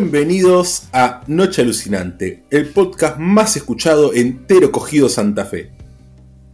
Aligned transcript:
Bienvenidos 0.00 0.88
a 0.94 1.20
Noche 1.26 1.60
Alucinante, 1.60 2.42
el 2.50 2.70
podcast 2.70 3.18
más 3.18 3.54
escuchado 3.56 4.14
entero 4.14 4.72
cogido 4.72 5.10
Santa 5.10 5.44
Fe. 5.44 5.72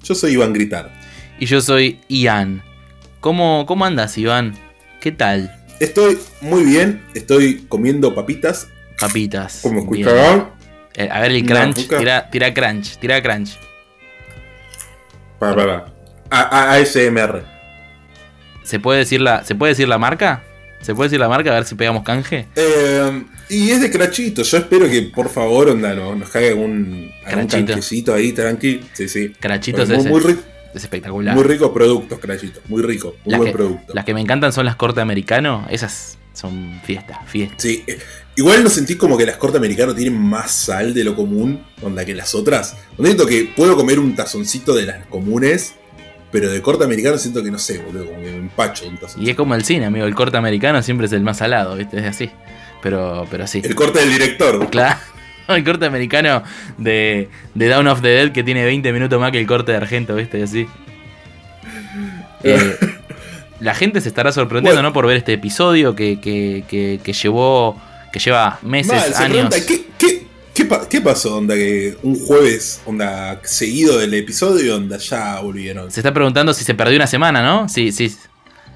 Yo 0.02 0.16
soy 0.16 0.32
Iván 0.32 0.52
Gritar. 0.52 0.92
Y 1.38 1.46
yo 1.46 1.60
soy 1.60 2.00
Ian. 2.08 2.64
¿Cómo, 3.20 3.64
cómo 3.64 3.84
andas, 3.84 4.18
Iván? 4.18 4.56
¿Qué 5.00 5.12
tal? 5.12 5.54
Estoy 5.78 6.18
muy 6.40 6.64
bien, 6.64 7.04
estoy 7.14 7.64
comiendo 7.68 8.16
papitas. 8.16 8.66
Papitas. 8.98 9.60
Como 9.62 9.78
escuchaban. 9.78 10.50
Eh, 10.94 11.08
a 11.08 11.20
ver 11.20 11.30
el 11.30 11.46
crunch, 11.46 11.86
tira, 11.86 12.28
tira 12.28 12.52
crunch, 12.52 12.98
tira 12.98 13.22
crunch. 13.22 13.60
Para, 15.38 15.54
para. 15.54 15.94
A, 16.30 16.72
ASMR. 16.72 17.44
¿Se 18.64 18.80
puede, 18.80 18.98
decir 18.98 19.20
la, 19.20 19.44
¿Se 19.44 19.54
puede 19.54 19.70
decir 19.70 19.86
la 19.86 19.98
marca? 19.98 20.42
¿Se 20.80 20.94
puede 20.94 21.08
decir 21.08 21.20
la 21.20 21.28
marca? 21.28 21.50
A 21.50 21.54
ver 21.54 21.64
si 21.64 21.74
pegamos 21.74 22.02
canje. 22.02 22.46
Eh, 22.54 23.24
y 23.48 23.70
es 23.70 23.80
de 23.80 23.90
crachito. 23.90 24.42
Yo 24.42 24.58
espero 24.58 24.88
que, 24.88 25.02
por 25.02 25.28
favor, 25.28 25.68
onda, 25.68 25.94
nos 25.94 26.28
caiga 26.30 26.54
un, 26.54 27.10
canjecito 27.48 28.14
ahí, 28.14 28.32
tranqui. 28.32 28.82
Sí, 28.92 29.08
sí. 29.08 29.32
Crachito 29.40 29.82
es, 29.82 30.04
muy, 30.04 30.20
rico, 30.20 30.42
es 30.74 30.82
espectacular. 30.82 31.34
Muy 31.34 31.44
ricos 31.44 31.70
productos, 31.70 32.18
crachito. 32.18 32.60
Muy 32.68 32.82
rico. 32.82 33.16
Muy 33.24 33.32
las 33.32 33.38
buen 33.38 33.50
que, 33.50 33.56
producto. 33.56 33.94
Las 33.94 34.04
que 34.04 34.14
me 34.14 34.20
encantan 34.20 34.52
son 34.52 34.66
las 34.66 34.76
corte 34.76 35.00
americano. 35.00 35.66
Esas 35.70 36.18
son 36.32 36.80
fiestas, 36.84 37.18
fiestas. 37.26 37.62
Sí. 37.62 37.82
Eh, 37.86 37.98
igual 38.36 38.62
no 38.62 38.70
sentí 38.70 38.96
como 38.96 39.16
que 39.16 39.26
las 39.26 39.36
corte 39.36 39.58
americano 39.58 39.94
tienen 39.94 40.20
más 40.20 40.50
sal 40.50 40.92
de 40.92 41.02
lo 41.02 41.16
común, 41.16 41.64
onda 41.82 42.04
que 42.04 42.14
las 42.14 42.34
otras. 42.34 42.76
Siento 43.02 43.26
que 43.26 43.50
puedo 43.56 43.76
comer 43.76 43.98
un 43.98 44.14
tazoncito 44.14 44.74
de 44.74 44.86
las 44.86 45.06
comunes 45.06 45.74
pero 46.36 46.50
de 46.50 46.60
corte 46.60 46.84
americano 46.84 47.16
siento 47.16 47.42
que 47.42 47.50
no 47.50 47.58
sé, 47.58 47.78
boludo, 47.78 48.04
como 48.04 48.20
que 48.20 48.30
me 48.30 48.36
empacho 48.36 48.86
un 48.86 48.98
Y 49.16 49.30
es 49.30 49.36
como 49.36 49.54
el 49.54 49.64
cine, 49.64 49.86
amigo. 49.86 50.04
El 50.04 50.14
corte 50.14 50.36
americano 50.36 50.82
siempre 50.82 51.06
es 51.06 51.12
el 51.14 51.22
más 51.22 51.38
salado, 51.38 51.76
¿viste? 51.76 51.98
Es 51.98 52.04
así. 52.04 52.30
Pero, 52.82 53.26
pero 53.30 53.46
sí. 53.46 53.62
El 53.64 53.74
corte 53.74 54.00
del 54.00 54.10
director. 54.10 54.68
Claro. 54.68 55.00
El 55.48 55.64
corte 55.64 55.86
americano 55.86 56.42
de, 56.76 57.30
de 57.54 57.68
Down 57.68 57.86
of 57.86 58.02
the 58.02 58.08
Dead 58.08 58.32
que 58.32 58.44
tiene 58.44 58.66
20 58.66 58.92
minutos 58.92 59.18
más 59.18 59.32
que 59.32 59.40
el 59.40 59.46
corte 59.46 59.72
de 59.72 59.78
Argento, 59.78 60.14
¿viste? 60.14 60.42
Así. 60.42 60.68
Eh, 62.44 62.76
la 63.58 63.74
gente 63.74 64.02
se 64.02 64.08
estará 64.08 64.30
sorprendiendo, 64.30 64.82
¿no? 64.82 64.92
Por 64.92 65.06
ver 65.06 65.16
este 65.16 65.32
episodio 65.32 65.96
que, 65.96 66.20
que, 66.20 66.64
que, 66.68 67.00
que 67.02 67.12
llevó. 67.14 67.80
que 68.12 68.18
lleva 68.18 68.58
meses, 68.62 69.18
años. 69.18 69.52
¿qué, 69.66 69.86
qué, 69.98 70.25
¿Qué, 70.56 71.00
pasó, 71.02 71.36
onda, 71.36 71.54
que 71.54 71.98
un 72.02 72.18
jueves, 72.18 72.80
onda, 72.86 73.38
seguido 73.44 73.98
del 73.98 74.14
episodio, 74.14 74.76
onda, 74.76 74.96
ya 74.96 75.38
volvieron? 75.40 75.90
Se 75.90 76.00
está 76.00 76.14
preguntando 76.14 76.54
si 76.54 76.64
se 76.64 76.74
perdió 76.74 76.96
una 76.96 77.06
semana, 77.06 77.42
¿no? 77.42 77.68
Si, 77.68 77.92
si, 77.92 78.10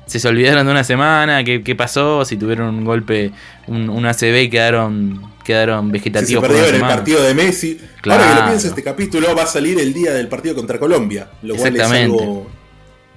si 0.07 0.21
se 0.21 0.29
olvidaron 0.29 0.67
de 0.67 0.73
una 0.73 0.85
semana, 0.85 1.43
qué, 1.43 1.63
qué 1.63 1.75
pasó, 1.75 2.27
si 2.27 2.37
tuvieron 2.37 2.75
un 2.75 2.85
golpe, 2.85 3.33
un, 3.67 3.89
un 3.89 4.05
ACB 4.05 4.43
y 4.43 4.51
quedaron, 4.51 5.23
quedaron 5.43 5.91
vegetativos. 5.91 6.45
Si 6.45 6.49
se 6.49 6.55
perdieron 6.55 6.75
el 6.75 6.81
partido 6.83 7.23
de 7.23 7.33
Messi. 7.33 7.81
Claro. 8.03 8.23
Ahora 8.23 8.35
que 8.35 8.41
lo 8.43 8.49
pienso, 8.49 8.69
este 8.69 8.83
capítulo 8.83 9.35
va 9.35 9.45
a 9.45 9.47
salir 9.47 9.81
el 9.81 9.95
día 9.95 10.13
del 10.13 10.29
partido 10.29 10.55
contra 10.55 10.79
Colombia, 10.79 11.31
lo 11.43 11.57
cual 11.57 11.75
es 11.75 11.83
algo 11.83 12.60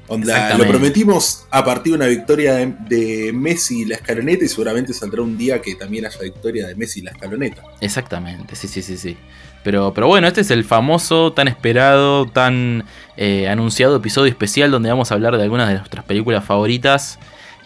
lo 0.09 0.67
prometimos 0.67 1.45
a 1.49 1.63
partir 1.63 1.93
de 1.93 1.97
una 1.97 2.07
victoria 2.07 2.55
de, 2.55 3.31
Messi 3.33 3.81
y 3.81 3.85
la 3.85 3.95
escaloneta 3.95 4.45
y 4.45 4.47
seguramente 4.47 4.93
saldrá 4.93 5.21
un 5.21 5.37
día 5.37 5.61
que 5.61 5.75
también 5.75 6.05
haya 6.05 6.19
victoria 6.19 6.67
de 6.67 6.75
Messi 6.75 6.99
y 6.99 7.03
la 7.03 7.11
escaloneta. 7.11 7.63
Exactamente, 7.81 8.55
sí, 8.55 8.67
sí, 8.67 8.81
sí, 8.81 8.97
sí. 8.97 9.17
Pero, 9.63 9.93
pero 9.93 10.07
bueno, 10.07 10.27
este 10.27 10.41
es 10.41 10.51
el 10.51 10.65
famoso, 10.65 11.31
tan 11.31 11.47
esperado, 11.47 12.25
tan 12.25 12.83
eh, 13.15 13.47
anunciado 13.47 13.95
episodio 13.95 14.29
especial 14.29 14.71
donde 14.71 14.89
vamos 14.89 15.11
a 15.11 15.15
hablar 15.15 15.37
de 15.37 15.43
algunas 15.43 15.69
de 15.69 15.75
nuestras 15.75 16.03
películas 16.03 16.43
favoritas 16.43 17.17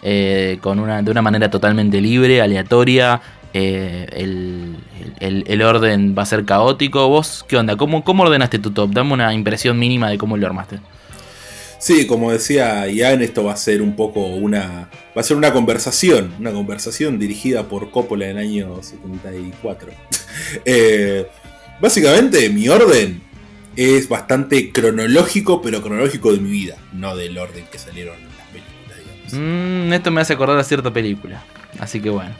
eh, 0.02 0.58
con 0.60 0.78
una, 0.78 1.02
de 1.02 1.10
una 1.10 1.22
manera 1.22 1.50
totalmente 1.50 2.00
libre, 2.00 2.40
aleatoria. 2.40 3.20
Eh, 3.54 4.06
el, 5.20 5.62
orden 5.62 6.14
va 6.16 6.22
a 6.22 6.26
ser 6.26 6.44
caótico. 6.44 7.08
¿Vos 7.08 7.44
qué 7.48 7.56
onda? 7.56 7.76
¿Cómo, 7.76 8.04
¿Cómo 8.04 8.22
ordenaste 8.22 8.58
tu 8.58 8.70
top? 8.70 8.90
Dame 8.92 9.12
una 9.12 9.34
impresión 9.34 9.78
mínima 9.78 10.08
de 10.08 10.18
cómo 10.18 10.36
lo 10.36 10.46
armaste. 10.46 10.78
Sí, 11.78 12.06
como 12.06 12.32
decía 12.32 12.88
Ian, 12.88 13.22
esto 13.22 13.44
va 13.44 13.52
a 13.52 13.56
ser 13.56 13.82
un 13.82 13.94
poco 13.94 14.26
una. 14.26 14.90
Va 15.16 15.20
a 15.20 15.22
ser 15.22 15.36
una 15.36 15.52
conversación. 15.52 16.34
Una 16.38 16.52
conversación 16.52 17.18
dirigida 17.18 17.68
por 17.68 17.90
Coppola 17.90 18.26
en 18.26 18.38
el 18.38 18.38
año 18.38 18.82
74. 18.82 19.92
Eh, 20.64 21.26
básicamente, 21.80 22.48
mi 22.50 22.68
orden 22.68 23.22
es 23.74 24.08
bastante 24.08 24.72
cronológico, 24.72 25.60
pero 25.62 25.82
cronológico 25.82 26.32
de 26.32 26.38
mi 26.38 26.50
vida, 26.50 26.76
no 26.92 27.16
del 27.16 27.36
orden 27.38 27.64
que 27.70 27.78
salieron 27.78 28.16
las 28.36 28.46
películas, 28.48 28.98
digamos. 28.98 29.32
Mm, 29.32 29.92
esto 29.92 30.10
me 30.10 30.20
hace 30.20 30.34
acordar 30.34 30.58
a 30.58 30.64
cierta 30.64 30.92
película. 30.92 31.44
Así 31.78 32.00
que 32.00 32.10
bueno, 32.10 32.34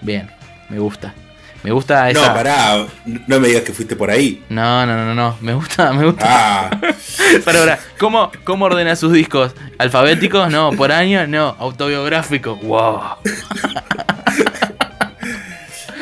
bien, 0.00 0.28
me 0.68 0.78
gusta. 0.78 1.14
Me 1.64 1.72
gusta 1.72 2.10
esa. 2.10 2.28
No, 2.28 2.34
pará, 2.34 2.86
no 3.26 3.40
me 3.40 3.48
digas 3.48 3.62
que 3.62 3.72
fuiste 3.72 3.96
por 3.96 4.10
ahí. 4.10 4.44
No, 4.50 4.84
no, 4.84 4.96
no, 5.02 5.14
no. 5.14 5.38
Me 5.40 5.54
gusta, 5.54 5.94
me 5.94 6.04
gusta. 6.04 6.26
Ah. 6.28 6.70
Ahora, 7.58 7.78
¿cómo, 7.98 8.30
¿cómo 8.44 8.66
ordena 8.66 8.94
sus 8.96 9.14
discos? 9.14 9.54
¿Alfabéticos? 9.78 10.52
No. 10.52 10.72
¿Por 10.72 10.92
año? 10.92 11.26
No. 11.26 11.56
¿Autobiográfico? 11.58 12.56
¡Wow! 12.56 13.00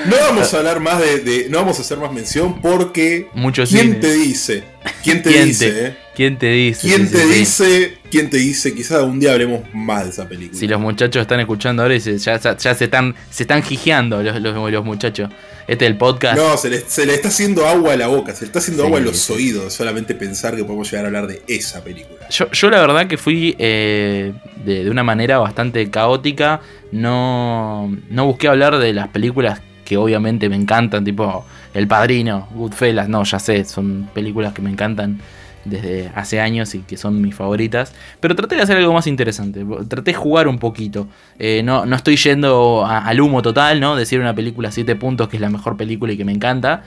No 0.07 0.17
vamos 0.17 0.53
a 0.53 0.59
hablar 0.59 0.81
más 0.81 1.01
de, 1.01 1.47
No 1.51 1.59
vamos 1.59 1.79
a 1.79 1.83
hacer 1.83 1.99
más 1.99 2.13
mención 2.13 2.61
porque. 2.61 3.29
Muchos 3.35 3.71
¿Quién 3.71 4.01
te 4.01 4.13
dice? 4.13 4.65
¿Quién 5.03 5.23
te 5.23 5.31
dice? 5.31 5.87
Eh? 5.87 5.97
¿Quién 6.15 6.39
te 6.39 6.51
dice? 6.51 6.89
¿Quién 6.89 7.11
te 7.11 7.27
dice? 7.27 7.99
¿Quién 8.11 8.31
te 8.31 8.37
dice? 8.37 8.75
Quizás 8.75 9.03
un 9.03 9.19
día 9.19 9.33
hablemos 9.33 9.63
más 9.73 10.05
de 10.05 10.11
esa 10.11 10.29
película. 10.29 10.59
Si 10.59 10.67
los 10.67 10.81
muchachos 10.81 11.23
están 11.23 11.41
escuchando 11.41 11.83
ahora 11.83 11.95
y 11.95 12.01
ya, 12.01 12.39
ya, 12.39 12.75
se 12.75 12.85
están 12.85 13.15
se 13.31 13.45
están 13.45 13.63
gijeando 13.63 14.23
los, 14.23 14.41
los, 14.41 14.85
muchachos. 14.85 15.31
Este 15.67 15.85
es 15.85 15.91
el 15.91 15.97
podcast. 15.97 16.37
No, 16.37 16.57
se 16.57 16.69
le, 16.69 17.15
está 17.15 17.29
haciendo 17.29 17.67
agua 17.67 17.95
a 17.95 17.97
la 17.97 18.09
boca, 18.09 18.35
se 18.35 18.43
le 18.43 18.47
está 18.47 18.59
haciendo 18.59 18.85
agua 18.85 18.99
a 18.99 19.03
los 19.03 19.31
oídos. 19.31 19.73
Solamente 19.73 20.15
pensar 20.15 20.57
que 20.57 20.65
podemos 20.65 20.91
llegar 20.91 21.07
a 21.07 21.09
hablar 21.09 21.27
de 21.29 21.43
esa 21.47 21.83
película. 21.83 22.29
Yo, 22.29 22.51
yo 22.51 22.71
la 22.71 22.81
verdad 22.81 23.07
que 23.07 23.17
fui 23.17 23.55
eh, 23.59 24.33
de, 24.65 24.85
de, 24.85 24.91
una 24.91 25.05
manera 25.05 25.39
bastante 25.39 25.89
caótica. 25.91 26.61
No, 26.91 27.97
no 28.11 28.27
busqué 28.27 28.49
hablar 28.49 28.79
de 28.79 28.93
las 28.93 29.09
películas 29.09 29.61
que 29.85 29.97
obviamente 29.97 30.49
me 30.49 30.57
encantan, 30.57 31.05
tipo 31.05 31.45
El 31.75 31.87
Padrino, 31.89 32.49
Goodfellas, 32.55 33.09
no, 33.09 33.25
ya 33.25 33.39
sé, 33.39 33.65
son 33.65 34.09
películas 34.15 34.53
que 34.53 34.63
me 34.63 34.71
encantan 34.71 35.21
desde 35.65 36.11
hace 36.15 36.41
años 36.41 36.75
y 36.75 36.81
que 36.81 36.97
son 36.97 37.21
mis 37.21 37.35
favoritas. 37.35 37.95
Pero 38.21 38.35
traté 38.35 38.57
de 38.57 38.63
hacer 38.63 38.77
algo 38.77 38.93
más 38.93 39.07
interesante. 39.07 39.65
Traté 39.89 40.13
de 40.13 40.15
jugar 40.15 40.49
un 40.49 40.59
poquito. 40.59 41.09
Eh, 41.39 41.63
no, 41.65 41.87
no 41.87 41.97
estoy 41.97 42.17
yendo 42.17 42.85
al 42.87 43.21
humo 43.21 43.43
total, 43.43 43.81
¿no? 43.81 43.97
Decir 43.97 44.21
una 44.21 44.35
película 44.35 44.73
7 44.73 44.97
puntos 44.97 45.29
que 45.29 45.37
es 45.37 45.41
la 45.41 45.51
mejor 45.51 45.77
película 45.77 46.13
y 46.13 46.17
que 46.17 46.25
me 46.25 46.33
encanta. 46.33 46.83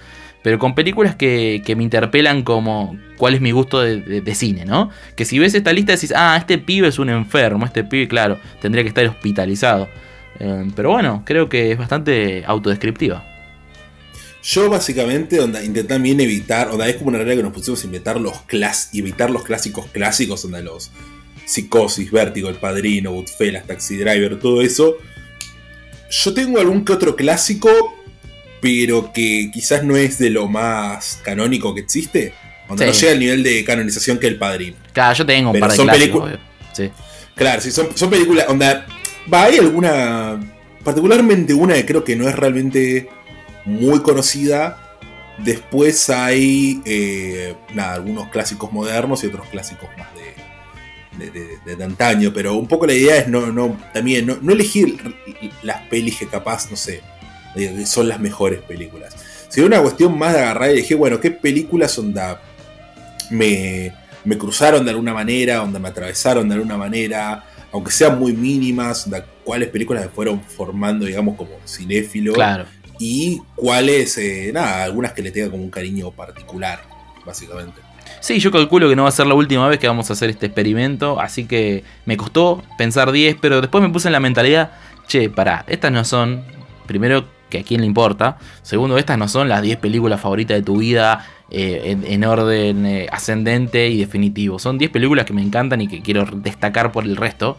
Pero 0.46 0.60
con 0.60 0.76
películas 0.76 1.16
que, 1.16 1.64
me 1.76 1.84
interpelan 1.84 2.44
como 2.44 2.96
cuál 3.18 3.34
es 3.34 3.42
mi 3.42 3.50
gusto 3.50 3.82
de, 3.82 4.36
cine, 4.36 4.64
¿no? 4.64 4.92
Que 5.16 5.26
si 5.26 5.40
ves 5.40 5.56
esta 5.56 5.74
lista 5.74 5.94
decís, 5.94 6.14
ah, 6.16 6.38
este 6.38 6.60
pibe 6.60 6.88
es 6.88 7.00
un 7.00 7.10
enfermo, 7.10 7.66
este 7.66 7.84
pibe, 7.84 8.08
claro, 8.08 8.38
tendría 8.62 8.84
que 8.84 8.90
estar 8.90 9.04
hospitalizado. 9.08 9.88
Eh, 10.40 10.68
pero 10.76 10.92
bueno, 10.92 11.24
creo 11.26 11.50
que 11.50 11.72
es 11.72 11.78
bastante 11.78 12.44
autodescriptiva. 12.46 13.26
Yo 14.44 14.70
básicamente 14.70 15.40
onda, 15.40 15.64
intenté 15.64 15.90
también 15.90 16.22
evitar, 16.22 16.70
onda, 16.70 16.88
es 16.88 16.98
como 16.98 17.10
una 17.10 17.18
regla 17.18 17.38
que 17.38 17.44
nos 17.44 17.54
pusimos 17.54 17.82
a 17.82 17.86
inventar 17.88 18.20
los 18.20 18.42
clas 18.42 18.92
evitar 18.94 19.32
los 19.32 19.44
clásicos 19.44 19.88
clásicos, 19.88 20.44
donde 20.44 20.62
los 20.62 20.92
Psicosis, 21.46 22.12
Vértigo, 22.12 22.50
El 22.50 22.56
Padrino, 22.56 23.12
Goodfellas, 23.12 23.66
Taxi 23.66 23.98
Driver, 23.98 24.40
todo 24.40 24.62
eso. 24.62 24.98
Yo 26.10 26.34
tengo 26.34 26.60
algún 26.60 26.86
que 26.86 26.94
otro 26.94 27.16
clásico, 27.16 27.70
pero 28.62 29.12
que 29.14 29.50
quizás 29.54 29.84
no 29.84 29.96
es 29.96 30.20
de 30.20 30.30
lo 30.30 30.48
más 30.48 31.20
canónico 31.24 31.74
que 31.74 31.82
existe. 31.82 32.34
Onda 32.68 32.86
no 32.86 32.92
llega 32.92 33.12
al 33.12 33.20
nivel 33.20 33.44
de 33.44 33.64
canonización 33.64 34.20
que 34.20 34.28
El 34.28 34.38
Padrino. 34.38 34.78
Claro, 34.94 35.16
yo 35.16 35.26
tengo 35.26 35.52
un 35.52 35.60
par 35.60 35.72
de 35.72 35.78
clásicos, 35.78 36.32
sí. 36.74 36.92
Claro, 37.36 37.62
sí, 37.62 37.72
son, 37.72 37.90
son 37.96 38.10
películas, 38.10 38.46
onda, 38.48 38.86
va, 39.32 39.44
hay 39.44 39.58
alguna, 39.58 40.40
particularmente 40.84 41.54
una 41.54 41.76
que 41.76 41.86
creo 41.86 42.04
que 42.04 42.16
no 42.16 42.28
es 42.28 42.36
realmente 42.36 43.10
muy 43.66 44.02
conocida. 44.02 44.82
Después 45.38 46.10
hay 46.10 46.82
eh, 46.86 47.56
algunos 47.78 48.30
clásicos 48.30 48.72
modernos 48.72 49.24
y 49.24 49.28
otros 49.28 49.48
clásicos 49.48 49.90
más 49.98 50.08
de, 50.16 51.32
de, 51.66 51.76
de, 51.76 51.84
antaño. 51.84 52.32
Pero 52.34 52.56
un 52.56 52.68
poco 52.68 52.86
la 52.86 52.94
idea 52.94 53.18
es 53.18 53.28
no, 53.28 53.52
no, 53.52 53.78
también 53.94 54.26
no, 54.26 54.52
elegir 54.52 54.98
las 55.62 55.82
pelis 55.84 56.18
que 56.18 56.28
capaz, 56.28 56.70
no 56.72 56.78
sé, 56.78 57.02
son 57.86 58.08
las 58.08 58.20
mejores 58.20 58.62
películas. 58.62 59.16
Sino 59.50 59.68
una 59.68 59.82
cuestión 59.82 60.18
más 60.18 60.34
de 60.34 60.40
agarrar 60.40 60.70
y 60.70 60.74
elegir, 60.74 60.98
bueno, 60.98 61.20
qué 61.20 61.32
películas 61.32 61.98
onda 61.98 62.42
me, 63.30 63.94
me 64.24 64.38
cruzaron 64.38 64.84
de 64.86 64.92
alguna 64.92 65.14
manera, 65.14 65.64
onda 65.64 65.80
me 65.80 65.90
atravesaron 65.90 66.48
de 66.48 66.56
alguna 66.56 66.78
manera, 66.78 67.44
aunque 67.76 67.92
sean 67.92 68.18
muy 68.18 68.34
mínimas, 68.34 69.10
cuáles 69.44 69.70
películas 69.70 70.04
me 70.04 70.10
fueron 70.10 70.42
formando, 70.42 71.06
digamos, 71.06 71.36
como 71.36 71.52
cinéfilo. 71.68 72.34
Claro 72.34 72.66
y 73.00 73.42
cuáles, 73.56 74.18
eh, 74.18 74.52
nada, 74.54 74.84
algunas 74.84 75.14
que 75.14 75.22
le 75.22 75.32
tenga 75.32 75.50
como 75.50 75.64
un 75.64 75.70
cariño 75.70 76.12
particular, 76.12 76.82
básicamente. 77.26 77.82
Sí, 78.20 78.40
yo 78.40 78.52
calculo 78.52 78.90
que 78.90 78.96
no 78.96 79.04
va 79.04 79.10
a 79.10 79.12
ser 79.12 79.28
la 79.28 79.36
última 79.36 79.68
vez 79.68 79.80
que 79.80 79.88
vamos 79.88 80.10
a 80.10 80.14
hacer 80.14 80.30
este 80.30 80.48
experimento, 80.48 81.20
así 81.20 81.46
que 81.46 81.84
me 82.06 82.18
costó 82.18 82.64
pensar 82.78 83.12
10, 83.12 83.38
pero 83.40 83.62
después 83.62 83.84
me 83.84 83.90
puse 83.90 84.08
en 84.08 84.14
la 84.14 84.20
mentalidad, 84.20 84.72
che, 85.08 85.30
pará, 85.30 85.66
estas 85.68 85.92
no 85.92 86.04
son, 86.06 86.44
primero 86.88 87.26
que 87.50 87.60
a 87.60 87.64
quién 87.64 87.82
le 87.82 87.88
importa. 87.88 88.38
Segundo, 88.62 88.98
estas 88.98 89.18
no 89.18 89.28
son 89.28 89.50
las 89.50 89.62
10 89.62 89.78
películas 89.78 90.20
favoritas 90.20 90.58
de 90.58 90.64
tu 90.64 90.78
vida 90.78 91.26
eh, 91.52 91.96
en, 92.08 92.24
orden 92.24 92.86
eh, 92.86 93.08
ascendente 93.12 93.88
y 93.88 94.00
definitivo. 94.00 94.58
Son 94.58 94.78
10 94.78 94.90
películas 94.92 95.26
que 95.26 95.34
me 95.34 95.44
encantan 95.44 95.80
y 95.82 95.88
que 95.88 96.02
quiero 96.02 96.26
destacar 96.26 96.92
por 96.92 97.04
el 97.04 97.16
resto. 97.16 97.58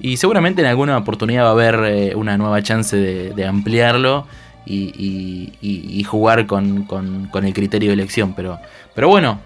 Y 0.00 0.16
seguramente 0.16 0.62
en 0.62 0.68
alguna 0.68 0.96
oportunidad 0.96 1.44
va 1.44 1.48
a 1.48 1.52
haber 1.52 1.74
eh, 1.84 2.14
una 2.14 2.38
nueva 2.38 2.62
chance 2.62 2.96
de, 2.96 3.46
ampliarlo 3.46 4.26
y, 4.66 6.04
jugar 6.08 6.46
con, 6.46 6.86
el 7.34 7.54
criterio 7.54 7.90
de 7.90 7.94
elección. 7.94 8.34
Pero, 8.34 8.58
pero 8.94 9.08
bueno, 9.08 9.40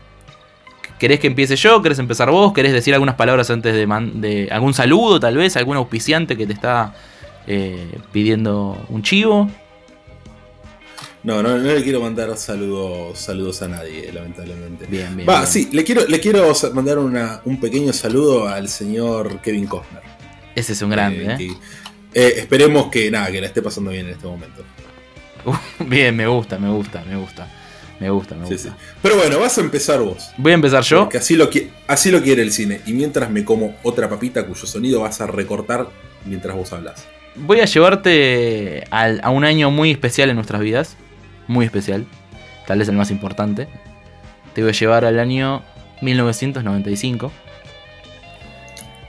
¿querés 0.98 1.18
que 1.18 1.26
empiece 1.26 1.56
yo? 1.56 1.82
¿Querés 1.82 1.98
empezar 1.98 2.30
vos? 2.30 2.52
¿Querés 2.52 2.72
decir 2.72 2.94
algunas 2.94 3.16
palabras 3.16 3.50
antes 3.50 3.74
de, 3.74 3.86
de 4.14 4.48
algún 4.52 4.72
saludo 4.72 5.18
tal 5.18 5.36
vez? 5.36 5.56
¿Algún 5.56 5.76
auspiciante 5.76 6.36
que 6.36 6.46
te 6.46 6.52
está 6.52 6.94
pidiendo 8.12 8.78
un 8.88 9.02
chivo? 9.02 9.48
No, 11.22 11.42
no, 11.42 11.58
no 11.58 11.74
le 11.74 11.82
quiero 11.82 12.00
mandar 12.00 12.34
saludos, 12.38 13.18
saludos 13.18 13.60
a 13.60 13.68
nadie, 13.68 14.10
lamentablemente. 14.10 14.86
Bien, 14.86 15.14
bien. 15.14 15.28
Va, 15.28 15.44
sí, 15.44 15.68
le 15.70 15.84
quiero, 15.84 16.06
le 16.06 16.18
quiero 16.18 16.50
mandar 16.72 16.98
un 16.98 17.60
pequeño 17.60 17.92
saludo 17.92 18.48
al 18.48 18.68
señor 18.68 19.40
Kevin 19.42 19.66
Costner. 19.66 20.02
Ese 20.54 20.72
es 20.72 20.80
un 20.80 20.90
grande, 20.90 21.24
¿eh? 21.24 21.36
¿eh? 21.38 21.56
eh 22.14 22.34
esperemos 22.38 22.88
que 22.90 23.10
nada, 23.10 23.30
que 23.30 23.40
la 23.40 23.48
esté 23.48 23.60
pasando 23.60 23.90
bien 23.90 24.06
en 24.06 24.12
este 24.12 24.26
momento. 24.26 24.64
bien, 25.80 26.16
me 26.16 26.26
gusta, 26.26 26.58
me 26.58 26.70
gusta, 26.70 27.04
me 27.06 27.16
gusta. 27.16 27.48
Me 28.00 28.08
gusta, 28.08 28.34
me 28.34 28.46
gusta. 28.46 28.74
Pero 29.02 29.16
bueno, 29.16 29.38
vas 29.38 29.58
a 29.58 29.60
empezar 29.60 30.00
vos. 30.00 30.30
Voy 30.38 30.52
a 30.52 30.54
empezar 30.54 30.82
yo. 30.84 31.00
Porque 31.00 31.18
así 31.18 31.36
lo, 31.36 31.50
así 31.86 32.10
lo 32.10 32.22
quiere 32.22 32.40
el 32.40 32.50
cine. 32.50 32.80
Y 32.86 32.94
mientras 32.94 33.30
me 33.30 33.44
como 33.44 33.76
otra 33.82 34.08
papita 34.08 34.46
cuyo 34.46 34.66
sonido 34.66 35.00
vas 35.00 35.20
a 35.20 35.26
recortar 35.26 35.86
mientras 36.24 36.56
vos 36.56 36.72
hablas. 36.72 37.06
Voy 37.36 37.60
a 37.60 37.66
llevarte 37.66 38.84
a 38.90 39.28
un 39.28 39.44
año 39.44 39.70
muy 39.70 39.90
especial 39.90 40.30
en 40.30 40.36
nuestras 40.36 40.62
vidas 40.62 40.96
muy 41.50 41.66
especial, 41.66 42.06
tal 42.66 42.78
vez 42.78 42.88
el 42.88 42.94
más 42.94 43.10
importante. 43.10 43.66
Te 44.54 44.62
voy 44.62 44.70
a 44.70 44.72
llevar 44.72 45.04
al 45.04 45.18
año 45.18 45.62
1995. 46.00 47.32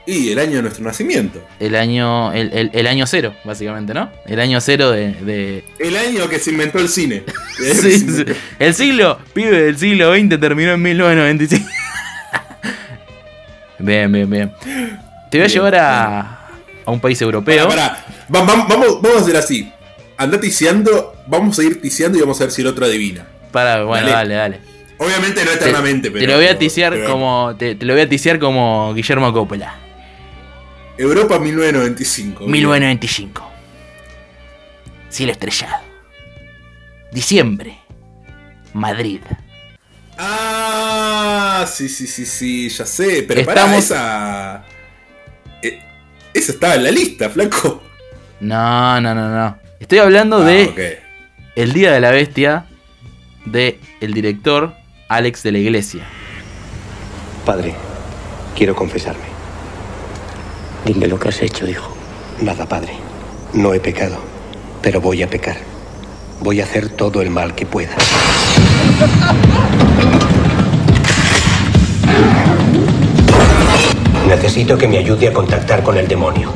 Y 0.04 0.32
el 0.32 0.40
año 0.40 0.56
de 0.56 0.62
nuestro 0.62 0.84
nacimiento. 0.84 1.40
El 1.60 1.76
año, 1.76 2.32
el, 2.32 2.86
año 2.88 3.06
cero, 3.06 3.34
básicamente, 3.44 3.94
¿no? 3.94 4.10
El 4.26 4.40
año 4.40 4.60
cero 4.60 4.90
de... 4.90 5.64
El 5.78 5.96
año 5.96 6.28
que 6.28 6.40
se 6.40 6.50
inventó 6.50 6.80
el 6.80 6.88
cine. 6.88 7.22
El 8.58 8.74
siglo, 8.74 9.20
pibe 9.32 9.62
del 9.62 9.78
siglo 9.78 10.12
XX 10.12 10.40
terminó 10.40 10.72
en 10.72 10.82
1995. 10.82 11.70
bien, 13.78 14.10
bien, 14.10 14.28
bien. 14.28 14.52
Te 15.30 15.38
voy 15.38 15.44
a 15.44 15.48
llevar 15.48 15.74
a, 15.76 16.48
a 16.84 16.90
un 16.90 16.98
país 16.98 17.22
europeo. 17.22 17.68
Vamos, 18.28 18.68
vamos 18.68 19.16
a 19.16 19.20
hacer 19.20 19.36
así 19.36 19.72
anda 20.22 20.40
ticiando, 20.40 21.14
vamos 21.26 21.58
a 21.58 21.62
ir 21.64 21.80
ticiando 21.80 22.18
y 22.18 22.20
vamos 22.20 22.40
a 22.40 22.44
ver 22.44 22.52
si 22.52 22.62
el 22.62 22.68
otro 22.68 22.86
adivina. 22.86 23.26
Para, 23.50 23.84
bueno, 23.84 24.08
dale, 24.08 24.34
dale. 24.34 24.72
Obviamente 24.98 25.44
no 25.44 25.50
eternamente, 25.50 26.10
pero. 26.10 26.24
Te 26.24 26.30
lo 26.30 26.36
voy 26.36 26.46
a 26.46 26.58
ticiar 26.58 27.04
como. 27.04 27.54
Te, 27.58 27.74
lo 27.74 27.92
voy 27.92 28.02
a 28.02 28.08
ticiar 28.08 28.38
como 28.38 28.94
Guillermo 28.94 29.32
Coppola. 29.32 29.74
Europa 30.96 31.38
1995. 31.38 32.46
1995. 32.46 33.50
Cielo 35.08 35.32
estrellado. 35.32 35.82
Diciembre. 37.10 37.78
Madrid. 38.72 39.20
Ah, 40.16 41.66
sí, 41.68 41.88
sí, 41.88 42.06
sí, 42.06 42.24
sí, 42.24 42.68
ya 42.68 42.86
sé. 42.86 43.24
Pero 43.26 43.44
para 43.44 43.76
esa. 43.76 44.64
Eh, 45.60 45.80
esa 46.32 46.52
estaba 46.52 46.76
en 46.76 46.84
la 46.84 46.90
lista, 46.90 47.28
flaco. 47.28 47.82
No, 48.40 49.00
no, 49.00 49.14
no, 49.14 49.28
no. 49.28 49.58
Estoy 49.80 49.98
hablando 49.98 50.38
ah, 50.38 50.44
de 50.44 51.01
El 51.54 51.74
Día 51.74 51.92
de 51.92 52.00
la 52.00 52.10
Bestia 52.10 52.64
de 53.44 53.78
el 54.00 54.14
director 54.14 54.72
Alex 55.08 55.42
de 55.42 55.52
la 55.52 55.58
Iglesia. 55.58 56.02
Padre, 57.44 57.74
quiero 58.56 58.74
confesarme. 58.74 59.26
Dime 60.86 61.08
lo 61.08 61.18
que 61.18 61.28
has 61.28 61.42
hecho, 61.42 61.68
hijo. 61.68 61.94
Nada, 62.40 62.64
padre. 62.64 62.94
No 63.52 63.74
he 63.74 63.80
pecado, 63.80 64.16
pero 64.80 65.02
voy 65.02 65.22
a 65.22 65.28
pecar. 65.28 65.58
Voy 66.40 66.62
a 66.62 66.64
hacer 66.64 66.88
todo 66.88 67.20
el 67.20 67.28
mal 67.28 67.54
que 67.54 67.66
pueda. 67.66 67.96
Necesito 74.26 74.78
que 74.78 74.88
me 74.88 74.96
ayude 74.96 75.28
a 75.28 75.34
contactar 75.34 75.82
con 75.82 75.98
el 75.98 76.08
demonio 76.08 76.50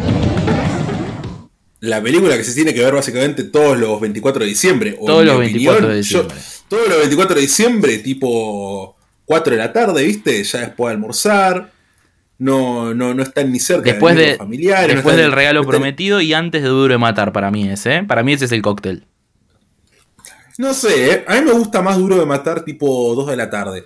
la 1.80 2.02
película 2.02 2.36
que 2.36 2.44
se 2.44 2.54
tiene 2.54 2.72
que 2.72 2.82
ver 2.82 2.94
básicamente 2.94 3.44
todos 3.44 3.78
los 3.78 4.00
24 4.00 4.42
de 4.42 4.48
diciembre. 4.48 4.98
todos 5.04 5.24
los 5.24 5.38
24 5.38 5.88
de 5.88 5.96
diciembre. 5.96 6.36
todos 6.68 6.88
los 6.88 6.98
24 6.98 7.34
de 7.34 7.40
diciembre, 7.40 7.98
tipo 7.98 8.96
4 9.26 9.52
de 9.52 9.58
la 9.58 9.72
tarde, 9.72 10.04
¿viste? 10.04 10.42
Ya 10.42 10.60
después 10.60 10.90
de 10.90 10.94
almorzar. 10.94 11.72
No, 12.38 12.92
no, 12.92 13.14
no 13.14 13.22
están 13.22 13.50
ni 13.50 13.58
cerca 13.58 13.90
después 13.90 14.14
de, 14.14 14.36
familiares. 14.36 14.94
Después 14.94 15.16
del 15.16 15.32
regalo 15.32 15.64
prometido 15.64 16.20
y 16.20 16.34
antes 16.34 16.62
de 16.62 16.68
Duro 16.68 16.92
de 16.92 16.98
Matar, 16.98 17.32
para 17.32 17.50
mí 17.50 17.66
ese, 17.70 17.96
¿eh? 17.96 18.02
Para 18.04 18.22
mí 18.22 18.34
ese 18.34 18.44
es 18.44 18.52
el 18.52 18.60
cóctel. 18.60 19.06
No 20.58 20.74
sé, 20.74 21.12
¿eh? 21.12 21.24
a 21.26 21.34
mí 21.36 21.42
me 21.42 21.52
gusta 21.52 21.80
más 21.80 21.96
Duro 21.96 22.16
de 22.16 22.26
Matar 22.26 22.62
tipo 22.62 23.14
2 23.14 23.26
de 23.28 23.36
la 23.36 23.48
tarde. 23.48 23.84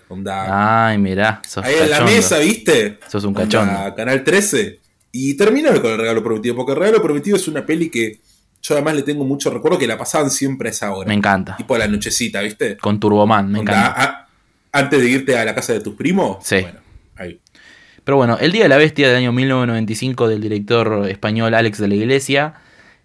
Ay, 0.48 0.98
mirá. 0.98 1.42
Ahí 1.62 1.74
en 1.80 1.90
la 1.90 2.00
mesa, 2.00 2.38
¿viste? 2.38 2.98
Sos 3.08 3.22
un 3.24 3.34
cachón. 3.34 3.68
Canal 3.96 4.24
13. 4.24 4.79
Y 5.12 5.34
terminar 5.34 5.80
con 5.80 5.90
el 5.92 5.98
regalo 5.98 6.22
prometido, 6.22 6.54
porque 6.54 6.72
el 6.72 6.78
regalo 6.78 7.02
prometido 7.02 7.36
es 7.36 7.48
una 7.48 7.66
peli 7.66 7.90
que 7.90 8.20
yo 8.62 8.74
además 8.74 8.94
le 8.94 9.02
tengo 9.02 9.24
mucho 9.24 9.50
recuerdo 9.50 9.78
que 9.78 9.86
la 9.86 9.96
pasaban 9.96 10.30
siempre 10.30 10.68
a 10.68 10.72
esa 10.72 10.92
hora. 10.92 11.08
Me 11.08 11.14
encanta. 11.14 11.56
Tipo 11.56 11.74
a 11.74 11.78
la 11.78 11.88
nochecita, 11.88 12.40
¿viste? 12.42 12.76
Con 12.76 13.00
Turboman, 13.00 13.50
me 13.50 13.60
encanta. 13.60 14.28
antes 14.72 15.00
de 15.00 15.08
irte 15.08 15.38
a 15.38 15.44
la 15.44 15.54
casa 15.54 15.72
de 15.72 15.80
tus 15.80 15.94
primos. 15.94 16.38
Sí. 16.42 16.60
Bueno, 16.60 16.80
ahí. 17.16 17.40
Pero 18.04 18.16
bueno, 18.16 18.38
El 18.38 18.52
Día 18.52 18.64
de 18.64 18.68
la 18.68 18.76
Bestia 18.76 19.08
del 19.08 19.16
año 19.16 19.32
1995 19.32 20.28
del 20.28 20.40
director 20.40 21.08
español 21.08 21.54
Alex 21.54 21.78
de 21.78 21.88
la 21.88 21.94
Iglesia. 21.94 22.54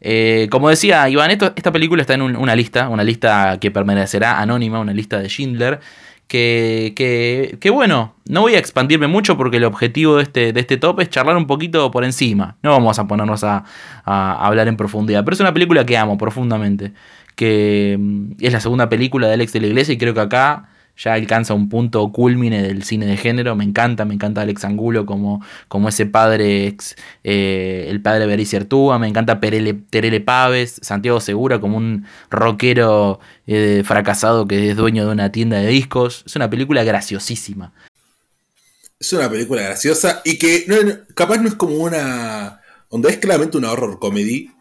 Eh, 0.01 0.47
como 0.51 0.69
decía 0.69 1.07
Iván, 1.09 1.31
esta 1.31 1.71
película 1.71 2.01
está 2.01 2.13
en 2.13 2.21
una 2.21 2.55
lista, 2.55 2.89
una 2.89 3.03
lista 3.03 3.57
que 3.59 3.71
permanecerá 3.71 4.39
anónima, 4.39 4.79
una 4.79 4.93
lista 4.93 5.19
de 5.19 5.29
Schindler 5.29 5.79
que, 6.27 7.57
que, 7.59 7.69
bueno, 7.69 8.15
no 8.27 8.41
voy 8.41 8.55
a 8.55 8.59
expandirme 8.59 9.07
mucho 9.07 9.37
porque 9.37 9.57
el 9.57 9.63
objetivo 9.63 10.17
de 10.17 10.23
este, 10.23 10.53
de 10.53 10.59
este 10.59 10.77
top 10.77 10.99
es 11.01 11.09
charlar 11.09 11.37
un 11.37 11.47
poquito 11.47 11.91
por 11.91 12.03
encima. 12.03 12.57
No 12.63 12.71
vamos 12.71 12.97
a 12.99 13.07
ponernos 13.07 13.43
a, 13.43 13.63
a 14.03 14.45
hablar 14.45 14.67
en 14.67 14.77
profundidad, 14.77 15.23
pero 15.23 15.35
es 15.35 15.39
una 15.41 15.53
película 15.53 15.85
que 15.85 15.97
amo 15.97 16.17
profundamente. 16.17 16.93
Que 17.35 17.97
mm, 17.99 18.33
es 18.39 18.53
la 18.53 18.59
segunda 18.59 18.89
película 18.89 19.27
de 19.27 19.33
Alex 19.33 19.53
de 19.53 19.61
la 19.61 19.67
Iglesia 19.67 19.93
y 19.93 19.97
creo 19.97 20.13
que 20.13 20.21
acá 20.21 20.69
ya 20.97 21.13
alcanza 21.13 21.53
un 21.53 21.69
punto 21.69 22.11
culmine 22.11 22.61
del 22.61 22.83
cine 22.83 23.05
de 23.05 23.17
género. 23.17 23.55
Me 23.55 23.63
encanta, 23.63 24.05
me 24.05 24.13
encanta 24.13 24.41
Alex 24.41 24.63
Angulo 24.63 25.05
como, 25.05 25.43
como 25.67 25.89
ese 25.89 26.05
padre, 26.05 26.67
ex, 26.67 26.95
eh, 27.23 27.87
el 27.89 28.01
padre 28.01 28.25
Bericio 28.25 28.59
Artúa. 28.59 28.97
Me 28.99 29.07
encanta 29.07 29.39
Perele, 29.39 29.73
Terele 29.73 30.21
Paves, 30.21 30.79
Santiago 30.81 31.19
Segura 31.19 31.59
como 31.59 31.77
un 31.77 32.05
rockero 32.29 33.19
eh, 33.47 33.83
fracasado 33.85 34.47
que 34.47 34.71
es 34.71 34.77
dueño 34.77 35.05
de 35.05 35.11
una 35.11 35.31
tienda 35.31 35.57
de 35.57 35.67
discos. 35.67 36.23
Es 36.25 36.35
una 36.35 36.49
película 36.49 36.83
graciosísima. 36.83 37.73
Es 38.97 39.11
una 39.11 39.29
película 39.29 39.61
graciosa 39.61 40.21
y 40.23 40.37
que 40.37 40.65
capaz 41.13 41.37
no 41.37 41.49
es 41.49 41.55
como 41.55 41.75
una... 41.75 42.61
Donde 42.89 43.09
es 43.09 43.17
claramente 43.17 43.57
una 43.57 43.71
horror 43.71 43.99
comedy 43.99 44.51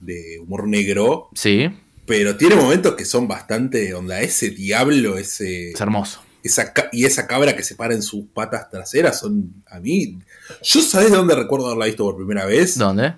de 0.00 0.38
humor 0.40 0.66
negro. 0.66 1.28
Sí 1.34 1.68
pero 2.06 2.36
tiene 2.36 2.56
momentos 2.56 2.94
que 2.94 3.04
son 3.04 3.28
bastante 3.28 3.92
onda. 3.94 4.20
Ese 4.20 4.50
diablo, 4.50 5.16
ese. 5.18 5.70
Es 5.70 5.80
hermoso. 5.80 6.22
Esa, 6.42 6.72
y 6.92 7.04
esa 7.04 7.26
cabra 7.26 7.54
que 7.54 7.62
se 7.62 7.74
para 7.74 7.94
en 7.94 8.02
sus 8.02 8.24
patas 8.32 8.70
traseras 8.70 9.20
son. 9.20 9.62
A 9.66 9.80
mí. 9.80 10.18
Yo 10.62 10.80
sabes 10.80 11.10
de 11.10 11.16
dónde 11.16 11.34
recuerdo 11.34 11.66
haberla 11.66 11.86
visto 11.86 12.04
por 12.04 12.16
primera 12.16 12.46
vez. 12.46 12.76
¿Dónde? 12.76 13.14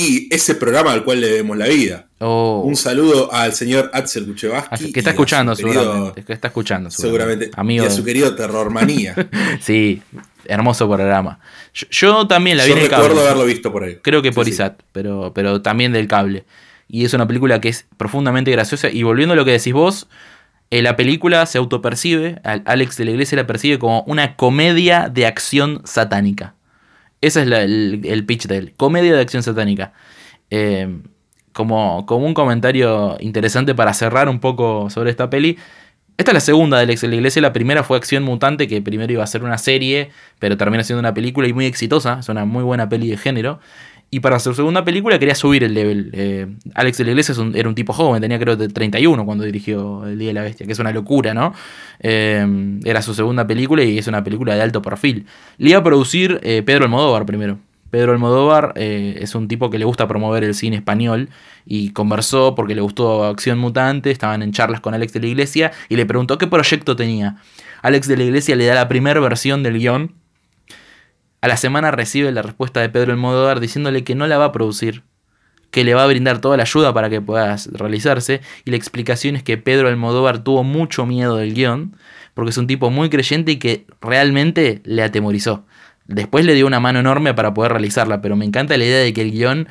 Y 0.00 0.32
ese 0.32 0.54
programa 0.54 0.92
al 0.92 1.02
cual 1.02 1.20
le 1.20 1.26
debemos 1.26 1.56
la 1.56 1.66
vida. 1.66 2.06
Oh. 2.20 2.62
Un 2.64 2.76
saludo 2.76 3.32
al 3.32 3.52
señor 3.52 3.90
Axel 3.92 4.26
Kuchevaski. 4.26 4.92
Que 4.92 5.00
está 5.00 5.10
escuchando, 5.10 5.56
seguramente. 5.56 6.24
Que 6.24 6.32
está 6.34 6.48
escuchando, 6.48 6.90
seguramente. 6.90 7.50
Amigo. 7.56 7.84
Y 7.84 7.86
a 7.88 7.90
su 7.90 8.04
querido 8.04 8.34
Terror 8.36 8.70
Manía. 8.70 9.16
sí, 9.60 10.00
hermoso 10.44 10.86
programa. 10.86 11.40
Yo, 11.90 12.28
también 12.28 12.58
la 12.58 12.64
vi 12.64 12.72
en 12.72 12.78
el 12.78 12.88
cable. 12.88 13.08
recuerdo 13.08 13.26
haberlo 13.26 13.44
visto 13.44 13.72
por 13.72 13.84
ahí. 13.84 13.96
Creo 14.02 14.22
que 14.22 14.30
por 14.30 14.46
ISAT, 14.46 14.80
Pero, 14.92 15.32
pero 15.34 15.62
también 15.62 15.92
del 15.92 16.06
cable. 16.06 16.44
Y 16.88 17.04
es 17.04 17.14
una 17.14 17.26
película 17.26 17.60
que 17.60 17.68
es 17.68 17.86
profundamente 17.96 18.50
graciosa. 18.50 18.88
Y 18.88 19.02
volviendo 19.02 19.34
a 19.34 19.36
lo 19.36 19.44
que 19.44 19.52
decís 19.52 19.72
vos, 19.72 20.08
eh, 20.70 20.82
la 20.82 20.96
película 20.96 21.44
se 21.46 21.58
autopercibe, 21.58 22.40
Alex 22.42 22.96
de 22.96 23.04
la 23.04 23.10
Iglesia 23.12 23.36
la 23.36 23.46
percibe 23.46 23.78
como 23.78 24.02
una 24.02 24.36
comedia 24.36 25.08
de 25.08 25.26
acción 25.26 25.82
satánica. 25.84 26.54
Ese 27.20 27.42
es 27.42 27.48
el, 27.48 28.24
pitch 28.26 28.46
de 28.46 28.56
él. 28.56 28.74
Comedia 28.76 29.14
de 29.14 29.20
acción 29.20 29.42
satánica. 29.42 29.92
Eh, 30.50 31.00
como, 31.52 32.06
como 32.06 32.24
un 32.24 32.34
comentario 32.34 33.16
interesante 33.20 33.74
para 33.74 33.92
cerrar 33.92 34.28
un 34.28 34.38
poco 34.38 34.90
sobre 34.90 35.10
esta 35.10 35.28
peli. 35.28 35.58
Esta 36.16 36.30
es 36.30 36.34
la 36.34 36.40
segunda 36.40 36.76
de 36.76 36.84
Alex 36.84 37.00
de 37.00 37.08
la 37.08 37.16
Iglesia. 37.16 37.42
La 37.42 37.52
primera 37.52 37.82
fue 37.82 37.96
Acción 37.96 38.22
Mutante, 38.22 38.68
que 38.68 38.82
primero 38.82 39.12
iba 39.12 39.24
a 39.24 39.26
ser 39.26 39.42
una 39.42 39.58
serie, 39.58 40.10
pero 40.38 40.56
termina 40.56 40.84
siendo 40.84 41.00
una 41.00 41.14
película 41.14 41.48
y 41.48 41.52
muy 41.52 41.66
exitosa. 41.66 42.18
Es 42.20 42.28
una 42.28 42.44
muy 42.44 42.62
buena 42.62 42.88
peli 42.88 43.08
de 43.08 43.16
género. 43.16 43.60
Y 44.10 44.20
para 44.20 44.38
su 44.38 44.54
segunda 44.54 44.84
película 44.84 45.18
quería 45.18 45.34
subir 45.34 45.62
el 45.64 45.74
level. 45.74 46.10
Eh, 46.14 46.46
Alex 46.74 46.96
de 46.96 47.04
la 47.04 47.10
Iglesia 47.10 47.34
era 47.54 47.68
un 47.68 47.74
tipo 47.74 47.92
joven, 47.92 48.22
tenía 48.22 48.38
creo 48.38 48.56
de 48.56 48.68
31 48.68 49.26
cuando 49.26 49.44
dirigió 49.44 50.06
El 50.06 50.18
Día 50.18 50.28
de 50.28 50.34
la 50.34 50.42
Bestia, 50.42 50.64
que 50.64 50.72
es 50.72 50.78
una 50.78 50.92
locura, 50.92 51.34
¿no? 51.34 51.52
Eh, 52.00 52.78
era 52.84 53.02
su 53.02 53.12
segunda 53.12 53.46
película 53.46 53.82
y 53.84 53.98
es 53.98 54.06
una 54.06 54.24
película 54.24 54.54
de 54.54 54.62
alto 54.62 54.80
perfil. 54.80 55.26
Le 55.58 55.70
iba 55.70 55.80
a 55.80 55.84
producir 55.84 56.40
eh, 56.42 56.62
Pedro 56.64 56.84
Almodóvar 56.84 57.26
primero. 57.26 57.58
Pedro 57.90 58.12
Almodóvar 58.12 58.74
es 58.76 59.34
un 59.34 59.48
tipo 59.48 59.70
que 59.70 59.78
le 59.78 59.86
gusta 59.86 60.06
promover 60.06 60.44
el 60.44 60.54
cine 60.54 60.76
español 60.76 61.30
y 61.64 61.90
conversó 61.92 62.54
porque 62.54 62.74
le 62.74 62.82
gustó 62.82 63.24
Acción 63.24 63.58
Mutante, 63.58 64.10
estaban 64.10 64.42
en 64.42 64.52
charlas 64.52 64.82
con 64.82 64.92
Alex 64.92 65.14
de 65.14 65.20
la 65.20 65.26
Iglesia 65.26 65.72
y 65.88 65.96
le 65.96 66.04
preguntó 66.04 66.36
qué 66.36 66.46
proyecto 66.46 66.96
tenía. 66.96 67.36
Alex 67.80 68.06
de 68.06 68.18
la 68.18 68.24
Iglesia 68.24 68.56
le 68.56 68.66
da 68.66 68.74
la 68.74 68.88
primera 68.88 69.20
versión 69.20 69.62
del 69.62 69.78
guion 69.78 70.12
a 71.40 71.48
la 71.48 71.56
semana 71.56 71.90
recibe 71.90 72.32
la 72.32 72.42
respuesta 72.42 72.80
de 72.80 72.88
Pedro 72.88 73.12
Almodóvar 73.12 73.60
diciéndole 73.60 74.04
que 74.04 74.14
no 74.14 74.26
la 74.26 74.38
va 74.38 74.46
a 74.46 74.52
producir, 74.52 75.02
que 75.70 75.84
le 75.84 75.94
va 75.94 76.04
a 76.04 76.06
brindar 76.06 76.40
toda 76.40 76.56
la 76.56 76.64
ayuda 76.64 76.92
para 76.94 77.10
que 77.10 77.20
pueda 77.20 77.56
realizarse, 77.72 78.40
y 78.64 78.70
la 78.70 78.76
explicación 78.76 79.36
es 79.36 79.42
que 79.42 79.58
Pedro 79.58 79.88
Almodóvar 79.88 80.38
tuvo 80.42 80.64
mucho 80.64 81.06
miedo 81.06 81.36
del 81.36 81.54
guion, 81.54 81.96
porque 82.34 82.50
es 82.50 82.58
un 82.58 82.66
tipo 82.66 82.90
muy 82.90 83.10
creyente 83.10 83.52
y 83.52 83.56
que 83.56 83.86
realmente 84.00 84.80
le 84.84 85.02
atemorizó. 85.02 85.64
Después 86.06 86.44
le 86.44 86.54
dio 86.54 86.66
una 86.66 86.80
mano 86.80 87.00
enorme 87.00 87.34
para 87.34 87.52
poder 87.52 87.72
realizarla, 87.72 88.22
pero 88.22 88.34
me 88.34 88.44
encanta 88.44 88.76
la 88.76 88.84
idea 88.84 89.00
de 89.00 89.12
que 89.12 89.22
el 89.22 89.32
guion 89.32 89.68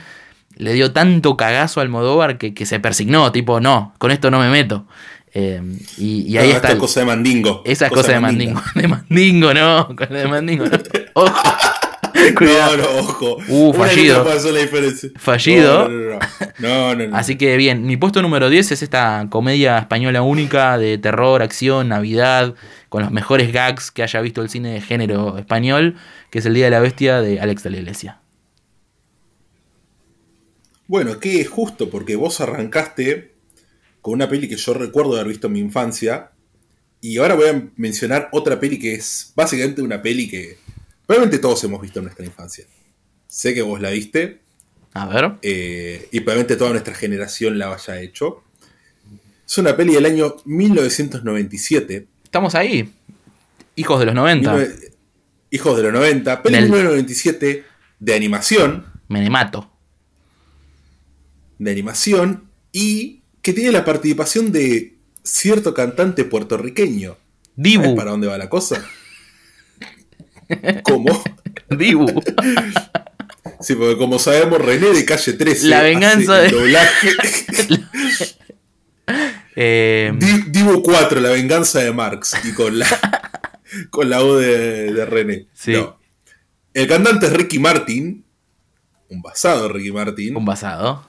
le 0.55 0.73
dio 0.73 0.91
tanto 0.91 1.37
cagazo 1.37 1.79
a 1.79 1.83
Almodóvar 1.83 2.37
que, 2.37 2.53
que 2.53 2.65
se 2.65 2.79
persignó, 2.79 3.31
tipo, 3.31 3.59
no, 3.59 3.93
con 3.97 4.11
esto 4.11 4.31
no 4.31 4.39
me 4.39 4.49
meto. 4.49 4.85
Eh, 5.33 5.61
y, 5.97 6.37
ahí 6.37 6.51
está. 6.51 6.69
Esa 6.69 6.77
cosa 6.77 6.99
de 7.01 7.05
mandingo. 7.05 7.61
Esa 7.65 7.89
cosa, 7.89 8.11
de 8.13 8.19
mandingo. 8.19 8.61
De 8.75 8.87
mandingo, 8.87 9.53
no. 9.53 9.85
De 10.09 10.27
mandingo, 10.27 10.65
no. 10.65 10.77
Ojo. 11.13 11.57
No, 12.41 12.77
no, 12.77 12.99
ojo. 12.99 13.37
Uh, 13.47 13.73
fallido. 13.73 14.25
Fallido. 15.17 15.89
No, 16.59 16.95
no, 16.95 16.95
no. 16.95 17.15
Así 17.15 17.37
que 17.37 17.57
bien, 17.57 17.85
mi 17.85 17.97
puesto 17.97 18.21
número 18.21 18.49
10 18.49 18.71
es 18.71 18.81
esta 18.83 19.27
comedia 19.29 19.77
española 19.77 20.21
única 20.21 20.77
de 20.77 20.97
terror, 20.97 21.41
acción, 21.41 21.89
navidad, 21.89 22.55
con 22.89 23.03
los 23.03 23.11
mejores 23.11 23.51
gags 23.51 23.91
que 23.91 24.03
haya 24.03 24.21
visto 24.21 24.41
el 24.41 24.49
cine 24.49 24.73
de 24.73 24.81
género 24.81 25.37
español, 25.37 25.95
que 26.29 26.39
es 26.39 26.45
El 26.45 26.53
Día 26.53 26.65
de 26.65 26.71
la 26.71 26.79
Bestia 26.79 27.21
de 27.21 27.39
Alex 27.39 27.63
de 27.63 27.69
la 27.69 27.77
Iglesia. 27.77 28.19
Bueno, 30.87 31.19
que 31.19 31.41
es 31.41 31.49
justo 31.49 31.89
porque 31.89 32.15
vos 32.15 32.39
arrancaste 32.39 33.36
con 34.01 34.13
una 34.13 34.29
peli 34.29 34.47
que 34.47 34.55
yo 34.55 34.73
recuerdo 34.73 35.13
haber 35.15 35.27
visto 35.27 35.47
en 35.47 35.53
mi 35.53 35.59
infancia. 35.59 36.31
Y 37.01 37.17
ahora 37.17 37.35
voy 37.35 37.47
a 37.49 37.69
mencionar 37.75 38.29
otra 38.31 38.59
peli 38.59 38.79
que 38.79 38.95
es 38.95 39.31
básicamente 39.35 39.81
una 39.81 40.01
peli 40.01 40.27
que 40.27 40.57
probablemente 41.05 41.39
todos 41.39 41.63
hemos 41.63 41.81
visto 41.81 41.99
en 41.99 42.05
nuestra 42.05 42.25
infancia. 42.25 42.65
Sé 43.27 43.53
que 43.53 43.61
vos 43.61 43.81
la 43.81 43.91
viste. 43.91 44.41
A 44.93 45.05
ver. 45.05 45.33
Eh, 45.41 46.07
y 46.11 46.21
probablemente 46.21 46.55
toda 46.55 46.71
nuestra 46.71 46.95
generación 46.95 47.59
la 47.59 47.73
haya 47.73 48.01
hecho. 48.01 48.43
Es 49.47 49.57
una 49.57 49.77
peli 49.77 49.93
del 49.93 50.05
año 50.05 50.35
1997. 50.45 52.07
Estamos 52.23 52.55
ahí. 52.55 52.93
Hijos 53.75 53.99
de 53.99 54.05
los 54.07 54.15
90. 54.15 54.67
Hijos 55.51 55.77
de 55.77 55.83
los 55.83 55.93
90. 55.93 56.41
Peli 56.41 56.55
de 56.55 56.61
1997 56.63 57.63
de 57.99 58.15
animación. 58.15 58.85
Menemato. 59.07 59.71
De 61.59 61.71
animación. 61.71 62.49
Y 62.73 63.21
que 63.47 63.53
tiene 63.53 63.71
la 63.71 63.85
participación 63.85 64.51
de 64.51 64.97
cierto 65.23 65.73
cantante 65.73 66.25
puertorriqueño. 66.25 67.15
Dibu. 67.55 67.95
¿Para 67.95 68.11
dónde 68.11 68.27
va 68.27 68.37
la 68.37 68.49
cosa? 68.49 68.85
¿Cómo? 70.83 71.23
Dibu. 71.69 72.21
Sí, 73.61 73.75
porque 73.75 73.95
como 73.97 74.19
sabemos, 74.19 74.59
René 74.59 74.89
de 74.89 75.05
calle 75.05 75.31
13. 75.31 75.67
La 75.67 75.81
venganza 75.81 76.35
de. 76.39 76.49
Doblaje. 76.49 77.09
Eh, 79.59 80.13
Dibu 80.49 80.83
4, 80.83 81.19
la 81.19 81.29
venganza 81.29 81.79
de 81.79 81.91
Marx. 81.91 82.35
Y 82.43 82.53
con 82.53 82.77
la, 82.77 82.87
con 83.89 84.07
la 84.07 84.19
voz 84.19 84.41
de, 84.41 85.03
René. 85.05 85.47
Sí. 85.53 85.73
El 86.75 86.87
cantante 86.87 87.25
es 87.25 87.33
Ricky 87.33 87.57
Martin. 87.57 88.23
Un 89.09 89.21
basado, 89.23 89.67
Ricky 89.69 89.91
Martin. 89.91 90.35
Un 90.35 90.45
basado. 90.45 91.07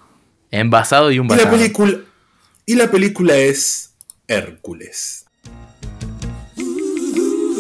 Envasado 0.50 1.11
y 1.11 1.18
un 1.18 1.28
basado. 1.28 1.47
Y 1.47 1.50
la 1.50 1.59
película, 1.59 1.99
y 2.69 2.75
la 2.75 2.91
película 2.91 3.35
es 3.35 3.95
Hércules. 4.29 5.25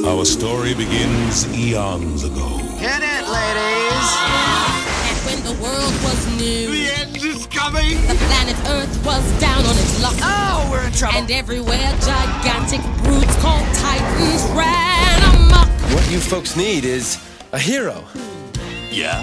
Our 0.04 0.26
story 0.26 0.74
begins 0.74 1.46
eons 1.56 2.24
ago. 2.24 2.58
Get 2.78 3.00
it, 3.02 3.24
ladies! 3.26 4.08
And 5.08 5.16
when 5.24 5.42
the 5.44 5.62
world 5.62 5.94
was 6.04 6.26
new, 6.36 6.70
The 6.70 6.90
end 7.00 7.16
is 7.16 7.46
coming! 7.46 7.96
the 8.06 8.16
planet 8.28 8.56
Earth 8.68 9.02
was 9.06 9.24
down 9.40 9.64
on 9.64 9.76
its 9.78 10.02
luck. 10.02 10.14
Oh, 10.20 10.68
we're 10.70 10.84
in 10.86 10.92
trouble! 10.92 11.16
And 11.16 11.30
everywhere 11.30 11.90
gigantic 12.04 12.82
brutes 13.02 13.34
called 13.36 13.64
titans 13.76 14.44
ran 14.52 15.22
amok. 15.34 15.68
What 15.94 16.04
you 16.10 16.20
folks 16.20 16.54
need 16.54 16.84
is 16.84 17.16
a 17.52 17.58
hero. 17.58 18.04
Yeah? 18.90 19.22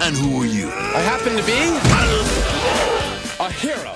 And 0.00 0.14
who 0.16 0.40
are 0.42 0.46
you? 0.46 0.68
I 0.68 1.00
happen 1.00 1.34
to 1.36 1.42
be 1.42 1.58
a 3.44 3.50
hero. 3.50 3.95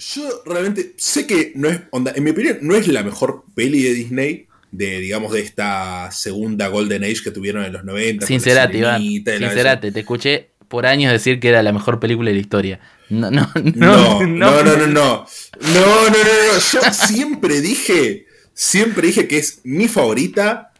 Yo 0.00 0.42
realmente 0.46 0.94
sé 0.96 1.26
que 1.26 1.52
no 1.54 1.68
es, 1.68 1.80
onda, 1.90 2.12
en 2.16 2.24
mi 2.24 2.30
opinión, 2.30 2.58
no 2.62 2.74
es 2.74 2.88
la 2.88 3.02
mejor 3.02 3.44
peli 3.54 3.82
de 3.82 3.92
Disney, 3.92 4.46
de 4.72 4.98
digamos 4.98 5.32
de 5.32 5.40
esta 5.40 6.10
segunda 6.10 6.68
Golden 6.68 7.04
Age 7.04 7.22
que 7.22 7.30
tuvieron 7.30 7.64
en 7.64 7.72
los 7.74 7.84
90. 7.84 8.26
Sincerate, 8.26 8.78
Iván. 8.78 9.02
Sincerate, 9.02 9.92
te 9.92 10.00
escuché 10.00 10.50
por 10.68 10.86
años 10.86 11.12
decir 11.12 11.38
que 11.38 11.48
era 11.48 11.62
la 11.62 11.72
mejor 11.72 12.00
película 12.00 12.30
de 12.30 12.34
la 12.34 12.40
historia. 12.40 12.80
No, 13.10 13.28
no, 13.28 13.50
no. 13.56 14.20
No, 14.22 14.24
no, 14.24 14.62
no, 14.62 14.76
no, 14.76 14.86
no. 14.86 14.86
No, 14.86 14.86
no, 14.86 15.26
no, 15.66 16.10
no. 16.10 16.58
Yo 16.72 16.80
siempre 16.92 17.60
dije, 17.60 18.26
siempre 18.54 19.08
dije 19.08 19.26
que 19.26 19.38
es 19.38 19.62
mi 19.64 19.88
favorita, 19.88 20.72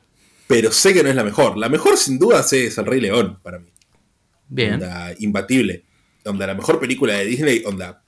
pero 0.47 0.71
sé 0.71 0.95
que 0.95 1.03
no 1.03 1.09
es 1.09 1.17
la 1.17 1.25
mejor. 1.25 1.59
La 1.59 1.69
mejor 1.69 1.97
sin 1.97 2.21
duda 2.21 2.47
es 2.49 2.79
El 2.79 2.87
Rey 2.87 3.01
León 3.01 3.41
para 3.43 3.59
mí. 3.59 3.67
Bien. 4.49 4.75
Onda, 4.75 5.13
imbatible. 5.19 5.83
Onda, 6.25 6.47
la 6.47 6.55
mejor 6.55 6.79
película 6.79 7.15
de 7.15 7.25
Disney, 7.25 7.65
onda, 7.67 8.05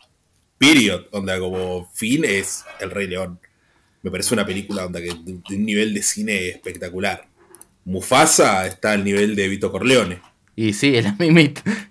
period, 0.62 1.07
onda, 1.11 1.40
como 1.40 1.90
fin 1.92 2.25
es 2.25 2.64
El 2.78 2.92
Rey 2.92 3.09
León. 3.09 3.40
Me 4.02 4.12
parece 4.12 4.33
una 4.33 4.47
película 4.47 4.87
onda, 4.87 5.00
que 5.00 5.09
de, 5.09 5.57
un 5.57 5.66
nivel 5.66 5.92
de 5.92 6.02
cine 6.02 6.50
espectacular. 6.50 7.28
Mufasa 7.85 8.64
está 8.69 8.92
al 8.92 9.02
nivel 9.02 9.35
de 9.35 9.49
Vito 9.49 9.73
Corleone. 9.73 10.23
Y 10.54 10.73
sí, 10.73 10.95
es 10.95 11.04
la. 11.04 11.16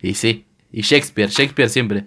Y 0.02 0.14
sí. 0.14 0.46
Y 0.72 0.84
Shakespeare, 0.84 1.30
Shakespeare 1.30 1.70
siempre. 1.70 2.06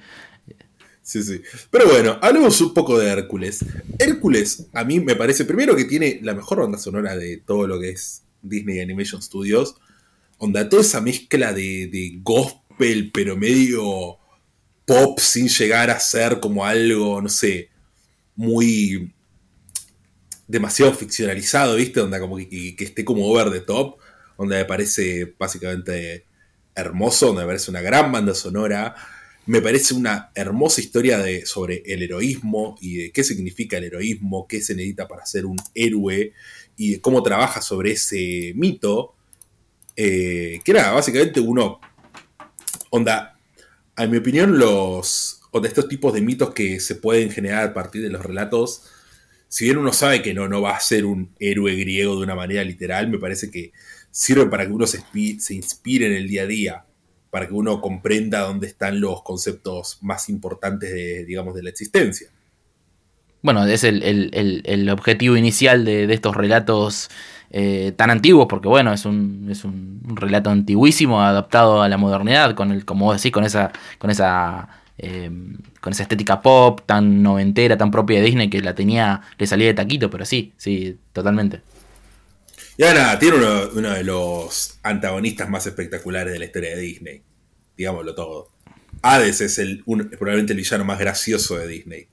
Sí, 1.02 1.23
sí. 1.23 1.42
Pero 1.71 1.87
bueno, 1.87 2.18
hablemos 2.23 2.59
un 2.62 2.73
poco 2.73 2.99
de 2.99 3.09
Hércules. 3.09 3.62
Hércules, 3.99 4.68
a 4.73 4.85
mí 4.85 5.00
me 5.00 5.16
parece, 5.16 5.44
primero 5.44 5.76
que 5.76 5.85
tiene 5.85 6.21
la 6.23 6.33
mejor 6.33 6.61
banda 6.61 6.78
sonora 6.78 7.14
de 7.14 7.37
todo 7.37 7.66
lo 7.66 7.78
que 7.78 7.90
es 7.90 8.23
Disney 8.40 8.80
Animation 8.80 9.21
Studios. 9.21 9.75
Onda, 10.38 10.66
toda 10.71 10.80
esa 10.80 11.02
mezcla 11.02 11.52
de, 11.52 11.88
de 11.88 12.21
gospel, 12.23 13.11
pero 13.12 13.37
medio 13.37 14.18
pop 14.84 15.18
sin 15.18 15.48
llegar 15.48 15.90
a 15.90 16.00
ser 16.00 16.40
como 16.40 16.64
algo, 16.64 17.20
no 17.20 17.28
sé, 17.28 17.70
muy 18.36 19.12
demasiado 20.46 20.92
ficcionalizado, 20.92 21.76
¿viste? 21.76 22.00
Onda 22.00 22.20
como 22.20 22.36
que, 22.36 22.76
que, 22.76 22.84
esté 22.84 23.04
como 23.04 23.26
over 23.26 23.50
the 23.50 23.60
top, 23.60 23.98
donde 24.38 24.56
me 24.56 24.64
parece 24.64 25.34
básicamente 25.38 26.26
hermoso, 26.74 27.26
donde 27.26 27.42
me 27.42 27.48
parece 27.48 27.70
una 27.70 27.80
gran 27.80 28.12
banda 28.12 28.34
sonora, 28.34 28.94
me 29.46 29.60
parece 29.60 29.94
una 29.94 30.30
hermosa 30.34 30.80
historia 30.80 31.18
de, 31.18 31.46
sobre 31.46 31.82
el 31.86 32.02
heroísmo 32.02 32.76
y 32.80 32.96
de 32.96 33.12
qué 33.12 33.22
significa 33.22 33.76
el 33.76 33.84
heroísmo, 33.84 34.46
qué 34.48 34.60
se 34.60 34.74
necesita 34.74 35.06
para 35.06 35.26
ser 35.26 35.46
un 35.46 35.56
héroe 35.74 36.32
y 36.76 36.98
cómo 36.98 37.22
trabaja 37.22 37.60
sobre 37.60 37.92
ese 37.92 38.52
mito, 38.56 39.14
eh, 39.96 40.60
que 40.64 40.70
era 40.72 40.90
básicamente 40.92 41.40
uno, 41.40 41.78
onda, 42.90 43.33
en 43.96 44.10
mi 44.10 44.18
opinión, 44.18 44.58
los, 44.58 45.40
o 45.50 45.60
de 45.60 45.68
estos 45.68 45.88
tipos 45.88 46.12
de 46.12 46.20
mitos 46.20 46.52
que 46.52 46.80
se 46.80 46.96
pueden 46.96 47.30
generar 47.30 47.64
a 47.64 47.74
partir 47.74 48.02
de 48.02 48.10
los 48.10 48.24
relatos, 48.24 48.82
si 49.48 49.66
bien 49.66 49.78
uno 49.78 49.92
sabe 49.92 50.22
que 50.22 50.34
no, 50.34 50.48
no 50.48 50.60
va 50.60 50.76
a 50.76 50.80
ser 50.80 51.04
un 51.04 51.30
héroe 51.38 51.76
griego 51.76 52.16
de 52.16 52.24
una 52.24 52.34
manera 52.34 52.64
literal, 52.64 53.08
me 53.08 53.18
parece 53.18 53.50
que 53.50 53.72
sirve 54.10 54.46
para 54.46 54.66
que 54.66 54.72
uno 54.72 54.86
se, 54.86 55.00
inspire 55.14 56.06
en 56.06 56.12
el 56.12 56.28
día 56.28 56.42
a 56.42 56.46
día, 56.46 56.84
para 57.30 57.46
que 57.46 57.54
uno 57.54 57.80
comprenda 57.80 58.40
dónde 58.40 58.66
están 58.66 59.00
los 59.00 59.22
conceptos 59.22 59.98
más 60.02 60.28
importantes 60.28 60.92
de, 60.92 61.24
digamos, 61.24 61.54
de 61.54 61.62
la 61.62 61.70
existencia. 61.70 62.28
Bueno, 63.42 63.64
es 63.66 63.84
el, 63.84 64.02
el, 64.02 64.62
el 64.64 64.88
objetivo 64.88 65.36
inicial 65.36 65.84
de, 65.84 66.06
de 66.06 66.14
estos 66.14 66.34
relatos 66.34 67.10
eh, 67.56 67.92
tan 67.92 68.11
antiguos, 68.11 68.49
porque 68.50 68.66
bueno, 68.66 68.92
es 68.92 69.04
un, 69.04 69.46
es 69.49 69.64
un, 69.64 70.02
relato 70.16 70.50
antiguísimo 70.50 71.23
adaptado 71.23 71.82
a 71.82 71.88
la 71.88 71.96
modernidad, 71.96 72.56
con 72.56 72.73
el, 72.73 72.84
como 72.84 73.04
vos 73.04 73.16
decís, 73.16 73.30
con 73.30 73.44
esa, 73.44 73.70
con 73.99 74.11
esa, 74.11 74.68
eh, 74.99 75.30
con 75.80 75.92
esa 75.92 76.02
estética 76.02 76.42
pop 76.42 76.80
tan 76.84 77.23
noventera, 77.23 77.78
tan 77.78 77.92
propia 77.92 78.18
de 78.18 78.26
Disney 78.26 78.50
que 78.50 78.61
la 78.61 78.75
tenía, 78.75 79.20
le 79.38 79.46
salía 79.46 79.68
de 79.68 79.75
taquito, 79.75 80.11
pero 80.11 80.25
sí, 80.25 80.52
sí, 80.56 80.99
totalmente. 81.12 81.61
Y 82.76 82.82
ahora 82.82 83.16
tiene 83.20 83.37
uno, 83.37 83.90
de 83.92 84.02
los 84.02 84.80
antagonistas 84.82 85.49
más 85.49 85.64
espectaculares 85.64 86.32
de 86.32 86.40
la 86.40 86.46
historia 86.46 86.70
de 86.70 86.80
Disney. 86.80 87.23
digámoslo 87.76 88.16
todo. 88.16 88.49
Hades 89.00 89.40
es 89.40 89.61
el, 89.61 89.84
probablemente 89.84 90.54
el 90.54 90.56
villano 90.56 90.84
más 90.84 90.99
gracioso 90.99 91.56
de 91.56 91.68
Disney. 91.68 92.08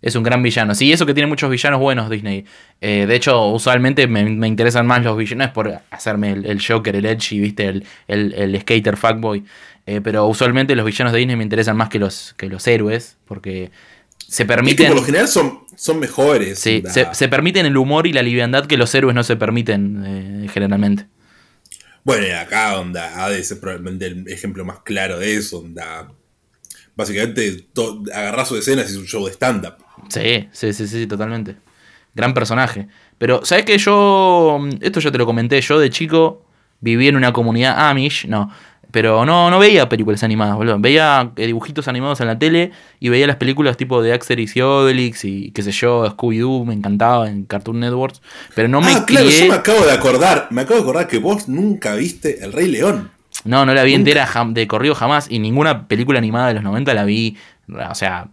Es 0.00 0.14
un 0.14 0.22
gran 0.22 0.42
villano. 0.42 0.74
Sí, 0.76 0.92
eso 0.92 1.06
que 1.06 1.14
tiene 1.14 1.26
muchos 1.26 1.50
villanos 1.50 1.80
buenos 1.80 2.08
Disney. 2.08 2.44
Eh, 2.80 3.06
de 3.08 3.14
hecho, 3.16 3.46
usualmente 3.48 4.06
me, 4.06 4.24
me 4.24 4.46
interesan 4.46 4.86
más 4.86 5.02
los 5.02 5.16
villanos. 5.16 5.38
No 5.38 5.44
es 5.46 5.50
por 5.50 5.80
hacerme 5.90 6.32
el, 6.32 6.46
el 6.46 6.64
Joker, 6.64 6.94
el 6.94 7.04
Edgy, 7.06 7.40
¿viste? 7.40 7.66
El, 7.66 7.84
el, 8.06 8.32
el 8.34 8.60
skater 8.60 8.96
fuckboy. 8.96 9.44
Eh, 9.86 10.00
pero 10.02 10.26
usualmente 10.26 10.76
los 10.76 10.86
villanos 10.86 11.12
de 11.12 11.18
Disney 11.18 11.34
me 11.36 11.42
interesan 11.42 11.76
más 11.76 11.88
que 11.88 11.98
los, 11.98 12.34
que 12.36 12.48
los 12.48 12.64
héroes. 12.68 13.16
Porque 13.24 13.72
se 14.18 14.42
Y 14.42 14.46
que 14.46 14.54
permiten. 14.54 14.86
por 14.88 14.96
lo 14.96 15.02
general 15.02 15.26
son, 15.26 15.60
son 15.74 15.98
mejores. 15.98 16.60
sí, 16.60 16.82
se, 16.88 17.12
se 17.12 17.28
permiten 17.28 17.66
el 17.66 17.76
humor 17.76 18.06
y 18.06 18.12
la 18.12 18.22
liviandad 18.22 18.66
que 18.66 18.76
los 18.76 18.94
héroes 18.94 19.16
no 19.16 19.24
se 19.24 19.34
permiten 19.36 20.04
eh, 20.44 20.48
generalmente. 20.52 21.06
Bueno, 22.04 22.26
y 22.26 22.30
acá, 22.30 22.78
onda, 22.78 23.24
Hades 23.24 23.50
es 23.50 23.58
probablemente 23.58 24.06
el 24.06 24.28
ejemplo 24.28 24.64
más 24.64 24.78
claro 24.80 25.18
de 25.18 25.34
eso, 25.36 25.58
onda. 25.58 26.08
Básicamente, 26.94 27.66
agarrás 28.14 28.48
su 28.48 28.56
escena 28.56 28.82
y 28.82 28.84
es 28.86 28.96
un 28.96 29.06
show 29.06 29.26
de 29.26 29.32
stand-up. 29.32 29.74
Sí, 30.08 30.48
sí, 30.52 30.72
sí, 30.72 30.86
sí, 30.86 31.06
totalmente. 31.06 31.56
Gran 32.14 32.34
personaje. 32.34 32.88
Pero, 33.18 33.44
¿sabes 33.44 33.64
qué? 33.64 33.78
Yo, 33.78 34.58
esto 34.80 35.00
ya 35.00 35.10
te 35.10 35.18
lo 35.18 35.26
comenté, 35.26 35.60
yo 35.60 35.78
de 35.78 35.90
chico 35.90 36.44
viví 36.80 37.08
en 37.08 37.16
una 37.16 37.32
comunidad 37.32 37.88
Amish, 37.88 38.26
no, 38.28 38.50
pero 38.90 39.26
no, 39.26 39.50
no 39.50 39.58
veía 39.58 39.88
películas 39.88 40.22
animadas, 40.22 40.56
boludo. 40.56 40.78
Veía 40.78 41.32
eh, 41.36 41.46
dibujitos 41.46 41.88
animados 41.88 42.20
en 42.20 42.28
la 42.28 42.38
tele 42.38 42.72
y 43.00 43.10
veía 43.10 43.26
las 43.26 43.36
películas 43.36 43.76
tipo 43.76 44.00
de 44.02 44.14
Asterix 44.14 44.56
y 44.56 44.60
Obelix 44.62 45.24
y 45.24 45.50
qué 45.50 45.62
sé 45.62 45.72
yo, 45.72 46.06
Scooby-Doo, 46.06 46.64
me 46.64 46.74
encantaba 46.74 47.28
en 47.28 47.44
Cartoon 47.44 47.80
Networks, 47.80 48.22
pero 48.54 48.68
no 48.68 48.80
me 48.80 48.92
ah, 48.92 49.04
claro, 49.06 49.26
crié... 49.26 49.42
yo 49.42 49.48
me 49.48 49.54
acabo 49.54 49.84
de 49.84 49.92
acordar, 49.92 50.48
me 50.50 50.62
acabo 50.62 50.76
de 50.76 50.82
acordar 50.82 51.08
que 51.08 51.18
vos 51.18 51.48
nunca 51.48 51.94
viste 51.94 52.42
El 52.42 52.52
Rey 52.52 52.68
León. 52.68 53.10
No, 53.44 53.64
no 53.64 53.74
la 53.74 53.84
vi 53.84 53.92
Nunca. 53.92 54.10
entera 54.10 54.44
de 54.48 54.66
corrido 54.66 54.94
jamás 54.94 55.26
y 55.30 55.38
ninguna 55.38 55.86
película 55.86 56.18
animada 56.18 56.48
de 56.48 56.54
los 56.54 56.62
90 56.62 56.92
la 56.94 57.04
vi. 57.04 57.36
O 57.68 57.94
sea, 57.94 58.28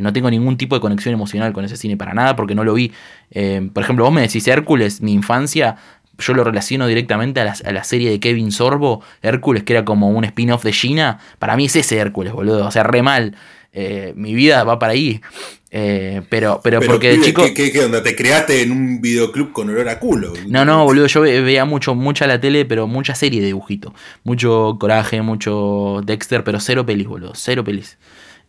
no 0.00 0.12
tengo 0.12 0.30
ningún 0.30 0.56
tipo 0.56 0.74
de 0.74 0.80
conexión 0.80 1.14
emocional 1.14 1.52
con 1.52 1.64
ese 1.64 1.76
cine 1.76 1.96
para 1.96 2.14
nada 2.14 2.36
porque 2.36 2.54
no 2.54 2.64
lo 2.64 2.74
vi. 2.74 2.92
Eh, 3.30 3.68
por 3.72 3.82
ejemplo, 3.82 4.04
vos 4.04 4.12
me 4.14 4.20
decís 4.22 4.46
Hércules, 4.48 5.00
mi 5.00 5.12
infancia, 5.12 5.76
yo 6.18 6.32
lo 6.34 6.44
relaciono 6.44 6.86
directamente 6.86 7.40
a 7.40 7.44
la, 7.44 7.54
a 7.64 7.72
la 7.72 7.84
serie 7.84 8.10
de 8.10 8.20
Kevin 8.20 8.50
Sorbo, 8.52 9.02
Hércules, 9.22 9.62
que 9.64 9.74
era 9.74 9.84
como 9.84 10.08
un 10.10 10.24
spin-off 10.24 10.64
de 10.64 10.72
Gina. 10.72 11.18
Para 11.38 11.56
mí 11.56 11.66
es 11.66 11.76
ese 11.76 11.98
Hércules, 11.98 12.32
boludo. 12.32 12.66
O 12.66 12.70
sea, 12.70 12.82
re 12.84 13.02
mal. 13.02 13.34
Eh, 13.72 14.14
mi 14.16 14.34
vida 14.34 14.64
va 14.64 14.78
para 14.78 14.92
ahí. 14.94 15.20
Eh, 15.70 16.22
pero, 16.30 16.60
pero, 16.62 16.80
Pero, 16.80 16.92
porque 16.92 17.10
de 17.10 17.20
chico. 17.20 17.42
¿qué, 17.42 17.52
qué, 17.52 17.70
qué 17.72 17.84
onda? 17.84 18.02
¿Te 18.02 18.16
creaste 18.16 18.62
en 18.62 18.72
un 18.72 19.00
videoclub 19.02 19.52
con 19.52 19.68
olor 19.68 19.88
a 19.90 19.98
culo? 19.98 20.32
No, 20.48 20.64
no, 20.64 20.84
boludo, 20.84 21.06
yo 21.06 21.20
ve- 21.20 21.42
veía 21.42 21.66
mucho, 21.66 21.94
mucha 21.94 22.26
la 22.26 22.40
tele, 22.40 22.64
pero 22.64 22.86
mucha 22.86 23.14
serie 23.14 23.40
de 23.40 23.48
dibujito. 23.48 23.92
Mucho 24.24 24.78
coraje, 24.80 25.20
mucho 25.20 26.00
Dexter, 26.06 26.44
pero 26.44 26.60
cero 26.60 26.86
pelis, 26.86 27.06
boludo. 27.06 27.32
Cero 27.34 27.62
pelis 27.64 27.98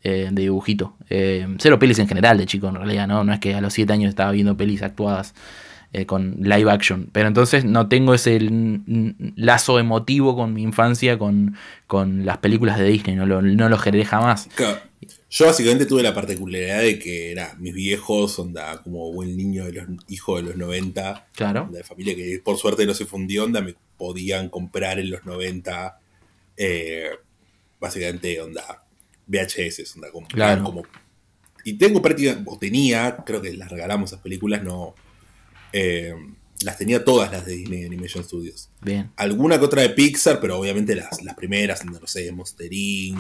eh, 0.03 0.29
de 0.31 0.41
dibujito. 0.43 0.95
Eh, 1.09 1.47
cero 1.59 1.79
pelis 1.79 1.99
en 1.99 2.07
general 2.07 2.37
de 2.37 2.45
chico, 2.45 2.67
en 2.69 2.75
realidad, 2.75 3.07
¿no? 3.07 3.23
No 3.23 3.33
es 3.33 3.39
que 3.39 3.53
a 3.55 3.61
los 3.61 3.73
7 3.73 3.91
años 3.93 4.09
estaba 4.09 4.31
viendo 4.31 4.55
pelis 4.57 4.81
actuadas 4.83 5.33
eh, 5.93 6.05
con 6.05 6.37
live 6.41 6.69
action. 6.71 7.09
Pero 7.11 7.27
entonces 7.27 7.65
no 7.65 7.87
tengo 7.87 8.13
ese 8.13 8.39
lazo 9.35 9.79
emotivo 9.79 10.35
con 10.35 10.53
mi 10.53 10.61
infancia, 10.63 11.17
con, 11.17 11.55
con 11.87 12.25
las 12.25 12.37
películas 12.39 12.77
de 12.77 12.85
Disney. 12.85 13.15
No 13.15 13.25
lo, 13.25 13.41
no 13.41 13.69
lo 13.69 13.77
generé 13.77 14.05
jamás. 14.05 14.49
Claro, 14.55 14.79
Yo 15.29 15.45
básicamente 15.45 15.85
tuve 15.85 16.03
la 16.03 16.13
particularidad 16.13 16.81
de 16.81 16.99
que 16.99 17.31
era 17.31 17.55
mis 17.57 17.73
viejos, 17.73 18.37
onda, 18.39 18.81
como 18.83 19.11
buen 19.11 19.35
niño 19.35 19.65
de 19.65 19.73
los 19.73 19.85
hijo 20.09 20.37
de 20.37 20.43
los 20.43 20.55
90, 20.57 21.27
Claro. 21.35 21.69
de 21.71 21.83
familia 21.83 22.15
que 22.15 22.39
por 22.43 22.57
suerte 22.57 22.85
no 22.85 22.93
se 22.93 23.05
fundió, 23.05 23.43
onda, 23.45 23.61
me 23.61 23.73
podían 23.97 24.49
comprar 24.49 24.99
en 24.99 25.09
los 25.09 25.25
90, 25.25 25.99
eh, 26.57 27.09
básicamente, 27.79 28.39
onda, 28.41 28.83
VHS, 29.27 29.93
onda, 29.95 30.11
como, 30.11 30.27
Claro. 30.27 30.63
como- 30.63 30.83
y 31.63 31.73
tengo 31.73 32.01
prácticamente, 32.01 32.49
o 32.49 32.57
tenía, 32.57 33.17
creo 33.25 33.41
que 33.41 33.53
las 33.53 33.69
regalamos 33.69 34.11
esas 34.11 34.21
películas, 34.21 34.63
no, 34.63 34.95
eh, 35.73 36.13
las 36.63 36.77
tenía 36.77 37.03
todas 37.03 37.31
las 37.31 37.45
de 37.45 37.55
Disney 37.55 37.85
Animation 37.85 38.23
Studios. 38.23 38.69
Bien. 38.81 39.11
Alguna 39.15 39.59
que 39.59 39.65
otra 39.65 39.81
de 39.81 39.89
Pixar, 39.89 40.39
pero 40.39 40.57
obviamente 40.59 40.95
las, 40.95 41.21
las 41.23 41.35
primeras, 41.35 41.85
no 41.85 42.07
sé, 42.07 42.31
Monster 42.31 42.71
Inc. 42.71 43.19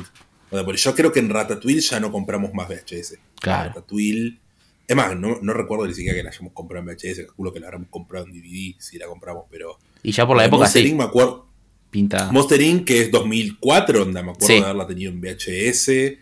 O 0.49 0.55
sea, 0.55 0.63
porque 0.65 0.79
yo 0.79 0.95
creo 0.95 1.11
que 1.11 1.19
en 1.19 1.29
Ratatouille 1.29 1.81
ya 1.81 1.99
no 1.99 2.11
compramos 2.11 2.53
más 2.53 2.69
VHS. 2.69 3.19
Claro. 3.39 3.69
Ratatouille. 3.69 4.39
Es 4.87 4.95
más, 4.95 5.15
no, 5.17 5.39
no 5.41 5.53
recuerdo 5.53 5.85
ni 5.85 5.93
siquiera 5.93 6.15
que 6.15 6.23
la 6.23 6.29
hayamos 6.29 6.53
comprado 6.53 6.89
en 6.89 6.95
VHS, 6.95 7.25
calculo 7.25 7.51
que 7.51 7.59
la 7.59 7.67
habremos 7.67 7.89
comprado 7.89 8.25
en 8.25 8.31
DVD 8.31 8.75
si 8.79 8.97
la 8.97 9.07
compramos, 9.07 9.43
pero. 9.51 9.77
Y 10.01 10.13
ya 10.13 10.25
por 10.25 10.37
la 10.37 10.45
época 10.45 10.61
Monster 10.61 10.81
sí. 10.83 10.89
Inc. 10.89 10.97
me 10.97 11.03
acuerdo. 11.03 11.46
Pinta. 11.89 12.31
Monster 12.31 12.61
Inc. 12.61 12.85
que 12.85 13.01
es 13.01 13.11
2004, 13.11 14.03
onda, 14.03 14.21
me 14.23 14.31
acuerdo 14.31 14.47
Sí. 14.47 14.53
de 14.59 14.65
haberla 14.65 14.87
tenido 14.87 15.11
en 15.11 15.21
VHS. 15.21 16.19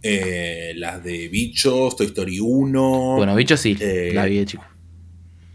eh, 0.00 0.74
las 0.76 1.02
de 1.02 1.26
Bichos, 1.28 1.96
Toy 1.96 2.06
Story 2.06 2.38
1. 2.40 3.16
Bueno, 3.16 3.34
bicho 3.34 3.56
sí, 3.56 3.76
Eh, 3.80 4.12
la 4.14 4.26
vi 4.26 4.36
de 4.38 4.46
chico. 4.46 4.64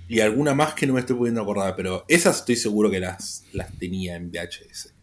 y 0.10 0.20
alguna 0.20 0.54
más 0.54 0.74
que 0.74 0.86
no 0.86 0.94
me 0.94 1.00
estoy 1.00 1.16
pudiendo 1.16 1.42
acordar, 1.42 1.76
pero 1.78 2.04
esas 2.10 2.40
estoy 2.40 2.58
seguro 2.58 2.92
que 2.92 3.00
las, 3.00 3.46
las 3.54 3.72
tenía 3.80 4.16
en 4.18 4.30
VHS. 4.32 4.94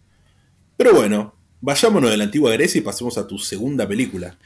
Pero 0.76 0.92
bueno, 0.94 1.34
vayámonos 1.62 2.10
de 2.10 2.18
la 2.18 2.24
antigua 2.24 2.52
Grecia 2.52 2.78
y 2.80 2.82
pasemos 2.82 3.16
a 3.16 3.26
tu 3.26 3.38
segunda 3.38 3.88
película. 3.88 4.36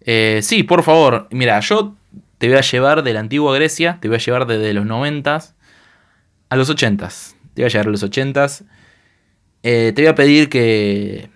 Eh, 0.00 0.40
sí, 0.42 0.62
por 0.62 0.82
favor. 0.82 1.28
Mira, 1.30 1.60
yo 1.60 1.94
te 2.38 2.48
voy 2.48 2.56
a 2.56 2.62
llevar 2.62 3.02
de 3.02 3.12
la 3.12 3.20
antigua 3.20 3.54
Grecia, 3.54 3.98
te 4.00 4.08
voy 4.08 4.16
a 4.16 4.20
llevar 4.20 4.46
desde 4.46 4.72
los 4.72 4.86
90 4.86 5.44
a 6.48 6.56
los 6.56 6.70
80 6.70 7.08
Te 7.52 7.60
voy 7.62 7.64
a 7.66 7.68
llevar 7.68 7.88
a 7.88 7.90
los 7.90 8.02
80 8.02 8.46
Eh, 9.62 9.92
te 9.94 10.02
voy 10.02 10.08
a 10.08 10.14
pedir 10.14 10.48
que. 10.48 11.30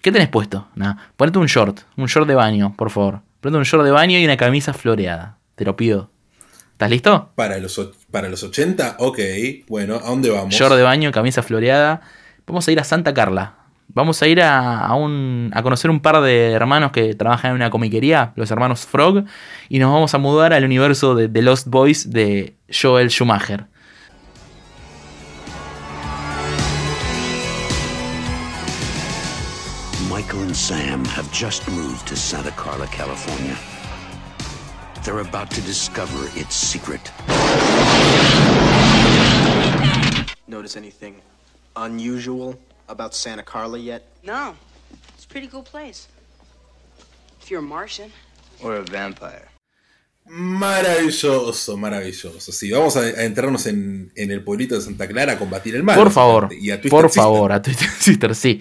¿Qué 0.00 0.12
tenés 0.12 0.28
puesto? 0.28 0.68
Nada. 0.74 1.10
Ponete 1.16 1.38
un 1.38 1.46
short, 1.46 1.80
un 1.96 2.06
short 2.06 2.26
de 2.28 2.34
baño, 2.34 2.74
por 2.76 2.90
favor. 2.90 3.20
Ponete 3.40 3.58
un 3.58 3.64
short 3.64 3.84
de 3.84 3.90
baño 3.90 4.18
y 4.18 4.24
una 4.24 4.36
camisa 4.36 4.72
floreada. 4.72 5.38
Te 5.54 5.64
lo 5.64 5.76
pido. 5.76 6.10
¿Estás 6.72 6.90
listo? 6.90 7.32
Para 7.34 7.58
los, 7.58 7.80
para 8.10 8.28
los 8.28 8.42
80, 8.44 8.96
ok. 9.00 9.18
Bueno, 9.66 9.96
¿a 9.96 10.10
dónde 10.10 10.30
vamos? 10.30 10.54
Short 10.54 10.76
de 10.76 10.82
baño, 10.82 11.10
camisa 11.10 11.42
floreada. 11.42 12.00
Vamos 12.46 12.68
a 12.68 12.72
ir 12.72 12.78
a 12.78 12.84
Santa 12.84 13.12
Carla. 13.12 13.56
Vamos 13.88 14.22
a 14.22 14.28
ir 14.28 14.40
a, 14.40 14.78
a 14.86 14.94
un, 14.94 15.50
a 15.54 15.62
conocer 15.62 15.90
un 15.90 16.00
par 16.00 16.20
de 16.20 16.52
hermanos 16.52 16.92
que 16.92 17.14
trabajan 17.14 17.50
en 17.50 17.56
una 17.56 17.70
comiquería, 17.70 18.32
los 18.36 18.50
hermanos 18.50 18.86
Frog, 18.86 19.24
y 19.68 19.78
nos 19.78 19.92
vamos 19.92 20.14
a 20.14 20.18
mudar 20.18 20.52
al 20.52 20.64
universo 20.64 21.14
de 21.14 21.28
The 21.28 21.42
Lost 21.42 21.66
Boys 21.66 22.10
de 22.10 22.54
Joel 22.70 23.10
Schumacher. 23.10 23.66
Michael 30.08 30.42
and 30.42 30.56
Sam 30.56 31.04
have 31.06 31.30
just 31.32 31.68
moved 31.68 32.06
to 32.08 32.16
Santa 32.16 32.50
Carla, 32.52 32.86
California. 32.86 33.56
They're 35.04 35.20
about 35.20 35.50
to 35.52 35.60
discover 35.62 36.28
its 36.34 36.54
secret. 36.54 37.00
Notice 40.46 40.76
anything 40.76 41.16
unusual 41.76 42.58
about 42.88 43.14
Santa 43.14 43.42
Carla 43.42 43.78
yet? 43.78 44.02
No. 44.24 44.54
It's 45.14 45.24
a 45.24 45.28
pretty 45.28 45.46
cool 45.46 45.62
place. 45.62 46.08
If 47.40 47.50
you're 47.50 47.60
a 47.60 47.62
Martian. 47.62 48.10
Or 48.62 48.76
a 48.76 48.82
vampire? 48.82 49.48
Maravilloso, 50.26 51.76
maravilloso. 51.76 52.52
Sí, 52.52 52.70
vamos 52.70 52.96
a, 52.96 53.00
a 53.00 53.24
entrarnos 53.24 53.66
en, 53.66 54.12
en 54.14 54.30
el 54.30 54.42
pueblito 54.42 54.74
de 54.74 54.80
Santa 54.82 55.06
Clara 55.08 55.34
a 55.34 55.38
combatir 55.38 55.74
el 55.76 55.82
mal. 55.82 55.96
Por 55.96 56.10
favor, 56.10 56.48
Y 56.52 56.70
a 56.70 56.76
Twisted 56.80 56.90
por 56.90 57.04
Sister. 57.06 57.22
favor, 57.22 57.52
a 57.52 57.62
Twisted 57.62 57.86
Sister, 57.98 58.34
sí. 58.34 58.60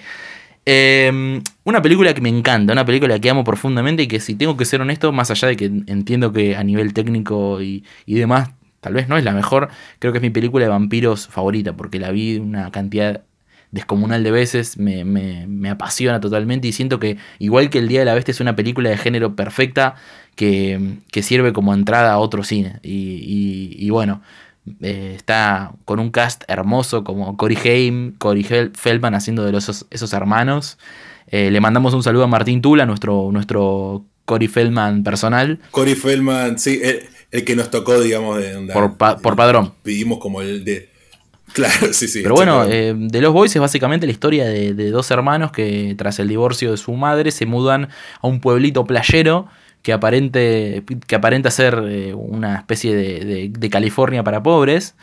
Eh, 0.69 1.41
una 1.63 1.82
película 1.82 2.13
que 2.13 2.19
me 2.21 2.27
encanta, 2.30 2.73
una 2.73 2.86
película 2.86 3.17
que 3.19 3.30
amo 3.30 3.43
profundamente 3.45 4.03
y 4.03 4.08
que 4.08 4.19
si 4.19 4.36
tengo 4.36 4.58
que 4.58 4.65
ser 4.65 4.82
honesto, 4.82 5.13
más 5.13 5.32
allá 5.32 5.47
de 5.47 5.56
que 5.56 5.65
entiendo 5.65 6.34
que 6.34 6.58
a 6.58 6.63
nivel 6.63 6.93
técnico 6.93 7.62
y, 7.62 7.86
y 8.06 8.15
demás, 8.15 8.49
tal 8.82 8.93
vez 8.93 9.08
no 9.08 9.17
es 9.17 9.23
la 9.23 9.32
mejor, 9.32 9.69
creo 9.99 10.12
que 10.12 10.17
es 10.17 10.21
mi 10.21 10.30
película 10.30 10.65
de 10.65 10.69
vampiros 10.69 11.27
favorita, 11.27 11.73
porque 11.77 11.99
la 11.99 12.12
vi 12.12 12.38
una 12.38 12.69
cantidad 12.71 13.23
descomunal 13.71 14.23
de 14.23 14.32
veces, 14.32 14.77
me, 14.77 15.06
me- 15.06 15.45
me 15.47 15.69
apasiona 15.69 16.19
totalmente 16.19 16.67
y 16.67 16.71
siento 16.73 16.99
que 16.99 17.17
igual 17.39 17.69
que 17.69 17.80
El 17.80 17.88
Día 17.88 17.99
de 17.99 18.06
la 18.06 18.13
Bestia 18.13 18.32
es 18.34 18.39
una 18.41 18.56
película 18.56 18.89
de 18.89 18.97
género 18.97 19.36
perfecta 19.36 19.95
que, 20.36 20.97
que 21.12 21.23
sirve 21.23 21.53
como 21.53 21.73
entrada 21.73 22.12
a 22.13 22.17
otro 22.19 22.43
cine. 22.43 22.80
Y, 22.84 22.91
y- 22.91 23.75
y 23.86 23.89
bueno, 23.89 24.21
eh, 24.82 25.13
está 25.15 25.73
con 25.86 25.99
un 25.99 26.12
cast 26.12 26.43
hermoso 26.47 27.03
como 27.03 27.38
Cory 27.38 27.58
Haim, 27.65 28.13
Cory 28.17 28.43
Feldman 28.43 29.15
haciendo 29.15 29.43
de 29.45 29.51
los, 29.51 29.86
esos, 29.89 30.13
hermanos. 30.13 30.77
Eh, 31.27 31.51
le 31.51 31.60
mandamos 31.60 31.93
un 31.93 32.03
saludo 32.03 32.23
a 32.23 32.27
Martín 32.27 32.62
Tula, 32.62 32.86
nuestro, 32.86 33.30
nuestro 33.32 34.06
Cory 34.25 34.47
Feldman 34.47 35.03
personal, 35.03 35.60
Cory 35.71 35.95
Feldman, 35.95 36.58
sí, 36.60 36.80
el, 36.84 37.01
el 37.32 37.43
que 37.45 37.56
nos 37.56 37.69
tocó, 37.71 37.99
digamos, 37.99 38.38
de 38.39 38.69
por, 38.73 38.97
pa- 38.97 39.17
por 39.17 39.36
padrón. 39.36 39.73
Pedimos 39.84 40.19
como 40.19 40.41
el 40.41 40.63
de. 40.63 40.89
Claro, 41.53 41.93
sí, 41.93 42.10
sí. 42.10 42.19
Pero 42.23 42.36
bueno, 42.36 42.65
eh, 42.65 42.93
The 43.10 43.21
Lost 43.21 43.34
Boys 43.34 43.56
es 43.56 43.62
básicamente 43.62 44.06
la 44.06 44.12
historia 44.12 44.45
de, 44.45 44.73
de 44.73 44.89
dos 44.91 45.10
hermanos 45.12 45.53
que 45.53 45.95
tras 45.97 46.19
el 46.19 46.27
divorcio 46.27 46.71
de 46.71 46.77
su 46.77 46.91
madre 46.93 47.32
se 47.32 47.45
mudan 47.45 47.88
a 48.21 48.27
un 48.27 48.41
pueblito 48.41 48.86
playero 48.86 49.47
que, 49.81 49.93
aparente, 49.93 50.83
que 51.07 51.15
aparenta 51.15 51.51
ser 51.51 51.81
eh, 51.87 52.13
una 52.13 52.55
especie 52.55 52.95
de, 52.95 53.49
de- 53.49 53.69
California 53.69 54.23
para 54.23 54.43
pobres. 54.43 54.95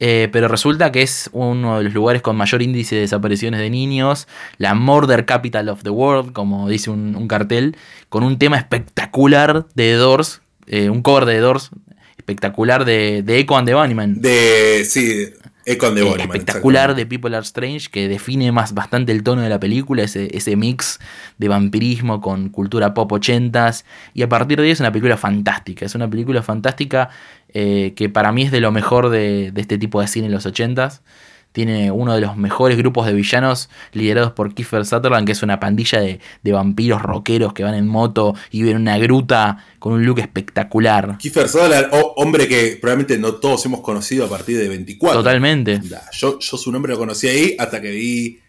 Eh, 0.00 0.28
pero 0.32 0.48
resulta 0.48 0.90
que 0.90 1.02
es 1.02 1.30
uno 1.32 1.78
de 1.78 1.84
los 1.84 1.94
lugares 1.94 2.20
con 2.20 2.34
mayor 2.36 2.62
índice 2.62 2.96
de 2.96 3.02
desapariciones 3.02 3.60
de 3.60 3.70
niños, 3.70 4.26
la 4.58 4.74
Murder 4.74 5.24
Capital 5.24 5.68
of 5.68 5.84
the 5.84 5.90
World, 5.90 6.32
como 6.32 6.68
dice 6.68 6.90
un, 6.90 7.28
cartel, 7.28 7.76
con 8.08 8.24
un 8.24 8.36
tema 8.38 8.56
espectacular 8.56 9.66
de 9.74 9.92
Doors, 9.92 10.42
eh, 10.66 10.90
un 10.90 11.00
cover 11.02 11.26
de 11.26 11.38
Doors 11.38 11.70
espectacular 12.18 12.84
de, 12.84 13.22
de 13.22 13.38
Echo 13.38 13.56
and 13.56 13.68
the 13.68 13.74
Bunnymen. 13.74 14.20
De. 14.20 14.84
Sí, 14.84 15.26
Eh, 15.66 15.78
espectacular 16.18 16.94
de 16.94 17.06
People 17.06 17.34
Are 17.34 17.44
Strange 17.44 17.88
que 17.90 18.08
define 18.08 18.52
más 18.52 18.74
bastante 18.74 19.12
el 19.12 19.22
tono 19.22 19.42
de 19.42 19.48
la 19.48 19.58
película, 19.58 20.02
ese, 20.02 20.36
ese 20.36 20.56
mix 20.56 21.00
de 21.38 21.48
vampirismo 21.48 22.20
con 22.20 22.50
cultura 22.50 22.92
pop 22.92 23.10
ochentas 23.12 23.84
y 24.12 24.22
a 24.22 24.28
partir 24.28 24.58
de 24.58 24.64
ahí 24.64 24.70
es 24.70 24.80
una 24.80 24.92
película 24.92 25.16
fantástica, 25.16 25.86
es 25.86 25.94
una 25.94 26.08
película 26.08 26.42
fantástica 26.42 27.08
eh, 27.48 27.94
que 27.96 28.08
para 28.08 28.32
mí 28.32 28.42
es 28.42 28.50
de 28.50 28.60
lo 28.60 28.72
mejor 28.72 29.08
de, 29.08 29.52
de 29.52 29.60
este 29.60 29.78
tipo 29.78 30.00
de 30.00 30.08
cine 30.08 30.26
en 30.26 30.32
los 30.32 30.44
ochentas. 30.44 31.02
Tiene 31.54 31.92
uno 31.92 32.14
de 32.16 32.20
los 32.20 32.36
mejores 32.36 32.76
grupos 32.76 33.06
de 33.06 33.12
villanos 33.12 33.70
liderados 33.92 34.32
por 34.32 34.54
Kiefer 34.54 34.84
Sutherland, 34.84 35.24
que 35.24 35.30
es 35.30 35.42
una 35.44 35.60
pandilla 35.60 36.00
de, 36.00 36.18
de 36.42 36.52
vampiros 36.52 37.00
rockeros 37.00 37.52
que 37.52 37.62
van 37.62 37.74
en 37.74 37.86
moto 37.86 38.34
y 38.50 38.62
viven 38.62 38.74
en 38.74 38.82
una 38.82 38.98
gruta 38.98 39.64
con 39.78 39.92
un 39.92 40.04
look 40.04 40.18
espectacular. 40.18 41.16
Kiefer 41.18 41.48
Sutherland, 41.48 41.86
hombre 42.16 42.48
que 42.48 42.76
probablemente 42.80 43.18
no 43.18 43.34
todos 43.34 43.64
hemos 43.66 43.82
conocido 43.82 44.24
a 44.24 44.28
partir 44.28 44.58
de 44.58 44.68
24. 44.68 45.20
Totalmente. 45.20 45.80
Yo, 46.12 46.40
yo 46.40 46.56
su 46.56 46.72
nombre 46.72 46.92
lo 46.92 46.98
conocí 46.98 47.28
ahí 47.28 47.54
hasta 47.58 47.80
que 47.80 47.90
vi. 47.92 48.40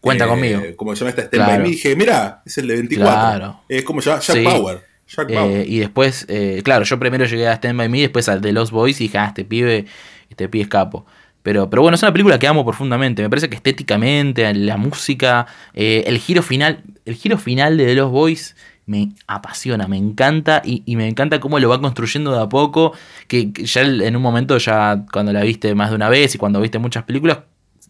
Cuenta 0.00 0.24
eh, 0.24 0.28
conmigo. 0.28 0.62
Como 0.76 0.94
se 0.96 1.00
llama 1.00 1.10
esta 1.10 1.22
Stand 1.22 1.44
Claro. 1.44 1.52
By 1.52 1.62
Me, 1.62 1.68
dije, 1.70 1.94
mira, 1.96 2.42
es 2.44 2.58
el 2.58 2.66
de 2.66 2.74
24. 2.74 3.12
Claro. 3.14 3.60
Es 3.68 3.84
como 3.84 4.00
ya 4.00 4.18
Jack 4.18 4.36
Sí. 4.36 4.42
Power. 4.44 4.80
Jack 5.08 5.30
Eh, 5.30 5.34
Power. 5.34 5.68
y 5.68 5.78
después, 5.78 6.26
eh, 6.28 6.60
claro, 6.64 6.84
yo 6.84 6.98
primero 6.98 7.24
llegué 7.24 7.46
a 7.46 7.54
Stand 7.54 7.78
By 7.78 7.88
Me, 7.88 8.00
después 8.00 8.28
al 8.28 8.40
The 8.40 8.52
Lost 8.52 8.72
Boys 8.72 9.00
y 9.00 9.04
dije, 9.04 9.18
ah, 9.18 9.26
este 9.28 9.44
pibe, 9.44 9.86
este 10.28 10.48
pibe 10.48 10.62
es 10.64 10.68
capo. 10.68 11.06
Pero, 11.48 11.70
pero 11.70 11.80
bueno, 11.80 11.94
es 11.94 12.02
una 12.02 12.12
película 12.12 12.38
que 12.38 12.46
amo 12.46 12.62
profundamente. 12.62 13.22
Me 13.22 13.30
parece 13.30 13.48
que 13.48 13.56
estéticamente, 13.56 14.52
la 14.52 14.76
música, 14.76 15.46
eh, 15.72 16.04
el 16.06 16.18
giro 16.18 16.42
final, 16.42 16.82
el 17.06 17.14
giro 17.14 17.38
final 17.38 17.78
de 17.78 17.86
The 17.86 17.94
Lost 17.94 18.12
Boys 18.12 18.56
me 18.84 19.12
apasiona, 19.26 19.88
me 19.88 19.96
encanta 19.96 20.60
y, 20.62 20.82
me 20.94 21.08
encanta 21.08 21.40
cómo 21.40 21.58
lo 21.58 21.70
va 21.70 21.80
construyendo 21.80 22.32
de 22.32 22.42
a 22.42 22.50
poco. 22.50 22.92
Que, 23.28 23.50
que 23.50 23.64
ya 23.64 23.80
en 23.80 24.14
un 24.14 24.20
momento, 24.20 24.58
ya 24.58 25.06
cuando 25.10 25.32
la 25.32 25.40
viste 25.40 25.74
más 25.74 25.88
de 25.88 25.96
una 25.96 26.10
vez 26.10 26.34
y 26.34 26.38
cuando 26.38 26.60
viste 26.60 26.78
muchas 26.78 27.04
películas, 27.04 27.38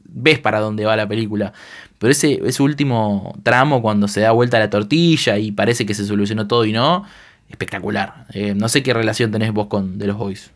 ves 0.05 0.39
para 0.39 0.61
dónde 0.61 0.85
va 0.85 0.95
la 0.95 1.09
película. 1.09 1.53
Pero 1.99 2.13
ese, 2.13 2.41
ese 2.45 2.63
último 2.63 3.35
tramo, 3.43 3.83
cuando 3.83 4.07
se 4.07 4.21
da 4.21 4.31
vuelta 4.31 4.61
la 4.61 4.71
tortilla 4.71 5.37
y 5.37 5.51
parece 5.51 5.85
que 5.85 5.95
se 5.95 6.07
solucionó 6.07 6.47
todo 6.47 6.65
y 6.65 6.71
no, 6.71 7.03
espectacular. 7.49 8.27
Eh, 8.35 8.55
no 8.55 8.69
sé 8.69 8.85
qué 8.85 8.95
relación 8.95 9.33
tenés 9.33 9.53
vos 9.53 9.67
con 9.67 9.99
The 9.99 10.07
Los 10.07 10.17
Boys. 10.17 10.53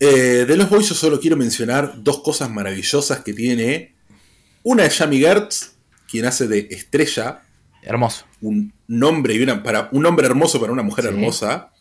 Eh, 0.00 0.44
de 0.46 0.56
los 0.56 0.68
Boys 0.70 0.88
yo 0.88 0.94
solo 0.94 1.20
quiero 1.20 1.36
mencionar 1.36 1.94
dos 2.02 2.22
cosas 2.22 2.50
maravillosas 2.50 3.20
que 3.20 3.32
tiene. 3.32 3.94
Una 4.62 4.84
es 4.84 4.96
Jamie 4.96 5.20
Gertz, 5.20 5.72
quien 6.10 6.24
hace 6.26 6.46
de 6.48 6.68
Estrella. 6.70 7.42
Hermoso. 7.82 8.24
Un 8.40 8.72
nombre 8.86 9.34
y 9.34 9.42
una 9.42 9.62
para 9.62 9.88
un 9.92 10.04
hombre 10.06 10.26
hermoso 10.26 10.60
para 10.60 10.72
una 10.72 10.82
mujer 10.82 11.04
Sí. 11.06 11.10
hermosa. 11.10 11.72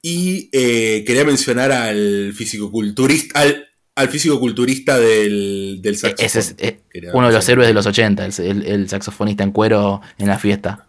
Y 0.00 0.48
eh, 0.52 1.04
quería 1.06 1.24
mencionar 1.24 1.72
al 1.72 2.32
fisicoculturista, 2.34 3.40
al, 3.40 3.66
al 3.96 4.08
fisicoculturista 4.08 4.98
del, 4.98 5.80
del 5.82 5.96
saxofón. 5.96 6.24
Ese 6.26 6.38
es 6.38 6.54
eh, 6.58 6.80
uno 7.12 7.26
de 7.28 7.32
los 7.34 7.48
héroes 7.48 7.66
de 7.66 7.74
los 7.74 7.86
80, 7.86 8.24
el, 8.26 8.32
el- 8.38 8.66
el 8.66 8.88
saxofonista 8.88 9.42
en 9.42 9.50
cuero 9.50 10.00
en 10.18 10.28
la 10.28 10.38
fiesta. 10.38 10.87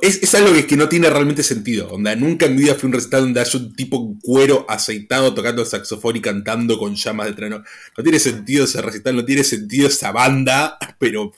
Es, 0.00 0.22
es 0.22 0.34
algo 0.34 0.52
que, 0.52 0.66
que 0.66 0.76
no 0.76 0.88
tiene 0.88 1.10
realmente 1.10 1.42
sentido. 1.42 1.88
Onda, 1.90 2.14
nunca 2.16 2.46
en 2.46 2.54
mi 2.56 2.62
vida 2.62 2.74
fui 2.74 2.86
a 2.86 2.88
un 2.88 2.92
recital 2.94 3.20
donde 3.22 3.40
haya 3.40 3.58
un 3.58 3.74
tipo 3.74 3.96
en 3.98 4.18
cuero 4.20 4.64
aceitado 4.68 5.34
tocando 5.34 5.62
el 5.62 5.68
saxofón 5.68 6.16
y 6.16 6.20
cantando 6.20 6.78
con 6.78 6.94
llamas 6.94 7.26
de 7.26 7.32
treno. 7.34 7.62
No 7.96 8.02
tiene 8.02 8.18
sentido 8.18 8.64
ese 8.64 8.80
recital, 8.80 9.16
no 9.16 9.24
tiene 9.24 9.44
sentido 9.44 9.88
esa 9.88 10.12
banda, 10.12 10.78
pero 10.98 11.32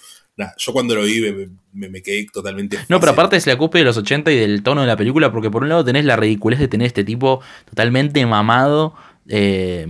yo 0.59 0.73
cuando 0.73 0.95
lo 0.95 1.03
vi 1.05 1.21
me, 1.23 1.49
me- 1.73 1.89
me 1.89 2.03
quedé 2.03 2.27
totalmente. 2.33 2.79
No, 2.89 3.01
pero 3.01 3.13
aparte 3.13 3.37
es 3.37 3.47
la 3.47 3.57
copia 3.59 3.81
de 3.81 3.85
los 3.87 3.97
80 3.97 4.31
y 4.33 4.37
del 4.39 4.63
tono 4.63 4.83
de 4.83 4.87
la 4.87 4.97
película, 4.97 5.33
porque 5.33 5.51
por 5.51 5.63
un 5.63 5.69
lado 5.71 5.85
tenés 5.85 6.05
la 6.05 6.17
ridiculez 6.17 6.59
de 6.61 6.69
tener 6.69 6.87
este 6.87 7.05
tipo 7.05 7.41
totalmente 7.69 8.25
mamado, 8.27 8.95
eh, 9.29 9.87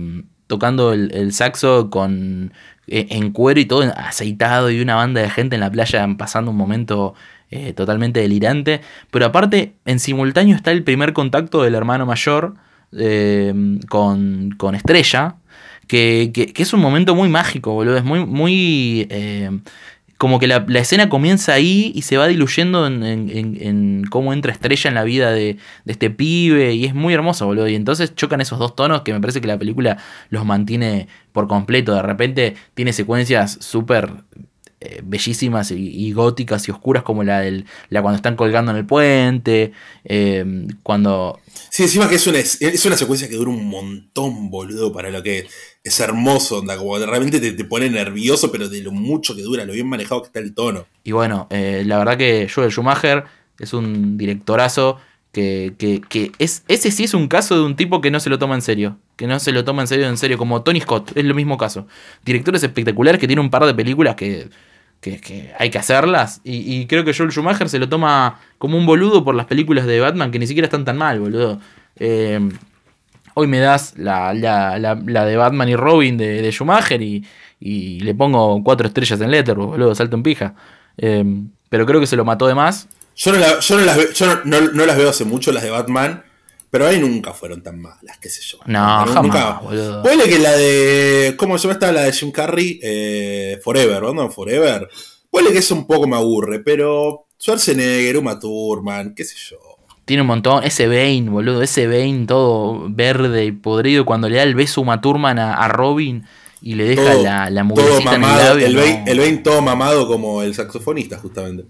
tocando 0.47 0.93
el, 0.93 1.11
el 1.13 1.33
saxo 1.33 1.89
con 1.89 2.53
eh, 2.87 3.07
en 3.09 3.31
cuero 3.33 3.59
y 3.59 3.65
todo 3.65 3.83
aceitado 3.97 4.71
y 4.71 4.79
una 4.79 4.95
banda 4.95 5.21
de 5.21 5.29
gente 5.29 5.55
en 5.55 5.59
la 5.61 5.69
playa 5.71 6.07
pasando 6.17 6.51
un 6.51 6.57
momento 6.57 7.13
eh, 7.51 7.73
totalmente 7.73 8.19
delirante. 8.19 8.81
Pero 9.11 9.25
aparte, 9.25 9.73
en 9.85 9.99
simultáneo 9.99 10.55
está 10.55 10.71
el 10.71 10.83
primer 10.83 11.13
contacto 11.13 11.63
del 11.63 11.75
hermano 11.75 12.05
mayor 12.05 12.55
eh, 12.97 13.53
con, 13.89 14.51
con 14.57 14.75
Estrella, 14.75 15.35
que, 15.87 16.31
que- 16.33 16.51
es 16.61 16.73
un 16.73 16.79
momento 16.81 17.15
muy 17.15 17.29
mágico, 17.29 17.73
boludo. 17.73 17.97
Es 17.97 18.03
muy, 18.03 18.25
muy 18.25 19.07
eh, 19.09 19.49
como 20.17 20.39
que 20.39 20.47
la, 20.47 20.65
la 20.67 20.79
escena 20.79 21.09
comienza 21.09 21.53
ahí 21.53 21.91
y 21.95 22.01
se 22.01 22.17
va 22.17 22.27
diluyendo 22.27 22.87
en, 22.87 23.03
en- 23.03 23.29
en- 23.29 23.57
en 23.61 24.03
cómo 24.09 24.33
entra 24.33 24.51
Estrella 24.51 24.87
en 24.89 24.95
la 24.95 25.03
vida 25.03 25.31
de, 25.31 25.57
de 25.85 25.91
este 25.91 26.09
pibe. 26.09 26.73
Y 26.73 26.85
es 26.85 26.95
muy 26.95 27.13
hermoso, 27.13 27.45
boludo. 27.45 27.67
Y 27.67 27.75
entonces 27.75 28.15
chocan 28.15 28.41
esos 28.41 28.57
dos 28.59 28.75
tonos 28.75 29.01
que 29.03 29.13
me 29.13 29.21
parece 29.21 29.41
que 29.41 29.47
la 29.47 29.59
película 29.59 29.97
los 30.29 30.43
mantiene 30.45 31.07
por 31.33 31.47
completo. 31.47 31.93
De 31.93 32.01
repente 32.01 32.55
tiene 32.73 32.93
secuencias 32.93 33.57
súper 33.61 34.11
eh, 34.79 35.01
bellísimas 35.03 35.71
y, 35.71 35.75
y 35.75 36.11
góticas 36.13 36.67
y 36.67 36.71
oscuras 36.71 37.03
como 37.03 37.23
la, 37.23 37.39
del, 37.41 37.65
la 37.89 38.01
cuando 38.01 38.17
están 38.17 38.35
colgando 38.35 38.71
en 38.71 38.77
el 38.77 38.85
puente. 38.85 39.73
eh, 40.03 40.67
cuando... 40.83 41.39
Sí, 41.69 41.83
encima 41.83 42.07
que 42.07 42.15
es 42.15 42.27
una, 42.27 42.39
es 42.39 42.85
una 42.85 42.95
secuencia 42.95 43.27
que 43.27 43.35
dura 43.35 43.49
un 43.51 43.67
montón, 43.67 44.49
boludo, 44.49 44.93
para 44.93 45.09
lo 45.09 45.21
que 45.23 45.39
es, 45.39 45.45
es 45.83 45.99
hermoso, 45.99 46.59
onda, 46.59 46.77
como 46.77 46.99
de 46.99 47.05
repente 47.05 47.39
te, 47.39 47.51
te 47.51 47.65
pone 47.65 47.89
nervioso, 47.89 48.51
pero 48.51 48.69
de 48.69 48.81
lo 48.81 48.91
mucho 48.91 49.35
que 49.35 49.41
dura, 49.41 49.65
lo 49.65 49.73
bien 49.73 49.87
manejado 49.87 50.21
que 50.21 50.27
está 50.27 50.39
el 50.39 50.53
tono. 50.53 50.85
Y 51.03 51.11
bueno, 51.11 51.47
eh, 51.49 51.83
la 51.85 51.97
verdad 51.97 52.17
que 52.17 52.47
Joel 52.53 52.71
Schumacher 52.71 53.23
es 53.59 53.73
un 53.73 54.17
directorazo 54.17 54.99
que, 55.31 56.01
que, 56.09 56.31
es, 56.39 56.63
ese 56.67 56.91
sí 56.91 57.03
es 57.03 57.13
un 57.13 57.27
caso 57.27 57.55
de 57.55 57.61
un 57.63 57.75
tipo 57.75 58.01
que 58.01 58.11
no 58.11 58.19
se 58.19 58.29
lo 58.29 58.39
toma 58.39 58.55
en 58.55 58.61
serio. 58.61 58.97
Que 59.15 59.27
no 59.27 59.39
se 59.39 59.51
lo 59.51 59.63
toma 59.63 59.81
en 59.83 59.87
serio, 59.87 60.07
en 60.07 60.17
serio, 60.17 60.37
como 60.37 60.63
Tony 60.63 60.81
Scott, 60.81 61.11
es 61.15 61.25
lo 61.25 61.35
mismo 61.35 61.57
caso. 61.57 61.87
Directores 62.25 62.63
espectaculares 62.63 63.19
que 63.19 63.27
tiene 63.27 63.41
un 63.41 63.49
par 63.49 63.65
de 63.65 63.73
películas 63.73 64.15
que, 64.15 64.49
que, 65.01 65.53
hay 65.57 65.69
que 65.69 65.77
hacerlas. 65.77 66.41
Y, 66.43 66.85
creo 66.87 67.03
que 67.03 67.13
Joel 67.13 67.31
Schumacher 67.31 67.69
se 67.69 67.79
lo 67.79 67.89
toma 67.89 68.39
como 68.57 68.77
un 68.77 68.85
boludo 68.85 69.23
por 69.23 69.35
las 69.35 69.45
películas 69.45 69.85
de 69.85 69.99
Batman 69.99 70.31
que 70.31 70.39
ni 70.39 70.47
siquiera 70.47 70.65
están 70.65 70.85
tan 70.85 70.97
mal, 70.97 71.19
boludo. 71.19 71.59
Eh, 71.97 72.39
hoy 73.33 73.47
me 73.47 73.59
das 73.59 73.93
la, 73.97 74.33
la, 74.33 74.95
de 75.25 75.37
Batman 75.37 75.69
y 75.69 75.75
Robin 75.75 76.17
de, 76.17 76.51
Schumacher 76.51 77.01
y, 77.01 77.23
le 77.59 78.15
pongo 78.15 78.63
cuatro 78.63 78.87
estrellas 78.87 79.19
en 79.21 79.31
Letterboxd, 79.31 79.69
boludo, 79.69 79.95
salto 79.95 80.15
en 80.15 80.23
pija. 80.23 80.55
Eh, 80.97 81.23
pero 81.69 81.85
creo 81.85 81.99
que 81.99 82.07
se 82.07 82.15
lo 82.15 82.25
mató 82.25 82.47
de 82.47 82.55
más. 82.55 82.87
Yo 83.17 83.31
no, 83.31 83.39
la- 83.39 83.59
yo 83.59 83.77
no 83.77 83.83
las, 83.85 83.97
ve- 83.97 84.09
yo 84.13 84.25
no, 84.27 84.41
no- 84.45 84.71
no 84.71 84.85
las 84.85 84.95
veo 84.97 85.09
hace 85.09 85.25
mucho, 85.25 85.51
las 85.51 85.63
de 85.63 85.71
Batman, 85.71 86.23
pero 86.69 86.85
ahí 86.85 86.99
nunca 86.99 87.33
fueron 87.33 87.63
tan 87.63 87.79
malas, 87.81 88.17
qué 88.21 88.29
sé 88.29 88.41
yo. 88.43 88.59
No, 88.67 89.05
Nunca- 89.05 89.13
jamás, 89.13 89.61
boludo. 89.63 90.03
Ponle 90.03 90.23
que 90.29 90.37
la 90.39 90.51
de. 90.55 91.33
¿Cómo 91.37 91.57
se 91.57 91.63
llama 91.63 91.73
esta? 91.73 91.91
La 91.91 92.03
de 92.03 92.11
Jim 92.13 92.31
Carrey, 92.31 92.79
eh, 92.83 93.59
Forever, 93.63 94.01
Batman 94.03 94.31
Forever. 94.31 94.87
Ponle 95.31 95.51
que 95.51 95.57
eso 95.59 95.75
un 95.75 95.87
poco 95.87 96.07
me 96.07 96.15
aburre, 96.15 96.59
pero 96.59 97.25
Schwarzenegger, 97.39 98.17
Uma 98.17 98.39
Thurman, 98.39 99.13
qué 99.15 99.23
sé 99.25 99.35
yo. 99.49 99.57
Tiene 100.05 100.21
un 100.21 100.27
montón. 100.27 100.63
Ese 100.63 100.87
Bane, 100.87 101.29
boludo. 101.29 101.61
Ese 101.61 101.85
Bane 101.87 102.25
todo 102.27 102.85
verde 102.89 103.43
y 103.45 103.51
podrido. 103.51 104.05
Cuando 104.05 104.29
le 104.29 104.37
da 104.37 104.43
el 104.43 104.55
beso 104.55 104.79
Uma 104.81 105.01
Thurman 105.01 105.37
a, 105.39 105.55
a 105.55 105.67
Robin 105.67 106.23
y 106.61 106.75
le 106.75 106.85
deja 106.85 107.11
Todo- 107.13 107.23
la, 107.23 107.49
la 107.49 107.61
Todo 107.61 107.65
mugrecita 107.65 108.09
en 108.09 108.15
el 108.15 108.19
mamado, 108.21 108.49
labio. 108.49 108.67
el, 108.67 108.73
no. 108.75 108.81
Bane, 108.81 109.03
el 109.07 109.19
Bane 109.19 109.37
todo 109.37 109.61
mamado 109.61 110.07
como 110.07 110.41
el 110.43 110.53
saxofonista, 110.55 111.17
justamente. 111.17 111.65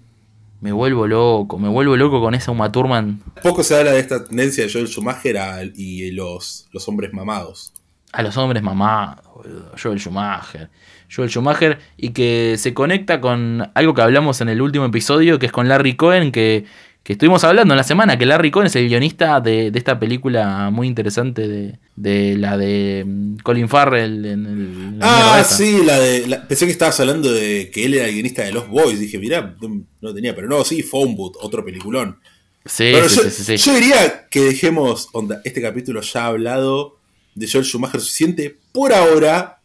Me 0.60 0.72
vuelvo 0.72 1.06
loco. 1.06 1.58
Me 1.58 1.68
vuelvo 1.68 1.96
loco 1.96 2.20
con 2.20 2.34
esa 2.34 2.50
Uma 2.50 2.70
Thurman. 2.72 3.22
Poco 3.42 3.62
se 3.62 3.76
habla 3.78 3.92
de 3.92 4.00
esta 4.00 4.24
tendencia 4.24 4.64
de 4.64 4.72
Joel 4.72 4.88
Schumacher 4.88 5.38
a- 5.38 5.62
y 5.62 6.10
los, 6.10 6.66
los 6.72 6.88
hombres 6.88 7.12
mamados. 7.12 7.72
A 8.12 8.22
los 8.22 8.36
hombres 8.36 8.62
mamados, 8.62 9.24
boludo. 9.34 9.70
Joel 9.80 9.98
Schumacher. 10.00 10.70
Joel 11.14 11.28
Schumacher. 11.30 11.78
Y 11.96 12.10
que 12.10 12.56
se 12.58 12.74
conecta 12.74 13.20
con 13.20 13.70
algo 13.74 13.94
que 13.94 14.02
hablamos 14.02 14.40
en 14.40 14.48
el 14.48 14.60
último 14.62 14.86
episodio, 14.86 15.38
que 15.38 15.46
es 15.46 15.52
con 15.52 15.68
Larry 15.68 15.94
Cohen, 15.94 16.32
que, 16.32 16.64
que 17.08 17.14
estuvimos 17.14 17.42
hablando 17.42 17.72
en 17.72 17.78
la 17.78 17.84
semana, 17.84 18.18
que 18.18 18.26
Larry 18.26 18.50
Cohen 18.50 18.66
es 18.66 18.76
el 18.76 18.86
guionista 18.86 19.40
de, 19.40 19.70
de 19.70 19.78
esta 19.78 19.98
película 19.98 20.68
muy 20.70 20.86
interesante 20.86 21.48
de, 21.48 21.78
de 21.96 22.36
la 22.36 22.58
de 22.58 23.02
mm, 23.06 23.36
Colin 23.38 23.66
Farrell 23.66 24.26
en 24.26 24.44
el... 24.44 24.98
la 24.98 25.38
Ah, 25.38 25.42
sí, 25.42 25.78
la 25.86 25.98
de. 25.98 26.26
la- 26.26 26.46
pensé 26.46 26.66
que 26.66 26.72
estabas 26.72 27.00
hablando 27.00 27.32
de 27.32 27.70
que 27.72 27.86
él 27.86 27.94
era 27.94 28.04
el 28.04 28.12
guionista 28.12 28.42
de 28.44 28.52
Los 28.52 28.68
Boys. 28.68 29.00
Dije, 29.00 29.16
mirá, 29.18 29.56
no, 30.02 30.12
tenía, 30.12 30.34
pero 30.34 30.48
no, 30.48 30.62
sí, 30.66 30.82
Phone 30.82 31.16
Booth, 31.16 31.36
otro 31.40 31.64
peliculón. 31.64 32.18
Sí, 32.66 32.90
Bueno, 32.90 33.08
sí, 33.08 33.16
yo, 33.16 33.22
sí, 33.22 33.30
sí, 33.42 33.56
sí. 33.56 33.64
yo 33.70 33.74
diría 33.74 34.26
que 34.28 34.40
dejemos 34.42 35.08
onda, 35.12 35.40
este 35.44 35.62
capítulo 35.62 36.02
ya 36.02 36.26
hablado 36.26 36.98
de 37.34 37.48
Joel 37.50 37.64
Schumacher 37.64 38.02
suficiente 38.02 38.58
por 38.70 38.92
ahora. 38.92 39.62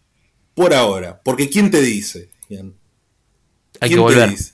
Por 0.53 0.73
ahora. 0.73 1.19
Porque 1.21 1.49
¿quién 1.49 1.69
te 1.69 1.81
dice? 1.81 2.29
Ian? 2.47 2.73
Hay 3.81 3.89
¿Quién 3.89 3.89
que 3.89 3.95
te 3.95 3.99
volver. 3.99 4.29
dice? 4.29 4.52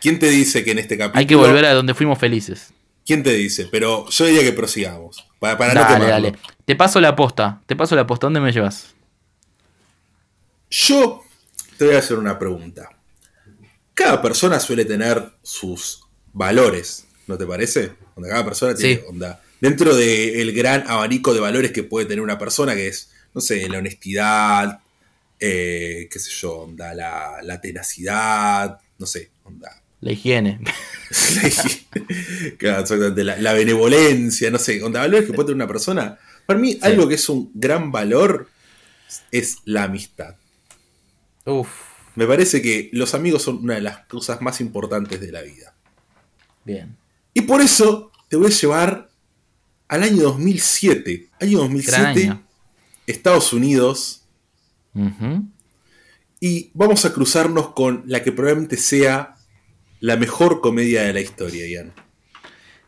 ¿Quién 0.00 0.18
te 0.18 0.28
dice 0.30 0.64
que 0.64 0.70
en 0.72 0.78
este 0.78 0.96
capítulo. 0.96 1.18
Hay 1.18 1.26
que 1.26 1.34
volver 1.34 1.64
a 1.64 1.74
donde 1.74 1.94
fuimos 1.94 2.18
felices. 2.18 2.72
¿Quién 3.04 3.22
te 3.22 3.32
dice? 3.32 3.66
Pero 3.70 4.08
yo 4.08 4.24
diría 4.26 4.42
que 4.42 4.52
prosigamos. 4.52 5.26
Para, 5.38 5.56
para 5.56 5.74
no 5.74 5.80
dale, 5.80 5.94
quemarlo. 5.94 6.08
dale. 6.30 6.38
Te 6.64 6.76
paso 6.76 7.00
la 7.00 7.16
posta. 7.16 7.62
Te 7.66 7.74
paso 7.74 7.96
la 7.96 8.06
posta. 8.06 8.26
¿Dónde 8.26 8.40
me 8.40 8.52
llevas? 8.52 8.94
Yo 10.70 11.22
te 11.76 11.86
voy 11.86 11.94
a 11.94 11.98
hacer 11.98 12.18
una 12.18 12.38
pregunta. 12.38 12.90
Cada 13.94 14.20
persona 14.22 14.60
suele 14.60 14.84
tener 14.84 15.32
sus 15.42 16.04
valores, 16.32 17.06
¿no 17.26 17.36
te 17.38 17.46
parece? 17.46 17.92
Onda, 18.14 18.28
cada 18.28 18.44
persona 18.44 18.74
tiene 18.74 18.96
Sí. 18.96 19.00
onda. 19.08 19.42
Dentro 19.60 19.94
del 19.96 20.52
gran 20.52 20.84
abanico 20.86 21.34
de 21.34 21.40
valores 21.40 21.72
que 21.72 21.82
puede 21.82 22.06
tener 22.06 22.20
una 22.22 22.38
persona, 22.38 22.74
que 22.74 22.88
es, 22.88 23.10
no 23.34 23.40
sé, 23.40 23.68
la 23.68 23.78
honestidad, 23.78 24.80
eh, 25.40 26.08
qué 26.10 26.18
sé 26.18 26.30
yo, 26.30 26.58
onda, 26.58 26.94
la, 26.94 27.38
la 27.42 27.60
tenacidad, 27.60 28.78
no 28.98 29.06
sé, 29.06 29.30
onda. 29.44 29.82
La 30.00 30.12
higiene. 30.12 30.60
Claro, 32.58 32.80
exactamente, 32.82 33.24
la, 33.24 33.36
la 33.38 33.52
benevolencia, 33.54 34.50
no 34.50 34.58
sé, 34.58 34.82
onda, 34.82 35.00
valores 35.00 35.26
que 35.26 35.32
puede 35.32 35.46
tener 35.48 35.56
una 35.56 35.66
persona. 35.66 36.18
Para 36.46 36.58
mí, 36.58 36.78
algo 36.82 37.08
que 37.08 37.14
es 37.14 37.28
un 37.28 37.50
gran 37.54 37.90
valor 37.90 38.48
es 39.30 39.56
la 39.64 39.84
amistad. 39.84 40.36
Uf, 41.46 41.68
Me 42.14 42.26
parece 42.26 42.60
que 42.60 42.90
los 42.92 43.14
amigos 43.14 43.42
son 43.42 43.58
una 43.58 43.74
de 43.76 43.80
las 43.80 44.00
cosas 44.06 44.40
más 44.42 44.60
importantes 44.60 45.20
de 45.20 45.32
la 45.32 45.42
vida. 45.42 45.74
bien. 46.64 46.96
Y 47.34 47.42
por 47.42 47.60
eso 47.60 48.10
te 48.28 48.36
voy 48.36 48.48
a 48.48 48.50
llevar 48.50 49.08
al 49.88 50.02
año 50.02 50.24
2007. 50.24 51.28
Año 51.40 51.58
2007, 51.58 51.90
Gran 52.02 52.16
año. 52.18 52.42
Estados 53.06 53.52
Unidos. 53.52 54.24
Ujú. 54.94 55.44
Y 56.40 56.70
vamos 56.74 57.04
a 57.04 57.12
cruzarnos 57.12 57.72
con 57.72 58.02
la 58.06 58.22
que 58.22 58.32
probablemente 58.32 58.76
sea 58.76 59.36
la 60.00 60.16
mejor 60.16 60.60
comedia 60.60 61.02
de 61.02 61.12
la 61.12 61.20
historia, 61.20 61.66
Ian. 61.66 61.92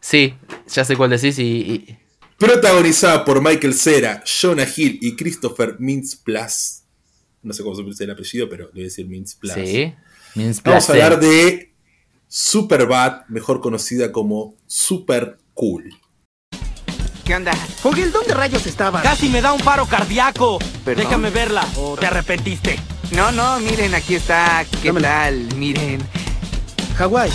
Sí, 0.00 0.34
ya 0.68 0.84
sé 0.84 0.96
cuál 0.96 1.10
decís 1.10 1.38
y. 1.38 1.42
y- 1.42 1.96
Protagonizada 2.38 3.24
por 3.26 3.42
Michael 3.42 3.74
Cera, 3.74 4.22
Jonah 4.24 4.66
Hill 4.74 4.98
y 5.02 5.14
Christopher 5.14 5.76
Mintz-Plasse. 5.78 6.84
No 7.42 7.52
sé 7.52 7.62
cómo 7.62 7.74
se 7.74 7.82
pronuncia 7.82 8.04
el 8.04 8.10
apellido, 8.10 8.48
pero 8.48 8.66
le 8.68 8.72
voy 8.72 8.80
a 8.80 8.84
decir 8.84 9.06
Mintz-Plasse. 9.06 9.66
Sí. 9.66 9.94
Means 10.36 10.62
Vamos 10.62 10.88
a 10.88 10.92
hablar 10.92 11.20
de 11.20 11.74
Superbad, 12.28 13.26
mejor 13.28 13.60
conocida 13.60 14.12
como 14.12 14.54
Super 14.66 15.36
Cool. 15.54 15.92
¿Qué 17.24 17.34
onda? 17.34 17.52
Fogel, 17.52 18.10
¿dónde 18.12 18.34
rayos 18.34 18.66
estabas? 18.66 19.02
Casi 19.02 19.28
me 19.28 19.40
da 19.42 19.52
un 19.52 19.60
paro 19.60 19.86
cardíaco. 19.86 20.58
¿Perdón? 20.84 21.04
Déjame 21.04 21.30
verla. 21.30 21.66
¿O 21.76 21.96
te 21.96 22.06
arrepentiste? 22.06 22.78
No, 23.12 23.32
no, 23.32 23.58
miren, 23.60 23.94
aquí 23.94 24.14
está. 24.14 24.64
¿Qué 24.82 24.92
tal? 24.92 25.54
Miren. 25.56 26.00
Hawái. 27.00 27.30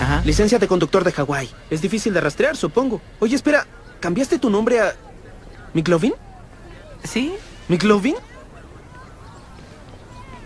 Ajá. 0.00 0.22
Licencia 0.24 0.58
de 0.58 0.66
conductor 0.66 1.04
de 1.04 1.12
Hawái. 1.12 1.50
Es 1.68 1.82
difícil 1.82 2.14
de 2.14 2.22
rastrear, 2.22 2.56
supongo. 2.56 3.02
Oye, 3.20 3.36
espera, 3.36 3.66
¿cambiaste 4.00 4.38
tu 4.38 4.48
nombre 4.48 4.80
a. 4.80 4.96
¿Miklovin? 5.74 6.14
¿Sí? 7.02 7.34
¿Miklovin? 7.68 8.14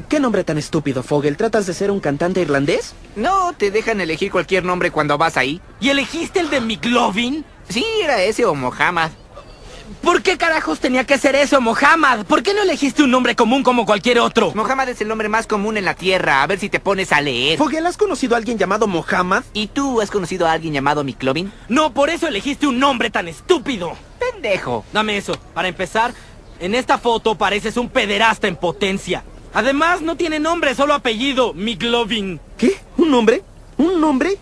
¿Qué 0.08 0.18
nombre 0.18 0.42
tan 0.42 0.58
estúpido, 0.58 1.04
Fogel? 1.04 1.36
¿Tratas 1.36 1.66
de 1.66 1.74
ser 1.74 1.92
un 1.92 2.00
cantante 2.00 2.40
irlandés? 2.40 2.94
No, 3.14 3.52
te 3.52 3.70
dejan 3.70 4.00
elegir 4.00 4.32
cualquier 4.32 4.64
nombre 4.64 4.90
cuando 4.90 5.16
vas 5.16 5.36
ahí. 5.36 5.60
¿Y 5.78 5.90
elegiste 5.90 6.40
el 6.40 6.50
de 6.50 6.60
McLovin? 6.60 7.44
Sí, 7.68 7.86
era 8.02 8.20
ese 8.24 8.44
o 8.44 8.56
Mohammed. 8.56 9.10
¿Por 10.08 10.22
qué 10.22 10.38
carajos 10.38 10.80
tenía 10.80 11.04
que 11.04 11.18
ser 11.18 11.34
eso, 11.34 11.60
Mohammed? 11.60 12.24
¿Por 12.24 12.42
qué 12.42 12.54
no 12.54 12.62
elegiste 12.62 13.02
un 13.02 13.10
nombre 13.10 13.36
común 13.36 13.62
como 13.62 13.84
cualquier 13.84 14.20
otro? 14.20 14.52
Mohammed 14.54 14.88
es 14.88 15.02
el 15.02 15.08
nombre 15.08 15.28
más 15.28 15.46
común 15.46 15.76
en 15.76 15.84
la 15.84 15.92
Tierra. 15.92 16.42
A 16.42 16.46
ver 16.46 16.58
si 16.58 16.70
te 16.70 16.80
pones 16.80 17.12
a 17.12 17.20
leer. 17.20 17.58
Fogel, 17.58 17.84
¿has 17.86 17.98
conocido 17.98 18.34
a 18.34 18.38
alguien 18.38 18.56
llamado 18.56 18.86
Mohammed? 18.86 19.42
¿Y 19.52 19.66
tú 19.66 20.00
has 20.00 20.10
conocido 20.10 20.46
a 20.46 20.52
alguien 20.52 20.72
llamado 20.72 21.04
Miklovin? 21.04 21.52
No, 21.68 21.92
por 21.92 22.08
eso 22.08 22.26
elegiste 22.26 22.66
un 22.66 22.78
nombre 22.78 23.10
tan 23.10 23.28
estúpido. 23.28 23.98
Pendejo. 24.18 24.82
Dame 24.94 25.18
eso. 25.18 25.36
Para 25.52 25.68
empezar, 25.68 26.14
en 26.58 26.74
esta 26.74 26.96
foto 26.96 27.34
pareces 27.34 27.76
un 27.76 27.90
pederasta 27.90 28.48
en 28.48 28.56
potencia. 28.56 29.24
Además, 29.52 30.00
no 30.00 30.16
tiene 30.16 30.40
nombre, 30.40 30.74
solo 30.74 30.94
apellido, 30.94 31.52
Miklovin. 31.52 32.40
¿Qué? 32.56 32.80
¿Un 32.96 33.10
nombre? 33.10 33.42
¿Un 33.76 34.00
nombre? 34.00 34.38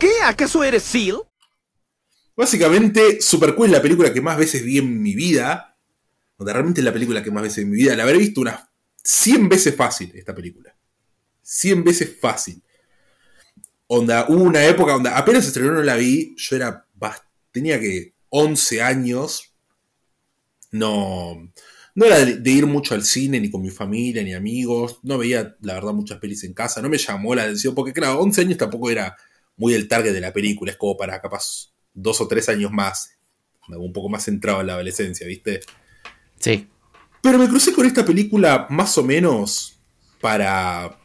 ¿Qué? 0.00 0.10
¿Acaso 0.24 0.64
eres 0.64 0.82
Seal? 0.82 1.25
Básicamente, 2.36 3.20
Super 3.22 3.54
Cool 3.54 3.66
es 3.66 3.72
la 3.72 3.82
película 3.82 4.12
que 4.12 4.20
más 4.20 4.36
veces 4.36 4.62
vi 4.62 4.78
en 4.78 5.00
mi 5.00 5.14
vida. 5.14 5.76
Donde 6.36 6.52
realmente 6.52 6.82
es 6.82 6.84
la 6.84 6.92
película 6.92 7.22
que 7.22 7.30
más 7.30 7.42
veces 7.42 7.64
en 7.64 7.70
mi 7.70 7.76
vida. 7.76 7.96
La 7.96 8.02
habré 8.02 8.18
visto 8.18 8.42
unas 8.42 8.60
100 9.02 9.48
veces 9.48 9.74
fácil, 9.74 10.12
esta 10.14 10.34
película. 10.34 10.76
100 11.40 11.82
veces 11.82 12.14
fácil. 12.20 12.62
Onda, 13.86 14.26
hubo 14.28 14.42
una 14.42 14.66
época 14.66 14.92
donde 14.92 15.08
apenas 15.08 15.44
se 15.44 15.48
estrenó 15.48 15.72
no 15.72 15.82
la 15.82 15.96
vi. 15.96 16.34
Yo 16.36 16.56
era. 16.56 16.86
Tenía 17.52 17.80
que 17.80 18.12
11 18.28 18.82
años. 18.82 19.54
No. 20.72 21.50
No 21.94 22.04
era 22.04 22.18
de, 22.18 22.36
de 22.36 22.50
ir 22.50 22.66
mucho 22.66 22.94
al 22.94 23.02
cine, 23.04 23.40
ni 23.40 23.50
con 23.50 23.62
mi 23.62 23.70
familia, 23.70 24.22
ni 24.22 24.34
amigos. 24.34 25.00
No 25.02 25.16
veía, 25.16 25.56
la 25.62 25.72
verdad, 25.72 25.94
muchas 25.94 26.18
pelis 26.18 26.44
en 26.44 26.52
casa. 26.52 26.82
No 26.82 26.90
me 26.90 26.98
llamó 26.98 27.34
la 27.34 27.44
atención. 27.44 27.74
Porque, 27.74 27.94
claro, 27.94 28.20
11 28.20 28.42
años 28.42 28.58
tampoco 28.58 28.90
era 28.90 29.16
muy 29.56 29.72
el 29.72 29.88
target 29.88 30.12
de 30.12 30.20
la 30.20 30.34
película. 30.34 30.72
Es 30.72 30.76
como 30.76 30.98
para 30.98 31.18
capaz 31.22 31.72
dos 31.96 32.20
o 32.20 32.28
tres 32.28 32.48
años 32.48 32.70
más. 32.70 33.18
Un 33.66 33.92
poco 33.92 34.08
más 34.08 34.24
centrado 34.24 34.60
en 34.60 34.68
la 34.68 34.74
adolescencia, 34.74 35.26
¿viste? 35.26 35.60
Sí. 36.38 36.68
Pero 37.20 37.38
me 37.38 37.48
crucé 37.48 37.72
con 37.72 37.84
esta 37.84 38.04
película 38.04 38.68
más 38.70 38.96
o 38.96 39.02
menos 39.02 39.80
para, 40.20 41.00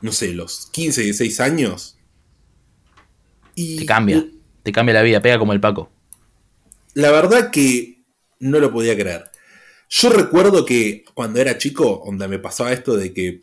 no 0.00 0.10
sé, 0.12 0.32
los 0.32 0.70
15, 0.72 1.02
16 1.02 1.40
años. 1.40 1.98
Y 3.54 3.80
Te 3.80 3.86
cambia. 3.86 4.26
Te 4.62 4.72
cambia 4.72 4.94
la 4.94 5.02
vida. 5.02 5.20
Pega 5.20 5.38
como 5.38 5.52
el 5.52 5.60
Paco. 5.60 5.90
la 6.94 7.10
verdad 7.10 7.50
que 7.50 8.04
no 8.40 8.60
lo 8.60 8.72
podía 8.72 8.96
creer. 8.96 9.24
Yo 9.90 10.10
recuerdo 10.10 10.64
que 10.64 11.04
cuando 11.14 11.40
era 11.40 11.58
chico, 11.58 12.00
onda 12.02 12.28
me 12.28 12.38
pasaba 12.38 12.72
esto 12.72 12.96
de 12.96 13.12
que 13.12 13.40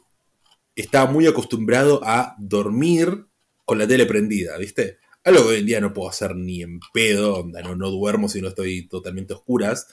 estaba 0.76 1.12
muy 1.12 1.28
acostumbrado 1.28 2.02
a 2.04 2.36
dormir 2.40 3.26
con 3.66 3.78
la 3.78 3.88
tele 3.88 4.06
prendida, 4.06 4.58
¿viste? 4.58 5.00
Algo 5.26 5.42
que 5.44 5.50
hoy 5.50 5.60
en 5.60 5.66
día 5.66 5.82
no 5.82 5.92
puedo 5.94 6.08
hacer 6.10 6.36
ni 6.36 6.62
en 6.62 6.80
pedo, 6.94 7.38
onda, 7.40 7.62
no, 7.62 7.76
no 7.76 7.90
duermo 7.90 8.30
si 8.30 8.42
no 8.42 8.48
estoy 8.50 8.88
totalmente 8.88 9.34
a 9.34 9.38
oscuras. 9.38 9.88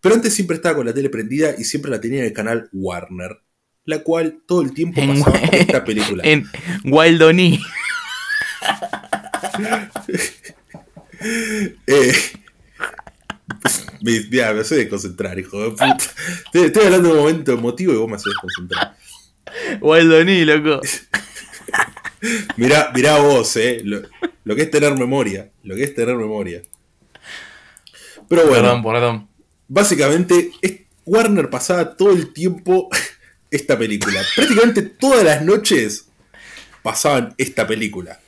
Pero 0.00 0.14
antes 0.14 0.34
siempre 0.34 0.56
estaba 0.56 0.76
con 0.76 0.86
la 0.86 0.94
tele 0.94 1.08
prendida 1.10 1.54
y 1.58 1.64
siempre 1.64 1.90
la 1.90 2.00
tenía 2.00 2.20
en 2.20 2.26
el 2.26 2.32
canal 2.32 2.68
Warner, 2.72 3.40
la 3.84 4.02
cual 4.02 4.42
todo 4.46 4.60
el 4.62 4.74
tiempo 4.74 5.00
En- 5.00 5.18
pasaba 5.22 5.38
esta 5.38 5.84
película. 5.84 6.22
En 6.24 6.46
Wild 6.84 7.22
Oni. 7.22 7.60
Eh, 11.88 12.12
me, 14.02 14.20
mira, 14.30 14.52
me 14.54 14.60
hace 14.60 14.76
desconcentrar, 14.76 15.36
hijo 15.38 15.60
de 15.64 15.70
puta. 15.70 15.96
Estoy, 16.46 16.66
estoy 16.66 16.84
hablando 16.84 17.08
de 17.08 17.14
un 17.14 17.20
momento 17.20 17.52
emotivo 17.52 17.92
y 17.92 17.96
vos 17.96 18.08
me 18.08 18.14
haces 18.14 18.26
desconcentrar. 18.32 18.96
Wild 19.80 20.12
Oni, 20.12 20.44
loco. 20.44 20.80
Mirá, 22.56 22.90
mirá 22.94 23.18
vos, 23.18 23.56
eh. 23.56 23.80
Lo, 23.84 24.02
lo 24.48 24.56
que 24.56 24.62
es 24.62 24.70
tener 24.70 24.96
memoria. 24.96 25.50
Lo 25.62 25.76
que 25.76 25.84
es 25.84 25.94
tener 25.94 26.16
memoria. 26.16 26.62
Pero 28.30 28.46
bueno, 28.46 28.62
Perdón, 28.62 28.82
perdón. 28.82 29.28
básicamente 29.68 30.52
Warner 31.04 31.50
pasaba 31.50 31.94
todo 31.94 32.12
el 32.12 32.32
tiempo 32.32 32.88
esta 33.50 33.78
película. 33.78 34.22
Prácticamente 34.34 34.80
todas 34.80 35.22
las 35.22 35.42
noches 35.42 36.06
pasaban 36.82 37.34
esta 37.36 37.66
película. 37.66 38.20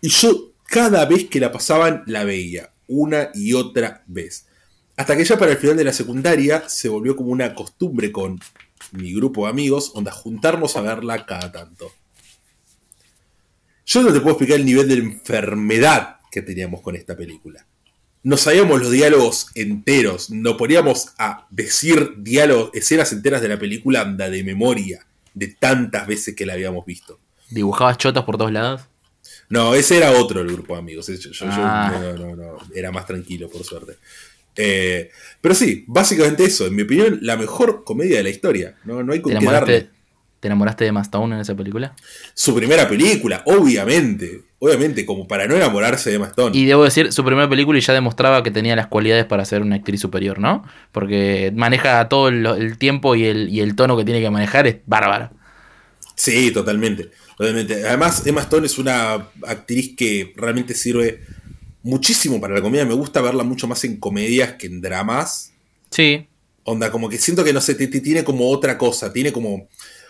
Y 0.00 0.08
yo 0.10 0.52
cada 0.68 1.04
vez 1.04 1.24
que 1.24 1.40
la 1.40 1.50
pasaban 1.50 2.04
la 2.06 2.22
veía. 2.22 2.70
Una 2.86 3.30
y 3.34 3.52
otra 3.52 4.04
vez. 4.06 4.46
Hasta 4.96 5.16
que 5.16 5.24
ya 5.24 5.36
para 5.36 5.50
el 5.50 5.58
final 5.58 5.76
de 5.76 5.82
la 5.82 5.92
secundaria 5.92 6.68
se 6.68 6.88
volvió 6.88 7.16
como 7.16 7.30
una 7.30 7.56
costumbre 7.56 8.12
con 8.12 8.38
mi 8.92 9.12
grupo 9.12 9.46
de 9.46 9.50
amigos, 9.50 9.90
onda 9.96 10.12
juntarnos 10.12 10.76
a 10.76 10.82
verla 10.82 11.26
cada 11.26 11.50
tanto. 11.50 11.90
Yo 13.86 14.02
no 14.02 14.12
te 14.12 14.20
puedo 14.20 14.32
explicar 14.32 14.58
el 14.58 14.66
nivel 14.66 14.88
de 14.88 14.94
enfermedad 14.94 16.16
que 16.30 16.42
teníamos 16.42 16.80
con 16.82 16.96
esta 16.96 17.16
película. 17.16 17.64
No 18.24 18.36
sabíamos 18.36 18.80
los 18.80 18.90
diálogos 18.90 19.46
enteros, 19.54 20.30
nos 20.30 20.56
poníamos 20.56 21.10
a 21.18 21.46
decir 21.50 22.14
diálogos, 22.18 22.70
escenas 22.74 23.12
enteras 23.12 23.40
de 23.40 23.48
la 23.48 23.58
película 23.58 24.00
anda 24.00 24.28
de 24.28 24.42
memoria, 24.42 25.06
de 25.32 25.46
tantas 25.48 26.06
veces 26.08 26.34
que 26.34 26.44
la 26.44 26.54
habíamos 26.54 26.84
visto. 26.84 27.20
¿Dibujabas 27.50 27.98
chotas 27.98 28.24
por 28.24 28.36
todos 28.36 28.50
lados? 28.50 28.82
No, 29.48 29.74
ese 29.76 29.98
era 29.98 30.10
otro 30.10 30.40
el 30.40 30.48
grupo 30.48 30.74
de 30.74 30.80
amigos. 30.80 31.06
Yo, 31.06 31.14
yo- 31.30 31.46
Ah. 31.48 31.92
no, 32.02 32.12
no, 32.14 32.34
no, 32.34 32.36
no, 32.36 32.58
era 32.74 32.90
más 32.90 33.06
tranquilo, 33.06 33.48
por 33.48 33.62
suerte. 33.62 33.92
Eh, 34.56 35.10
pero 35.40 35.54
sí, 35.54 35.84
básicamente 35.86 36.44
eso, 36.44 36.66
en 36.66 36.74
mi 36.74 36.82
opinión, 36.82 37.18
la 37.22 37.36
mejor 37.36 37.84
comedia 37.84 38.16
de 38.16 38.22
la 38.24 38.30
historia. 38.30 38.74
No, 38.84 39.04
no 39.04 39.12
hay 39.12 39.18
¿Te 39.20 39.22
con 39.24 39.38
qué 39.38 39.44
darle. 39.44 39.90
¿Te 40.40 40.48
enamoraste 40.48 40.84
de 40.84 40.92
Mastone 40.92 41.34
en 41.34 41.40
esa 41.40 41.54
película? 41.54 41.94
Su 42.34 42.54
primera 42.54 42.88
película, 42.88 43.42
obviamente. 43.46 44.42
Obviamente, 44.58 45.04
como 45.04 45.28
para 45.28 45.46
no 45.46 45.54
enamorarse 45.54 46.10
de 46.10 46.18
Mastone. 46.18 46.56
Y 46.56 46.64
debo 46.64 46.84
decir, 46.84 47.12
su 47.12 47.24
primera 47.24 47.48
película 47.48 47.78
y 47.78 47.82
ya 47.82 47.92
demostraba 47.92 48.42
que 48.42 48.50
tenía 48.50 48.74
las 48.76 48.86
cualidades 48.86 49.24
para 49.26 49.44
ser 49.44 49.62
una 49.62 49.76
actriz 49.76 50.00
superior, 50.00 50.38
¿no? 50.38 50.64
Porque 50.92 51.52
maneja 51.54 52.08
todo 52.08 52.28
el, 52.28 52.44
el 52.46 52.78
tiempo 52.78 53.14
y 53.14 53.24
el, 53.24 53.48
y 53.48 53.60
el 53.60 53.74
tono 53.76 53.96
que 53.96 54.04
tiene 54.04 54.20
que 54.20 54.30
manejar, 54.30 54.66
es 54.66 54.76
bárbaro. 54.86 55.30
Sí, 56.16 56.50
totalmente, 56.50 57.10
totalmente. 57.36 57.86
Además, 57.86 58.26
Emma 58.26 58.40
Stone 58.40 58.66
es 58.66 58.78
una 58.78 59.28
actriz 59.46 59.94
que 59.96 60.32
realmente 60.36 60.74
sirve 60.74 61.20
muchísimo 61.82 62.40
para 62.40 62.54
la 62.54 62.62
comedia. 62.62 62.86
Me 62.86 62.94
gusta 62.94 63.20
verla 63.20 63.44
mucho 63.44 63.68
más 63.68 63.84
en 63.84 63.98
comedias 63.98 64.54
que 64.54 64.66
en 64.66 64.80
dramas. 64.80 65.52
Sí. 65.90 66.26
Onda, 66.64 66.90
como 66.90 67.08
que 67.08 67.18
siento 67.18 67.44
que 67.44 67.52
no 67.52 67.60
sé, 67.60 67.74
tiene 67.74 68.24
como 68.24 68.48
otra 68.50 68.78
cosa. 68.78 69.12
Tiene 69.12 69.30
como. 69.30 69.68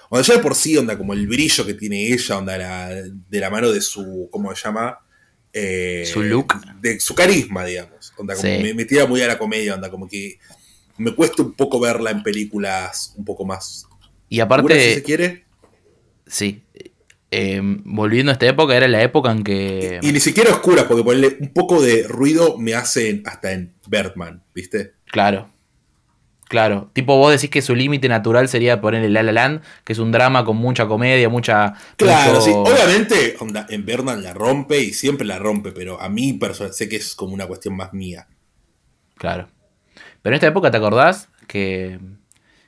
Onda, 0.08 0.26
ya 0.26 0.34
de 0.34 0.40
por 0.40 0.54
sí, 0.54 0.76
onda, 0.76 0.96
como 0.96 1.12
el 1.12 1.26
brillo 1.26 1.66
que 1.66 1.74
tiene 1.74 2.12
ella, 2.12 2.38
onda, 2.38 2.56
la- 2.58 2.88
de 2.94 3.40
la 3.40 3.50
mano 3.50 3.70
de 3.72 3.80
su. 3.80 4.28
¿Cómo 4.30 4.54
se 4.54 4.62
llama? 4.64 4.98
Eh, 5.52 6.04
Su 6.12 6.22
look. 6.22 6.54
De 6.80 7.00
su 7.00 7.14
carisma, 7.14 7.64
digamos. 7.64 8.12
Onda, 8.18 8.34
como 8.34 8.46
Sí. 8.48 8.62
me, 8.62 8.74
me 8.74 8.84
tira 8.84 9.06
muy 9.06 9.22
a 9.22 9.26
la 9.26 9.38
comedia, 9.38 9.74
onda, 9.74 9.90
como 9.90 10.06
que. 10.08 10.38
Me 10.98 11.14
cuesta 11.14 11.42
un 11.42 11.52
poco 11.52 11.78
verla 11.80 12.10
en 12.10 12.22
películas 12.22 13.12
un 13.16 13.24
poco 13.24 13.44
más. 13.44 13.86
Y 14.28 14.40
¿Alguna, 14.40 14.58
si 14.58 14.64
aparte, 14.64 14.94
se 14.94 15.02
quiere? 15.02 15.44
sí. 16.26 16.62
eh, 17.32 17.60
volviendo 17.84 18.30
a 18.30 18.34
esta 18.34 18.46
época, 18.46 18.76
era 18.76 18.86
la 18.88 19.02
época 19.02 19.30
en 19.32 19.42
que. 19.44 19.98
Y 20.02 20.12
ni 20.12 20.20
siquiera 20.20 20.50
oscuras, 20.52 20.84
porque 20.84 21.02
ponerle 21.04 21.36
un 21.40 21.52
poco 21.52 21.82
de 21.82 22.04
ruido 22.08 22.56
me 22.58 22.74
hace 22.74 23.20
hasta 23.26 23.52
en 23.52 23.74
Birdman, 23.88 24.42
¿viste? 24.54 24.92
Claro. 25.06 25.50
Claro. 26.48 26.90
Tipo, 26.92 27.16
vos 27.18 27.32
decís 27.32 27.50
que 27.50 27.60
su 27.60 27.74
límite 27.74 28.08
natural 28.08 28.48
sería 28.48 28.80
ponerle 28.80 29.08
La 29.10 29.22
La 29.24 29.32
Land, 29.32 29.62
que 29.84 29.92
es 29.92 29.98
un 29.98 30.12
drama 30.12 30.44
con 30.44 30.56
mucha 30.56 30.86
comedia, 30.86 31.28
mucha. 31.28 31.74
Claro, 31.96 32.34
mucho- 32.34 32.40
sí. 32.42 32.52
Obviamente, 32.54 33.36
onda, 33.40 33.66
en 33.68 33.84
Birdman 33.84 34.22
la 34.22 34.32
rompe 34.32 34.78
y 34.80 34.92
siempre 34.92 35.26
la 35.26 35.38
rompe, 35.40 35.72
pero 35.72 36.00
a 36.00 36.08
mí 36.08 36.34
personal 36.34 36.72
sé 36.72 36.88
que 36.88 36.96
es 36.96 37.16
como 37.16 37.34
una 37.34 37.46
cuestión 37.46 37.74
más 37.76 37.92
mía. 37.92 38.28
Claro. 39.16 39.48
Pero 40.22 40.34
en 40.34 40.34
esta 40.34 40.46
época, 40.46 40.70
¿te 40.70 40.76
acordás 40.76 41.28
que, 41.48 41.98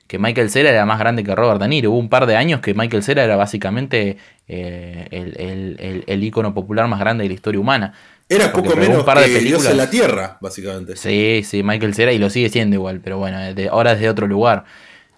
que 0.06 0.18
Michael 0.18 0.50
Cera 0.50 0.70
era 0.70 0.84
más 0.86 0.98
grande 0.98 1.22
que 1.22 1.34
Robert 1.34 1.60
De 1.60 1.68
Niro? 1.68 1.90
Hubo 1.92 1.98
un 1.98 2.08
par 2.08 2.26
de 2.26 2.34
años 2.36 2.60
que 2.60 2.74
Michael 2.74 3.02
Cera 3.04 3.22
era 3.22 3.36
básicamente 3.36 4.16
eh, 4.48 5.06
el, 5.10 5.36
el, 5.40 5.76
el- 5.78 6.04
el 6.06 6.24
ícono 6.24 6.54
popular 6.54 6.88
más 6.88 6.98
grande 7.00 7.22
de 7.24 7.28
la 7.28 7.34
historia 7.34 7.60
humana. 7.60 7.94
Era 8.28 8.52
Porque 8.52 8.68
poco 8.70 8.80
menos 8.80 8.98
un 8.98 9.04
par 9.04 9.20
de 9.20 9.26
que 9.32 9.40
Dios 9.40 9.64
en 9.66 9.76
la 9.76 9.88
Tierra, 9.90 10.38
básicamente. 10.40 10.96
Sí, 10.96 11.42
sí, 11.44 11.62
Michael 11.62 11.94
Cera, 11.94 12.12
y 12.12 12.18
lo 12.18 12.28
sigue 12.30 12.50
siendo 12.50 12.76
igual, 12.76 13.00
pero 13.02 13.18
bueno, 13.18 13.38
de- 13.54 13.68
ahora 13.68 13.94
desde 13.94 14.08
otro 14.10 14.26
lugar. 14.26 14.64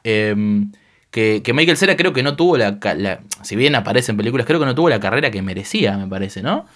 Eh, 0.04 0.34
que, 1.10 1.42
que 1.42 1.52
Michael 1.52 1.76
Cera 1.76 1.96
creo 1.96 2.12
que 2.12 2.22
no 2.22 2.36
tuvo 2.36 2.56
la- 2.56 2.78
Si 3.42 3.56
bien 3.56 3.74
aparece 3.74 4.12
en 4.12 4.16
películas, 4.16 4.46
creo 4.46 4.60
que 4.60 4.66
no 4.66 4.74
tuvo 4.74 4.88
la 4.88 5.00
carrera 5.00 5.30
que 5.30 5.42
merecía, 5.42 5.96
me 5.98 6.06
parece, 6.06 6.40
¿no? 6.42 6.66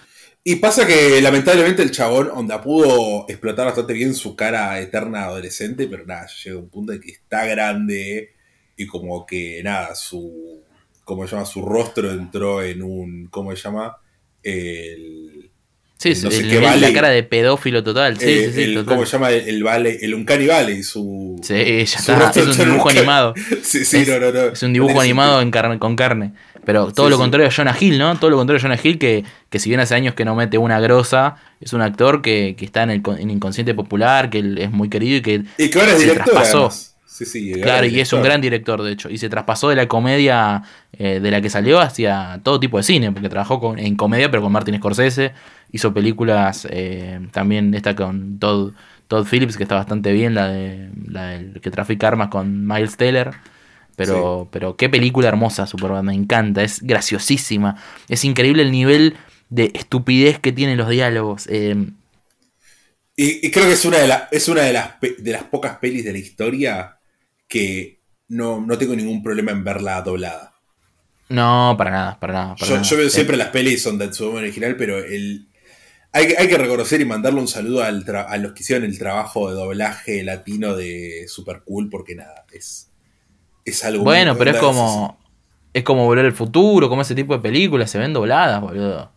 Y 0.43 0.57
pasa 0.57 0.85
que 0.85 1.19
lamentablemente 1.21 1.81
el 1.81 1.89
chabón, 1.91 2.29
onda, 2.31 2.61
pudo 2.61 3.25
explotar 3.27 3.65
bastante 3.65 3.93
bien 3.93 4.13
su 4.13 4.35
cara 4.35 4.79
eterna 4.79 5.23
adolescente, 5.23 5.87
pero 5.87 6.05
nada, 6.05 6.27
llega 6.43 6.59
un 6.59 6.69
punto 6.69 6.91
de 6.91 6.99
que 6.99 7.11
está 7.11 7.45
grande 7.47 8.33
y 8.77 8.85
como 8.85 9.25
que 9.25 9.61
nada, 9.63 9.95
su. 9.95 10.61
¿Cómo 11.03 11.25
se 11.25 11.31
llama? 11.35 11.45
Su 11.47 11.63
rostro 11.63 12.11
entró 12.11 12.61
en 12.61 12.83
un. 12.83 13.27
¿Cómo 13.31 13.55
se 13.55 13.63
llama? 13.63 13.97
El. 14.43 15.34
Sí, 16.13 16.19
el 16.19 16.23
no 16.23 16.31
sé 16.31 16.37
el 16.37 16.43
qué 16.49 16.55
nivel- 16.59 16.63
vale. 16.63 16.81
la 16.87 16.93
cara 16.93 17.09
de 17.09 17.23
pedófilo 17.23 17.83
total. 17.83 18.17
Sí, 18.17 18.25
eh, 18.27 18.45
sí, 18.47 18.53
sí, 18.53 18.61
el- 18.63 18.73
total. 18.75 18.93
¿Cómo 18.95 19.05
se 19.05 19.11
llama? 19.13 19.31
El, 19.31 19.63
vale, 19.63 19.97
el 20.01 20.13
Uncanny 20.13 20.47
Valley, 20.47 20.83
su. 20.83 21.39
Sí, 21.43 21.53
ya 21.85 21.99
su 21.99 22.11
está. 22.11 22.31
Es 22.39 22.59
un 22.59 22.65
dibujo 22.69 22.89
animado. 22.89 23.33
Sí, 23.63 23.83
sí, 23.85 23.97
es, 23.97 24.07
no, 24.07 24.19
no, 24.19 24.31
no. 24.31 24.41
es 24.53 24.63
un 24.63 24.73
dibujo 24.73 24.99
animado 25.01 25.41
en 25.41 25.51
carne, 25.51 25.79
con 25.79 25.95
carne. 25.95 26.33
Pero 26.65 26.91
todo 26.91 27.07
Sí, 27.07 27.11
lo 27.11 27.17
contrario 27.19 27.47
a 27.47 27.51
Jonah 27.51 27.75
Hill, 27.79 27.99
¿no? 27.99 28.17
Todo 28.17 28.31
lo 28.31 28.37
contrario 28.37 28.59
a 28.59 28.61
Jonah 28.63 28.79
Hill, 28.83 28.97
que, 28.97 29.23
que 29.51 29.59
si 29.59 29.69
bien 29.69 29.79
hace 29.81 29.93
años 29.93 30.15
que 30.15 30.25
no 30.25 30.33
mete 30.35 30.57
una 30.57 30.79
grosa, 30.79 31.35
es 31.61 31.73
un 31.73 31.81
actor 31.81 32.23
que, 32.23 32.55
que 32.57 32.65
está 32.65 32.81
en 32.83 32.89
el, 32.89 33.01
en 33.05 33.29
el 33.29 33.35
inconsciente 33.35 33.73
popular, 33.75 34.31
que 34.31 34.39
es 34.57 34.71
muy 34.71 34.89
querido 34.89 35.17
y 35.17 35.21
que, 35.21 35.43
Y 35.59 35.69
que 35.69 35.79
ahora 35.79 35.91
es 35.93 35.99
director. 35.99 36.33
Sí, 37.17 37.25
sí, 37.25 37.53
Claro, 37.61 37.87
y 37.87 37.99
es 37.99 38.13
un 38.13 38.21
gran 38.21 38.41
director, 38.41 38.83
de 38.83 38.91
hecho. 38.91 39.09
Y 39.09 39.17
se 39.17 39.29
traspasó 39.29 39.69
de 39.69 39.75
la 39.75 39.87
comedia 39.87 40.61
eh, 40.93 41.19
de 41.19 41.31
la 41.31 41.41
que 41.41 41.49
salió 41.49 41.79
hacia 41.79 42.39
todo 42.43 42.59
tipo 42.59 42.77
de 42.77 42.83
cine, 42.83 43.11
porque 43.11 43.29
trabajó 43.29 43.59
con- 43.59 43.79
en 43.79 43.95
comedia, 43.95 44.29
pero 44.29 44.43
con 44.43 44.51
Martin 44.51 44.75
Scorsese. 44.77 45.33
Hizo 45.71 45.93
películas 45.93 46.67
eh, 46.69 47.19
también, 47.31 47.73
esta 47.73 47.95
con 47.95 48.37
Todd, 48.39 48.73
Todd 49.07 49.25
Phillips, 49.27 49.57
que 49.57 49.63
está 49.63 49.75
bastante 49.75 50.11
bien, 50.11 50.35
la, 50.35 50.47
de, 50.49 50.89
la 51.07 51.27
del 51.29 51.59
que 51.61 51.71
trafica 51.71 52.07
armas 52.07 52.29
con 52.29 52.67
Miles 52.67 52.97
Teller. 52.97 53.31
Pero, 53.95 54.49
pero 54.51 54.75
qué 54.75 54.89
película 54.89 55.29
hermosa, 55.29 55.65
Superbad, 55.67 56.03
me 56.03 56.13
encanta, 56.13 56.63
es 56.63 56.81
graciosísima. 56.83 57.77
Es 58.09 58.25
increíble 58.25 58.61
el 58.63 58.71
nivel 58.71 59.15
de 59.49 59.71
estupidez 59.73 60.39
que 60.39 60.51
tienen 60.51 60.77
los 60.77 60.89
diálogos. 60.89 61.47
eh, 61.49 61.75
Y, 63.15 63.47
y 63.47 63.51
creo 63.51 63.65
que 63.65 63.73
es 63.73 63.85
una 63.85 63.99
de, 63.99 64.07
la- 64.07 64.27
es 64.31 64.47
una 64.49 64.63
de, 64.63 64.73
las, 64.73 64.99
de 64.99 65.31
las 65.31 65.43
pocas 65.43 65.77
pelis 65.77 66.03
de 66.03 66.11
la 66.11 66.17
historia 66.17 66.99
que 67.47 68.01
no, 68.29 68.61
no 68.61 68.77
tengo 68.77 68.95
ningún 68.95 69.23
problema 69.23 69.51
en 69.51 69.63
verla 69.63 70.01
doblada. 70.01 70.53
no, 71.29 71.75
para 71.77 71.91
nada, 71.91 72.19
para 72.19 72.33
nada. 72.33 72.57
para 72.57 72.71
Yo, 72.71 72.75
nada. 72.75 72.83
yo 72.83 72.97
veo 72.97 73.09
Eh, 73.09 73.09
siempre 73.09 73.37
las 73.37 73.49
pelis 73.49 73.81
son 73.83 73.97
de 73.97 74.13
su 74.13 74.29
original, 74.29 74.75
pero 74.77 74.97
el, 74.99 75.47
hay, 76.13 76.27
que- 76.29 76.37
hay 76.37 76.47
que 76.49 76.57
reconocer 76.57 77.01
y 77.01 77.05
mandarle 77.05 77.41
un 77.41 77.47
saludo 77.47 77.83
al 77.83 78.05
tra- 78.05 78.27
a 78.29 78.37
los 78.37 78.53
que 78.53 78.63
hicieron 78.63 78.85
el 78.85 78.99
trabajo 78.99 79.49
de 79.49 79.55
doblaje 79.55 80.23
latino 80.23 80.75
de 80.75 81.25
Super 81.29 81.63
Cool, 81.65 81.89
porque 81.89 82.15
nada, 82.15 82.45
es, 82.53 82.91
es 83.65 83.83
algo 83.85 84.03
Bueno, 84.03 84.37
pero 84.37 84.51
es 84.51 84.57
como. 84.57 85.19
Es 85.73 85.83
como 85.83 86.05
volver 86.05 86.25
al 86.25 86.33
futuro, 86.33 86.89
como 86.89 87.01
ese 87.03 87.15
tipo 87.15 87.35
de 87.35 87.41
películas, 87.41 87.91
se 87.91 87.99
ven 87.99 88.13
dobladas, 88.13 88.61
boludo. 88.61 89.11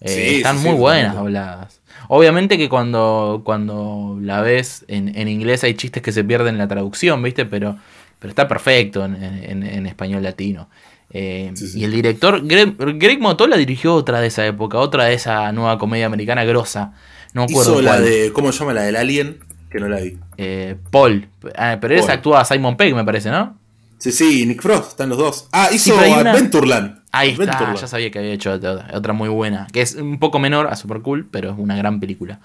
Eh, 0.00 0.08
Sí, 0.08 0.36
están 0.38 0.58
sí, 0.58 0.64
muy 0.64 0.74
sí, 0.74 0.80
buenas 0.80 1.14
dobladas. 1.14 1.80
Obviamente 2.08 2.56
que 2.58 2.68
cuando, 2.68 3.42
cuando 3.44 4.18
la 4.20 4.40
ves 4.40 4.84
en, 4.88 5.16
en 5.16 5.28
inglés 5.28 5.62
hay 5.64 5.74
chistes 5.74 6.02
que 6.02 6.12
se 6.12 6.24
pierden 6.24 6.54
en 6.54 6.58
la 6.58 6.68
traducción, 6.68 7.22
¿viste? 7.22 7.44
Pero, 7.46 7.76
pero 8.18 8.30
está 8.30 8.48
perfecto 8.48 9.04
en, 9.04 9.22
en- 9.22 9.62
en 9.62 9.86
español 9.86 10.22
latino. 10.22 10.68
Eh, 11.12 11.52
Y 11.74 11.84
el 11.84 11.92
director, 11.92 12.46
Greg, 12.46 12.76
Greg 12.98 13.20
Motola 13.20 13.56
dirigió 13.56 13.94
otra 13.94 14.20
de 14.20 14.28
esa 14.28 14.46
época, 14.46 14.78
otra 14.78 15.04
de 15.04 15.14
esa 15.14 15.50
nueva 15.52 15.76
comedia 15.78 16.06
americana 16.06 16.44
grosa. 16.44 16.94
No 17.34 17.42
me 17.42 17.52
acuerdo 17.52 17.72
Hizo 17.74 17.82
la 17.82 17.90
cuál. 17.92 18.04
de, 18.04 18.32
¿cómo 18.32 18.52
se 18.52 18.60
llama? 18.60 18.72
La 18.74 18.82
del 18.82 18.96
Alien, 18.96 19.38
que 19.70 19.78
no 19.80 19.88
la 19.88 20.00
vi. 20.00 20.18
Eh, 20.38 20.76
Paul. 20.90 21.28
Ah, 21.56 21.78
pero 21.80 21.94
esa 21.94 22.06
Paul. 22.06 22.16
actúa 22.16 22.44
Simon 22.44 22.76
Pegg, 22.76 22.94
me 22.94 23.04
parece, 23.04 23.30
¿no? 23.30 23.58
Sí, 24.00 24.10
sí, 24.12 24.46
Nick 24.46 24.62
Frost, 24.62 24.90
están 24.90 25.08
los 25.10 25.18
dos. 25.18 25.48
Ah, 25.52 25.68
Sí, 25.70 25.76
hizo 25.76 25.94
una- 25.96 26.32
Adventureland. 26.32 27.00
Ahí 27.12 27.30
está, 27.38 27.74
ya 27.74 27.86
sabía 27.86 28.10
que 28.10 28.18
había 28.18 28.32
hecho 28.32 28.52
otra, 28.52 28.88
otra 28.94 29.12
muy 29.12 29.28
buena, 29.28 29.66
que 29.72 29.82
es 29.82 29.94
un 29.94 30.18
poco 30.18 30.38
menor 30.38 30.66
a 30.68 30.76
Super 30.76 31.00
Cool, 31.02 31.28
pero 31.30 31.50
es 31.52 31.58
una 31.58 31.76
gran 31.76 32.00
película. 32.00 32.40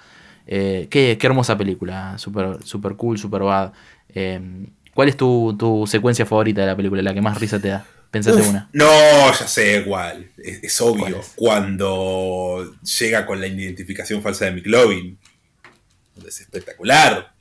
Eh, 0.47 0.87
qué, 0.91 1.17
qué 1.19 1.27
hermosa 1.27 1.57
película, 1.57 2.17
super, 2.17 2.57
super 2.63 2.95
cool, 2.95 3.17
super 3.17 3.41
bad. 3.43 3.71
Eh, 4.09 4.67
¿Cuál 4.93 5.09
es 5.09 5.17
tu, 5.17 5.55
tu 5.57 5.85
secuencia 5.87 6.25
favorita 6.25 6.61
de 6.61 6.67
la 6.67 6.75
película, 6.75 7.01
la 7.01 7.13
que 7.13 7.21
más 7.21 7.39
risa 7.39 7.59
te 7.59 7.69
da? 7.69 7.85
Pensate 8.11 8.37
Uf, 8.41 8.49
una. 8.49 8.69
No, 8.73 8.85
ya 9.31 9.47
sé 9.47 9.83
cuál. 9.85 10.31
Es, 10.37 10.63
es 10.63 10.81
obvio. 10.81 11.21
Cuando 11.35 12.73
llega 12.99 13.25
con 13.25 13.41
la 13.41 13.47
identificación 13.47 14.21
falsa 14.21 14.45
de 14.45 14.51
McLovin. 14.51 15.17
Es 16.25 16.41
espectacular. 16.41 17.33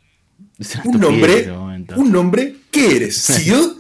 Es 0.59 0.77
Un 0.85 1.01
nombre. 1.01 1.51
Un 1.97 2.11
nombre. 2.13 2.57
¿Qué 2.71 2.97
eres? 2.97 3.17
¿Seal? 3.23 3.77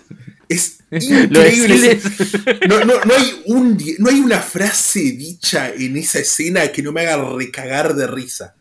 Es 0.49 0.79
increíble. 0.91 2.01
No, 2.69 2.81
no, 2.85 2.95
no, 3.05 3.15
hay 3.15 3.43
un, 3.47 3.79
no 3.99 4.11
hay 4.11 4.21
una 4.21 4.39
frase 4.41 5.01
dicha 5.01 5.71
en 5.71 5.97
esa 5.97 6.19
escena 6.21 6.69
que 6.69 6.83
no 6.83 6.93
me 6.93 7.03
haga 7.07 7.25
recagar 7.37 7.95
de 7.95 8.07
risa. 8.07 8.55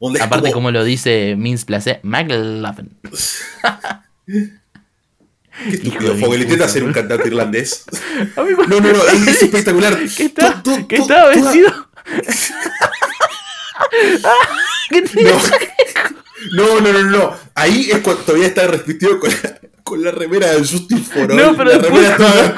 Donde 0.00 0.20
Aparte, 0.20 0.48
como- 0.50 0.54
como 0.54 0.70
lo 0.72 0.84
dice 0.84 1.34
Mince 1.38 1.64
Placé, 1.66 2.00
McLaughlin. 2.02 2.90
Qué 4.26 5.70
estúpido, 5.70 6.16
Fogeliteta 6.16 6.56
puta. 6.64 6.68
ser 6.68 6.84
un 6.84 6.92
cantante 6.92 7.28
irlandés. 7.28 7.84
A 8.36 8.42
mí 8.42 8.50
No, 8.68 8.78
no, 8.80 8.92
no, 8.92 9.06
es 9.08 9.42
espectacular. 9.42 9.98
Que 10.16 10.24
está, 10.24 10.62
To- 10.62 10.86
que 10.86 10.96
to- 10.96 11.02
estaba 11.02 11.32
toda- 11.32 11.50
vencido. 11.52 11.88
No, 16.52 16.80
no, 16.80 16.92
no, 16.92 17.02
no. 17.10 17.36
Ahí 17.54 17.90
es 17.90 17.98
cuando 18.00 18.22
todavía 18.22 18.48
está 18.48 18.66
repitido 18.66 19.18
con 19.18 19.30
la, 19.30 19.58
con 19.86 20.02
la 20.02 20.10
remera 20.10 20.50
de 20.52 20.58
Justin 20.58 21.02
For 21.04 21.30
All. 21.30 21.36
No, 21.36 21.56
pero 21.56 21.70
la 21.70 21.78
después 21.78 22.02
remera 22.02 22.16
toda- 22.16 22.56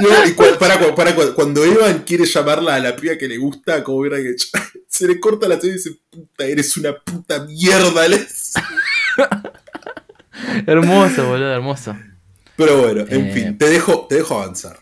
No, 0.00 0.26
y 0.26 0.32
cu- 0.34 0.58
para, 0.58 0.78
cu- 0.78 0.94
para 0.94 1.14
cu- 1.14 1.32
cuando 1.34 1.64
Evan 1.64 2.00
quiere 2.04 2.26
llamarla 2.26 2.74
a 2.74 2.78
la 2.80 2.94
piba 2.94 3.16
que 3.16 3.26
le 3.26 3.38
gusta, 3.38 3.82
como 3.82 3.98
hubiera 3.98 4.18
hecho, 4.18 4.48
se 4.88 5.06
le 5.08 5.18
corta 5.18 5.48
la 5.48 5.56
serie 5.56 5.70
y 5.72 5.74
dice, 5.78 5.96
puta, 6.10 6.44
eres 6.44 6.76
una 6.76 6.94
puta 6.98 7.44
mierda. 7.44 8.06
le 8.06 8.18
dice. 8.18 8.60
hermoso, 10.66 11.26
boludo, 11.26 11.52
hermoso. 11.54 11.96
Pero 12.56 12.82
bueno, 12.82 13.04
en 13.08 13.26
Eh, 13.28 13.32
fin, 13.32 13.58
te 13.58 13.68
dejo, 13.70 14.06
te 14.08 14.16
dejo 14.16 14.40
avanzar. 14.40 14.78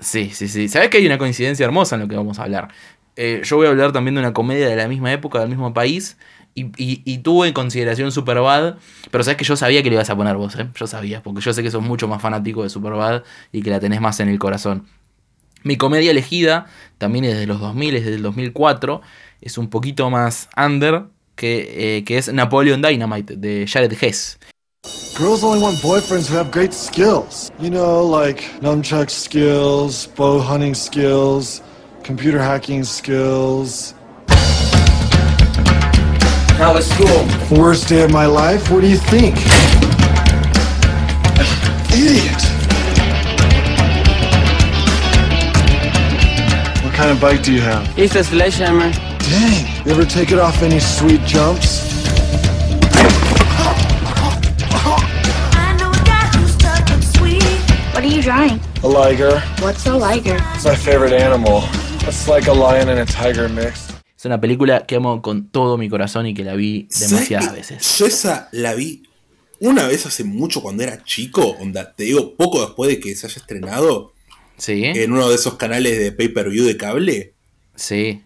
Sí, 0.00 0.30
sí, 0.34 0.48
sí. 0.48 0.68
¿Sabes 0.68 0.90
que 0.90 0.98
hay 0.98 1.06
una 1.06 1.18
coincidencia 1.18 1.64
hermosa 1.64 1.94
en 1.94 2.02
lo 2.02 2.08
que 2.08 2.16
vamos 2.16 2.38
a 2.38 2.42
hablar? 2.42 2.68
Eh, 3.16 3.40
yo 3.44 3.56
voy 3.56 3.66
a 3.66 3.70
hablar 3.70 3.92
también 3.92 4.14
de 4.16 4.20
una 4.20 4.32
comedia 4.32 4.68
de 4.68 4.76
la 4.76 4.88
misma 4.88 5.12
época, 5.12 5.40
del 5.40 5.48
mismo 5.48 5.72
país. 5.72 6.16
Y, 6.58 7.02
y, 7.04 7.18
tuve 7.18 7.48
en 7.48 7.54
consideración 7.54 8.10
Superbad. 8.10 8.76
Pero 9.10 9.24
sabes 9.24 9.36
que 9.36 9.44
yo 9.44 9.56
sabía 9.56 9.82
que 9.82 9.90
le 9.90 9.94
ibas 9.94 10.10
a 10.10 10.16
poner 10.16 10.36
vos, 10.36 10.56
¿eh? 10.56 10.68
Yo 10.74 10.86
sabía, 10.86 11.22
porque 11.22 11.40
yo 11.40 11.52
sé 11.52 11.62
que 11.62 11.70
sos 11.70 11.82
mucho 11.82 12.08
más 12.08 12.20
fanático 12.20 12.62
de 12.62 12.68
Superbad 12.68 13.22
y 13.52 13.62
que 13.62 13.70
la 13.70 13.80
tenés 13.80 14.00
más 14.00 14.18
en 14.20 14.28
el 14.28 14.38
corazón. 14.38 14.86
Mi 15.62 15.76
comedia 15.76 16.10
elegida, 16.10 16.66
también 16.98 17.24
es 17.24 17.36
de 17.36 17.46
los 17.46 17.60
2000, 17.60 17.96
es 17.96 18.04
del 18.04 18.22
2004. 18.22 19.00
Es 19.40 19.58
un 19.58 19.70
poquito 19.70 20.10
más 20.10 20.48
under, 20.56 21.04
que, 21.34 21.98
eh, 21.98 22.04
que 22.04 22.18
es 22.18 22.32
Napoleon 22.32 22.82
Dynamite, 22.82 23.36
de 23.36 23.66
Jared 23.66 23.92
Hess. 24.00 24.38
Girls 25.16 25.42
only 25.42 25.60
want 25.60 25.76
boyfriends 25.82 26.28
who 26.30 26.36
have 26.36 26.52
great 26.52 26.72
skills. 26.72 27.50
You 27.58 27.70
know, 27.70 28.04
like 28.04 28.42
nunchuck 28.60 29.10
skills, 29.10 30.06
bow 30.06 30.38
hunting 30.38 30.74
skills, 30.74 31.60
computer 32.04 32.38
hacking. 32.38 32.84
How 36.58 36.74
was 36.74 36.90
school? 36.90 37.24
Worst 37.56 37.88
day 37.88 38.02
of 38.02 38.10
my 38.10 38.26
life? 38.26 38.68
What 38.68 38.80
do 38.80 38.88
you 38.88 38.96
think? 38.96 39.36
Idiot! 41.94 42.42
What 46.82 46.94
kind 46.94 47.12
of 47.12 47.20
bike 47.20 47.44
do 47.44 47.52
you 47.52 47.60
have? 47.60 47.96
It's 47.96 48.16
a 48.16 48.24
sledgehammer. 48.24 48.90
Dang! 48.90 49.86
You 49.86 49.92
ever 49.92 50.04
take 50.04 50.32
it 50.32 50.40
off 50.40 50.60
any 50.64 50.80
sweet 50.80 51.20
jumps? 51.20 51.86
What 57.94 58.02
are 58.02 58.06
you 58.08 58.20
drawing? 58.20 58.58
A 58.82 58.88
liger. 58.88 59.38
What's 59.60 59.86
a 59.86 59.96
liger? 59.96 60.38
It's 60.54 60.64
my 60.64 60.74
favorite 60.74 61.12
animal. 61.12 61.60
It's 62.02 62.26
like 62.26 62.48
a 62.48 62.52
lion 62.52 62.88
and 62.88 62.98
a 62.98 63.06
tiger 63.06 63.48
mixed. 63.48 63.87
Es 64.18 64.24
una 64.24 64.40
película 64.40 64.84
que 64.84 64.96
amo 64.96 65.22
con 65.22 65.48
todo 65.48 65.78
mi 65.78 65.88
corazón 65.88 66.26
y 66.26 66.34
que 66.34 66.42
la 66.42 66.54
vi 66.56 66.88
¿Sabes 66.90 67.10
demasiadas 67.10 67.52
veces. 67.52 67.98
Yo 67.98 68.06
esa 68.06 68.48
la 68.50 68.74
vi 68.74 69.04
una 69.60 69.86
vez 69.86 70.06
hace 70.06 70.24
mucho 70.24 70.60
cuando 70.60 70.82
era 70.82 71.04
chico, 71.04 71.42
onda, 71.60 71.92
te 71.94 72.04
digo, 72.04 72.34
poco 72.34 72.60
después 72.60 72.90
de 72.90 72.98
que 73.00 73.14
se 73.14 73.26
haya 73.26 73.36
estrenado 73.36 74.12
Sí. 74.56 74.84
en 74.84 75.12
uno 75.12 75.28
de 75.28 75.36
esos 75.36 75.54
canales 75.54 75.98
de 76.00 76.10
pay-per-view 76.10 76.64
de 76.64 76.76
cable. 76.76 77.34
Sí. 77.76 78.22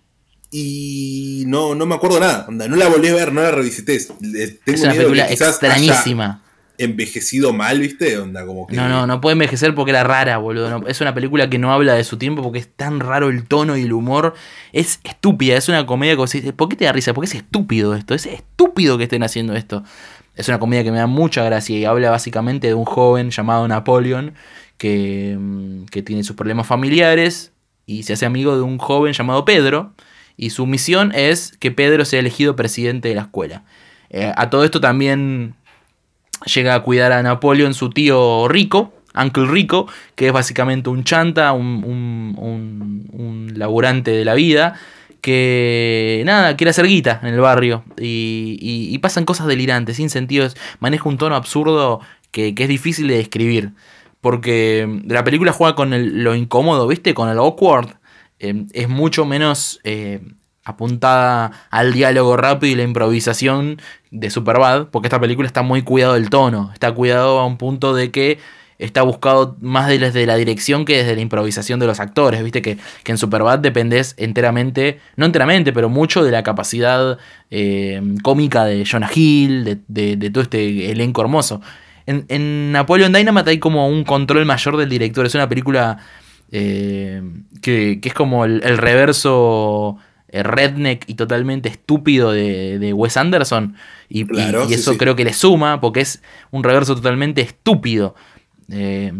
Y 0.50 1.44
no, 1.46 1.74
no 1.74 1.84
me 1.84 1.94
acuerdo 1.94 2.20
nada, 2.20 2.46
onda, 2.48 2.68
no 2.68 2.76
la 2.76 2.88
volví 2.88 3.08
a 3.08 3.14
ver, 3.14 3.32
no 3.32 3.42
la 3.42 3.50
revisité. 3.50 3.98
Tengo 3.98 4.18
Es 4.64 4.80
una 4.82 4.92
película 4.94 5.24
haya 5.24 5.48
extrañísima. 5.48 6.42
Envejecido 6.84 7.52
mal, 7.52 7.80
¿viste? 7.80 8.18
Onda, 8.18 8.44
como. 8.46 8.66
No, 8.70 8.88
no, 8.88 9.06
no 9.06 9.20
puede 9.20 9.32
envejecer 9.32 9.74
porque 9.74 9.90
era 9.90 10.04
rara, 10.04 10.38
boludo. 10.38 10.86
Es 10.86 11.00
una 11.00 11.14
película 11.14 11.48
que 11.50 11.58
no 11.58 11.72
habla 11.72 11.94
de 11.94 12.04
su 12.04 12.18
tiempo 12.18 12.42
porque 12.42 12.58
es 12.58 12.68
tan 12.68 13.00
raro 13.00 13.28
el 13.28 13.44
tono 13.44 13.76
y 13.76 13.82
el 13.82 13.92
humor. 13.92 14.34
Es 14.72 15.00
estúpida, 15.04 15.56
es 15.56 15.68
una 15.68 15.86
comedia 15.86 16.16
que 16.16 16.52
¿por 16.52 16.68
qué 16.68 16.76
te 16.76 16.84
da 16.84 16.92
risa? 16.92 17.14
Porque 17.14 17.26
es 17.26 17.34
estúpido 17.34 17.94
esto, 17.94 18.14
es 18.14 18.26
estúpido 18.26 18.98
que 18.98 19.04
estén 19.04 19.22
haciendo 19.22 19.54
esto. 19.54 19.82
Es 20.34 20.48
una 20.48 20.58
comedia 20.58 20.82
que 20.84 20.90
me 20.90 20.98
da 20.98 21.06
mucha 21.06 21.44
gracia 21.44 21.78
y 21.78 21.84
habla 21.84 22.10
básicamente 22.10 22.68
de 22.68 22.74
un 22.74 22.84
joven 22.84 23.30
llamado 23.30 23.68
Napoleon 23.68 24.34
que, 24.78 25.36
mm, 25.38 25.84
que 25.86 26.02
tiene 26.02 26.24
sus 26.24 26.36
problemas 26.36 26.66
familiares 26.66 27.52
y 27.86 28.04
se 28.04 28.14
hace 28.14 28.24
amigo 28.24 28.56
de 28.56 28.62
un 28.62 28.78
joven 28.78 29.12
llamado 29.12 29.44
Pedro 29.44 29.92
y 30.36 30.50
su 30.50 30.66
misión 30.66 31.12
es 31.14 31.56
que 31.58 31.70
Pedro 31.70 32.04
sea 32.04 32.20
elegido 32.20 32.56
presidente 32.56 33.08
de 33.08 33.14
la 33.14 33.22
escuela. 33.22 33.64
Eh, 34.10 34.32
a 34.36 34.50
todo 34.50 34.64
esto 34.64 34.80
también 34.80 35.54
llega 36.44 36.74
a 36.74 36.80
cuidar 36.82 37.12
a 37.12 37.22
Napoleón 37.22 37.74
su 37.74 37.90
tío 37.90 38.48
Rico, 38.48 38.92
Uncle 39.14 39.46
Rico, 39.46 39.86
que 40.14 40.28
es 40.28 40.32
básicamente 40.32 40.88
un 40.90 41.04
chanta, 41.04 41.52
un, 41.52 41.84
un, 41.84 43.06
un- 43.12 43.52
laburante 43.56 44.10
de 44.10 44.24
la 44.24 44.34
vida, 44.34 44.74
que 45.20 46.22
nada, 46.26 46.56
quiere 46.56 46.70
hacer 46.70 46.86
guita 46.86 47.20
en 47.22 47.28
el 47.34 47.40
barrio 47.40 47.84
y, 47.98 48.58
y- 48.60 48.98
pasan 48.98 49.24
cosas 49.24 49.46
delirantes, 49.46 49.96
sin 49.96 50.10
sentidos, 50.10 50.56
maneja 50.80 51.08
un 51.08 51.18
tono 51.18 51.36
absurdo 51.36 52.00
que, 52.30 52.54
que 52.54 52.62
es 52.64 52.68
difícil 52.68 53.06
de 53.08 53.16
describir, 53.18 53.72
porque 54.20 55.00
la 55.06 55.22
película 55.24 55.52
juega 55.52 55.74
con 55.74 55.90
lo 56.24 56.34
incómodo, 56.34 56.86
¿viste? 56.88 57.14
Con 57.14 57.28
el 57.28 57.38
awkward, 57.38 57.88
eh, 58.38 58.64
es 58.72 58.88
mucho 58.88 59.24
menos 59.26 59.80
eh, 59.84 60.20
apuntada 60.64 61.52
al 61.70 61.92
diálogo 61.92 62.36
rápido 62.36 62.72
y 62.72 62.76
la 62.76 62.82
improvisación 62.84 63.80
de 64.12 64.30
Superbad, 64.30 64.86
porque 64.92 65.08
esta 65.08 65.18
película 65.20 65.46
está 65.48 65.62
muy 65.62 65.82
cuidado 65.82 66.14
del 66.14 66.30
tono, 66.30 66.70
está 66.72 66.92
cuidado 66.92 67.40
a 67.40 67.46
un 67.46 67.56
punto 67.56 67.94
de 67.94 68.10
que 68.12 68.38
está 68.78 69.02
buscado 69.02 69.56
más 69.60 69.88
de- 69.88 69.98
desde 69.98 70.26
la 70.26 70.36
dirección 70.36 70.84
que 70.84 70.98
desde 70.98 71.14
la 71.14 71.20
improvisación 71.22 71.80
de 71.80 71.86
los 71.86 71.98
actores, 71.98 72.42
viste 72.42 72.62
que, 72.62 72.78
que 73.04 73.12
en 73.12 73.18
Superbad 73.18 73.58
dependés 73.60 74.14
enteramente, 74.18 74.98
no 75.16 75.24
enteramente, 75.26 75.72
pero 75.72 75.88
mucho 75.88 76.22
de 76.24 76.30
la 76.30 76.42
capacidad 76.42 77.16
eh, 77.50 78.00
cómica 78.22 78.64
de 78.64 78.84
Jonah 78.84 79.10
Hill, 79.14 79.64
de, 79.88 80.16
de- 80.16 80.30
todo 80.30 80.42
este 80.42 80.90
elenco 80.90 81.20
hermoso. 81.22 81.60
En, 82.06 82.24
en 82.28 82.72
Napoleon 82.72 83.12
Dynamite 83.12 83.50
hay 83.50 83.58
como 83.58 83.88
un 83.88 84.04
control 84.04 84.44
mayor 84.44 84.76
del 84.76 84.88
director, 84.88 85.24
es 85.26 85.34
una 85.36 85.48
película 85.48 85.98
eh, 86.50 87.22
que, 87.62 87.98
que 88.00 88.08
es 88.08 88.14
como 88.14 88.44
el, 88.44 88.62
el 88.64 88.76
reverso 88.78 89.96
redneck 90.32 91.04
y 91.06 91.14
totalmente 91.14 91.68
estúpido 91.68 92.32
de, 92.32 92.78
de 92.78 92.92
Wes 92.92 93.16
Anderson. 93.16 93.76
Y, 94.08 94.24
Claro, 94.24 94.66
y 94.68 94.74
eso 94.74 94.92
sí. 94.92 94.98
creo 94.98 95.14
que 95.16 95.24
le 95.24 95.32
suma, 95.32 95.80
porque 95.80 96.00
es 96.00 96.22
un 96.50 96.64
reverso 96.64 96.94
totalmente 96.94 97.42
estúpido. 97.42 98.14
Eh, 98.70 99.12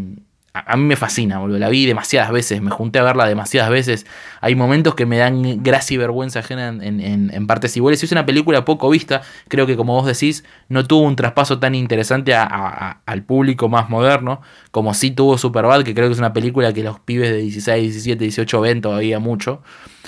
a, 0.55 0.77
mí 0.77 0.85
me 0.85 0.97
fascina, 0.97 1.39
boludo. 1.39 1.59
La 1.59 1.69
vi 1.71 1.87
demasiadas 1.87 2.31
veces, 2.31 2.61
me 2.61 2.71
junté 2.71 2.99
a 2.99 3.03
verla 3.03 3.27
demasiadas 3.27 3.71
veces. 3.71 4.07
Hay 4.41 4.55
momentos 4.55 4.95
que 4.95 5.07
me 5.07 5.17
dan 5.17 5.63
gracia 5.63 5.95
y 5.95 5.99
vergüenza 5.99 6.41
ajena 6.41 6.69
en, 6.69 7.01
en- 7.01 7.47
partes 7.47 7.75
iguales. 7.77 8.03
Y 8.03 8.07
es 8.07 8.13
una 8.13 8.27
película 8.27 8.65
poco 8.65 8.91
vista. 8.91 9.23
Creo 9.49 9.67
que, 9.67 9.77
como 9.77 9.95
vos 9.95 10.07
decís, 10.07 10.45
no 10.69 10.85
tuvo 10.87 11.03
un 11.03 11.17
traspaso 11.17 11.59
tan 11.59 11.75
interesante 11.75 12.35
a- 12.35 12.45
a- 12.45 13.01
al 13.07 13.23
público 13.23 13.69
más 13.69 13.89
moderno 13.89 14.43
como 14.71 14.93
sí 14.95 15.11
tuvo 15.11 15.39
Superbad, 15.39 15.83
que 15.85 15.95
creo 15.95 16.09
que 16.09 16.13
es 16.13 16.19
una 16.19 16.33
película 16.33 16.73
que 16.73 16.83
los 16.83 17.01
pibes 17.01 17.31
de 17.31 17.39
16, 17.39 17.83
17, 17.93 18.25
18 18.25 18.61
ven 18.61 18.81
todavía 18.83 19.19
mucho. 19.19 19.63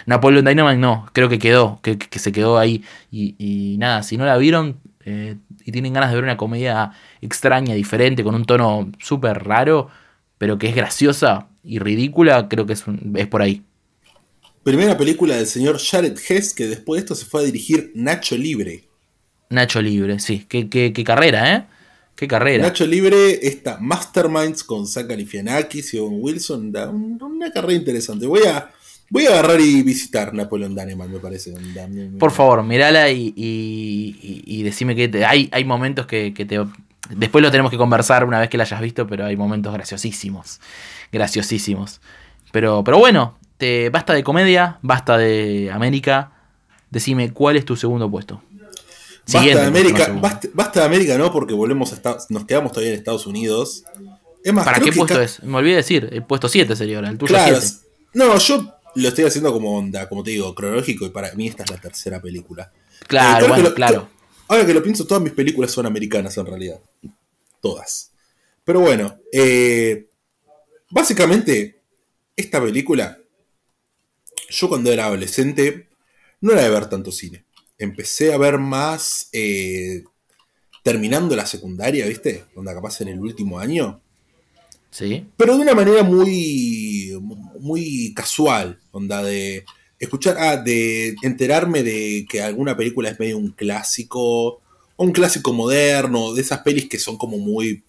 Napoleon 0.06 0.44
Dynamite 0.44 0.76
no, 0.78 1.06
creo 1.12 1.28
que 1.28 1.38
quedó, 1.38 1.80
que, 1.82 1.98
que 1.98 2.18
se 2.18 2.32
quedó 2.32 2.58
ahí. 2.58 2.84
Y, 3.10 3.34
y 3.38 3.78
nada, 3.78 4.02
si 4.02 4.16
no 4.16 4.24
la 4.26 4.36
vieron 4.36 4.78
eh, 5.04 5.36
y 5.64 5.72
tienen 5.72 5.92
ganas 5.92 6.10
de 6.10 6.16
ver 6.16 6.24
una 6.24 6.36
comedia 6.36 6.92
extraña, 7.20 7.74
diferente, 7.74 8.22
con 8.24 8.34
un 8.34 8.44
tono 8.44 8.90
súper 8.98 9.44
raro, 9.44 9.88
pero 10.38 10.58
que 10.58 10.68
es 10.68 10.74
graciosa 10.74 11.48
y 11.62 11.78
ridícula, 11.78 12.48
creo 12.48 12.66
que 12.66 12.72
es, 12.74 12.86
un- 12.86 13.14
es 13.16 13.26
por 13.26 13.42
ahí. 13.42 13.62
Primera 14.62 14.96
película 14.96 15.36
del 15.36 15.46
señor 15.46 15.78
Jared 15.78 16.16
Hess, 16.28 16.54
que 16.54 16.66
después 16.66 16.98
de 16.98 17.04
esto 17.04 17.14
se 17.14 17.26
fue 17.26 17.42
a 17.42 17.44
dirigir 17.44 17.92
Nacho 17.94 18.36
Libre. 18.36 18.84
Nacho 19.50 19.82
Libre, 19.82 20.18
sí. 20.20 20.46
Qué, 20.48 20.68
qué- 20.68 20.92
qué 20.92 21.04
carrera, 21.04 21.54
¿eh? 21.54 21.64
Qué 22.16 22.26
carrera. 22.26 22.64
Nacho 22.64 22.86
Libre, 22.86 23.46
esta 23.46 23.78
Masterminds 23.80 24.64
con 24.64 24.86
Zach 24.86 25.06
Galifianakis 25.06 25.94
y 25.94 25.98
Owen 25.98 26.18
Wilson, 26.20 26.72
da 26.72 26.88
un- 26.88 27.22
una 27.22 27.50
carrera 27.50 27.74
interesante. 27.74 28.26
Voy 28.26 28.40
a, 28.46 28.70
voy 29.10 29.26
a 29.26 29.30
agarrar 29.30 29.60
y 29.60 29.82
visitar 29.82 30.32
Napoleon 30.32 30.74
Dynamite, 30.74 31.08
me 31.08 31.18
parece. 31.18 31.52
Por 32.18 32.30
favor, 32.30 32.62
mirala 32.62 33.10
y, 33.10 33.34
y, 33.36 34.16
y- 34.22 34.42
y 34.46 34.62
decime 34.62 34.96
que 34.96 35.08
te- 35.08 35.24
hay, 35.26 35.48
hay 35.52 35.64
momentos 35.64 36.06
que, 36.06 36.32
que 36.32 36.46
te... 36.46 36.58
Después 37.10 37.42
lo 37.42 37.50
tenemos 37.50 37.70
que 37.70 37.76
conversar 37.76 38.24
una 38.24 38.40
vez 38.40 38.48
que 38.48 38.56
la 38.56 38.64
hayas 38.64 38.80
visto, 38.80 39.06
pero 39.06 39.26
hay 39.26 39.36
momentos 39.36 39.72
graciosísimos. 39.74 40.60
Graciosísimos. 41.12 42.00
Pero, 42.52 42.82
pero 42.84 42.98
bueno, 42.98 43.38
te, 43.56 43.90
basta 43.90 44.12
de 44.14 44.24
comedia, 44.24 44.78
basta 44.82 45.16
de 45.18 45.70
América. 45.72 46.32
Decime, 46.90 47.32
¿cuál 47.32 47.56
es 47.56 47.64
tu 47.64 47.76
segundo 47.76 48.10
puesto? 48.10 48.42
Basta 48.50 49.38
Siguiente, 49.38 49.58
de 49.64 49.70
no 49.70 49.76
América, 49.78 50.04
segundo. 50.04 50.22
basta, 50.22 50.48
basta 50.52 50.80
de 50.80 50.86
América, 50.86 51.16
¿no? 51.18 51.32
Porque 51.32 51.54
volvemos 51.54 51.92
a 51.92 51.94
Estados, 51.96 52.26
nos 52.30 52.44
quedamos 52.44 52.72
todavía 52.72 52.92
en 52.92 52.98
Estados 52.98 53.26
Unidos. 53.26 53.84
Es 54.42 54.52
más, 54.52 54.64
¿Para 54.64 54.80
qué 54.80 54.92
puesto 54.92 55.20
es? 55.20 55.42
Me 55.42 55.56
olvidé 55.56 55.72
de 55.72 55.76
decir, 55.78 56.08
el 56.12 56.22
puesto 56.24 56.48
7 56.48 56.76
sería 56.76 56.96
ahora, 56.96 57.08
el 57.10 57.16
tuyo 57.18 57.34
Claro, 57.34 57.58
7. 57.60 57.76
no, 58.14 58.36
yo 58.38 58.74
lo 58.96 59.08
estoy 59.08 59.24
haciendo 59.24 59.52
como 59.52 59.76
onda, 59.78 60.08
como 60.08 60.22
te 60.22 60.30
digo, 60.32 60.54
cronológico, 60.54 61.06
y 61.06 61.10
para 61.10 61.32
mí 61.34 61.48
esta 61.48 61.64
es 61.64 61.70
la 61.70 61.78
tercera 61.78 62.20
película. 62.20 62.70
Claro, 63.06 63.36
Eh, 63.38 63.40
que 63.40 63.48
bueno, 63.48 63.68
lo- 63.70 63.74
claro. 63.74 64.08
Ahora 64.48 64.66
que 64.66 64.74
lo 64.74 64.82
pienso, 64.82 65.06
todas 65.06 65.22
mis 65.22 65.32
películas 65.32 65.72
son 65.72 65.86
americanas 65.86 66.36
en 66.36 66.46
realidad. 66.46 66.80
Todas. 67.60 68.10
Pero 68.64 68.80
bueno, 68.80 69.18
eh, 69.32 70.06
básicamente, 70.90 71.80
esta 72.36 72.62
película, 72.62 73.18
yo 74.50 74.68
cuando 74.68 74.92
era 74.92 75.06
adolescente, 75.06 75.88
no 76.40 76.52
era 76.52 76.62
de 76.62 76.70
ver 76.70 76.88
tanto 76.88 77.10
cine. 77.10 77.44
Empecé 77.78 78.32
a 78.32 78.38
ver 78.38 78.58
más 78.58 79.28
eh, 79.32 80.04
terminando 80.82 81.34
la 81.34 81.46
secundaria, 81.46 82.06
¿viste? 82.06 82.44
Onda 82.54 82.74
capaz 82.74 83.00
en 83.00 83.08
el 83.08 83.20
último 83.20 83.58
año. 83.58 84.00
Sí. 84.90 85.26
Pero 85.36 85.56
de 85.56 85.62
una 85.62 85.74
manera 85.74 86.02
muy, 86.02 87.18
muy 87.58 88.12
casual, 88.14 88.78
onda 88.92 89.22
de 89.22 89.64
escuchar, 89.98 90.36
ah, 90.38 90.56
de 90.56 91.14
enterarme 91.22 91.82
de 91.82 92.26
que 92.28 92.42
alguna 92.42 92.76
película 92.76 93.08
es 93.10 93.18
medio 93.18 93.38
un 93.38 93.50
clásico, 93.52 94.20
o 94.96 95.04
un 95.04 95.12
clásico 95.12 95.52
moderno, 95.52 96.34
de 96.34 96.42
esas 96.42 96.60
pelis 96.60 96.88
que 96.88 96.98
son 96.98 97.16
como 97.16 97.38
muy, 97.38 97.82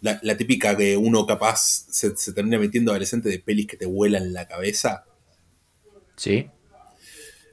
la, 0.00 0.18
la 0.22 0.36
típica 0.36 0.76
que 0.76 0.96
uno 0.96 1.24
capaz 1.26 1.86
se, 1.90 2.16
se 2.16 2.32
termina 2.32 2.58
metiendo 2.58 2.90
adolescente 2.90 3.28
de 3.28 3.38
pelis 3.38 3.66
que 3.66 3.76
te 3.76 3.86
vuelan 3.86 4.32
la 4.32 4.46
cabeza. 4.46 5.04
Sí. 6.16 6.46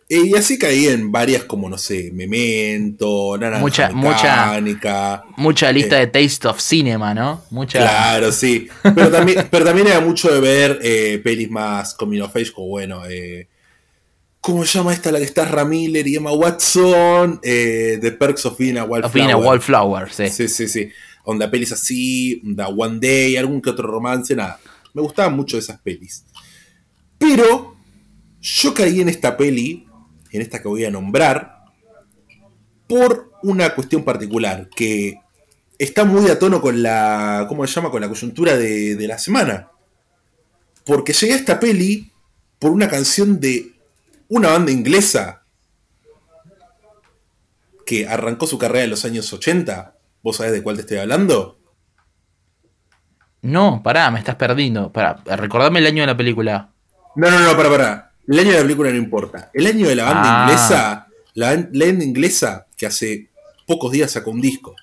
Eh, 0.10 0.26
Y 0.26 0.36
así 0.36 0.60
caí 0.60 0.88
en 0.88 1.10
varias 1.12 1.46
como, 1.46 1.70
no 1.70 1.78
sé, 1.78 2.12
Memento, 2.14 3.38
Naranja 3.38 3.62
Mucha- 3.62 3.92
mucha- 3.92 4.46
Mecánica. 4.48 5.24
Mucha 5.38 5.72
lista 5.72 5.96
eh, 6.02 6.08
de 6.08 6.08
Taste 6.08 6.48
of 6.50 6.60
Cinema, 6.60 7.14
¿no? 7.14 7.44
Mucha. 7.50 7.80
Claro, 7.80 8.32
sí. 8.34 8.68
Pero 8.84 9.10
también, 9.10 9.48
pero 9.50 9.64
también 9.64 9.88
era 9.88 10.02
mucho 10.02 10.30
de 10.34 10.42
ver 10.42 10.80
eh, 10.84 11.22
pelis 11.24 11.50
más 11.50 11.94
coming 11.94 12.20
of 12.22 12.36
age, 12.36 12.52
como 12.52 12.68
bueno, 12.68 13.04
eh, 13.10 13.48
¿cómo 14.42 14.66
se 14.66 14.78
llama 14.78 14.94
esta? 14.94 15.12
La 15.12 15.20
que 15.20 15.26
está 15.26 15.46
Ramiller 15.46 16.08
y 16.08 16.16
Emma 16.16 16.34
Watson, 16.34 17.40
eh, 17.44 17.98
The 18.02 18.12
Perks 18.12 18.46
of 18.46 18.58
Being 18.58 18.78
a 18.78 18.84
Of 18.84 19.14
being 19.14 19.32
a. 19.32 19.38
Wallflower, 19.38 20.12
sí. 20.12 20.30
Sí, 20.30 20.48
sí, 20.48 20.68
sí. 20.68 20.90
Onda 21.24 21.50
pelis 21.50 21.72
así, 21.72 22.42
onda 22.46 22.68
One 22.68 23.00
Day, 23.00 23.38
algún 23.38 23.62
que 23.62 23.70
otro 23.70 23.88
romance, 23.88 24.36
nada. 24.36 24.60
Me 24.94 25.02
gustaban 25.02 25.36
mucho 25.36 25.58
esas 25.58 25.80
pelis. 25.80 26.26
Pero 27.18 27.72
Yo 28.42 28.74
caí 28.74 29.00
en 29.02 29.08
esta 29.08 29.38
peli, 29.38 29.86
en 30.32 30.42
esta 30.42 30.62
que 30.62 30.68
voy 30.68 30.84
a 30.84 30.92
nombrar, 30.92 31.60
por 32.88 33.32
una 33.44 33.76
cuestión 33.76 34.04
particular, 34.04 34.68
que 34.76 35.20
está 35.78 36.06
muy 36.06 36.30
a 36.30 36.40
tono 36.40 36.60
con 36.60 36.82
la. 36.82 37.46
¿Cómo 37.48 37.66
se 37.68 37.74
llama? 37.74 37.92
Con 37.92 38.02
la 38.02 38.10
coyuntura 38.10 38.58
de, 38.58 38.96
de 38.96 39.08
la 39.08 39.20
semana. 39.20 39.70
Porque 40.86 41.14
llegué 41.14 41.34
a 41.34 41.38
esta 41.38 41.60
peli 41.60 42.12
por 42.58 42.72
una 42.72 42.90
canción 42.90 43.40
de 43.40 43.74
una 44.32 44.50
banda 44.52 44.72
inglesa 44.72 45.44
que 47.86 48.08
arrancó 48.08 48.48
su 48.48 48.58
carrera 48.58 48.86
en 48.86 48.90
los 48.92 49.04
años 49.04 49.32
80. 49.34 49.96
¿Vos 50.24 50.38
sabés 50.38 50.54
de 50.54 50.64
cuál 50.64 50.78
te 50.78 50.82
estoy 50.84 50.98
hablando? 50.98 51.60
No, 53.42 53.82
pará, 53.84 54.10
me 54.10 54.20
estás 54.20 54.36
perdiendo. 54.36 54.92
Pará, 54.92 55.22
recordame 55.26 55.80
el 55.80 55.88
año 55.88 56.04
de 56.04 56.08
la 56.08 56.16
película. 56.18 56.70
No, 57.16 57.30
no, 57.30 57.40
no, 57.40 57.58
pará, 57.58 57.70
pará. 57.70 58.14
El 58.28 58.40
año 58.40 58.52
de 58.52 58.56
la 58.58 58.62
película 58.64 58.90
no 58.92 58.96
importa. 58.98 59.50
El 59.54 59.66
año 59.68 59.88
de 59.88 59.96
la 59.96 60.06
banda 60.06 60.22
Ah. 60.24 60.44
inglesa, 60.44 61.08
la, 61.34 61.56
la 61.74 61.86
banda 61.88 62.06
inglesa 62.06 62.68
que 62.78 62.86
hace 62.86 63.30
pocos 63.68 63.92
días 63.92 64.12
sacó 64.12 64.32
un 64.32 64.40
disco. 64.40 64.76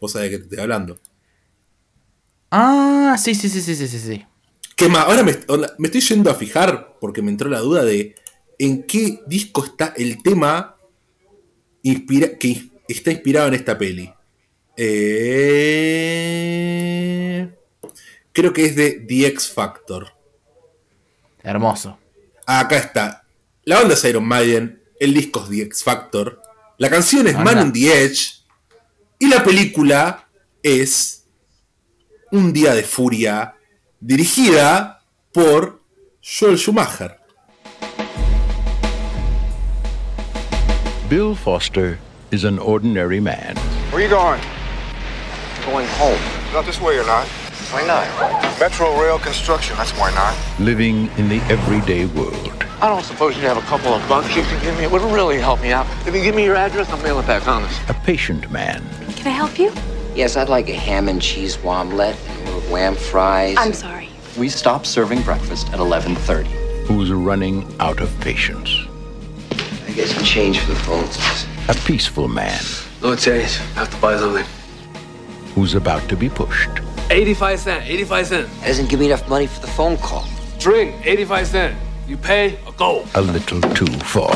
Vos 0.00 0.12
sabés 0.12 0.30
de 0.30 0.36
qué 0.36 0.38
te 0.38 0.44
estoy 0.44 0.60
hablando. 0.60 0.98
Ah, 2.50 3.16
sí, 3.18 3.34
sí, 3.34 3.50
sí, 3.50 3.60
sí, 3.60 3.74
sí, 3.76 3.86
sí, 3.86 3.98
sí. 3.98 4.26
¿Qué 4.76 4.88
más? 4.88 5.04
Ahora 5.06 5.22
me 5.24 5.32
estoy 5.86 6.00
yendo 6.00 6.30
a 6.30 6.34
fijar 6.34 6.96
porque 7.00 7.20
me 7.20 7.30
entró 7.30 7.50
la 7.50 7.58
duda 7.58 7.84
de 7.84 8.14
en 8.58 8.82
qué 8.84 9.20
disco 9.26 9.64
está 9.64 9.94
el 9.96 10.22
tema 10.22 10.76
inspira- 11.82 12.36
que 12.38 12.68
está 12.88 13.10
inspirado 13.12 13.48
en 13.48 13.54
esta 13.54 13.76
peli. 13.78 14.12
Eh, 15.78 17.50
creo 18.32 18.52
que 18.52 18.64
es 18.66 18.76
de 18.76 18.92
The 19.06 19.26
X 19.28 19.50
Factor. 19.50 20.08
Hermoso. 21.42 21.98
Acá 22.46 22.76
está. 22.78 23.24
La 23.64 23.76
banda 23.80 23.94
es 23.94 24.04
Iron 24.04 24.24
Maiden, 24.26 24.82
el 24.98 25.14
disco 25.14 25.42
es 25.44 25.50
The 25.50 25.62
X 25.62 25.82
Factor, 25.84 26.40
la 26.78 26.88
canción 26.90 27.26
es 27.26 27.34
Man 27.36 27.58
on 27.58 27.72
the 27.72 28.04
Edge 28.04 28.42
y 29.18 29.28
la 29.28 29.44
película 29.44 30.28
es 30.62 31.26
Un 32.30 32.52
Día 32.52 32.74
de 32.74 32.82
Furia, 32.82 33.54
dirigida 34.00 35.02
por 35.32 35.82
Joel 36.22 36.58
Schumacher. 36.58 37.17
Bill 41.08 41.34
Foster 41.34 41.98
is 42.30 42.44
an 42.44 42.58
ordinary 42.58 43.18
man. 43.18 43.56
Where 43.90 44.02
you 44.02 44.10
going? 44.10 44.42
Going 45.64 45.86
home. 45.92 46.20
Not 46.52 46.66
this 46.66 46.82
way, 46.82 46.96
you're 46.96 47.06
not. 47.06 47.26
Why 47.72 47.86
not? 47.86 48.60
Metro 48.60 49.00
rail 49.00 49.18
construction, 49.18 49.74
that's 49.78 49.92
why 49.92 50.10
not. 50.10 50.36
living 50.60 51.08
in 51.16 51.30
the 51.30 51.38
everyday 51.50 52.04
world. 52.04 52.62
I 52.82 52.90
don't 52.90 53.02
suppose 53.02 53.36
you 53.36 53.42
have 53.44 53.56
a 53.56 53.62
couple 53.62 53.94
of 53.94 54.06
bucks 54.06 54.36
you 54.36 54.42
can 54.42 54.62
give 54.62 54.76
me. 54.76 54.84
It 54.84 54.90
would 54.90 55.00
really 55.00 55.38
help 55.38 55.62
me 55.62 55.72
out. 55.72 55.86
If 56.06 56.14
you 56.14 56.22
give 56.22 56.34
me 56.34 56.44
your 56.44 56.56
address, 56.56 56.90
I'll 56.90 57.02
mail 57.02 57.18
it 57.20 57.26
back 57.26 57.48
honest. 57.48 57.80
A 57.88 57.94
patient 57.94 58.50
man 58.50 58.84
Can 59.16 59.28
I 59.28 59.30
help 59.30 59.58
you? 59.58 59.72
Yes, 60.14 60.36
I'd 60.36 60.50
like 60.50 60.68
a 60.68 60.74
ham 60.74 61.08
and 61.08 61.22
cheese 61.22 61.56
omelet 61.64 62.16
and 62.28 62.48
a 62.48 62.52
little 62.52 62.70
lamb 62.70 62.94
fries. 62.96 63.56
I'm 63.58 63.72
sorry. 63.72 64.10
We 64.38 64.50
stopped 64.50 64.86
serving 64.86 65.22
breakfast 65.22 65.68
at 65.70 65.78
11:30. 65.78 66.48
who's 66.86 67.10
running 67.10 67.64
out 67.80 68.00
of 68.00 68.10
patience. 68.20 68.87
Get 69.98 70.10
some 70.10 70.22
change 70.22 70.60
for 70.60 70.70
the 70.70 70.78
phone. 70.86 71.02
A 71.68 71.74
peaceful 71.84 72.28
man 72.28 72.62
No 73.02 73.16
change. 73.16 73.58
I 73.74 73.80
have 73.80 73.90
to 73.90 73.96
buy 73.96 74.16
something. 74.16 74.46
who's 75.56 75.74
about 75.74 76.08
to 76.08 76.14
be 76.14 76.28
pushed. 76.28 76.70
85 77.10 77.58
cent. 77.58 77.82
85 77.84 78.26
cent. 78.26 78.48
Doesn't 78.62 78.88
give 78.88 79.00
me 79.00 79.06
enough 79.06 79.28
money 79.28 79.48
for 79.48 79.60
the 79.60 79.66
phone 79.66 79.96
call. 79.96 80.24
Drink. 80.60 80.94
85 81.04 81.46
cent. 81.48 81.74
You 82.06 82.16
pay 82.16 82.60
or 82.64 82.72
go. 82.78 83.02
A 83.16 83.20
little 83.20 83.60
too 83.74 83.90
far. 84.04 84.30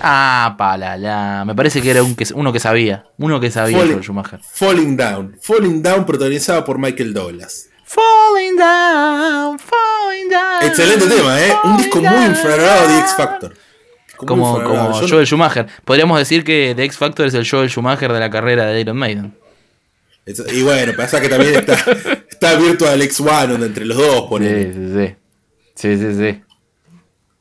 Ah, 0.00 0.54
palala. 0.56 1.44
Me 1.44 1.54
parece 1.54 1.82
que 1.82 1.90
era 1.90 2.02
un 2.02 2.14
que, 2.14 2.24
uno 2.34 2.50
que 2.50 2.58
sabía. 2.58 3.04
Uno 3.18 3.38
que 3.38 3.50
sabía, 3.50 3.76
Falling, 3.76 4.00
Schumacher. 4.00 4.40
Falling 4.42 4.96
Down. 4.96 5.36
Falling 5.42 5.82
Down 5.82 6.06
protagonizada 6.06 6.64
por 6.64 6.78
Michael 6.78 7.12
Douglas. 7.12 7.68
Falling 7.84 8.56
down, 8.56 9.58
falling 9.58 10.30
down. 10.30 10.62
Excelente 10.62 11.06
tema, 11.06 11.38
¿eh? 11.38 11.52
Un 11.64 11.76
disco 11.76 12.00
muy 12.00 12.24
infravalorado 12.24 12.88
de 12.88 12.98
X 13.00 13.14
Factor. 13.14 13.52
Como, 14.26 14.62
como 14.62 14.92
Joel 15.08 15.26
Schumacher. 15.26 15.66
Podríamos 15.84 16.18
decir 16.18 16.44
que 16.44 16.72
The 16.76 16.84
X 16.84 16.96
Factor 16.98 17.26
es 17.26 17.34
el 17.34 17.48
Joel 17.48 17.68
Schumacher 17.70 18.12
de 18.12 18.20
la 18.20 18.30
carrera 18.30 18.66
de 18.66 18.80
Iron 18.80 18.96
Maiden. 18.96 19.34
Y 20.52 20.62
bueno, 20.62 20.92
pasa 20.96 21.20
que 21.20 21.28
también 21.28 21.54
está, 21.56 21.74
está 22.30 22.54
Virtual 22.58 23.00
X1 23.00 23.46
donde 23.48 23.66
entre 23.66 23.84
los 23.84 23.96
dos 23.96 24.16
Sí, 24.22 24.26
ponele. 24.28 24.72
sí, 24.72 24.92
sí. 24.94 25.14
Sí, 25.74 25.96
sí, 25.98 26.14
sí. 26.18 26.40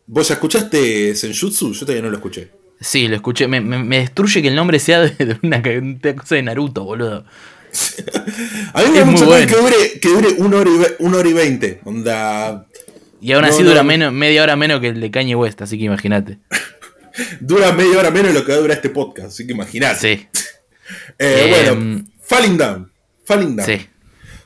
¿Vos 0.07 0.27
ya 0.27 0.36
escuchaste 0.36 1.13
Senjutsu? 1.15 1.73
Yo 1.73 1.80
todavía 1.82 2.01
no 2.01 2.09
lo 2.09 2.15
escuché. 2.17 2.49
Sí, 2.82 3.07
lo 3.07 3.15
escuché. 3.17 3.47
Me, 3.47 3.59
me- 3.61 3.84
me 3.84 3.99
destruye 3.99 4.41
que 4.41 4.47
el 4.47 4.55
nombre 4.55 4.80
sea 4.80 5.01
de, 5.01 5.38
una, 5.43 5.61
una 5.61 6.15
cosa 6.15 6.36
de 6.36 6.43
Naruto, 6.43 6.84
boludo. 6.86 7.25
A 8.73 8.82
mí 8.82 8.89
me 8.93 9.05
mal 9.05 9.25
bueno. 9.25 9.47
que 9.47 9.55
dure, 9.61 9.99
que 10.01 10.09
dure 10.09 10.27
una, 10.38 10.57
hora 10.57 10.69
y, 10.71 11.03
una 11.03 11.17
hora 11.17 11.30
y 11.30 11.34
veinte. 11.34 11.82
Onda. 11.84 12.65
Y 13.21 13.34
aún 13.34 13.43
No, 13.43 13.49
así 13.49 13.61
no, 13.61 13.69
dura 13.69 13.82
no. 13.84 13.88
menos, 13.88 14.13
media 14.13 14.41
hora 14.41 14.55
menos 14.55 14.80
que 14.80 14.88
el 14.88 15.01
de 15.01 15.11
Kanye 15.11 15.36
West, 15.36 15.61
así 15.61 15.77
que 15.77 15.84
imagínate. 15.84 16.39
Dura 17.39 17.72
media 17.72 17.99
hora 17.99 18.11
menos 18.11 18.34
de 18.34 18.39
lo 18.39 18.45
que 18.45 18.53
dura 18.53 18.74
este 18.74 18.89
podcast, 18.89 19.30
así 19.30 19.45
que 19.45 19.53
imagínate. 19.53 20.17
Sí. 20.17 20.28
Eh, 21.20 21.45
bueno, 21.49 22.03
Falling 22.20 22.57
Down. 22.57 22.91
Falling 23.24 23.55
Down. 23.55 23.67
Sí. 23.67 23.86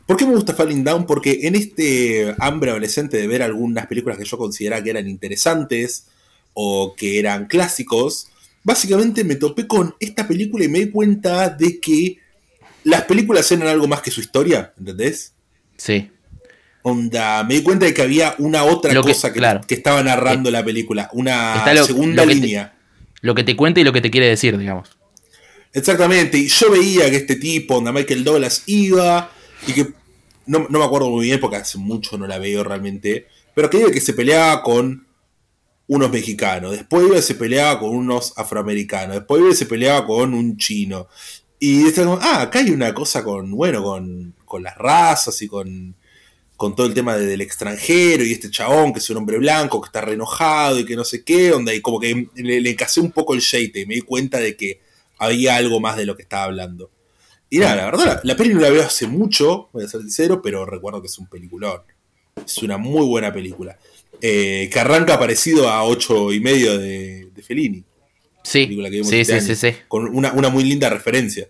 ¿Por 0.06 0.18
qué 0.18 0.26
me 0.26 0.34
gusta 0.34 0.54
Falling 0.54 0.84
Down? 0.84 1.06
Porque 1.06 1.40
en 1.44 1.56
este 1.56 2.36
hambre 2.40 2.72
adolescente 2.72 3.16
de 3.16 3.28
ver 3.28 3.42
algunas 3.42 3.88
películas 3.88 4.18
que 4.18 4.26
yo 4.26 4.38
consideraba 4.38 4.84
que 4.84 4.90
eran 4.90 5.08
interesantes 5.08 6.08
o 6.54 6.96
que 6.98 7.18
eran 7.20 7.46
clásicos, 7.46 8.28
básicamente 8.64 9.24
me 9.24 9.36
topé 9.36 9.68
con 9.68 9.96
esta 10.00 10.28
película 10.28 10.66
y 10.66 10.68
me 10.68 10.80
di 10.80 10.92
cuenta 10.92 11.50
de 11.50 11.80
que 11.80 12.18
las 12.84 13.04
películas 13.04 13.50
eran 13.52 13.68
algo 13.68 13.88
más 13.88 14.02
que 14.02 14.12
su 14.12 14.20
historia, 14.20 14.74
¿entendés? 14.78 15.34
Sí. 15.78 16.10
Onda, 16.84 17.44
me 17.46 17.56
di 17.56 17.64
cuenta 17.64 17.86
de 17.86 17.94
que 17.94 18.02
había 18.02 18.36
una 18.40 18.64
otra 18.66 18.94
Lo 18.94 19.02
cosa 19.04 19.32
que, 19.32 19.40
claro. 19.40 19.62
que 19.66 19.74
estaba 19.74 20.04
narrando 20.04 20.52
la 20.52 20.64
película, 20.66 21.10
una 21.14 21.74
lo- 21.74 21.86
segunda 21.86 22.24
lo 22.24 22.28
que 22.30 22.36
te- 22.36 22.42
línea. 22.42 22.76
Lo 23.22 23.34
que 23.36 23.44
te 23.46 23.56
cuenta 23.56 23.80
y 23.80 23.86
lo 23.86 23.94
que 23.94 24.02
te 24.02 24.12
quiere 24.12 24.28
decir, 24.28 24.58
digamos. 24.58 24.90
Exactamente, 25.72 26.38
y 26.38 26.48
yo 26.50 26.70
veía 26.72 27.10
que 27.10 27.16
este 27.18 27.36
tipo, 27.38 27.78
onda 27.78 27.92
Michael 27.92 28.24
Douglas, 28.24 28.64
iba 28.68 29.32
y 29.66 29.74
que 29.74 29.94
no, 30.46 30.68
no 30.70 30.80
me 30.80 30.86
acuerdo 30.86 31.10
muy 31.10 31.26
bien 31.26 31.40
porque 31.40 31.56
hace 31.56 31.78
mucho 31.78 32.18
no 32.18 32.28
la 32.28 32.38
veo 32.38 32.64
realmente, 32.64 33.28
pero 33.56 33.70
que 33.70 33.80
iba 33.80 33.90
que 33.90 34.02
se 34.02 34.14
peleaba 34.14 34.62
con 34.62 35.08
unos 35.88 36.12
mexicanos, 36.12 36.72
después 36.72 37.08
iba 37.08 37.18
y 37.18 37.22
se 37.22 37.36
peleaba 37.36 37.80
con 37.80 37.90
unos 37.96 38.34
afroamericanos, 38.38 39.16
después 39.16 39.42
iba 39.42 39.52
y 39.52 39.56
se 39.56 39.66
peleaba 39.66 40.06
con 40.06 40.34
un 40.34 40.58
chino. 40.58 41.08
Y 41.60 41.86
está 41.88 42.04
como, 42.04 42.20
ah, 42.22 42.42
acá 42.42 42.60
hay 42.60 42.72
una 42.72 42.94
cosa 42.94 43.24
con, 43.24 43.50
bueno, 43.52 43.82
con, 43.82 44.34
con 44.46 44.64
las 44.64 44.78
razas 44.78 45.42
y 45.42 45.48
con, 45.48 45.96
con 46.58 46.76
todo 46.76 46.86
el 46.88 46.94
tema 46.94 47.16
de- 47.18 47.26
del 47.26 47.42
extranjero 47.42 48.24
y 48.24 48.32
este 48.32 48.50
chabón 48.50 48.94
que 48.94 49.00
es 49.00 49.10
un 49.10 49.18
hombre 49.18 49.38
blanco 49.38 49.82
que 49.82 49.88
está 49.88 50.02
re 50.02 50.14
enojado 50.14 50.80
y 50.80 50.86
que 50.86 50.96
no 50.96 51.04
sé 51.04 51.24
qué, 51.24 51.52
onda, 51.52 51.74
y 51.74 51.82
como 51.82 52.00
que 52.00 52.28
le, 52.36 52.62
le 52.62 52.76
casé 52.76 53.00
un 53.02 53.12
poco 53.12 53.34
el 53.34 53.40
shade 53.42 53.82
y 53.82 53.86
me 53.86 53.96
di 53.96 54.02
cuenta 54.02 54.40
de 54.40 54.56
que 54.56 54.80
había 55.18 55.56
algo 55.56 55.80
más 55.80 55.98
de 55.98 56.06
lo 56.06 56.16
que 56.16 56.24
estaba 56.24 56.44
hablando. 56.46 56.90
Y 57.50 57.60
nada, 57.60 57.76
la 57.76 57.86
verdad, 57.86 58.06
la, 58.06 58.22
la 58.24 58.36
peli 58.36 58.54
no 58.54 58.60
la 58.62 58.70
veo 58.70 58.84
hace 58.84 59.06
mucho, 59.08 59.70
voy 59.74 59.84
a 59.84 59.88
ser 59.88 60.02
sincero, 60.02 60.42
pero 60.42 60.66
recuerdo 60.66 61.02
que 61.02 61.08
es 61.08 61.18
un 61.20 61.28
peliculón. 61.28 61.82
Es 62.46 62.58
una 62.60 62.78
muy 62.78 63.06
buena 63.06 63.32
película. 63.32 63.78
Eh, 64.22 64.70
que 64.72 64.80
arranca 64.80 65.20
parecido 65.20 65.70
a 65.70 65.84
8 65.84 66.34
y 66.34 66.40
medio 66.40 66.78
de, 66.78 67.28
de 67.34 67.44
Fellini. 67.44 67.84
Sí, 68.44 68.64
película 68.66 68.90
que 68.90 68.96
vimos 68.96 69.10
sí, 69.10 69.20
este 69.20 69.40
sí, 69.40 69.46
año, 69.46 69.56
sí, 69.56 69.72
sí. 69.72 69.78
Con 69.88 70.06
una, 70.16 70.32
una 70.34 70.50
muy 70.50 70.64
linda 70.64 70.90
referencia. 70.90 71.48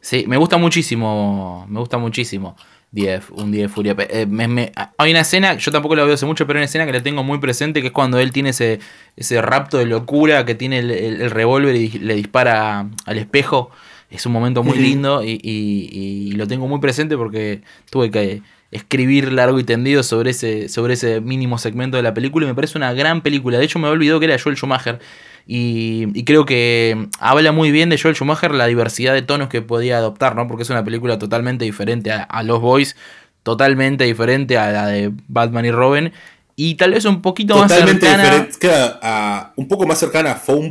Sí, 0.00 0.24
me 0.26 0.36
gusta 0.36 0.56
muchísimo. 0.58 1.66
Me 1.68 1.78
gusta 1.80 1.98
muchísimo. 1.98 2.56
Día 2.92 3.20
de- 3.20 3.22
un 3.34 3.52
día 3.52 3.62
de 3.62 3.68
furia. 3.68 3.94
Eh, 3.98 4.26
me- 4.28 4.48
me- 4.48 4.72
hay 4.98 5.10
una 5.12 5.20
escena, 5.20 5.54
yo 5.54 5.70
tampoco 5.70 5.94
la 5.94 6.02
veo 6.04 6.14
hace 6.14 6.26
mucho, 6.26 6.44
pero 6.46 6.58
hay 6.58 6.62
una 6.62 6.64
escena 6.64 6.86
que 6.86 6.92
la 6.92 7.02
tengo 7.02 7.22
muy 7.22 7.38
presente, 7.38 7.80
que 7.82 7.86
es 7.88 7.92
cuando 7.92 8.18
él 8.18 8.32
tiene 8.32 8.48
ese, 8.50 8.80
ese 9.16 9.40
rapto 9.40 9.78
de 9.78 9.86
locura, 9.86 10.44
que 10.44 10.56
tiene 10.56 10.80
el, 10.80 10.90
el- 10.90 11.20
el 11.22 11.30
revólver 11.30 11.76
y 11.76 11.88
le 11.90 12.16
dispara 12.16 12.88
al 13.06 13.18
espejo. 13.18 13.70
Es 14.10 14.26
un 14.26 14.32
momento 14.32 14.64
muy 14.64 14.76
lindo 14.78 15.22
y, 15.22 15.38
y- 15.40 15.88
y 15.92 16.32
lo 16.32 16.48
tengo 16.48 16.66
muy 16.66 16.80
presente 16.80 17.16
porque 17.16 17.60
tuve 17.90 18.10
que 18.10 18.42
escribir 18.72 19.32
largo 19.32 19.60
y 19.60 19.64
tendido 19.64 20.02
sobre 20.02 20.30
ese, 20.30 20.68
sobre 20.68 20.94
ese 20.94 21.20
mínimo 21.20 21.58
segmento 21.58 21.96
de 21.96 22.02
la 22.02 22.12
película 22.14 22.46
y 22.46 22.48
me 22.48 22.54
parece 22.56 22.76
una 22.76 22.92
gran 22.92 23.20
película. 23.20 23.58
De 23.58 23.64
hecho 23.64 23.78
me 23.78 23.86
olvidado 23.86 24.18
que 24.18 24.26
era 24.26 24.36
Joel 24.38 24.56
Schumacher 24.56 24.98
y, 25.46 26.06
y 26.14 26.24
creo 26.24 26.44
que 26.44 27.08
habla 27.18 27.52
muy 27.52 27.70
bien 27.70 27.88
de 27.90 27.98
Joel 27.98 28.14
Schumacher 28.14 28.52
la 28.52 28.66
diversidad 28.66 29.14
de 29.14 29.22
tonos 29.22 29.48
que 29.48 29.62
podía 29.62 29.98
adoptar, 29.98 30.36
¿no? 30.36 30.46
Porque 30.48 30.62
es 30.62 30.70
una 30.70 30.84
película 30.84 31.18
totalmente 31.18 31.64
diferente 31.64 32.10
a, 32.12 32.22
a 32.22 32.42
Los 32.42 32.60
Boys, 32.60 32.96
totalmente 33.42 34.04
diferente 34.04 34.56
a 34.58 34.70
la 34.70 34.86
de 34.86 35.12
Batman 35.28 35.64
y 35.64 35.70
Robin 35.70 36.12
y 36.56 36.74
tal 36.74 36.92
vez 36.92 37.04
un 37.06 37.22
poquito 37.22 37.54
Totalmente 37.54 38.06
más 38.06 38.16
cercana. 38.16 38.44
diferente, 38.46 38.98
a- 39.02 39.52
un 39.56 39.66
poco 39.68 39.86
más 39.86 39.98
cercana 39.98 40.32
a 40.32 40.34
Phone. 40.36 40.70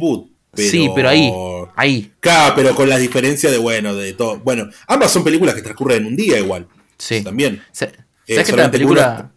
Pero, 0.52 0.70
Sí, 0.70 0.90
pero 0.96 1.10
ahí, 1.10 1.32
ahí. 1.76 2.12
Claro, 2.20 2.54
pero 2.56 2.74
con 2.76 2.90
las 2.90 3.00
diferencias 3.00 3.52
de, 3.52 3.60
bueno, 3.60 3.94
de 3.94 4.14
todo. 4.14 4.40
Bueno, 4.40 4.68
ambas 4.88 5.12
son 5.12 5.24
películas 5.24 5.54
que 5.56 5.62
transcurren 5.62 6.00
en 6.02 6.06
un 6.08 6.16
día 6.16 6.40
igual. 6.40 6.68
Sí. 6.98 7.24
También. 7.24 7.62
Se- 7.72 7.86
Eh, 7.86 8.36
¿Sabes 8.36 8.50
que 8.50 8.56
esta 8.56 8.72
película 8.72 9.16
una- 9.20 9.32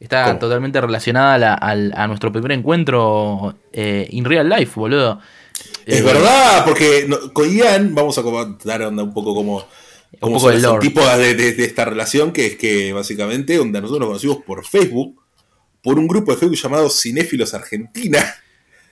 Está 0.00 0.24
¿Cómo? 0.26 0.38
totalmente 0.38 0.80
relacionada 0.80 1.54
a, 1.54 1.74
la- 1.74 1.94
a 1.96 2.06
nuestro 2.06 2.30
primer 2.32 2.52
encuentro 2.52 3.56
eh, 3.72 4.06
in 4.10 4.24
real 4.24 4.48
life, 4.48 4.72
boludo. 4.78 5.20
Es 5.84 6.00
Eh, 6.00 6.02
verdad, 6.02 6.64
porque 6.64 7.06
no- 7.08 7.32
con 7.32 7.50
Ian 7.50 7.94
vamos 7.94 8.16
a 8.18 8.22
comentar 8.22 8.80
onda, 8.82 9.02
un 9.02 9.12
poco 9.12 9.34
como, 9.34 9.66
como 10.20 10.36
poco 10.36 10.52
son 10.52 10.62
los 10.62 10.78
tipos 10.78 11.04
de, 11.18 11.34
de- 11.34 11.52
de 11.52 11.64
esta 11.64 11.84
relación, 11.84 12.32
que 12.32 12.46
es 12.46 12.56
que 12.56 12.92
básicamente 12.92 13.58
onda, 13.58 13.80
nosotros 13.80 14.00
nos 14.00 14.08
conocimos 14.08 14.38
por 14.44 14.64
Facebook, 14.64 15.20
por 15.82 15.98
un 15.98 16.06
grupo 16.06 16.30
de 16.32 16.38
Facebook 16.38 16.58
llamado 16.58 16.88
Cinéfilos 16.90 17.54
Argentina, 17.54 18.24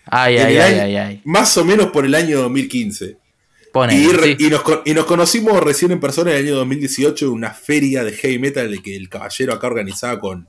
Ay, 0.07 0.39
ay, 0.39 0.57
ay, 0.57 0.75
año- 0.75 0.83
ay, 0.85 0.97
ay. 0.97 1.21
más 1.25 1.57
o 1.57 1.65
menos 1.65 1.89
por 1.89 2.05
el 2.05 2.15
año 2.15 2.41
2015. 2.43 3.17
Ponele, 3.73 4.01
y, 4.01 4.09
re- 4.13 4.37
sí. 4.39 4.47
y 4.47 4.51
nos, 4.51 4.63
y 4.85 4.95
nos 4.95 5.05
conocimos 5.05 5.61
recién 5.63 5.91
en 5.93 6.01
persona 6.01 6.31
en 6.31 6.37
el 6.39 6.45
año 6.47 6.57
2018 6.57 7.27
en 7.27 7.33
una 7.33 7.51
feria 7.51 8.03
de 8.05 8.13
heavy 8.13 8.39
metal 8.39 8.71
de 8.71 8.79
que 8.83 8.97
el 8.97 9.09
caballero 9.09 9.53
acá 9.53 9.67
organizaba 9.67 10.19
con, 10.19 10.49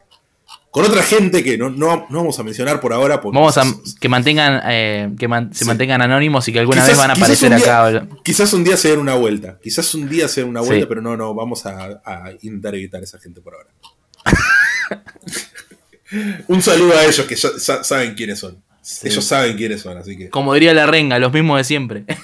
con 0.83 0.91
otra 0.91 1.03
gente 1.03 1.43
que 1.43 1.57
no, 1.57 1.69
no, 1.69 2.07
no 2.09 2.17
vamos 2.19 2.37
a 2.39 2.43
mencionar 2.43 2.79
por 2.79 2.93
ahora. 2.93 3.21
Porque 3.21 3.37
Vamos 3.37 3.57
a 3.57 3.63
que 3.99 4.09
mantengan 4.09 4.61
eh, 4.65 5.09
que 5.17 5.27
man- 5.27 5.53
se 5.53 5.59
Sí. 5.59 5.65
mantengan 5.65 6.01
anónimos 6.01 6.47
y 6.47 6.53
que 6.53 6.59
alguna 6.59 6.81
quizás- 6.81 6.89
vez 6.89 6.97
van 6.97 7.11
a 7.11 7.13
aparecer 7.13 7.55
día- 7.55 7.85
acá. 7.87 8.07
Quizás 8.23 8.53
un 8.53 8.63
día 8.63 8.77
se 8.77 8.89
den 8.89 8.99
una 8.99 9.15
vuelta. 9.15 9.57
Quizás 9.61 9.93
un 9.95 10.07
día 10.07 10.27
se 10.27 10.41
den 10.41 10.49
una 10.49 10.61
vuelta, 10.61 10.83
Sí. 10.83 10.85
pero 10.87 11.01
no, 11.01 11.17
no, 11.17 11.33
vamos 11.33 11.65
a, 11.65 12.01
a 12.05 12.31
intentar 12.41 12.75
evitar 12.75 13.01
a 13.01 13.03
esa 13.03 13.19
gente 13.19 13.41
por 13.41 13.55
ahora. 13.55 13.69
un 16.47 16.61
saludo 16.61 16.97
a 16.97 17.03
ellos 17.05 17.25
que 17.25 17.35
ya 17.35 17.49
sa- 17.57 17.83
saben 17.83 18.13
quiénes 18.15 18.39
son. 18.39 18.63
Ellos 19.03 19.25
saben 19.25 19.57
quiénes 19.57 19.81
son, 19.81 19.97
así 19.97 20.17
que. 20.17 20.29
Como 20.29 20.53
diría 20.53 20.73
la 20.73 20.85
renga, 20.85 21.19
los 21.19 21.33
mismos 21.33 21.57
de 21.57 21.63
siempre. 21.65 22.05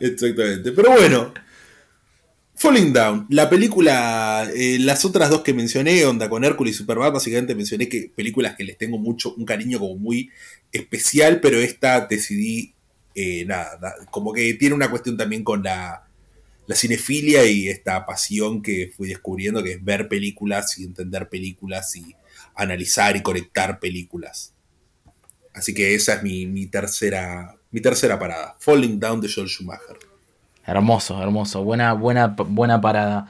Exactamente. 0.00 0.72
Pero 0.72 0.90
bueno. 0.92 1.32
Falling 2.56 2.92
Down, 2.92 3.26
la 3.30 3.50
película, 3.50 4.48
eh, 4.54 4.78
las 4.78 5.04
otras 5.04 5.28
dos 5.28 5.42
que 5.42 5.52
mencioné, 5.52 6.04
Onda 6.06 6.28
con 6.30 6.44
Hércules 6.44 6.74
y 6.74 6.78
Superbad, 6.78 7.12
básicamente 7.12 7.54
mencioné 7.54 7.88
que 7.88 8.10
películas 8.14 8.54
que 8.56 8.64
les 8.64 8.78
tengo 8.78 8.96
mucho, 8.96 9.34
un 9.34 9.44
cariño 9.44 9.78
como 9.80 9.96
muy 9.96 10.30
especial, 10.72 11.40
pero 11.40 11.58
esta 11.58 12.06
decidí, 12.06 12.72
eh, 13.14 13.44
nada, 13.44 13.76
da- 13.80 13.94
como 14.10 14.32
que 14.32 14.54
tiene 14.54 14.74
una 14.74 14.88
cuestión 14.88 15.16
también 15.16 15.42
con 15.42 15.62
la, 15.64 16.06
la 16.66 16.76
cinefilia 16.76 17.44
y 17.44 17.68
esta 17.68 18.06
pasión 18.06 18.62
que 18.62 18.90
fui 18.96 19.08
descubriendo, 19.08 19.62
que 19.62 19.72
es 19.72 19.84
ver 19.84 20.08
películas 20.08 20.78
y 20.78 20.84
entender 20.84 21.28
películas 21.28 21.96
y 21.96 22.14
analizar 22.54 23.16
y 23.16 23.22
conectar 23.22 23.80
películas. 23.80 24.52
Así 25.52 25.74
que 25.74 25.94
esa 25.94 26.14
es 26.14 26.22
mi, 26.22 26.46
mi 26.46 26.66
tercera, 26.66 27.56
mi 27.70 27.80
tercera 27.80 28.18
parada, 28.18 28.56
Falling 28.60 28.98
Down 29.00 29.20
de 29.20 29.28
Joel 29.32 29.48
Schumacher. 29.48 29.98
Hermoso, 30.66 31.22
hermoso. 31.22 31.62
Buena, 31.62 31.92
buena, 31.92 32.28
buena 32.28 32.80
parada. 32.80 33.26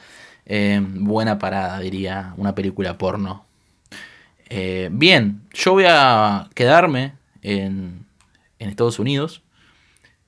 Eh, 0.47 0.81
buena 0.83 1.39
parada, 1.39 1.81
diría 1.81 2.35
una 2.37 2.55
película 2.55 2.99
porno. 2.99 3.45
Eh, 4.51 4.89
bien, 4.93 5.43
yo 5.53 5.73
voy 5.73 5.87
a 5.89 6.49
quedarme 6.55 7.15
en, 7.43 8.07
en 8.59 8.69
Estados 8.69 8.99
Unidos. 8.99 9.43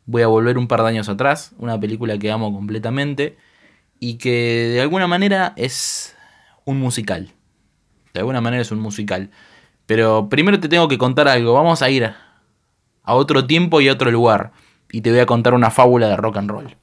Voy 0.06 0.22
a 0.22 0.26
volver 0.26 0.58
un 0.58 0.68
par 0.68 0.82
de 0.82 0.88
años 0.88 1.08
atrás. 1.08 1.52
Una 1.58 1.78
película 1.78 2.18
que 2.18 2.30
amo 2.30 2.52
completamente. 2.52 3.36
Y 4.00 4.14
que 4.14 4.70
de 4.74 4.80
alguna 4.80 5.06
manera 5.06 5.52
es 5.56 6.16
un 6.64 6.78
musical. 6.78 7.32
De 8.14 8.20
alguna 8.20 8.40
manera 8.40 8.62
es 8.62 8.70
un 8.72 8.80
musical. 8.80 9.30
Pero 9.86 10.28
primero 10.28 10.58
te 10.58 10.68
tengo 10.68 10.88
que 10.88 10.98
contar 10.98 11.28
algo. 11.28 11.54
Vamos 11.54 11.82
a 11.82 11.90
ir 11.90 12.04
a 12.04 13.14
otro 13.14 13.46
tiempo 13.46 13.80
y 13.80 13.88
a 13.88 13.92
otro 13.92 14.10
lugar. 14.10 14.52
Y 14.90 15.02
te 15.02 15.10
voy 15.10 15.20
a 15.20 15.26
contar 15.26 15.54
una 15.54 15.70
fábula 15.70 16.08
de 16.08 16.16
rock 16.16 16.38
and 16.38 16.50
roll. 16.50 16.76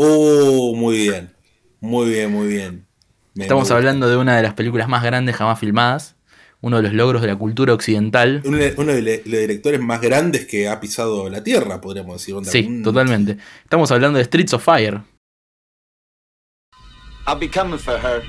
Oh, 0.00 0.74
muy 0.76 0.96
bien. 1.08 1.34
Muy 1.80 2.08
bien, 2.10 2.30
muy 2.30 2.46
bien. 2.46 2.86
Me- 3.34 3.44
Estamos 3.44 3.68
me 3.68 3.74
hablando 3.74 4.08
de 4.08 4.16
una 4.16 4.36
de 4.36 4.42
las 4.44 4.54
películas 4.54 4.88
más 4.88 5.02
grandes 5.02 5.34
jamás 5.34 5.58
filmadas, 5.58 6.14
uno 6.60 6.76
de 6.76 6.84
los 6.84 6.92
logros 6.92 7.20
de 7.20 7.26
la 7.28 7.36
cultura 7.36 7.72
occidental. 7.74 8.42
Uno 8.44 8.58
de, 8.58 8.74
uno 8.76 8.92
de 8.92 9.02
le- 9.02 9.22
los 9.24 9.40
directores 9.40 9.80
más 9.80 10.00
grandes 10.00 10.46
que 10.46 10.68
ha 10.68 10.78
pisado 10.78 11.28
la 11.28 11.42
tierra, 11.42 11.80
podríamos 11.80 12.14
decir. 12.20 12.34
onda, 12.36 12.48
Sí, 12.50 12.80
totalmente. 12.84 13.38
Estamos 13.64 13.90
hablando 13.90 14.18
de 14.18 14.24
Streets 14.24 14.54
of 14.54 14.62
Fire. 14.62 15.00
I'll 17.26 17.38
be 17.38 17.48
coming 17.50 17.78
for 17.78 17.94
her. 17.98 18.22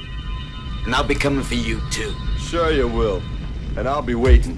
And 0.85 0.95
I'll 0.95 1.07
be 1.07 1.15
coming 1.15 1.43
for 1.43 1.55
you 1.55 1.77
too. 1.91 2.11
Sure 2.49 2.75
you 2.75 2.87
will. 2.87 3.21
And 3.77 3.87
I'll 3.87 4.03
be 4.03 4.15
waiting. 4.15 4.57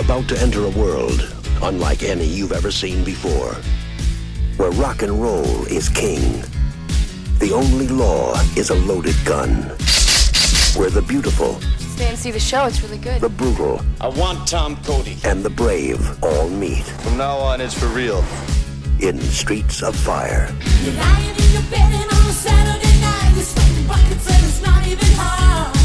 Are 0.00 0.04
about 0.04 0.28
to 0.28 0.40
enter 0.40 0.64
a 0.64 0.70
world 0.70 1.34
unlike 1.62 2.02
any 2.02 2.24
you've 2.24 2.52
ever 2.52 2.70
seen 2.70 3.04
before, 3.04 3.54
where 4.56 4.70
rock 4.72 5.02
and 5.02 5.20
roll 5.22 5.64
is 5.66 5.88
king. 5.88 6.42
The 7.38 7.52
only 7.52 7.88
law 7.88 8.34
is 8.56 8.70
a 8.70 8.74
loaded 8.74 9.16
gun. 9.24 9.52
Where 10.76 10.90
the 10.90 11.02
beautiful, 11.06 11.60
Stay 11.78 12.08
and 12.08 12.18
see 12.18 12.30
the 12.30 12.40
show. 12.40 12.64
It's 12.64 12.82
really 12.82 12.98
good. 12.98 13.20
the 13.20 13.28
brutal, 13.28 13.80
I 14.00 14.08
want 14.08 14.46
Tom 14.48 14.76
Cody. 14.84 15.18
and 15.24 15.42
the 15.42 15.50
brave 15.50 16.00
all 16.24 16.48
meet 16.48 16.84
From 16.84 17.18
now 17.18 17.36
on, 17.36 17.60
it's 17.60 17.74
for 17.78 17.86
real. 17.88 18.24
in 19.00 19.18
Streets 19.20 19.82
of 19.82 19.94
Fire. 19.96 20.54
You're 20.82 20.94
lying 20.94 21.36
in 21.36 21.52
your 21.52 21.62
bed 21.70 21.92
and 21.92 22.10
on 22.10 22.26
a 22.26 22.32
Saturday 22.32 23.00
night 23.00 23.32
you're 23.34 23.44
sweating 23.44 23.86
buckets 23.86 24.30
and 24.30 24.44
it's 24.46 24.62
not 24.62 24.86
even 24.86 25.12
hot. 25.16 25.76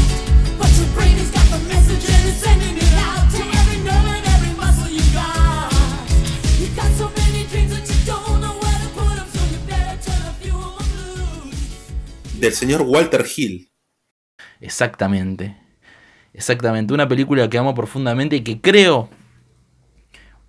Del 12.46 12.54
señor 12.54 12.82
Walter 12.82 13.24
Hill. 13.36 13.72
Exactamente. 14.60 15.56
Exactamente. 16.32 16.94
Una 16.94 17.08
película 17.08 17.50
que 17.50 17.58
amo 17.58 17.74
profundamente 17.74 18.36
y 18.36 18.42
que 18.42 18.60
creo 18.60 19.10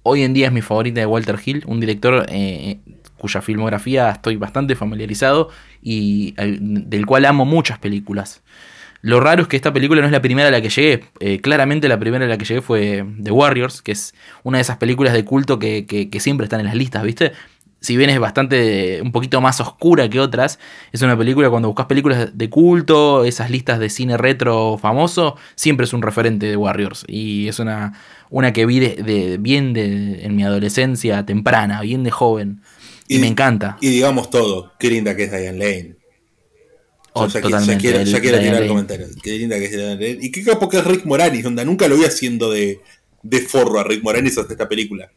hoy 0.03 0.21
en 0.21 0.31
día 0.35 0.45
es 0.45 0.53
mi 0.53 0.61
favorita 0.61 0.99
de 0.99 1.07
Walter 1.07 1.39
Hill, 1.43 1.63
un 1.65 1.79
director 1.79 2.27
eh, 2.29 2.77
cuya 3.17 3.41
filmografía 3.41 4.11
estoy 4.11 4.35
bastante 4.35 4.75
familiarizado 4.75 5.49
y 5.81 6.35
eh, 6.37 6.59
del 6.61 7.07
cual 7.07 7.25
amo 7.25 7.45
muchas 7.45 7.79
películas. 7.79 8.43
Lo 9.01 9.19
raro 9.19 9.41
es 9.41 9.47
que 9.47 9.55
esta 9.55 9.73
película 9.73 10.01
no 10.01 10.05
es 10.05 10.11
la 10.13 10.21
primera 10.21 10.49
a 10.49 10.51
la 10.51 10.61
que 10.61 10.69
llegué. 10.69 11.03
Eh, 11.19 11.39
claramente 11.41 11.87
la 11.87 11.97
primera 11.97 12.25
a 12.25 12.27
la 12.27 12.37
que 12.37 12.45
llegué 12.45 12.61
fue 12.61 13.03
The 13.23 13.31
Warriors, 13.31 13.81
que 13.81 13.93
es 13.93 14.13
una 14.43 14.59
de 14.59 14.61
esas 14.61 14.77
películas 14.77 15.13
de 15.13 15.25
culto 15.25 15.57
que, 15.57 15.87
que- 15.87 16.11
que 16.11 16.19
siempre 16.19 16.43
están 16.45 16.59
en 16.59 16.67
las 16.67 16.75
listas, 16.75 17.01
¿viste? 17.01 17.31
Si 17.79 17.95
bien 17.95 18.09
es 18.09 18.19
bastante, 18.19 19.01
un 19.03 19.11
poquito 19.11 19.39
más 19.39 19.61
oscura 19.61 20.09
que 20.09 20.19
otras, 20.19 20.57
es 20.91 21.01
una 21.03 21.17
película, 21.17 21.49
cuando 21.49 21.67
buscas 21.69 21.85
películas 21.85 22.35
de 22.35 22.49
culto, 22.49 23.23
esas 23.23 23.51
listas 23.51 23.79
de 23.79 23.89
cine 23.89 24.17
retro 24.17 24.77
famoso, 24.81 25.35
siempre 25.55 25.85
es 25.85 25.93
un 25.93 26.01
referente 26.01 26.47
de 26.47 26.57
Warriors. 26.57 27.05
Y 27.07 27.47
es 27.47 27.59
una, 27.59 27.93
una 28.31 28.51
que 28.51 28.65
vi 28.65 28.79
de, 28.79 28.95
de- 28.95 29.37
bien 29.37 29.73
de, 29.73 30.25
en 30.25 30.35
mi 30.35 30.43
adolescencia 30.43 31.25
temprana, 31.25 31.81
bien 31.81 32.03
de 32.03 32.11
joven. 32.11 32.61
Y, 33.07 33.19
me 33.19 33.27
encanta. 33.27 33.77
Y 33.79 33.89
digamos 33.89 34.29
todo, 34.31 34.73
qué 34.79 34.89
linda 34.89 35.15
que 35.15 35.25
es 35.25 35.31
Diane 35.31 35.57
Lane. 35.57 35.95
Oh, 37.13 37.27
ya, 37.27 37.29
qui- 37.29 37.33
ya 37.35 37.41
totalmente, 37.41 37.81
quiero, 37.81 38.01
ya 38.03 38.19
quiero 38.21 38.39
tirar 38.39 38.61
el 38.63 38.67
comentario. 38.69 39.07
Qué 39.23 39.37
linda 39.37 39.57
que 39.59 39.65
es 39.65 39.71
Diane 39.71 39.93
Lane. 39.95 40.17
Y 40.19 40.31
qué 40.31 40.43
capo 40.43 40.67
que 40.67 40.77
es 40.79 40.83
Rick 40.83 41.05
Moranis, 41.05 41.45
onda. 41.45 41.63
Nunca 41.63 41.87
lo 41.87 41.95
vi 41.95 42.05
haciendo 42.05 42.51
de, 42.51 42.79
de 43.23 43.39
forro 43.41 43.79
a 43.79 43.83
Rick 43.83 44.03
Moranis 44.03 44.37
hasta 44.37 44.53
esta 44.53 44.67
película. 44.67 45.09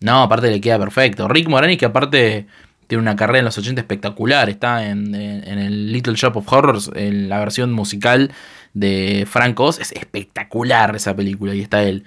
No, 0.00 0.22
aparte 0.22 0.50
le 0.50 0.60
queda 0.60 0.78
perfecto. 0.78 1.26
Rick 1.28 1.48
Moranis, 1.48 1.78
que 1.78 1.86
aparte 1.86 2.46
tiene 2.86 3.02
una 3.02 3.16
carrera 3.16 3.40
en 3.40 3.44
los 3.46 3.58
80 3.58 3.80
espectacular, 3.80 4.48
está 4.48 4.88
en, 4.88 5.14
en- 5.14 5.58
el 5.58 5.92
Little 5.92 6.14
Shop 6.14 6.36
of 6.36 6.52
Horrors, 6.52 6.90
en 6.94 7.28
la 7.28 7.40
versión 7.40 7.72
musical 7.72 8.30
de 8.74 9.26
Frank 9.28 9.58
Oz. 9.58 9.80
Es 9.80 9.92
espectacular 9.92 10.94
esa 10.94 11.16
película 11.16 11.54
y 11.54 11.60
está 11.62 11.82
él. 11.82 12.04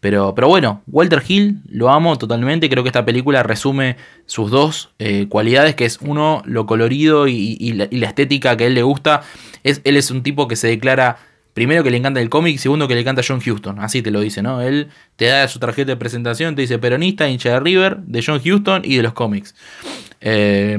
Pero, 0.00 0.34
pero 0.34 0.48
bueno, 0.48 0.82
Walter 0.88 1.22
Hill 1.26 1.60
lo 1.68 1.90
amo 1.90 2.16
totalmente. 2.18 2.68
Creo 2.68 2.82
que 2.82 2.88
esta 2.88 3.04
película 3.04 3.42
resume 3.44 3.96
sus 4.26 4.50
dos 4.50 4.90
eh, 4.98 5.26
cualidades, 5.28 5.74
que 5.76 5.84
es 5.84 5.98
uno, 6.00 6.42
lo 6.44 6.66
colorido 6.66 7.28
y, 7.28 7.56
y 7.60 7.72
la, 7.74 7.86
y 7.90 7.98
la 7.98 8.08
estética 8.08 8.56
que 8.56 8.64
a 8.64 8.66
él 8.68 8.74
le 8.74 8.82
gusta. 8.82 9.22
Es, 9.62 9.80
él 9.84 9.96
es 9.96 10.10
un 10.10 10.22
tipo 10.24 10.48
que 10.48 10.56
se 10.56 10.66
declara, 10.68 11.18
primero 11.54 11.82
que 11.84 11.90
le 11.90 11.96
encanta 11.98 12.20
el 12.20 12.28
cómic, 12.30 12.58
segundo 12.58 12.88
que 12.88 12.94
le 12.94 13.00
encanta 13.02 13.22
John 13.26 13.40
Huston. 13.46 13.78
Así 13.80 14.02
te 14.02 14.10
lo 14.10 14.20
dice, 14.20 14.42
¿no? 14.42 14.60
Él 14.62 14.88
te 15.16 15.26
da 15.26 15.46
su 15.48 15.58
tarjeta 15.58 15.92
de 15.92 15.96
presentación, 15.96 16.54
te 16.54 16.62
dice 16.62 16.78
peronista, 16.78 17.28
hincha 17.28 17.50
de 17.50 17.60
River, 17.60 17.98
de 17.98 18.22
John 18.24 18.40
Huston 18.44 18.82
y 18.84 18.96
de 18.96 19.02
los 19.02 19.12
cómics. 19.12 19.54
Eh, 20.20 20.78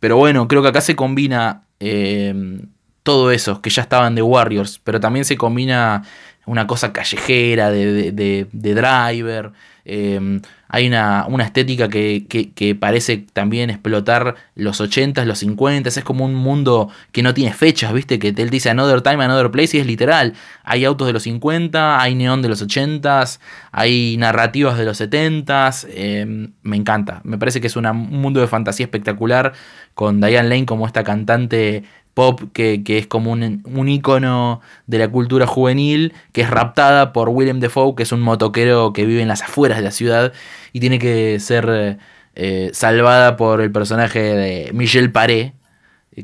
pero 0.00 0.16
bueno, 0.16 0.48
creo 0.48 0.62
que 0.62 0.68
acá 0.68 0.80
se 0.80 0.96
combina 0.96 1.62
eh, 1.80 2.60
todo 3.02 3.30
eso, 3.30 3.60
que 3.62 3.70
ya 3.70 3.82
estaban 3.82 4.14
de 4.14 4.22
Warriors, 4.22 4.80
pero 4.82 5.00
también 5.00 5.24
se 5.24 5.36
combina 5.36 6.02
una 6.46 6.66
cosa 6.66 6.92
callejera 6.92 7.70
de- 7.70 8.12
de- 8.12 8.46
de 8.52 8.74
driver. 8.74 9.52
Eh, 9.84 10.40
hay 10.68 10.88
una, 10.88 11.26
una 11.28 11.44
estética 11.44 11.88
que, 11.88 12.26
que- 12.28 12.74
parece 12.74 13.18
también 13.32 13.70
explotar 13.70 14.34
los 14.56 14.80
80s, 14.80 15.24
los 15.24 15.38
50s. 15.42 15.98
Es 15.98 16.04
como 16.04 16.24
un 16.24 16.34
mundo 16.34 16.90
que 17.12 17.22
no 17.22 17.32
tiene 17.34 17.52
fechas, 17.52 17.92
¿viste? 17.92 18.18
Que 18.18 18.28
él 18.36 18.50
dice 18.50 18.70
Another 18.70 19.02
Time, 19.02 19.22
Another 19.22 19.50
Place 19.50 19.76
y 19.76 19.80
es 19.80 19.86
literal. 19.86 20.34
Hay 20.64 20.84
autos 20.84 21.06
de 21.06 21.12
los 21.12 21.22
50, 21.24 22.00
hay 22.00 22.14
neón 22.14 22.42
de 22.42 22.48
los 22.48 22.60
80s, 22.66 23.38
hay 23.72 24.16
narrativas 24.18 24.76
de 24.78 24.84
los 24.84 25.00
70s. 25.00 25.86
eh, 25.90 26.48
me 26.62 26.76
encanta. 26.76 27.20
Me 27.24 27.38
parece 27.38 27.60
que 27.60 27.68
es 27.68 27.76
un 27.76 27.86
mundo 27.96 28.40
de 28.40 28.48
fantasía 28.48 28.84
espectacular 28.84 29.52
con 29.94 30.20
Diane 30.20 30.48
Lane 30.48 30.66
como 30.66 30.86
esta 30.86 31.04
cantante 31.04 31.84
pop 32.14 32.40
que, 32.52 32.82
que 32.84 32.98
es 32.98 33.06
como 33.06 33.32
un, 33.32 33.62
un 33.64 33.88
ícono 33.88 34.60
de 34.86 34.98
la 34.98 35.08
cultura 35.08 35.46
juvenil, 35.46 36.14
que 36.32 36.42
es 36.42 36.50
raptada 36.50 37.12
por 37.12 37.28
Willem 37.28 37.60
Dafoe, 37.60 37.94
que 37.96 38.04
es 38.04 38.12
un 38.12 38.20
motoquero 38.20 38.92
que 38.92 39.04
vive 39.04 39.20
en 39.20 39.28
las 39.28 39.42
afueras 39.42 39.78
de 39.78 39.84
la 39.84 39.90
ciudad 39.90 40.32
y 40.72 40.80
tiene 40.80 40.98
que 40.98 41.38
ser 41.40 41.68
eh, 41.68 41.98
eh, 42.36 42.70
salvada 42.72 43.36
por 43.36 43.60
el 43.60 43.70
personaje 43.70 44.20
de 44.20 44.70
Michel 44.72 45.12
Paré, 45.12 45.54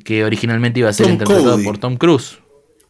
que 0.05 0.24
originalmente 0.24 0.80
iba 0.80 0.88
a 0.88 0.93
ser 0.93 1.07
Tom 1.07 1.12
interpretado 1.14 1.53
Cody. 1.53 1.64
por 1.64 1.78
Tom 1.78 1.97
Cruise. 1.97 2.38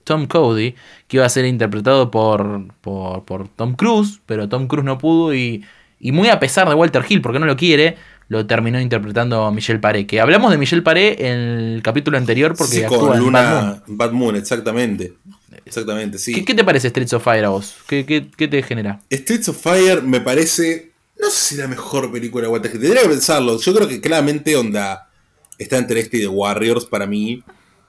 Tom 0.04 0.26
Cody, 0.26 0.74
que 1.06 1.18
iba 1.18 1.26
a 1.26 1.28
ser 1.28 1.44
interpretado 1.44 2.10
por, 2.10 2.74
por, 2.80 3.24
por 3.24 3.48
Tom 3.48 3.74
Cruise, 3.74 4.20
pero 4.26 4.48
Tom 4.48 4.66
Cruise 4.66 4.84
no 4.84 4.98
pudo 4.98 5.34
y, 5.34 5.64
y 5.98 6.12
muy 6.12 6.28
a 6.28 6.40
pesar 6.40 6.68
de 6.68 6.74
Walter 6.74 7.04
Hill, 7.08 7.22
porque 7.22 7.38
no 7.38 7.46
lo 7.46 7.56
quiere, 7.56 7.96
lo 8.30 8.46
terminó 8.46 8.80
interpretando 8.80 9.50
Michel 9.50 9.80
Paré. 9.80 10.06
Que 10.06 10.20
hablamos 10.20 10.52
de 10.52 10.56
Michel 10.56 10.84
Paré 10.84 11.26
en 11.26 11.38
el 11.74 11.82
capítulo 11.82 12.16
anterior 12.16 12.54
porque 12.56 12.76
Sí, 12.76 12.82
actúa 12.84 12.98
con 13.00 13.14
en 13.14 13.18
Luna, 13.18 13.42
Bad 13.42 13.62
Moon. 13.62 13.82
Bad 13.98 14.12
Moon, 14.12 14.36
exactamente. 14.36 15.14
Exactamente, 15.66 16.16
sí. 16.16 16.32
¿Qué, 16.32 16.44
qué 16.44 16.54
te 16.54 16.62
parece 16.62 16.88
Streets 16.90 17.12
of 17.12 17.24
Fire 17.24 17.44
a 17.44 17.48
vos? 17.48 17.74
¿Qué, 17.88 18.06
qué, 18.06 18.30
qué 18.30 18.46
te 18.46 18.62
genera? 18.62 19.00
Streets 19.10 19.48
of 19.48 19.60
Fire 19.60 20.02
me 20.02 20.20
parece. 20.20 20.92
No 21.20 21.28
sé 21.28 21.36
si 21.40 21.56
la 21.56 21.66
mejor 21.66 22.12
película 22.12 22.46
de 22.46 22.52
Walter 22.52 22.70
Hill. 22.72 22.80
Tendría 22.80 23.02
que 23.02 23.08
pensarlo. 23.08 23.58
Yo 23.58 23.74
creo 23.74 23.88
que 23.88 24.00
claramente, 24.00 24.56
onda. 24.56 25.08
Está 25.58 25.78
entre 25.78 25.98
este 25.98 26.18
y 26.18 26.20
The 26.20 26.28
Warriors 26.28 26.86
para 26.86 27.08
mí. 27.08 27.42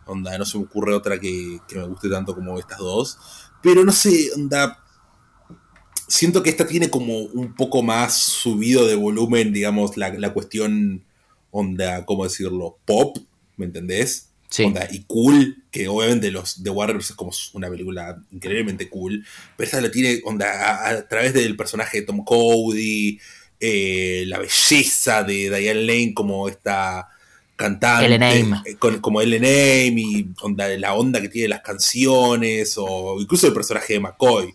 Onda, 0.07 0.35
no 0.39 0.43
se 0.43 0.57
me 0.57 0.63
ocurre 0.63 0.95
otra 0.95 1.19
que, 1.19 1.59
que 1.67 1.75
me 1.75 1.83
guste 1.83 2.09
tanto 2.09 2.33
como 2.33 2.57
estas 2.57 2.79
dos. 2.79 3.19
Pero 3.61 3.85
no 3.85 3.91
sé, 3.91 4.29
onda. 4.35 4.79
Siento 6.11 6.43
que 6.43 6.49
esta 6.49 6.67
tiene 6.67 6.89
como 6.89 7.17
un 7.19 7.55
poco 7.55 7.81
más 7.83 8.17
subido 8.17 8.85
de 8.85 8.95
volumen, 8.95 9.53
digamos, 9.53 9.95
la, 9.95 10.09
la 10.13 10.33
cuestión, 10.33 11.03
onda, 11.51 12.05
¿cómo 12.05 12.25
decirlo? 12.25 12.77
Pop, 12.85 13.17
¿me 13.57 13.65
entendés? 13.65 14.27
Sí. 14.49 14.63
Onda, 14.63 14.85
y 14.91 15.03
cool, 15.07 15.63
que 15.71 15.87
obviamente 15.87 16.29
los 16.29 16.61
The 16.61 16.69
Warriors 16.69 17.11
es 17.11 17.15
como 17.15 17.31
una 17.53 17.69
película 17.69 18.21
increíblemente 18.31 18.89
cool, 18.89 19.25
pero 19.55 19.65
esta 19.65 19.79
lo 19.79 19.89
tiene 19.89 20.19
onda 20.25 20.47
a, 20.51 20.89
a 20.89 21.07
través 21.07 21.33
del 21.33 21.55
personaje 21.55 22.01
de 22.01 22.05
Tom 22.07 22.25
Cody, 22.25 23.17
eh, 23.61 24.25
la 24.27 24.39
belleza 24.39 25.23
de 25.23 25.49
Diane 25.49 25.83
Lane 25.85 26.13
como 26.13 26.49
esta 26.49 27.07
cantante, 27.55 28.05
eh, 28.65 28.75
con- 28.75 28.99
como 28.99 29.21
Ellen 29.21 29.45
Aim 29.45 29.97
y 29.97 30.27
onda, 30.41 30.67
la 30.77 30.93
onda 30.95 31.21
que 31.21 31.29
tiene 31.29 31.47
las 31.47 31.61
canciones, 31.61 32.73
o 32.77 33.17
incluso 33.21 33.47
el 33.47 33.53
personaje 33.53 33.93
de 33.93 33.99
McCoy. 34.01 34.53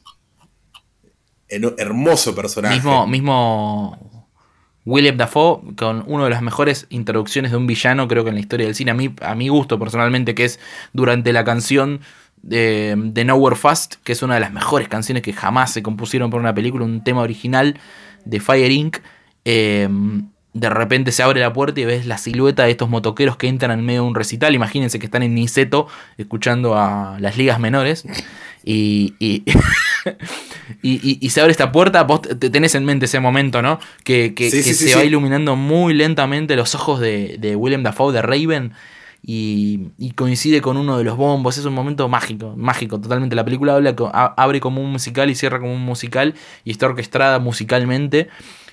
Hermoso 1.48 2.34
personaje. 2.34 2.74
Mismo, 2.74 3.06
mismo 3.06 4.24
William 4.84 5.16
Dafoe 5.16 5.74
con 5.76 6.04
una 6.06 6.24
de 6.24 6.30
las 6.30 6.42
mejores 6.42 6.86
introducciones 6.90 7.50
de 7.50 7.56
un 7.56 7.66
villano, 7.66 8.08
creo 8.08 8.24
que 8.24 8.30
en 8.30 8.36
la 8.36 8.40
historia 8.40 8.66
del 8.66 8.74
cine, 8.74 8.90
a 9.20 9.30
a 9.30 9.34
mi 9.34 9.48
gusto 9.48 9.78
personalmente, 9.78 10.34
que 10.34 10.44
es 10.44 10.60
durante 10.92 11.32
la 11.32 11.44
canción 11.44 12.00
de, 12.42 12.94
de 12.96 13.24
Nowhere 13.24 13.56
Fast, 13.56 13.96
que 14.04 14.12
es 14.12 14.22
una 14.22 14.34
de 14.34 14.40
las 14.40 14.52
mejores 14.52 14.88
canciones 14.88 15.22
que 15.22 15.32
jamás 15.32 15.72
se 15.72 15.82
compusieron 15.82 16.30
por 16.30 16.40
una 16.40 16.54
película, 16.54 16.84
un 16.84 17.02
tema 17.02 17.22
original 17.22 17.78
de 18.24 18.40
Fire 18.40 18.70
Inc. 18.70 18.98
Eh, 19.44 19.88
de 20.58 20.70
repente 20.70 21.12
se 21.12 21.22
abre 21.22 21.40
la 21.40 21.52
puerta 21.52 21.80
y 21.80 21.84
ves 21.84 22.06
la 22.06 22.18
silueta 22.18 22.64
de 22.64 22.70
estos 22.70 22.88
motoqueros 22.88 23.36
que 23.36 23.46
entran 23.48 23.78
en 23.78 23.84
medio 23.84 24.02
de 24.02 24.08
un 24.08 24.14
recital. 24.14 24.54
Imagínense 24.54 24.98
que 24.98 25.06
están 25.06 25.22
en 25.22 25.34
Niceto 25.34 25.86
escuchando 26.16 26.76
a 26.76 27.18
las 27.20 27.36
ligas 27.36 27.60
menores. 27.60 28.04
Y, 28.64 29.14
y, 29.20 29.44
y, 30.82 31.30
se 31.30 31.40
abre 31.40 31.52
esta 31.52 31.70
puerta, 31.72 32.02
vos 32.04 32.22
te 32.22 32.50
tenés 32.50 32.74
en 32.74 32.84
mente 32.84 33.04
ese 33.06 33.20
momento, 33.20 33.62
¿no? 33.62 33.78
Que, 34.04 34.34
que- 34.34 34.50
Sí, 34.50 34.58
que 34.58 34.62
sí, 34.62 34.74
sí, 34.74 34.88
se 34.88 34.96
va 34.96 35.04
iluminando 35.04 35.56
muy 35.56 35.94
lentamente 35.94 36.56
los 36.56 36.74
ojos 36.74 37.00
de, 37.00 37.36
de 37.38 37.54
William 37.54 37.82
Dafoe, 37.82 38.12
de 38.12 38.22
Raven, 38.22 38.72
y, 39.22 39.88
y 39.98 40.12
coincide 40.12 40.60
con 40.60 40.76
uno 40.76 40.98
de 40.98 41.04
los 41.04 41.16
bombos. 41.16 41.58
Es 41.58 41.64
un 41.64 41.74
momento 41.74 42.08
mágico, 42.08 42.54
mágico, 42.56 43.00
totalmente. 43.00 43.34
La 43.36 43.44
película 43.44 43.74
habla 43.74 43.94
abre 44.36 44.60
como 44.60 44.80
un 44.82 44.90
musical 44.92 45.30
y 45.30 45.34
cierra 45.34 45.58
como 45.60 45.72
un 45.74 45.82
musical, 45.82 46.34
y 46.64 46.70
está 46.70 46.86
orquestada 46.86 47.38
musicalmente. 47.38 48.28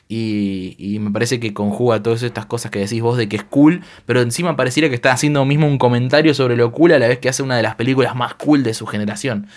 Y, 0.07 0.97
me 0.99 1.11
parece 1.11 1.39
que 1.39 1.53
conjuga 1.53 2.03
todas 2.03 2.23
estas 2.23 2.45
cosas 2.45 2.71
que 2.71 2.79
decís 2.79 3.01
vos 3.01 3.17
de 3.17 3.27
que 3.27 3.37
es 3.37 3.43
cool, 3.43 3.81
pero 4.05 4.21
encima 4.21 4.55
pareciera 4.55 4.89
que 4.89 4.95
está 4.95 5.11
haciendo 5.11 5.43
mismo 5.45 5.67
un 5.67 5.77
comentario 5.77 6.33
sobre 6.33 6.55
lo 6.55 6.71
cool 6.71 6.91
a 6.91 6.99
la 6.99 7.07
vez 7.07 7.19
que 7.19 7.29
hace 7.29 7.41
una 7.41 7.57
de 7.57 7.63
las 7.63 7.75
películas 7.75 8.15
más 8.15 8.35
cool 8.35 8.63
de 8.63 8.73
su 8.73 8.85
generación. 8.85 9.47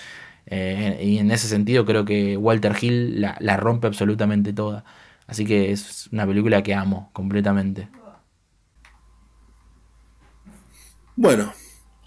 Eh, 0.46 1.00
y 1.02 1.18
en 1.18 1.30
ese 1.30 1.48
sentido 1.48 1.84
creo 1.84 2.04
que 2.04 2.36
Walter 2.36 2.74
Hill 2.80 3.20
la, 3.20 3.56
rompe 3.56 3.86
absolutamente 3.86 4.52
toda. 4.52 4.84
Así 5.26 5.44
que 5.44 5.72
es 5.72 6.08
una 6.12 6.26
película 6.26 6.62
que 6.62 6.74
amo 6.74 7.10
completamente. 7.12 7.88
Bueno, 11.16 11.52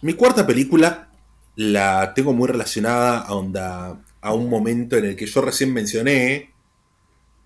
mi 0.02 0.14
cuarta 0.14 0.48
película 0.48 1.10
la 1.56 2.14
tengo 2.14 2.32
muy 2.32 2.48
relacionada 2.48 3.26
a 3.28 4.34
un 4.34 4.50
momento 4.50 4.96
en 4.96 5.06
el 5.06 5.16
que 5.16 5.26
yo 5.26 5.42
recién 5.42 5.74
mencioné 5.74 6.54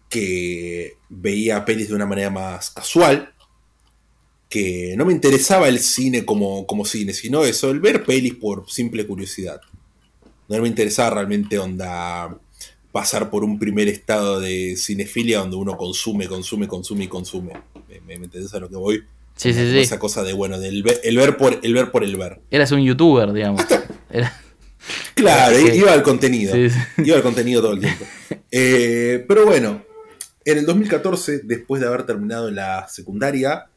que 0.09 0.93
veía 1.09 1.65
pelis 1.65 1.89
de 1.89 1.95
una 1.95 2.05
manera 2.05 2.29
más 2.29 2.69
casual, 2.71 3.33
que 4.49 4.93
no 4.97 5.05
me 5.05 5.13
interesaba 5.13 5.67
el 5.67 5.79
cine 5.79 6.25
como, 6.25 6.67
como 6.67 6.85
cine, 6.85 7.13
sino 7.13 7.43
eso, 7.43 7.71
el 7.71 7.79
ver 7.79 8.03
pelis 8.03 8.35
por 8.35 8.69
simple 8.69 9.05
curiosidad. 9.07 9.59
No 10.47 10.61
me 10.61 10.67
interesaba 10.67 11.09
realmente 11.11 11.57
onda 11.57 12.37
pasar 12.91 13.31
por 13.31 13.43
un 13.43 13.57
primer 13.57 13.87
estado 13.87 14.39
de 14.39 14.75
cinefilia 14.77 15.39
donde 15.39 15.55
uno 15.55 15.75
consume, 15.77 16.27
consume, 16.27 16.67
consume 16.67 17.05
y 17.05 17.07
consume. 17.07 17.53
¿Me, 17.89 17.99
me, 18.01 18.17
me 18.19 18.25
entendés 18.25 18.53
a 18.53 18.59
lo 18.59 18.69
que 18.69 18.75
voy? 18.75 19.03
Sí, 19.35 19.51
sí, 19.51 19.71
sí. 19.71 19.79
Esa 19.79 19.97
cosa 19.97 20.21
de, 20.21 20.33
bueno, 20.33 20.59
del 20.59 20.83
ver, 20.83 21.01
el, 21.03 21.17
ver 21.17 21.35
por, 21.37 21.59
el 21.63 21.73
ver 21.73 21.89
por 21.89 22.03
el 22.03 22.15
ver. 22.17 22.39
Eras 22.51 22.71
un 22.71 22.83
youtuber, 22.83 23.33
digamos. 23.33 23.63
Era- 24.11 24.39
Claro, 25.15 25.57
Sí. 25.65 25.71
iba 25.77 25.91
al 25.93 26.03
contenido. 26.03 26.53
Sí, 26.53 26.69
sí. 26.69 26.77
Iba 27.05 27.15
al 27.17 27.23
contenido 27.23 27.61
todo 27.61 27.73
el 27.73 27.79
tiempo. 27.79 28.05
Eh, 28.55 29.25
pero 29.27 29.45
bueno, 29.47 29.83
en 30.45 30.57
el 30.57 30.65
2014, 30.65 31.39
después 31.43 31.81
de 31.81 31.87
haber 31.87 32.05
terminado 32.05 32.51
la 32.51 32.87
secundaria, 32.87 33.69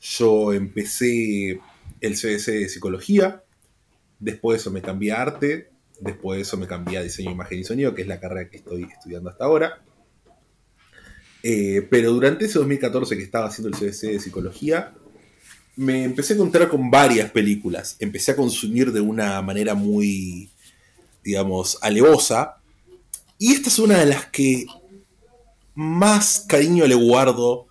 yo 0.00 0.52
empecé 0.52 1.60
el 2.00 2.14
CBC 2.14 2.46
de 2.52 2.68
psicología. 2.68 3.42
Después 4.18 4.56
de 4.56 4.60
eso 4.60 4.70
me 4.70 4.82
cambié 4.82 5.12
a 5.12 5.22
arte. 5.22 5.70
Después 6.00 6.38
de 6.38 6.42
eso 6.42 6.56
me 6.56 6.66
cambié 6.66 6.98
a 6.98 7.02
diseño, 7.02 7.30
imagen 7.30 7.58
y 7.58 7.64
sonido, 7.64 7.94
que 7.94 8.02
es 8.02 8.08
la 8.08 8.20
carrera 8.20 8.48
que 8.48 8.58
estoy 8.58 8.84
estudiando 8.84 9.30
hasta 9.30 9.44
ahora. 9.44 9.82
Eh, 11.42 11.86
pero 11.90 12.12
durante 12.12 12.46
ese 12.46 12.58
2014 12.58 13.16
que 13.16 13.22
estaba 13.22 13.46
haciendo 13.46 13.68
el 13.68 13.74
CBC 13.74 14.12
de 14.12 14.20
psicología, 14.20 14.94
me 15.76 16.04
empecé 16.04 16.32
a 16.32 16.36
encontrar 16.36 16.68
con 16.68 16.90
varias 16.90 17.30
películas. 17.30 17.96
Empecé 17.98 18.32
a 18.32 18.36
consumir 18.36 18.92
de 18.92 19.00
una 19.00 19.40
manera 19.42 19.74
muy, 19.74 20.50
digamos, 21.22 21.78
alevosa. 21.82 22.56
Y 23.38 23.52
esta 23.52 23.68
es 23.68 23.78
una 23.78 23.98
de 23.98 24.06
las 24.06 24.26
que 24.26 24.66
más 25.80 26.44
cariño 26.46 26.86
le 26.86 26.94
guardo, 26.94 27.66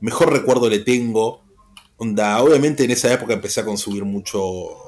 mejor 0.00 0.32
recuerdo 0.32 0.70
le 0.70 0.78
tengo. 0.78 1.42
Onda, 1.96 2.40
obviamente 2.40 2.84
en 2.84 2.92
esa 2.92 3.12
época 3.12 3.34
empecé 3.34 3.60
a 3.60 3.64
consumir 3.64 4.04
mucho, 4.04 4.38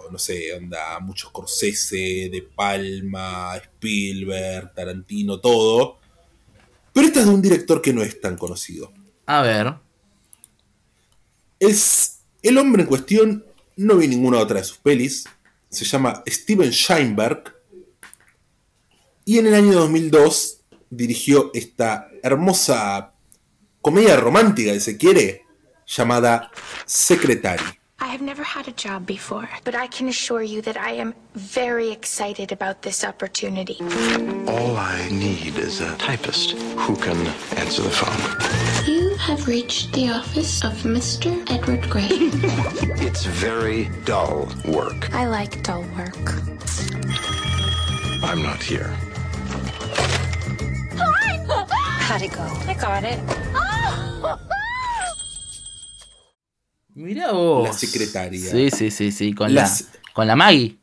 no 0.08 0.18
sé, 0.18 0.52
onda, 0.52 1.00
mucho 1.00 1.28
Scorsese, 1.28 2.28
De 2.30 2.48
Palma, 2.54 3.56
Spielberg, 3.56 4.72
Tarantino, 4.72 5.40
todo. 5.40 5.98
Pero 6.92 7.08
esta 7.08 7.20
es 7.20 7.26
de 7.26 7.34
un 7.34 7.42
director 7.42 7.82
que 7.82 7.92
no 7.92 8.04
es 8.04 8.20
tan 8.20 8.36
conocido. 8.36 8.92
A 9.26 9.42
ver. 9.42 9.74
Es 11.58 12.20
el 12.40 12.56
hombre 12.58 12.82
en 12.82 12.88
cuestión, 12.88 13.44
no 13.76 13.96
vi 13.96 14.06
ninguna 14.06 14.38
otra 14.38 14.60
de 14.60 14.64
sus 14.64 14.78
pelis. 14.78 15.24
Se 15.70 15.84
llama 15.84 16.22
Steven 16.24 16.70
Scheinberg. 16.70 17.52
Y 19.24 19.38
en 19.38 19.48
el 19.48 19.54
año 19.54 19.72
2002 19.72 20.60
dirigió 20.90 21.50
esta 21.52 22.10
hermosa 22.24 23.12
comedia 23.82 24.16
romántica, 24.16 24.72
si 24.72 24.80
se 24.80 24.96
quiere, 24.96 25.44
llamada 25.86 26.50
Secretary. 26.86 27.78
I 28.00 28.06
have 28.06 28.22
never 28.22 28.42
had 28.42 28.66
a 28.66 28.72
job 28.72 29.06
before, 29.06 29.48
but 29.64 29.74
I 29.74 29.86
can 29.86 30.08
assure 30.08 30.42
you 30.42 30.62
that 30.62 30.76
I 30.76 30.92
am 30.92 31.14
very 31.34 31.90
excited 31.90 32.50
about 32.50 32.82
this 32.82 33.04
opportunity. 33.04 33.78
All 34.48 34.76
I 34.76 35.08
need 35.10 35.56
is 35.58 35.80
a 35.80 35.94
typist 35.96 36.52
who 36.52 36.96
can 36.96 37.16
answer 37.56 37.82
the 37.82 37.90
phone. 37.90 38.86
You 38.86 39.14
have 39.16 39.46
reached 39.46 39.92
the 39.92 40.10
office 40.10 40.64
of 40.64 40.72
Mr. 40.82 41.30
Edward 41.50 41.88
Gray. 41.88 42.08
It's 43.06 43.24
very 43.24 43.90
dull 44.04 44.48
work. 44.64 45.12
I 45.14 45.26
like 45.26 45.62
dull 45.62 45.84
work. 45.96 46.26
I'm 48.22 48.42
not 48.42 48.62
here 48.62 48.96
How'd 52.14 52.22
it 52.22 52.32
go? 52.32 52.44
I 52.70 52.74
got 52.74 53.02
it. 53.02 53.18
Mirá 56.94 57.32
vos. 57.32 57.66
La 57.66 57.72
secretaria. 57.72 58.50
Sí, 58.52 58.70
sí, 58.70 58.92
sí, 58.92 59.10
sí. 59.10 59.32
Con, 59.32 59.52
Las- 59.52 59.80
la, 59.92 60.12
con 60.12 60.26
la 60.28 60.36
Maggie. 60.36 60.76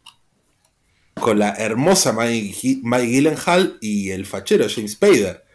Con 1.14 1.40
la 1.40 1.52
hermosa 1.54 2.12
Maggie, 2.12 2.52
Gi- 2.52 2.82
Maggie 2.84 3.08
Gyllenhaal 3.12 3.78
y 3.80 4.10
el 4.10 4.26
fachero 4.26 4.66
James 4.70 4.92
Spader. 4.92 5.46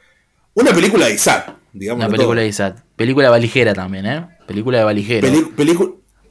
Una 0.54 0.72
película 0.72 1.08
de 1.08 1.14
Isaac, 1.14 1.54
digamos. 1.74 2.06
Una 2.06 2.10
película 2.10 2.40
de 2.40 2.48
Isaac. 2.48 2.82
Película 2.96 3.28
valijera 3.28 3.74
también, 3.74 4.06
¿eh? 4.06 4.26
Película 4.46 4.78
de 4.78 4.84
valijero. 4.84 5.28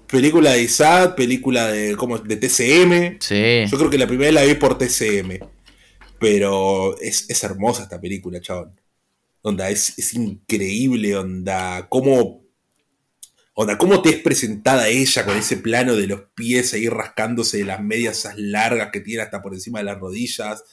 película 0.08 0.54
de 0.54 0.64
Isaac, 0.64 1.14
película 1.14 1.68
de, 1.68 1.96
¿cómo? 1.96 2.18
de 2.18 2.36
TCM. 2.36 3.18
Sí. 3.20 3.66
Yo 3.70 3.78
creo 3.78 3.92
que 3.92 4.00
la 4.00 4.08
primera 4.08 4.32
la 4.32 4.42
vi 4.42 4.56
por 4.56 4.76
TCM. 4.80 5.38
Pero 6.18 6.98
es, 7.00 7.30
es 7.30 7.44
hermosa 7.44 7.84
esta 7.84 8.02
película, 8.02 8.42
chabón. 8.42 8.72
Onda, 9.46 9.70
es, 9.70 9.94
es 10.00 10.16
increíble, 10.16 11.16
onda, 11.16 11.88
cómo. 11.88 12.44
Onda, 13.54 13.78
cómo 13.78 14.02
te 14.02 14.10
es 14.10 14.18
presentada 14.18 14.88
ella 14.88 15.24
con 15.24 15.38
ese 15.38 15.58
plano 15.58 15.96
de 15.96 16.08
los 16.08 16.22
pies 16.34 16.74
ahí 16.74 16.90
rascándose 16.90 17.60
de 17.60 17.66
las 17.66 17.80
medias 17.80 18.18
esas 18.18 18.40
largas 18.40 18.90
que 18.92 19.02
tiene 19.02 19.22
hasta 19.22 19.44
por 19.44 19.54
encima 19.54 19.78
de 19.80 19.86
las 19.86 20.00
rodillas. 20.00 20.64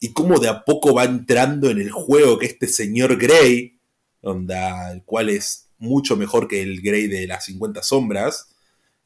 Y 0.00 0.12
cómo 0.12 0.38
de 0.38 0.48
a 0.48 0.66
poco 0.66 0.92
va 0.94 1.04
entrando 1.04 1.70
en 1.70 1.80
el 1.80 1.90
juego 1.90 2.38
que 2.38 2.44
este 2.44 2.66
señor 2.66 3.16
Grey, 3.16 3.80
onda, 4.20 4.92
el 4.92 5.02
cual 5.04 5.30
es 5.30 5.70
mucho 5.78 6.14
mejor 6.14 6.46
que 6.46 6.60
el 6.60 6.82
Grey 6.82 7.06
de 7.08 7.26
las 7.26 7.46
50 7.46 7.82
sombras. 7.82 8.48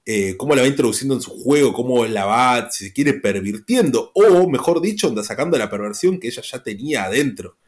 eh, 0.06 0.36
cómo 0.36 0.56
la 0.56 0.62
va 0.62 0.68
introduciendo 0.68 1.14
en 1.14 1.22
su 1.22 1.30
juego, 1.30 1.72
cómo 1.72 2.04
la 2.06 2.26
va, 2.26 2.68
si 2.72 2.86
se 2.86 2.92
quiere, 2.92 3.14
pervirtiendo, 3.14 4.10
o 4.14 4.50
mejor 4.50 4.80
dicho, 4.82 5.06
onda, 5.08 5.22
sacando 5.22 5.56
la 5.56 5.70
perversión 5.70 6.18
que 6.18 6.28
ella 6.28 6.42
ya 6.42 6.62
tenía 6.64 7.04
adentro. 7.04 7.58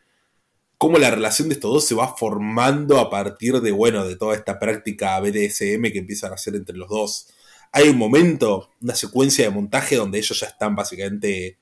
Cómo 0.79 0.99
la 0.99 1.11
relación 1.11 1.49
de 1.49 1.55
estos 1.55 1.73
dos 1.73 1.85
se 1.87 1.95
va 1.95 2.17
formando 2.17 2.99
a 2.99 3.11
partir 3.11 3.61
de, 3.61 3.73
bueno, 3.73 4.07
de 4.07 4.17
toda 4.17 4.35
esta 4.35 4.59
práctica 4.59 5.19
BDSM 5.21 5.83
que 5.93 5.99
empiezan 5.99 6.33
a 6.33 6.35
hacer 6.35 6.55
entre 6.55 6.77
los 6.77 6.89
dos. 6.89 7.29
Hay 7.73 7.89
un 7.89 7.97
momento, 7.97 8.71
una 8.81 8.95
secuencia 8.95 9.45
de 9.45 9.51
montaje 9.51 9.97
donde 9.97 10.19
ellos 10.19 10.39
ya 10.39 10.47
están 10.47 10.75
básicamente 10.75 11.59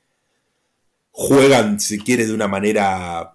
juegan, 1.11 1.79
si 1.79 1.99
quiere, 1.99 2.27
de 2.27 2.35
una 2.35 2.49
manera 2.49 3.33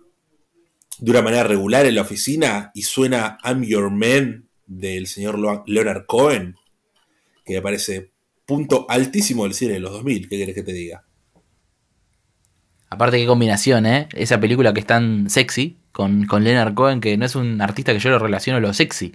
de 1.00 1.12
una 1.12 1.22
manera 1.22 1.44
regular 1.44 1.86
en 1.86 1.96
la 1.96 2.02
oficina 2.02 2.72
y 2.74 2.82
suena 2.82 3.38
I'm 3.44 3.64
Your 3.64 3.90
Man 3.90 4.50
del 4.66 5.08
señor 5.08 5.40
Leonard 5.68 6.06
Cohen, 6.06 6.56
que 7.46 7.54
me 7.54 7.62
parece 7.62 8.12
punto 8.46 8.86
altísimo 8.90 9.44
del 9.44 9.54
cine 9.54 9.74
de 9.74 9.80
los 9.80 9.92
2000, 9.92 10.28
¿qué 10.28 10.38
querés 10.38 10.56
que 10.56 10.64
te 10.64 10.74
diga? 10.74 11.06
Aparte, 12.90 13.18
qué 13.18 13.26
combinación, 13.28 13.86
¿eh? 13.86 14.08
Esa 14.14 14.40
película 14.40 14.74
que 14.74 14.80
es 14.80 14.86
tan 14.86 15.30
sexy 15.30 15.78
con, 15.92 16.26
con 16.26 16.44
Leonard 16.44 16.74
Cohen, 16.74 17.02
que 17.02 17.18
no 17.18 17.26
es 17.26 17.36
un 17.36 17.62
artista 17.62 17.94
que 17.94 18.00
yo 18.00 18.10
lo 18.10 18.20
relaciono 18.20 18.58
a 18.58 18.62
lo 18.62 18.74
sexy. 18.74 19.14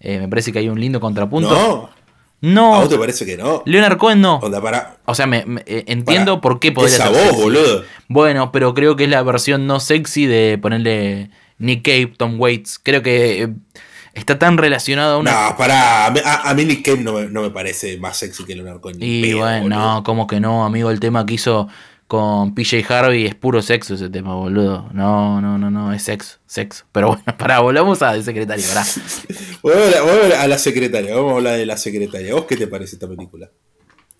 Eh, 0.00 0.18
me 0.18 0.28
parece 0.28 0.52
que 0.52 0.58
hay 0.58 0.68
un 0.68 0.80
lindo 0.80 0.98
contrapunto. 1.00 1.50
No. 1.50 1.90
No. 2.40 2.74
¿A 2.74 2.80
vos 2.80 2.88
te 2.88 2.98
parece 2.98 3.24
que 3.24 3.36
no? 3.36 3.62
Leonard 3.66 3.98
Cohen 3.98 4.20
no. 4.20 4.36
Onda, 4.38 4.60
para, 4.60 4.96
O 5.04 5.14
sea, 5.14 5.26
me, 5.28 5.44
me- 5.46 5.62
eh, 5.66 5.84
entiendo 5.86 6.40
por 6.40 6.58
qué 6.58 6.72
podría 6.72 6.96
esa 6.96 7.04
ser 7.06 7.12
voz, 7.14 7.22
sexy. 7.28 7.42
boludo. 7.42 7.84
Bueno, 8.08 8.50
pero 8.50 8.74
creo 8.74 8.96
que 8.96 9.04
es 9.04 9.10
la 9.10 9.22
versión 9.22 9.68
no 9.68 9.78
sexy 9.78 10.26
de 10.26 10.58
ponerle 10.60 11.30
Nick 11.58 11.84
Cave, 11.84 12.14
Tom 12.16 12.40
Waits. 12.40 12.80
Creo 12.82 13.02
que 13.02 13.44
eh, 13.44 13.48
está 14.14 14.40
tan 14.40 14.58
relacionado 14.58 15.14
a 15.14 15.18
una. 15.18 15.50
No, 15.50 15.56
pará, 15.56 16.06
a, 16.06 16.10
mí- 16.10 16.20
a, 16.24 16.50
a 16.50 16.54
mí 16.54 16.64
Nick 16.64 16.84
Cave 16.84 16.98
no 17.04 17.12
me, 17.12 17.26
no 17.28 17.42
me 17.42 17.50
parece 17.50 17.96
más 17.98 18.16
sexy 18.16 18.42
que 18.44 18.56
Leonard 18.56 18.80
Cohen. 18.80 18.96
Y 18.98 19.22
pedo, 19.22 19.38
bueno, 19.38 19.68
no, 19.68 20.02
como 20.02 20.26
que 20.26 20.40
no, 20.40 20.64
amigo, 20.64 20.90
el 20.90 20.98
tema 20.98 21.24
que 21.24 21.34
hizo 21.34 21.68
con 22.12 22.54
PJ 22.54 22.84
Harvey 22.90 23.24
es 23.24 23.34
puro 23.34 23.62
sexo 23.62 23.94
ese 23.94 24.10
tema, 24.10 24.34
boludo. 24.34 24.90
No, 24.92 25.40
no, 25.40 25.56
no, 25.56 25.70
no, 25.70 25.94
es 25.94 26.02
sexo, 26.02 26.40
sexo. 26.44 26.84
Pero 26.92 27.06
bueno, 27.08 27.24
pará, 27.38 27.60
volvamos 27.60 28.02
a 28.02 28.12
de 28.12 28.22
secretario, 28.22 28.62
pará. 28.68 28.84
Vamos 29.62 30.34
a, 30.38 30.46
la 30.46 30.58
secretaria, 30.58 31.14
vamos 31.14 31.32
a 31.32 31.36
hablar 31.36 31.56
de 31.56 31.64
la 31.64 31.78
secretaria. 31.78 32.34
¿Vos 32.34 32.44
qué 32.44 32.56
te 32.56 32.66
parece 32.66 32.96
esta 32.96 33.08
película? 33.08 33.48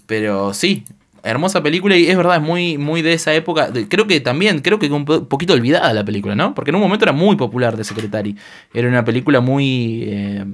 Pero 0.06 0.54
sí, 0.54 0.84
hermosa 1.22 1.62
película 1.62 1.96
y 1.96 2.06
es 2.08 2.16
verdad, 2.16 2.36
es 2.36 2.42
muy, 2.42 2.78
muy 2.78 3.02
de 3.02 3.12
esa 3.12 3.34
época. 3.34 3.70
Creo 3.90 4.06
que 4.06 4.20
también, 4.20 4.60
creo 4.60 4.78
que 4.78 4.86
un 4.86 5.04
po- 5.04 5.28
poquito 5.28 5.52
olvidada 5.52 5.92
la 5.92 6.04
película, 6.04 6.34
¿no? 6.34 6.54
Porque 6.54 6.70
en 6.70 6.76
un 6.76 6.80
momento 6.82 7.04
era 7.04 7.12
muy 7.12 7.36
popular 7.36 7.76
de 7.76 7.84
Secretary. 7.84 8.36
Era 8.72 8.88
una 8.88 9.04
película 9.04 9.40
muy... 9.40 10.04
eh, 10.06 10.44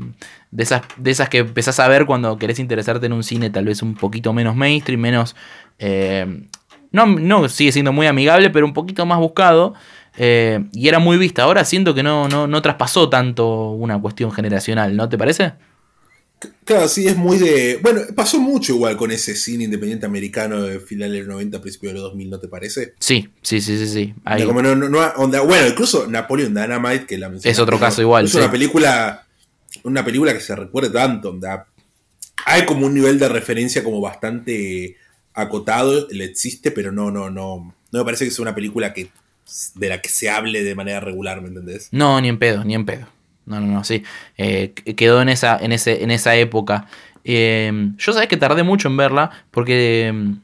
de, 0.50 0.62
esas, 0.62 0.82
de 0.96 1.10
esas 1.12 1.28
que 1.28 1.38
empezás 1.38 1.78
a 1.78 1.86
ver 1.88 2.04
cuando 2.06 2.36
querés 2.38 2.58
interesarte 2.58 3.06
en 3.06 3.12
un 3.12 3.22
cine 3.22 3.50
tal 3.50 3.66
vez 3.66 3.82
un 3.82 3.94
poquito 3.94 4.32
menos 4.32 4.56
mainstream, 4.56 5.00
menos... 5.00 5.36
eh, 5.78 6.46
no, 6.92 7.06
no 7.06 7.48
sigue 7.48 7.72
siendo 7.72 7.92
muy 7.92 8.06
amigable, 8.06 8.50
pero 8.50 8.66
un 8.66 8.72
poquito 8.74 9.04
más 9.06 9.18
buscado. 9.18 9.74
eh, 10.16 10.64
y 10.72 10.88
era 10.88 10.98
muy 10.98 11.16
vista. 11.16 11.42
Ahora 11.44 11.64
siento 11.64 11.94
que 11.94 12.02
no, 12.02 12.28
no, 12.28 12.46
no 12.46 12.60
traspasó 12.62 13.08
tanto 13.08 13.70
una 13.70 14.00
cuestión 14.00 14.32
generacional, 14.32 14.96
¿no 14.96 15.08
te 15.08 15.16
parece? 15.16 15.52
Claro, 16.64 16.86
sí, 16.86 17.06
es 17.08 17.16
muy 17.16 17.36
de. 17.38 17.80
Bueno, 17.82 18.00
pasó 18.14 18.38
mucho 18.40 18.72
igual 18.74 18.96
con 18.96 19.10
ese 19.10 19.34
cine 19.34 19.64
independiente 19.64 20.06
americano 20.06 20.62
de 20.62 20.78
finales 20.78 21.14
de 21.14 21.18
los 21.20 21.28
90, 21.28 21.60
principios 21.60 21.92
de 21.94 21.98
los 22.00 22.10
2000, 22.10 22.30
¿no 22.30 22.38
te 22.38 22.46
parece? 22.46 22.94
Sí, 23.00 23.28
sí, 23.42 23.60
sí, 23.60 23.76
sí. 23.76 23.86
sí. 23.88 24.14
Ahí- 24.24 24.44
Como 24.44 24.62
no- 24.62 24.76
no- 24.76 24.88
no- 24.88 25.00
onda- 25.16 25.40
bueno, 25.40 25.66
incluso 25.66 26.06
Napoleon 26.06 26.54
Dynamite, 26.54 27.06
que 27.06 27.18
la 27.18 27.28
mencioné. 27.28 27.50
Es 27.52 27.58
otro 27.58 27.78
caso 27.80 28.02
igual, 28.02 28.26
Es 28.26 28.32
sí. 28.32 28.38
una 28.38 28.50
película. 28.52 29.24
Una 29.82 30.04
película 30.04 30.32
que 30.32 30.40
se 30.40 30.54
recuerde 30.54 30.90
tanto. 30.90 31.30
onda. 31.30 31.66
Hay 32.46 32.64
como 32.66 32.86
un 32.86 32.94
nivel 32.94 33.18
de 33.18 33.28
referencia 33.28 33.82
como 33.82 34.00
bastante 34.00 34.96
acotado, 35.34 36.06
le 36.10 36.24
existe, 36.24 36.70
pero 36.70 36.92
no, 36.92 37.10
no, 37.10 37.30
no. 37.30 37.74
No 37.90 37.98
me 37.98 38.04
parece 38.04 38.24
que 38.24 38.30
sea 38.30 38.42
una 38.42 38.54
película 38.54 38.92
que 38.92 39.10
de 39.76 39.88
la 39.88 40.00
que 40.02 40.08
se 40.10 40.28
hable 40.28 40.62
de 40.62 40.74
manera 40.74 41.00
regular, 41.00 41.40
¿me 41.40 41.48
entendés? 41.48 41.88
No, 41.92 42.20
ni 42.20 42.28
en 42.28 42.38
pedo, 42.38 42.64
ni 42.64 42.74
en 42.74 42.84
pedo. 42.84 43.06
No, 43.46 43.60
no, 43.60 43.66
no, 43.66 43.82
sí. 43.84 44.02
Eh, 44.36 44.74
qu- 44.76 44.94
quedó 44.94 45.22
en 45.22 45.30
esa, 45.30 45.56
en 45.58 45.72
ese, 45.72 46.02
en 46.02 46.10
esa 46.10 46.34
época. 46.36 46.86
Eh, 47.24 47.72
yo 47.96 48.12
sabes 48.12 48.28
que 48.28 48.36
tardé 48.36 48.62
mucho 48.62 48.88
en 48.88 48.96
verla 48.98 49.30
porque 49.50 50.08
eh, 50.08 50.34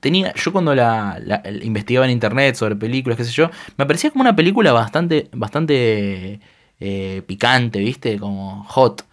tenía. 0.00 0.32
Yo 0.34 0.52
cuando 0.52 0.74
la, 0.74 1.20
investigaba 1.62 2.06
en 2.06 2.12
internet 2.12 2.54
sobre 2.54 2.76
películas, 2.76 3.16
qué 3.16 3.24
sé 3.24 3.32
yo, 3.32 3.50
me 3.76 3.86
parecía 3.86 4.10
como 4.10 4.22
una 4.22 4.36
película 4.36 4.72
bastante, 4.72 5.28
bastante 5.32 6.40
picante, 7.26 7.78
¿viste? 7.78 8.18
Como 8.18 8.64
hot. 8.64 9.04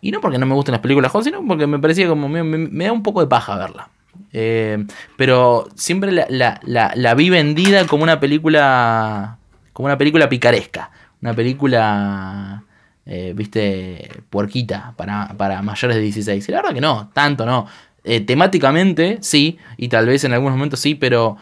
Y 0.00 0.10
no 0.10 0.20
porque 0.20 0.38
no 0.38 0.46
me 0.46 0.54
gusten 0.54 0.72
las 0.72 0.82
películas 0.82 1.10
hot, 1.12 1.24
sino 1.24 1.44
porque 1.46 1.66
me 1.66 1.78
parecía 1.78 2.08
como. 2.08 2.28
Me 2.28 2.84
da 2.84 2.92
un 2.92 3.02
poco 3.02 3.20
de 3.20 3.26
paja 3.26 3.56
verla. 3.56 3.90
Eh, 4.32 4.84
pero 5.16 5.68
siempre 5.76 6.12
la, 6.12 6.26
la- 6.28 6.60
la- 6.64 6.92
la 6.96 7.14
vi 7.14 7.30
vendida 7.30 7.86
como 7.86 8.02
una 8.04 8.20
película. 8.20 9.38
Como 9.72 9.86
una 9.86 9.98
película 9.98 10.28
picaresca. 10.28 10.90
Una 11.22 11.34
película. 11.34 12.64
eh, 13.06 13.32
viste. 13.36 14.08
puerquita 14.30 14.94
para, 14.96 15.28
para 15.36 15.62
mayores 15.62 15.96
de 15.96 16.02
16. 16.02 16.48
Y 16.48 16.52
la 16.52 16.58
verdad 16.58 16.74
que 16.74 16.80
no, 16.80 17.10
tanto 17.12 17.46
no. 17.46 17.66
Eh, 18.04 18.20
temáticamente, 18.20 19.18
sí. 19.22 19.58
Y 19.76 19.88
tal 19.88 20.06
vez 20.06 20.24
en 20.24 20.32
algunos 20.32 20.56
momentos 20.56 20.80
sí, 20.80 20.94
pero. 20.94 21.36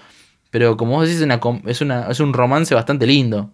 Pero 0.51 0.77
como 0.77 0.93
vos 0.97 1.09
decís, 1.09 1.23
es, 1.67 1.81
una 1.81 2.07
es, 2.11 2.21
un 2.21 2.33
romance 2.35 2.75
bastante 2.75 3.07
lindo. 3.07 3.51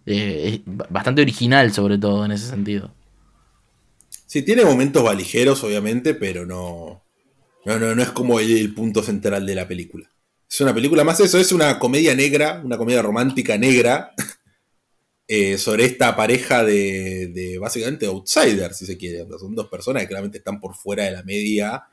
bastante 0.90 1.22
original, 1.22 1.72
sobre 1.72 1.96
todo, 1.98 2.24
en 2.24 2.32
ese 2.32 2.46
sentido. 2.48 2.90
Sí, 4.26 4.42
tiene 4.42 4.64
momentos 4.64 5.02
valijeros, 5.02 5.64
obviamente, 5.64 6.14
pero 6.14 6.46
no. 6.46 7.02
No, 7.64 7.78
no, 7.78 7.94
no 7.94 8.02
es 8.02 8.10
como 8.10 8.40
el, 8.40 8.74
punto 8.74 9.02
central 9.02 9.44
de 9.46 9.54
la 9.54 9.68
película. 9.68 10.10
Es 10.50 10.60
una 10.60 10.74
película 10.74 11.04
más 11.04 11.20
eso, 11.20 11.38
es 11.38 11.52
una 11.52 11.78
comedia 11.78 12.14
negra, 12.14 12.62
una 12.64 12.78
comedia 12.78 13.02
romántica 13.02 13.58
negra, 13.58 14.12
eh, 15.28 15.58
sobre 15.58 15.84
esta 15.84 16.16
pareja 16.16 16.64
de, 16.64 17.28
de 17.28 17.58
básicamente 17.58 18.06
outsiders, 18.06 18.78
si 18.78 18.86
se 18.86 18.96
quiere. 18.96 19.26
Son 19.38 19.54
dos 19.54 19.68
personas 19.68 20.02
que 20.02 20.08
claramente 20.08 20.38
están 20.38 20.60
por 20.60 20.74
fuera 20.74 21.04
de 21.04 21.12
la 21.12 21.22
media 21.22 21.84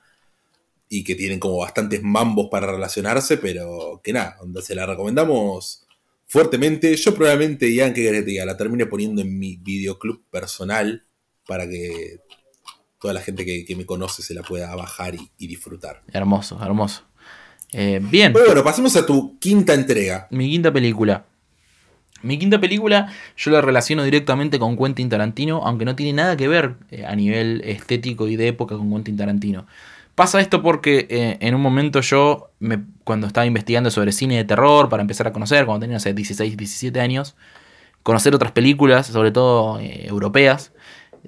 y 0.87 1.03
que 1.03 1.15
tienen 1.15 1.39
como 1.39 1.57
bastantes 1.57 2.01
mambos 2.03 2.47
para 2.49 2.67
relacionarse, 2.67 3.37
pero 3.37 3.99
que 4.03 4.13
nada, 4.13 4.37
onda, 4.39 4.61
se 4.61 4.75
la 4.75 4.85
recomendamos 4.85 5.85
fuertemente. 6.25 6.95
Yo 6.95 7.15
probablemente, 7.15 7.73
Ian, 7.73 7.93
que 7.93 8.03
querés 8.03 8.45
la 8.45 8.57
termine 8.57 8.85
poniendo 8.85 9.21
en 9.21 9.37
mi 9.37 9.57
videoclub 9.57 10.23
personal 10.29 11.03
para 11.47 11.67
que 11.67 12.19
toda 13.05 13.13
la 13.13 13.21
gente 13.21 13.45
que, 13.45 13.65
que 13.65 13.75
me 13.75 13.85
conoce 13.85 14.23
se 14.23 14.33
la 14.33 14.41
pueda 14.41 14.73
bajar 14.75 15.13
y, 15.13 15.29
y 15.37 15.45
disfrutar. 15.45 16.01
Hermoso, 16.11 16.57
hermoso. 16.63 17.03
Eh, 17.71 17.99
bien. 18.01 18.33
Bueno, 18.33 18.47
bueno, 18.47 18.63
pasemos 18.63 18.95
a 18.95 19.05
tu 19.05 19.37
quinta 19.37 19.75
entrega. 19.75 20.27
Mi 20.31 20.49
quinta 20.49 20.73
película. 20.73 21.25
Mi 22.23 22.39
quinta 22.39 22.59
película 22.59 23.13
yo 23.37 23.51
la 23.51 23.61
relaciono 23.61 24.03
directamente 24.03 24.57
con 24.57 24.75
Quentin 24.75 25.07
Tarantino, 25.07 25.61
aunque 25.63 25.85
no 25.85 25.95
tiene 25.95 26.13
nada 26.13 26.35
que 26.35 26.47
ver 26.47 26.73
eh, 26.89 27.05
a 27.05 27.15
nivel 27.15 27.61
estético 27.63 28.27
y 28.27 28.37
de 28.37 28.47
época 28.47 28.75
con 28.75 28.89
Quentin 28.91 29.17
Tarantino. 29.17 29.67
Pasa 30.15 30.41
esto 30.41 30.63
porque 30.63 31.05
eh, 31.11 31.37
en 31.41 31.53
un 31.53 31.61
momento 31.61 32.01
yo, 32.01 32.49
me- 32.59 32.81
cuando 33.03 33.27
estaba 33.27 33.45
investigando 33.45 33.91
sobre 33.91 34.13
cine 34.13 34.37
de 34.37 34.45
terror, 34.45 34.89
para 34.89 35.01
empezar 35.01 35.27
a 35.27 35.31
conocer, 35.31 35.67
cuando 35.67 35.81
tenía 35.81 35.97
no 35.97 35.99
sé, 35.99 36.15
16, 36.15 36.57
17 36.57 36.99
años, 36.99 37.35
conocer 38.01 38.33
otras 38.33 38.51
películas, 38.51 39.05
sobre 39.05 39.29
todo 39.31 39.79
eh, 39.79 40.07
europeas, 40.07 40.71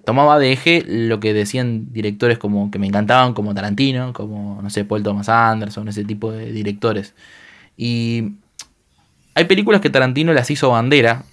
tomaba 0.06 0.40
de 0.40 0.52
eje 0.54 0.84
lo 0.88 1.20
que 1.20 1.34
decían 1.34 1.92
directores 1.94 2.38
como 2.38 2.72
que 2.72 2.80
me 2.80 2.88
encantaban, 2.88 3.34
como 3.34 3.54
Tarantino, 3.54 4.14
como, 4.14 4.62
no 4.62 4.70
sé, 4.70 4.86
Paul 4.86 5.04
Thomas 5.04 5.30
Anderson, 5.30 5.88
ese 5.88 6.04
tipo 6.06 6.32
de 6.32 6.52
directores. 6.52 7.14
Y 7.78 8.34
hay 9.36 9.46
películas 9.46 9.82
que 9.82 9.90
Tarantino 9.90 10.34
las 10.34 10.50
hizo 10.52 10.70
bandera 10.72 11.24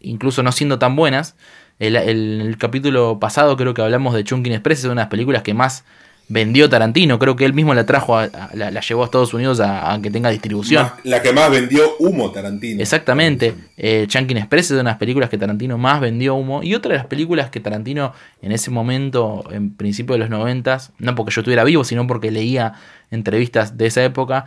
incluso 0.00 0.42
no 0.42 0.52
siendo 0.52 0.78
tan 0.78 0.96
buenas. 0.96 1.34
El, 1.78 1.96
el- 1.96 2.40
el 2.40 2.56
capítulo 2.58 3.18
pasado 3.20 3.56
creo 3.56 3.74
que 3.74 3.82
hablamos 3.82 4.14
de 4.14 4.24
Chunkin 4.24 4.52
Express, 4.52 4.80
es 4.80 4.84
una 4.86 4.92
de 4.94 5.00
las 5.02 5.08
películas 5.08 5.42
que 5.42 5.54
más 5.54 5.84
vendió 6.28 6.68
Tarantino. 6.70 7.18
Creo 7.18 7.36
que 7.36 7.44
él 7.44 7.52
mismo 7.52 7.74
la 7.74 7.84
trajo, 7.86 8.16
a- 8.16 8.24
a- 8.24 8.50
la, 8.54 8.70
la 8.70 8.80
llevó 8.80 9.02
a 9.02 9.04
Estados 9.04 9.34
Unidos 9.34 9.60
a, 9.60 9.92
a 9.92 10.00
que 10.00 10.10
tenga 10.10 10.30
distribución. 10.30 10.84
Más- 10.84 10.92
la 11.04 11.22
que 11.22 11.32
más 11.32 11.50
vendió 11.50 11.82
humo 11.98 12.30
Tarantino. 12.32 12.80
Exactamente. 12.80 13.54
Eh, 13.76 14.06
Chunkin 14.08 14.36
Express 14.38 14.66
es 14.66 14.70
una 14.72 14.78
de 14.80 14.84
las 14.84 14.96
películas 14.98 15.28
que 15.30 15.38
Tarantino 15.38 15.76
más 15.78 16.00
vendió 16.00 16.34
humo. 16.34 16.62
Y 16.62 16.74
otra 16.74 16.92
de 16.92 16.98
las 16.98 17.06
películas 17.06 17.50
que 17.50 17.60
Tarantino 17.60 18.12
en 18.42 18.52
ese 18.52 18.70
momento, 18.70 19.44
en 19.50 19.74
principio 19.74 20.14
de 20.14 20.20
los 20.20 20.30
noventas, 20.30 20.92
no 20.98 21.14
porque 21.14 21.32
yo 21.32 21.40
estuviera 21.42 21.64
vivo, 21.64 21.84
sino 21.84 22.06
porque 22.06 22.30
leía 22.30 22.72
entrevistas 23.10 23.76
de 23.76 23.86
esa 23.86 24.02
época, 24.02 24.46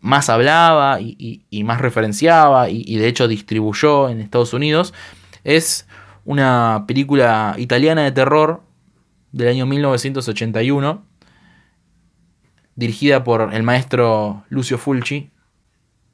más 0.00 0.28
hablaba 0.28 1.00
y, 1.00 1.16
y- 1.18 1.44
y 1.48 1.64
más 1.64 1.80
referenciaba 1.80 2.68
y, 2.68 2.82
y 2.86 2.96
de 2.96 3.08
hecho 3.08 3.26
distribuyó 3.28 4.10
en 4.10 4.20
Estados 4.20 4.52
Unidos, 4.52 4.92
es 5.44 5.86
una 6.26 6.84
película 6.86 7.54
italiana 7.58 8.02
de 8.04 8.12
terror 8.12 8.62
del 9.32 9.48
año 9.48 9.66
1981, 9.66 11.04
dirigida 12.74 13.24
por 13.24 13.50
el 13.52 13.62
maestro 13.62 14.44
Lucio 14.48 14.78
Fulci, 14.78 15.30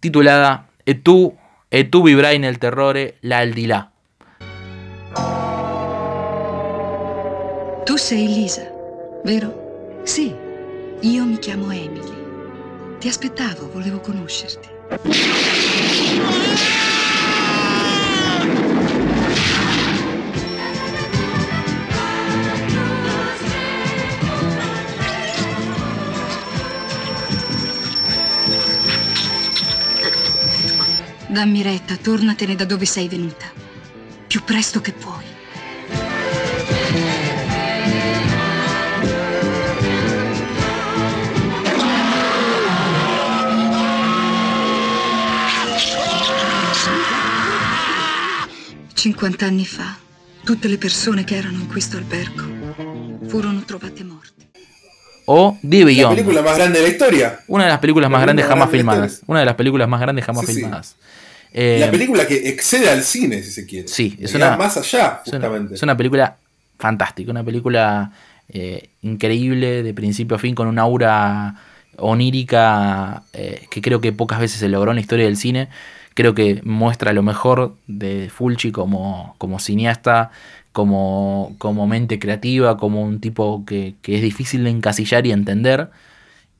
titulada 0.00 0.66
E 0.84 0.94
tu, 0.94 1.36
e 1.68 1.84
tu 1.84 2.02
vivrai 2.02 2.38
nel 2.38 2.58
terrore 2.58 3.16
l'aldilà. 3.20 3.90
Tu 7.84 7.96
sei 7.96 8.26
Lisa, 8.26 8.70
vero? 9.24 10.00
Sì, 10.04 10.34
io 11.00 11.24
mi 11.24 11.38
chiamo 11.38 11.70
Emily. 11.70 12.18
Ti 12.98 13.08
aspettavo, 13.08 13.70
volevo 13.72 14.00
conoscerti. 14.00 14.68
Dammi 31.30 31.62
retta, 31.62 31.96
tornatene 31.96 32.56
da 32.56 32.64
dove 32.64 32.84
sei 32.84 33.06
venuta. 33.06 33.46
Più 34.26 34.42
presto 34.42 34.80
che 34.80 34.92
puoi. 34.92 35.24
Cinquant'anni 48.92 49.64
fa, 49.64 49.96
tutte 50.42 50.66
le 50.66 50.78
persone 50.78 51.22
che 51.22 51.36
erano 51.36 51.58
in 51.58 51.68
questo 51.68 51.96
albergo 51.96 52.42
furono 53.28 53.62
trovate 53.64 54.02
morte. 54.02 54.19
O 55.32 55.56
The 55.62 55.78
La 55.80 55.84
Beyond. 55.86 56.16
película 56.16 56.42
más 56.42 56.56
grande 56.58 56.78
de 56.80 56.86
la 56.86 56.90
historia. 56.92 57.40
Una 57.46 57.64
de 57.64 57.70
las 57.70 57.78
películas 57.78 58.10
La 58.10 58.16
más 58.16 58.22
grandes 58.22 58.46
jamás 58.46 58.68
grande 58.70 58.76
la 58.84 58.92
filmadas. 58.92 59.22
Una 59.26 59.38
de 59.40 59.46
las 59.46 59.54
películas 59.54 59.88
más 59.88 60.00
grandes 60.00 60.24
jamás 60.24 60.46
Sí, 60.46 60.52
sí. 60.54 60.60
filmadas. 60.60 60.96
Eh, 61.52 61.76
la 61.80 61.90
película 61.90 62.26
que 62.26 62.48
excede 62.48 62.90
al 62.90 63.02
cine, 63.04 63.42
si 63.42 63.50
se 63.52 63.64
quiere. 63.66 63.86
Sí, 63.88 64.16
es 64.20 64.34
una, 64.34 64.56
más 64.56 64.76
allá, 64.76 65.20
justamente. 65.24 65.74
es 65.74 65.82
una 65.82 65.96
película 65.96 66.36
fantástica, 66.78 67.30
una 67.30 67.44
película 67.44 68.10
eh, 68.48 68.90
increíble 69.02 69.82
de 69.84 69.94
principio 69.94 70.36
a 70.36 70.38
fin 70.40 70.54
con 70.54 70.66
una 70.66 70.82
aura 70.82 71.54
onírica 71.96 73.22
eh, 73.32 73.66
que 73.70 73.80
creo 73.80 74.00
que 74.00 74.12
pocas 74.12 74.40
veces 74.40 74.58
se 74.60 74.68
logró 74.68 74.90
en 74.90 74.96
la 74.96 75.00
historia 75.00 75.24
del 75.26 75.36
cine. 75.36 75.68
Creo 76.14 76.34
que 76.34 76.60
muestra 76.64 77.12
lo 77.12 77.22
mejor 77.22 77.76
de 77.86 78.30
Fulci 78.34 78.72
como, 78.72 79.34
como 79.38 79.58
cineasta, 79.60 80.30
como, 80.72 81.54
como 81.58 81.86
mente 81.86 82.18
creativa, 82.18 82.76
como 82.76 83.02
un 83.02 83.20
tipo 83.20 83.64
que, 83.66 83.94
que 84.02 84.16
es 84.16 84.22
difícil 84.22 84.64
de 84.64 84.70
encasillar 84.70 85.26
y 85.26 85.32
entender 85.32 85.90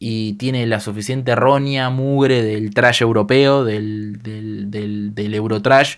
y 0.03 0.33
tiene 0.33 0.67
la 0.67 0.81
suficiente 0.81 1.35
roña, 1.37 1.91
mugre 1.91 2.43
del 2.43 2.73
trash 2.73 3.03
europeo, 3.03 3.67
del, 3.67 4.23
del, 4.23 4.71
del, 4.71 5.15
del 5.15 5.35
Eurotrash, 5.35 5.97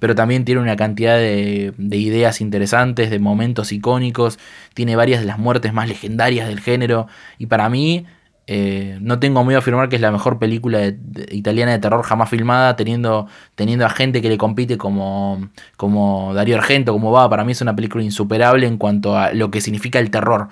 pero 0.00 0.16
también 0.16 0.44
tiene 0.44 0.60
una 0.60 0.74
cantidad 0.74 1.16
de, 1.16 1.72
de 1.78 1.96
ideas 1.96 2.40
interesantes, 2.40 3.10
de 3.10 3.20
momentos 3.20 3.70
icónicos, 3.70 4.40
tiene 4.74 4.96
varias 4.96 5.20
de 5.20 5.26
las 5.26 5.38
muertes 5.38 5.72
más 5.72 5.88
legendarias 5.88 6.48
del 6.48 6.58
género, 6.58 7.06
y 7.38 7.46
para 7.46 7.68
mí 7.70 8.06
eh, 8.46 8.98
no 9.00 9.18
tengo 9.18 9.42
miedo 9.44 9.58
a 9.58 9.60
afirmar 9.60 9.88
que 9.88 9.96
es 9.96 10.02
la 10.02 10.10
mejor 10.12 10.38
película 10.38 10.78
de- 10.78 10.94
italiana 11.30 11.72
de 11.72 11.78
terror 11.78 12.02
jamás 12.04 12.28
filmada, 12.28 12.76
teniendo, 12.76 13.26
teniendo 13.54 13.86
a 13.86 13.90
gente 13.90 14.20
que 14.20 14.28
le 14.28 14.36
compite 14.38 14.76
como, 14.78 15.48
como 15.76 16.32
Darío 16.34 16.56
Argento, 16.56 16.92
como 16.92 17.10
va, 17.12 17.28
para 17.30 17.44
mí 17.44 17.52
es 17.52 17.60
una 17.62 17.74
película 17.74 18.04
insuperable 18.04 18.66
en 18.66 18.76
cuanto 18.76 19.16
a 19.16 19.32
lo 19.32 19.50
que 19.50 19.60
significa 19.60 19.98
el 19.98 20.10
terror. 20.10 20.48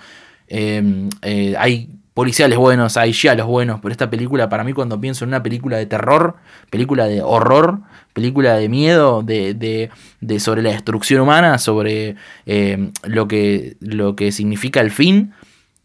Eh, 0.49 1.09
eh, 1.23 1.55
hay 1.59 1.91
policiales 2.15 2.59
buenos, 2.59 2.97
hay 2.99 3.13
giallos 3.15 3.47
buenos, 3.47 3.81
pero 3.81 3.93
esta 3.93 4.11
película, 4.11 4.49
para 4.51 4.65
mí, 4.65 4.75
cuando 4.75 5.01
pienso 5.01 5.25
en 5.25 5.29
una 5.29 5.43
película 5.43 5.79
de 5.79 5.87
terror, 5.87 6.37
película 6.69 7.07
de 7.07 7.23
horror, 7.23 7.81
película 8.13 8.55
de 8.57 8.69
miedo, 8.69 9.23
de, 9.23 9.55
de- 9.55 9.89
de 10.21 10.41
sobre 10.41 10.63
la 10.63 10.71
destrucción 10.71 11.23
humana, 11.23 11.57
sobre 11.59 12.17
eh, 12.45 12.91
lo, 13.05 13.29
que, 13.29 13.77
lo 13.81 14.15
que 14.15 14.31
significa 14.31 14.81
el 14.83 14.91
fin, 14.91 15.33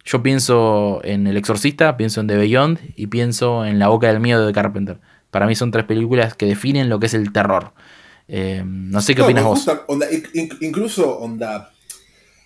yo 0.08 0.24
pienso 0.24 1.02
en 1.04 1.28
El 1.28 1.36
Exorcista, 1.38 1.98
pienso 1.98 2.22
en 2.22 2.28
The 2.28 2.38
Beyond 2.38 2.80
y 2.96 3.08
pienso 3.08 3.66
en 3.66 3.78
La 3.78 3.90
Boca 3.90 4.08
del 4.08 4.22
Miedo 4.22 4.48
de 4.48 4.54
Carpenter. 4.54 5.00
Para 5.32 5.46
mí 5.48 5.56
son 5.56 5.70
tres 5.72 5.84
películas 5.86 6.34
que 6.34 6.46
definen 6.46 6.88
lo 6.88 7.00
que 7.00 7.08
es 7.08 7.14
el 7.14 7.34
terror. 7.34 7.74
Eh, 8.30 8.64
no 8.66 9.02
sé 9.02 9.14
qué 9.16 9.20
No, 9.20 9.26
opinas 9.26 9.44
vos. 9.44 9.58
gusta, 9.60 9.84
onda, 9.88 10.08
incluso, 10.62 11.20
onda, 11.20 11.72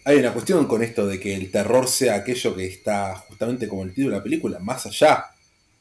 hay 0.05 0.17
una 0.17 0.33
cuestión 0.33 0.65
con 0.65 0.81
esto 0.81 1.05
de 1.05 1.19
que 1.19 1.35
el 1.35 1.51
terror 1.51 1.87
sea 1.87 2.15
aquello 2.15 2.55
que 2.55 2.65
está 2.65 3.15
justamente 3.27 3.67
como 3.67 3.83
el 3.83 3.93
título 3.93 4.11
de 4.13 4.17
la 4.17 4.23
película, 4.23 4.59
más 4.59 4.87
allá. 4.87 5.25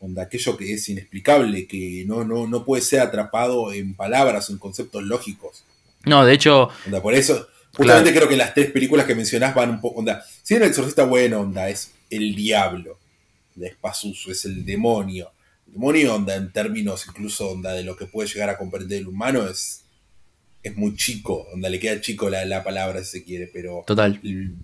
Onda, 0.01 0.22
aquello 0.22 0.57
que 0.59 0.74
es 0.74 0.89
inexplicable, 0.91 1.66
que 1.66 2.05
no, 2.07 2.24
no, 2.24 2.47
no 2.47 2.64
puede 2.64 2.83
ser 2.83 3.01
atrapado 3.01 3.72
en 3.72 3.95
palabras 3.95 4.49
o 4.49 4.53
en 4.53 4.59
conceptos 4.59 5.03
lógicos. 5.03 5.64
No, 6.05 6.24
de 6.24 6.35
hecho, 6.35 6.68
Onda, 6.87 7.03
por 7.03 7.14
eso, 7.14 7.47
justamente 7.75 8.11
Claro. 8.12 8.27
creo 8.27 8.29
que 8.29 8.37
las 8.37 8.55
tres 8.55 8.71
películas 8.71 9.07
que 9.07 9.14
mencionás 9.14 9.55
van 9.55 9.71
un 9.71 9.81
poco. 9.81 10.01
Onda, 10.01 10.25
si 10.43 10.55
el 10.55 10.62
exorcista 10.62 11.05
bueno, 11.05 11.41
onda, 11.41 11.68
es 11.68 11.93
el 12.11 12.35
diablo. 12.35 12.99
Es 13.61 13.75
Pazuzu, 13.77 14.31
es 14.31 14.45
el 14.45 14.64
demonio. 14.64 15.31
El 15.66 15.75
demonio, 15.75 16.14
onda, 16.14 16.35
en 16.35 16.53
términos 16.53 17.05
incluso 17.09 17.51
onda, 17.51 17.73
de 17.73 17.85
lo 17.85 17.97
que 17.97 18.07
puede 18.07 18.29
llegar 18.29 18.49
a 18.51 18.57
comprender 18.59 18.99
el 19.01 19.09
humano, 19.09 19.47
es, 19.49 19.83
es 20.62 20.77
muy 20.77 20.97
chico. 20.97 21.47
Onda, 21.53 21.68
le 21.68 21.79
queda 21.79 22.01
chico 22.01 22.29
la, 22.31 22.45
la 22.45 22.64
palabra 22.64 23.05
si 23.05 23.18
se 23.18 23.25
quiere, 23.25 23.49
pero. 23.53 23.85
Total. 23.87 24.21
el- 24.25 24.55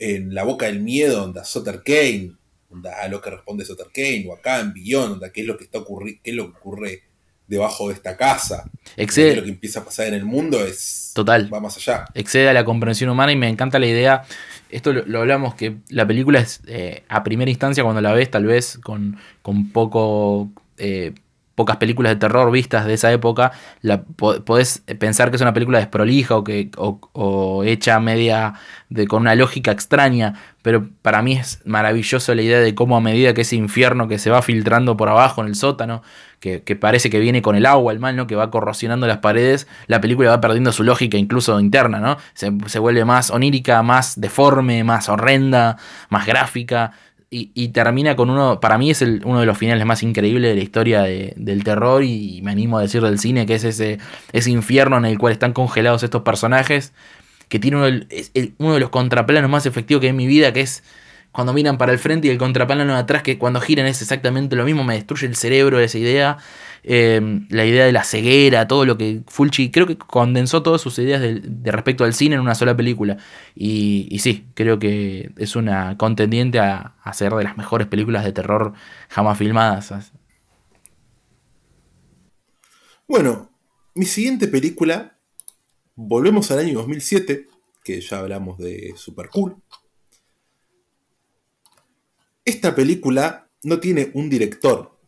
en 0.00 0.32
la 0.32 0.44
boca 0.44 0.66
del 0.66 0.78
miedo, 0.80 1.24
onda, 1.24 1.44
Sutter 1.44 1.82
Kane, 1.84 2.32
onda, 2.70 3.02
a 3.02 3.08
lo 3.08 3.20
que 3.20 3.30
responde 3.30 3.64
Sutter 3.64 3.88
Kane, 3.92 4.26
o 4.28 4.32
acá 4.32 4.60
en 4.60 4.72
Billón, 4.72 5.12
onda, 5.14 5.32
qué 5.32 5.40
es 5.40 5.46
lo 5.48 5.58
que 5.58 5.64
está 5.64 5.78
ocurri 5.80 6.20
qué 6.22 6.30
es 6.30 6.36
lo 6.36 6.52
que 6.52 6.56
ocurre 6.58 7.02
debajo 7.48 7.88
de 7.88 7.94
esta 7.94 8.16
casa. 8.16 8.64
Excede- 8.96 9.36
lo 9.36 9.42
que 9.42 9.48
empieza 9.50 9.80
a 9.80 9.84
pasar 9.84 10.06
en 10.06 10.14
el 10.14 10.24
mundo 10.24 10.64
es. 10.64 11.10
Total. 11.14 11.52
Va 11.52 11.58
más 11.60 11.76
allá. 11.76 12.04
excede 12.14 12.48
a 12.48 12.52
la 12.52 12.64
comprensión 12.64 13.10
humana 13.10 13.32
y 13.32 13.36
me 13.36 13.48
encanta 13.48 13.78
la 13.80 13.86
idea. 13.86 14.22
Esto 14.70 14.92
lo, 14.92 15.04
lo 15.06 15.20
hablamos 15.20 15.54
que 15.54 15.78
la 15.88 16.06
película 16.06 16.38
es 16.40 16.60
eh, 16.66 17.02
a 17.08 17.24
primera 17.24 17.50
instancia 17.50 17.82
cuando 17.82 18.00
la 18.00 18.12
ves, 18.12 18.30
tal 18.30 18.44
vez 18.44 18.78
con, 18.82 19.16
con 19.42 19.70
poco. 19.70 20.50
eh, 20.76 21.14
pocas 21.58 21.76
películas 21.78 22.12
de 22.12 22.16
terror 22.16 22.50
vistas 22.52 22.86
de 22.86 22.94
esa 22.94 23.10
época, 23.12 23.50
la, 23.82 24.02
po- 24.02 24.40
podés 24.44 24.82
pensar 25.00 25.30
que 25.30 25.36
es 25.36 25.42
una 25.42 25.52
película 25.52 25.78
desprolija 25.78 26.36
o, 26.36 26.44
que, 26.44 26.70
o, 26.76 27.00
o 27.12 27.64
hecha 27.64 27.98
media 27.98 28.54
de, 28.88 29.08
con 29.08 29.22
una 29.22 29.34
lógica 29.34 29.72
extraña, 29.72 30.34
pero 30.62 30.88
para 31.02 31.20
mí 31.20 31.32
es 31.32 31.60
maravilloso 31.64 32.32
la 32.34 32.42
idea 32.42 32.60
de 32.60 32.74
cómo 32.76 32.96
a 32.96 33.00
medida 33.00 33.34
que 33.34 33.40
ese 33.40 33.56
infierno 33.56 34.06
que 34.06 34.18
se 34.18 34.30
va 34.30 34.40
filtrando 34.40 34.96
por 34.96 35.08
abajo 35.08 35.40
en 35.42 35.48
el 35.48 35.56
sótano, 35.56 36.02
que, 36.38 36.62
que 36.62 36.76
parece 36.76 37.10
que 37.10 37.18
viene 37.18 37.42
con 37.42 37.56
el 37.56 37.66
agua, 37.66 37.92
el 37.92 37.98
mal, 37.98 38.14
¿no? 38.14 38.28
que 38.28 38.36
va 38.36 38.50
corrosionando 38.52 39.08
las 39.08 39.18
paredes, 39.18 39.66
la 39.88 40.00
película 40.00 40.30
va 40.30 40.40
perdiendo 40.40 40.70
su 40.70 40.84
lógica 40.84 41.16
incluso 41.18 41.58
interna, 41.58 41.98
¿no? 41.98 42.16
Se, 42.34 42.52
se 42.66 42.78
vuelve 42.78 43.04
más 43.04 43.30
onírica, 43.30 43.82
más 43.82 44.20
deforme, 44.20 44.84
más 44.84 45.08
horrenda, 45.08 45.76
más 46.10 46.24
gráfica. 46.26 46.92
Y, 47.30 47.50
y 47.54 47.68
termina 47.68 48.16
con 48.16 48.30
uno, 48.30 48.58
para 48.58 48.78
mí 48.78 48.90
es 48.90 49.02
el- 49.02 49.20
uno 49.26 49.40
de 49.40 49.46
los 49.46 49.58
finales 49.58 49.84
más 49.84 50.02
increíbles 50.02 50.50
de 50.50 50.56
la 50.56 50.62
historia 50.62 51.02
de- 51.02 51.34
del 51.36 51.62
terror 51.62 52.02
y, 52.02 52.40
me 52.42 52.52
animo 52.52 52.78
a 52.78 52.82
decir 52.82 53.02
del 53.02 53.18
cine, 53.18 53.44
que 53.44 53.54
es 53.54 53.64
ese, 53.64 53.98
ese 54.32 54.50
infierno 54.50 54.96
en 54.96 55.04
el 55.04 55.18
cual 55.18 55.34
están 55.34 55.52
congelados 55.52 56.02
estos 56.02 56.22
personajes, 56.22 56.94
que 57.48 57.58
tiene 57.58 57.76
uno, 57.76 58.06
uno 58.58 58.74
de 58.74 58.80
los 58.80 58.88
contraplanos 58.90 59.50
más 59.50 59.66
efectivos 59.66 60.00
que 60.00 60.06
hay 60.06 60.10
en 60.10 60.16
mi 60.16 60.26
vida, 60.26 60.52
que 60.54 60.60
es 60.62 60.82
cuando 61.30 61.52
miran 61.52 61.76
para 61.76 61.92
el 61.92 61.98
frente 61.98 62.28
y 62.28 62.30
el 62.30 62.38
contraplano 62.38 62.94
de 62.94 62.98
atrás, 62.98 63.22
que 63.22 63.36
cuando 63.38 63.60
giran 63.60 63.86
es 63.86 64.00
exactamente 64.00 64.56
lo 64.56 64.64
mismo, 64.64 64.82
me 64.82 64.94
destruye 64.94 65.26
el 65.26 65.36
cerebro 65.36 65.80
esa 65.80 65.98
idea. 65.98 66.38
Eh, 66.82 67.40
la 67.50 67.64
idea 67.64 67.84
de 67.84 67.92
la 67.92 68.04
ceguera, 68.04 68.68
todo 68.68 68.84
lo 68.84 68.96
que 68.96 69.22
Fulci 69.26 69.70
creo 69.70 69.86
que 69.86 69.98
condensó 69.98 70.62
todas 70.62 70.80
sus 70.80 70.98
ideas 70.98 71.20
de, 71.20 71.72
respecto 71.72 72.04
al 72.04 72.14
cine 72.14 72.36
en 72.36 72.40
una 72.40 72.54
sola 72.54 72.76
película. 72.76 73.18
Y, 73.54 74.08
y 74.10 74.20
sí, 74.20 74.46
creo 74.54 74.78
que 74.78 75.32
es 75.36 75.56
una 75.56 75.96
contendiente 75.96 76.58
a, 76.58 76.94
a 77.02 77.12
ser 77.12 77.32
de 77.34 77.44
las 77.44 77.56
mejores 77.56 77.86
películas 77.88 78.24
de 78.24 78.32
terror 78.32 78.72
jamás 79.08 79.38
filmadas. 79.38 80.12
Bueno, 83.06 83.50
mi 83.94 84.04
siguiente 84.04 84.48
película 84.48 85.18
volvemos 85.96 86.50
al 86.50 86.60
año 86.60 86.74
2007, 86.74 87.48
que 87.82 88.00
ya 88.00 88.18
hablamos 88.18 88.58
de 88.58 88.94
Super 88.96 89.28
Cool. 89.28 89.56
Esta 92.44 92.74
película 92.74 93.50
no 93.64 93.80
tiene 93.80 94.10
un 94.14 94.30
director, 94.30 94.98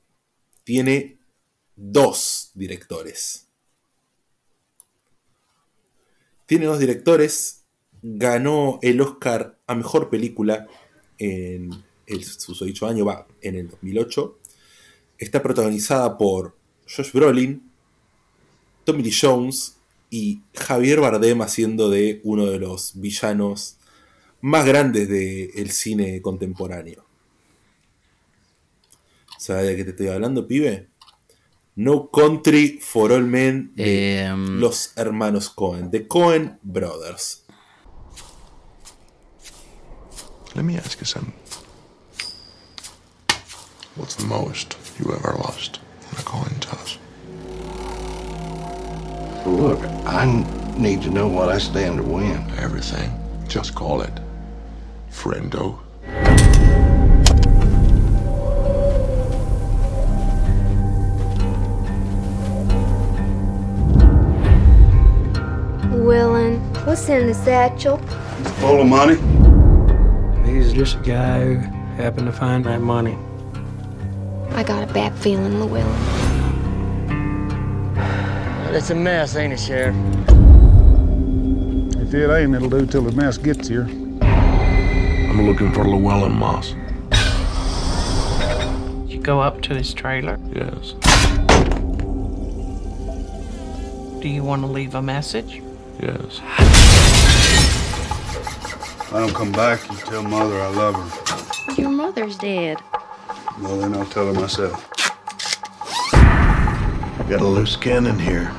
tiene 0.64 1.19
dos 1.80 2.50
directores. 2.54 3.46
Tiene 6.44 6.66
dos 6.66 6.78
directores, 6.78 7.64
ganó 8.02 8.78
el 8.82 9.00
Oscar 9.00 9.58
a 9.66 9.74
Mejor 9.74 10.10
Película 10.10 10.66
en 11.16 11.70
el 12.06 12.24
susodicho 12.24 12.86
año, 12.86 13.04
va, 13.06 13.26
en 13.40 13.54
el 13.54 13.68
2008. 13.70 14.38
Está 15.16 15.42
protagonizada 15.42 16.18
por 16.18 16.56
Josh 16.86 17.12
Brolin, 17.12 17.70
Tommy 18.84 19.02
Lee 19.02 19.16
Jones 19.18 19.76
y 20.10 20.42
Javier 20.54 21.00
Bardem 21.00 21.40
haciendo 21.40 21.88
de 21.88 22.20
uno 22.24 22.46
de 22.46 22.58
los 22.58 23.00
villanos 23.00 23.78
más 24.42 24.66
grandes 24.66 25.08
del 25.08 25.70
cine 25.70 26.20
contemporáneo. 26.20 27.06
¿Sabes 29.38 29.66
de 29.68 29.76
qué 29.76 29.84
te 29.84 29.90
estoy 29.90 30.08
hablando, 30.08 30.46
pibe? 30.46 30.89
No 31.76 32.00
Country 32.08 32.78
for 32.80 33.10
All 33.12 33.22
Men 33.22 33.72
de 33.76 34.18
Em. 34.24 34.60
los 34.60 34.92
hermanos 34.96 35.48
Cohen, 35.48 35.90
The 35.90 36.06
Cohen 36.06 36.58
Brothers. 36.62 37.42
Let 40.54 40.64
me 40.64 40.76
ask 40.76 40.98
you 41.00 41.06
something. 41.06 41.32
What's 43.96 44.14
the 44.16 44.26
most 44.26 44.76
you 44.98 45.12
ever 45.14 45.36
lost 45.38 45.78
in 46.12 46.18
a 46.18 46.22
coin 46.22 46.54
toss? 46.60 46.98
Look, 49.46 49.80
I 50.06 50.26
need 50.76 51.02
to 51.02 51.10
know 51.10 51.28
what 51.28 51.48
I 51.48 51.58
stand 51.58 51.98
to 51.98 52.02
win. 52.04 52.50
Everything. 52.58 53.10
Just 53.48 53.74
call 53.74 54.00
it 54.02 54.12
friendo. 55.10 55.78
Willin, 66.00 66.58
what's 66.86 67.06
in 67.10 67.26
the 67.26 67.34
satchel? 67.34 67.98
Full 68.58 68.80
of 68.80 68.86
money? 68.86 69.16
He's 70.50 70.72
just 70.72 70.96
a 70.96 71.00
guy 71.00 71.44
who 71.44 71.56
happened 72.02 72.26
to 72.26 72.32
find 72.32 72.64
that 72.64 72.80
money. 72.80 73.18
I 74.52 74.62
got 74.62 74.88
a 74.88 74.92
bad 74.94 75.14
feeling, 75.18 75.60
Llewellyn. 75.60 75.86
It's 78.74 78.88
a 78.88 78.94
mess, 78.94 79.36
ain't 79.36 79.52
it, 79.52 79.60
Sheriff? 79.60 79.94
If 81.96 82.14
it 82.14 82.30
ain't, 82.30 82.54
it'll 82.54 82.70
do 82.70 82.86
till 82.86 83.02
the 83.02 83.12
mess 83.12 83.36
gets 83.36 83.68
here. 83.68 83.84
I'm 84.22 85.46
looking 85.46 85.70
for 85.70 85.84
Llewellyn 85.84 86.32
Moss. 86.32 86.74
You 89.06 89.20
go 89.20 89.40
up 89.40 89.60
to 89.62 89.74
his 89.74 89.92
trailer. 89.92 90.38
Yes. 90.54 90.94
Do 94.22 94.28
you 94.28 94.42
want 94.42 94.62
to 94.62 94.66
leave 94.66 94.94
a 94.94 95.02
message? 95.02 95.62
Yes. 96.02 96.40
If 99.00 99.12
I 99.12 99.20
don't 99.20 99.34
come 99.34 99.52
back, 99.52 99.86
you 99.90 99.98
tell 99.98 100.22
Mother 100.22 100.58
I 100.58 100.68
love 100.70 100.94
her. 100.94 101.74
Your 101.74 101.90
mother's 101.90 102.38
dead. 102.38 102.78
Well, 103.60 103.76
then 103.76 103.94
I'll 103.94 104.06
tell 104.06 104.32
her 104.32 104.32
myself. 104.32 104.88
Got 107.28 107.42
a 107.42 107.44
loose 107.44 107.76
cannon 107.76 108.18
here. 108.18 108.50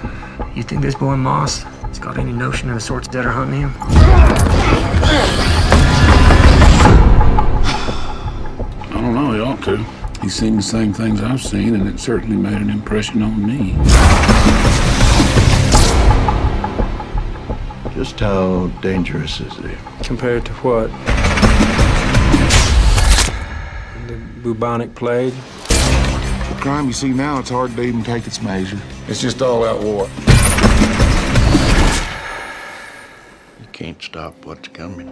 You 0.55 0.61
think 0.61 0.81
this 0.81 0.93
boy 0.93 1.15
Moss 1.15 1.63
has 1.63 1.97
got 1.97 2.19
any 2.19 2.31
notion 2.31 2.69
of 2.69 2.75
the 2.75 2.81
sorts 2.81 3.07
that 3.07 3.25
are 3.25 3.31
hunting 3.31 3.61
him? 3.61 3.73
I 8.87 9.01
don't 9.01 9.15
know, 9.15 9.33
he 9.33 9.39
ought 9.39 9.63
to. 9.63 9.77
He's 10.21 10.35
seen 10.35 10.57
the 10.57 10.61
same 10.61 10.93
things 10.93 11.23
I've 11.23 11.41
seen, 11.41 11.73
and 11.73 11.87
it 11.87 11.99
certainly 11.99 12.37
made 12.37 12.61
an 12.61 12.69
impression 12.69 13.23
on 13.23 13.43
me. 13.47 13.73
Just 18.01 18.19
how 18.19 18.65
dangerous 18.81 19.39
is 19.41 19.53
he? 19.57 19.75
Compared 20.03 20.43
to 20.45 20.51
what? 20.65 20.89
The 24.07 24.15
bubonic 24.41 24.95
plague? 24.95 25.33
The 25.69 26.57
crime 26.61 26.87
you 26.87 26.93
see 26.93 27.09
now, 27.09 27.37
it's 27.37 27.51
hard 27.51 27.75
to 27.75 27.81
even 27.83 28.03
take 28.03 28.25
its 28.25 28.41
measure. 28.41 28.79
It's 29.07 29.21
just 29.21 29.39
all 29.43 29.63
out 29.63 29.83
war. 29.83 30.07
You 33.61 33.67
can't 33.71 34.01
stop 34.01 34.33
what's 34.47 34.67
coming. 34.69 35.07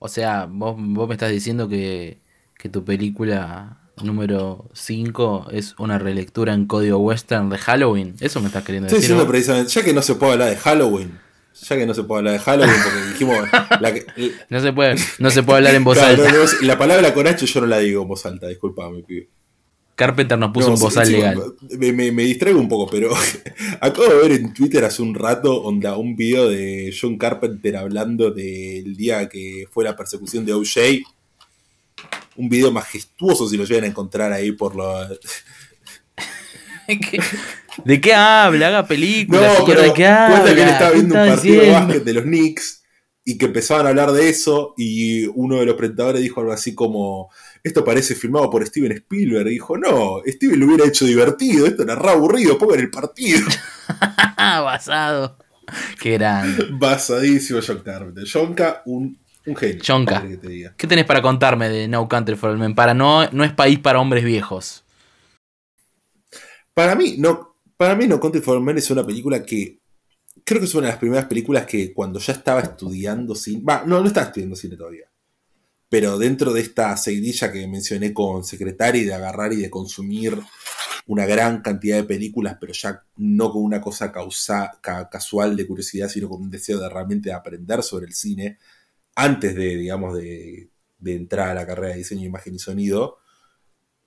O 0.00 0.08
sea, 0.08 0.46
vos, 0.50 0.74
vos 0.76 1.08
me 1.08 1.14
estás 1.14 1.30
diciendo 1.30 1.68
que, 1.68 2.18
que 2.58 2.68
tu 2.68 2.82
película 2.84 3.76
número 4.02 4.68
5 4.74 5.46
es 5.52 5.76
una 5.78 6.00
relectura 6.00 6.54
en 6.54 6.66
código 6.66 6.98
western 6.98 7.50
de 7.50 7.58
Halloween. 7.58 8.16
Eso 8.18 8.40
me 8.40 8.48
estás 8.48 8.64
queriendo 8.64 8.88
Estoy 8.88 8.98
decir. 8.98 9.14
diciendo 9.14 9.24
vos? 9.26 9.30
precisamente, 9.30 9.70
ya 9.70 9.84
que 9.84 9.94
no 9.94 10.02
se 10.02 10.16
puede 10.16 10.32
hablar 10.32 10.50
de 10.50 10.56
Halloween, 10.56 11.20
ya 11.60 11.76
que 11.76 11.86
no 11.86 11.94
se 11.94 12.02
puede 12.04 12.18
hablar 12.20 12.34
de 12.34 12.38
Halloween, 12.40 12.74
porque 12.84 13.08
dijimos. 13.08 13.48
la 13.80 13.94
que- 13.94 14.06
No 14.50 14.60
se 14.60 14.72
puede, 14.72 14.96
no 15.18 15.30
se 15.30 15.42
puede 15.42 15.56
hablar 15.58 15.74
en 15.74 15.84
voz 15.84 15.96
Claro, 15.98 16.24
alta. 16.24 16.32
no, 16.36 16.44
no, 16.44 16.50
la 16.62 16.78
palabra 16.78 17.14
con 17.14 17.26
H 17.26 17.46
yo 17.46 17.60
no 17.60 17.66
la 17.66 17.78
digo 17.78 18.02
en 18.02 18.08
voz 18.08 18.24
alta, 18.26 18.48
disculpame, 18.48 19.02
pibe. 19.02 19.28
Carpenter 19.94 20.38
nos 20.38 20.52
puso 20.52 20.72
un 20.74 20.78
bozal 20.78 21.06
sí, 21.06 21.12
legal. 21.12 21.42
Me, 21.78 21.90
me- 21.92 22.12
me 22.12 22.22
distraigo 22.24 22.60
un 22.60 22.68
poco, 22.68 22.90
pero 22.90 23.10
acabo 23.80 24.08
de 24.08 24.16
ver 24.28 24.32
en 24.32 24.52
Twitter 24.52 24.84
hace 24.84 25.00
un 25.00 25.14
rato 25.14 25.62
onda, 25.62 25.96
un 25.96 26.14
video 26.14 26.48
de 26.50 26.94
John 26.98 27.16
Carpenter 27.16 27.76
hablando 27.78 28.30
del 28.30 28.94
día 28.94 29.26
que 29.28 29.64
fue 29.70 29.84
la 29.84 29.96
persecución 29.96 30.44
de 30.44 30.52
OJ. 30.52 30.76
Un 32.36 32.50
video 32.50 32.70
majestuoso 32.70 33.48
si 33.48 33.56
lo 33.56 33.64
llegan 33.64 33.84
a 33.84 33.86
encontrar 33.86 34.30
ahí 34.32 34.52
por 34.52 34.76
lo... 34.76 34.94
¿De 37.84 38.00
qué 38.00 38.14
habla? 38.14 38.68
Haga 38.68 38.86
película, 38.86 39.48
No, 39.48 39.64
pero 39.64 39.82
¿de 39.82 39.92
qué 39.92 40.06
habla? 40.06 40.26
cuenta 40.30 40.54
que 40.54 40.62
él 40.62 40.68
estaba 40.68 40.90
¿Qué 40.90 40.96
viendo 40.96 41.14
un 41.16 41.24
partido 41.24 41.62
de 41.62 41.68
diciendo? 41.68 41.70
básquet 41.70 42.04
de 42.04 42.14
los 42.14 42.24
Knicks 42.24 42.82
y 43.24 43.38
que 43.38 43.46
empezaban 43.46 43.86
a 43.86 43.90
hablar 43.90 44.12
de 44.12 44.28
eso 44.28 44.74
y 44.76 45.26
uno 45.26 45.56
de 45.56 45.66
los 45.66 45.74
presentadores 45.76 46.22
dijo 46.22 46.40
algo 46.40 46.52
así 46.52 46.74
como 46.74 47.30
esto 47.64 47.84
parece 47.84 48.14
filmado 48.14 48.48
por 48.50 48.64
Steven 48.66 48.92
Spielberg 48.92 49.48
y 49.48 49.50
dijo 49.52 49.76
no, 49.78 50.20
Steven 50.26 50.60
lo 50.60 50.66
hubiera 50.66 50.86
hecho 50.86 51.04
divertido, 51.06 51.66
esto 51.66 51.82
era 51.82 51.96
re 51.96 52.10
aburrido, 52.10 52.58
pongan 52.58 52.80
el 52.80 52.90
partido. 52.90 53.46
Basado. 54.36 55.38
Qué 56.00 56.12
grande. 56.12 56.66
Basadísimo 56.68 57.60
John 57.66 57.82
Carpenter. 57.82 58.24
Jonka, 58.30 58.82
un, 58.86 59.18
un 59.46 59.56
genio. 59.56 59.86
¿qué 60.04 60.06
querés 60.06 60.30
que 60.30 60.36
te 60.38 60.48
diga? 60.48 60.76
¿Qué 60.76 60.86
tenés 60.86 61.04
para 61.06 61.22
contarme 61.22 61.68
de 61.68 61.88
No 61.88 62.08
Country 62.08 62.36
for 62.36 62.50
Old 62.50 62.60
Men? 62.60 62.74
Para 62.74 62.94
no, 62.94 63.28
no 63.30 63.44
es 63.44 63.52
país 63.52 63.78
para 63.78 64.00
hombres 64.00 64.24
viejos. 64.24 64.84
Para 66.74 66.94
mí, 66.94 67.16
no, 67.18 67.55
para 67.76 67.94
mí 67.94 68.06
No 68.06 68.20
Country 68.20 68.40
for 68.40 68.60
Men 68.60 68.78
es 68.78 68.90
una 68.90 69.06
película 69.06 69.44
que 69.44 69.80
creo 70.44 70.60
que 70.60 70.66
es 70.66 70.74
una 70.74 70.86
de 70.86 70.92
las 70.92 71.00
primeras 71.00 71.26
películas 71.26 71.66
que 71.66 71.92
cuando 71.92 72.18
ya 72.18 72.32
estaba 72.32 72.60
estudiando 72.60 73.34
cine, 73.34 73.62
va, 73.62 73.84
no, 73.86 74.00
no 74.00 74.06
estaba 74.06 74.26
estudiando 74.26 74.56
cine 74.56 74.76
todavía, 74.76 75.10
pero 75.88 76.18
dentro 76.18 76.52
de 76.52 76.60
esta 76.60 76.96
seguidilla 76.96 77.52
que 77.52 77.66
mencioné 77.66 78.12
con 78.12 78.44
Secretary 78.44 79.04
de 79.04 79.14
agarrar 79.14 79.52
y 79.52 79.56
de 79.56 79.70
consumir 79.70 80.38
una 81.06 81.26
gran 81.26 81.62
cantidad 81.62 81.96
de 81.96 82.04
películas, 82.04 82.56
pero 82.60 82.72
ya 82.72 83.04
no 83.16 83.52
con 83.52 83.62
una 83.62 83.80
cosa 83.80 84.12
casual 84.12 85.56
de 85.56 85.66
curiosidad, 85.66 86.08
sino 86.08 86.28
con 86.28 86.42
un 86.42 86.50
deseo 86.50 86.80
de 86.80 86.88
realmente 86.88 87.32
aprender 87.32 87.82
sobre 87.82 88.06
el 88.06 88.14
cine, 88.14 88.58
antes 89.14 89.54
de, 89.54 89.76
digamos, 89.76 90.16
de, 90.16 90.68
de 90.98 91.14
entrar 91.14 91.50
a 91.50 91.54
la 91.54 91.66
carrera 91.66 91.92
de 91.92 91.98
diseño, 91.98 92.26
imagen 92.26 92.56
y 92.56 92.58
sonido, 92.58 93.18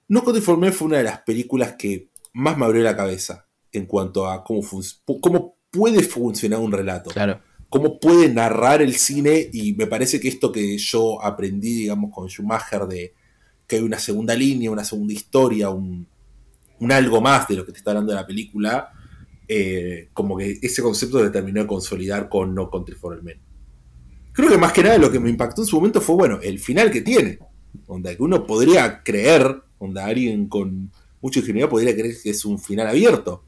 No 0.10 0.24
Country 0.24 0.42
for 0.42 0.58
Men 0.58 0.74
fue 0.74 0.88
una 0.88 0.98
de 0.98 1.04
las 1.06 1.22
películas 1.22 1.76
que 1.78 2.10
más 2.34 2.58
me 2.58 2.66
abrió 2.66 2.84
la 2.84 2.98
cabeza 2.98 3.49
en 3.72 3.86
cuanto 3.86 4.28
a 4.28 4.44
cómo, 4.44 4.62
cómo 5.22 5.56
puede 5.72 6.04
funcionar 6.04 6.60
un 6.60 6.72
relato. 6.72 7.10
Claro. 7.12 7.42
Cómo 7.70 8.00
puede 8.00 8.34
narrar 8.34 8.82
el 8.82 8.96
cine 8.96 9.50
y 9.54 9.74
me 9.74 9.86
parece 9.86 10.20
que 10.20 10.28
esto 10.28 10.52
que 10.52 10.78
yo 10.78 11.24
aprendí, 11.24 11.74
digamos, 11.74 12.12
con 12.14 12.28
Schumacher 12.28 12.88
de 12.88 13.14
que 13.68 13.76
hay 13.76 13.84
una 13.84 14.00
segunda 14.00 14.36
línea, 14.36 14.72
una 14.72 14.84
segunda 14.84 15.14
historia, 15.14 15.70
un, 15.70 16.08
un 16.80 16.92
algo 16.92 17.22
más 17.22 17.48
de 17.48 17.56
lo 17.56 17.66
que 17.66 17.72
te 17.72 17.78
está 17.78 17.92
hablando 17.92 18.12
de 18.12 18.20
la 18.20 18.26
película, 18.26 18.92
eh, 19.48 20.10
como 20.14 20.38
que 20.38 20.58
ese 20.62 20.82
concepto 20.82 21.24
se 21.24 21.30
terminó 21.30 21.62
de 21.62 21.68
consolidar 21.68 22.30
con 22.30 22.56
No 22.56 22.70
Country 22.70 22.96
for 22.96 23.14
Old 23.14 23.24
Men. 23.24 23.40
Creo 24.32 24.50
que 24.50 24.58
más 24.58 24.72
que 24.72 24.84
nada 24.84 24.98
lo 24.98 25.12
que 25.12 25.20
me 25.20 25.30
impactó 25.30 25.62
en 25.62 25.68
su 25.68 25.76
momento 25.76 26.02
fue, 26.02 26.16
bueno, 26.16 26.40
el 26.42 26.60
final 26.60 26.92
que 26.92 27.02
tiene. 27.02 27.40
Que 28.04 28.16
uno 28.20 28.46
podría 28.46 29.04
creer, 29.04 29.64
onda, 29.80 30.06
alguien 30.06 30.48
con 30.48 30.92
mucha 31.22 31.40
ingenuidad 31.40 31.70
podría 31.70 31.94
creer 31.94 32.16
que 32.22 32.30
es 32.30 32.46
un 32.46 32.60
final 32.60 32.88
abierto. 32.88 33.44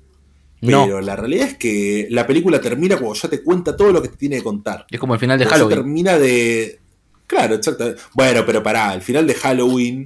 No. 0.61 0.85
Pero 0.85 1.01
la 1.01 1.15
realidad 1.15 1.47
es 1.47 1.57
que 1.57 2.07
la 2.11 2.27
película 2.27 2.61
termina 2.61 2.95
cuando 2.97 3.15
ya 3.15 3.29
te 3.29 3.41
cuenta 3.43 3.75
todo 3.75 3.91
lo 3.91 4.01
que 4.01 4.09
te 4.09 4.17
tiene 4.17 4.37
que 4.37 4.43
contar. 4.43 4.85
Es 4.89 4.99
como 4.99 5.15
el 5.15 5.19
final 5.19 5.39
de 5.39 5.45
Cuando 5.45 5.65
Halloween. 5.65 5.77
termina 5.83 6.17
de. 6.19 6.79
Claro, 7.27 7.55
exacto. 7.55 7.95
Bueno, 8.13 8.43
pero 8.45 8.61
pará, 8.61 8.93
el 8.93 9.01
final 9.01 9.25
de 9.25 9.33
Halloween. 9.33 10.05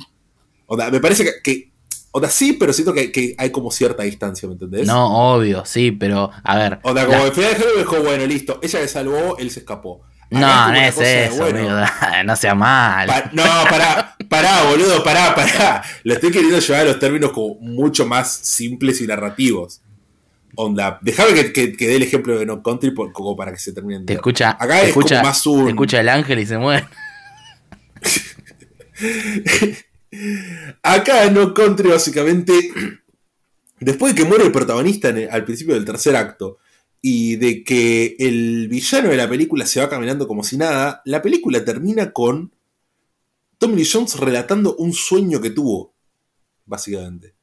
onda, 0.67 0.89
me 0.91 0.99
parece 0.99 1.23
que, 1.25 1.31
que 1.43 1.71
O 2.11 2.19
sea, 2.21 2.29
sí, 2.29 2.53
pero 2.53 2.71
siento 2.71 2.93
que, 2.93 3.11
que 3.11 3.35
hay 3.37 3.49
como 3.51 3.69
cierta 3.71 4.03
distancia, 4.03 4.47
¿me 4.47 4.53
entendés? 4.53 4.87
No, 4.87 5.33
obvio, 5.35 5.65
sí, 5.65 5.91
pero 5.91 6.31
a 6.43 6.57
ver. 6.57 6.79
O 6.83 6.93
sea, 6.93 7.05
como 7.05 7.17
la- 7.17 7.25
el 7.25 7.31
final 7.33 7.49
de 7.51 7.55
Halloween 7.57 7.79
dijo, 7.79 8.01
bueno, 8.03 8.25
listo, 8.25 8.59
ella 8.61 8.79
se 8.79 8.87
salvó, 8.87 9.37
él 9.37 9.51
se 9.51 9.59
escapó. 9.59 10.03
Acá 10.31 10.39
No, 10.39 10.71
no 10.71 10.77
es 10.79 10.97
eso, 10.97 11.35
bueno, 11.35 11.59
amigo. 11.59 11.75
No 12.25 12.35
sea 12.37 12.55
mal. 12.55 13.07
Pa- 13.07 13.29
no, 13.33 13.43
pará, 13.69 14.15
pará, 14.29 14.63
boludo, 14.69 15.03
pará, 15.03 15.35
pará. 15.35 15.83
Lo 16.03 16.13
estoy 16.13 16.31
queriendo 16.31 16.57
llevar 16.59 16.81
a 16.81 16.85
los 16.85 16.99
términos 16.99 17.31
como 17.31 17.55
mucho 17.59 18.05
más 18.05 18.31
simples 18.31 19.01
y 19.01 19.07
narrativos. 19.07 19.81
Onda, 20.55 20.99
déjame 21.01 21.33
que, 21.33 21.51
que- 21.53 21.73
que 21.77 21.87
dé 21.87 21.95
el 21.97 22.03
ejemplo 22.03 22.37
de 22.39 22.45
No 22.45 22.61
Country 22.63 22.91
por- 22.91 23.11
como 23.11 23.35
para 23.35 23.51
que 23.51 23.57
se 23.59 23.73
termine. 23.73 24.05
Te 24.05 24.13
escucha, 24.13 24.51
Acá 24.51 24.75
te 24.77 24.81
es 24.83 24.87
escucha, 24.89 25.15
como 25.17 25.27
más 25.29 25.45
un. 25.45 25.63
te 25.65 25.69
escucha 25.71 25.99
el 25.99 26.09
ángel 26.09 26.39
y 26.39 26.45
se 26.45 26.57
muere. 26.57 26.87
Acá 30.83 31.29
No 31.29 31.53
Country 31.53 31.89
básicamente, 31.89 32.53
después 33.79 34.15
de 34.15 34.21
que 34.21 34.27
muere 34.27 34.45
el 34.45 34.51
protagonista 34.51 35.09
en 35.09 35.17
el- 35.19 35.29
al 35.29 35.43
principio 35.43 35.73
del 35.75 35.83
tercer 35.85 36.15
acto 36.15 36.57
y 37.01 37.35
de 37.35 37.63
que 37.63 38.15
el 38.19 38.67
villano 38.69 39.09
de 39.09 39.17
la 39.17 39.27
película 39.29 39.65
se 39.65 39.79
va 39.81 39.89
caminando 39.89 40.27
como 40.27 40.43
si 40.43 40.57
nada, 40.57 41.01
la 41.05 41.21
película 41.21 41.63
termina 41.65 42.11
con 42.11 42.53
Tommy 43.57 43.75
Lee 43.75 43.89
Jones 43.91 44.15
relatando 44.19 44.75
un 44.77 44.93
sueño 44.93 45.41
que 45.41 45.49
tuvo, 45.49 45.93
básicamente. 46.65 47.33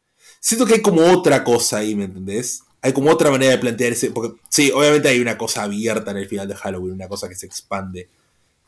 Siento 0.40 0.66
que 0.66 0.74
hay 0.74 0.82
como 0.82 1.02
otra 1.12 1.44
cosa 1.44 1.78
ahí, 1.78 1.94
¿me 1.94 2.04
entendés? 2.04 2.62
Hay 2.82 2.92
como 2.92 3.10
otra 3.10 3.30
manera 3.30 3.52
de 3.52 3.58
plantear 3.58 3.92
ese... 3.92 4.10
Porque 4.10 4.38
sí, 4.48 4.70
obviamente 4.74 5.08
hay 5.08 5.20
una 5.20 5.38
cosa 5.38 5.62
abierta 5.64 6.10
en 6.10 6.16
el 6.18 6.28
final 6.28 6.48
de 6.48 6.56
Halloween, 6.56 6.94
una 6.94 7.08
cosa 7.08 7.28
que 7.28 7.36
se 7.36 7.46
expande, 7.46 8.08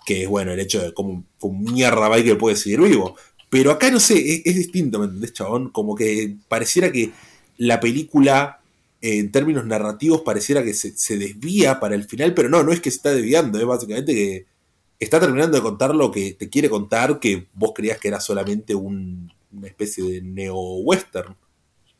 que 0.07 0.24
es, 0.24 0.28
bueno, 0.28 0.53
el 0.53 0.61
hecho 0.61 0.82
de 0.82 0.95
cómo, 0.95 1.24
cómo 1.39 1.70
mierda 1.73 2.09
Michael 2.11 2.39
puede 2.39 2.57
seguir 2.57 2.81
vivo. 2.81 3.16
Pero 3.51 3.70
acá, 3.70 3.91
no 3.91 4.01
sé, 4.01 4.43
es, 4.45 4.55
distinto, 4.57 4.99
¿me 4.99 5.07
entendés, 5.07 5.32
chabón? 5.32 5.70
Como 5.70 5.95
que 5.95 6.36
pareciera 6.49 6.91
que 6.93 7.12
la 7.59 7.81
película, 7.81 8.61
en 9.01 9.31
términos 9.32 9.65
narrativos, 9.66 10.23
pareciera 10.23 10.62
que 10.65 10.74
se, 10.74 10.97
se 10.97 11.16
desvía 11.19 11.81
para 11.81 11.95
el 11.95 12.05
final, 12.05 12.35
pero 12.35 12.49
no, 12.49 12.62
no 12.62 12.73
es 12.73 12.81
que 12.81 12.91
se 12.91 12.97
está 12.99 13.12
desviando, 13.15 13.59
es 13.59 13.66
básicamente 13.66 14.15
que 14.15 14.47
está 14.99 15.20
terminando 15.20 15.57
de 15.57 15.62
contar 15.62 15.95
lo 15.95 16.11
que 16.11 16.32
te 16.35 16.49
quiere 16.49 16.69
contar, 16.70 17.20
que 17.20 17.47
vos 17.55 17.73
creías 17.74 17.99
que 17.99 18.09
era 18.09 18.20
solamente 18.20 18.74
un- 18.74 19.32
una 19.53 19.69
especie 19.69 20.05
de 20.05 20.20
neo-western. 20.23 21.36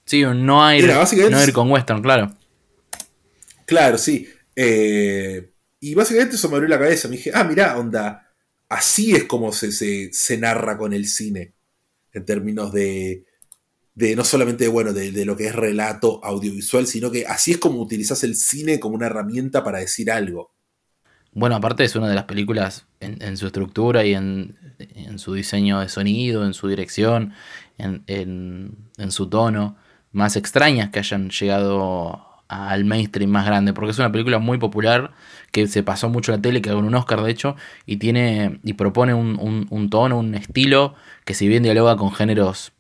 Sí, 0.07 0.25
un 0.25 0.45
no 0.47 0.73
ir, 0.75 0.87
básicamente 0.87 1.37
no 1.37 1.43
ir 1.43 1.53
con 1.53 1.71
western, 1.71 2.03
claro. 2.03 2.33
Claro, 3.67 3.99
sí. 3.99 4.29
Eh, 4.57 5.51
y 5.81 5.95
básicamente 5.95 6.37
eso 6.37 6.49
me 6.49 6.57
abrió 6.57 6.69
la 6.69 6.79
cabeza. 6.79 7.09
Me 7.09 7.17
dije, 7.17 7.31
ah, 7.35 7.45
mirá, 7.45 7.79
onda, 7.79 8.31
así 8.69 9.15
es 9.15 9.25
como 9.25 9.53
se, 9.53 9.73
se- 9.73 10.11
se 10.13 10.39
narra 10.39 10.77
con 10.79 10.93
el 10.93 11.07
cine. 11.07 11.55
En 12.13 12.25
términos 12.27 12.73
de, 12.73 13.27
de 13.95 14.17
no 14.17 14.25
solamente 14.25 14.69
bueno, 14.69 14.93
de, 14.95 15.13
de 15.13 15.25
lo 15.27 15.37
que 15.37 15.49
es 15.49 15.57
relato 15.57 16.25
audiovisual, 16.25 16.87
sino 16.87 17.11
que 17.11 17.27
así 17.27 17.53
es 17.53 17.59
como 17.59 17.81
utilizas 17.83 18.25
el 18.25 18.37
cine 18.37 18.81
como 18.81 18.97
una 18.97 19.07
herramienta 19.07 19.65
para 19.65 19.81
decir 19.81 20.11
algo. 20.11 20.55
Bueno, 21.33 21.57
aparte 21.57 21.83
es 21.85 21.97
una 21.97 22.09
de 22.09 22.15
las 22.15 22.25
películas 22.25 22.87
en, 23.01 23.21
en 23.23 23.37
su 23.37 23.47
estructura 23.47 24.05
y 24.05 24.15
en, 24.15 24.57
en 24.79 25.19
su 25.19 25.35
diseño 25.35 25.81
de 25.81 25.89
sonido, 25.89 26.47
en 26.47 26.55
su 26.55 26.69
dirección, 26.69 27.33
en, 27.79 28.05
en- 28.07 28.77
en 28.99 29.11
su 29.11 29.29
tono, 29.29 29.77
más 30.15 30.37
extrañas 30.37 30.89
que 30.91 31.01
hayan 31.01 31.29
llegado 31.31 32.27
al 32.49 32.85
mainstream 32.85 33.31
más 33.31 33.47
grande, 33.47 33.73
porque 33.75 33.91
es 33.91 33.99
una 33.99 34.13
película 34.13 34.39
muy 34.39 34.59
popular 34.59 35.13
que 35.51 35.67
se 35.67 35.83
pasó 35.83 36.09
mucho 36.09 36.33
la 36.33 36.39
tele, 36.41 36.63
que 36.63 36.71
ganó 36.71 36.87
un 36.87 36.95
Oscar 36.95 37.23
de 37.23 37.31
hecho, 37.31 37.57
y 37.87 37.97
tiene 37.97 38.61
y 38.65 38.75
propone 38.75 39.15
un, 39.15 39.67
un- 39.71 39.91
tono, 39.91 40.19
un 40.19 40.35
estilo 40.35 40.95
que 41.25 41.35
si 41.35 41.49
bien 41.49 41.63
dialoga 41.63 41.97
con 41.97 42.13
géneros 42.13 42.73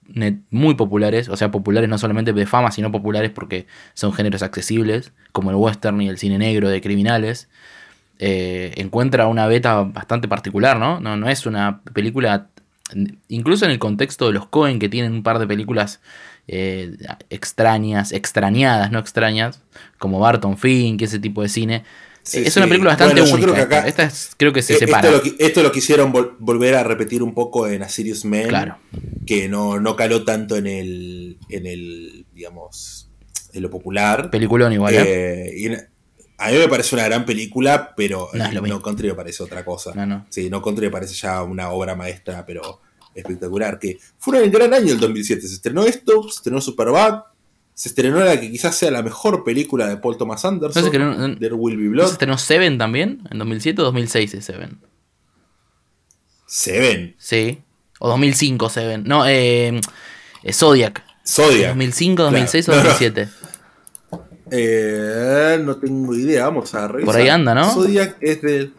muy 0.50 0.74
populares, 0.74 1.28
o 1.28 1.36
sea, 1.36 1.50
populares 1.50 1.88
no 1.88 1.98
solamente 1.98 2.32
de 2.32 2.46
fama, 2.46 2.70
sino 2.70 2.92
populares 2.92 3.30
porque 3.30 3.66
son 3.94 4.12
géneros 4.12 4.42
accesibles, 4.42 5.12
como 5.32 5.50
el 5.50 5.56
western 5.56 6.00
y 6.02 6.08
el 6.08 6.18
cine 6.18 6.38
negro 6.38 6.68
de 6.68 6.80
criminales, 6.82 7.48
eh, 8.18 8.72
encuentra 8.76 9.26
una 9.26 9.46
beta 9.46 9.82
bastante 9.82 10.28
particular, 10.28 10.78
¿no? 10.78 11.00
¿no? 11.00 11.16
No 11.16 11.28
es 11.28 11.46
una 11.46 11.80
película, 11.94 12.48
incluso 13.28 13.64
en 13.64 13.70
el 13.72 13.78
contexto 13.78 14.26
de 14.26 14.32
los 14.34 14.46
Cohen, 14.46 14.78
que 14.78 14.88
tienen 14.88 15.12
un 15.12 15.22
par 15.22 15.38
de 15.38 15.46
películas 15.46 16.00
eh, 16.48 16.96
extrañas, 17.30 18.12
extrañadas, 18.12 18.90
no 18.92 18.98
extrañas, 18.98 19.60
como 19.98 20.18
Barton 20.20 20.58
Fink, 20.58 21.02
ese 21.02 21.18
tipo 21.18 21.42
de 21.42 21.48
cine. 21.48 21.84
Sí, 22.22 22.38
es 22.46 22.54
sí. 22.54 22.58
una 22.58 22.66
película 22.68 22.90
bastante 22.92 23.20
Bueno, 23.20 23.34
única. 23.36 23.52
creo 23.52 23.68
que 23.68 23.74
acá- 23.76 23.86
esta. 23.88 24.02
Esta 24.04 24.16
es- 24.16 24.30
creo 24.38 24.52
que 24.52 24.62
se 24.62 24.78
separa. 24.78 25.08
Esto 25.08 25.18
lo, 25.18 25.22
qui- 25.22 25.36
esto 25.38 25.62
lo 25.62 25.72
quisieron 25.72 26.12
vol- 26.12 26.36
volver 26.38 26.74
a 26.74 26.82
repetir 26.82 27.22
un 27.22 27.34
poco 27.34 27.68
en 27.68 27.82
A 27.82 27.88
Serious 27.90 28.24
Man. 28.24 28.48
Claro. 28.48 28.78
Que 29.26 29.46
no, 29.48 29.78
no 29.78 29.94
caló 29.94 30.24
tanto 30.24 30.56
en 30.56 30.66
el, 30.66 31.36
en 31.50 31.66
el, 31.66 32.24
digamos, 32.32 33.10
en 33.52 33.62
lo 33.62 33.68
popular. 33.70 34.30
Peliculón 34.30 34.72
igual, 34.72 34.94
¿eh? 34.94 35.02
Eh, 35.48 35.52
y 35.54 35.66
en- 35.66 35.86
a 36.38 36.50
mí 36.50 36.56
me 36.58 36.68
parece 36.68 36.94
una 36.94 37.04
gran 37.04 37.26
película, 37.26 37.92
pero 37.94 38.28
No 38.32 38.50
lo 38.52 38.62
No. 38.66 38.82
Country 38.82 39.08
me 39.08 39.14
parece 39.14 39.42
otra 39.42 39.62
cosa. 39.64 39.92
No, 39.94 40.06
no. 40.06 40.26
Sí, 40.30 40.48
No 40.48 40.62
Country 40.62 40.86
me 40.86 40.92
parece 40.92 41.14
ya 41.14 41.42
una 41.42 41.70
obra 41.70 41.94
maestra, 41.94 42.44
pero 42.46 42.80
espectacular. 43.14 43.78
Que 43.78 43.98
fue 44.18 44.42
un 44.42 44.50
gran 44.50 44.72
año 44.74 44.92
el 44.92 45.00
2007. 45.00 45.46
Se 45.46 45.54
estrenó 45.54 45.84
esto, 45.84 46.22
se 46.24 46.36
estrenó 46.36 46.60
Superbad, 46.60 47.22
se 47.74 47.88
estrenó 47.88 48.20
la 48.20 48.40
que 48.40 48.50
quizás 48.50 48.76
sea 48.76 48.90
la 48.90 49.02
mejor 49.02 49.42
película 49.44 49.86
de 49.88 49.96
Paul 49.96 50.16
Thomas 50.16 50.44
Anderson, 50.44 50.84
¿No 50.84 50.90
se 50.90 50.96
estrenó- 50.96 51.38
There 51.38 51.54
Will 51.54 51.76
Be 51.76 51.84
¿No 51.84 51.90
Blood. 51.90 52.06
se 52.06 52.12
estrenó 52.12 52.38
Seven 52.38 52.78
también? 52.78 53.22
¿En 53.30 53.38
2007 53.38 53.80
o 53.82 53.84
2006 53.86 54.34
es 54.34 54.44
Seven? 54.44 54.78
Seven. 56.46 57.14
Sí. 57.18 57.62
O 57.98 58.08
2005 58.08 58.68
Seven. 58.68 59.04
No, 59.04 59.26
eh, 59.26 59.80
eh, 60.42 60.52
Zodiac. 60.52 61.02
Zodiac. 61.26 61.68
2005, 61.70 62.16
Claro. 62.16 62.30
2006 62.32 62.68
o 62.68 62.72
No, 62.72 62.76
no. 62.78 62.82
2007. 62.84 63.28
Eh, 64.50 65.58
no 65.64 65.76
tengo 65.76 66.14
idea, 66.14 66.44
vamos 66.44 66.74
a 66.74 66.86
revisar. 66.86 67.06
Por 67.12 67.16
ahí 67.20 67.28
anda, 67.28 67.54
¿no? 67.54 67.70
Zodiac 67.70 68.16
es 68.20 68.42
del 68.42 68.74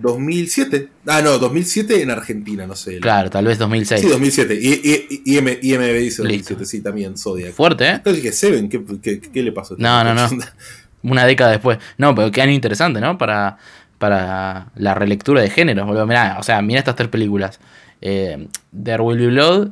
2007. 0.00 0.88
Ah, 1.06 1.22
no, 1.22 1.38
2007 1.38 2.02
en 2.02 2.10
Argentina, 2.10 2.66
no 2.66 2.74
sé. 2.74 3.00
Claro, 3.00 3.30
tal 3.30 3.46
vez 3.46 3.58
2006. 3.58 4.00
Sí, 4.00 4.08
2007. 4.08 4.54
Y, 4.60 4.68
y, 4.68 5.22
y, 5.24 5.38
IM 5.38 5.48
IMDb 5.62 5.98
dice 5.98 6.22
2007, 6.22 6.66
sí, 6.66 6.82
también 6.82 7.16
Zodiac. 7.16 7.52
Fuerte, 7.52 7.84
¿eh? 7.86 7.90
Entonces 7.94 8.22
dije, 8.22 8.34
Seven, 8.34 8.68
¿qué, 8.68 8.82
qué, 9.02 9.20
qué 9.20 9.42
le 9.42 9.52
pasó? 9.52 9.74
No, 9.78 10.04
no, 10.04 10.14
no. 10.14 10.28
Una 11.02 11.24
década 11.24 11.52
después. 11.52 11.78
No, 11.98 12.14
pero 12.14 12.30
qué 12.30 12.42
año 12.42 12.52
interesante, 12.52 13.00
¿no? 13.00 13.16
Para, 13.16 13.58
para 13.98 14.68
la 14.74 14.94
relectura 14.94 15.40
de 15.40 15.50
géneros. 15.50 15.86
boludo. 15.86 16.06
Mirá, 16.06 16.36
o 16.38 16.42
sea, 16.42 16.60
mira 16.62 16.80
estas 16.80 16.96
tres 16.96 17.08
películas. 17.08 17.60
Eh, 18.02 18.48
There 18.84 19.02
Will 19.02 19.18
Be 19.18 19.26
Blood, 19.28 19.68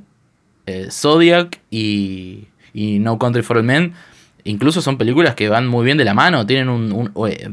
eh, 0.66 0.88
Zodiac 0.90 1.60
y, 1.70 2.46
y 2.72 2.98
No 2.98 3.18
Country 3.18 3.42
for 3.42 3.58
Old 3.58 3.66
Men. 3.66 3.94
Incluso 4.44 4.80
son 4.80 4.96
películas 4.98 5.34
que 5.34 5.48
van 5.48 5.66
muy 5.66 5.84
bien 5.84 5.98
de 5.98 6.04
la 6.04 6.14
mano. 6.14 6.46
Tienen 6.46 6.68
un... 6.68 7.12
eh, 7.28 7.48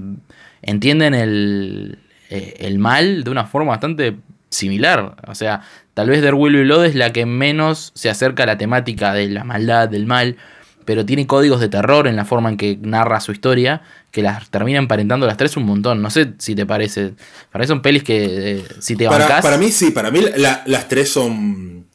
entienden 0.61 1.13
el, 1.13 1.97
eh, 2.31 2.55
el 2.59 2.79
mal 2.79 3.23
de 3.23 3.29
una 3.29 3.45
forma 3.45 3.69
bastante 3.71 4.15
similar. 4.49 5.15
O 5.27 5.35
sea, 5.35 5.61
tal 5.93 6.09
vez 6.09 6.21
There 6.21 6.33
Will 6.33 6.63
Blood 6.63 6.85
es 6.85 6.95
la 6.95 7.13
que 7.13 7.25
menos 7.25 7.91
se 7.95 8.09
acerca 8.09 8.43
a 8.43 8.45
la 8.47 8.57
temática 8.57 9.13
de 9.13 9.27
la 9.29 9.43
maldad, 9.43 9.87
del 9.89 10.05
mal, 10.07 10.37
pero 10.85 11.05
tiene 11.05 11.27
códigos 11.27 11.59
de 11.61 11.69
terror 11.69 12.07
en 12.07 12.15
la 12.15 12.25
forma 12.25 12.49
en 12.49 12.57
que 12.57 12.77
narra 12.81 13.19
su 13.21 13.31
historia, 13.31 13.81
que 14.09 14.21
las 14.23 14.49
termina 14.49 14.79
emparentando 14.79 15.27
las 15.27 15.37
tres 15.37 15.55
un 15.55 15.63
montón. 15.65 16.01
No 16.01 16.09
sé 16.09 16.33
si 16.39 16.55
te 16.55 16.65
parece. 16.65 17.13
Para 17.51 17.63
mí 17.63 17.67
son 17.67 17.81
pelis 17.83 18.03
que 18.03 18.57
eh, 18.57 18.65
si 18.79 18.95
te 18.95 19.05
Para, 19.05 19.19
bancás. 19.25 19.41
para 19.43 19.57
mí 19.57 19.71
sí, 19.71 19.91
para 19.91 20.09
mí 20.11 20.21
la- 20.37 20.63
las 20.65 20.87
tres 20.89 21.09
son, 21.09 21.85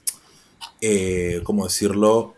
eh, 0.81 1.41
¿cómo 1.43 1.65
decirlo? 1.65 2.35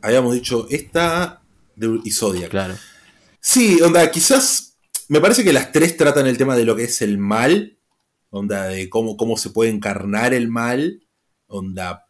Habíamos 0.00 0.34
dicho 0.34 0.66
esta 0.70 1.40
de- 1.76 2.00
y 2.04 2.10
Zodiac. 2.10 2.50
Claro. 2.50 2.74
Sí, 3.40 3.78
onda, 3.82 4.10
quizás 4.10 4.71
me 5.12 5.20
parece 5.20 5.44
que 5.44 5.52
las 5.52 5.72
tres 5.72 5.98
tratan 5.98 6.26
el 6.26 6.38
tema 6.38 6.56
de 6.56 6.64
lo 6.64 6.74
que 6.74 6.84
es 6.84 7.02
el 7.02 7.18
mal, 7.18 7.76
onda, 8.30 8.68
de 8.68 8.88
cómo, 8.88 9.18
cómo 9.18 9.36
se 9.36 9.50
puede 9.50 9.68
encarnar 9.68 10.32
el 10.32 10.48
mal, 10.48 11.06
onda, 11.48 12.06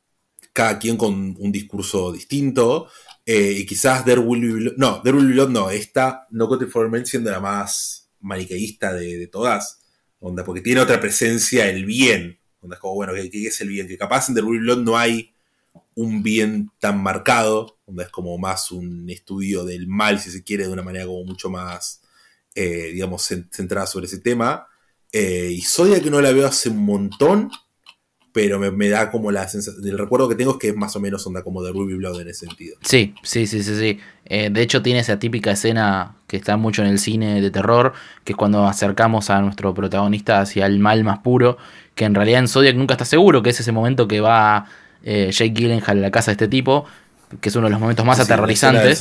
cada 0.53 0.79
quien 0.79 0.97
con 0.97 1.35
un 1.37 1.51
discurso 1.51 2.13
distinto, 2.13 2.87
eh, 3.27 3.57
y 3.59 3.67
quizás 3.67 4.05
There 4.05 4.21
Will 4.21 4.41
Be 4.41 4.53
Blood, 4.53 4.75
no, 4.77 5.03
There 5.03 5.17
Will 5.17 5.53
no, 5.53 5.69
esta 5.71 6.29
No 6.31 6.49
Country 6.49 6.69
for 6.69 6.89
Men 6.89 7.05
siendo 7.05 7.33
la 7.33 7.41
más 7.41 8.09
maniqueísta 8.21 8.93
de, 8.93 9.27
todas, 9.27 9.81
onda, 10.21 10.45
porque 10.45 10.61
tiene 10.61 10.81
otra 10.81 11.01
presencia 11.01 11.69
el 11.69 11.85
bien, 11.85 12.39
onda, 12.61 12.77
es 12.77 12.81
como, 12.81 12.95
bueno, 12.95 13.15
¿qué, 13.15 13.47
es 13.49 13.61
el 13.63 13.69
bien? 13.69 13.89
Que 13.89 13.99
capaz 13.99 14.29
en 14.29 14.37
There 14.37 14.47
Will 14.47 14.85
no 14.85 14.97
hay 14.97 15.35
un 15.97 16.23
bien 16.23 16.71
tan 16.79 17.03
marcado, 17.03 17.81
donde 17.85 18.05
es 18.05 18.11
como 18.11 18.39
más 18.39 18.71
un 18.71 19.11
estudio 19.11 19.65
del 19.65 19.89
mal, 19.89 20.21
si 20.21 20.31
se 20.31 20.45
quiere, 20.45 20.69
de 20.69 20.73
una 20.73 20.85
manera 20.85 21.07
como 21.07 21.25
mucho 21.25 21.51
más, 21.51 22.02
eh, 22.55 22.91
digamos, 22.93 23.31
cen- 23.31 23.49
centrada 23.51 23.87
sobre 23.87 24.07
ese 24.07 24.19
tema. 24.19 24.67
Eh, 25.13 25.51
y 25.53 25.61
Zodiac 25.63 26.03
que 26.03 26.11
no 26.11 26.21
la 26.21 26.33
veo 26.33 26.47
hace 26.47 26.71
un 26.71 26.85
montón, 26.85 27.51
pero 28.33 28.59
me, 28.59 28.71
me 28.71 28.89
da 28.89 29.11
como 29.11 29.31
la 29.31 29.47
sensación, 29.47 29.87
el 29.87 29.99
recuerdo 29.99 30.27
que 30.27 30.35
tengo 30.35 30.53
es 30.53 30.57
que 30.59 30.69
es 30.71 30.77
más 30.77 30.97
o 30.97 31.01
menos 31.01 31.27
onda 31.27 31.43
como 31.43 31.63
de 31.63 31.71
Ruby 31.71 31.95
Blood 31.97 32.23
en 32.23 32.29
ese 32.29 32.47
sentido. 32.47 32.79
Sí, 32.83 33.15
sí, 33.23 33.47
sí, 33.47 33.63
sí, 33.63 33.77
sí. 33.79 34.01
Eh, 34.25 34.49
de 34.51 34.63
hecho 34.63 34.81
tiene 34.81 35.01
esa 35.01 35.19
típica 35.19 35.51
escena 35.53 36.17
que 36.27 36.39
está 36.39 36.57
mucho 36.57 36.83
en 36.83 36.89
el 36.89 36.99
cine 36.99 37.43
de 37.43 37.51
terror, 37.51 37.93
que 38.25 38.33
es 38.33 38.37
cuando 38.39 38.67
acercamos 38.67 39.29
a 39.29 39.43
nuestro 39.43 39.75
protagonista 39.75 40.41
hacia 40.41 40.65
el 40.65 40.79
mal 40.79 41.05
más 41.05 41.19
puro, 41.19 41.59
que 41.95 42.07
en 42.07 42.15
realidad 42.15 42.41
en 42.41 42.49
Zodiac 42.49 42.75
nunca 42.75 42.95
está 42.95 43.05
seguro, 43.05 43.43
que 43.43 43.51
es 43.51 43.61
ese 43.61 43.71
momento 43.71 44.09
que 44.09 44.23
va 44.23 44.65
eh, 45.05 45.29
Jake 45.31 45.53
Gyllenhaal 45.53 45.99
a 45.99 46.01
la 46.01 46.11
casa 46.11 46.31
de 46.31 46.37
este 46.37 46.49
tipo, 46.49 46.87
que 47.41 47.49
es 47.49 47.57
uno 47.57 47.67
de 47.67 47.71
los 47.73 47.81
momentos 47.81 48.05
más 48.05 48.17
Sí, 48.19 48.23
aterrorizantes. 48.25 48.99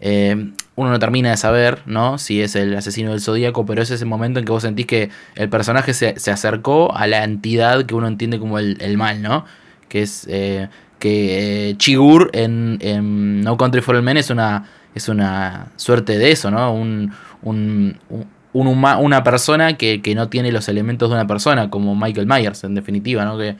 Eh, 0.00 0.50
uno 0.76 0.90
no 0.90 0.98
termina 0.98 1.30
de 1.30 1.36
saber, 1.36 1.80
¿no? 1.86 2.18
Si 2.18 2.40
es 2.42 2.56
el 2.56 2.76
asesino 2.76 3.10
del 3.10 3.20
zodíaco, 3.20 3.64
pero 3.66 3.82
es 3.82 3.90
ese 3.90 4.04
momento 4.04 4.38
en 4.38 4.44
que 4.44 4.52
vos 4.52 4.62
sentís 4.62 4.86
que 4.86 5.10
el 5.34 5.48
personaje 5.48 5.94
se, 5.94 6.18
se 6.18 6.30
acercó 6.30 6.94
a 6.96 7.06
la 7.06 7.24
entidad 7.24 7.84
que 7.86 7.94
uno 7.94 8.06
entiende 8.08 8.38
como 8.38 8.58
el, 8.58 8.76
el 8.80 8.96
mal, 8.96 9.22
¿no? 9.22 9.44
Que 9.88 10.02
es 10.02 10.26
eh, 10.28 10.68
que 10.98 11.70
eh, 11.70 11.76
Chigur 11.76 12.30
en, 12.32 12.78
en 12.80 13.40
No 13.42 13.56
Country 13.56 13.80
for 13.80 13.96
All 13.96 14.02
Men 14.02 14.16
es 14.16 14.30
una, 14.30 14.64
es 14.94 15.08
una 15.08 15.66
suerte 15.76 16.18
de 16.18 16.32
eso, 16.32 16.50
¿no? 16.50 16.72
Un, 16.74 17.12
un- 17.42 17.98
un- 18.10 18.26
una 18.52 19.24
persona 19.24 19.76
que, 19.76 20.00
que 20.00 20.14
no 20.14 20.28
tiene 20.28 20.52
los 20.52 20.68
elementos 20.68 21.08
de 21.10 21.16
una 21.16 21.26
persona, 21.26 21.70
como 21.70 21.96
Michael 21.96 22.26
Myers, 22.28 22.62
en 22.62 22.76
definitiva, 22.76 23.24
¿no? 23.24 23.36
Que 23.36 23.56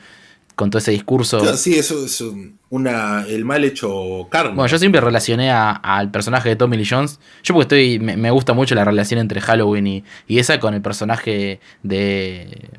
con 0.55 0.69
todo 0.69 0.79
ese 0.79 0.91
discurso. 0.91 1.39
Claro, 1.39 1.57
sí, 1.57 1.75
eso 1.75 2.05
es 2.05 2.19
un- 2.21 2.57
una, 2.69 3.25
el 3.27 3.45
mal 3.45 3.63
hecho 3.63 4.27
carne. 4.31 4.55
Bueno, 4.55 4.67
yo 4.67 4.77
siempre 4.79 4.99
relacioné 5.01 5.51
al 5.51 6.11
personaje 6.11 6.49
de 6.49 6.55
Tommy 6.55 6.77
Lee 6.77 6.87
Jones. 6.89 7.19
Yo 7.43 7.53
porque 7.53 7.63
estoy. 7.63 7.99
Me, 7.99 8.17
me 8.17 8.31
gusta 8.31 8.53
mucho 8.53 8.73
la 8.75 8.83
relación 8.85 9.19
entre 9.19 9.39
Halloween 9.41 9.87
y, 9.87 10.03
y 10.27 10.39
esa 10.39 10.59
con 10.59 10.73
el 10.73 10.81
personaje 10.81 11.59
de. 11.83 12.69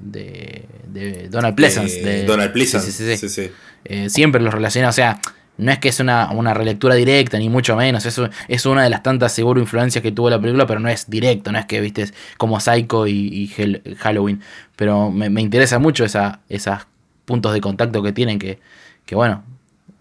de. 0.00 0.64
de 0.88 1.28
Donald 1.28 1.54
Pleasance. 1.54 2.00
De- 2.02 2.24
Donald 2.24 2.52
Pleasance, 2.52 2.90
Sí, 2.92 3.16
sí, 3.16 3.28
sí. 3.28 3.50
Eh, 3.84 4.08
siempre 4.10 4.40
los 4.42 4.52
relacioné. 4.52 4.88
O 4.88 4.92
sea, 4.92 5.20
no 5.58 5.70
es 5.72 5.78
que 5.78 5.88
es 5.90 6.00
una, 6.00 6.30
una 6.30 6.54
relectura 6.54 6.94
directa, 6.94 7.38
ni 7.38 7.48
mucho 7.48 7.76
menos. 7.76 8.06
Es, 8.06 8.20
es 8.48 8.66
una 8.66 8.82
de 8.82 8.90
las 8.90 9.02
tantas 9.02 9.32
seguro 9.32 9.60
influencias 9.60 10.02
que 10.02 10.10
tuvo 10.12 10.30
la 10.30 10.40
película, 10.40 10.66
pero 10.66 10.80
no 10.80 10.88
es 10.88 11.08
directo. 11.08 11.52
No 11.52 11.58
es 11.58 11.66
que, 11.66 11.80
viste, 11.80 12.06
como 12.38 12.58
Psycho 12.60 13.06
y, 13.06 13.12
y 13.12 13.94
Halloween. 13.98 14.40
Pero 14.76 15.10
me, 15.10 15.28
me 15.30 15.40
interesa 15.42 15.78
mucho 15.78 16.04
esa, 16.04 16.40
esos 16.48 16.78
puntos 17.24 17.52
de 17.52 17.60
contacto 17.60 18.02
que 18.02 18.12
tienen 18.12 18.38
que, 18.38 18.58
que 19.06 19.14
bueno, 19.14 19.44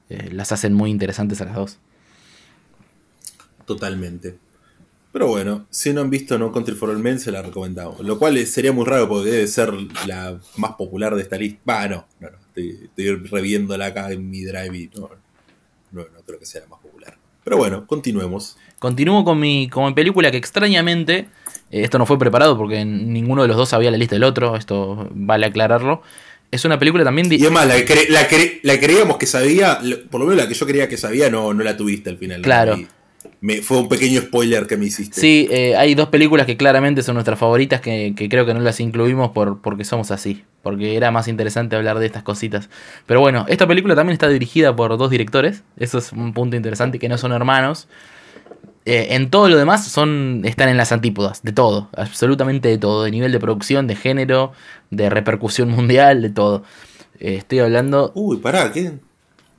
eh, 0.09 0.29
las 0.31 0.51
hacen 0.51 0.73
muy 0.73 0.91
interesantes 0.91 1.41
a 1.41 1.45
las 1.45 1.55
dos. 1.55 1.79
Totalmente. 3.65 4.37
Pero 5.11 5.27
bueno, 5.27 5.65
si 5.69 5.91
no 5.91 6.01
han 6.01 6.09
visto 6.09 6.37
No 6.37 6.51
Country 6.51 6.75
for 6.75 6.89
All 6.89 6.99
Men, 6.99 7.19
se 7.19 7.31
la 7.31 7.41
recomendamos. 7.41 7.99
Lo 8.01 8.19
cual 8.19 8.37
es- 8.37 8.51
sería 8.51 8.71
muy 8.71 8.85
raro 8.85 9.07
porque 9.09 9.29
debe 9.31 9.47
ser 9.47 9.73
la 10.07 10.39
más 10.57 10.73
popular 10.73 11.15
de 11.15 11.21
esta 11.23 11.37
lista. 11.37 11.59
Va, 11.67 11.87
no, 11.87 12.05
no, 12.19 12.29
no. 12.29 12.37
Estoy, 12.37 12.79
estoy 12.85 13.15
reviéndola 13.27 13.87
acá 13.87 14.11
en 14.11 14.29
mi 14.29 14.43
drive 14.43 14.77
y 14.77 14.89
no, 14.95 15.09
no, 15.91 16.01
no 16.03 16.21
creo 16.25 16.39
que 16.39 16.45
sea 16.45 16.61
la 16.61 16.67
más 16.67 16.79
popular. 16.79 17.17
Pero 17.43 17.57
bueno, 17.57 17.87
continuemos. 17.87 18.57
Continúo 18.77 19.23
con 19.25 19.39
mi, 19.39 19.67
con 19.69 19.85
mi 19.87 19.93
película 19.93 20.29
que 20.29 20.37
extrañamente, 20.37 21.27
eh, 21.71 21.83
esto 21.83 21.97
no 21.97 22.05
fue 22.05 22.19
preparado 22.19 22.55
porque 22.57 22.85
ninguno 22.85 23.41
de 23.41 23.47
los 23.47 23.57
dos 23.57 23.69
sabía 23.69 23.89
la 23.91 23.97
lista 23.97 24.15
del 24.15 24.23
otro, 24.23 24.55
esto 24.55 25.07
vale 25.11 25.47
aclararlo. 25.47 26.03
Es 26.51 26.65
una 26.65 26.79
película 26.79 27.03
también... 27.03 27.31
Y 27.31 27.41
además, 27.41 27.67
la 27.67 27.75
que, 27.75 27.85
cre- 27.87 28.09
la, 28.09 28.27
cre- 28.27 28.59
la 28.63 28.79
creíamos 28.79 29.17
que 29.17 29.27
sabía, 29.27 29.79
por 30.09 30.19
lo 30.19 30.25
menos 30.27 30.43
la 30.43 30.47
que 30.47 30.55
yo 30.55 30.65
creía 30.65 30.89
que 30.89 30.97
sabía, 30.97 31.29
no, 31.29 31.53
no 31.53 31.63
la 31.63 31.77
tuviste 31.77 32.09
al 32.09 32.17
final. 32.17 32.41
Claro. 32.41 32.75
Y 32.77 32.87
me, 33.41 33.61
fue 33.61 33.77
un 33.77 33.87
pequeño 33.87 34.21
spoiler 34.21 34.65
que 34.65 34.75
me 34.75 34.85
hiciste. 34.87 35.19
Sí, 35.21 35.47
eh, 35.51 35.75
hay 35.75 35.93
dos 35.93 36.09
películas 36.09 36.45
que 36.45 36.57
claramente 36.57 37.03
son 37.03 37.13
nuestras 37.15 37.37
favoritas 37.37 37.81
que, 37.81 38.13
que 38.15 38.29
creo 38.29 38.45
que 38.45 38.53
no 38.53 38.61
las 38.61 38.79
incluimos 38.79 39.31
por, 39.31 39.61
porque 39.61 39.83
somos 39.85 40.09
así, 40.11 40.43
porque 40.63 40.95
era 40.95 41.11
más 41.11 41.27
interesante 41.27 41.75
hablar 41.75 41.99
de 41.99 42.05
estas 42.07 42.23
cositas. 42.23 42.69
Pero 43.05 43.19
bueno, 43.19 43.45
esta 43.47 43.67
película 43.67 43.95
también 43.95 44.13
está 44.13 44.27
dirigida 44.27 44.75
por 44.75 44.97
dos 44.97 45.11
directores, 45.11 45.63
eso 45.77 45.99
es 45.99 46.11
un 46.11 46.33
punto 46.33 46.55
interesante, 46.55 46.97
que 46.97 47.09
no 47.09 47.17
son 47.17 47.31
hermanos. 47.31 47.87
Eh, 48.89 49.15
en 49.15 49.29
todo 49.29 49.49
lo 49.49 49.57
demás 49.57 49.85
son 49.87 50.41
están 50.45 50.69
en 50.69 50.77
las 50.77 50.91
antípodas, 50.91 51.43
de 51.43 51.51
todo, 51.51 51.89
absolutamente 51.95 52.69
de 52.69 52.77
todo, 52.77 53.03
de 53.03 53.11
nivel 53.11 53.31
de 53.31 53.39
producción, 53.39 53.85
de 53.87 53.95
género, 53.95 54.51
de 54.89 55.09
repercusión 55.09 55.69
mundial, 55.69 56.21
de 56.21 56.29
todo. 56.31 56.63
Eh, 57.19 57.35
estoy 57.35 57.59
hablando 57.59 58.11
Uy, 58.15 58.37
pará, 58.37 58.71
¿qué? 58.71 58.93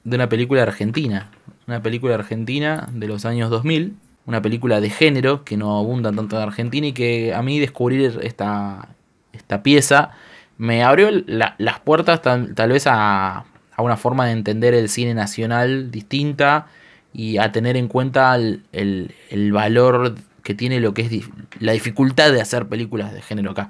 de 0.04 0.16
una 0.16 0.28
película 0.28 0.62
argentina, 0.62 1.30
una 1.66 1.82
película 1.82 2.14
argentina 2.14 2.88
de 2.92 3.06
los 3.06 3.24
años 3.24 3.50
2000, 3.50 3.96
una 4.26 4.42
película 4.42 4.80
de 4.80 4.90
género 4.90 5.44
que 5.44 5.56
no 5.56 5.78
abunda 5.78 6.12
tanto 6.12 6.36
en 6.36 6.42
Argentina 6.42 6.86
y 6.88 6.92
que 6.92 7.34
a 7.34 7.42
mí 7.42 7.58
descubrir 7.60 8.18
esta, 8.22 8.88
esta 9.32 9.62
pieza 9.62 10.10
me 10.58 10.82
abrió 10.82 11.10
la- 11.26 11.54
las 11.58 11.80
puertas 11.80 12.22
tal, 12.22 12.54
tal 12.54 12.70
vez 12.72 12.86
a, 12.86 13.38
a 13.76 13.82
una 13.82 13.96
forma 13.96 14.26
de 14.26 14.32
entender 14.32 14.74
el 14.74 14.88
cine 14.88 15.14
nacional 15.14 15.90
distinta 15.90 16.66
y 17.12 17.38
a 17.38 17.52
tener 17.52 17.76
en 17.76 17.88
cuenta 17.88 18.34
el, 18.36 18.62
el- 18.72 19.52
valor 19.52 20.14
que 20.42 20.54
tiene 20.54 20.80
lo 20.80 20.94
que 20.94 21.02
es 21.02 21.24
la 21.58 21.72
dificultad 21.72 22.32
de 22.32 22.40
hacer 22.40 22.66
películas 22.68 23.12
de 23.12 23.20
género 23.22 23.50
acá. 23.52 23.68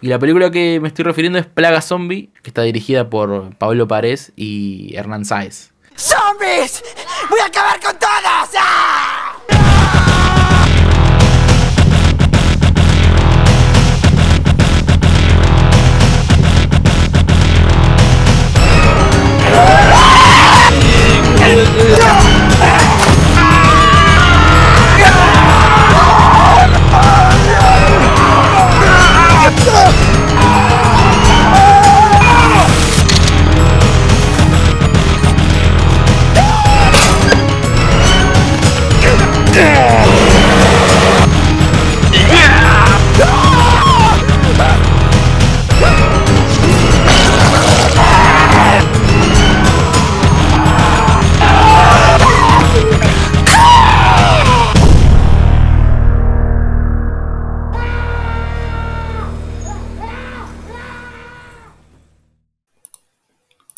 Y 0.00 0.08
la 0.08 0.18
película 0.18 0.50
que 0.50 0.78
me 0.80 0.88
estoy 0.88 1.04
refiriendo 1.04 1.38
es 1.38 1.46
Plaga 1.46 1.80
Zombie, 1.80 2.30
que 2.42 2.50
está 2.50 2.62
dirigida 2.62 3.10
por 3.10 3.54
Pablo 3.56 3.88
Párez 3.88 4.32
y 4.36 4.94
Hernán 4.96 5.24
Sáez. 5.24 5.72
¡Zombies! 5.96 6.82
¡Voy 7.28 7.40
a 7.40 7.46
acabar 7.46 7.80
con 7.80 7.98
todos! 7.98 8.50
¡Ah! 8.58 9.27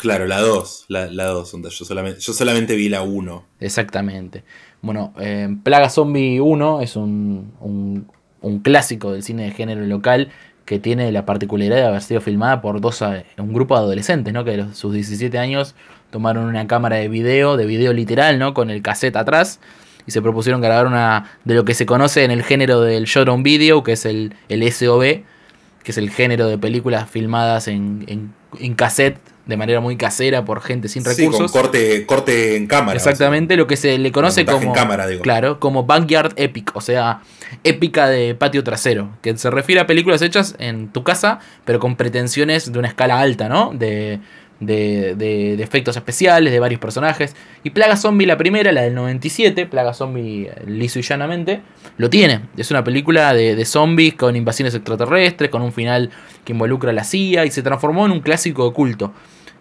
Claro, 0.01 0.25
la 0.25 0.39
2. 0.41 0.85
La, 0.87 1.05
la 1.11 1.25
2, 1.25 1.53
onda, 1.53 1.69
yo 1.69 1.85
solamente, 1.85 2.19
yo 2.19 2.33
solamente 2.33 2.75
vi 2.75 2.89
la 2.89 3.03
1. 3.03 3.45
Exactamente. 3.59 4.43
Bueno, 4.81 5.13
eh, 5.19 5.47
Plaga 5.63 5.89
Zombie 5.89 6.41
1 6.41 6.81
es 6.81 6.95
un, 6.95 7.53
un- 7.59 8.07
un 8.41 8.59
clásico 8.59 9.11
del 9.13 9.21
cine 9.21 9.43
de 9.43 9.51
género 9.51 9.85
local 9.85 10.29
que 10.65 10.79
tiene 10.79 11.11
la 11.11 11.25
particularidad 11.25 11.75
de 11.75 11.83
haber 11.85 12.01
sido 12.01 12.21
filmada 12.21 12.61
por 12.61 12.81
dos, 12.81 13.01
un 13.37 13.53
grupo 13.53 13.75
de 13.75 13.81
adolescentes, 13.81 14.33
¿no? 14.33 14.43
Que 14.43 14.59
a 14.61 14.73
sus 14.73 14.93
17 14.93 15.37
años 15.37 15.75
tomaron 16.09 16.45
una 16.45 16.65
cámara 16.65 16.95
de 16.95 17.07
video, 17.07 17.55
de 17.57 17.65
video 17.67 17.93
literal, 17.93 18.39
¿no? 18.39 18.53
Con 18.55 18.69
el 18.71 18.81
cassette 18.81 19.15
atrás 19.17 19.59
y 20.07 20.11
se 20.11 20.21
propusieron 20.23 20.61
grabar 20.61 20.87
una 20.87 21.31
de 21.45 21.53
lo 21.53 21.63
que 21.65 21.75
se 21.75 21.85
conoce 21.85 22.23
en 22.23 22.31
el 22.31 22.41
género 22.43 22.81
del 22.81 23.03
shot 23.05 23.27
on 23.29 23.43
video, 23.43 23.83
que 23.83 23.91
es 23.91 24.05
el, 24.05 24.33
el 24.49 24.63
SOV, 24.71 25.01
que 25.83 25.91
es 25.91 25.97
el 25.99 26.09
género 26.09 26.47
de 26.47 26.57
películas 26.57 27.07
filmadas 27.09 27.67
en, 27.67 28.03
en, 28.07 28.33
en 28.59 28.73
cassette 28.73 29.19
de 29.51 29.57
manera 29.57 29.79
muy 29.79 29.95
casera 29.97 30.43
por 30.43 30.61
gente 30.61 30.87
sin 30.87 31.03
Sí, 31.03 31.25
con 31.25 31.33
recursos. 31.33 31.51
corte, 31.51 32.05
corte 32.07 32.55
en 32.55 32.65
cámara. 32.65 32.97
Exactamente, 32.97 33.55
lo 33.55 33.67
que 33.67 33.77
se 33.77 33.97
le 33.99 34.11
conoce 34.11 34.41
Montaje 34.41 34.57
en 34.57 34.63
como. 34.63 34.73
cámara, 34.73 35.05
digo. 35.07 35.21
Claro, 35.21 35.59
como 35.59 35.83
Backyard 35.85 36.33
Epic, 36.37 36.71
o 36.73 36.81
sea, 36.81 37.21
épica 37.63 38.07
de 38.07 38.33
patio 38.33 38.63
trasero, 38.63 39.09
que 39.21 39.37
se 39.37 39.51
refiere 39.51 39.81
a 39.81 39.85
películas 39.87 40.21
hechas 40.23 40.55
en 40.57 40.87
tu 40.87 41.03
casa, 41.03 41.39
pero 41.65 41.79
con 41.79 41.95
pretensiones 41.95 42.71
de 42.71 42.79
una 42.79 42.87
escala 42.87 43.19
alta, 43.19 43.47
¿no? 43.49 43.71
De, 43.73 44.19
de, 44.59 45.15
de- 45.15 45.55
de 45.57 45.63
efectos 45.63 45.95
especiales, 45.97 46.53
de 46.53 46.59
varios 46.59 46.79
personajes. 46.79 47.35
Y 47.63 47.71
Plaga 47.71 47.97
Zombie, 47.97 48.27
la 48.27 48.37
primera, 48.37 48.71
la 48.71 48.81
del 48.83 48.93
97, 48.93 49.65
Plaga 49.65 49.93
Zombie 49.95 50.43
eh, 50.49 50.63
liso 50.67 50.99
y 50.99 51.01
llanamente, 51.01 51.61
lo 51.97 52.11
tiene. 52.11 52.41
Es 52.55 52.69
una 52.69 52.83
película 52.83 53.33
de, 53.33 53.55
de 53.55 53.65
zombies 53.65 54.13
con 54.13 54.35
invasiones 54.35 54.75
extraterrestres, 54.75 55.49
con 55.49 55.63
un 55.63 55.73
final 55.73 56.11
que 56.45 56.53
involucra 56.53 56.91
a 56.91 56.93
la 56.93 57.03
CIA 57.03 57.45
y 57.45 57.51
se 57.51 57.63
transformó 57.63 58.05
en 58.05 58.11
un 58.11 58.19
clásico 58.21 58.67
de 58.67 58.73
culto. 58.73 59.11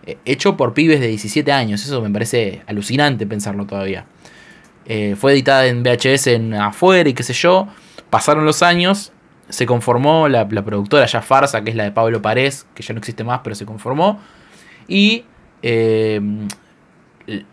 Eh, 0.06 0.18
Hecho 0.24 0.56
por 0.56 0.74
pibes 0.74 1.01
de 1.01 1.09
17 1.09 1.52
años, 1.52 1.85
eso 1.85 2.01
me 2.01 2.10
parece 2.10 2.62
alucinante 2.66 3.27
pensarlo 3.27 3.66
todavía. 3.66 4.06
Eh, 4.86 5.14
fue 5.18 5.32
editada 5.32 5.66
en 5.66 5.82
VHS 5.82 6.28
en 6.28 6.55
afuera 6.55 7.09
y 7.09 7.14
qué 7.14 7.22
sé 7.22 7.32
yo. 7.32 7.68
Pasaron 8.09 8.44
los 8.44 8.62
años, 8.62 9.12
se 9.48 9.66
conformó 9.66 10.28
la, 10.28 10.48
productora 10.48 11.06
ya 11.06 11.22
Farsa, 11.22 11.62
que 11.62 11.70
es 11.70 11.77
la 11.77 11.85
de 11.85 11.93
Pablo 11.93 12.22
Parés, 12.22 12.66
que 12.74 12.82
ya 12.82 12.94
no 12.94 12.98
existe 12.98 13.22
más, 13.22 13.40
pero 13.44 13.55
se 13.55 13.66
conformó. 13.66 14.18
Y 14.89 15.24
eh, 15.62 16.20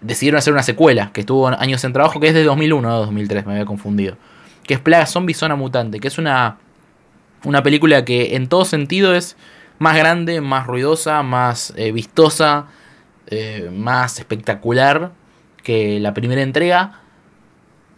decidieron 0.01 0.39
hacer 0.39 0.53
una 0.53 0.63
secuela, 0.63 1.11
que 1.13 1.21
estuvo 1.21 1.47
años 1.47 1.83
en 1.83 1.93
trabajo, 1.93 2.19
que 2.19 2.27
es 2.27 2.33
de 2.33 2.43
2001 2.43 2.95
o 2.95 2.99
2003, 3.05 3.45
me 3.45 3.53
había 3.53 3.65
confundido. 3.65 4.17
Que 4.63 4.73
es 4.73 4.79
Plaga 4.79 5.05
Zombie 5.05 5.35
Zona 5.35 5.55
Mutante, 5.55 5.99
que 5.99 6.07
es 6.07 6.17
una, 6.17 6.57
una 7.43 7.61
película 7.61 8.05
que 8.05 8.35
en 8.35 8.47
todo 8.47 8.65
sentido 8.65 9.13
es 9.13 9.37
más 9.79 9.95
grande, 9.97 10.41
más 10.41 10.67
ruidosa, 10.67 11.23
más 11.23 11.73
eh, 11.75 11.91
vistosa, 11.91 12.67
eh, 13.27 13.69
más 13.73 14.19
espectacular 14.19 15.11
que 15.63 15.99
la 15.99 16.13
primera 16.13 16.41
entrega, 16.41 17.01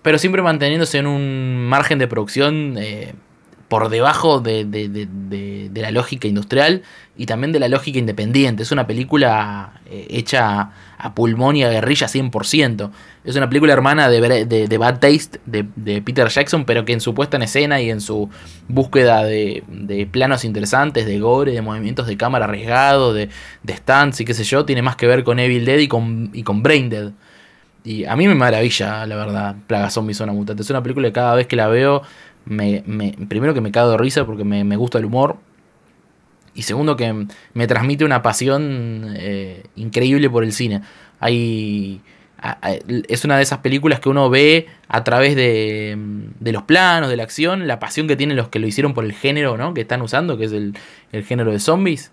pero 0.02 0.18
siempre 0.18 0.42
manteniéndose 0.42 0.98
en 0.98 1.08
un 1.08 1.68
margen 1.68 2.00
de 2.00 2.08
producción 2.08 2.76
eh, 2.78 3.14
por 3.70 3.90
debajo 3.90 4.40
de, 4.42 4.66
de- 4.66 4.90
de- 4.90 5.08
de- 5.70 5.82
la 5.82 5.92
lógica 5.92 6.28
industrial 6.28 6.82
y 7.16 7.26
también 7.26 7.54
de 7.54 7.60
la 7.60 7.70
lógica 7.70 8.00
independiente. 8.00 8.64
Es 8.64 8.72
una 8.72 8.86
película 8.88 9.80
eh, 9.86 10.08
hecha 10.10 10.72
a 10.98 11.16
pulmón 11.16 11.56
y 11.56 11.64
a 11.64 11.70
guerrilla 11.70 12.08
100%. 12.08 12.90
Es 13.24 13.36
una 13.36 13.48
película 13.48 13.72
hermana 13.72 14.10
de, 14.10 14.78
Bad 14.78 15.00
Taste 15.00 15.40
de, 15.46 16.02
Peter 16.02 16.28
Jackson, 16.28 16.66
pero 16.66 16.84
que 16.84 16.92
en 16.94 17.00
su 17.00 17.14
puesta 17.14 17.38
en 17.38 17.44
escena 17.44 17.80
y 17.80 17.90
en 17.90 18.02
su 18.02 18.30
búsqueda 18.68 19.24
de, 19.24 19.64
planos 20.12 20.44
interesantes, 20.44 21.06
de 21.06 21.20
gore, 21.20 21.54
de 21.54 21.62
movimientos 21.62 22.08
de 22.08 22.18
cámara 22.18 22.46
arriesgados, 22.46 23.16
de, 23.16 23.30
de 23.64 23.78
stunts 23.78 24.20
y 24.20 24.26
qué 24.26 24.34
sé 24.34 24.44
yo, 24.44 24.66
tiene 24.66 24.82
más 24.82 24.96
que 24.96 25.08
ver 25.08 25.24
con 25.24 25.40
Evil 25.40 25.64
Dead 25.64 25.78
y 25.78 25.88
con, 25.88 26.32
y 26.34 26.44
con 26.44 26.64
Brain. 26.64 27.14
Y 27.84 28.04
a 28.06 28.16
mí 28.18 28.28
me 28.28 28.36
maravilla, 28.36 29.06
la 29.06 29.16
verdad, 29.16 29.56
Plaga 29.68 29.90
Zombie 29.90 30.14
Zona 30.14 30.34
Mutante. 30.34 30.64
Es 30.64 30.70
una 30.70 30.84
película 30.84 31.08
que 31.08 31.14
cada 31.14 31.34
vez 31.36 31.48
que 31.48 31.56
la 31.56 31.68
veo, 31.68 32.02
me, 32.50 32.84
me- 32.86 33.14
primero 33.28 33.54
que 33.54 33.62
me 33.62 33.72
cago 33.72 33.92
de 33.92 33.98
risa 33.98 34.26
porque 34.26 34.44
me, 34.44 34.64
gusta 34.76 34.98
el 35.00 35.06
humor. 35.06 35.38
Y 36.56 36.64
segundo 36.64 36.98
que 36.98 37.28
me 37.54 37.68
transmite 37.68 38.04
una 38.04 38.22
pasión 38.22 39.14
eh, 39.16 39.64
increíble 39.76 40.30
por 40.30 40.44
el 40.44 40.52
cine. 40.52 40.82
Hay, 41.20 42.02
es 43.08 43.24
una 43.24 43.38
de 43.38 43.44
esas 43.44 43.60
películas 43.60 44.00
que 44.00 44.10
uno 44.10 44.30
ve 44.30 44.68
a 44.88 45.04
través 45.04 45.36
de, 45.36 45.96
de 46.40 46.52
los 46.52 46.64
planos, 46.64 47.10
de 47.10 47.18
la 47.18 47.24
acción, 47.24 47.68
la 47.68 47.80
pasión 47.80 48.08
que 48.08 48.16
tienen 48.16 48.36
los 48.36 48.50
que 48.50 48.60
lo 48.60 48.68
hicieron 48.68 48.94
por 48.94 49.06
el 49.06 49.14
género 49.14 49.58
¿no? 49.58 49.74
que 49.74 49.82
están 49.82 50.02
usando, 50.02 50.38
que 50.38 50.46
es 50.46 50.52
el, 50.52 50.74
el 51.12 51.24
género 51.24 51.52
de 51.52 51.60
zombies. 51.60 52.12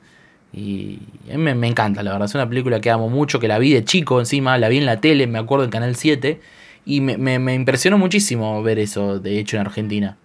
Y 0.53 1.01
a 1.33 1.39
me 1.39 1.67
encanta, 1.67 2.03
la 2.03 2.13
verdad. 2.13 2.27
Es 2.27 2.35
una 2.35 2.49
película 2.49 2.81
que 2.81 2.91
amo 2.91 3.09
mucho, 3.09 3.41
que 3.41 3.49
la 3.49 3.59
vi 3.59 3.73
de 3.73 3.85
chico 3.85 4.21
encima, 4.21 4.57
la 4.59 4.69
vi 4.69 4.79
en 4.79 4.87
la 4.87 5.01
tele, 5.01 5.27
me 5.27 5.39
acuerdo 5.39 5.65
en 5.65 5.71
Canal 5.71 5.97
7. 5.97 6.41
Y 6.85 7.01
me, 7.01 7.17
me- 7.19 7.39
me 7.41 7.55
impresionó 7.55 7.99
muchísimo 7.99 8.63
ver 8.63 8.79
eso, 8.79 9.19
de 9.19 9.39
hecho, 9.39 9.57
en 9.57 9.63
Argentina. 9.63 10.17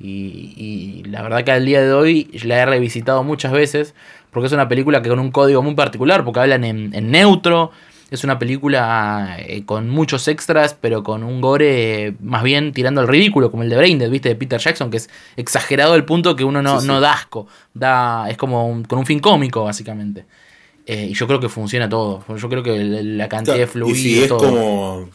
Y, 0.00 0.54
y 0.56 1.02
la 1.08 1.22
verdad 1.22 1.44
que 1.44 1.52
al 1.52 1.66
día 1.66 1.82
de 1.82 1.92
hoy 1.92 2.30
la 2.44 2.58
he 2.62 2.66
revisitado 2.66 3.22
muchas 3.22 3.52
veces, 3.52 3.94
porque 4.30 4.46
es 4.46 4.52
una 4.52 4.68
película 4.68 5.02
que 5.02 5.10
con 5.10 5.18
un 5.18 5.30
código 5.30 5.62
muy 5.62 5.74
particular, 5.74 6.24
porque 6.24 6.40
hablan 6.40 6.64
en, 6.64 6.94
en 6.94 7.10
neutro. 7.10 7.70
Es 8.10 8.24
una 8.24 8.40
película 8.40 9.36
eh, 9.38 9.64
con 9.64 9.88
muchos 9.88 10.26
extras, 10.26 10.74
pero 10.80 11.04
con 11.04 11.22
un 11.22 11.40
gore 11.40 12.06
eh, 12.08 12.14
más 12.20 12.42
bien 12.42 12.72
tirando 12.72 13.00
al 13.00 13.06
ridículo, 13.06 13.52
como 13.52 13.62
el 13.62 13.68
de 13.70 13.76
Braindead, 13.76 14.10
¿viste? 14.10 14.30
De 14.30 14.34
Peter 14.34 14.58
Jackson, 14.58 14.90
que 14.90 14.96
es 14.96 15.08
exagerado 15.36 15.92
al 15.92 16.04
punto 16.04 16.34
que 16.34 16.42
uno 16.42 16.60
no, 16.60 16.76
Sí, 16.80 16.82
sí. 16.82 16.86
no 16.88 17.00
da 17.00 17.12
asco. 17.12 17.46
Da, 17.72 18.28
es 18.28 18.36
como 18.36 18.66
un- 18.68 18.82
con 18.82 18.98
un 18.98 19.06
fin 19.06 19.20
cómico, 19.20 19.62
básicamente. 19.62 20.24
Eh, 20.86 21.06
y 21.10 21.14
yo 21.14 21.28
creo 21.28 21.38
que 21.38 21.48
funciona 21.48 21.88
todo. 21.88 22.24
Yo 22.36 22.48
creo 22.48 22.64
que 22.64 22.82
la 22.82 23.28
cantidad 23.28 23.56
de 23.56 23.66
fluido. 23.68 23.96
y 23.96 24.00
si 24.00 24.22
es 24.22 24.28
todo. 24.28 24.38
como, 24.38 25.08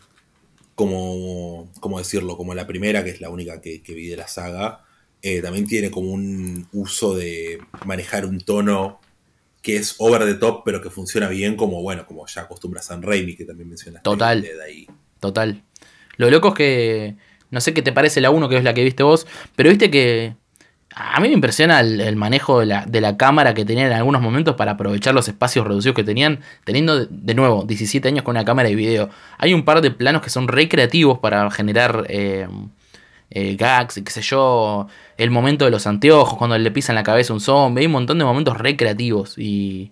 como, 0.76 1.72
¿cómo 1.80 1.98
decirlo? 1.98 2.38
Como 2.38 2.54
la 2.54 2.68
primera, 2.68 3.04
que 3.04 3.10
es 3.10 3.22
la 3.22 3.30
única 3.30 3.62
que, 3.62 3.82
que 3.82 3.94
vi 3.94 4.08
de 4.08 4.18
la 4.18 4.28
saga, 4.28 4.84
eh, 5.22 5.42
también 5.42 5.66
tiene 5.66 5.90
como 5.90 6.12
un 6.12 6.68
uso 6.74 7.16
de 7.16 7.58
manejar 7.86 8.26
un 8.26 8.40
tono 8.40 9.00
que 9.64 9.78
es 9.78 9.96
over 9.98 10.24
the 10.24 10.36
top, 10.36 10.62
pero 10.64 10.80
que 10.80 10.92
funciona 10.92 11.28
bien, 11.28 11.56
como 11.56 11.82
bueno, 11.82 12.06
como 12.06 12.28
ya 12.28 12.42
acostumbra 12.42 12.84
San 12.84 13.02
Raimi, 13.02 13.36
que 13.36 13.46
también 13.46 13.68
mencionaste. 13.68 14.04
Total. 14.04 14.44
de 14.44 14.64
ahí. 14.64 14.88
Total. 15.20 15.64
Lo 16.18 16.30
loco 16.30 16.50
es 16.50 16.54
que. 16.54 17.16
No 17.50 17.62
sé 17.62 17.74
qué 17.74 17.82
te 17.82 17.92
parece 17.92 18.22
la 18.22 18.30
1, 18.30 18.48
que 18.50 18.58
es 18.58 18.64
la 18.64 18.76
que 18.76 18.84
viste 18.84 19.02
vos. 19.02 19.26
Pero 19.56 19.70
viste 19.70 19.90
que. 19.90 20.36
A 20.96 21.20
mí 21.20 21.28
me 21.28 21.34
impresiona 21.34 21.82
el, 21.82 22.16
manejo 22.16 22.62
de 22.62 22.68
la, 22.68 22.86
de 22.86 23.02
la 23.02 23.18
cámara 23.18 23.54
que 23.54 23.66
tenían 23.66 23.88
en 23.88 23.94
algunos 23.94 24.22
momentos 24.22 24.56
para 24.56 24.72
aprovechar 24.72 25.14
los 25.14 25.28
espacios 25.28 25.68
reducidos 25.68 25.96
que 25.96 26.06
tenían. 26.06 26.40
Teniendo, 26.64 27.06
de, 27.06 27.34
nuevo, 27.34 27.66
17 27.66 28.08
años 28.08 28.24
con 28.24 28.36
una 28.36 28.46
cámara 28.46 28.70
de 28.70 28.76
video. 28.76 29.10
Hay 29.38 29.54
un 29.54 29.66
par 29.66 29.82
de 29.82 29.92
planos 29.92 30.22
que 30.22 30.30
son 30.30 30.48
recreativos 30.48 31.20
para 31.20 31.52
generar. 31.52 32.06
eh, 32.10 32.48
eh, 33.32 33.56
gags 33.56 33.96
qué 34.04 34.12
sé 34.12 34.22
yo, 34.22 34.88
el 35.18 35.32
momento 35.32 35.66
de 35.66 35.72
los 35.72 35.88
anteojos, 35.88 36.38
cuando 36.38 36.58
le 36.58 36.72
pisan 36.72 36.96
la 36.96 37.04
cabeza 37.04 37.34
a 37.34 37.36
un 37.36 37.42
zombie, 37.42 37.82
hay 37.82 37.88
un 37.88 37.92
montón 37.92 38.20
de 38.20 38.24
momentos 38.26 38.58
recreativos 38.58 39.38
y, 39.38 39.92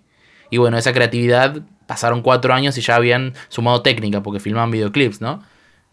y 0.50 0.58
bueno, 0.58 0.78
esa 0.78 0.92
creatividad 0.92 1.62
pasaron 1.86 2.22
cuatro 2.22 2.54
años 2.54 2.78
y 2.78 2.80
ya 2.80 2.96
habían 2.96 3.34
sumado 3.48 3.82
técnica 3.82 4.22
porque 4.22 4.40
filmaban 4.40 4.70
videoclips, 4.70 5.20
¿no? 5.20 5.42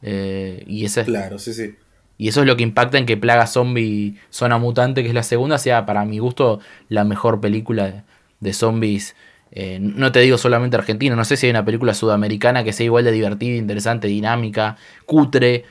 Eh, 0.01 0.63
y 0.67 0.85
ese 0.85 1.01
es, 1.01 1.07
Claro, 1.07 1.39
sí, 1.39 1.53
sí. 1.53 1.75
Y 2.21 2.27
eso 2.27 2.41
es 2.41 2.45
lo 2.45 2.55
que 2.55 2.61
impacta 2.61 2.99
en 2.99 3.07
que 3.07 3.17
Plaga 3.17 3.47
Zombie 3.47 4.13
Zona 4.29 4.59
Mutante, 4.59 5.01
que 5.01 5.09
es 5.09 5.15
la 5.15 5.23
segunda, 5.23 5.57
sea 5.57 5.87
para 5.87 6.05
mi 6.05 6.19
gusto 6.19 6.59
la 6.87 7.03
mejor 7.03 7.41
película 7.41 8.03
de, 8.39 8.53
zombies. 8.53 9.15
eh, 9.49 9.79
no 9.81 10.11
te 10.11 10.19
digo 10.19 10.37
solamente 10.37 10.77
argentina, 10.77 11.15
no 11.15 11.25
sé 11.25 11.35
si 11.35 11.47
hay 11.47 11.49
una 11.49 11.65
película 11.65 11.95
sudamericana 11.95 12.63
que 12.63 12.73
sea 12.73 12.85
igual 12.85 13.05
de 13.05 13.11
divertida, 13.11 13.57
interesante, 13.57 14.07
dinámica, 14.07 14.77
cutre 15.07 15.65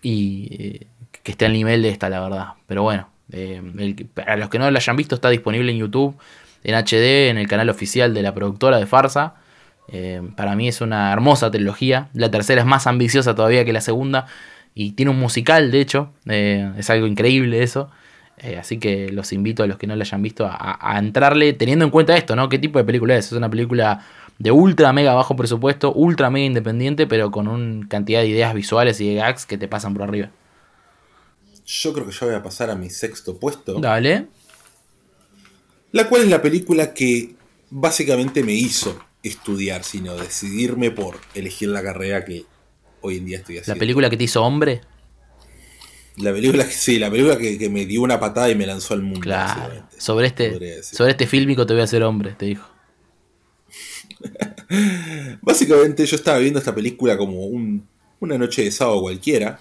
y 0.00 0.48
eh, 0.52 0.86
que 1.24 1.32
esté 1.32 1.46
al 1.46 1.52
nivel 1.52 1.82
de 1.82 1.88
esta, 1.88 2.08
la 2.08 2.20
verdad. 2.20 2.46
Pero 2.68 2.84
bueno, 2.84 3.08
eh, 3.32 4.06
para 4.14 4.36
los 4.36 4.48
que 4.48 4.60
no 4.60 4.70
la 4.70 4.78
hayan 4.78 4.94
visto, 4.94 5.16
está 5.16 5.28
disponible 5.28 5.72
en 5.72 5.78
YouTube, 5.78 6.16
en 6.62 6.76
HD, 6.76 7.30
en 7.30 7.36
el 7.36 7.48
canal 7.48 7.68
oficial 7.68 8.14
de 8.14 8.22
la 8.22 8.32
productora 8.32 8.78
de 8.78 8.86
Farsa. 8.86 9.34
Para 10.36 10.54
mí 10.54 10.68
es 10.68 10.80
una 10.80 11.12
hermosa 11.12 11.50
trilogía. 11.50 12.10
La 12.12 12.30
tercera 12.30 12.60
es 12.60 12.66
más 12.66 12.86
ambiciosa 12.86 13.34
todavía 13.34 13.64
que 13.64 13.72
la 13.72 13.80
segunda. 13.80 14.26
Y 14.78 14.92
tiene 14.92 15.10
un 15.10 15.18
musical, 15.18 15.70
de 15.70 15.80
hecho. 15.80 16.12
Eh, 16.26 16.70
es 16.76 16.90
algo 16.90 17.06
increíble 17.06 17.62
eso. 17.62 17.90
Eh, 18.36 18.58
así 18.58 18.78
que 18.78 19.08
los 19.08 19.32
invito 19.32 19.62
a 19.62 19.66
los 19.66 19.78
que 19.78 19.86
no 19.86 19.96
la 19.96 20.04
hayan 20.04 20.20
visto 20.20 20.46
a, 20.46 20.98
entrarle 20.98 21.54
teniendo 21.54 21.86
en 21.86 21.90
cuenta 21.90 22.14
esto, 22.14 22.36
¿no? 22.36 22.50
¿Qué 22.50 22.58
tipo 22.58 22.78
de 22.78 22.84
película 22.84 23.16
es? 23.16 23.26
Es 23.26 23.32
una 23.32 23.48
película 23.48 24.06
de 24.38 24.50
ultra 24.50 24.92
mega 24.92 25.14
bajo 25.14 25.34
presupuesto, 25.34 25.94
ultra 25.94 26.28
mega 26.28 26.44
independiente, 26.44 27.06
pero 27.06 27.30
con 27.30 27.48
una 27.48 27.88
cantidad 27.88 28.20
de 28.20 28.26
ideas 28.26 28.52
visuales 28.52 29.00
y 29.00 29.08
de 29.08 29.14
gags 29.14 29.46
que 29.46 29.56
te 29.56 29.66
pasan 29.66 29.94
por 29.94 30.02
arriba. 30.02 30.30
Yo 31.64 31.94
creo 31.94 32.04
que 32.04 32.12
ya 32.12 32.26
voy 32.26 32.34
a 32.34 32.42
pasar 32.42 32.68
a 32.68 32.74
mi 32.74 32.90
sexto 32.90 33.38
puesto. 33.38 33.80
Dale. 33.80 34.26
La 35.92 36.06
cual 36.06 36.20
es 36.20 36.28
la 36.28 36.42
película 36.42 36.92
que 36.92 37.34
básicamente 37.70 38.42
me 38.42 38.52
hizo 38.52 38.98
estudiar, 39.22 39.84
sino 39.84 40.14
decidirme 40.16 40.90
por 40.90 41.16
elegir 41.34 41.70
la 41.70 41.82
carrera 41.82 42.26
que 42.26 42.44
hoy 43.00 43.18
en 43.18 43.26
día 43.26 43.38
estoy 43.38 43.56
La 43.56 43.60
haciendo. 43.62 43.78
película 43.80 44.10
que 44.10 44.16
te 44.16 44.24
hizo 44.24 44.42
hombre. 44.42 44.80
La 46.18 46.32
película 46.32 46.64
que 46.64 46.72
sí, 46.72 46.98
la 46.98 47.10
película 47.10 47.36
que, 47.36 47.58
que 47.58 47.68
me 47.68 47.84
dio 47.84 48.00
una 48.02 48.18
patada 48.18 48.48
y 48.50 48.54
me 48.54 48.66
lanzó 48.66 48.94
al 48.94 49.02
mundo. 49.02 49.20
Claro. 49.20 49.86
Sobre 49.98 50.28
este, 50.28 50.82
sobre 50.82 51.10
este 51.10 51.26
fílmico 51.26 51.66
te 51.66 51.74
voy 51.74 51.82
a 51.82 51.84
hacer 51.84 52.02
hombre, 52.02 52.32
te 52.38 52.46
dijo. 52.46 52.66
Básicamente 55.42 56.06
yo 56.06 56.16
estaba 56.16 56.38
viendo 56.38 56.58
esta 56.58 56.74
película 56.74 57.16
como 57.16 57.44
un- 57.46 57.86
una 58.20 58.38
noche 58.38 58.64
de 58.64 58.70
sábado 58.70 59.00
cualquiera, 59.02 59.58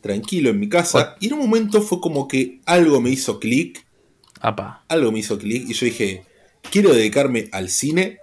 tranquilo 0.00 0.50
en 0.50 0.60
mi 0.60 0.68
casa, 0.68 1.16
y 1.20 1.26
en 1.26 1.34
un 1.34 1.40
momento 1.40 1.82
fue 1.82 2.00
como 2.00 2.26
que 2.26 2.60
algo 2.64 3.00
me 3.00 3.10
hizo 3.10 3.38
clic, 3.38 3.84
algo 4.88 5.12
me 5.12 5.18
hizo 5.18 5.38
clic, 5.38 5.68
y 5.68 5.74
yo 5.74 5.84
dije, 5.86 6.24
quiero 6.70 6.92
dedicarme 6.94 7.48
al 7.52 7.68
cine, 7.68 8.18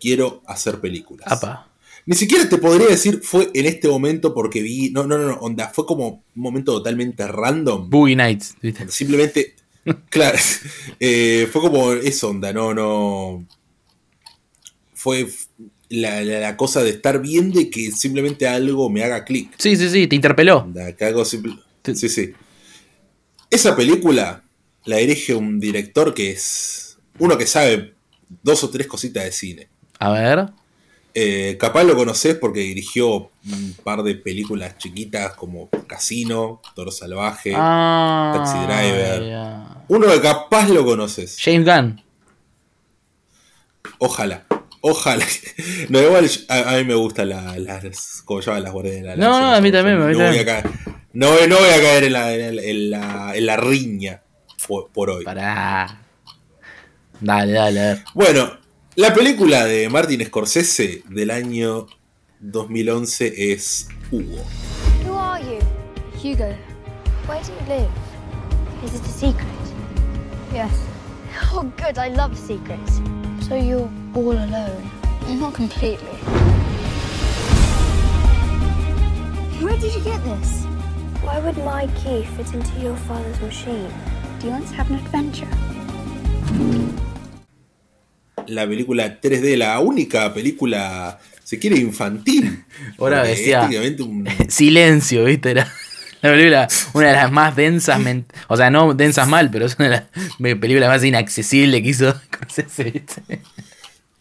quiero 0.00 0.42
hacer 0.46 0.80
películas. 0.80 1.30
Apa. 1.30 1.70
Ni 2.06 2.14
siquiera 2.14 2.48
te 2.48 2.58
podría 2.58 2.86
decir 2.86 3.20
fue 3.22 3.50
en 3.52 3.66
este 3.66 3.88
momento 3.88 4.32
porque 4.32 4.62
vi, 4.62 4.90
no, 4.90 5.04
no, 5.06 5.18
no, 5.18 5.24
no, 5.28 5.34
onda, 5.40 5.68
fue 5.68 5.84
como 5.86 6.08
un 6.08 6.22
momento 6.42 6.72
totalmente 6.72 7.26
random. 7.26 7.90
Boogie 7.90 8.14
Nights, 8.16 8.54
¿viste? 8.62 8.88
Simplemente, 8.88 9.54
claro, 10.08 10.38
eh, 11.00 11.48
fue 11.52 11.60
como 11.60 11.92
eso, 11.92 12.30
onda, 12.30 12.52
no, 12.52 12.72
no. 12.72 13.46
Fue 14.94 15.26
la- 15.88 16.22
la 16.22 16.56
cosa 16.56 16.82
de 16.82 16.90
estar 16.90 17.20
viendo 17.20 17.60
y 17.60 17.70
que 17.70 17.90
simplemente 17.92 18.46
algo 18.48 18.88
me 18.88 19.02
haga 19.04 19.24
clic. 19.24 19.52
Sí, 19.58 19.76
sí, 19.76 19.88
sí, 19.90 20.06
te 20.06 20.16
interpeló. 20.16 20.58
Onda, 20.58 20.92
que 20.94 21.04
algo 21.04 21.24
simple- 21.24 21.58
Sí, 21.94 22.08
sí. 22.08 22.32
Esa 23.50 23.76
película 23.76 24.42
la 24.84 24.96
dirige 24.96 25.34
un 25.34 25.60
director 25.60 26.14
que 26.14 26.30
es 26.32 26.98
uno 27.18 27.38
que 27.38 27.46
sabe 27.46 27.94
dos 28.42 28.62
o 28.64 28.70
tres 28.70 28.86
cositas 28.88 29.24
de 29.24 29.32
cine. 29.32 29.68
A 30.00 30.10
ver. 30.10 30.46
Eh, 31.18 31.56
capaz 31.58 31.82
lo 31.84 31.96
conoces 31.96 32.34
porque 32.34 32.60
dirigió 32.60 33.30
un 33.46 33.74
par 33.82 34.02
de 34.02 34.16
películas 34.16 34.76
chiquitas 34.76 35.32
como 35.32 35.70
Casino, 35.86 36.60
Toro 36.74 36.90
Salvaje, 36.90 37.52
Ah, 37.56 38.32
Taxi 38.36 38.58
Driver. 38.66 39.22
Uno 39.88 40.08
que 40.08 40.20
capaz 40.20 40.68
lo 40.68 40.84
conoces. 40.84 41.38
James 41.42 41.64
Gunn. 41.64 42.02
Ojalá. 43.98 44.44
Ojalá. 44.82 45.24
No, 45.88 46.00
igual 46.02 46.28
a, 46.48 46.74
a 46.74 46.76
mí 46.76 46.84
me 46.84 46.94
gustan 46.94 47.30
la- 47.30 47.58
las. 47.58 48.22
como 48.24 48.40
llaman 48.40 48.62
las 48.64 48.72
guardias 48.72 48.96
de 48.96 49.02
la 49.04 49.16
No, 49.16 49.40
no, 49.40 49.54
a 49.54 49.60
mí 49.62 49.72
también, 49.72 49.98
no 49.98 50.04
voy 50.28 50.38
a 50.38 50.44
caer, 50.44 50.68
no, 51.14 51.30
voy- 51.32 51.48
no 51.48 51.56
voy 51.56 51.68
a 51.70 51.80
caer 51.80 52.04
en 52.04 52.12
la, 52.12 52.34
en 52.34 52.56
la, 52.56 52.62
en 52.62 52.90
la- 52.90 53.32
en 53.36 53.46
la 53.46 53.56
riña 53.56 54.22
por, 54.68 54.90
por 54.90 55.08
hoy. 55.10 55.24
Pará. 55.24 56.02
Dale, 57.20 57.52
dale, 57.52 57.80
a 57.80 57.82
ver. 57.94 58.04
Bueno, 58.12 58.58
la 58.96 59.12
película 59.12 59.66
de 59.66 59.90
Martin 59.90 60.24
Scorsese 60.24 61.02
del 61.10 61.30
año 61.30 61.86
2011 62.40 63.52
es 63.52 63.88
Hugo. 64.10 64.42
Who 65.04 65.18
are 65.18 65.42
you? 65.44 65.60
Hugo. 66.18 66.56
Where 67.28 67.42
do 67.42 67.52
you 67.52 67.60
live? 67.68 67.90
Is 68.82 68.94
it 68.94 69.02
a 69.02 69.08
secret? 69.08 69.46
Yes. 70.50 70.72
Oh, 71.52 71.70
good. 71.76 71.98
I 71.98 72.08
love 72.08 72.34
secrets. 72.38 73.02
So 73.46 73.54
you're 73.54 73.90
all 74.14 74.32
alone? 74.32 74.90
Not 75.28 75.52
completely. 75.52 76.16
Where 79.60 79.76
did 79.76 79.94
you 79.94 80.00
get 80.04 80.24
this? 80.24 80.64
Why 81.22 81.38
would 81.40 81.58
my 81.58 81.86
key 82.02 82.24
fit 82.36 82.54
into 82.54 82.80
your 82.80 82.96
father's 82.96 83.40
machine? 83.42 83.92
Do 84.40 84.46
you 84.46 84.52
want 84.52 84.68
to 84.68 84.74
have 84.74 84.90
an 84.90 84.96
adventure? 84.96 85.48
La 88.48 88.66
película 88.66 89.20
3D, 89.20 89.56
la 89.56 89.78
única 89.80 90.32
película, 90.34 91.18
se 91.44 91.58
quiere, 91.58 91.76
infantil. 91.78 92.64
Ahora 92.98 93.22
decía- 93.22 93.68
un- 94.00 94.28
Silencio, 94.48 95.24
¿viste? 95.24 95.50
Era 95.52 95.70
la 96.22 96.30
película, 96.30 96.68
una 96.94 97.06
de 97.08 97.12
las 97.14 97.30
más 97.32 97.54
densas, 97.56 98.00
o 98.48 98.56
sea, 98.56 98.70
no 98.70 98.94
densas 98.94 99.28
mal, 99.28 99.50
pero 99.50 99.66
es 99.66 99.76
una 99.78 99.88
de 99.88 99.94
las 99.96 100.58
películas 100.58 100.88
más 100.88 101.04
inaccesibles 101.04 101.82
que 101.82 101.88
hizo 101.88 102.12
Scorsese, 102.12 102.84
¿viste? 102.84 103.40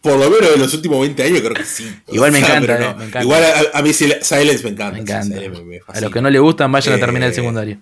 Por 0.01 0.19
lo 0.19 0.29
menos 0.29 0.53
en 0.53 0.61
los 0.61 0.71
últimos 0.75 1.01
20 1.01 1.23
años 1.23 1.39
creo 1.41 1.53
que 1.55 1.63
sí. 1.65 1.91
Igual 2.11 2.31
me 2.31 2.37
O 2.37 2.45
sea, 2.45 2.57
encanta, 2.57 2.75
eh, 2.75 2.79
me 2.95 3.05
encanta. 3.05 3.23
Igual 3.23 3.43
a, 3.43 3.79
a 3.79 3.81
mí 3.81 3.89
Sil- 3.89 4.21
Silence 4.21 4.63
me 4.63 4.69
encanta. 4.69 4.91
Me 4.91 4.97
sí, 4.97 5.01
encanta. 5.01 5.35
Silence 5.35 5.61
me- 5.61 5.65
me 5.65 5.79
A 5.87 5.99
los 6.01 6.11
que 6.11 6.21
no 6.21 6.29
le 6.29 6.37
gustan, 6.37 6.71
vayan 6.71 6.93
a 6.93 6.97
terminar 6.99 7.23
el 7.29 7.31
Eh, 7.33 7.35
secundario. 7.35 7.77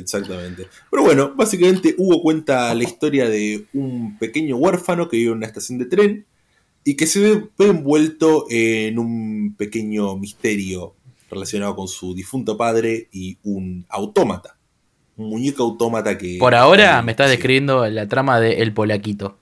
Exactamente. 0.00 0.66
Pero 0.90 1.02
bueno, 1.02 1.32
básicamente 1.34 1.94
Hugo 1.96 2.22
cuenta 2.22 2.74
la 2.74 2.84
historia 2.84 3.28
de 3.28 3.66
un 3.72 4.18
pequeño 4.18 4.56
huérfano 4.56 5.08
que 5.08 5.16
vive 5.16 5.30
en 5.30 5.38
una 5.38 5.46
estación 5.46 5.78
de 5.78 5.86
tren 5.86 6.26
y 6.84 6.96
que 6.96 7.06
se 7.06 7.20
ve, 7.20 7.48
ve 7.58 7.66
envuelto 7.66 8.46
en 8.50 8.98
un 8.98 9.54
pequeño 9.56 10.16
misterio 10.16 10.94
relacionado 11.30 11.76
con 11.76 11.88
su 11.88 12.14
difunto 12.14 12.56
padre 12.56 13.08
y 13.12 13.38
un 13.44 13.84
autómata. 13.88 14.56
Un 15.16 15.28
muñeco 15.28 15.62
autómata 15.62 16.16
que... 16.16 16.38
Por 16.38 16.54
ahora 16.54 17.02
me 17.02 17.12
estás 17.12 17.30
describiendo 17.30 17.86
la 17.88 18.08
trama 18.08 18.40
de 18.40 18.62
El 18.62 18.72
Polaquito. 18.72 19.36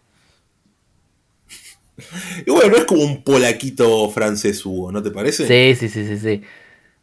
Y 2.46 2.50
bueno, 2.50 2.76
es 2.76 2.84
como 2.84 3.02
un 3.02 3.22
polaquito 3.22 4.08
francés, 4.10 4.64
Hugo, 4.64 4.92
¿no 4.92 5.02
te 5.02 5.10
parece? 5.10 5.46
Sí, 5.46 5.78
sí, 5.78 5.88
sí, 5.92 6.06
sí, 6.06 6.18
sí. 6.18 6.42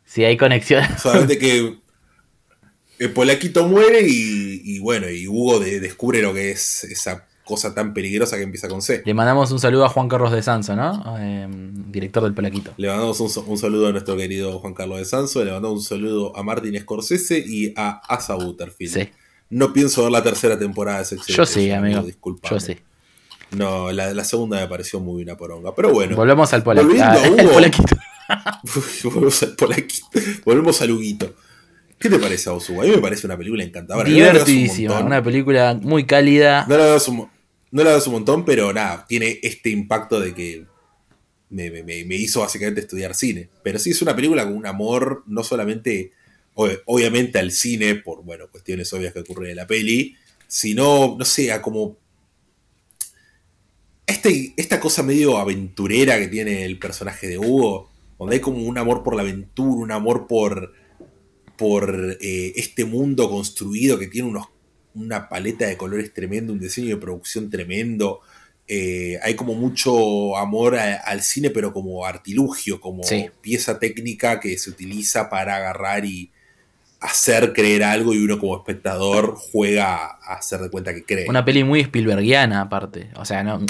Sí, 0.05 0.23
hay 0.23 0.37
conexión. 0.37 0.83
Solamente 1.01 1.37
que 1.37 1.75
el 2.99 3.11
polaquito 3.11 3.67
muere 3.67 4.01
y, 4.07 4.61
y 4.63 4.79
bueno, 4.79 5.09
y 5.09 5.27
Hugo 5.27 5.59
de- 5.59 5.79
descubre 5.79 6.21
lo 6.21 6.33
que 6.33 6.51
es 6.51 6.83
esa 6.85 7.25
cosa 7.43 7.75
tan 7.75 7.93
peligrosa 7.93 8.37
que 8.37 8.43
empieza 8.43 8.67
con 8.67 8.81
C. 8.81 9.03
Le 9.05 9.13
mandamos 9.13 9.51
un 9.51 9.59
saludo 9.59 9.85
a 9.85 9.89
Juan 9.89 10.07
Carlos 10.09 10.31
de 10.31 10.41
Sanso, 10.41 10.75
¿no? 10.75 11.15
Eh, 11.19 11.47
director 11.91 12.23
del 12.23 12.33
Polaquito. 12.33 12.71
Le 12.77 12.87
mandamos 12.87 13.19
un, 13.19 13.29
un 13.45 13.57
saludo 13.57 13.87
a 13.87 13.91
nuestro 13.91 14.17
querido 14.17 14.57
Juan 14.59 14.73
Carlos 14.73 14.97
de 14.97 15.05
Sanso, 15.05 15.45
le 15.45 15.51
mandamos 15.51 15.79
un 15.79 15.85
saludo 15.85 16.35
a 16.35 16.41
Martin 16.41 16.79
Scorsese 16.79 17.37
y 17.37 17.71
a 17.75 18.01
Asa 18.09 18.33
Butterfield. 18.35 18.93
Sí. 18.93 19.09
No 19.51 19.73
pienso 19.73 20.01
ver 20.03 20.11
la 20.11 20.23
tercera 20.23 20.57
temporada 20.57 20.99
de 20.99 21.05
Sex 21.05 21.27
Yo 21.27 21.45
sí, 21.45 21.69
amigo. 21.69 22.01
disculpame. 22.01 22.55
Yo 22.55 22.59
sí. 22.59 22.77
No, 23.51 23.91
la, 23.91 24.11
la 24.11 24.23
segunda 24.23 24.59
me 24.59 24.67
pareció 24.67 24.99
muy 24.99 25.21
una 25.21 25.37
poronga. 25.37 25.75
Pero 25.75 25.91
bueno. 25.93 26.15
Volvemos 26.15 26.51
al 26.51 26.63
Polaquito. 26.63 26.95
Volviendo 26.95 27.19
a 27.19 27.23
Ah, 27.23 27.27
el 27.37 27.45
Hugo. 27.45 27.53
Polaquito. 27.53 27.95
Volvemos 29.03 29.43
al 29.43 29.55
Polaquito. 29.55 30.07
Volvemos 30.45 30.81
al 30.81 30.91
Huguito. 30.91 31.33
¿Qué 32.05 32.11
te 32.11 32.19
parece 32.19 32.49
a 32.51 32.53
Hugo? 32.53 32.83
A 32.83 32.85
mí 32.85 32.91
me 32.91 32.99
parece 32.99 33.25
una 33.25 33.35
película 33.35 33.63
encantadora. 33.63 34.07
Un 34.07 34.13
Divertidísima. 34.13 34.99
Una 34.99 35.23
película 35.23 35.73
muy 35.81 36.05
cálida. 36.05 36.63
No 36.69 36.77
la 36.77 36.85
das 36.85 37.07
un, 37.07 37.27
no 37.71 37.83
la 37.83 37.93
das 37.93 38.05
un 38.05 38.13
montón, 38.13 38.45
pero 38.45 38.71
nada, 38.71 39.07
tiene 39.07 39.39
este 39.41 39.71
impacto 39.71 40.19
de 40.19 40.35
que 40.35 40.65
me, 41.49 41.71
me- 41.71 42.15
hizo 42.15 42.41
básicamente 42.41 42.81
estudiar 42.81 43.15
cine. 43.15 43.49
Pero 43.63 43.79
sí 43.79 43.89
es 43.89 44.03
una 44.03 44.15
película 44.15 44.43
con 44.43 44.53
un 44.55 44.67
amor, 44.67 45.23
no 45.25 45.43
solamente, 45.43 46.11
ob- 46.53 46.79
obviamente 46.85 47.39
al 47.39 47.49
cine, 47.51 47.95
por 47.95 48.23
bueno, 48.23 48.49
cuestiones 48.51 48.93
obvias 48.93 49.11
que 49.11 49.21
ocurren 49.21 49.49
en 49.49 49.55
la 49.55 49.65
peli, 49.65 50.15
sino, 50.47 51.15
no 51.17 51.25
sé, 51.25 51.51
a 51.51 51.63
como. 51.63 51.97
Este, 54.05 54.53
esta 54.57 54.79
cosa 54.79 55.01
medio 55.01 55.39
aventurera 55.39 56.19
que 56.19 56.27
tiene 56.27 56.65
el 56.65 56.77
personaje 56.77 57.27
de 57.27 57.39
Hugo, 57.39 57.89
donde 58.19 58.35
hay 58.35 58.41
como 58.41 58.59
un 58.59 58.77
amor 58.77 59.01
por 59.01 59.15
la 59.15 59.23
aventura, 59.23 59.71
un 59.83 59.91
amor 59.91 60.27
por, 60.27 60.73
por 61.57 62.17
eh, 62.21 62.53
este 62.55 62.85
mundo 62.85 63.29
construido 63.29 63.97
que 63.99 64.07
tiene 64.07 64.27
unos, 64.29 64.47
una 64.93 65.29
paleta 65.29 65.65
de 65.67 65.77
colores 65.77 66.13
tremendo, 66.13 66.53
un 66.53 66.59
diseño 66.59 66.95
de 66.95 67.01
producción 67.01 67.49
tremendo. 67.49 68.19
Eh, 68.67 69.19
hay 69.21 69.35
como 69.35 69.53
mucho 69.53 70.35
amor 70.37 70.75
a- 70.77 70.95
al 70.95 71.21
cine, 71.21 71.49
pero 71.51 71.71
como 71.71 72.05
artilugio, 72.05 72.79
como 72.81 73.03
Sí. 73.03 73.27
pieza 73.41 73.77
técnica 73.79 74.39
que 74.39 74.57
se 74.57 74.69
utiliza 74.69 75.29
para 75.29 75.57
agarrar 75.57 76.05
y 76.05 76.31
hacer 76.99 77.53
creer 77.53 77.83
algo 77.83 78.13
y 78.13 78.17
uno 78.23 78.39
como 78.39 78.55
espectador 78.57 79.35
juega 79.37 79.95
a 80.07 80.33
hacer 80.37 80.61
de 80.61 80.69
cuenta 80.71 80.93
que 80.95 81.03
cree. 81.03 81.29
Una 81.29 81.45
peli 81.45 81.63
muy 81.63 81.81
Spielbergiana, 81.81 82.61
aparte. 82.61 83.09
O 83.17 83.25
sea, 83.25 83.43
no. 83.43 83.63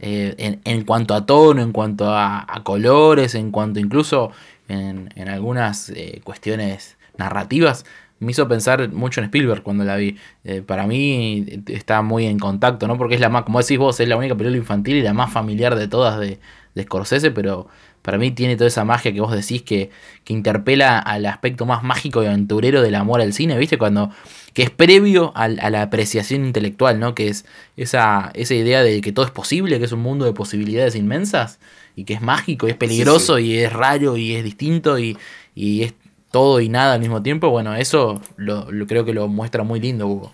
eh, 0.00 0.34
en, 0.38 0.60
en 0.64 0.84
cuanto 0.84 1.14
a 1.14 1.24
tono, 1.24 1.62
en 1.62 1.72
cuanto 1.72 2.10
a, 2.10 2.44
a 2.46 2.62
colores, 2.64 3.34
en 3.34 3.50
cuanto 3.50 3.80
incluso 3.80 4.32
en, 4.74 5.28
algunas 5.28 5.90
eh, 5.90 6.20
cuestiones 6.24 6.96
narrativas, 7.16 7.84
me 8.20 8.30
hizo 8.30 8.48
pensar 8.48 8.90
mucho 8.92 9.20
en 9.20 9.26
Spielberg 9.26 9.62
cuando 9.62 9.84
la 9.84 9.96
vi. 9.96 10.16
Eh, 10.44 10.62
para 10.62 10.86
mí 10.86 11.44
eh, 11.48 11.60
está 11.68 12.02
muy 12.02 12.26
en 12.26 12.38
contacto, 12.38 12.86
¿no? 12.86 12.96
Porque 12.96 13.14
es 13.14 13.20
la 13.20 13.28
más, 13.28 13.42
como 13.44 13.60
decís 13.60 13.78
vos, 13.78 13.98
es 14.00 14.08
la 14.08 14.16
única 14.16 14.34
película 14.34 14.56
infantil 14.56 14.96
y 14.96 15.02
la 15.02 15.12
más 15.14 15.32
familiar 15.32 15.74
de 15.76 15.88
todas 15.88 16.18
de, 16.20 16.38
de 16.74 16.82
Scorsese, 16.82 17.30
pero 17.30 17.68
para 18.02 18.18
mí 18.18 18.30
tiene 18.30 18.56
toda 18.56 18.68
esa 18.68 18.84
magia 18.84 19.12
que 19.12 19.20
vos 19.20 19.32
decís 19.32 19.62
que, 19.62 19.90
que 20.24 20.32
interpela 20.34 20.98
al 20.98 21.24
aspecto 21.26 21.64
más 21.66 21.82
mágico 21.82 22.22
y 22.22 22.26
aventurero 22.26 22.82
del 22.82 22.94
amor 22.96 23.20
al 23.20 23.32
cine, 23.32 23.56
¿viste? 23.58 23.78
Cuando 23.78 24.10
que 24.52 24.62
es 24.62 24.70
previo 24.70 25.32
al- 25.34 25.58
a, 25.60 25.70
la 25.70 25.82
apreciación 25.82 26.44
intelectual, 26.44 27.00
¿no? 27.00 27.14
Que 27.14 27.28
es 27.28 27.44
esa, 27.76 28.30
esa 28.34 28.54
idea 28.54 28.82
de 28.82 29.00
que 29.00 29.12
todo 29.12 29.24
es 29.24 29.30
posible, 29.32 29.78
que 29.78 29.84
es 29.86 29.92
un 29.92 30.00
mundo 30.00 30.24
de 30.26 30.32
posibilidades 30.32 30.94
inmensas 30.96 31.58
y 31.96 32.04
que 32.04 32.14
es 32.14 32.22
mágico 32.22 32.66
y 32.66 32.70
es 32.70 32.76
peligroso 32.76 33.38
y 33.38 33.56
es 33.56 33.72
raro 33.72 34.16
y 34.16 34.34
es 34.34 34.44
distinto 34.44 34.98
y, 34.98 35.16
y 35.54 35.82
es 35.82 35.94
todo 36.30 36.60
y 36.60 36.68
nada 36.68 36.94
al 36.94 37.00
mismo 37.00 37.22
tiempo. 37.22 37.50
Bueno, 37.50 37.74
eso 37.76 38.20
lo, 38.36 38.70
lo 38.70 38.86
creo 38.86 39.04
que 39.04 39.12
lo 39.12 39.28
muestra 39.28 39.62
muy 39.62 39.80
lindo, 39.80 40.08
Hugo. 40.08 40.32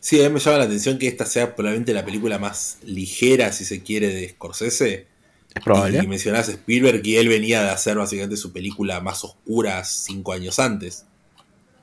Sí, 0.00 0.22
a 0.22 0.28
mí 0.28 0.34
me 0.34 0.40
llama 0.40 0.58
la 0.58 0.64
atención 0.64 0.98
que 0.98 1.08
esta 1.08 1.26
sea 1.26 1.54
probablemente 1.54 1.92
la 1.92 2.04
película 2.04 2.38
más 2.38 2.78
ligera, 2.84 3.52
si 3.52 3.64
se 3.64 3.82
quiere, 3.82 4.08
de 4.08 4.28
Scorsese. 4.30 5.06
Es 5.54 5.62
probable. 5.62 6.00
Y 6.02 6.06
mencionás 6.06 6.48
a 6.48 6.52
Spielberg 6.52 7.04
y 7.04 7.16
él 7.16 7.28
venía 7.28 7.62
de 7.62 7.70
hacer 7.70 7.96
básicamente 7.96 8.36
su 8.36 8.52
película 8.52 9.00
más 9.00 9.24
oscura 9.24 9.84
cinco 9.84 10.32
años 10.32 10.58
antes, 10.58 11.04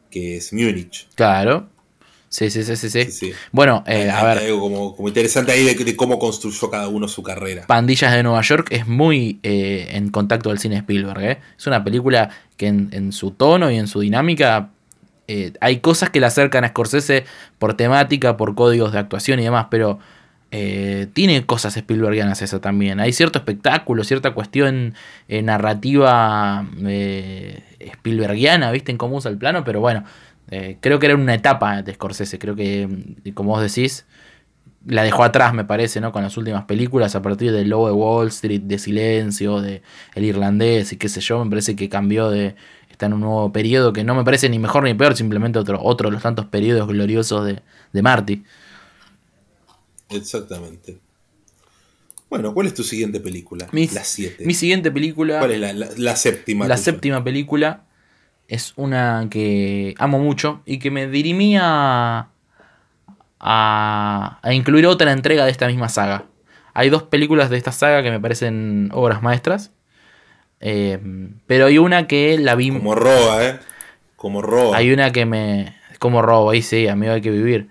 que 0.09 0.37
es 0.37 0.53
Múnich. 0.53 1.07
Claro. 1.15 1.69
Sí, 2.35 2.49
sí, 2.49 2.63
sí, 2.65 2.75
sí. 2.75 2.89
sí. 2.89 3.09
Sí. 3.11 3.31
Bueno, 3.53 3.81
eh, 3.87 4.09
a 4.09 4.21
ver. 4.25 4.39
algo 4.39 4.59
como, 4.59 4.93
como 4.93 5.07
interesante 5.07 5.53
ahí 5.53 5.63
de, 5.63 5.73
de 5.73 5.95
cómo 5.95 6.19
construyó 6.19 6.69
cada 6.69 6.89
uno 6.89 7.07
su 7.07 7.23
carrera. 7.23 7.65
Pandillas 7.65 8.11
de 8.11 8.23
Nueva 8.23 8.41
York 8.41 8.67
es 8.71 8.85
muy 8.87 9.39
eh, 9.41 9.87
en 9.91 10.09
contacto 10.09 10.49
del 10.49 10.59
cine 10.59 10.75
Spielberg. 10.75 11.21
¿eh? 11.21 11.39
Es 11.57 11.65
una 11.65 11.81
película 11.85 12.29
que 12.57 12.67
en, 12.67 12.89
en 12.91 13.13
su 13.13 13.31
tono 13.31 13.71
y 13.71 13.77
en 13.77 13.87
su 13.87 14.01
dinámica 14.01 14.71
eh, 15.29 15.53
hay 15.61 15.79
cosas 15.79 16.09
que 16.09 16.19
la 16.19 16.27
acercan 16.27 16.65
a 16.65 16.67
Scorsese 16.67 17.23
por 17.57 17.75
temática, 17.75 18.35
por 18.35 18.53
códigos 18.53 18.91
de 18.91 18.99
actuación 18.99 19.39
y 19.39 19.43
demás, 19.43 19.67
pero 19.71 19.99
tiene 21.13 21.45
cosas 21.45 21.75
Spielbergianas 21.75 22.41
esa 22.41 22.61
también. 22.61 23.01
Hay 23.01 23.11
cierto 23.11 23.39
espectáculo, 23.39 24.05
cierta 24.05 24.31
cuestión 24.31 24.93
narrativa 25.27 26.65
Spielbergiana, 27.79 28.71
¿viste? 28.71 28.93
En 28.93 28.97
cómo 28.97 29.17
usa 29.17 29.29
el 29.29 29.37
plano, 29.37 29.65
pero 29.65 29.81
bueno, 29.81 30.05
eh, 30.51 30.77
creo 30.81 30.99
que 30.99 31.07
era 31.07 31.15
una 31.15 31.33
etapa 31.35 31.81
de 31.81 31.93
Scorsese. 31.93 32.39
Creo 32.39 32.55
que, 32.55 32.87
mm, 32.87 33.31
como 33.33 33.51
vos 33.51 33.61
decís, 33.61 34.05
la 34.87 35.03
dejó 35.03 35.23
atrás, 35.23 35.53
me 35.53 35.65
parece, 35.65 36.01
¿no? 36.01 36.11
Con 36.11 36.23
las 36.23 36.37
últimas 36.37 36.65
películas, 36.65 37.15
a 37.15 37.21
partir 37.21 37.51
de 37.51 37.65
Lobo 37.65 37.87
de 37.87 37.93
Wall 37.93 38.27
Street, 38.29 38.61
de 38.63 38.79
Silencio, 38.79 39.61
de 39.61 39.81
El 40.15 40.25
Irlandés 40.25 40.93
y 40.93 40.97
qué 40.97 41.09
sé 41.09 41.21
yo, 41.21 41.43
me 41.43 41.49
parece 41.49 41.75
que 41.75 41.89
cambió 41.89 42.29
de. 42.29 42.55
Está 42.91 43.07
en 43.07 43.13
un 43.13 43.21
nuevo 43.21 43.51
periodo 43.51 43.93
que 43.93 44.03
no 44.05 44.15
me 44.15 44.23
parece 44.23 44.49
ni 44.49 44.59
mejor 44.59 44.83
ni 44.83 44.93
peor, 44.93 45.15
simplemente 45.17 45.59
otro, 45.59 45.81
otro 45.83 46.09
de 46.09 46.13
los 46.13 46.23
tantos 46.23 46.45
periodos 46.45 46.87
gloriosos 46.87 47.45
de, 47.45 47.61
de 47.93 48.01
Marty. 48.01 48.43
Exactamente. 50.09 50.99
Bueno, 52.29 52.53
¿cuál 52.53 52.67
es 52.67 52.73
tu 52.73 52.83
siguiente 52.83 53.19
película? 53.19 53.67
Mi, 53.71 53.87
la 53.87 54.03
7. 54.03 54.45
mi 54.45 54.53
siguiente 54.53 54.91
película. 54.91 55.39
¿Cuál 55.39 55.51
es 55.51 55.59
la, 55.59 55.73
la- 55.73 55.89
la 55.97 56.15
séptima? 56.15 56.65
La 56.67 56.75
tuya? 56.75 56.83
séptima 56.83 57.23
película 57.23 57.85
es 58.47 58.73
una 58.75 59.27
que 59.29 59.95
amo 59.97 60.19
mucho 60.19 60.61
y 60.65 60.79
que 60.79 60.91
me 60.91 61.07
dirimía 61.07 62.27
a, 63.39 64.39
a 64.41 64.53
incluir 64.53 64.87
otra 64.87 65.11
entrega 65.11 65.45
de 65.45 65.51
esta 65.51 65.67
misma 65.67 65.89
saga. 65.89 66.25
Hay 66.73 66.89
dos 66.89 67.03
películas 67.03 67.49
de 67.49 67.57
esta 67.57 67.71
saga 67.71 68.03
que 68.03 68.11
me 68.11 68.19
parecen 68.19 68.89
obras 68.93 69.21
maestras. 69.21 69.71
eh, 70.59 70.99
pero 71.47 71.67
hay 71.67 71.77
una 71.77 72.07
que 72.07 72.37
la 72.37 72.55
vi. 72.55 72.69
Como 72.71 72.95
roba, 72.95 73.45
¿eh? 73.45 73.59
Como 74.15 74.41
roba. 74.41 74.77
Hay 74.77 74.91
una 74.91 75.11
que 75.11 75.25
me. 75.25 75.75
Como 75.99 76.21
robo, 76.21 76.49
ahí 76.49 76.61
sí, 76.61 76.87
amigo, 76.87 77.13
hay 77.13 77.21
que 77.21 77.31
vivir. 77.31 77.69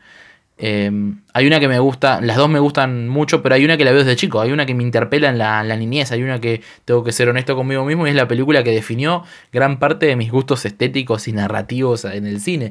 Eh, 0.56 0.90
hay 1.32 1.46
una 1.46 1.58
que 1.58 1.66
me 1.66 1.78
gusta, 1.80 2.20
las 2.20 2.36
dos 2.36 2.48
me 2.48 2.60
gustan 2.60 3.08
mucho, 3.08 3.42
pero 3.42 3.56
hay 3.56 3.64
una 3.64 3.76
que 3.76 3.84
la 3.84 3.90
veo 3.90 4.00
desde 4.04 4.16
chico. 4.16 4.40
Hay 4.40 4.52
una 4.52 4.66
que 4.66 4.74
me 4.74 4.82
interpela 4.82 5.28
en 5.28 5.38
la, 5.38 5.62
la 5.64 5.76
niñez. 5.76 6.12
Hay 6.12 6.22
una 6.22 6.40
que 6.40 6.62
tengo 6.84 7.02
que 7.04 7.12
ser 7.12 7.28
honesto 7.28 7.56
conmigo 7.56 7.84
mismo 7.84 8.06
y 8.06 8.10
es 8.10 8.16
la 8.16 8.28
película 8.28 8.62
que 8.62 8.70
definió 8.70 9.24
gran 9.52 9.78
parte 9.78 10.06
de 10.06 10.16
mis 10.16 10.30
gustos 10.30 10.64
estéticos 10.64 11.28
y 11.28 11.32
narrativos 11.32 12.04
en 12.04 12.26
el 12.26 12.40
cine. 12.40 12.70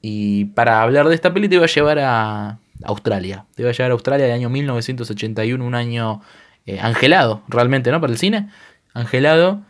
Y 0.00 0.46
para 0.46 0.82
hablar 0.82 1.08
de 1.08 1.14
esta 1.14 1.32
peli 1.32 1.48
te 1.48 1.54
iba 1.54 1.64
a 1.64 1.68
llevar 1.68 1.98
a 2.00 2.58
Australia. 2.84 3.46
Te 3.54 3.62
iba 3.62 3.70
a 3.70 3.74
llevar 3.74 3.92
a 3.92 3.94
Australia 3.94 4.26
del 4.26 4.34
año 4.34 4.50
1981, 4.50 5.64
un 5.64 5.74
año 5.74 6.20
eh, 6.66 6.80
angelado 6.80 7.42
realmente, 7.48 7.90
¿no? 7.90 8.00
Para 8.00 8.12
el 8.12 8.18
cine. 8.18 8.48
Angelado. 8.94 9.62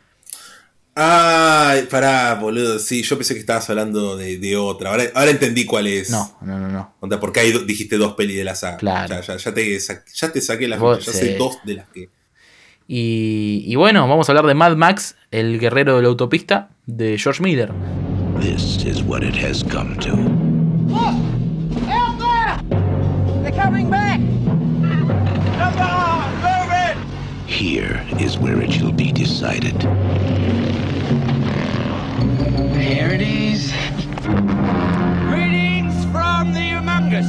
Ay, 0.95 1.87
pará, 1.91 2.35
boludo. 2.35 2.79
Sí, 2.79 3.03
yo 3.03 3.17
pensé 3.17 3.33
que 3.33 3.41
estabas 3.41 3.69
hablando 3.71 4.17
de, 4.17 4.39
de 4.39 4.57
otra. 4.59 4.91
Ahora, 4.91 5.05
ahora 5.15 5.31
entendí 5.31 5.65
cuál 5.65 5.87
es. 5.87 6.11
No, 6.11 6.37
no, 6.43 6.59
no, 6.59 6.69
no. 6.69 6.95
Onda, 7.01 7.19
porque 7.19 7.41
ahí 7.41 7.53
dijiste 7.67 7.97
dos 7.97 8.13
pelis 8.15 8.37
de 8.37 8.45
la 8.45 8.55
saga. 8.55 8.77
Claro. 8.77 9.15
Ya, 9.15 9.23
ya, 9.23 9.37
ya 9.39 9.55
te, 9.55 9.79
ya 9.79 10.33
te 10.33 10.41
saqué 10.43 10.69
la 10.69 10.77
Vos. 10.77 11.07
Ya 11.07 11.13
sí. 11.13 11.19
sé 11.19 11.37
dos 11.37 11.57
de 11.65 11.75
las 11.75 11.89
que. 11.89 12.11
Y, 12.89 13.63
y 13.67 13.75
bueno, 13.77 14.07
vamos 14.07 14.29
a 14.29 14.33
hablar 14.33 14.45
de 14.47 14.53
Mad 14.55 14.77
Max, 14.77 15.17
el 15.31 15.59
guerrero 15.59 15.97
de 15.97 16.03
la 16.03 16.09
autopista, 16.09 16.69
de 16.85 17.17
George 17.17 17.43
Miller. 17.43 17.73
This 18.41 18.85
is 18.85 19.03
what 19.03 19.23
it 19.23 19.35
has 19.37 19.63
come 19.65 19.97
to. 20.01 20.11
Look! 20.89 21.15
Out 21.89 22.19
there! 22.19 23.43
They're 23.43 23.53
coming 23.65 23.89
back! 23.89 24.21
Come 25.57 25.81
on! 25.81 26.35
Move 26.43 26.71
it! 26.73 26.97
Here 27.47 28.05
is 28.21 28.37
where 28.39 28.61
it 28.63 28.73
shall 28.73 28.93
be 28.93 29.11
decided. 29.11 29.77
There 32.23 33.13
it 33.13 33.21
is. 33.21 33.73
Greetings 35.27 36.05
from 36.13 36.53
the 36.53 36.61
Humongous. 36.61 37.27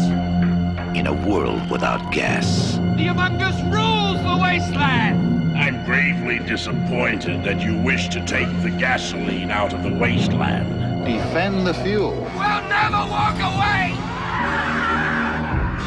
In 0.96 1.08
a 1.08 1.28
world 1.28 1.68
without 1.72 2.12
gas, 2.12 2.74
The 2.74 3.08
Humongous 3.08 3.58
rules 3.74 4.22
the 4.22 4.38
wasteland. 4.40 5.58
I'm 5.58 5.84
gravely 5.86 6.38
disappointed 6.48 7.44
that 7.44 7.60
you 7.60 7.82
wish 7.82 8.10
to 8.10 8.24
take 8.28 8.48
the 8.62 8.70
gasoline 8.70 9.50
out 9.50 9.74
of 9.74 9.82
the 9.82 9.98
wasteland. 9.98 11.06
Defend 11.06 11.66
the 11.66 11.74
fuel. 11.74 12.12
We'll 12.12 12.64
never 12.70 13.04
walk 13.10 13.40
away. 13.42 13.98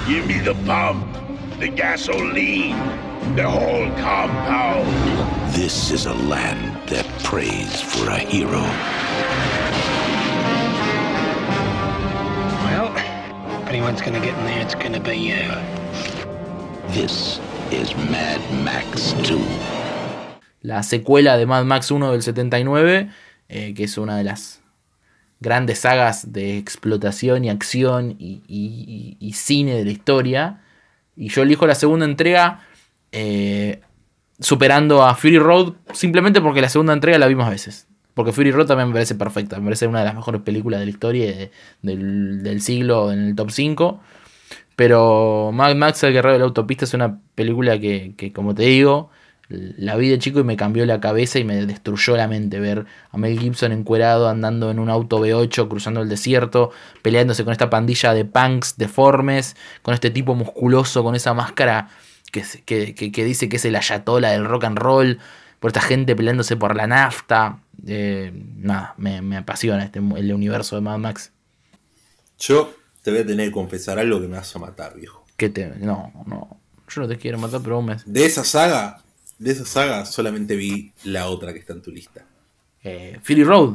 Give 0.09 0.27
me 0.27 0.41
the 0.41 0.57
pump, 0.67 1.07
the 1.61 1.69
gasoline, 1.69 2.77
the 3.37 3.49
whole 3.49 3.89
compound. 4.03 4.89
this 5.55 5.93
is 5.93 6.07
a 6.07 6.15
land 6.15 6.76
that 6.87 7.05
prays 7.23 7.81
for 7.81 8.11
a 8.11 8.19
hero. 8.19 8.63
Well, 12.65 12.93
if 13.63 13.69
anyone's 13.69 14.01
gonna 14.03 14.21
get 14.21 14.37
in 14.39 14.45
there, 14.47 14.61
it's 14.63 14.75
gonna 14.75 15.01
be 15.01 15.17
you. 15.17 15.51
This 16.93 17.41
is 17.71 17.95
Mad 18.11 18.41
Max 18.65 19.15
2. 19.25 19.39
La 20.63 20.83
secuela 20.83 21.37
de 21.37 21.47
Mad 21.47 21.65
Max 21.65 21.91
1 21.91 22.13
del 22.13 22.23
79, 22.23 23.11
eh, 23.49 23.75
que 23.75 23.85
es 23.85 23.99
una 23.99 24.17
de 24.17 24.25
las 24.25 24.61
grandes 25.41 25.81
sagas 25.81 26.33
de 26.33 26.57
explotación 26.59 27.45
y 27.45 27.51
acción 27.51 28.17
y, 28.19 28.43
y- 28.49 29.17
y- 29.21 29.29
y 29.29 29.33
cine 29.35 29.75
de 29.75 29.85
la 29.85 29.91
historia. 29.91 30.61
Y 31.17 31.29
yo 31.29 31.43
elijo 31.43 31.67
la 31.67 31.75
segunda 31.75 32.05
entrega 32.07 32.61
eh, 33.13 33.81
superando 34.41 35.03
a 35.05 35.15
Fury 35.15 35.39
Road 35.39 35.75
simplemente 35.93 36.41
porque 36.41 36.61
la 36.61 36.69
segunda 36.69 36.93
entrega 36.93 37.19
la 37.19 37.27
vi 37.27 37.35
más 37.35 37.51
veces. 37.51 37.87
Porque 38.15 38.33
Fury 38.33 38.51
Road 38.51 38.67
también 38.67 38.89
me 38.89 38.95
parece 38.95 39.15
perfecta, 39.15 39.59
me 39.59 39.65
parece 39.65 39.87
una 39.87 39.99
de 40.01 40.07
las 40.07 40.15
mejores 40.15 40.41
películas 40.41 40.81
de 40.81 40.87
la 40.87 40.91
historia 40.91 41.27
de- 41.27 41.51
del, 41.83 42.43
del 42.43 42.61
siglo 42.63 43.13
en 43.13 43.21
el 43.21 43.35
top 43.37 43.51
5. 43.51 44.01
Pero 44.75 45.51
Mad 45.53 45.75
Max, 45.75 46.03
el 46.05 46.13
guerrero 46.13 46.35
de 46.35 46.39
la 46.41 46.45
autopista, 46.47 46.85
es 46.85 46.95
una 46.95 47.19
película 47.35 47.79
que, 47.79 48.15
que, 48.17 48.33
como 48.33 48.55
te 48.55 48.65
digo, 48.65 49.11
la 49.49 49.97
vi 49.97 50.09
de 50.09 50.19
chico 50.19 50.41
y 50.41 50.45
me 50.45 50.57
cambió 50.57 50.85
la 50.87 51.01
cabeza 51.01 51.39
y 51.39 51.45
me 51.45 51.65
destruyó 51.67 52.17
la 52.17 52.29
mente. 52.29 52.61
Ver 52.61 52.85
a 53.11 53.17
Mel 53.17 53.39
Gibson 53.39 53.73
encuerado 53.73 54.29
andando 54.29 54.71
en 54.71 54.79
un 54.79 54.91
auto 54.91 55.19
V8 55.21 55.69
cruzando 55.69 56.03
el 56.03 56.09
desierto, 56.09 56.73
peleándose 57.03 57.45
con 57.45 57.53
esta 57.53 57.71
pandilla 57.71 58.13
de 58.13 58.25
punks 58.27 58.77
deformes, 58.77 59.57
con 59.83 59.95
este 59.95 60.11
tipo 60.11 60.35
musculoso, 60.35 61.03
con 61.03 61.15
esa 61.15 61.33
máscara 61.33 61.89
que, 62.33 62.95
que, 62.95 63.13
que- 63.13 63.25
dice 63.25 63.49
que 63.49 63.57
es 63.57 63.65
el 63.65 63.77
ayatola 63.77 64.31
del 64.31 64.45
rock 64.45 64.65
and 64.65 64.79
roll, 64.79 65.19
por 65.61 65.71
esta 65.71 65.81
gente 65.81 66.15
peleándose 66.17 66.57
por 66.57 66.77
la 66.77 66.87
nafta. 66.87 67.59
Eh, 67.87 68.33
nada, 68.57 68.95
me, 68.97 69.23
me 69.23 69.37
apasiona 69.37 69.85
este, 69.85 69.99
el 70.01 70.33
universo 70.33 70.77
de 70.77 70.83
Mad 70.83 70.99
Max. 70.99 71.33
Yo 72.39 72.75
te 73.03 73.11
voy 73.11 73.21
a 73.21 73.27
tener 73.27 73.49
que 73.49 73.53
confesar 73.53 73.99
algo 73.99 74.21
que 74.21 74.29
me 74.29 74.37
vas 74.37 74.55
a 74.55 74.59
matar, 74.59 74.95
viejo. 74.97 75.25
Que 75.37 75.49
te, 75.49 75.67
no, 75.79 76.13
no, 76.27 76.59
yo 76.89 77.01
no 77.03 77.09
te 77.09 77.17
quiero 77.17 77.39
matar, 77.39 77.61
pero 77.63 77.77
vos 77.77 77.85
me, 77.85 77.97
De 78.05 78.25
esa 78.27 78.45
saga, 78.45 79.03
de 79.39 79.53
esa 79.53 79.65
saga 79.67 80.05
solamente 80.07 80.57
vi 80.57 80.93
la 81.05 81.29
otra 81.29 81.53
que 81.53 81.59
está 81.61 81.73
en 81.75 81.83
tu 81.83 81.91
lista. 81.91 82.23
Eh, 82.83 83.19
Fury 83.23 83.45
Road. 83.45 83.75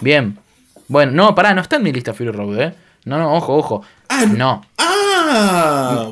Bien. 0.00 0.38
Bueno, 0.88 1.12
no, 1.12 1.34
pará, 1.34 1.54
no 1.54 1.60
está 1.62 1.76
en 1.76 1.82
mi 1.82 1.92
lista 1.92 2.12
Fury 2.14 2.30
Road, 2.30 2.60
¿eh? 2.60 2.74
No, 3.04 3.18
no, 3.18 3.34
ojo, 3.34 3.56
ojo. 3.56 3.84
no. 4.36 4.64
Ah, 4.78 4.94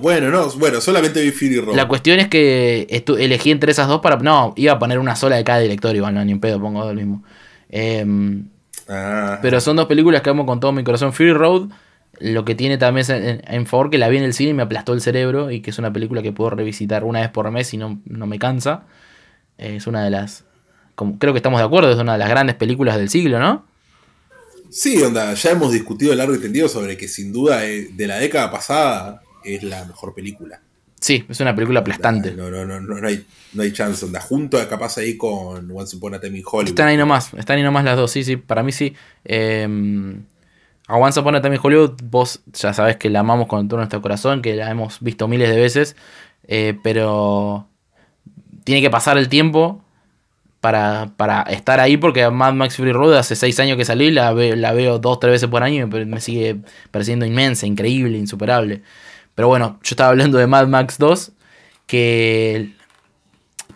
bueno, 0.00 0.30
no, 0.30 0.48
bueno, 0.58 0.80
solamente 0.80 1.20
vi 1.22 1.30
Fury 1.30 1.60
Road. 1.60 1.76
La 1.76 1.88
cuestión 1.88 2.20
es 2.20 2.28
que 2.28 2.86
elegí 3.18 3.50
entre 3.50 3.72
esas 3.72 3.88
dos 3.88 4.00
para. 4.00 4.16
No, 4.16 4.52
iba 4.56 4.72
a 4.72 4.78
poner 4.78 4.98
una 4.98 5.16
sola 5.16 5.36
de 5.36 5.44
cada 5.44 5.60
director, 5.60 5.94
igual, 5.94 6.14
no, 6.14 6.24
ni 6.24 6.32
en 6.32 6.40
pedo, 6.40 6.60
pongo 6.60 6.80
dos 6.80 6.88
del 6.88 6.96
mismo. 6.96 7.22
Em, 7.68 8.48
Ah. 8.88 9.38
pero 9.40 9.60
son 9.60 9.76
dos 9.76 9.86
películas 9.86 10.20
que 10.22 10.30
amo 10.30 10.44
con 10.46 10.58
todo 10.58 10.72
mi 10.72 10.82
corazón. 10.82 11.12
Fury 11.12 11.32
Road, 11.32 11.68
lo 12.18 12.44
que 12.44 12.54
tiene 12.56 12.76
también 12.76 13.02
es 13.02 13.10
en, 13.10 13.40
en 13.46 13.66
favor 13.66 13.88
que 13.88 13.98
la 13.98 14.08
vi 14.08 14.16
en 14.16 14.24
el 14.24 14.34
cine 14.34 14.50
y 14.50 14.54
me 14.54 14.62
aplastó 14.64 14.92
el 14.94 15.00
cerebro 15.00 15.50
y 15.52 15.60
que 15.60 15.70
es 15.70 15.78
una 15.78 15.92
película 15.92 16.22
que 16.22 16.32
puedo 16.32 16.50
revisitar 16.50 17.04
una 17.04 17.20
vez 17.20 17.28
por 17.30 17.48
mes 17.52 17.72
y 17.72 17.76
no, 17.76 18.00
no 18.04 18.26
me 18.26 18.38
cansa. 18.40 18.82
Eh, 19.58 19.76
es 19.76 19.86
una 19.86 20.02
de 20.02 20.10
las. 20.10 20.44
como- 20.96 21.18
creo 21.18 21.32
que 21.32 21.38
estamos 21.38 21.60
de 21.60 21.66
acuerdo, 21.66 21.90
es 21.92 21.98
una 21.98 22.14
de 22.14 22.18
las 22.18 22.28
grandes 22.28 22.56
películas 22.56 22.96
del 22.96 23.08
siglo, 23.08 23.38
¿no? 23.38 23.64
Sí, 24.70 25.02
onda, 25.02 25.34
ya 25.34 25.50
hemos 25.50 25.72
discutido 25.72 26.14
largo 26.14 26.34
y 26.34 26.38
tendido 26.38 26.68
sobre 26.68 26.96
que 26.96 27.08
sin 27.08 27.32
duda 27.32 27.66
eh, 27.66 27.90
de 27.92 28.06
la 28.06 28.16
década 28.18 28.50
pasada 28.50 29.22
es 29.44 29.62
la 29.62 29.84
mejor 29.84 30.14
película. 30.14 30.60
Sí, 31.00 31.24
es 31.28 31.40
una 31.40 31.54
película 31.54 31.80
aplastante. 31.80 32.32
No, 32.32 32.50
no, 32.50 32.64
no, 32.64 32.78
no, 32.78 33.00
no 33.00 33.08
hay, 33.08 33.24
no 33.54 33.62
hay 33.62 33.72
chance, 33.72 34.04
onda. 34.04 34.20
Junto 34.20 34.58
a 34.58 34.68
capaz 34.68 34.98
ahí 34.98 35.16
con 35.16 35.70
Once 35.70 35.96
Upon 35.96 36.14
a 36.14 36.20
Time 36.20 36.38
in 36.38 36.44
Hollywood. 36.44 36.68
Están 36.68 36.88
ahí 36.88 36.96
nomás, 36.96 37.32
están 37.34 37.56
ahí 37.56 37.62
nomás 37.62 37.84
las 37.84 37.96
dos, 37.96 38.10
sí, 38.10 38.22
sí, 38.22 38.36
para 38.36 38.62
mí 38.62 38.70
sí. 38.70 38.94
Eh, 39.24 39.66
a 40.86 40.96
Once 40.96 41.18
Upon 41.18 41.36
a 41.36 41.40
Time 41.40 41.56
in 41.56 41.60
Hollywood, 41.62 41.94
vos 42.04 42.40
ya 42.52 42.74
sabés 42.74 42.96
que 42.96 43.08
la 43.10 43.20
amamos 43.20 43.46
con 43.46 43.66
todo 43.66 43.78
nuestro 43.78 44.02
corazón, 44.02 44.42
que 44.42 44.54
la 44.54 44.70
hemos 44.70 45.00
visto 45.00 45.26
miles 45.26 45.48
de 45.48 45.56
veces, 45.56 45.96
eh, 46.46 46.78
pero 46.82 47.66
tiene 48.64 48.82
que 48.82 48.90
pasar 48.90 49.16
el 49.16 49.28
tiempo 49.28 49.82
para, 50.60 51.12
para 51.16 51.42
estar 51.42 51.80
ahí, 51.80 51.96
porque 51.96 52.28
Mad 52.30 52.52
Max 52.54 52.76
Fury 52.76 52.92
Road 52.92 53.16
hace 53.16 53.34
seis 53.36 53.58
años 53.60 53.76
que 53.76 53.84
salí, 53.84 54.10
la, 54.10 54.32
ve- 54.32 54.56
la 54.56 54.72
veo 54.72 54.98
dos, 54.98 55.18
tres 55.20 55.32
veces 55.32 55.48
por 55.48 55.62
año 55.62 55.86
y 55.86 56.04
me, 56.04 56.20
sigue 56.20 56.56
pareciendo 56.90 57.24
inmensa, 57.26 57.66
increíble, 57.66 58.18
insuperable. 58.18 58.82
Pero 59.34 59.48
bueno, 59.48 59.78
yo 59.82 59.90
estaba 59.94 60.10
hablando 60.10 60.36
de 60.38 60.46
Mad 60.46 60.66
Max 60.68 60.98
2, 60.98 61.32
que 61.86 62.70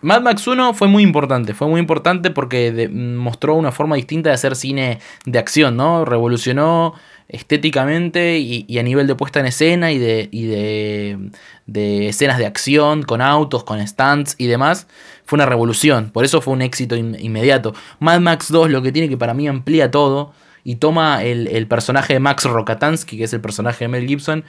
Mad 0.01 0.21
Max 0.21 0.45
1 0.45 0.73
fue 0.75 0.87
muy 0.87 1.01
importante, 1.01 1.53
fue 1.55 1.67
muy 1.67 1.79
importante 1.79 2.29
porque 2.29 2.87
mostró 2.91 3.55
una 3.55 3.71
forma 3.71 3.95
distinta 3.95 4.29
de 4.29 4.35
hacer 4.35 4.55
cine 4.55 4.99
de 5.25 5.39
acción, 5.39 5.75
¿no? 5.77 6.05
Revolucionó 6.05 6.93
estéticamente 7.27 8.37
y, 8.37 8.65
y 8.67 8.77
a 8.77 8.83
nivel 8.83 9.07
de 9.07 9.15
puesta 9.15 9.39
en 9.39 9.47
escena 9.47 9.91
y 9.91 9.97
de, 9.97 10.29
y 10.31 10.43
de, 10.45 11.17
de 11.65 12.09
escenas 12.09 12.37
de 12.37 12.45
acción 12.45 13.01
con 13.01 13.21
autos, 13.21 13.63
con 13.63 13.85
stunts 13.87 14.35
y 14.37 14.45
demás. 14.45 14.87
Fue 15.25 15.37
una 15.37 15.45
revolución, 15.45 16.11
por 16.11 16.23
eso 16.23 16.39
fue 16.41 16.53
un 16.53 16.61
éxito 16.61 16.95
in- 16.95 17.17
inmediato. 17.19 17.73
Mad 17.99 18.19
Max 18.19 18.51
2 18.51 18.69
lo 18.69 18.81
que 18.81 18.91
tiene 18.91 19.09
que 19.09 19.17
para 19.17 19.33
mí 19.33 19.47
amplía 19.47 19.89
todo 19.91 20.33
y 20.63 20.75
toma 20.75 21.23
el, 21.23 21.47
el 21.47 21.67
personaje 21.67 22.13
de 22.13 22.19
Max 22.19 22.43
Rokatansky, 22.45 23.17
que 23.17 23.23
es 23.25 23.33
el 23.33 23.41
personaje 23.41 23.85
de 23.85 23.87
Mel 23.89 24.07
Gibson, 24.07 24.43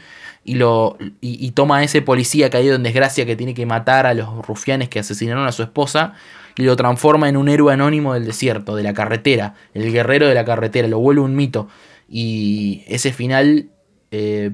y, 0.45 0.55
lo, 0.55 0.97
y, 1.21 1.45
y 1.45 1.51
toma 1.51 1.79
a 1.79 1.83
ese 1.83 2.03
policía 2.03 2.51
caído 2.51 2.75
en 2.77 2.83
desgracia 2.83 3.27
que 3.27 3.37
tiene 3.37 3.53
que 3.53 3.67
matar 3.67 4.07
a 4.07 4.15
los 4.15 4.47
rufianes 4.47 4.89
que 4.89 4.99
asesinaron 4.99 5.47
a 5.47 5.53
su 5.53 5.63
esposa 5.63 6.15
y 6.57 6.63
lo 6.63 6.77
transforma 6.77 7.29
en 7.29 7.37
un 7.37 7.49
héroe 7.49 7.73
anónimo 7.73 8.15
del 8.15 8.25
desierto, 8.25 8.77
de 8.77 8.83
la 8.83 8.95
carretera, 8.95 9.55
el 9.75 9.93
guerrero 9.93 10.27
de 10.27 10.35
la 10.35 10.45
carretera, 10.47 10.89
lo 10.89 10.99
vuelve 11.01 11.21
un 11.21 11.35
mito. 11.37 11.69
Y 12.09 12.83
ese 12.87 13.13
final, 13.13 13.69
eh, 14.11 14.51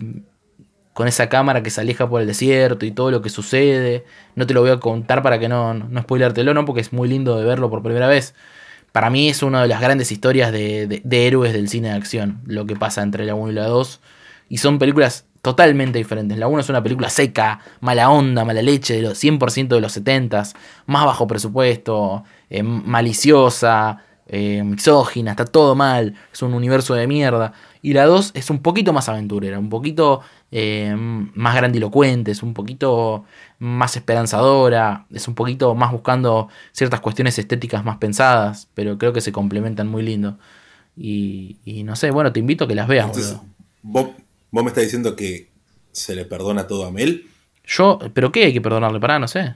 con 0.93 1.09
esa 1.09 1.28
cámara 1.28 1.62
que 1.62 1.70
se 1.70 1.81
aleja 1.81 2.09
por 2.09 2.20
el 2.20 2.27
desierto 2.27 2.85
y 2.86 2.90
todo 2.90 3.10
lo 3.10 3.23
que 3.23 3.31
sucede, 3.31 4.05
no 4.35 4.47
te 4.47 4.55
lo 4.55 4.60
voy 4.60 4.70
a 4.70 4.78
contar 4.81 5.23
para 5.23 5.39
que 5.39 5.48
no, 5.48 5.74
no, 5.74 6.02
spoileártelo, 6.02 6.52
¿no? 6.55 6.64
porque 6.64 6.81
es 6.82 6.93
muy 6.93 7.09
lindo 7.09 7.36
de 7.39 7.44
verlo 7.44 7.70
por 7.70 7.82
primera 7.82 8.09
vez. 8.09 8.35
Para 8.93 9.09
mí 9.09 9.28
es 9.31 9.43
una 9.43 9.62
de 9.62 9.69
las 9.69 9.81
grandes 9.81 10.12
historias 10.12 10.52
de, 10.52 10.86
de- 11.02 11.27
héroes 11.27 11.52
del 11.55 11.69
cine 11.69 11.89
de 11.89 11.94
acción, 11.94 12.40
lo 12.47 12.66
que 12.66 12.77
pasa 12.77 13.02
entre 13.02 13.24
la 13.24 13.35
1 13.35 13.52
y 13.52 13.55
la 13.55 13.66
2. 13.66 14.01
Y 14.51 14.59
son 14.59 14.78
películas 14.78 15.24
totalmente 15.40 15.98
diferentes. 15.98 16.36
La 16.36 16.47
1 16.47 16.60
es 16.60 16.69
una 16.69 16.82
película 16.82 17.09
seca, 17.09 17.60
mala 17.81 18.10
onda, 18.10 18.44
mala 18.44 18.60
leche, 18.60 18.94
de 18.97 19.02
los 19.02 19.19
100% 19.19 19.69
de 19.77 19.81
los 19.81 19.97
70s, 19.97 20.55
más 20.86 21.06
bajo 21.06 21.27
presupuesto, 21.27 22.23
eh, 22.51 22.62
maliciosa, 22.62 23.98
eh, 24.27 24.62
misógina, 24.62 25.32
está 25.32 25.44
todo 25.47 25.74
mal, 25.74 26.14
es 26.32 26.43
un 26.43 26.55
universo 26.55 26.94
de 26.94 27.06
mierda. 27.06 27.52
Y 27.84 27.94
la 27.94 28.06
2 28.06 28.30
es 28.34 28.48
un 28.48 28.60
poquito 28.60 28.92
más 28.92 29.09
aventurera, 29.09 29.59
un 29.59 29.68
poquito 29.68 30.20
eh, 30.52 30.94
más 30.96 31.56
grandilocuente, 31.56 32.30
es 32.30 32.44
un 32.44 32.54
poquito 32.54 33.24
más 33.59 33.96
esperanzadora, 33.96 35.06
es 35.12 35.26
un 35.26 35.34
poquito 35.34 35.74
más 35.74 35.90
buscando 35.90 36.48
ciertas 36.70 37.00
cuestiones 37.00 37.36
estéticas 37.40 37.84
más 37.84 37.98
pensadas, 37.98 38.68
pero 38.74 38.98
creo 38.98 39.12
que 39.12 39.20
se 39.20 39.32
complementan 39.32 39.88
muy 39.88 40.04
lindo. 40.04 40.38
Y, 40.96 41.56
y 41.64 41.82
no 41.82 41.96
sé, 41.96 42.12
bueno, 42.12 42.32
te 42.32 42.38
invito 42.38 42.64
a 42.64 42.68
que 42.68 42.76
las 42.76 42.86
veas. 42.86 43.06
Entonces, 43.06 43.36
vos, 43.82 44.10
vos 44.52 44.62
me 44.62 44.68
estás 44.68 44.84
diciendo 44.84 45.16
que 45.16 45.50
se 45.90 46.14
le 46.14 46.24
perdona 46.24 46.68
todo 46.68 46.86
a 46.86 46.92
Mel. 46.92 47.26
Yo, 47.64 47.98
pero 48.14 48.30
¿qué 48.30 48.44
hay 48.44 48.52
que 48.52 48.60
perdonarle? 48.60 49.00
Pará, 49.00 49.18
no 49.18 49.26
sé. 49.26 49.54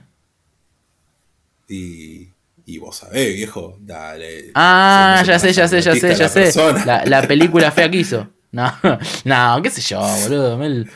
Y, 1.69 2.29
y 2.67 2.77
vos 2.79 2.97
sabés, 2.97 3.33
viejo, 3.33 3.77
dale. 3.79 4.51
Ah, 4.53 5.23
ya 5.25 5.39
sé, 5.39 5.53
ya 5.53 5.67
sé, 5.67 5.81
ya 5.81 5.95
sé, 5.95 6.13
ya 6.15 6.27
sé. 6.29 6.51
La, 6.85 7.03
la 7.05 7.21
película 7.27 7.71
fea 7.71 7.89
que 7.89 7.97
hizo. 7.97 8.27
No, 8.51 8.71
no, 9.25 9.61
qué 9.63 9.69
sé 9.69 9.81
yo, 9.81 9.99
boludo. 10.23 10.57
Mel, 10.57 10.89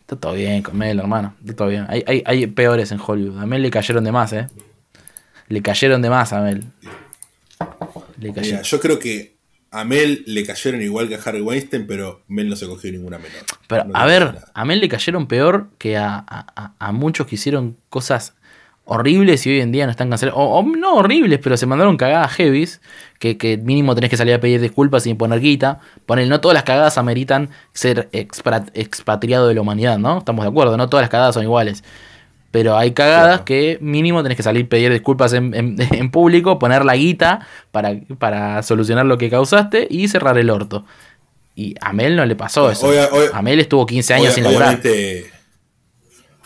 está 0.00 0.16
todo 0.16 0.32
bien 0.32 0.62
con 0.62 0.76
Mel, 0.76 0.98
hermano. 0.98 1.34
Está 1.40 1.54
todo 1.54 1.68
bien. 1.68 1.86
Hay, 1.88 2.02
hay, 2.06 2.22
hay 2.26 2.46
peores 2.46 2.90
en 2.92 2.98
Hollywood. 3.04 3.38
A 3.40 3.46
Mel 3.46 3.60
le 3.62 3.70
cayeron 3.70 4.02
de 4.04 4.10
más, 4.12 4.32
eh. 4.32 4.48
Le 5.48 5.60
cayeron 5.62 6.00
de 6.02 6.08
más 6.10 6.32
a 6.32 6.40
Mel. 6.40 6.64
Le 8.18 8.28
Mira, 8.30 8.34
cayeron. 8.34 8.62
yo 8.62 8.80
creo 8.80 8.98
que 8.98 9.36
a 9.70 9.84
Mel 9.84 10.22
le 10.26 10.44
cayeron 10.46 10.80
igual 10.82 11.08
que 11.08 11.16
a 11.16 11.20
Harry 11.24 11.40
Weinstein, 11.40 11.86
pero 11.86 12.22
Mel 12.28 12.48
no 12.48 12.56
se 12.56 12.66
cogió 12.66 12.90
ninguna 12.90 13.18
menor. 13.18 13.42
Pero, 13.68 13.84
No 13.84 13.96
a 13.96 14.06
ver, 14.06 14.24
nada. 14.34 14.44
a 14.54 14.64
Mel 14.64 14.80
le 14.80 14.88
cayeron 14.88 15.26
peor 15.26 15.68
que 15.78 15.96
a- 15.96 16.24
a- 16.26 16.72
a 16.78 16.92
muchos 16.92 17.26
que 17.26 17.34
hicieron 17.34 17.76
cosas 17.88 18.34
horribles 18.84 19.46
y 19.46 19.50
hoy 19.50 19.60
en 19.60 19.72
día 19.72 19.84
no 19.86 19.90
están 19.90 20.10
cancelados. 20.10 20.40
O, 20.40 20.58
o 20.58 20.62
no 20.62 20.94
horribles, 20.96 21.38
pero 21.42 21.56
se 21.56 21.66
mandaron 21.66 21.96
cagadas 21.96 22.32
heavies. 22.32 22.80
Que, 23.18 23.36
que 23.38 23.56
mínimo 23.56 23.94
tenés 23.94 24.10
que 24.10 24.16
salir 24.16 24.34
a 24.34 24.40
pedir 24.40 24.60
disculpas 24.60 25.04
sin 25.04 25.16
poner 25.16 25.38
guita. 25.40 25.78
Poner, 26.06 26.26
no 26.28 26.40
todas 26.40 26.54
las 26.54 26.64
cagadas 26.64 26.98
ameritan 26.98 27.50
ser 27.72 28.08
expatriado 28.74 29.48
de 29.48 29.54
la 29.54 29.60
humanidad, 29.60 29.98
¿no? 29.98 30.18
Estamos 30.18 30.44
de 30.44 30.50
acuerdo, 30.50 30.76
no 30.76 30.88
todas 30.88 31.02
las 31.04 31.10
cagadas 31.10 31.34
son 31.34 31.44
iguales. 31.44 31.84
Pero 32.50 32.76
hay 32.76 32.90
cagadas 32.90 33.42
que 33.42 33.78
mínimo 33.80 34.22
tenés 34.22 34.36
que 34.36 34.42
salir 34.42 34.66
a 34.66 34.68
pedir 34.68 34.92
disculpas 34.92 35.32
en, 35.32 35.54
en- 35.54 35.76
en 35.92 36.10
público, 36.10 36.58
poner 36.58 36.84
la 36.84 36.96
guita 36.96 37.46
para, 37.70 37.94
para 38.18 38.62
solucionar 38.62 39.06
lo 39.06 39.16
que 39.18 39.30
causaste 39.30 39.86
y 39.88 40.08
cerrar 40.08 40.36
el 40.38 40.50
orto. 40.50 40.84
Y 41.54 41.74
a 41.80 41.92
Mel 41.92 42.16
no 42.16 42.26
le 42.26 42.34
pasó 42.34 42.70
eso. 42.70 42.88
Obvia- 42.88 43.08
obvia- 43.12 43.30
a 43.32 43.40
Mel 43.42 43.60
estuvo 43.60 43.86
15 43.86 44.14
años 44.14 44.26
Obvia- 44.28 44.34
sin 44.34 44.44
laburar. 44.44 44.68
Obviamente, 44.80 45.30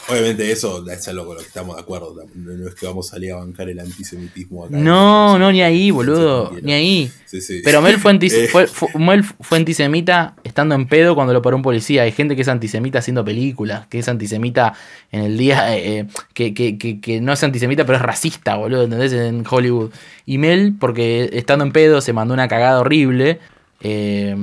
obviamente 0.08 0.50
eso 0.50 0.88
es 0.90 1.08
algo 1.08 1.26
con 1.26 1.34
lo 1.36 1.40
que 1.42 1.46
estamos 1.48 1.76
de 1.76 1.82
acuerdo. 1.82 2.14
No, 2.34 2.68
es 2.68 2.74
que 2.74 2.86
vamos 2.86 3.08
a 3.08 3.10
salir 3.16 3.32
a 3.32 3.36
bancar 3.36 3.68
el 3.68 3.78
antisemitismo 3.80 4.64
acá. 4.64 4.76
No, 4.76 5.38
no, 5.38 5.50
ni 5.52 5.62
ahí, 5.62 5.90
boludo. 5.90 6.52
Ni 6.62 6.72
ahí. 6.72 7.10
Sí, 7.26 7.40
sí. 7.40 7.60
Pero 7.64 7.82
Mel 7.82 7.98
fue, 7.98 8.12
Eh. 8.22 8.48
fue, 8.50 8.66
fue- 8.66 8.88
Mel 8.98 9.24
fue 9.24 9.58
antisemita 9.58 10.36
estando 10.44 10.74
en 10.74 10.86
pedo 10.86 11.14
cuando 11.14 11.32
lo 11.32 11.42
paró 11.42 11.56
un 11.56 11.62
policía. 11.62 12.02
Hay 12.02 12.12
gente 12.12 12.36
que 12.36 12.42
es 12.42 12.48
antisemita 12.48 12.98
haciendo 13.00 13.24
películas, 13.24 13.86
que 13.88 13.98
es 13.98 14.08
antisemita 14.08 14.74
en 15.12 15.22
el 15.22 15.36
día, 15.36 15.76
eh, 15.76 15.98
eh, 16.00 16.06
que, 16.34 16.54
que- 16.54 16.78
que- 16.78 17.00
que 17.00 17.20
no 17.20 17.32
es 17.32 17.42
antisemita, 17.44 17.84
pero 17.84 17.96
es 17.96 18.02
racista, 18.02 18.56
boludo, 18.56 18.84
¿entendés? 18.84 19.12
En 19.12 19.44
Hollywood. 19.48 19.90
Y 20.24 20.38
Mel, 20.38 20.74
porque 20.78 21.30
estando 21.32 21.64
en 21.64 21.72
pedo 21.72 22.00
se 22.00 22.12
mandó 22.12 22.34
una 22.34 22.48
cagada 22.48 22.80
horrible, 22.80 23.40
eh, 23.80 24.34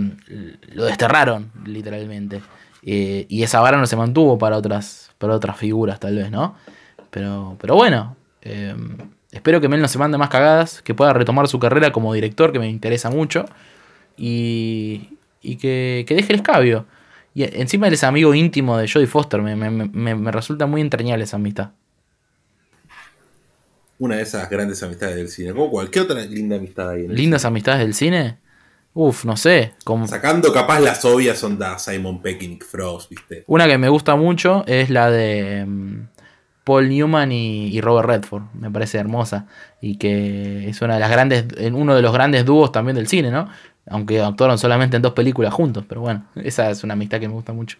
lo 0.73 0.85
desterraron, 0.85 1.51
literalmente. 1.65 2.41
Eh, 2.85 3.25
y 3.29 3.43
esa 3.43 3.61
vara 3.61 3.77
no 3.77 3.87
se 3.87 3.95
mantuvo 3.95 4.37
para 4.37 4.57
otras, 4.57 5.02
para 5.23 5.35
otras 5.35 5.57
figuras, 5.57 5.99
tal 5.99 6.15
vez, 6.17 6.29
¿no? 6.31 6.55
Pero, 7.09 7.57
pero 7.61 7.75
bueno, 7.75 8.15
eh, 8.41 8.75
espero 9.31 9.61
que 9.61 9.69
Mel 9.69 9.81
no 9.81 9.87
se 9.87 9.97
mande 9.99 10.17
más 10.17 10.29
cagadas, 10.29 10.81
que 10.81 10.93
pueda 10.93 11.13
retomar 11.13 11.47
su 11.47 11.59
carrera 11.59 11.91
como 11.93 12.13
director, 12.13 12.51
que 12.51 12.59
me 12.59 12.69
interesa 12.69 13.09
mucho, 13.09 13.45
y, 14.17 15.17
y 15.41 15.55
que, 15.57 16.05
que 16.07 16.15
deje 16.15 16.33
el 16.33 16.39
escabio. 16.39 16.85
Y 17.35 17.43
encima 17.59 17.87
él 17.87 17.93
es 17.93 18.03
amigo 18.03 18.33
íntimo 18.33 18.77
de 18.77 18.87
Jodie 18.91 19.07
Foster, 19.07 19.41
me, 19.41 19.55
me- 19.55 19.71
me- 19.71 20.15
me 20.15 20.31
resulta 20.31 20.65
muy 20.67 20.81
entrañable 20.81 21.23
esa 21.23 21.37
amistad. 21.37 21.71
Una 23.99 24.17
de 24.17 24.23
esas 24.23 24.49
grandes 24.49 24.81
amistades 24.83 25.15
del 25.15 25.29
cine. 25.29 25.51
Como 25.53 25.69
cualquier 25.69 26.05
otra 26.05 26.21
linda 26.25 26.57
amistad 26.57 26.89
ahí. 26.89 27.05
en 27.05 27.15
¿Lindas 27.15 27.45
amistades 27.45 27.79
del 27.81 27.93
cine? 27.93 28.37
Uf, 28.93 29.25
no 29.25 29.35
sé. 29.35 29.73
Como... 29.83 30.07
Sacando 30.07 30.53
capaz 30.53 30.79
las 30.79 31.03
obvias 31.05 31.39
son 31.39 31.57
da 31.57 31.79
Simon 31.79 32.21
Peck 32.21 32.43
y 32.43 32.47
Nick 32.47 32.65
Frost, 32.65 33.09
¿viste? 33.09 33.43
Una 33.47 33.67
que 33.67 33.77
me 33.77 33.89
gusta 33.89 34.15
mucho 34.15 34.63
es 34.67 34.89
la 34.89 35.09
de 35.09 35.65
mm, 35.65 36.07
Paul 36.63 36.89
Newman 36.89 37.31
y, 37.31 37.67
y 37.67 37.81
Robert 37.81 38.07
Redford. 38.07 38.43
Me 38.53 38.69
parece 38.69 38.99
hermosa. 38.99 39.47
Y 39.81 39.97
que 39.97 40.69
es 40.69 40.81
una 40.81 40.95
de 40.95 40.99
las 40.99 41.09
grandes, 41.09 41.45
en 41.57 41.73
uno 41.73 41.95
de 41.95 42.01
los 42.03 42.13
grandes 42.13 42.45
dúos 42.45 42.71
también 42.71 42.95
del 42.95 43.07
cine, 43.07 43.31
¿no? 43.31 43.49
Aunque 43.87 44.21
actuaron 44.21 44.57
solamente 44.57 44.95
en 44.95 45.01
dos 45.01 45.13
películas 45.13 45.53
juntos. 45.53 45.85
Pero 45.89 46.01
bueno, 46.01 46.27
esa 46.35 46.69
es 46.69 46.83
una 46.83 46.93
amistad 46.93 47.19
que 47.19 47.27
me 47.27 47.33
gusta 47.33 47.51
mucho. 47.51 47.77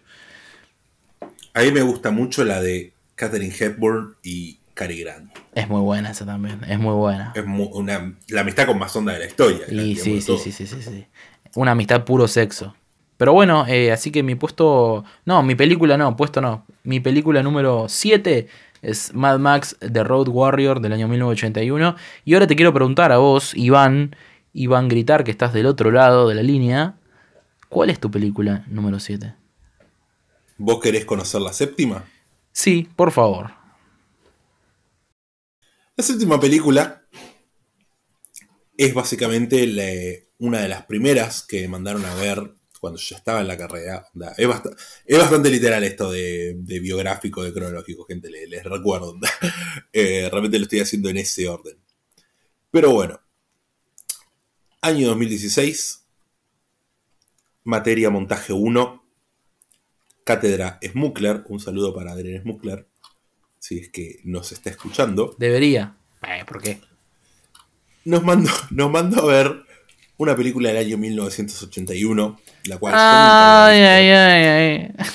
A 1.54 1.62
mí 1.62 1.70
me 1.70 1.82
gusta 1.82 2.10
mucho 2.10 2.44
la 2.44 2.60
de 2.60 2.92
Katherine 3.14 3.54
Hepburn 3.56 4.16
y 4.24 4.58
Cary 4.74 5.00
Grant. 5.00 5.30
Es 5.54 5.68
muy 5.68 5.80
buena 5.80 6.10
esa 6.10 6.26
también. 6.26 6.60
Es 6.68 6.78
muy 6.78 6.94
buena. 6.94 7.32
Es 7.34 7.44
una, 7.44 8.14
la 8.28 8.40
amistad 8.40 8.66
con 8.66 8.78
más 8.78 8.94
onda 8.96 9.12
de 9.12 9.20
la 9.20 9.26
historia. 9.26 9.66
Y 9.70 9.96
sí, 9.96 10.20
sí, 10.20 10.36
sí, 10.36 10.52
sí, 10.52 10.66
sí, 10.66 10.82
sí. 10.82 11.06
Una 11.54 11.72
amistad 11.72 12.04
puro 12.04 12.28
sexo. 12.28 12.74
Pero 13.16 13.32
bueno, 13.32 13.64
eh, 13.68 13.92
así 13.92 14.10
que 14.10 14.22
mi 14.22 14.34
puesto. 14.34 15.04
No, 15.24 15.42
mi 15.42 15.54
película 15.54 15.96
no, 15.96 16.16
puesto 16.16 16.40
no. 16.40 16.66
Mi 16.82 16.98
película 17.00 17.42
número 17.42 17.86
7 17.88 18.48
es 18.82 19.14
Mad 19.14 19.38
Max 19.38 19.76
The 19.80 20.02
Road 20.02 20.28
Warrior 20.28 20.80
del 20.80 20.92
año 20.92 21.06
1981. 21.08 21.94
Y 22.24 22.34
ahora 22.34 22.46
te 22.46 22.56
quiero 22.56 22.74
preguntar 22.74 23.12
a 23.12 23.18
vos, 23.18 23.54
Iván, 23.54 24.16
Iván 24.52 24.88
Gritar, 24.88 25.22
que 25.22 25.30
estás 25.30 25.52
del 25.52 25.66
otro 25.66 25.92
lado 25.92 26.28
de 26.28 26.34
la 26.34 26.42
línea. 26.42 26.96
¿Cuál 27.68 27.90
es 27.90 28.00
tu 28.00 28.10
película 28.10 28.64
número 28.68 28.98
7? 28.98 29.34
¿Vos 30.58 30.80
querés 30.80 31.04
conocer 31.04 31.40
la 31.40 31.52
séptima? 31.52 32.04
Sí, 32.52 32.88
por 32.94 33.10
favor. 33.10 33.63
La 35.96 36.04
séptima 36.04 36.38
película 36.40 37.04
es 38.76 38.92
básicamente 38.94 40.28
una 40.38 40.60
de 40.62 40.68
las 40.68 40.84
primeras 40.86 41.42
que 41.42 41.68
mandaron 41.68 42.04
a 42.04 42.14
ver 42.14 42.54
cuando 42.80 42.98
yo 42.98 43.16
estaba 43.16 43.40
en 43.40 43.48
la 43.48 43.56
carrera. 43.56 44.06
Es, 44.36 44.46
bast- 44.48 44.76
es 45.06 45.18
bastante 45.18 45.50
literal 45.50 45.84
esto 45.84 46.10
de, 46.10 46.56
biográfico, 46.80 47.42
de 47.42 47.52
cronológico, 47.52 48.04
gente, 48.04 48.28
le- 48.30 48.46
les, 48.46 48.64
recuerdo. 48.64 49.18
Eh, 49.92 50.28
realmente 50.30 50.58
lo 50.58 50.64
estoy 50.64 50.80
haciendo 50.80 51.08
en 51.08 51.18
ese 51.18 51.48
orden. 51.48 51.78
Pero 52.70 52.92
bueno, 52.92 53.20
año 54.82 55.08
2016, 55.08 56.04
materia 57.64 58.10
montaje 58.10 58.52
1, 58.52 59.04
cátedra 60.24 60.78
Smuckler, 60.82 61.44
un 61.48 61.60
saludo 61.60 61.94
para 61.94 62.12
Adrián 62.12 62.42
Smuckler, 62.42 62.88
si 63.64 63.78
es 63.78 63.88
que 63.88 64.20
nos 64.24 64.52
está 64.52 64.68
escuchando. 64.68 65.34
Debería. 65.38 65.94
Eh, 66.22 66.44
¿Por 66.46 66.60
qué? 66.60 66.80
nos 68.04 68.22
mandó, 68.22 68.50
nos 68.70 68.90
mandó 68.90 69.22
a 69.22 69.26
ver 69.32 69.62
una 70.18 70.36
película 70.36 70.68
del 70.68 70.76
año 70.84 70.98
1981, 70.98 72.38
la 72.66 72.76
cual 72.76 72.92
Ay, 72.94 73.80
ay, 73.80 74.08
ay, 74.10 74.44
ay. 74.44 75.06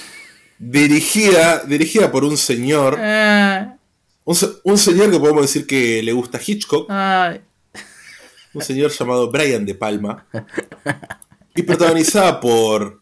dirigida, 0.57 1.59
dirigida 1.65 2.11
por 2.11 2.23
un 2.23 2.35
señor, 2.37 2.97
Ah, 2.99 3.75
un, 4.25 4.35
un 4.63 4.77
señor 4.79 5.11
que 5.11 5.19
podemos 5.19 5.43
decir 5.43 5.67
que 5.67 6.01
le 6.01 6.11
gusta 6.11 6.39
Hitchcock, 6.43 6.87
ay. 6.89 7.41
un 8.53 8.63
señor 8.63 8.89
llamado 8.89 9.29
Brian 9.29 9.63
De 9.67 9.75
Palma, 9.75 10.25
y 11.55 11.61
protagonizada 11.61 12.39
por 12.39 13.01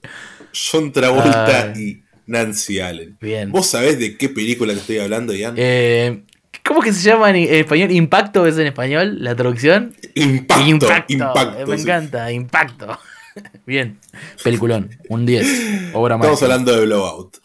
John 0.53 0.91
Travolta 0.91 1.71
Ay. 1.73 1.81
y 1.81 2.03
Nancy 2.27 2.79
Allen. 2.79 3.17
Bien. 3.19 3.51
¿Vos 3.51 3.67
sabés 3.67 3.97
de 3.99 4.17
qué 4.17 4.29
película 4.29 4.73
te 4.73 4.79
estoy 4.79 4.99
hablando, 4.99 5.33
Ian? 5.33 5.55
Eh, 5.57 6.23
¿Cómo 6.63 6.81
que 6.81 6.91
se 6.93 7.01
llama 7.09 7.29
en 7.29 7.37
español? 7.37 7.91
¿Impacto 7.91 8.45
es 8.45 8.57
en 8.57 8.67
español 8.67 9.23
la 9.23 9.35
traducción? 9.35 9.95
Impacto, 10.15 10.63
impacto, 10.67 11.33
eh, 11.57 11.65
Me 11.65 11.77
sí. 11.77 11.83
encanta, 11.83 12.31
impacto. 12.31 12.99
Bien. 13.65 13.97
Peliculón, 14.43 14.89
un 15.09 15.25
10. 15.25 15.93
Obra 15.93 16.15
Estamos 16.15 16.27
maestra. 16.27 16.45
hablando 16.47 16.75
de 16.77 16.85
Blowout. 16.85 17.37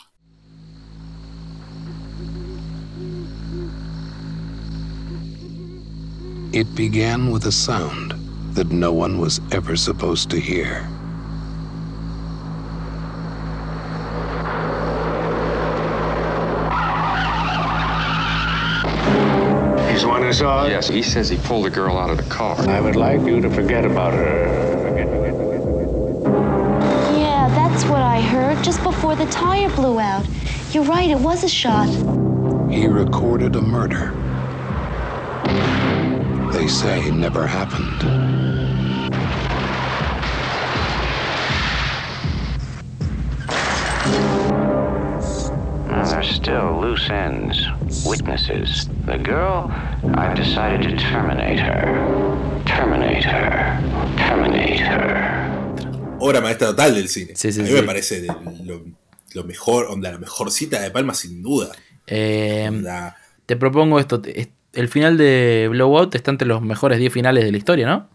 It 6.52 6.66
began 6.74 7.30
with 7.32 7.46
a 7.46 7.52
sound 7.52 8.14
that 8.54 8.70
no 8.70 8.92
one 8.92 9.18
was 9.18 9.40
ever 9.52 9.76
supposed 9.76 10.28
to 10.30 10.38
hear. 10.40 10.86
The 20.02 20.08
one 20.08 20.22
who 20.22 20.32
saw 20.32 20.66
it? 20.66 20.70
Yes, 20.70 20.88
he 20.88 21.02
says 21.02 21.28
he 21.28 21.36
pulled 21.38 21.64
the 21.64 21.70
girl 21.70 21.96
out 21.96 22.10
of 22.10 22.16
the 22.16 22.24
car. 22.24 22.58
I 22.68 22.80
would 22.80 22.96
like 22.96 23.20
you 23.20 23.40
to 23.40 23.48
forget 23.48 23.84
about 23.84 24.12
her. 24.12 24.46
Yeah, 27.16 27.48
that's 27.48 27.84
what 27.84 28.02
I 28.02 28.20
heard 28.20 28.62
just 28.64 28.82
before 28.82 29.14
the 29.14 29.26
tire 29.26 29.70
blew 29.70 30.00
out. 30.00 30.26
You're 30.72 30.84
right, 30.84 31.08
it 31.08 31.18
was 31.18 31.44
a 31.44 31.48
shot. 31.48 31.88
He 32.70 32.86
recorded 32.86 33.54
a 33.56 33.62
murder. 33.62 34.12
They 36.52 36.66
say 36.66 37.06
it 37.06 37.14
never 37.14 37.46
happened. 37.46 38.61
Still 46.42 46.80
loose 46.80 47.08
ends, 47.08 47.68
witnesses. 48.04 48.88
The 49.06 49.18
girl, 49.18 49.70
I've 50.16 50.34
decided 50.34 50.82
to 50.82 50.96
terminate 50.96 51.60
her. 51.60 51.84
Terminate 52.66 53.24
her. 53.24 53.78
Terminate 54.16 54.80
her. 54.80 56.18
Obra 56.18 56.40
maestra 56.40 56.68
total 56.68 56.94
del 56.94 57.08
cine. 57.08 57.34
Sí, 57.36 57.52
sí, 57.52 57.60
a 57.60 57.62
mí 57.62 57.68
sí. 57.68 57.74
me 57.74 57.82
parece 57.82 58.20
de 58.20 58.28
lo, 58.64 58.84
lo 59.34 59.44
mejor, 59.44 59.86
onda, 59.86 60.10
la 60.10 60.18
mejor 60.18 60.50
cita 60.50 60.80
de 60.80 60.90
Palma 60.90 61.14
sin 61.14 61.42
duda. 61.42 61.72
Eh, 62.06 62.70
te 63.46 63.56
propongo 63.56 64.00
esto. 64.00 64.20
el 64.72 64.88
final 64.88 65.16
de 65.16 65.68
Blowout 65.70 66.14
está 66.14 66.30
entre 66.32 66.48
los 66.48 66.60
mejores 66.62 66.98
10 66.98 67.12
finales 67.12 67.44
de 67.44 67.52
la 67.52 67.58
historia, 67.58 67.86
¿no? 67.86 68.08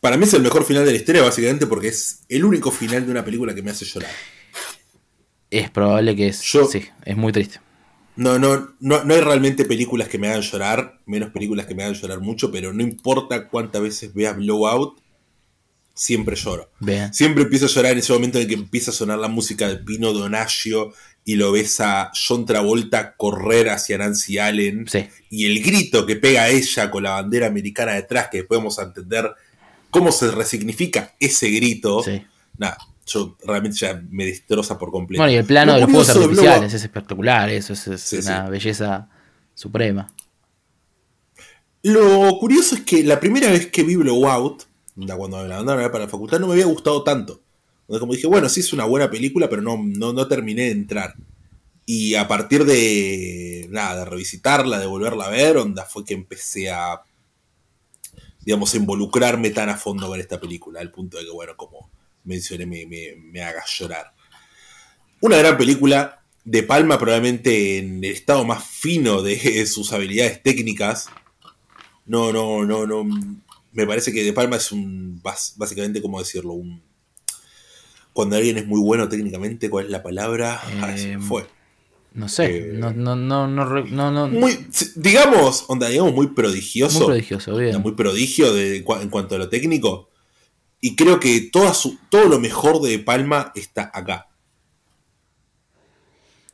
Para 0.00 0.16
mí 0.16 0.24
es 0.24 0.34
el 0.34 0.42
mejor 0.42 0.64
final 0.64 0.84
de 0.84 0.90
la 0.90 0.98
historia, 0.98 1.22
básicamente 1.22 1.66
porque 1.66 1.88
es 1.88 2.20
el 2.28 2.44
único 2.44 2.70
final 2.70 3.04
de 3.06 3.10
una 3.10 3.24
película 3.24 3.54
que 3.54 3.62
me 3.62 3.70
hace 3.70 3.84
llorar. 3.84 4.10
Es 5.58 5.70
probable 5.70 6.16
que 6.16 6.28
es. 6.28 6.36
sí, 6.38 6.84
es 7.04 7.16
muy 7.16 7.32
triste. 7.32 7.60
No, 8.16 8.38
no, 8.38 8.74
no, 8.80 9.04
no 9.04 9.14
hay 9.14 9.20
realmente 9.20 9.64
películas 9.64 10.08
que 10.08 10.18
me 10.18 10.28
hagan 10.28 10.42
llorar, 10.42 11.00
menos 11.06 11.30
películas 11.30 11.66
que 11.66 11.74
me 11.74 11.84
hagan 11.84 11.94
llorar 11.94 12.20
mucho, 12.20 12.50
pero 12.50 12.72
no 12.72 12.82
importa 12.82 13.48
cuántas 13.48 13.82
veces 13.82 14.14
veas 14.14 14.36
Blowout, 14.36 15.00
siempre 15.94 16.34
lloro. 16.34 16.70
Bien. 16.80 17.14
Siempre 17.14 17.44
empiezo 17.44 17.66
a 17.66 17.68
llorar 17.68 17.92
en 17.92 17.98
ese 17.98 18.12
momento 18.12 18.38
en 18.38 18.48
que 18.48 18.54
empieza 18.54 18.90
a 18.90 18.94
sonar 18.94 19.18
la 19.18 19.28
música 19.28 19.68
de 19.68 19.76
Pino 19.76 20.12
Donaggio 20.12 20.92
y 21.24 21.36
lo 21.36 21.52
ves 21.52 21.80
a 21.80 22.10
John 22.14 22.46
Travolta 22.46 23.14
correr 23.16 23.70
hacia 23.70 23.98
Nancy 23.98 24.38
Allen. 24.38 24.86
Y 25.30 25.46
el 25.46 25.62
grito 25.62 26.04
que 26.04 26.16
pega 26.16 26.48
ella 26.48 26.90
con 26.90 27.04
la 27.04 27.12
bandera 27.12 27.46
americana 27.46 27.92
detrás, 27.92 28.28
que 28.30 28.38
después 28.38 28.58
vamos 28.58 28.78
a 28.78 28.82
entender 28.82 29.32
cómo 29.90 30.10
se 30.10 30.30
resignifica 30.32 31.14
ese 31.20 31.48
grito. 31.50 32.04
Nada, 32.58 32.76
yo 33.06 33.36
realmente 33.44 33.76
ya 33.78 34.02
me 34.10 34.26
destroza 34.26 34.78
por 34.78 34.90
completo. 34.90 35.22
Bueno, 35.22 35.32
y 35.32 35.36
el 35.36 35.44
plano 35.44 35.74
de 35.74 35.80
los 35.80 35.90
fuegos 35.90 36.08
artificiales 36.10 36.72
es 36.72 36.82
espectacular, 36.82 37.50
eso 37.50 37.72
es, 37.72 37.86
es 37.86 38.00
Sí, 38.00 38.16
una 38.16 38.46
sí. 38.46 38.50
belleza 38.50 39.08
suprema. 39.54 40.12
Lo 41.82 42.38
curioso 42.38 42.76
es 42.76 42.80
que 42.82 43.02
la 43.04 43.20
primera 43.20 43.50
vez 43.50 43.66
que 43.66 43.82
vi 43.82 43.96
Blowout, 43.96 44.62
cuando 44.94 45.42
me 45.42 45.48
la 45.48 45.56
mandaron 45.56 45.80
a 45.80 45.82
ver 45.82 45.90
para 45.90 46.04
la 46.04 46.10
facultad, 46.10 46.40
no 46.40 46.46
me 46.46 46.54
había 46.54 46.64
gustado 46.66 47.02
tanto. 47.04 47.40
Como 47.86 48.14
dije, 48.14 48.26
bueno, 48.26 48.48
sí 48.48 48.60
es 48.60 48.72
una 48.72 48.86
buena 48.86 49.10
película, 49.10 49.50
pero 49.50 49.60
no, 49.60 49.78
no, 49.84 50.14
no 50.14 50.26
terminé 50.26 50.62
de 50.62 50.70
entrar. 50.70 51.14
Y 51.84 52.14
a 52.14 52.26
partir 52.26 52.64
de, 52.64 53.68
nada, 53.70 53.96
de 54.00 54.04
revisitarla, 54.06 54.78
de 54.78 54.86
volverla 54.86 55.26
a 55.26 55.30
ver, 55.30 55.58
onda, 55.58 55.84
fue 55.84 56.02
que 56.06 56.14
empecé 56.14 56.70
a, 56.70 57.02
digamos, 58.40 58.72
a 58.72 58.78
involucrarme 58.78 59.50
tan 59.50 59.68
a 59.68 59.76
fondo 59.76 60.08
con 60.08 60.18
esta 60.18 60.40
película, 60.40 60.80
al 60.80 60.90
punto 60.90 61.18
de 61.18 61.24
que, 61.26 61.30
bueno, 61.30 61.54
como 61.56 61.90
mencioné, 62.24 62.66
me, 62.66 62.86
me, 62.86 63.14
me 63.16 63.42
haga 63.42 63.62
llorar. 63.66 64.12
Una 65.20 65.36
gran 65.38 65.56
película, 65.56 66.20
De 66.44 66.62
Palma 66.62 66.98
probablemente 66.98 67.78
en 67.78 68.04
el 68.04 68.10
estado 68.10 68.44
más 68.44 68.64
fino 68.64 69.22
de 69.22 69.64
sus 69.66 69.92
habilidades 69.92 70.42
técnicas. 70.42 71.06
No, 72.06 72.32
no, 72.32 72.64
no, 72.66 72.86
no. 72.86 73.04
Me 73.72 73.86
parece 73.86 74.12
que 74.12 74.22
De 74.22 74.32
Palma 74.32 74.56
es 74.56 74.70
un, 74.72 75.20
básicamente, 75.56 76.02
¿cómo 76.02 76.18
decirlo? 76.18 76.52
Un, 76.52 76.82
cuando 78.12 78.36
alguien 78.36 78.58
es 78.58 78.66
muy 78.66 78.80
bueno 78.80 79.08
técnicamente, 79.08 79.68
¿cuál 79.70 79.86
es 79.86 79.90
la 79.90 80.02
palabra? 80.02 80.60
Ah, 80.80 80.94
me 80.96 81.18
fue. 81.20 81.46
No 82.12 82.28
sé, 82.28 82.70
no, 82.74 82.92
no, 82.92 83.16
no, 83.16 83.48
no, 83.48 83.66
no, 83.66 84.10
no- 84.12 84.26
Eh, 84.26 84.30
Muy, 84.38 84.66
digamos, 84.94 85.64
onda, 85.66 85.88
digamos, 85.88 86.14
muy 86.14 86.28
prodigioso. 86.28 86.98
Muy 87.00 87.06
prodigioso, 87.06 87.56
bien. 87.56 87.82
Muy 87.82 87.92
prodigio 87.92 88.52
de, 88.54 88.76
en 88.76 89.08
cuanto 89.10 89.34
a 89.34 89.38
lo 89.38 89.48
técnico. 89.48 90.10
Y 90.86 90.96
creo 90.96 91.18
que 91.18 91.48
toda 91.50 91.72
su, 91.72 91.96
todo 92.10 92.26
lo 92.26 92.38
mejor 92.38 92.82
de 92.82 92.98
Palma 92.98 93.52
está 93.54 93.90
acá. 93.94 94.26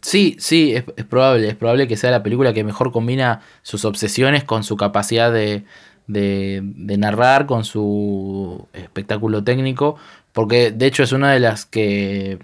Sí, 0.01 0.37
sí, 0.39 0.73
es, 0.73 0.85
es 0.97 1.05
probable, 1.05 1.49
es 1.49 1.57
probable 1.57 1.89
que 1.89 1.97
sea 1.97 2.13
la 2.13 2.23
película 2.23 2.53
que 2.55 2.63
mejor 2.63 2.93
combina 2.93 3.43
sus 3.63 3.85
obsesiones 3.85 4.45
con 4.45 4.63
su 4.63 4.77
capacidad 4.77 5.33
de, 5.33 5.65
de, 6.07 6.61
de 6.63 6.97
narrar, 6.97 7.47
con 7.47 7.65
su 7.65 8.69
espectáculo 8.73 9.43
técnico, 9.43 9.97
porque 10.33 10.71
de 10.71 10.87
hecho 10.87 11.03
es 11.03 11.11
una 11.11 11.33
de 11.33 11.41
las 11.41 11.67
que 11.67 12.39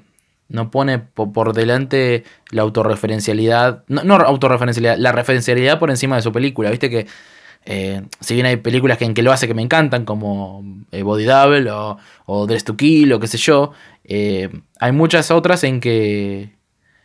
no 0.48 0.72
pone 0.72 0.98
po- 0.98 1.32
por 1.32 1.52
delante 1.52 2.24
la 2.50 2.62
autorreferencialidad, 2.62 3.84
no, 3.86 4.02
no 4.02 4.16
autorreferencialidad, 4.16 4.98
la 4.98 5.12
referencialidad 5.12 5.78
por 5.78 5.90
encima 5.90 6.16
de 6.16 6.22
su 6.22 6.32
película, 6.32 6.70
viste 6.70 6.90
que 6.90 7.06
eh, 7.66 8.02
si 8.20 8.34
bien 8.34 8.46
hay 8.46 8.56
películas 8.56 9.00
en 9.02 9.12
que 9.12 9.22
lo 9.22 9.32
hace 9.32 9.46
que 9.46 9.54
me 9.54 9.62
encantan, 9.62 10.04
como 10.04 10.64
eh, 10.92 11.02
Body 11.02 11.24
Double 11.24 11.70
o, 11.70 11.98
o 12.24 12.46
Dress 12.46 12.64
to 12.64 12.76
Kill 12.76 13.12
o 13.12 13.20
qué 13.20 13.26
sé 13.26 13.36
yo, 13.38 13.72
eh, 14.04 14.48
hay 14.80 14.92
muchas 14.92 15.30
otras 15.30 15.62
en 15.64 15.80
que 15.80 16.50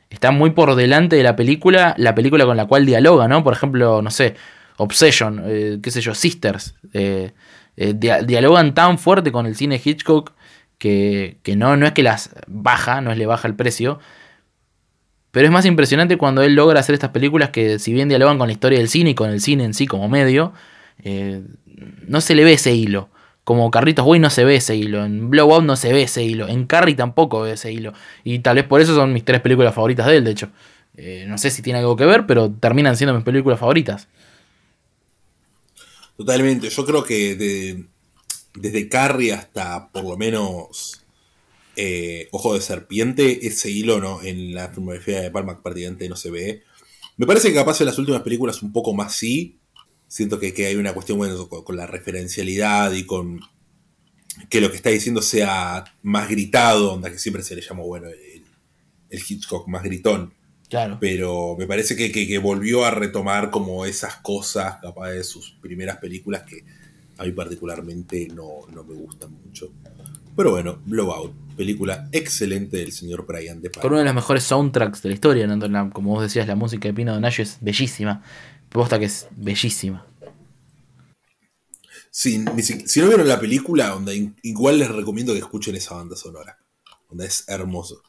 está 0.09 0.31
muy 0.31 0.51
por 0.51 0.75
delante 0.75 1.15
de 1.15 1.23
la 1.23 1.35
película, 1.35 1.95
la 1.97 2.15
película 2.15 2.45
con 2.45 2.57
la 2.57 2.65
cual 2.65 2.85
dialoga, 2.85 3.27
¿no? 3.27 3.43
Por 3.43 3.53
ejemplo, 3.53 4.01
no 4.01 4.11
sé, 4.11 4.35
Obsession, 4.77 5.43
qué 5.81 5.91
sé 5.91 6.01
yo, 6.01 6.13
Sisters. 6.15 6.75
dia- 7.75 8.21
dialogan 8.23 8.73
tan 8.73 8.97
fuerte 8.97 9.31
con 9.31 9.45
el 9.45 9.55
cine 9.55 9.81
Hitchcock 9.83 10.33
que, 10.77 11.37
que 11.43 11.55
no, 11.55 11.77
no 11.77 11.85
es 11.85 11.93
que 11.93 12.03
las 12.03 12.31
baja, 12.47 13.01
no 13.01 13.11
es 13.11 13.17
le 13.17 13.25
baja 13.25 13.47
el 13.47 13.55
precio. 13.55 13.99
Pero 15.31 15.47
es 15.47 15.51
más 15.51 15.65
impresionante 15.65 16.17
cuando 16.17 16.43
él 16.43 16.55
logra 16.55 16.79
hacer 16.79 16.93
estas 16.93 17.11
películas 17.11 17.49
que, 17.49 17.79
si 17.79 17.93
bien 17.93 18.09
dialogan 18.09 18.37
con 18.37 18.47
la 18.47 18.53
historia 18.53 18.79
del 18.79 18.89
cine 18.89 19.11
y 19.11 19.15
con 19.15 19.29
el 19.29 19.41
cine 19.41 19.63
en 19.63 19.73
sí 19.73 19.87
como 19.87 20.09
medio, 20.09 20.53
eh, 21.03 21.41
no 22.07 22.21
se 22.21 22.35
le 22.35 22.43
ve 22.43 22.53
ese 22.53 22.73
hilo. 22.75 23.09
Como 23.43 23.71
Carritos 23.71 24.05
Way 24.05 24.19
no 24.19 24.29
se 24.29 24.43
ve 24.43 24.55
ese 24.57 24.75
hilo, 24.75 25.03
en 25.03 25.29
Blowout 25.29 25.63
no 25.63 25.75
se 25.75 25.91
ve 25.91 26.03
ese 26.03 26.23
hilo, 26.23 26.47
en 26.47 26.65
Carrie 26.67 26.95
tampoco 26.95 27.41
ve 27.41 27.53
ese 27.53 27.71
hilo. 27.71 27.93
Y 28.23 28.39
tal 28.39 28.57
vez 28.57 28.65
por 28.65 28.81
eso 28.81 28.93
son 28.93 29.13
mis 29.13 29.25
tres 29.25 29.41
películas 29.41 29.73
favoritas 29.73 30.05
de 30.07 30.17
él, 30.17 30.23
de 30.23 30.31
hecho. 30.31 30.49
Eh, 30.97 31.25
no 31.27 31.37
sé 31.37 31.49
si 31.49 31.61
tiene 31.61 31.79
algo 31.79 31.95
que 31.95 32.05
ver, 32.05 32.27
pero 32.27 32.51
terminan 32.51 32.95
siendo 32.97 33.15
mis 33.15 33.23
películas 33.23 33.59
favoritas. 33.59 34.07
Totalmente. 36.17 36.69
Yo 36.69 36.85
creo 36.85 37.03
que 37.03 37.35
de- 37.35 37.85
desde 38.53 38.89
Carrie 38.89 39.33
hasta 39.33 39.87
por 39.89 40.03
lo 40.03 40.17
menos 40.17 41.00
eh, 41.75 42.27
Ojo 42.31 42.53
de 42.53 42.61
Serpiente, 42.61 43.47
ese 43.47 43.69
hilo 43.69 43.99
no 43.99 44.21
en 44.23 44.53
la 44.53 44.69
filmografía 44.69 45.21
de 45.21 45.31
Palma 45.31 45.61
prácticamente 45.61 46.09
no 46.09 46.15
se 46.15 46.29
ve. 46.31 46.63
Me 47.17 47.25
parece 47.25 47.49
que 47.49 47.55
capaz 47.55 47.79
en 47.81 47.87
las 47.87 47.97
últimas 47.99 48.21
películas 48.21 48.61
un 48.63 48.71
poco 48.73 48.93
más 48.93 49.15
sí. 49.15 49.57
Siento 50.07 50.39
que, 50.39 50.53
que 50.53 50.65
hay 50.67 50.75
una 50.75 50.93
cuestión 50.93 51.17
bueno, 51.17 51.47
con, 51.47 51.63
con 51.63 51.77
la 51.77 51.87
referencialidad 51.87 52.91
y 52.93 53.05
con 53.05 53.39
que 54.49 54.61
lo 54.61 54.69
que 54.69 54.77
está 54.77 54.89
diciendo 54.89 55.21
sea 55.21 55.83
más 56.01 56.29
gritado, 56.29 56.93
onda 56.93 57.11
que 57.11 57.19
siempre 57.19 57.43
se 57.43 57.55
le 57.55 57.61
llamó 57.61 57.85
bueno 57.85 58.07
el, 58.07 58.43
el 59.09 59.19
Hitchcock 59.27 59.67
más 59.67 59.83
gritón. 59.83 60.33
Claro. 60.69 60.97
Pero 61.01 61.55
me 61.59 61.67
parece 61.67 61.95
que, 61.97 62.11
que- 62.11 62.27
que 62.27 62.37
volvió 62.37 62.85
a 62.85 62.91
retomar 62.91 63.51
como 63.51 63.85
esas 63.85 64.15
cosas, 64.17 64.77
capaz 64.81 65.11
de 65.11 65.23
sus 65.23 65.51
primeras 65.61 65.97
películas 65.97 66.43
que 66.43 66.63
a 67.17 67.25
mí 67.25 67.31
particularmente 67.33 68.27
no, 68.33 68.61
no 68.73 68.83
me 68.83 68.93
gustan 68.95 69.31
mucho. 69.45 69.71
Pero 70.35 70.51
bueno, 70.51 70.81
Blowout, 70.85 71.33
película 71.61 72.09
excelente 72.11 72.77
del 72.77 72.91
señor 72.91 73.25
Brian 73.27 73.61
De 73.61 73.69
Palma. 73.69 73.81
Con 73.83 73.91
uno 73.91 73.99
de 73.99 74.05
los 74.05 74.15
mejores 74.15 74.43
soundtracks 74.43 75.01
de 75.01 75.09
la 75.09 75.15
historia, 75.15 75.47
¿no? 75.47 75.55
La- 75.67 75.89
como 75.89 76.11
vos 76.11 76.23
decías, 76.23 76.47
la 76.47 76.55
música 76.55 76.87
de 76.87 76.93
Pino 76.93 77.13
Donaggio 77.13 77.43
es 77.43 77.57
bellísima. 77.61 78.23
Posta 78.69 78.97
que 78.99 79.05
es 79.05 79.27
bellísima. 79.31 80.05
Si, 82.09 82.39
ni 82.39 82.61
si, 82.61 82.87
si 82.87 82.99
no 82.99 83.07
vieron 83.07 83.27
la 83.27 83.39
película, 83.39 83.95
onda, 83.95 84.11
igual 84.43 84.79
les 84.79 84.89
recomiendo 84.89 85.33
que 85.33 85.39
escuchen 85.39 85.75
esa 85.75 85.95
banda 85.95 86.15
sonora. 86.15 86.57
Onda, 87.09 87.25
es 87.25 87.45
hermoso. 87.47 88.01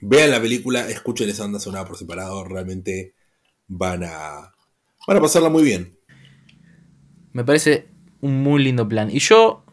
Vean 0.00 0.30
la 0.30 0.40
película, 0.40 0.88
escuchen 0.88 1.28
esa 1.28 1.42
banda 1.42 1.60
sonora 1.60 1.84
por 1.84 1.96
separado, 1.96 2.44
realmente 2.44 3.14
van 3.66 4.04
a, 4.04 4.52
van 5.06 5.16
a 5.16 5.20
pasarla 5.20 5.48
muy 5.48 5.62
bien. 5.64 5.96
Me 7.32 7.44
parece 7.44 7.88
un 8.20 8.42
muy 8.42 8.62
lindo 8.62 8.88
plan. 8.88 9.10
¿Y 9.10 9.18
yo 9.18 9.64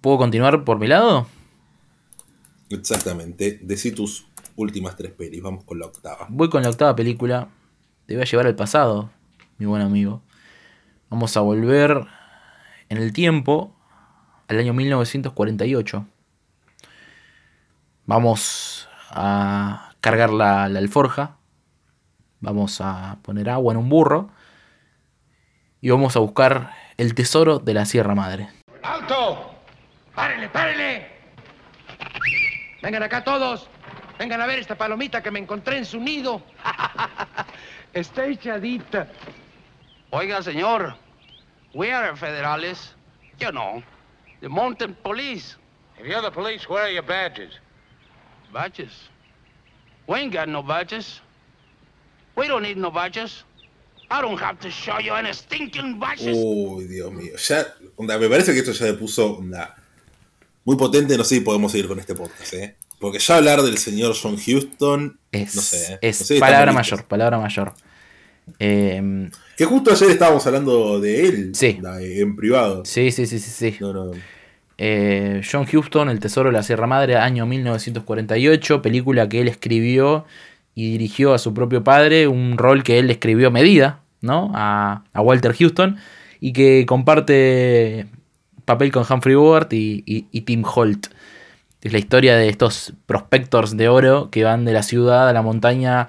puedo 0.00 0.18
continuar 0.18 0.64
por 0.64 0.78
mi 0.78 0.86
lado? 0.86 1.26
Exactamente. 2.70 3.58
Decí 3.62 3.92
tus 3.92 4.26
últimas 4.56 4.96
tres 4.96 5.12
pelis, 5.12 5.42
vamos 5.42 5.64
con 5.64 5.78
la 5.78 5.86
octava. 5.86 6.26
Voy 6.28 6.48
con 6.48 6.62
la 6.62 6.70
octava 6.70 6.94
película. 6.94 7.48
Te 8.06 8.14
voy 8.14 8.22
a 8.22 8.26
llevar 8.26 8.46
al 8.46 8.54
pasado, 8.54 9.10
mi 9.58 9.66
buen 9.66 9.82
amigo. 9.82 10.22
Vamos 11.08 11.36
a 11.36 11.40
volver 11.40 12.06
en 12.88 12.98
el 12.98 13.12
tiempo 13.12 13.76
al 14.48 14.58
año 14.58 14.72
1948. 14.72 16.06
Vamos 18.06 18.88
a 19.10 19.94
cargar 20.00 20.30
la, 20.30 20.68
la 20.68 20.78
alforja. 20.78 21.36
Vamos 22.40 22.80
a 22.80 23.18
poner 23.22 23.50
agua 23.50 23.74
en 23.74 23.78
un 23.78 23.88
burro. 23.88 24.30
Y 25.80 25.90
vamos 25.90 26.14
a 26.16 26.20
buscar 26.20 26.72
el 26.96 27.14
tesoro 27.14 27.58
de 27.58 27.74
la 27.74 27.84
Sierra 27.84 28.14
Madre. 28.14 28.48
¡Alto! 28.82 29.54
¡Párenle, 30.14 30.48
párenle! 30.50 31.19
Vengan 32.82 33.02
acá 33.02 33.22
todos. 33.22 33.68
Vengan 34.18 34.40
a 34.40 34.46
ver 34.46 34.58
esta 34.58 34.76
palomita 34.76 35.22
que 35.22 35.30
me 35.30 35.38
encontré 35.38 35.78
en 35.78 35.84
su 35.84 36.00
nido. 36.00 36.42
Está 37.94 38.26
echadita. 38.26 39.08
Oiga, 40.10 40.42
señor, 40.42 40.94
we 41.74 41.92
are 41.92 42.14
federales, 42.16 42.94
you 43.38 43.50
know, 43.50 43.82
the 44.40 44.48
mountain 44.48 44.96
police. 45.02 45.56
If 45.98 46.06
you're 46.06 46.22
the 46.22 46.30
police, 46.30 46.68
where 46.68 46.84
are 46.84 46.90
your 46.90 47.02
badges? 47.02 47.52
Badges? 48.52 49.08
We 50.06 50.18
ain't 50.18 50.32
got 50.32 50.48
no 50.48 50.62
badges. 50.62 51.20
We 52.36 52.48
don't 52.48 52.62
need 52.62 52.76
no 52.76 52.90
badges. 52.90 53.44
I 54.10 54.20
don't 54.20 54.38
have 54.38 54.58
to 54.60 54.70
show 54.70 54.98
you 54.98 55.12
any 55.14 55.32
stinking 55.32 56.00
badges. 56.00 56.36
Uy, 56.36 56.88
Dios 56.88 57.12
mío. 57.12 57.36
Ya, 57.36 57.64
onda, 57.96 58.18
me 58.18 58.28
parece 58.28 58.52
que 58.52 58.60
esto 58.60 58.72
ya 58.72 58.86
me 58.86 58.94
puso 58.94 59.38
onda, 59.38 59.76
muy 60.64 60.76
potente. 60.76 61.16
No 61.16 61.24
sé 61.24 61.36
si 61.36 61.40
podemos 61.40 61.72
seguir 61.72 61.88
con 61.88 61.98
este 61.98 62.14
podcast, 62.14 62.52
¿eh? 62.54 62.76
Porque 62.98 63.18
ya 63.18 63.36
hablar 63.36 63.62
del 63.62 63.78
señor 63.78 64.14
John 64.20 64.34
Huston, 64.34 65.18
Es, 65.32 65.54
no 65.54 65.62
sé, 65.62 65.94
¿eh? 65.94 65.98
es 66.02 66.20
No 66.20 66.26
sé 66.26 66.34
si 66.34 66.40
palabra 66.40 66.72
mayor, 66.72 67.04
palabra 67.04 67.38
mayor. 67.38 67.72
Eh, 68.58 69.30
Que 69.56 69.64
justo 69.64 69.90
ayer 69.92 70.10
estábamos 70.10 70.46
hablando 70.46 71.00
de 71.00 71.26
él 71.28 71.50
Sí. 71.54 71.78
en 72.00 72.36
privado. 72.36 72.84
Sí, 72.84 73.10
sí, 73.10 73.26
sí, 73.26 73.38
sí, 73.38 73.50
sí. 73.50 73.76
No, 73.80 73.92
no. 73.92 74.10
Eh, 74.76 75.42
John 75.50 75.66
Huston, 75.72 76.08
El 76.08 76.20
Tesoro 76.20 76.48
de 76.50 76.54
la 76.56 76.62
Sierra 76.62 76.86
Madre, 76.86 77.16
año 77.16 77.46
1948, 77.46 78.82
película 78.82 79.28
que 79.28 79.40
él 79.40 79.48
escribió 79.48 80.24
y 80.74 80.92
dirigió 80.92 81.34
a 81.34 81.38
su 81.38 81.52
propio 81.52 81.84
padre, 81.84 82.28
un 82.28 82.56
rol 82.56 82.82
que 82.82 82.98
él 82.98 83.10
escribió 83.10 83.48
a 83.48 83.50
medida, 83.50 84.00
¿no? 84.22 84.50
A, 84.54 85.04
a 85.12 85.20
Walter 85.20 85.54
Houston, 85.54 85.98
y 86.40 86.52
que 86.54 86.86
comparte 86.86 88.06
papel 88.70 88.92
con 88.92 89.04
Humphrey 89.08 89.34
Bogart 89.34 89.72
y, 89.72 90.04
y- 90.06 90.40
Tim 90.42 90.62
Holt. 90.64 91.08
Es 91.82 91.92
la 91.92 91.98
historia 91.98 92.36
de 92.36 92.48
estos 92.48 92.92
prospectors 93.06 93.76
de 93.76 93.88
oro 93.88 94.30
que 94.30 94.44
van 94.44 94.64
de 94.64 94.72
la 94.72 94.82
ciudad 94.82 95.28
a 95.28 95.32
la 95.32 95.42
montaña 95.42 96.08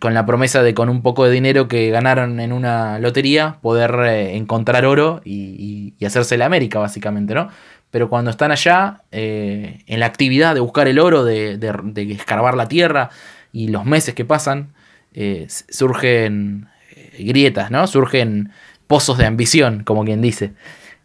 con 0.00 0.14
la 0.14 0.26
promesa 0.26 0.62
de 0.64 0.74
con 0.74 0.88
un 0.88 1.00
poco 1.00 1.24
de 1.24 1.30
dinero 1.30 1.68
que 1.68 1.90
ganaron 1.90 2.40
en 2.40 2.52
una 2.52 2.98
lotería 2.98 3.58
poder 3.62 3.94
eh, 4.04 4.36
encontrar 4.36 4.84
oro 4.84 5.20
y, 5.24 5.94
y- 5.98 6.04
hacerse 6.04 6.36
la 6.36 6.46
América 6.46 6.80
básicamente, 6.80 7.34
¿no? 7.34 7.48
Pero 7.90 8.10
cuando 8.10 8.30
están 8.30 8.50
allá, 8.50 9.02
eh, 9.12 9.80
en 9.86 10.00
la 10.00 10.06
actividad 10.06 10.54
de 10.54 10.60
buscar 10.60 10.88
el 10.88 10.98
oro, 10.98 11.24
de, 11.24 11.56
de- 11.56 11.72
de 11.82 12.12
escarbar 12.12 12.56
la 12.56 12.66
tierra 12.68 13.10
y 13.52 13.68
los 13.68 13.84
meses 13.86 14.14
que 14.14 14.24
pasan, 14.24 14.74
eh, 15.14 15.46
surgen 15.48 16.66
grietas, 17.18 17.70
¿no? 17.70 17.86
Surgen 17.86 18.50
pozos 18.88 19.18
de 19.18 19.26
ambición, 19.26 19.84
como 19.84 20.04
quien 20.04 20.20
dice. 20.20 20.52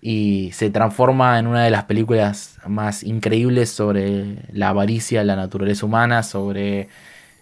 Y 0.06 0.52
se 0.52 0.70
transforma 0.70 1.40
en 1.40 1.48
una 1.48 1.64
de 1.64 1.72
las 1.72 1.86
películas 1.86 2.60
más 2.68 3.04
increíbles 3.04 3.70
sobre 3.70 4.36
la 4.52 4.68
avaricia, 4.68 5.24
la 5.24 5.38
naturaleza 5.38 5.86
humana, 5.86 6.24
sobre 6.24 6.90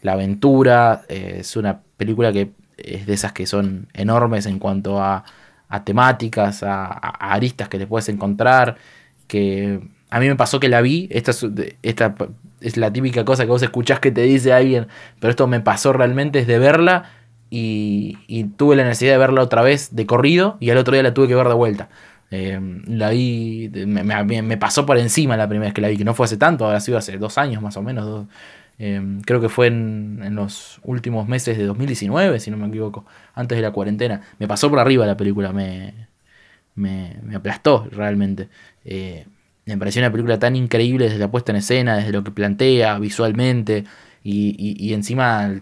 la 0.04 0.12
aventura. 0.12 1.02
eh, 1.10 1.38
es 1.40 1.56
una 1.56 1.82
película 1.98 2.32
que 2.32 2.52
es 2.78 3.08
de 3.08 3.14
esas 3.14 3.34
que 3.34 3.48
son 3.48 3.88
enormes 3.94 4.46
en 4.46 4.60
cuanto 4.60 5.02
a, 5.02 5.24
a 5.70 5.84
temáticas, 5.84 6.62
a, 6.62 6.86
aristas 6.94 7.68
que 7.68 7.80
te 7.80 7.88
puedes 7.88 8.10
encontrar. 8.10 8.78
Que 9.26 9.80
a 10.12 10.20
mí 10.20 10.28
me 10.28 10.36
pasó 10.36 10.60
que 10.60 10.70
la 10.70 10.82
vi. 10.82 11.08
Esta 11.10 11.32
es, 11.32 11.44
esta 11.82 12.16
es 12.60 12.78
la 12.78 12.94
típica 12.94 13.26
cosa 13.26 13.44
que 13.46 13.50
vos 13.50 13.64
escuchás 13.64 14.00
que 14.00 14.12
te 14.12 14.22
dice 14.22 14.54
alguien, 14.54 14.86
pero 15.20 15.32
esto 15.32 15.48
me 15.48 15.62
pasó 15.62 15.94
realmente, 15.94 16.38
es 16.38 16.46
de 16.46 16.60
verla. 16.60 17.10
Y 17.50 18.44
tuve 18.56 18.76
la 18.76 18.84
necesidad 18.84 19.14
de 19.14 19.18
verla 19.18 19.42
otra 19.42 19.64
vez 19.64 19.96
de 19.96 20.06
corrido 20.06 20.58
y 20.60 20.70
al 20.70 20.78
otro 20.78 20.94
día 20.94 21.02
la 21.02 21.16
tuve 21.16 21.28
que 21.28 21.36
ver 21.36 21.48
de 21.48 21.56
vuelta. 21.56 21.90
Eh, 22.32 22.60
la 22.88 23.10
vi, 23.10 23.70
me, 23.88 24.04
me- 24.42 24.58
pasó 24.58 24.86
por 24.86 24.98
encima 24.98 25.36
la 25.38 25.50
primera 25.50 25.68
vez 25.68 25.74
que 25.74 25.82
la 25.82 25.90
vi, 25.90 25.98
que 25.98 26.06
no 26.06 26.14
fue 26.14 26.26
hace 26.26 26.38
tanto, 26.38 26.66
habrá 26.66 26.80
sido 26.80 26.98
hace 26.98 27.18
dos 27.18 27.38
años 27.38 27.62
más 27.62 27.76
o 27.78 27.84
menos. 27.84 28.28
eh, 28.80 29.02
creo 29.26 29.42
que 29.42 29.50
fue 29.50 29.68
en, 29.68 30.22
en 30.24 30.36
los 30.36 30.80
últimos 30.84 31.28
meses 31.28 31.58
de 31.58 31.66
2019, 31.66 32.40
si 32.40 32.50
no 32.52 32.58
me 32.58 32.68
equivoco, 32.68 33.06
antes 33.34 33.58
de 33.58 33.62
la 33.62 33.72
cuarentena. 33.72 34.22
Me 34.40 34.48
pasó 34.48 34.70
por 34.70 34.80
arriba 34.80 35.06
la 35.06 35.18
película, 35.18 35.52
me, 35.54 35.94
me, 36.76 37.18
me 37.24 37.36
aplastó 37.36 37.88
realmente. 37.92 38.50
Eh, 38.86 39.26
me 39.66 39.78
pareció 39.78 40.02
una 40.02 40.12
película 40.12 40.40
tan 40.40 40.56
increíble 40.56 41.06
desde 41.06 41.20
la 41.20 41.32
puesta 41.32 41.52
en 41.52 41.58
escena, 41.58 41.98
desde 41.98 42.12
lo 42.12 42.24
que 42.24 42.32
plantea 42.32 42.98
visualmente 43.00 43.86
y, 44.24 44.56
y- 44.58 44.78
y 44.90 44.94
encima 44.94 45.62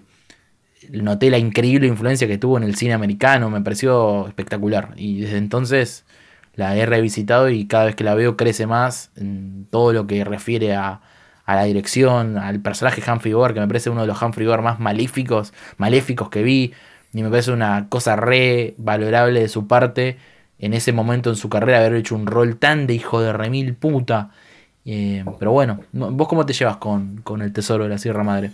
noté 0.91 1.29
la 1.29 1.37
increíble 1.37 1.87
influencia 1.87 2.27
que 2.27 2.37
tuvo 2.37 2.57
en 2.57 2.63
el 2.63 2.75
cine 2.75 2.93
americano, 2.93 3.49
me 3.49 3.61
pareció 3.61 4.27
espectacular. 4.27 4.93
Y 4.97 5.21
desde 5.21 5.37
entonces 5.37 6.05
la 6.55 6.75
he 6.77 6.85
revisitado 6.85 7.49
y 7.49 7.67
cada 7.67 7.85
vez 7.85 7.95
que 7.95 8.03
la 8.03 8.15
veo 8.15 8.37
crece 8.37 8.67
más 8.67 9.11
en 9.15 9.67
todo 9.71 9.93
lo 9.93 10.07
que 10.07 10.23
refiere 10.25 10.75
a, 10.75 11.01
a 11.45 11.55
la 11.55 11.63
dirección, 11.63 12.37
al 12.37 12.61
personaje 12.61 13.01
Humphrey 13.09 13.33
Bogart, 13.33 13.53
que 13.55 13.61
me 13.61 13.67
parece 13.67 13.89
uno 13.89 14.01
de 14.01 14.07
los 14.07 14.21
Humphrey 14.21 14.45
Bogart 14.45 14.63
más 14.63 14.79
malíficos, 14.79 15.53
maléficos 15.77 16.29
que 16.29 16.43
vi. 16.43 16.73
Y 17.13 17.23
me 17.23 17.29
parece 17.29 17.51
una 17.51 17.87
cosa 17.89 18.15
re 18.15 18.75
valorable 18.77 19.39
de 19.41 19.49
su 19.49 19.67
parte 19.67 20.17
en 20.59 20.73
ese 20.73 20.91
momento 20.93 21.29
en 21.29 21.35
su 21.37 21.49
carrera 21.49 21.79
haber 21.79 21.95
hecho 21.95 22.15
un 22.15 22.27
rol 22.27 22.57
tan 22.57 22.85
de 22.87 22.93
hijo 22.93 23.21
de 23.21 23.33
remil 23.33 23.75
puta. 23.75 24.31
Eh, 24.85 25.25
pero 25.39 25.51
bueno, 25.51 25.81
no- 25.91 26.11
¿vos 26.11 26.27
cómo 26.27 26.45
te 26.45 26.53
llevas 26.53 26.77
con, 26.77 27.21
con 27.21 27.41
El 27.41 27.53
Tesoro 27.53 27.83
de 27.85 27.89
la 27.91 27.97
Sierra 27.97 28.23
Madre? 28.23 28.51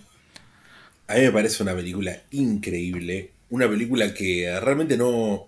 A 1.08 1.16
mí 1.16 1.22
me 1.22 1.32
parece 1.32 1.64
una 1.64 1.76
película 1.76 2.24
increíble. 2.32 3.36
Una 3.50 3.70
película 3.70 4.14
que 4.14 4.60
realmente 4.62 4.98
no. 4.98 5.48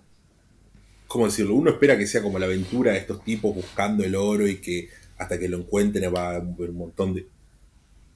¿Cómo 1.07 1.25
decirlo? 1.25 1.55
Uno 1.55 1.71
espera 1.71 1.97
que 1.97 2.05
sea 2.05 2.21
como 2.21 2.38
la 2.38 2.45
aventura 2.45 2.91
de 2.91 2.99
estos 2.99 3.23
tipos 3.23 3.55
buscando 3.55 4.03
el 4.03 4.15
oro 4.15 4.47
y 4.47 4.57
que 4.57 4.89
hasta 5.17 5.39
que 5.39 5.49
lo 5.49 5.57
encuentren 5.57 6.13
va 6.13 6.31
a 6.31 6.35
haber 6.35 6.69
un 6.69 6.77
montón 6.77 7.13
de 7.13 7.25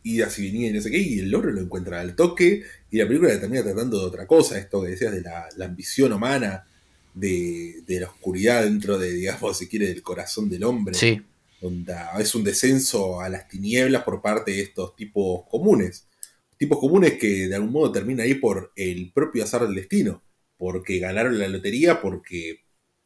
idas 0.04 0.38
y 0.40 0.46
venidas 0.46 0.72
y 0.72 0.76
no 0.76 0.82
sé 0.82 0.92
qué. 0.92 0.98
Y 0.98 1.20
el 1.20 1.34
oro 1.34 1.52
lo 1.52 1.62
encuentra 1.62 2.02
al 2.02 2.16
toque. 2.16 2.64
Y 2.90 2.98
la 2.98 3.08
película 3.08 3.40
termina 3.40 3.64
tratando 3.64 4.00
de 4.00 4.06
otra 4.06 4.28
cosa. 4.28 4.58
Esto 4.58 4.82
que 4.82 4.90
decías 4.90 5.14
de 5.14 5.22
la, 5.22 5.48
la 5.56 5.66
ambición 5.66 6.12
humana, 6.14 6.68
de, 7.14 7.82
de 7.86 8.00
la 8.00 8.08
oscuridad 8.08 8.64
dentro 8.64 8.98
de, 8.98 9.12
digamos, 9.14 9.58
si 9.58 9.68
quiere, 9.68 9.88
del 9.88 10.02
corazón 10.02 10.50
del 10.50 10.64
hombre. 10.64 10.94
Sí. 10.94 11.22
Es 12.20 12.36
un 12.36 12.44
descenso 12.44 13.22
a 13.22 13.30
las 13.30 13.48
tinieblas 13.48 14.04
por 14.04 14.22
parte 14.22 14.52
de 14.52 14.62
estos 14.62 14.96
tipos 14.96 15.44
comunes. 15.50 16.08
Tipos 16.58 16.80
comunes 16.80 17.14
que 17.14 17.48
de 17.48 17.56
algún 17.56 17.72
modo 17.72 17.92
terminan 17.92 18.26
ahí 18.26 18.34
por 18.36 18.72
el 18.76 19.12
propio 19.12 19.44
azar 19.44 19.62
del 19.64 19.76
destino. 19.76 20.24
Porque 20.58 21.00
ganaron 21.00 21.38
la 21.40 21.48
lotería, 21.48 22.02
porque 22.02 22.61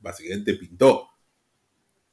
básicamente 0.05 0.53
pintó. 0.53 1.09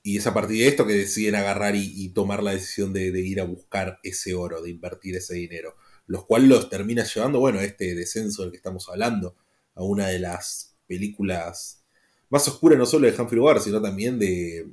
Y 0.03 0.17
es 0.17 0.27
a 0.27 0.35
partir 0.35 0.59
de 0.59 0.69
esto 0.69 0.87
que 0.87 0.95
deciden 0.95 1.37
agarrar 1.37 1.77
y, 1.77 2.09
tomar 2.09 2.43
la 2.43 2.53
decisión 2.53 2.93
de, 2.93 3.09
ir 3.21 3.41
a 3.41 3.45
buscar 3.45 4.01
ese 4.03 4.35
oro, 4.35 4.61
de 4.61 4.71
invertir 4.71 5.15
ese 5.17 5.35
dinero. 5.35 5.77
Los 6.07 6.25
cuales 6.25 6.49
los 6.49 6.69
termina 6.69 7.05
llevando, 7.05 7.39
bueno, 7.39 7.61
a 7.61 7.65
este 7.65 7.95
descenso 7.95 8.43
del 8.43 8.51
que 8.51 8.57
estamos 8.57 8.89
hablando, 8.89 9.37
a 9.77 9.85
una 9.85 10.09
de 10.09 10.19
las 10.19 10.77
películas 10.89 11.85
más 12.31 12.49
oscuras 12.49 12.79
no 12.79 12.87
solo 12.87 13.07
de 13.07 13.21
Humphrey 13.21 13.39
Bogart, 13.39 13.63
sino 13.63 13.81
también 13.81 14.19
de, 14.19 14.67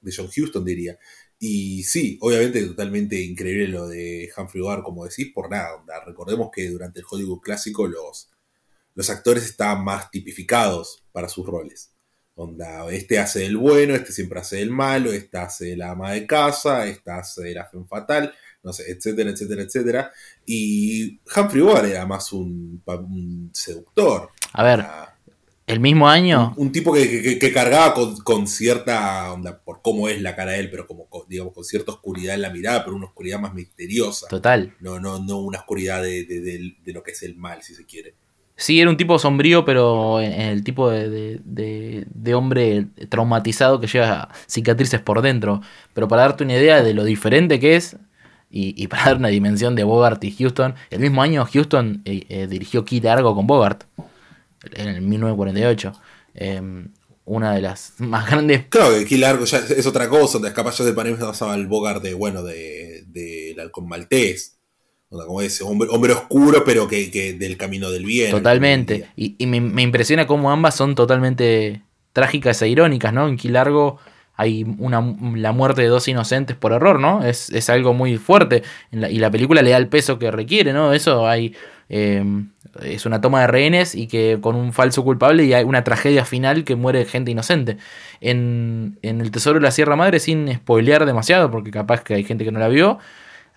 de 0.00 0.14
John 0.16 0.30
Huston, 0.34 0.64
diría. 0.64 0.98
Y 1.38 1.82
sí, 1.82 2.16
obviamente 2.22 2.64
totalmente 2.64 3.20
increíble 3.20 3.68
lo 3.68 3.88
de 3.88 4.30
Humphrey 4.36 4.62
Bogart, 4.62 4.82
como 4.84 5.04
decís, 5.04 5.32
por 5.34 5.50
nada. 5.50 5.74
onda. 5.74 6.02
Recordemos 6.04 6.48
que 6.54 6.70
durante 6.70 7.00
el 7.00 7.06
Hollywood 7.10 7.40
clásico 7.40 7.86
los, 7.86 8.30
los 8.94 9.10
actores 9.10 9.44
estaban 9.44 9.84
más 9.84 10.10
tipificados 10.10 11.04
para 11.12 11.28
sus 11.28 11.44
roles. 11.44 11.92
Onda, 12.38 12.86
este 12.90 13.18
hace 13.18 13.40
del 13.40 13.56
bueno, 13.56 13.94
este 13.94 14.12
siempre 14.12 14.40
hace 14.40 14.56
del 14.56 14.70
malo, 14.70 15.10
este 15.10 15.38
hace 15.38 15.74
la 15.74 15.92
ama 15.92 16.12
de 16.12 16.26
casa, 16.26 16.86
este 16.86 17.10
hace 17.10 17.54
la 17.54 17.64
femme 17.64 17.86
fatal, 17.88 18.32
no 18.62 18.74
sé, 18.74 18.90
etcétera, 18.90 19.30
etcétera, 19.30 19.62
etcétera. 19.62 20.12
Y 20.44 21.18
Humphrey 21.34 21.62
Bogart 21.62 21.86
era 21.88 22.04
más 22.04 22.32
un, 22.34 22.82
seductor. 23.54 24.28
A 24.52 24.62
ver, 24.62 24.84
el 25.66 25.80
mismo 25.80 26.08
año, 26.10 26.52
Un 26.58 26.70
tipo 26.70 26.92
que, 26.92 27.08
que- 27.22 27.38
que 27.38 27.52
cargaba 27.54 27.94
con, 27.94 28.16
con 28.18 28.46
cierta 28.46 29.32
onda, 29.32 29.58
por 29.64 29.80
cómo 29.80 30.06
es 30.10 30.20
la 30.20 30.36
cara 30.36 30.52
de 30.52 30.60
él, 30.60 30.70
pero 30.70 30.86
como 30.86 31.08
con, 31.08 31.22
digamos, 31.28 31.54
con 31.54 31.64
cierta 31.64 31.92
oscuridad 31.92 32.34
en 32.34 32.42
la 32.42 32.50
mirada, 32.50 32.84
pero 32.84 32.96
una 32.96 33.06
oscuridad 33.06 33.40
más 33.40 33.54
misteriosa. 33.54 34.28
total. 34.28 34.74
No, 34.80 35.00
no, 35.00 35.18
no 35.24 35.38
una 35.38 35.60
oscuridad 35.60 36.02
de, 36.02 36.24
de- 36.24 36.40
de- 36.42 36.76
de 36.84 36.92
lo 36.92 37.02
que 37.02 37.12
es 37.12 37.22
el 37.22 37.34
mal, 37.36 37.62
si 37.62 37.74
se 37.74 37.86
quiere. 37.86 38.14
Sí, 38.58 38.80
era 38.80 38.88
un 38.90 38.96
tipo 38.96 39.18
sombrío, 39.18 39.64
pero 39.66 40.18
el 40.20 40.64
tipo 40.64 40.88
de, 40.90 41.40
de- 41.44 42.34
hombre 42.34 42.86
traumatizado 43.10 43.80
que 43.80 43.86
lleva 43.86 44.30
cicatrices 44.48 45.00
por 45.00 45.20
dentro. 45.22 45.60
Pero 45.92 46.08
para 46.08 46.22
darte 46.22 46.44
una 46.44 46.54
idea 46.54 46.82
de 46.82 46.94
lo 46.94 47.04
diferente 47.04 47.60
que 47.60 47.76
es, 47.76 47.96
y, 48.50 48.86
para 48.88 49.04
dar 49.06 49.16
una 49.18 49.28
dimensión 49.28 49.74
de 49.74 49.84
Bogart 49.84 50.22
y 50.24 50.32
Houston, 50.32 50.74
el 50.90 51.00
mismo 51.00 51.20
año 51.22 51.46
Houston 51.52 52.00
eh, 52.06 52.24
eh, 52.30 52.46
dirigió 52.46 52.84
Kid 52.84 53.04
Argo 53.06 53.34
con 53.34 53.46
Bogart, 53.46 53.84
en 54.74 54.88
el 54.88 55.02
1948. 55.02 55.92
Eh, 56.34 56.62
una 57.24 57.52
de 57.54 57.60
las 57.60 57.94
más 57.98 58.30
grandes 58.30 58.66
Claro 58.68 58.94
que 58.94 59.00
aquí 59.00 59.16
largo 59.16 59.44
ya 59.44 59.58
es, 59.58 59.70
es 59.72 59.86
otra 59.86 60.08
cosa, 60.08 60.40
capaz 60.54 60.78
yo 60.78 60.84
de 60.84 60.92
Panamá 60.92 61.18
pasaba 61.18 61.54
al 61.54 61.66
Bogart 61.66 62.02
de, 62.02 62.14
bueno, 62.14 62.42
de, 62.44 63.04
del 63.08 63.70
maltés. 63.82 64.55
Como 65.08 65.40
ese 65.40 65.62
hombre, 65.62 65.88
hombre 65.90 66.12
oscuro, 66.12 66.62
pero 66.64 66.88
que, 66.88 67.10
que 67.10 67.32
del 67.32 67.56
camino 67.56 67.90
del 67.90 68.04
bien. 68.04 68.30
Totalmente. 68.30 69.06
Y, 69.16 69.36
y 69.38 69.46
me, 69.46 69.60
me 69.60 69.82
impresiona 69.82 70.26
cómo 70.26 70.50
ambas 70.50 70.74
son 70.74 70.94
totalmente 70.94 71.82
trágicas 72.12 72.60
e 72.62 72.68
irónicas, 72.68 73.12
¿no? 73.12 73.28
En 73.28 73.36
Quilargo 73.36 73.98
hay 74.34 74.66
una, 74.78 75.16
la 75.34 75.52
muerte 75.52 75.82
de 75.82 75.88
dos 75.88 76.08
inocentes 76.08 76.56
por 76.56 76.72
error, 76.72 76.98
¿no? 76.98 77.24
Es, 77.24 77.50
es 77.50 77.70
algo 77.70 77.94
muy 77.94 78.18
fuerte. 78.18 78.62
La- 78.90 79.08
y 79.08 79.18
la 79.18 79.30
película 79.30 79.62
le 79.62 79.70
da 79.70 79.76
el 79.76 79.88
peso 79.88 80.18
que 80.18 80.30
requiere, 80.30 80.72
¿no? 80.72 80.92
Eso 80.92 81.26
hay. 81.28 81.54
eh, 81.88 82.22
es 82.82 83.06
una 83.06 83.20
toma 83.22 83.40
de 83.42 83.46
rehenes 83.46 83.94
y 83.94 84.06
que 84.08 84.38
con 84.42 84.54
un 84.56 84.72
falso 84.74 85.02
culpable 85.04 85.44
y 85.44 85.54
hay 85.54 85.64
una 85.64 85.82
tragedia 85.84 86.26
final 86.26 86.64
que 86.64 86.74
muere 86.76 87.06
gente 87.06 87.30
inocente. 87.30 87.78
En, 88.20 88.98
en 89.02 89.20
El 89.20 89.30
Tesoro 89.30 89.58
de 89.58 89.62
la 89.62 89.70
Sierra 89.70 89.96
Madre, 89.96 90.20
sin 90.20 90.52
spoilear 90.52 91.06
demasiado, 91.06 91.50
porque 91.50 91.70
capaz 91.70 92.02
que 92.02 92.14
hay 92.14 92.24
gente 92.24 92.44
que 92.44 92.52
no 92.52 92.58
la 92.58 92.68
vio, 92.68 92.98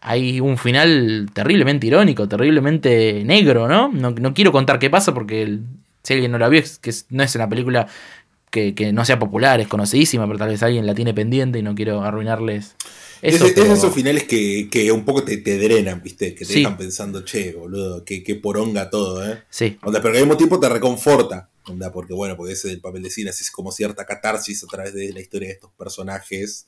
hay 0.01 0.39
un 0.39 0.57
final 0.57 1.30
terriblemente 1.34 1.88
irónico, 1.88 2.27
terriblemente 2.27 3.23
negro, 3.26 3.67
¿no? 3.67 3.89
No, 3.91 4.11
no 4.11 4.34
quiero 4.34 4.51
contar 4.51 4.80
qué 4.80 4.89
pasa 4.89 5.13
porque 5.13 5.41
el- 5.41 5.63
si 6.03 6.13
alguien 6.13 6.31
no 6.31 6.38
la 6.39 6.49
vio, 6.49 6.59
es 6.61 6.80
que 6.80 6.91
no 7.09 7.23
es 7.23 7.35
una 7.35 7.49
película 7.49 7.88
que, 8.51 8.73
que 8.73 8.91
no 8.93 9.05
sea 9.05 9.19
popular, 9.19 9.59
es 9.59 9.67
conocidísima, 9.67 10.26
pero 10.26 10.39
tal 10.39 10.49
vez 10.49 10.63
alguien 10.63 10.85
la 10.88 10.95
tiene 10.95 11.13
pendiente 11.13 11.59
y 11.59 11.61
no 11.61 11.76
quiero 11.76 12.01
arruinarles 12.01 12.76
Es, 13.21 13.35
Eso, 13.35 13.45
es 13.47 13.51
pero- 13.53 13.73
esos 13.73 13.93
finales 13.93 14.23
que, 14.23 14.69
que 14.71 14.89
un 14.93 15.03
poco 15.03 15.23
te, 15.26 15.35
te 15.38 15.57
drenan, 15.57 16.01
¿viste? 16.01 16.34
Que 16.34 16.45
te 16.45 16.53
Sí. 16.53 16.59
dejan 16.59 16.77
pensando, 16.77 17.26
che, 17.26 17.51
boludo, 17.51 18.05
que, 18.05 18.23
que 18.23 18.35
poronga 18.35 18.89
todo, 18.89 19.30
¿eh? 19.30 19.43
Sí. 19.49 19.77
Onda, 19.84 20.01
pero 20.01 20.13
que 20.13 20.19
al 20.19 20.23
mismo 20.26 20.38
tiempo 20.38 20.57
te 20.57 20.69
reconforta. 20.69 21.49
Onda, 21.65 21.91
porque 21.91 22.13
bueno, 22.13 22.38
porque 22.38 22.53
ese 22.53 22.69
del 22.69 22.80
papel 22.80 23.03
de 23.03 23.09
cine 23.11 23.30
es 23.31 23.51
como 23.51 23.73
cierta 23.73 24.05
catarsis 24.05 24.63
a 24.63 24.67
través 24.67 24.93
de 24.93 25.11
la 25.11 25.19
historia 25.19 25.49
de 25.49 25.55
estos 25.55 25.69
personajes. 25.77 26.67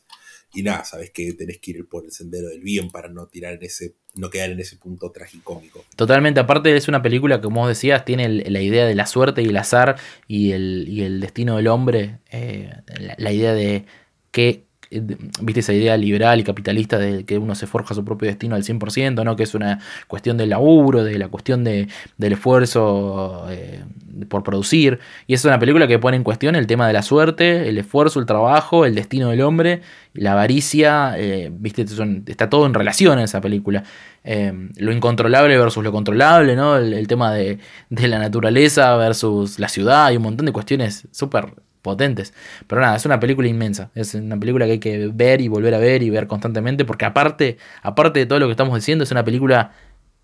Y 0.53 0.64
nada, 0.64 0.84
sabes 0.84 1.11
que 1.11 1.34
tenés 1.34 1.60
que 1.60 1.72
ir 1.72 1.88
por 1.88 2.03
el 2.06 2.11
sendero 2.11 2.49
del 2.49 2.61
bien 2.61 2.90
para 2.90 3.07
no 3.07 3.28
tirar 3.28 3.53
en 3.53 3.64
ese, 3.64 3.95
no 4.15 4.30
quedar 4.30 4.52
en 4.52 4.60
ese 4.60 4.76
punto 4.76 5.11
tragicómico. 5.11 5.86
Totalmente, 5.95 6.40
aparte 6.40 6.76
es 6.76 6.88
una 6.88 7.02
película 7.02 7.38
que, 7.38 7.44
como 7.44 7.61
vos 7.61 7.69
decías, 7.69 8.03
tiene 8.03 8.28
la 8.28 8.61
idea 8.61 8.86
de 8.86 8.95
la 8.95 9.06
suerte 9.06 9.41
y 9.41 9.45
el 9.45 9.57
azar 9.57 9.95
y 10.28 10.52
el, 10.52 10.86
y 10.90 11.03
el 11.03 11.19
destino 11.22 11.56
del 11.57 11.68
hombre. 11.68 12.19
eh, 12.32 12.69
la, 13.18 13.32
idea 13.32 13.53
de 13.53 13.86
de- 14.32 14.65
viste 14.92 15.62
esa 15.62 15.74
idea 15.74 15.96
liberal 15.96 16.40
y 16.40 16.44
capitalista 16.44 16.98
de 16.98 17.24
que 17.24 17.38
uno 17.38 17.56
se 17.56 17.66
forja 17.66 17.96
su 17.96 18.04
propio 18.04 18.28
destino 18.28 18.56
al 18.56 18.64
100%, 18.64 19.24
¿no? 19.24 19.36
que 19.36 19.44
es 19.44 19.56
una 19.56 19.80
cuestión 20.08 20.38
del 20.38 20.50
laburo, 20.50 21.04
de 21.04 21.18
la 21.18 21.30
cuestión 21.30 21.64
de, 21.64 21.88
del 22.18 22.34
esfuerzo 22.34 23.46
eh, 23.50 23.84
por 24.28 24.44
producir. 24.44 25.00
Y 25.28 25.34
es 25.34 25.46
una 25.46 25.60
película 25.60 25.88
que 25.88 25.98
pone 25.98 26.18
en 26.18 26.24
cuestión 26.24 26.56
el 26.56 26.68
tema 26.68 26.88
de 26.88 26.94
la 26.94 27.04
suerte, 27.04 27.70
el 27.70 27.78
esfuerzo, 27.78 28.20
el 28.20 28.26
trabajo, 28.26 28.86
el 28.86 28.94
destino 28.94 29.30
del 29.30 29.42
hombre, 29.42 29.82
la 30.14 30.34
avaricia, 30.34 31.14
eh, 31.18 31.50
viste, 31.54 31.86
está 32.26 32.50
todo 32.50 32.66
en 32.66 32.74
relación 32.74 33.18
en 33.18 33.26
esa 33.26 33.40
película. 33.40 33.84
Eh, 34.26 34.52
lo 34.76 34.92
incontrolable 34.92 35.58
versus 35.58 35.84
lo 35.84 35.92
controlable, 35.94 36.56
¿no? 36.58 36.76
El, 36.76 36.94
el 36.94 37.08
tema 37.08 37.34
de, 37.34 37.60
de 37.90 38.08
la 38.10 38.20
naturaleza 38.20 38.96
versus 38.98 39.58
la 39.58 39.70
ciudad 39.70 40.12
y 40.12 40.18
un 40.18 40.24
montón 40.24 40.46
de 40.46 40.52
cuestiones 40.52 41.08
súper 41.12 41.54
potentes. 41.82 42.34
Pero 42.68 42.82
nada, 42.82 42.95
es 42.95 43.06
una 43.06 43.20
película 43.20 43.48
inmensa. 43.48 43.91
Es 43.95 44.14
una 44.14 44.40
película 44.40 44.66
que 44.66 44.72
hay 44.74 44.80
que 44.80 45.10
ver 45.14 45.41
y 45.41 45.48
volver 45.48 45.74
a 45.74 45.80
ver 45.80 46.03
y 46.03 46.10
ver 46.10 46.28
constantemente. 46.28 46.86
Porque 46.86 47.06
aparte, 47.06 47.58
aparte 47.82 48.20
de 48.20 48.26
todo 48.26 48.40
lo 48.40 48.48
que 48.48 48.52
estamos 48.52 48.76
diciendo, 48.76 49.03
es 49.03 49.12
una 49.12 49.26
película 49.26 49.74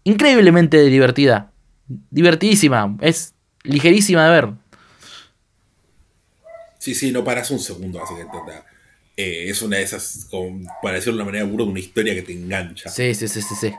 increíblemente 0.04 0.82
divertida. 0.86 1.52
Divertidísima. 1.88 2.98
Es 3.02 3.34
ligerísima 3.64 4.26
de 4.26 4.32
ver. 4.32 4.50
Sí, 6.80 6.96
sí, 6.96 7.12
no 7.12 7.24
paras 7.24 7.52
un 7.52 7.60
segundo, 7.60 8.02
así 8.02 8.14
que 8.16 8.22
eh, 9.18 9.50
es 9.50 9.62
una 9.64 9.78
de 9.78 9.84
esas, 9.84 10.28
como, 10.30 10.70
para 10.82 10.96
decirlo 10.96 11.18
de 11.18 11.24
una 11.24 11.32
manera 11.32 11.46
burda, 11.46 11.66
una 11.66 11.80
historia 11.80 12.14
que 12.14 12.22
te 12.22 12.34
engancha. 12.34 12.90
Sí, 12.90 13.16
sí, 13.16 13.28
sí, 13.28 13.42
sí, 13.42 13.56
sí. 13.60 13.74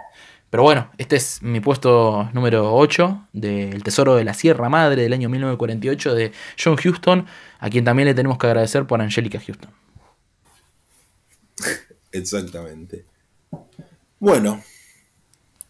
Pero 0.50 0.62
bueno, 0.62 0.90
este 0.96 1.16
es 1.16 1.42
mi 1.42 1.60
puesto 1.60 2.30
número 2.32 2.74
8 2.74 3.28
de 3.34 3.68
El 3.68 3.82
Tesoro 3.82 4.14
de 4.14 4.24
la 4.24 4.32
Sierra 4.32 4.70
Madre 4.70 5.02
del 5.02 5.12
año 5.12 5.28
1948 5.28 6.14
de 6.14 6.32
John 6.62 6.76
Huston, 6.82 7.26
a 7.58 7.68
quien 7.68 7.84
también 7.84 8.06
le 8.06 8.14
tenemos 8.14 8.38
que 8.38 8.46
agradecer 8.46 8.86
por 8.86 9.00
Angélica 9.02 9.40
Houston. 9.40 9.70
Exactamente. 12.12 13.04
Bueno, 14.18 14.62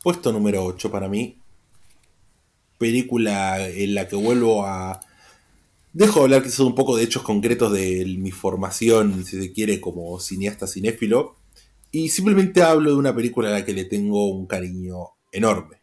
puesto 0.02 0.32
número 0.32 0.64
8 0.64 0.90
para 0.90 1.09
mí. 1.09 1.38
Película 2.78 3.66
en 3.68 3.94
la 3.94 4.06
que 4.06 4.14
vuelvo 4.14 4.64
a. 4.64 5.00
Dejo 5.92 6.20
de 6.20 6.24
hablar 6.26 6.42
quizás 6.44 6.60
un 6.60 6.76
poco 6.76 6.96
de 6.96 7.02
hechos 7.02 7.22
concretos 7.22 7.72
de 7.72 8.05
mi 8.18 8.30
formación, 8.30 9.24
si 9.24 9.40
se 9.40 9.52
quiere, 9.52 9.80
como 9.80 10.20
cineasta 10.20 10.68
cinéfilo. 10.68 11.34
Y 11.90 12.09
simplemente 12.10 12.62
hablo 12.62 12.90
de 12.90 12.97
una 12.97 13.15
película 13.15 13.48
a 13.48 13.52
la 13.52 13.65
que 13.65 13.73
le 13.73 13.85
tengo 13.85 14.31
un 14.31 14.47
cariño 14.47 14.97
enorme. 15.32 15.81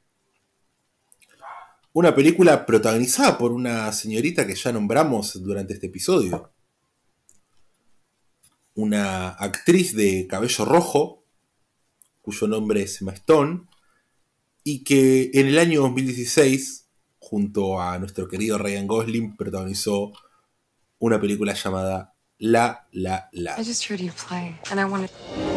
Una 1.94 2.14
película 2.14 2.66
protagonizada 2.66 3.38
por 3.38 3.52
una 3.52 3.92
señorita 3.92 4.46
que 4.46 4.56
ya 4.56 4.72
nombramos 4.72 5.42
durante 5.42 5.74
este 5.74 5.88
episodio. 5.88 6.52
Una 8.76 9.30
actriz 9.30 9.96
de 9.96 10.28
cabello 10.28 10.66
rojo, 10.66 11.24
cuyo 12.22 12.48
nombre 12.48 12.82
es 12.82 13.02
Emma 13.02 13.14
Stone, 13.14 13.62
y 14.64 14.84
que 14.84 15.32
en 15.34 15.48
el 15.48 15.58
año 15.58 15.82
2016, 15.84 16.90
junto 17.20 17.80
a 17.82 17.98
nuestro 17.98 18.28
querido 18.28 18.58
Ryan 18.58 18.88
Gosling, 18.88 19.38
protagonizó 19.38 20.12
una 21.00 21.22
película 21.22 21.54
llamada 21.54 22.14
La 22.38 22.88
La 22.92 23.30
La. 23.32 23.56
I 23.58 23.64
just 23.64 23.90
heard 23.90 24.02
you 24.02 24.12
play, 24.28 24.60
and 24.70 24.80
I. 24.82 25.55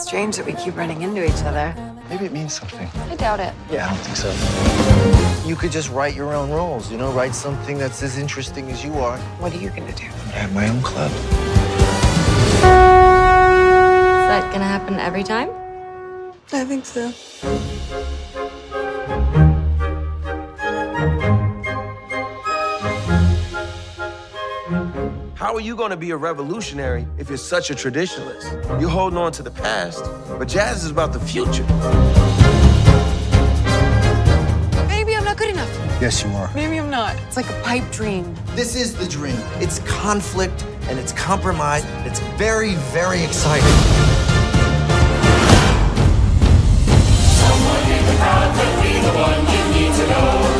strange 0.00 0.36
that 0.36 0.46
we 0.46 0.52
keep 0.54 0.76
running 0.76 1.02
into 1.02 1.24
each 1.24 1.42
other. 1.44 1.74
Maybe 2.08 2.24
it 2.24 2.32
means 2.32 2.54
something. 2.54 2.88
I 3.08 3.16
doubt 3.16 3.40
it. 3.40 3.54
Yeah, 3.70 3.86
I 3.86 3.90
don't 3.90 3.98
think 4.00 4.16
so. 4.16 5.48
You 5.48 5.56
could 5.56 5.72
just 5.72 5.90
write 5.90 6.14
your 6.14 6.34
own 6.34 6.50
rules, 6.50 6.90
you 6.90 6.98
know, 6.98 7.12
write 7.12 7.34
something 7.34 7.78
that's 7.78 8.02
as 8.02 8.18
interesting 8.18 8.70
as 8.70 8.84
you 8.84 8.94
are. 8.94 9.18
What 9.38 9.54
are 9.54 9.58
you 9.58 9.70
gonna 9.70 9.92
do? 9.92 10.04
I 10.04 10.40
have 10.42 10.54
my 10.54 10.68
own 10.68 10.82
club. 10.82 11.10
Is 11.10 12.66
that 14.32 14.52
gonna 14.52 14.64
happen 14.64 14.98
every 14.98 15.22
time? 15.22 15.50
I 16.52 16.64
think 16.64 16.84
so. 16.84 17.12
How 25.40 25.54
are 25.54 25.60
you 25.60 25.74
going 25.74 25.88
to 25.88 25.96
be 25.96 26.10
a 26.10 26.18
revolutionary 26.18 27.06
if 27.16 27.30
you're 27.30 27.38
such 27.38 27.70
a 27.70 27.74
traditionalist? 27.74 28.78
You're 28.78 28.90
holding 28.90 29.18
on 29.18 29.32
to 29.32 29.42
the 29.42 29.50
past, 29.50 30.04
but 30.28 30.46
jazz 30.48 30.84
is 30.84 30.90
about 30.90 31.14
the 31.14 31.18
future. 31.18 31.64
Maybe 34.86 35.16
I'm 35.16 35.24
not 35.24 35.38
good 35.38 35.48
enough. 35.48 35.70
Yes, 35.98 36.22
you 36.22 36.28
are. 36.32 36.52
Maybe 36.54 36.76
I'm 36.78 36.90
not. 36.90 37.16
It's 37.26 37.38
like 37.38 37.48
a 37.48 37.58
pipe 37.62 37.90
dream. 37.90 38.34
This 38.48 38.76
is 38.76 38.94
the 38.94 39.08
dream. 39.08 39.40
It's 39.60 39.78
conflict 39.88 40.66
and 40.90 40.98
it's 40.98 41.12
compromise. 41.12 41.86
It's 42.04 42.20
very, 42.36 42.74
very 42.92 43.22
exciting. 43.22 43.66
City 50.00 50.59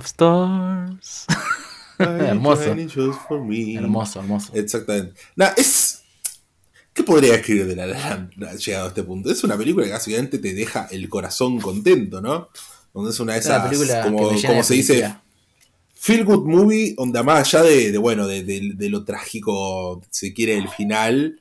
of 0.00 0.06
Stars. 0.06 1.26
hermoso. 1.98 2.74
Hermoso, 3.76 4.20
hermoso. 4.20 4.52
Exactamente. 4.54 5.14
Nah, 5.36 5.50
es. 5.56 5.98
¿Qué 6.92 7.04
podría 7.04 7.34
escribir 7.36 7.66
de 7.66 7.76
La 7.76 7.86
La 7.86 7.98
Land 7.98 8.58
llegado 8.58 8.86
a 8.86 8.88
este 8.88 9.02
punto? 9.04 9.30
Es 9.30 9.44
una 9.44 9.56
película 9.56 9.86
que 9.86 9.92
básicamente 9.92 10.38
te 10.38 10.54
deja 10.54 10.88
el 10.90 11.08
corazón 11.08 11.60
contento, 11.60 12.20
¿no? 12.20 12.48
Donde 12.92 13.10
es 13.12 13.20
una 13.20 13.34
de 13.34 13.38
una 13.46 13.56
esas. 13.56 13.68
película 13.68 14.02
como 14.02 14.18
que 14.18 14.34
me 14.34 14.40
llena 14.40 14.48
como 14.48 14.58
de 14.58 14.64
se 14.64 14.74
dice. 14.74 15.14
Feel 15.94 16.24
good 16.24 16.46
movie, 16.46 16.94
donde 16.96 17.22
más 17.22 17.46
allá 17.54 17.62
de, 17.62 17.92
de, 17.92 17.98
bueno, 17.98 18.26
de, 18.26 18.42
de- 18.42 18.72
de 18.74 18.88
lo 18.88 19.04
trágico, 19.04 20.02
si 20.10 20.32
quiere, 20.32 20.56
el 20.56 20.68
final, 20.70 21.40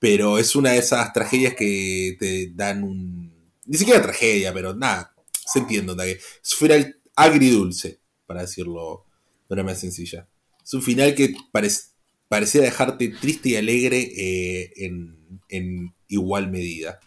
pero 0.00 0.36
es 0.36 0.56
una 0.56 0.72
de 0.72 0.78
esas 0.78 1.12
tragedias 1.12 1.54
que 1.54 2.16
te 2.18 2.50
dan 2.54 2.82
un. 2.82 3.32
Ni 3.66 3.78
siquiera 3.78 4.02
tragedia, 4.02 4.52
pero 4.52 4.74
nada, 4.74 5.14
se 5.46 5.60
entiende, 5.60 5.94
que 5.96 6.10
es 6.12 6.52
un 6.54 6.58
final 6.58 6.96
agridulce, 7.14 7.99
para 8.30 8.42
decirlo 8.42 9.04
de 9.48 9.54
una 9.54 9.64
manera 9.64 9.80
sencilla. 9.80 10.28
Es 10.64 10.72
un 10.72 10.82
final 10.82 11.16
que 11.16 11.34
parec- 11.52 11.88
parecía 12.28 12.60
dejarte 12.60 13.08
triste 13.08 13.48
y 13.48 13.56
alegre 13.56 14.08
eh, 14.16 14.70
en, 14.76 15.16
en 15.48 15.92
igual 16.06 16.48
medida. 16.48 17.00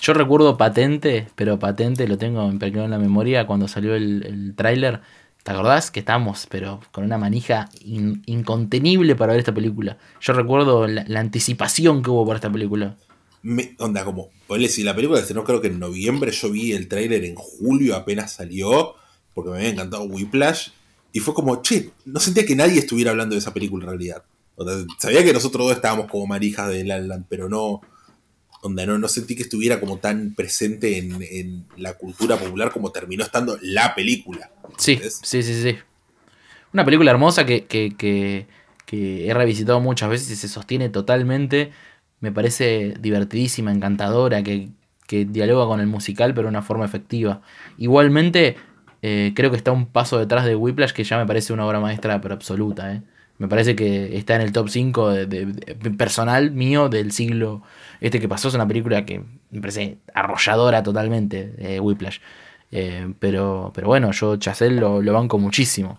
Yo 0.00 0.14
recuerdo 0.14 0.56
patente, 0.56 1.26
pero 1.34 1.58
patente 1.58 2.08
lo 2.08 2.16
tengo 2.16 2.50
impregnado 2.50 2.86
en 2.86 2.92
la 2.92 2.98
memoria 2.98 3.46
cuando 3.46 3.68
salió 3.68 3.94
el, 3.94 4.24
el 4.24 4.54
tráiler. 4.56 5.02
¿Te 5.42 5.50
acordás? 5.50 5.90
Que 5.90 6.00
estábamos, 6.00 6.46
pero 6.48 6.80
con 6.92 7.04
una 7.04 7.18
manija 7.18 7.68
in- 7.84 8.22
incontenible 8.24 9.16
para 9.16 9.32
ver 9.32 9.40
esta 9.40 9.52
película. 9.52 9.98
Yo 10.22 10.32
recuerdo 10.32 10.86
la, 10.86 11.04
la 11.06 11.20
anticipación 11.20 12.02
que 12.02 12.08
hubo 12.08 12.24
para 12.24 12.36
esta 12.38 12.50
película. 12.50 12.96
Me- 13.42 13.76
onda, 13.80 14.02
como, 14.06 14.30
ponle, 14.46 14.70
si 14.70 14.82
la 14.82 14.94
película 14.94 15.18
se 15.18 15.24
estrenó 15.24 15.44
creo 15.44 15.60
que 15.60 15.68
en 15.68 15.78
noviembre, 15.78 16.30
yo 16.30 16.50
vi 16.50 16.72
el 16.72 16.88
tráiler 16.88 17.22
en 17.26 17.34
julio 17.34 17.96
apenas 17.96 18.32
salió, 18.32 18.94
porque 19.34 19.50
me 19.50 19.56
había 19.58 19.70
encantado 19.70 20.04
Whiplash, 20.04 20.70
y 21.12 21.20
fue 21.20 21.34
como, 21.34 21.60
che, 21.62 21.90
no 22.04 22.20
sentía 22.20 22.46
que 22.46 22.54
nadie 22.54 22.78
estuviera 22.78 23.10
hablando 23.10 23.34
de 23.34 23.40
esa 23.40 23.52
película 23.52 23.84
en 23.84 23.90
realidad. 23.90 24.22
O 24.56 24.64
sea, 24.64 24.84
sabía 24.98 25.24
que 25.24 25.32
nosotros 25.32 25.66
dos 25.66 25.76
estábamos 25.76 26.10
como 26.10 26.26
marijas 26.26 26.68
de 26.68 26.84
La 26.84 26.98
La 26.98 27.06
Land, 27.06 27.26
pero 27.28 27.48
no, 27.48 27.80
onda, 28.62 28.86
no, 28.86 28.98
no 28.98 29.08
sentí 29.08 29.34
que 29.34 29.42
estuviera 29.42 29.80
como 29.80 29.98
tan 29.98 30.34
presente 30.34 30.98
en, 30.98 31.22
en 31.22 31.64
la 31.76 31.94
cultura 31.94 32.36
popular 32.36 32.70
como 32.70 32.92
terminó 32.92 33.24
estando 33.24 33.58
la 33.62 33.94
película. 33.94 34.50
Sí, 34.78 35.00
sí, 35.22 35.42
sí, 35.42 35.62
sí. 35.62 35.76
Una 36.72 36.84
película 36.84 37.10
hermosa 37.10 37.44
que, 37.46 37.64
que, 37.64 37.96
que, 37.96 38.46
que 38.86 39.26
he 39.26 39.34
revisitado 39.34 39.80
muchas 39.80 40.10
veces 40.10 40.30
y 40.30 40.36
se 40.36 40.48
sostiene 40.48 40.88
totalmente. 40.88 41.72
Me 42.20 42.30
parece 42.30 42.94
divertidísima, 43.00 43.72
encantadora, 43.72 44.42
que, 44.42 44.68
que 45.06 45.24
dialoga 45.24 45.66
con 45.66 45.80
el 45.80 45.86
musical, 45.86 46.34
pero 46.34 46.46
de 46.46 46.50
una 46.50 46.62
forma 46.62 46.84
efectiva. 46.84 47.42
Igualmente, 47.78 48.56
eh, 49.02 49.32
creo 49.34 49.50
que 49.50 49.56
está 49.56 49.72
un 49.72 49.86
paso 49.86 50.18
detrás 50.18 50.44
de 50.44 50.56
Whiplash, 50.56 50.92
que 50.92 51.04
ya 51.04 51.18
me 51.18 51.26
parece 51.26 51.52
una 51.52 51.66
obra 51.66 51.80
maestra, 51.80 52.20
pero 52.20 52.34
absoluta. 52.34 52.94
¿eh? 52.94 53.02
Me 53.38 53.48
parece 53.48 53.74
que 53.74 54.16
está 54.18 54.34
en 54.36 54.42
el 54.42 54.52
top 54.52 54.68
5 54.68 55.08
de, 55.10 55.26
de- 55.26 55.46
de- 55.46 55.74
personal 55.92 56.50
mío 56.50 56.88
del 56.88 57.10
siglo 57.12 57.62
este 58.00 58.20
que 58.20 58.28
pasó. 58.28 58.48
Es 58.48 58.54
una 58.54 58.68
película 58.68 59.04
que 59.06 59.22
me 59.50 59.60
parece 59.60 59.98
arrolladora 60.14 60.82
totalmente, 60.82 61.54
eh, 61.58 61.80
Whiplash. 61.80 62.18
Eh, 62.72 63.12
pero, 63.18 63.72
pero 63.74 63.88
bueno, 63.88 64.12
yo 64.12 64.36
Chazelle 64.36 64.78
lo, 64.80 65.00
lo 65.02 65.12
banco 65.12 65.38
muchísimo. 65.38 65.98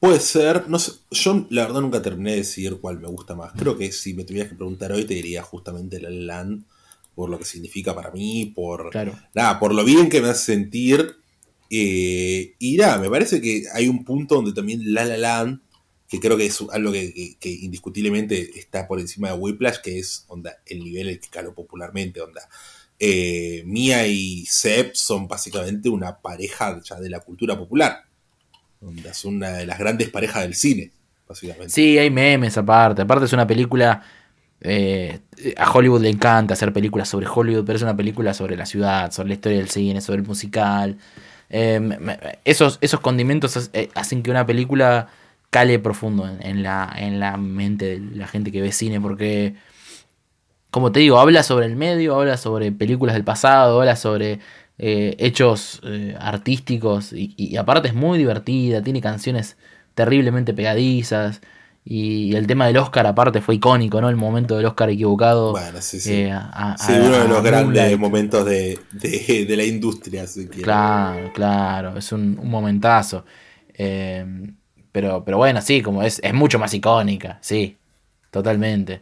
Puede 0.00 0.20
ser, 0.20 0.68
no 0.68 0.78
sé, 0.78 0.92
yo 1.10 1.46
la 1.50 1.62
verdad 1.66 1.80
nunca 1.80 2.00
terminé 2.00 2.30
de 2.32 2.36
decidir 2.36 2.76
cuál 2.80 3.00
me 3.00 3.08
gusta 3.08 3.34
más. 3.34 3.52
Creo 3.56 3.76
que 3.76 3.90
si 3.90 4.14
me 4.14 4.22
tuvieras 4.22 4.48
que 4.50 4.54
preguntar 4.56 4.92
hoy 4.92 5.04
te 5.04 5.14
diría 5.14 5.42
justamente 5.42 6.00
La 6.00 6.08
La 6.10 6.36
Land 6.36 6.62
por 7.16 7.30
lo 7.30 7.36
que 7.38 7.44
significa 7.44 7.96
para 7.96 8.12
mí, 8.12 8.52
por 8.54 8.90
Claro. 8.90 9.14
nada, 9.34 9.58
por 9.58 9.74
lo 9.74 9.82
bien 9.84 10.08
que 10.08 10.20
me 10.22 10.28
hace 10.28 10.52
sentir. 10.52 11.16
Eh, 11.70 12.54
y 12.58 12.76
nada, 12.76 12.98
me 12.98 13.10
parece 13.10 13.40
que 13.40 13.64
hay 13.72 13.88
un 13.88 14.04
punto 14.04 14.36
donde 14.36 14.52
también 14.52 14.92
La 14.92 15.04
La 15.04 15.16
Land, 15.16 15.60
que 16.08 16.20
creo 16.20 16.36
que 16.36 16.46
es 16.46 16.62
algo 16.72 16.92
que, 16.92 17.36
indiscutiblemente 17.42 18.58
está 18.58 18.86
por 18.88 18.98
encima 18.98 19.28
de 19.28 19.34
Whiplash, 19.34 19.78
que 19.82 19.98
es 19.98 20.24
onda, 20.28 20.56
el 20.66 20.82
nivel 20.82 21.08
el 21.08 21.20
que 21.20 21.28
caló 21.28 21.54
popularmente, 21.54 22.20
onda. 22.20 22.48
Eh, 22.98 23.62
Mia 23.66 24.06
y 24.06 24.46
Seb 24.46 24.92
son 24.94 25.28
básicamente 25.28 25.88
una 25.88 26.18
pareja 26.18 26.80
ya 26.82 26.98
de 26.98 27.10
la 27.10 27.20
cultura 27.20 27.56
popular. 27.56 28.04
Onda, 28.80 29.12
son 29.12 29.36
una 29.36 29.50
de 29.50 29.66
las 29.66 29.78
grandes 29.78 30.08
parejas 30.08 30.42
del 30.42 30.54
cine, 30.54 30.90
básicamente. 31.28 31.70
Sí, 31.70 31.98
hay 31.98 32.10
memes 32.10 32.56
aparte. 32.56 33.02
Aparte 33.02 33.26
es 33.26 33.32
una 33.32 33.46
película... 33.46 34.02
eh, 34.60 35.20
a 35.56 35.70
Hollywood 35.70 36.02
le 36.02 36.08
encanta 36.08 36.54
hacer 36.54 36.72
películas 36.72 37.08
sobre 37.08 37.26
Hollywood, 37.28 37.64
pero 37.64 37.76
es 37.76 37.82
una 37.82 37.96
película 37.96 38.34
sobre 38.34 38.56
la 38.56 38.66
ciudad, 38.66 39.12
sobre 39.12 39.28
la 39.28 39.34
historia 39.34 39.58
del 39.58 39.68
cine, 39.68 40.00
sobre 40.00 40.20
el 40.22 40.26
musical. 40.26 40.98
Eh, 41.50 41.80
esos, 42.44 42.78
esos 42.80 43.00
condimentos 43.00 43.70
eh, 43.72 43.90
hacen 43.94 44.22
que 44.22 44.30
una 44.30 44.46
película 44.46 45.08
cale 45.50 45.78
profundo 45.78 46.28
en, 46.40 46.62
la, 46.62 46.92
en 46.96 47.20
la 47.20 47.36
mente 47.36 47.98
de 47.98 48.16
la 48.16 48.26
gente 48.26 48.52
que 48.52 48.60
ve 48.60 48.72
cine, 48.72 49.00
porque, 49.00 49.54
como 50.70 50.92
te 50.92 51.00
digo, 51.00 51.18
habla 51.18 51.42
sobre 51.42 51.66
el 51.66 51.76
medio, 51.76 52.14
habla 52.14 52.36
sobre 52.36 52.70
películas 52.72 53.14
del 53.14 53.24
pasado, 53.24 53.80
habla 53.80 53.96
sobre 53.96 54.40
eh, 54.78 55.16
hechos 55.18 55.80
artísticos 56.20 57.12
y 57.12 57.56
aparte 57.56 57.88
es 57.88 57.94
muy 57.94 58.18
divertida, 58.18 58.82
tiene 58.82 59.00
canciones 59.00 59.56
terriblemente 59.94 60.52
pegadizas. 60.52 61.40
Y 61.90 62.36
el 62.36 62.46
tema 62.46 62.66
del 62.66 62.76
Oscar, 62.76 63.06
aparte, 63.06 63.40
fue 63.40 63.54
icónico, 63.54 63.98
¿no? 64.02 64.10
El 64.10 64.16
momento 64.16 64.56
del 64.58 64.66
Oscar 64.66 64.90
equivocado. 64.90 65.52
Bueno, 65.52 65.80
sí, 65.80 65.98
sí. 65.98 66.12
eh, 66.12 66.32
a- 66.32 66.76
Sí, 66.78 66.92
a- 66.92 66.96
uno 67.00 67.18
de 67.18 67.28
los 67.28 67.42
grandes 67.42 67.64
Moonlight. 67.82 67.98
momentos 67.98 68.44
de, 68.44 68.78
de- 68.92 69.46
de 69.48 69.56
la 69.56 69.64
industria. 69.64 70.26
si 70.26 70.46
quieres. 70.48 70.64
Claro, 70.64 71.32
claro, 71.32 71.96
es 71.96 72.12
un, 72.12 72.38
un 72.38 72.50
momentazo. 72.50 73.24
Eh, 73.72 74.22
pero, 74.92 75.24
pero 75.24 75.38
bueno, 75.38 75.62
sí, 75.62 75.80
como 75.80 76.02
es, 76.02 76.20
es 76.22 76.34
mucho 76.34 76.58
más 76.58 76.74
icónica, 76.74 77.38
sí, 77.40 77.78
totalmente. 78.30 79.00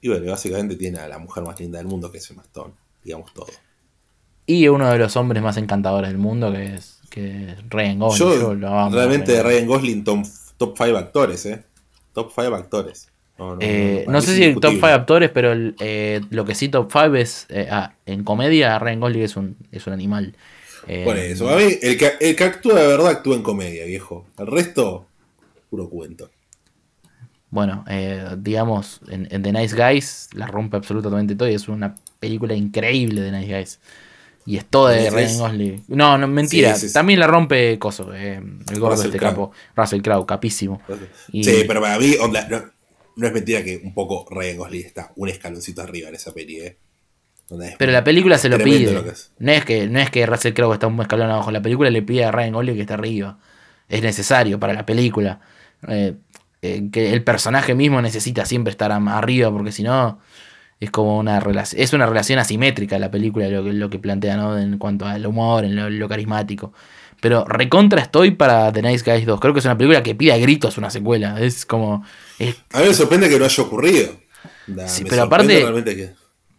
Y 0.00 0.08
bueno, 0.08 0.30
básicamente 0.30 0.76
tiene 0.76 0.98
a 1.00 1.08
la 1.08 1.18
mujer 1.18 1.44
más 1.44 1.58
linda 1.60 1.78
del 1.78 1.86
mundo, 1.86 2.10
que 2.10 2.18
es 2.18 2.30
Emma 2.30 2.42
Stone, 2.42 2.72
digamos 3.04 3.32
todo. 3.34 3.46
Y 4.46 4.66
uno 4.68 4.90
de 4.90 4.98
los 4.98 5.16
hombres 5.16 5.42
más 5.42 5.56
encantadores 5.56 6.08
del 6.10 6.18
mundo, 6.18 6.50
que 6.50 6.74
es, 6.76 7.00
que 7.10 7.50
es 7.52 7.68
Ryan 7.68 7.98
Gosling. 8.00 8.28
Yo, 8.30 8.40
yo 8.40 8.54
lo 8.54 8.68
amo, 8.78 8.94
realmente 8.96 9.40
Ryan 9.42 9.66
Gosling, 9.66 10.04
top, 10.04 10.24
top 10.62 10.76
5 10.78 10.96
actores, 10.96 11.44
¿eh? 11.46 11.64
Top 12.12 12.30
5 12.32 12.54
actores. 12.54 13.08
No, 13.36 13.56
no, 13.56 13.58
Eh, 13.60 14.04
no 14.06 14.20
sé 14.20 14.36
si 14.36 14.44
el 14.44 14.54
top 14.54 14.60
5 14.62 14.66
indiscutible. 14.68 14.92
actores, 14.92 15.30
pero 15.30 15.50
el, 15.50 15.74
eh, 15.80 16.20
lo 16.30 16.44
que 16.44 16.54
sí 16.54 16.68
top 16.68 16.88
5 16.92 17.16
es 17.16 17.46
eh, 17.48 17.66
ah, 17.68 17.94
en 18.06 18.22
comedia 18.22 18.78
Ryan 18.78 19.00
Gosling 19.00 19.22
es 19.22 19.36
un, 19.36 19.56
es 19.72 19.86
un 19.88 19.92
animal. 19.92 20.36
Por 21.04 21.16
eso, 21.16 21.48
a 21.48 21.56
mí, 21.56 21.64
el 21.82 21.96
que, 21.96 22.12
el 22.20 22.36
que 22.36 22.44
actúa 22.44 22.74
de 22.80 22.86
verdad 22.86 23.08
actúa 23.08 23.34
en 23.34 23.42
comedia, 23.42 23.84
viejo. 23.86 24.24
El 24.38 24.46
resto, 24.46 25.06
puro 25.68 25.88
cuento. 25.88 26.30
Bueno, 27.50 27.84
digamos, 28.38 29.00
en, 29.08 29.28
en 29.30 29.42
The 29.42 29.52
Nice 29.52 29.76
Guys 29.76 30.28
la 30.32 30.46
rompe 30.46 30.76
absolutamente 30.76 31.36
todo 31.36 31.48
y 31.48 31.54
es 31.54 31.68
una 31.68 31.94
película 32.18 32.54
increíble 32.54 33.20
de 33.20 33.30
Nice 33.30 33.52
Guys. 33.56 33.80
Y 34.44 34.56
es 34.56 34.64
toda 34.64 34.90
de 34.92 35.02
¿Nice 35.02 35.10
Ryan? 35.14 35.38
Gosling. 35.38 35.84
No, 35.88 36.18
no, 36.18 36.26
mentira. 36.26 36.74
Sí, 36.74 36.80
sí, 36.82 36.88
sí. 36.88 36.94
También 36.94 37.20
la 37.20 37.26
rompe 37.28 37.78
Coso, 37.78 38.12
eh, 38.14 38.34
el 38.70 38.80
gordo 38.80 38.96
Russell 38.96 39.06
este 39.14 39.18
capo. 39.18 39.52
Russell 39.76 40.00
Crowe, 40.02 40.26
capísimo. 40.26 40.82
Y- 41.30 41.44
Sí, 41.44 41.64
pero 41.66 41.80
para 41.80 41.98
mí, 41.98 42.14
onda, 42.20 42.46
no, 42.48 42.62
no 43.16 43.26
es 43.26 43.32
mentira 43.32 43.62
que 43.62 43.80
un 43.84 43.94
poco 43.94 44.26
Ryan 44.30 44.56
Gosling 44.56 44.84
está 44.86 45.12
un 45.16 45.28
escaloncito 45.28 45.80
arriba 45.82 46.08
en 46.08 46.16
esa 46.16 46.32
peli, 46.34 46.60
¿eh? 46.60 46.78
Pero 47.78 47.92
la 47.92 48.02
película 48.02 48.38
se 48.38 48.48
lo 48.48 48.56
pide. 48.58 48.92
lo 48.92 49.04
que 49.04 49.10
es. 49.10 49.30
No 49.38 49.52
es 49.52 49.64
que, 49.64 49.86
no 49.86 49.98
es 50.00 50.10
que 50.10 50.24
Russell 50.24 50.54
Crowe 50.54 50.72
está 50.72 50.86
un 50.86 50.98
escalón 51.00 51.30
abajo. 51.30 51.50
La 51.50 51.60
película 51.60 51.90
le 51.90 52.00
pide 52.02 52.24
a 52.24 52.32
Ryan 52.32 52.52
Gosling 52.54 52.74
que 52.76 52.80
esté 52.80 52.94
arriba. 52.94 53.38
Es 53.88 54.02
necesario 54.02 54.58
para 54.58 54.72
la 54.72 54.86
película. 54.86 55.40
Eh, 55.86 56.14
eh, 56.62 56.88
que 56.90 57.12
el 57.12 57.22
personaje 57.24 57.74
mismo 57.74 58.00
necesita 58.00 58.46
siempre 58.46 58.70
estar 58.70 58.90
arriba, 58.90 59.50
porque 59.50 59.70
si 59.72 59.82
no, 59.82 60.20
es 60.84 60.90
como 60.90 61.18
una 61.18 61.38
relación. 61.40 61.80
Es 61.80 61.92
una 61.92 62.06
relación 62.06 62.38
asimétrica 62.38 62.98
la 62.98 63.10
película, 63.10 63.48
lo 63.48 63.62
que, 63.64 63.72
lo 63.72 63.88
que 63.90 63.98
plantea, 63.98 64.36
¿no? 64.36 64.58
En 64.58 64.78
cuanto 64.78 65.06
al 65.06 65.24
humor, 65.26 65.64
en 65.64 65.76
lo, 65.76 65.88
lo 65.90 66.08
carismático. 66.08 66.72
Pero 67.20 67.44
recontra 67.44 68.02
estoy 68.02 68.32
para 68.32 68.72
The 68.72 68.82
Nice 68.82 69.08
Guys 69.08 69.24
2. 69.26 69.38
Creo 69.40 69.52
que 69.54 69.60
es 69.60 69.64
una 69.64 69.78
película 69.78 70.02
que 70.02 70.14
pide 70.16 70.32
a 70.32 70.38
gritos 70.38 70.76
una 70.78 70.90
secuela. 70.90 71.40
Es 71.40 71.64
como. 71.66 72.04
Es, 72.38 72.56
A 72.72 72.80
mí 72.80 72.86
me 72.88 72.94
sorprende 72.94 73.28
que 73.28 73.38
no 73.38 73.44
haya 73.44 73.62
ocurrido. 73.62 74.20
Sí, 74.86 75.04
pero 75.08 75.22
aparte- 75.22 75.84
que- 75.84 76.10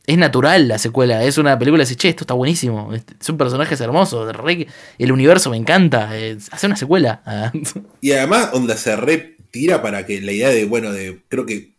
es 0.06 0.18
natural 0.18 0.68
la 0.68 0.78
secuela. 0.80 1.24
Es 1.24 1.38
una 1.38 1.58
película 1.60 1.84
que 1.84 1.90
dice, 1.90 1.98
che, 1.98 2.10
esto 2.10 2.24
está 2.24 2.34
buenísimo. 2.34 2.94
Este- 2.94 3.16
Son 3.20 3.38
personajes 3.38 3.80
hermosos. 3.82 4.34
re- 4.36 4.68
el 4.98 5.12
universo 5.12 5.50
me 5.50 5.58
encanta. 5.58 6.12
Hace 6.52 6.66
una 6.68 6.76
secuela. 6.78 7.22
Y 8.02 8.12
además, 8.14 8.50
onda 8.54 8.76
se 8.78 8.96
retira 8.96 9.82
para 9.82 10.06
que 10.06 10.22
la 10.22 10.32
idea 10.32 10.50
de, 10.50 10.64
bueno, 10.66 10.92
de. 10.94 11.22
Creo 11.30 11.46
que 11.46 11.73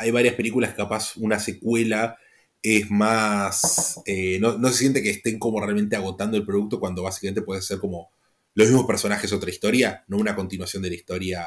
hay 0.00 0.10
varias 0.10 0.34
películas 0.34 0.70
que 0.70 0.76
capaz 0.76 1.16
una 1.16 1.38
secuela 1.38 2.16
es 2.62 2.90
más. 2.90 4.00
eh, 4.06 4.38
no, 4.40 4.58
no 4.58 4.68
se 4.70 4.78
siente 4.78 5.02
que 5.02 5.10
estén 5.10 5.38
como 5.38 5.60
realmente 5.60 5.96
agotando 5.96 6.36
el 6.36 6.44
producto 6.44 6.78
cuando 6.80 7.02
básicamente 7.02 7.42
puede 7.42 7.62
ser 7.62 7.78
como 7.78 8.10
los 8.54 8.66
mismos 8.68 8.86
personajes, 8.86 9.32
otra 9.32 9.50
historia, 9.50 10.04
no 10.08 10.16
una 10.16 10.34
continuación 10.34 10.82
de 10.82 10.88
la 10.90 10.94
historia 10.96 11.46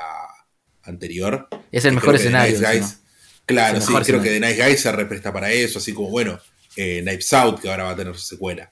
anterior. 0.83 1.47
Es 1.71 1.85
el 1.85 1.93
mejor 1.95 2.15
escenario, 2.15 2.57
Nice 2.59 2.65
Guys- 2.79 2.97
claro, 3.45 3.77
Es 3.77 3.85
sí, 3.85 3.93
creo 4.05 4.21
que. 4.21 4.29
The 4.29 4.39
Nice 4.39 4.63
Guys 4.65 4.81
se 4.81 4.91
represta 4.91 5.31
para 5.33 5.51
eso, 5.51 5.79
así 5.79 5.93
como, 5.93 6.09
bueno, 6.09 6.39
eh, 6.75 7.01
Knives 7.03 7.33
Out, 7.33 7.59
que 7.59 7.69
ahora 7.69 7.83
va 7.85 7.89
a 7.91 7.95
tener 7.95 8.15
su 8.15 8.25
secuela. 8.25 8.69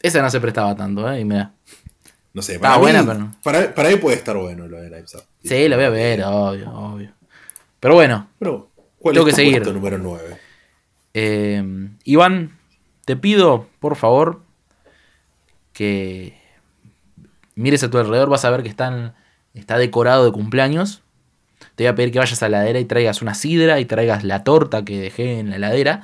Esa 0.00 0.20
no 0.20 0.30
se 0.30 0.40
prestaba 0.40 0.74
tanto, 0.76 1.10
¿eh? 1.10 1.20
Y 1.20 1.24
mira. 1.24 1.54
No 2.34 2.42
sé, 2.42 2.58
para, 2.58 2.76
buena, 2.78 3.02
mí, 3.02 3.08
pero- 3.12 3.30
para, 3.42 3.74
para 3.74 3.88
mí 3.90 3.96
puede 3.96 4.16
estar 4.16 4.36
bueno 4.36 4.66
lo 4.66 4.80
de 4.80 4.88
Knives 4.88 5.14
Out. 5.14 5.24
Sí, 5.44 5.68
la 5.68 5.76
voy 5.76 5.84
a 5.84 5.90
ver, 5.90 6.22
obvio, 6.24 6.70
obvio. 6.72 7.14
Pero 7.80 7.94
bueno. 7.94 8.30
Pero, 8.38 8.72
¿cuál 9.04 9.14
tengo 9.14 9.28
es 9.28 9.34
que 9.36 9.42
tu 9.42 9.50
seguir. 9.50 9.72
número 9.72 9.98
9? 9.98 10.38
Eh, 11.14 11.88
Iván, 12.04 12.58
te 13.04 13.16
pido, 13.16 13.68
por 13.78 13.94
favor, 13.96 14.40
que 15.72 16.36
mires 17.54 17.82
a 17.84 17.90
tu 17.90 17.98
alrededor. 17.98 18.28
Vas 18.28 18.44
a 18.44 18.50
ver 18.50 18.62
que 18.62 18.68
están, 18.68 19.14
está 19.54 19.78
decorado 19.78 20.24
de 20.24 20.32
cumpleaños. 20.32 21.02
Te 21.76 21.84
voy 21.84 21.88
a 21.88 21.94
pedir 21.94 22.12
que 22.12 22.18
vayas 22.18 22.42
a 22.42 22.48
la 22.48 22.58
heladera 22.58 22.80
y 22.80 22.84
traigas 22.84 23.22
una 23.22 23.34
sidra 23.34 23.80
y 23.80 23.84
traigas 23.84 24.24
la 24.24 24.44
torta 24.44 24.84
que 24.84 24.98
dejé 25.00 25.38
en 25.38 25.50
la 25.50 25.56
heladera. 25.56 26.02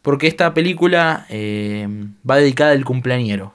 Porque 0.00 0.26
esta 0.26 0.52
película 0.54 1.26
eh, 1.28 1.86
va 2.28 2.36
dedicada 2.36 2.72
al 2.72 2.84
cumpleañero. 2.84 3.54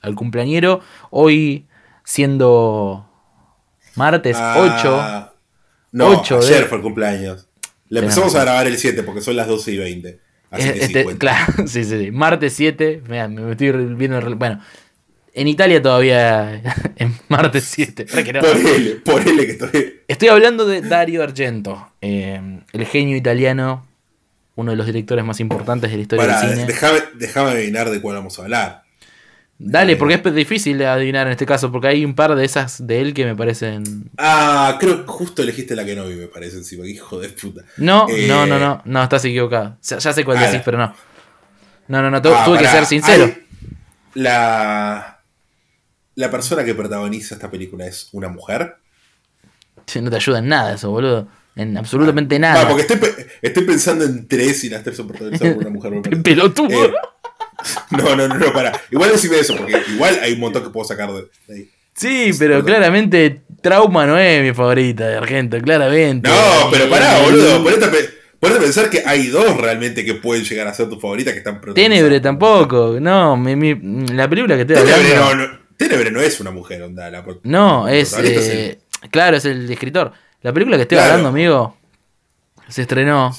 Al 0.00 0.14
cumpleañero, 0.14 0.80
hoy 1.10 1.66
siendo 2.04 3.08
martes 3.94 4.36
Ah, 4.38 5.32
8. 5.32 5.36
No, 5.92 6.08
8 6.20 6.40
de- 6.40 6.62
fue 6.64 6.78
el 6.78 6.82
cumpleaños. 6.82 7.48
Le 7.88 8.00
empezamos 8.00 8.34
a 8.34 8.42
grabar 8.42 8.66
el 8.66 8.76
7 8.78 9.02
porque 9.02 9.20
son 9.20 9.36
las 9.36 9.46
12 9.48 9.72
y 9.72 9.76
20. 9.78 10.18
Así 10.50 10.64
que 10.68 10.72
sí, 10.74 10.80
Este, 10.82 11.04
cuenta. 11.04 11.18
claro, 11.18 11.52
sí, 11.66 11.84
sí, 11.84 11.98
sí. 12.04 12.10
Martes 12.10 12.52
7. 12.54 13.02
mirá, 13.08 13.28
me 13.28 13.50
estoy 13.52 13.70
viendo. 13.94 14.20
Bueno, 14.36 14.60
en 15.34 15.48
Italia 15.48 15.80
todavía. 15.82 16.62
En 16.96 17.14
martes 17.28 17.64
7. 17.64 18.06
Re 18.10 18.24
que 18.24 18.32
no. 18.32 18.40
Ponele, 18.40 18.90
ponele 19.04 19.46
que 19.46 19.52
estoy. 19.52 20.00
Estoy 20.08 20.28
hablando 20.28 20.66
de 20.66 20.80
Dario 20.80 21.22
Argento, 21.22 21.90
eh, 22.00 22.60
el 22.72 22.86
genio 22.86 23.16
italiano, 23.16 23.86
uno 24.54 24.70
de 24.70 24.76
los 24.78 24.86
directores 24.86 25.24
más 25.26 25.38
importantes 25.40 25.90
de 25.90 25.96
la 25.96 26.02
historia 26.02 26.26
Pará, 26.26 26.40
del 26.48 26.66
cine. 26.66 27.02
déjame 27.18 27.50
adivinar 27.50 27.90
de 27.90 28.00
cuál 28.00 28.16
vamos 28.16 28.38
a 28.38 28.42
hablar. 28.44 28.82
Dale, 29.58 29.96
porque 29.96 30.20
es 30.22 30.34
difícil 30.34 30.76
de 30.76 30.86
adivinar 30.86 31.26
en 31.26 31.32
este 31.32 31.46
caso, 31.46 31.72
porque 31.72 31.88
hay 31.88 32.04
un 32.04 32.14
par 32.14 32.34
de 32.34 32.44
esas 32.44 32.86
de 32.86 33.00
él 33.00 33.14
que 33.14 33.24
me 33.24 33.34
parecen. 33.34 34.10
Ah, 34.18 34.76
creo 34.78 35.00
que 35.06 35.10
justo 35.10 35.42
elegiste 35.42 35.74
la 35.74 35.84
que 35.84 35.96
no 35.96 36.04
vi, 36.06 36.14
me 36.14 36.26
parece 36.26 36.58
encima. 36.58 36.86
Hijo 36.86 37.18
de 37.20 37.30
puta. 37.30 37.62
No, 37.78 38.06
Eh, 38.10 38.26
no, 38.28 38.44
no, 38.46 38.58
no, 38.58 38.82
no, 38.84 39.02
estás 39.02 39.24
equivocado. 39.24 39.78
Ya, 39.82 39.96
ya 39.98 40.12
sé 40.12 40.24
cuál 40.24 40.36
Ah, 40.38 40.46
decís, 40.46 40.60
pero 40.64 40.76
no. 40.76 40.94
No, 41.88 42.02
no, 42.02 42.10
no, 42.10 42.20
tu- 42.20 42.28
ah, 42.34 42.42
tuve 42.44 42.58
que 42.58 42.66
ser 42.68 42.84
sincero. 42.84 43.24
hay- 43.24 43.42
La. 44.14 45.20
La 46.16 46.30
persona 46.30 46.64
que 46.64 46.74
protagoniza 46.74 47.34
esta 47.34 47.50
película 47.50 47.86
es 47.86 48.08
una 48.12 48.28
mujer. 48.28 48.76
Che, 49.86 50.00
No 50.00 50.10
te 50.10 50.16
ayuda 50.16 50.38
en 50.38 50.48
nada 50.48 50.74
eso, 50.74 50.90
boludo. 50.90 51.28
En 51.54 51.76
absolutamente 51.78 52.36
Ah, 52.36 52.38
nada. 52.40 52.68
porque 52.68 52.82
estoy, 52.82 52.98
estoy 53.40 53.64
pensando 53.64 54.04
en 54.04 54.26
tres 54.28 54.64
y 54.64 54.68
las 54.70 54.82
tres 54.82 54.96
son 54.96 55.08
protagonizadas 55.08 55.54
por 55.54 55.62
una 55.66 55.70
mujer. 55.74 55.92
me. 56.10 56.16
Pelotudo. 56.22 56.84
Eh, 56.84 56.92
no, 57.90 58.16
no, 58.16 58.28
no, 58.28 58.34
no, 58.38 58.52
para. 58.52 58.72
Igual 58.90 59.10
decime 59.12 59.38
eso, 59.38 59.56
porque 59.56 59.80
igual 59.94 60.18
hay 60.22 60.32
un 60.34 60.40
montón 60.40 60.62
que 60.62 60.70
puedo 60.70 60.86
sacar 60.86 61.10
de, 61.12 61.24
ahí. 61.52 61.70
Sí, 61.94 62.30
pero 62.38 62.62
claramente 62.64 63.42
Trauma 63.62 64.06
no 64.06 64.18
es 64.18 64.42
mi 64.42 64.52
favorita 64.52 65.06
de 65.08 65.16
Argento, 65.16 65.58
claramente. 65.60 66.28
No, 66.28 66.70
pero 66.70 66.90
pará, 66.90 67.20
boludo. 67.22 67.62
Ponete 67.62 67.86
a, 67.86 68.60
pensar 68.60 68.90
que 68.90 69.02
hay 69.06 69.28
dos 69.28 69.56
realmente 69.56 70.04
que 70.04 70.14
pueden 70.14 70.44
llegar 70.44 70.68
a 70.68 70.74
ser 70.74 70.88
tu 70.90 71.00
favorita 71.00 71.32
que 71.32 71.38
están. 71.38 71.60
Tenebre 71.74 72.20
tampoco. 72.20 72.98
No, 73.00 73.36
mi- 73.36 73.56
mi- 73.56 74.06
la 74.08 74.28
película 74.28 74.54
que 74.56 74.62
estoy 74.62 74.76
Tenebre 74.76 75.16
hablando. 75.16 75.46
no, 75.46 75.52
no, 75.54 75.58
Tenebre 75.76 76.10
no 76.10 76.20
es 76.20 76.38
una 76.40 76.50
mujer, 76.50 76.82
onda. 76.82 77.10
La, 77.10 77.24
No, 77.44 77.88
es. 77.88 78.14
eh, 78.18 78.78
Claro, 79.10 79.36
es 79.38 79.44
el 79.46 79.70
escritor. 79.70 80.12
La 80.42 80.52
película 80.52 80.76
que 80.76 80.82
estoy 80.82 80.96
Claro. 80.96 81.12
hablando, 81.12 81.28
amigo, 81.30 81.76
se 82.68 82.82
estrenó 82.82 83.34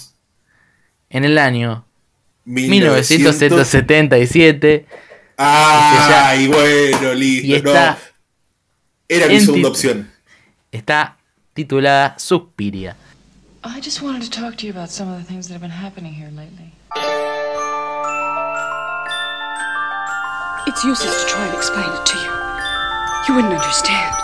en 1.09 1.25
el 1.25 1.37
año 1.37 1.86
1977. 2.47 4.85
Ay, 5.37 6.47
bueno, 6.47 7.13
listo. 7.13 7.47
Y 7.47 7.53
está 7.53 7.91
no. 7.91 7.97
Era 9.09 9.27
mi 9.27 9.39
segunda 9.39 9.69
opción. 9.69 10.11
Está 10.71 11.17
titulada 11.53 12.15
Suspiria. 12.17 12.95
I 13.63 13.79
just 13.81 14.01
wanted 14.01 14.23
to 14.23 14.29
talk 14.29 14.55
to 14.57 14.65
you 14.65 14.71
about 14.71 14.89
some 14.89 15.09
of 15.11 15.17
the 15.19 15.23
things 15.25 15.47
that 15.47 15.53
have 15.53 15.61
been 15.61 15.69
happening 15.69 16.13
here 16.13 16.29
lately. 16.31 16.71
It's 20.67 20.83
useless 20.83 21.23
to 21.23 21.29
try 21.29 21.45
and 21.45 21.53
explain 21.55 21.85
it 21.85 22.05
to 22.05 22.17
you. 22.17 22.31
You 23.27 23.35
wouldn't 23.35 23.53
understand. 23.53 24.15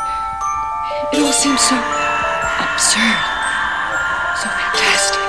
It 1.11 1.19
all 1.19 1.33
seems 1.33 1.61
so 1.61 1.75
absurd, 1.75 3.19
so 4.39 4.49
fantastic. 4.49 5.21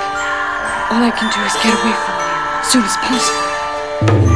All 0.91 1.03
I 1.03 1.11
can 1.11 1.31
do 1.31 1.41
is 1.43 1.53
get 1.63 1.75
away 1.75 1.93
from 2.07 2.14
soon 2.71 2.83
as 2.83 2.97
possible. 2.97 4.34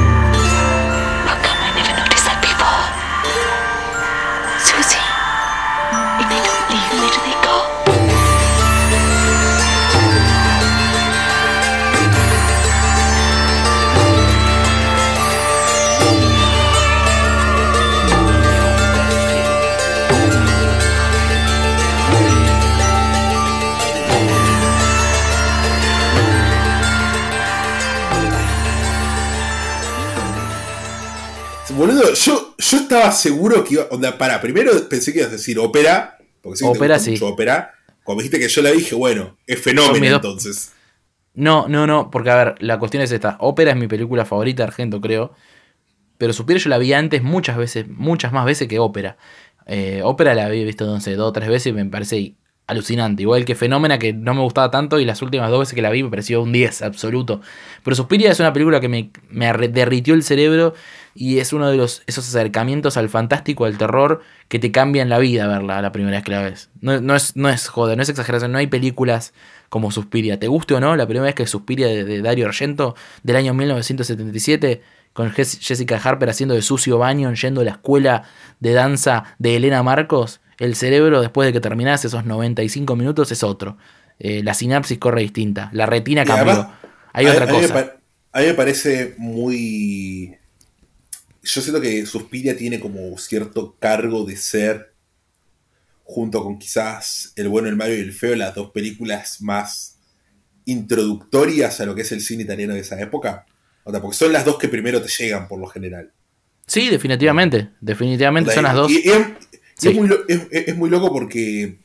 Boludo, 31.78 32.12
yo, 32.12 32.54
yo 32.58 32.76
estaba 32.76 33.12
seguro 33.12 33.62
que 33.62 33.74
iba. 33.74 33.84
Onda, 33.90 34.18
para, 34.18 34.40
primero 34.40 34.72
pensé 34.88 35.12
que 35.12 35.20
ibas 35.20 35.30
a 35.30 35.36
decir 35.36 35.58
ópera. 35.60 36.18
Porque 36.42 36.58
que 36.58 36.64
te 36.64 36.70
Ópera, 36.76 36.98
sí. 36.98 37.12
mucho 37.12 37.28
ópera. 37.28 37.72
Cuando 38.02 38.22
dijiste 38.22 38.40
que 38.40 38.48
yo 38.48 38.62
la 38.62 38.70
dije, 38.72 38.94
bueno, 38.96 39.36
es 39.46 39.60
fenómeno 39.60 40.18
dos- 40.18 40.24
entonces. 40.24 40.72
No, 41.34 41.68
no, 41.68 41.86
no, 41.86 42.10
porque 42.10 42.30
a 42.30 42.36
ver, 42.44 42.54
la 42.60 42.78
cuestión 42.80 43.02
es 43.02 43.12
esta. 43.12 43.36
Ópera 43.40 43.70
es 43.70 43.76
mi 43.76 43.86
película 43.86 44.24
favorita 44.24 44.64
Argento, 44.64 45.00
creo. 45.00 45.32
Pero 46.16 46.32
Suspiria 46.32 46.60
yo 46.60 46.68
la 46.68 46.78
vi 46.78 46.92
antes 46.94 47.22
muchas 47.22 47.56
veces, 47.56 47.86
muchas 47.88 48.32
más 48.32 48.44
veces 48.44 48.66
que 48.66 48.80
Ópera. 48.80 49.16
Eh, 49.66 50.00
ópera 50.02 50.34
la 50.34 50.46
había 50.46 50.64
visto, 50.64 50.84
no 50.86 50.98
sé, 51.00 51.14
dos 51.14 51.28
o 51.28 51.32
tres 51.32 51.48
veces 51.48 51.66
y 51.68 51.72
me 51.72 51.84
parece 51.84 52.34
alucinante. 52.68 53.22
Igual 53.22 53.44
que 53.44 53.56
Fenómena, 53.56 53.98
que 53.98 54.12
no 54.12 54.34
me 54.34 54.42
gustaba 54.42 54.70
tanto, 54.70 55.00
y 55.00 55.04
las 55.04 55.20
últimas 55.22 55.50
dos 55.50 55.58
veces 55.60 55.74
que 55.74 55.82
la 55.82 55.90
vi 55.90 56.04
me 56.04 56.10
pareció 56.10 56.40
un 56.42 56.52
10 56.52 56.82
absoluto. 56.82 57.40
Pero 57.82 57.96
Suspiria 57.96 58.30
es 58.30 58.38
una 58.38 58.52
película 58.52 58.80
que 58.80 58.88
me, 58.88 59.10
derritió 59.68 60.14
el 60.14 60.22
cerebro 60.22 60.74
y 61.14 61.38
es 61.40 61.52
uno 61.52 61.68
de 61.68 61.76
los, 61.76 62.02
esos 62.06 62.28
acercamientos 62.28 62.96
al 62.96 63.08
fantástico, 63.08 63.64
al 63.64 63.76
terror, 63.76 64.20
que 64.46 64.60
te 64.60 64.70
cambian 64.70 65.08
la 65.08 65.18
vida 65.18 65.48
verla 65.48 65.82
la 65.82 65.90
primera 65.90 66.18
vez 66.18 66.24
que 66.24 66.30
la 66.30 66.42
ves. 66.42 66.70
No, 66.80 67.16
es, 67.16 67.34
no 67.34 67.48
es 67.48 67.66
joda, 67.68 67.96
no 67.96 68.02
es 68.02 68.08
exageración, 68.08 68.52
no 68.52 68.58
hay 68.58 68.68
películas 68.68 69.32
como 69.68 69.90
Suspiria. 69.90 70.38
¿Te 70.38 70.46
guste 70.46 70.74
o 70.74 70.80
no? 70.80 70.94
La 70.94 71.06
primera 71.06 71.24
vez 71.24 71.34
que 71.34 71.46
Suspiria 71.46 71.88
de, 71.88 72.04
de 72.04 72.22
Dario 72.22 72.46
Argento, 72.46 72.94
del 73.24 73.36
año 73.36 73.52
1977, 73.54 74.82
con 75.12 75.30
Jes- 75.32 75.58
Jessica 75.60 76.00
Harper 76.02 76.28
haciendo 76.30 76.54
de 76.54 76.62
sucio 76.62 76.98
baño, 76.98 77.32
yendo 77.34 77.62
a 77.62 77.64
la 77.64 77.72
escuela 77.72 78.22
de 78.60 78.72
danza 78.72 79.24
de 79.38 79.56
Elena 79.56 79.82
Marcos, 79.82 80.40
el 80.58 80.74
cerebro 80.74 81.20
después 81.20 81.46
de 81.46 81.52
que 81.52 81.60
terminás 81.60 82.04
esos 82.04 82.24
95 82.24 82.96
minutos 82.96 83.30
es 83.32 83.42
otro. 83.42 83.78
Eh, 84.18 84.42
la 84.42 84.54
sinapsis 84.54 84.98
corre 84.98 85.22
distinta, 85.22 85.70
la 85.72 85.86
retina 85.86 86.24
cambió. 86.24 86.52
además, 86.52 86.72
Hay 87.12 87.26
a- 87.26 87.30
otra 87.32 87.44
a 87.44 87.46
me 87.46 87.52
cosa. 87.52 87.74
pa- 87.74 87.96
a 88.32 88.40
mí 88.40 88.46
me 88.46 88.54
parece 88.54 89.14
muy. 89.18 90.36
Yo 91.42 91.60
siento 91.62 91.80
que 91.80 92.04
Suspiria 92.04 92.56
tiene 92.56 92.78
como 92.80 93.16
cierto 93.18 93.76
cargo 93.78 94.24
de 94.24 94.36
ser, 94.36 94.92
junto 96.04 96.42
con 96.42 96.58
quizás 96.58 97.32
El 97.36 97.48
bueno, 97.48 97.68
el 97.68 97.76
malo 97.76 97.94
y 97.94 98.00
el 98.00 98.12
feo, 98.12 98.34
las 98.34 98.54
dos 98.54 98.70
películas 98.72 99.40
más 99.40 99.98
introductorias 100.64 101.80
a 101.80 101.86
lo 101.86 101.94
que 101.94 102.02
es 102.02 102.12
el 102.12 102.20
cine 102.20 102.42
italiano 102.42 102.74
de 102.74 102.80
esa 102.80 103.00
época. 103.00 103.46
O 103.84 103.90
sea, 103.90 104.00
porque 104.00 104.16
son 104.16 104.32
las 104.32 104.44
dos 104.44 104.58
que 104.58 104.68
primero 104.68 105.00
te 105.02 105.08
llegan 105.08 105.48
por 105.48 105.58
lo 105.58 105.66
general. 105.66 106.12
Sí, 106.66 106.88
definitivamente. 106.90 107.70
Definitivamente 107.80 108.50
O 108.50 108.52
sea, 108.52 108.56
son 108.56 108.64
las 108.64 108.74
dos. 108.74 108.90
Y, 108.90 108.98
y 108.98 109.10
Sí. 109.78 109.90
es 109.90 109.94
muy, 109.94 110.10
es- 110.28 110.48
es 110.50 110.76
muy 110.76 110.90
loco 110.90 111.12
porque 111.12 111.78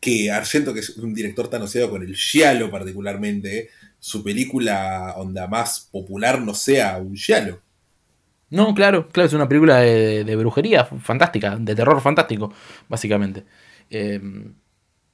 que 0.00 0.30
Argento, 0.30 0.72
que 0.74 0.80
es 0.80 0.90
un 0.98 1.14
director 1.14 1.48
tan 1.48 1.62
asociado 1.62 1.90
con 1.90 2.02
el 2.02 2.14
giallo 2.16 2.70
particularmente, 2.70 3.70
su 3.98 4.22
película 4.22 5.14
onda 5.16 5.46
más 5.48 5.88
popular 5.90 6.40
no 6.40 6.54
sea 6.54 6.98
un 6.98 7.14
giallo. 7.16 7.60
No, 8.50 8.74
claro, 8.74 9.08
claro, 9.08 9.26
es 9.26 9.32
una 9.32 9.48
película 9.48 9.78
de, 9.80 10.22
de 10.24 10.36
brujería 10.36 10.84
fantástica, 10.84 11.56
de 11.56 11.74
terror 11.74 12.00
fantástico, 12.00 12.52
básicamente. 12.88 13.44
Eh, 13.90 14.20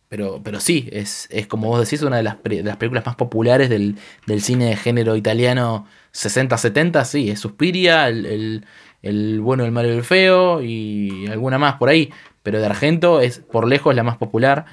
pero, 0.09 0.43
pero 0.43 0.61
sí, 0.61 0.89
es, 0.93 1.27
es 1.31 1.47
como 1.47 1.69
vos 1.69 1.81
decís, 1.81 2.03
una 2.03 2.19
de 2.19 2.23
las, 2.25 2.43
de 2.43 2.63
las 2.63 2.77
películas 2.77 3.07
más 3.07 3.17
populares 3.17 3.71
del, 3.71 3.97
del 4.27 4.43
cine 4.43 4.67
de 4.67 4.77
género 4.77 5.17
italiano 5.17 5.87
60-70, 6.13 7.05
sí, 7.07 7.31
es 7.31 7.41
Suspiria, 7.41 8.09
el, 8.09 8.27
el, 8.27 8.67
el 9.03 9.41
bueno, 9.41 9.65
el 9.65 9.73
malo 9.73 9.89
y 9.89 9.97
el 9.97 10.05
feo 10.05 10.63
y 10.63 11.27
alguna 11.29 11.59
más 11.59 11.75
por 11.75 11.89
ahí. 11.89 12.11
Pero 12.43 12.59
de 12.61 12.67
Argento 12.67 13.21
es 13.21 13.39
por 13.41 13.69
lejos 13.69 13.95
la 13.95 14.03
más 14.03 14.17
popular. 14.17 14.65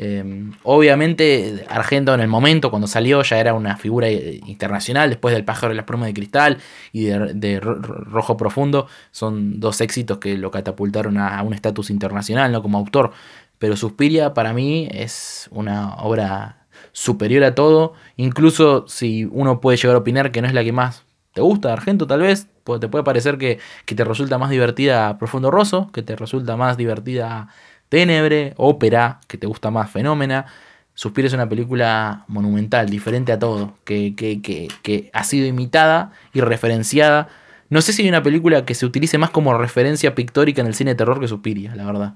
Eh, 0.00 0.44
obviamente, 0.62 1.64
Argento 1.68 2.14
en 2.14 2.20
el 2.20 2.28
momento, 2.28 2.70
cuando 2.70 2.86
salió, 2.86 3.20
ya 3.22 3.38
era 3.40 3.52
una 3.54 3.76
figura 3.76 4.08
eh, 4.08 4.40
internacional. 4.46 5.10
Después 5.10 5.34
del 5.34 5.44
pájaro 5.44 5.70
de 5.70 5.74
las 5.76 5.84
plumas 5.86 6.06
de 6.06 6.14
cristal 6.14 6.58
y 6.92 7.04
de, 7.06 7.34
de 7.34 7.60
Ro- 7.60 7.74
Ro- 7.74 8.04
Rojo 8.04 8.36
Profundo, 8.36 8.86
son 9.10 9.58
dos 9.60 9.80
éxitos 9.80 10.18
que 10.18 10.38
lo 10.38 10.50
catapultaron 10.50 11.18
a, 11.18 11.42
un 11.42 11.52
estatus 11.52 11.90
internacional, 11.90 12.52
¿no? 12.52 12.62
Como 12.62 12.78
autor. 12.78 13.12
Pero 13.58 13.76
Suspiria, 13.76 14.34
para 14.34 14.52
mí, 14.52 14.88
es 14.92 15.48
una 15.50 15.94
obra 15.96 16.66
superior 16.92 17.42
a 17.44 17.54
todo. 17.54 17.94
Incluso 18.16 18.86
si 18.86 19.24
uno 19.24 19.60
puede 19.60 19.78
llegar 19.78 19.96
a 19.96 19.98
opinar 19.98 20.30
que 20.30 20.40
no 20.42 20.46
es 20.48 20.54
la 20.54 20.62
que 20.62 20.72
más 20.72 21.04
te 21.34 21.40
gusta 21.40 21.68
de 21.68 21.74
Argento, 21.74 22.06
tal 22.06 22.20
vez, 22.20 22.46
te 22.78 22.88
puede 22.88 23.04
parecer 23.04 23.38
que, 23.38 23.58
que 23.84 23.94
te 23.94 24.04
resulta 24.04 24.38
más 24.38 24.50
divertida 24.50 25.18
Profundo 25.18 25.50
Rosso, 25.50 25.90
que 25.92 26.02
te 26.02 26.16
resulta 26.16 26.56
más 26.56 26.76
divertida 26.76 27.48
Tenebre, 27.88 28.54
Ópera, 28.56 29.20
que 29.26 29.38
te 29.38 29.46
gusta 29.46 29.70
más 29.70 29.90
Fenómena. 29.90 30.46
Suspiria 30.94 31.28
es 31.28 31.32
una 31.32 31.48
película 31.48 32.24
monumental, 32.26 32.88
diferente 32.88 33.32
a 33.32 33.38
todo, 33.38 33.74
que, 33.84 34.14
que, 34.16 34.40
que, 34.42 35.10
ha 35.12 35.24
sido 35.24 35.46
imitada 35.46 36.12
y 36.32 36.40
referenciada. 36.40 37.28
No 37.70 37.80
sé 37.82 37.92
si 37.92 38.02
hay 38.02 38.08
una 38.08 38.22
película 38.22 38.64
que 38.64 38.74
se 38.74 38.84
utilice 38.84 39.16
más 39.16 39.30
como 39.30 39.56
referencia 39.56 40.14
pictórica 40.14 40.60
en 40.60 40.66
el 40.66 40.74
cine 40.74 40.90
de 40.90 40.96
terror 40.96 41.20
que 41.20 41.28
Suspiria, 41.28 41.74
la 41.76 41.86
verdad. 41.86 42.14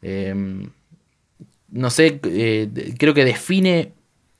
Eh, 0.00 0.34
no 1.68 1.90
sé, 1.90 2.20
eh, 2.24 2.94
creo 2.98 3.14
que 3.14 3.24
define 3.24 3.92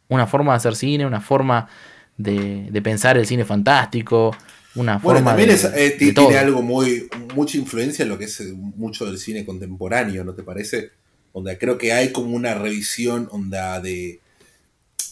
una 0.08 0.26
forma 0.26 0.52
de 0.52 0.56
hacer 0.56 0.74
cine, 0.74 1.06
una 1.06 1.20
forma 1.20 1.68
de, 2.16 2.68
de 2.70 2.82
pensar 2.82 3.16
el 3.16 3.26
cine 3.26 3.44
fantástico, 3.44 4.36
una 4.74 4.98
Bueno, 5.00 5.22
forma 5.22 5.24
también 5.24 5.50
de, 5.50 5.50
es, 5.50 5.64
eh, 5.64 5.96
de 6.00 6.12
tiene 6.12 6.36
algo 6.36 6.62
muy, 6.62 7.08
mucha 7.34 7.58
influencia 7.58 8.04
en 8.04 8.08
lo 8.08 8.18
que 8.18 8.26
es 8.26 8.40
eh, 8.40 8.52
mucho 8.54 9.04
del 9.06 9.18
cine 9.18 9.44
contemporáneo, 9.44 10.24
¿no 10.24 10.34
te 10.34 10.42
parece? 10.42 10.90
Onda, 11.32 11.58
creo 11.58 11.78
que 11.78 11.92
hay 11.92 12.12
como 12.12 12.34
una 12.36 12.54
revisión 12.54 13.28
onda 13.32 13.80
de 13.80 14.20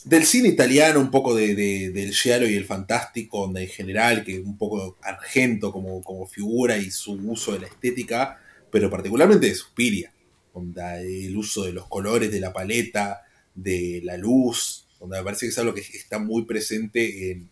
del 0.05 0.24
cine 0.24 0.49
italiano, 0.49 0.99
un 1.01 1.11
poco 1.11 1.35
de, 1.35 1.55
de- 1.55 1.91
del 1.91 2.12
giallo 2.15 2.49
y 2.49 2.55
el 2.55 2.65
fantástico, 2.65 3.41
onda 3.43 3.61
en 3.61 3.69
general, 3.69 4.24
que 4.24 4.41
un 4.41 4.57
poco 4.57 4.97
argento 5.03 5.73
como, 5.73 6.03
como 6.03 6.27
figura 6.27 6.78
y 6.78 6.91
su 6.91 7.12
uso 7.15 7.53
de 7.53 7.61
la 7.61 7.66
estética, 7.66 8.39
pero 8.70 8.89
particularmente 8.91 9.47
de 9.49 9.55
Suspiria, 9.55 10.12
onda 10.53 11.01
el 11.01 11.37
uso 11.37 11.65
de 11.65 11.73
los 11.73 11.87
colores, 11.89 12.31
de 12.31 12.41
la 12.41 12.53
paleta, 12.53 13.23
de 13.55 14.01
la 14.05 14.16
luz, 14.16 14.87
onda 14.99 15.19
me 15.19 15.24
parece 15.24 15.47
que 15.47 15.51
es 15.51 15.59
algo 15.59 15.74
que 15.74 15.81
está 15.81 16.19
muy 16.19 16.45
presente 16.47 17.31
en 17.32 17.51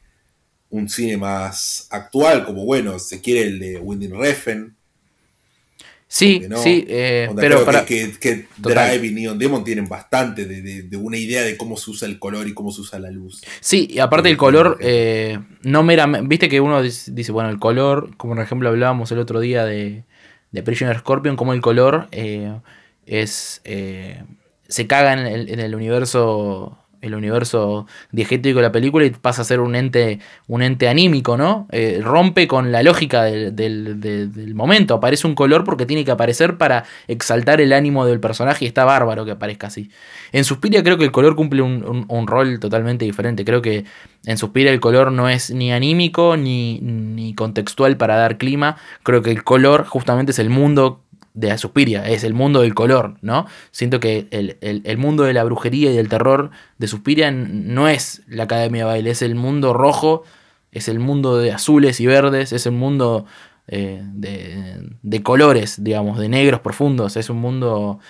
un 0.70 0.89
cine 0.89 1.16
más 1.16 1.86
actual, 1.90 2.45
como 2.45 2.65
bueno, 2.65 2.99
se 2.99 3.20
quiere 3.20 3.43
el 3.43 3.59
de 3.59 3.78
Winding 3.78 4.19
Refn. 4.19 4.74
Sí, 6.11 6.43
no. 6.49 6.57
sí, 6.57 6.86
eh, 6.89 7.28
pero 7.36 7.66
para- 7.66 7.85
que, 7.85 8.12
que- 8.12 8.19
que 8.19 8.47
Total. 8.62 8.89
Drive 8.99 9.07
y 9.09 9.11
Neon 9.15 9.39
Demon 9.39 9.62
tienen 9.62 9.86
bastante 9.90 10.47
de, 10.47 10.62
de- 10.62 10.82
de 10.85 10.97
una 10.97 11.19
idea 11.19 11.43
de 11.43 11.59
cómo 11.59 11.77
se 11.77 11.90
usa 11.90 12.09
el 12.09 12.19
color 12.19 12.49
y 12.49 12.55
cómo 12.55 12.73
se 12.73 12.81
usa 12.81 12.99
la 12.99 13.11
luz. 13.11 13.43
Sí, 13.61 13.86
y 13.90 13.99
aparte 13.99 14.31
el 14.31 14.39
color, 14.39 14.78
eh, 14.81 15.39
no 15.62 15.82
meramente. 15.82 16.27
Viste 16.27 16.49
que 16.49 16.62
uno 16.62 16.81
dice, 16.82 17.31
bueno, 17.31 17.51
el 17.51 17.59
color, 17.59 18.16
como 18.16 18.35
por 18.35 18.43
ejemplo 18.43 18.70
hablábamos 18.70 19.12
el 19.12 19.19
otro 19.19 19.39
día 19.40 19.66
de, 19.66 20.05
de 20.51 20.62
Prisoner 20.62 20.99
Scorpion, 20.99 21.36
como 21.36 21.53
el 21.53 21.61
color 21.61 22.09
eh, 22.11 22.59
es. 23.05 23.61
se 23.65 24.86
caga 24.86 25.12
en 25.12 25.19
el, 25.27 25.51
en 25.51 25.61
el 25.61 25.74
universo. 25.74 26.78
El 27.01 27.15
universo 27.15 27.87
diegético 28.12 28.59
de 28.59 28.62
la 28.62 28.73
película 28.73 29.05
y 29.05 29.11
pasa 29.11 29.43
a 29.43 29.45
ser 29.45 29.61
un 29.61 29.75
ente, 29.75 30.19
un 30.47 30.62
ente 30.62 30.89
anímico, 30.89 31.37
¿no? 31.37 31.66
Eh, 31.70 32.01
rompe 32.03 32.49
con 32.49 32.73
la 32.73 32.83
lógica 32.83 33.25
del, 33.25 33.55
del- 33.55 34.55
momento. 34.55 34.95
Aparece 34.95 35.27
un 35.27 35.35
color 35.35 35.65
porque 35.65 35.87
tiene 35.87 36.05
que 36.05 36.11
aparecer 36.11 36.57
para 36.59 36.85
exaltar 37.07 37.61
el 37.61 37.73
ánimo 37.73 38.07
del 38.07 38.20
personaje 38.20 38.65
y 38.65 38.69
está 38.69 38.85
bárbaro 38.85 39.25
que 39.25 39.31
aparezca 39.33 39.69
así. 39.69 39.91
En 40.33 40.45
Suspiria 40.45 40.83
creo 40.83 40.99
que 40.99 41.05
el 41.05 41.12
color 41.12 41.37
cumple 41.37 41.62
un 41.62 42.27
rol 42.27 42.59
totalmente 42.61 43.05
diferente. 43.05 43.45
Creo 43.45 43.62
que 43.62 43.85
en 44.27 44.37
Suspiria 44.39 44.73
el 44.73 44.81
color 44.81 45.12
no 45.12 45.29
es 45.29 45.51
ni 45.51 45.73
anímico 45.73 46.37
ni, 46.37 46.81
ni 46.81 47.35
contextual 47.35 47.97
para 47.97 48.16
dar 48.16 48.39
clima. 48.39 48.77
Creo 49.03 49.23
que 49.23 49.31
el 49.31 49.45
color 49.45 49.87
justamente 49.87 50.33
es 50.33 50.39
el 50.39 50.51
mundo 50.51 51.05
de 51.39 51.56
Suspiria, 51.59 52.09
es 52.09 52.24
el 52.24 52.35
mundo 52.35 52.62
del 52.62 52.74
color, 52.74 53.16
¿no? 53.23 53.47
Siento 53.70 54.01
que 54.01 54.27
el, 54.31 54.56
el- 54.60 54.82
el 54.85 54.98
mundo 54.98 55.23
de 55.24 55.32
la 55.32 55.44
brujería 55.44 55.93
y 55.93 55.97
del 55.97 56.09
terror 56.09 56.51
de 56.78 56.86
Suspiria 56.89 57.31
no 57.31 57.89
es 57.89 58.23
la 58.27 58.44
Academia 58.44 58.81
de 58.85 58.90
Baile, 58.90 59.10
es 59.10 59.23
el 59.23 59.35
mundo 59.35 59.73
rojo, 59.73 60.24
es 60.73 60.89
el 60.89 60.98
mundo 60.98 61.39
de 61.39 61.52
azules 61.52 62.01
y 62.01 62.06
verdes, 62.06 62.52
es 62.52 62.66
el 62.66 62.73
mundo 62.73 63.24
eh, 63.69 64.02
de, 64.05 64.81
de 65.02 65.23
colores, 65.23 65.82
digamos, 65.85 66.19
de 66.19 66.28
negros 66.28 66.60
profundos, 66.60 67.16
es 67.16 67.31
un 67.31 67.36
mundo 67.39 68.01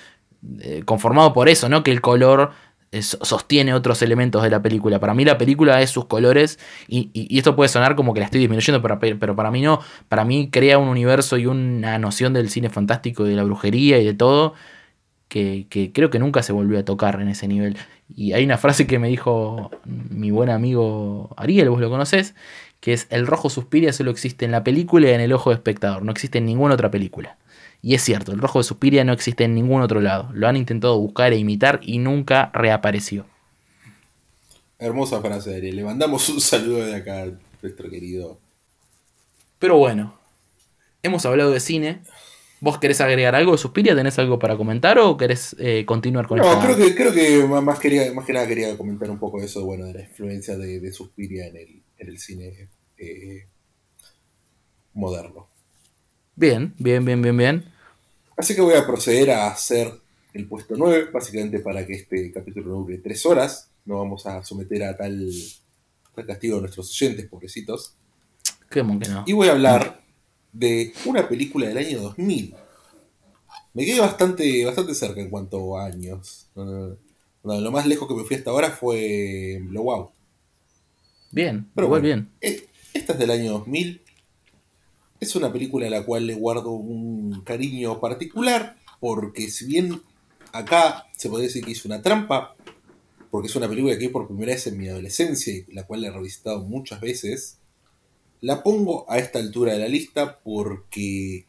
eh, 0.60 0.82
conformado 0.84 1.32
por 1.32 1.48
eso, 1.48 1.68
¿no? 1.68 1.82
Que 1.82 1.90
el 1.92 2.00
color 2.00 2.52
sostiene 3.00 3.74
otros 3.74 4.02
elementos 4.02 4.42
de 4.42 4.50
la 4.50 4.62
película. 4.62 4.98
Para 4.98 5.14
mí 5.14 5.24
la 5.24 5.38
película 5.38 5.80
es 5.82 5.90
sus 5.90 6.06
colores 6.06 6.58
y, 6.88 7.10
y- 7.12 7.38
esto 7.38 7.54
puede 7.56 7.68
sonar 7.68 7.96
como 7.96 8.14
que 8.14 8.20
la 8.20 8.26
estoy 8.26 8.40
disminuyendo, 8.40 8.80
pero, 8.82 8.98
pero 8.98 9.36
para 9.36 9.50
mí 9.50 9.60
no. 9.62 9.80
Para 10.08 10.24
mí 10.24 10.48
crea 10.50 10.78
un 10.78 10.88
universo 10.88 11.36
y 11.38 11.46
una 11.46 11.98
noción 11.98 12.32
del 12.32 12.48
cine 12.50 12.70
fantástico 12.70 13.26
y 13.26 13.30
de 13.30 13.36
la 13.36 13.44
brujería 13.44 13.98
y 13.98 14.04
de 14.04 14.14
todo 14.14 14.54
que, 15.28 15.66
que 15.70 15.92
creo 15.92 16.10
que 16.10 16.18
nunca 16.18 16.42
se 16.42 16.52
volvió 16.52 16.78
a 16.78 16.84
tocar 16.84 17.20
en 17.20 17.28
ese 17.28 17.48
nivel. 17.48 17.76
Y 18.14 18.32
hay 18.32 18.44
una 18.44 18.56
frase 18.58 18.86
que 18.86 18.98
me 18.98 19.08
dijo 19.08 19.70
mi 19.84 20.30
buen 20.30 20.48
amigo 20.50 21.30
Ariel, 21.36 21.68
vos 21.70 21.80
lo 21.80 21.90
conocés, 21.90 22.34
que 22.80 22.92
es 22.94 23.06
el 23.10 23.26
rojo 23.26 23.50
Suspiria 23.50 23.92
solo 23.92 24.10
existe 24.10 24.44
en 24.44 24.52
la 24.52 24.64
película 24.64 25.08
y 25.10 25.12
en 25.12 25.20
el 25.20 25.32
ojo 25.32 25.50
de 25.50 25.56
espectador, 25.56 26.02
no 26.04 26.12
existe 26.12 26.38
en 26.38 26.46
ninguna 26.46 26.74
otra 26.74 26.90
película. 26.90 27.36
Y 27.80 27.94
es 27.94 28.02
cierto, 28.02 28.32
el 28.32 28.40
rojo 28.40 28.58
de 28.58 28.64
Suspiria 28.64 29.04
no 29.04 29.12
existe 29.12 29.44
en 29.44 29.54
ningún 29.54 29.82
otro 29.82 30.00
lado. 30.00 30.30
Lo 30.34 30.48
han 30.48 30.56
intentado 30.56 30.98
buscar 30.98 31.32
e 31.32 31.36
imitar 31.38 31.80
y 31.82 31.98
nunca 31.98 32.50
reapareció. 32.52 33.24
Hermosa 34.78 35.20
frase, 35.20 35.54
Ariel. 35.56 35.76
Le 35.76 35.84
mandamos 35.84 36.28
un 36.28 36.40
saludo 36.40 36.84
de 36.84 36.94
acá 36.96 37.22
a 37.22 37.26
nuestro 37.62 37.88
querido. 37.90 38.38
Pero 39.58 39.76
bueno, 39.76 40.14
hemos 41.02 41.24
hablado 41.26 41.50
de 41.50 41.60
cine. 41.60 42.02
¿Vos 42.60 42.78
querés 42.78 43.00
agregar 43.00 43.36
algo 43.36 43.52
de 43.52 43.58
Suspiria? 43.58 43.94
¿Tenés 43.94 44.18
algo 44.18 44.40
para 44.40 44.56
comentar 44.56 44.98
o 44.98 45.16
querés 45.16 45.54
eh, 45.60 45.84
continuar 45.86 46.26
con 46.26 46.38
No, 46.38 46.44
esta- 46.52 46.64
creo 46.64 46.76
que, 46.76 46.94
creo 46.96 47.12
que 47.12 47.44
más, 47.46 47.78
quería, 47.78 48.12
más 48.12 48.24
que 48.24 48.32
nada 48.32 48.48
quería 48.48 48.76
comentar 48.76 49.08
un 49.10 49.18
poco 49.18 49.40
eso, 49.40 49.64
bueno, 49.64 49.84
de 49.86 49.94
la 49.94 50.00
influencia 50.02 50.56
de, 50.58 50.80
de 50.80 50.92
Suspiria 50.92 51.46
en 51.46 51.56
el, 51.56 51.82
en 51.98 52.08
el 52.08 52.18
cine 52.18 52.68
eh, 52.98 53.46
moderno. 54.94 55.46
Bien, 56.38 56.74
bien, 56.78 57.04
bien, 57.04 57.20
bien, 57.20 57.36
bien. 57.36 57.64
Así 58.36 58.54
que 58.54 58.60
voy 58.60 58.74
a 58.74 58.86
proceder 58.86 59.30
a 59.30 59.48
hacer 59.48 59.92
el 60.32 60.46
puesto 60.46 60.74
9, 60.76 61.10
básicamente 61.12 61.60
para 61.60 61.86
que 61.86 61.94
este 61.94 62.32
capítulo 62.32 62.68
no 62.68 62.74
dure 62.82 62.98
3 62.98 63.26
horas. 63.26 63.70
No 63.84 63.98
vamos 63.98 64.26
a 64.26 64.44
someter 64.44 64.84
a 64.84 64.96
tal, 64.96 65.30
tal 66.14 66.26
castigo 66.26 66.58
a 66.58 66.60
nuestros 66.60 66.90
oyentes, 66.90 67.28
pobrecitos. 67.28 67.94
¿Cómo 68.70 68.98
que 69.00 69.08
no? 69.08 69.24
Y 69.24 69.32
voy 69.32 69.48
a 69.48 69.52
hablar 69.52 70.02
de 70.52 70.92
una 71.04 71.28
película 71.28 71.68
del 71.68 71.78
año 71.78 72.00
2000. 72.00 72.54
Me 73.74 73.84
quedé 73.86 74.00
bastante, 74.00 74.64
bastante 74.64 74.94
cerca 74.94 75.20
en 75.20 75.30
cuanto 75.30 75.76
a 75.78 75.86
años. 75.86 76.48
No, 76.54 76.98
no, 77.44 77.60
lo 77.60 77.70
más 77.72 77.86
lejos 77.86 78.08
que 78.08 78.14
me 78.14 78.24
fui 78.24 78.36
hasta 78.36 78.50
ahora 78.50 78.70
fue 78.70 79.58
Blowout. 79.62 80.10
Bien, 81.30 81.70
Pero 81.74 81.86
igual 81.86 82.02
bueno, 82.02 82.02
bien. 82.02 82.30
eh, 82.40 82.66
esta 82.92 83.12
es 83.14 83.18
del 83.18 83.30
año 83.30 83.52
2000. 83.52 84.02
Es 85.20 85.34
una 85.34 85.52
película 85.52 85.86
a 85.86 85.90
la 85.90 86.04
cual 86.04 86.26
le 86.26 86.34
guardo 86.34 86.70
un 86.70 87.42
cariño 87.42 88.00
particular, 88.00 88.76
porque 89.00 89.50
si 89.50 89.66
bien 89.66 90.00
acá 90.52 91.06
se 91.16 91.28
podría 91.28 91.48
decir 91.48 91.64
que 91.64 91.72
hizo 91.72 91.88
una 91.88 92.02
trampa, 92.02 92.54
porque 93.30 93.48
es 93.48 93.56
una 93.56 93.68
película 93.68 93.94
que 93.94 94.06
vi 94.06 94.08
por 94.08 94.28
primera 94.28 94.52
vez 94.52 94.66
en 94.68 94.78
mi 94.78 94.88
adolescencia 94.88 95.52
y 95.52 95.72
la 95.72 95.84
cual 95.84 96.04
he 96.04 96.10
revisitado 96.10 96.60
muchas 96.64 97.00
veces, 97.00 97.58
la 98.40 98.62
pongo 98.62 99.10
a 99.10 99.18
esta 99.18 99.40
altura 99.40 99.72
de 99.72 99.80
la 99.80 99.88
lista 99.88 100.38
porque 100.38 101.46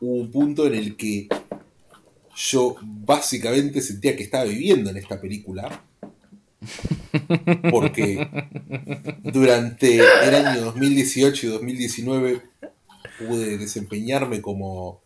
hubo 0.00 0.14
un 0.14 0.30
punto 0.30 0.66
en 0.66 0.74
el 0.74 0.96
que 0.96 1.28
yo 2.36 2.76
básicamente 2.80 3.80
sentía 3.80 4.16
que 4.16 4.22
estaba 4.22 4.44
viviendo 4.44 4.90
en 4.90 4.96
esta 4.96 5.20
película. 5.20 5.84
Porque 7.70 8.26
durante 9.24 9.96
el 9.98 10.34
año 10.34 10.60
2018 10.66 11.46
y 11.46 11.50
2019 11.50 12.42
pude 13.26 13.58
desempeñarme 13.58 14.40
como 14.42 15.02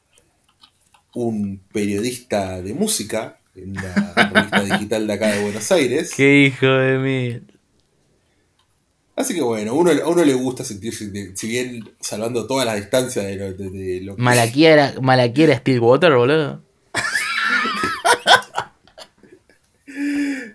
un 1.15 1.61
periodista 1.73 2.61
de 2.61 2.75
música 2.75 3.41
en 3.55 3.71
una 3.71 4.13
revista 4.15 4.65
digital 4.65 5.07
de 5.07 5.13
acá 5.15 5.29
de 5.33 5.43
Buenos 5.43 5.73
Aires. 5.73 6.13
Qué 6.15 6.43
hijo 6.45 6.67
de 6.67 6.99
mí. 6.99 7.41
Así 9.15 9.33
que 9.35 9.41
bueno, 9.41 9.73
uno, 9.75 9.91
a 9.93 10.09
uno 10.09 10.25
le 10.25 10.35
gusta 10.35 10.63
sentirse, 10.63 11.07
de- 11.09 11.35
si 11.35 11.49
bien 11.49 11.89
salvando 12.01 12.47
todas 12.47 12.67
las 12.67 12.77
distancias 12.77 13.25
de 13.25 13.37
lo, 13.37 13.53
de- 13.55 13.71
de 13.71 14.01
lo 14.03 14.15
que 14.17 14.21
Malaquiera, 14.23 14.95
Malaquiera 15.01 15.57
Stillwater, 15.57 16.13
boludo. 16.15 16.63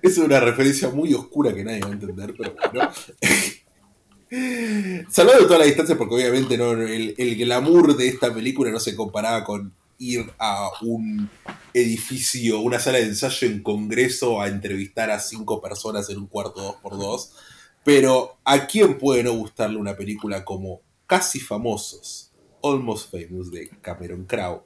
Es 0.04 0.18
una 0.18 0.40
referencia 0.40 0.90
muy 0.90 1.14
oscura 1.14 1.54
que 1.54 1.64
nadie 1.64 1.80
va 1.82 1.88
a 1.90 1.94
entender, 1.94 2.34
pero 2.38 2.54
bueno. 2.72 2.92
Salvando 5.10 5.46
toda 5.46 5.60
la 5.60 5.66
distancia, 5.66 5.98
porque 5.98 6.16
obviamente 6.16 6.58
no, 6.58 6.72
el, 6.72 7.16
el 7.18 7.36
glamour 7.36 7.98
de 7.98 8.08
esta 8.08 8.34
película 8.34 8.72
no 8.72 8.80
se 8.80 8.96
comparaba 8.96 9.44
con 9.44 9.74
ir 9.98 10.32
a 10.40 10.70
un 10.82 11.30
edificio, 11.74 12.62
una 12.62 12.80
sala 12.80 13.00
de 13.00 13.06
ensayo 13.06 13.48
en 13.48 13.62
congreso 13.62 14.42
a 14.42 14.48
entrevistar 14.48 15.12
a 15.12 15.20
cinco 15.20 15.62
personas 15.62 16.10
en 16.10 16.18
un 16.18 16.28
cuarto 16.28 16.80
2x2. 16.82 17.30
Pero 17.84 18.38
¿a 18.46 18.68
quién 18.68 18.98
puede 18.98 19.24
no 19.24 19.34
gustarle 19.34 19.78
una 19.78 19.96
película 19.96 20.46
como 20.46 20.82
Casi 21.08 21.40
Famosos, 21.40 22.32
Almost 22.64 23.12
Famous 23.12 23.52
de 23.52 23.70
Cameron 23.82 24.26
Crowe? 24.26 24.64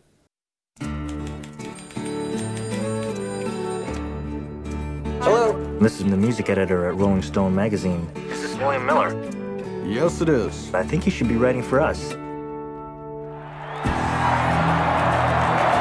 Hello. 5.21 5.57
This 5.79 5.99
is 5.99 6.05
the 6.05 6.17
music 6.17 6.49
editor 6.49 6.87
at 6.87 6.95
Rolling 6.97 7.23
Stone 7.23 7.55
magazine. 7.55 8.07
This 8.29 8.43
is 8.43 8.55
William 8.57 8.85
Miller. 8.85 9.44
Yes, 9.87 10.19
it 10.19 10.29
is. 10.29 10.73
I 10.73 10.81
think 10.83 11.05
you 11.05 11.11
should 11.11 11.27
be 11.27 11.35
writing 11.35 11.61
for 11.61 11.79
us. 11.79 12.11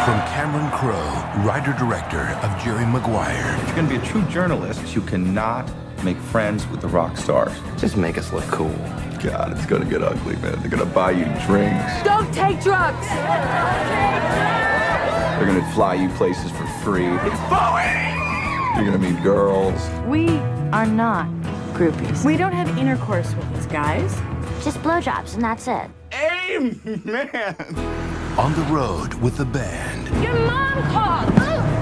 From 0.05 0.20
Cameron 0.28 0.70
Crowe, 0.72 1.43
writer-director 1.43 2.39
of 2.43 2.62
Jerry 2.62 2.85
Maguire. 2.85 3.56
If 3.60 3.66
you're 3.68 3.76
gonna 3.76 3.89
be 3.89 3.97
a 3.97 4.05
true 4.05 4.22
journalist, 4.24 4.94
you 4.94 5.01
cannot 5.01 5.72
make 6.05 6.18
friends 6.18 6.66
with 6.68 6.82
the 6.82 6.89
rock 6.89 7.16
stars. 7.16 7.59
Just 7.78 7.97
make 7.97 8.18
us 8.18 8.31
look 8.31 8.44
cool. 8.44 8.76
God, 9.22 9.52
it's 9.52 9.64
gonna 9.64 9.86
get 9.86 10.02
ugly, 10.02 10.36
man. 10.36 10.60
They're 10.60 10.68
gonna 10.68 10.85
buy 10.85 11.12
you 11.12 11.24
drinks. 11.47 12.02
Don't 12.05 12.31
take 12.35 12.60
drugs! 12.60 13.06
They're 15.39 15.47
gonna 15.47 15.72
fly 15.72 15.94
you 15.94 16.10
places 16.10 16.51
for 16.51 16.66
free. 16.85 17.06
It's 17.06 17.40
Bowie! 17.48 17.89
You're 18.76 18.85
gonna 18.85 18.98
meet 18.98 19.22
girls. 19.22 19.89
We 20.06 20.28
are 20.72 20.85
not 20.85 21.26
groupies. 21.74 22.24
We 22.24 22.36
don't 22.36 22.52
have 22.52 22.68
intercourse 22.78 23.34
with 23.34 23.55
these 23.55 23.66
guys. 23.66 24.14
Just 24.62 24.78
blowjobs, 24.78 25.34
and 25.34 25.42
that's 25.42 25.68
it. 25.68 25.90
Amen. 26.14 27.28
On 28.38 28.52
the 28.55 28.66
road 28.70 29.14
with 29.14 29.36
the 29.36 29.44
band. 29.44 30.09
Your 30.22 30.34
mom 30.46 30.82
called! 30.90 31.34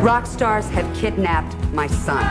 Rock 0.02 0.26
stars 0.26 0.68
have 0.70 0.92
kidnapped 0.96 1.54
my 1.72 1.86
son. 1.86 2.24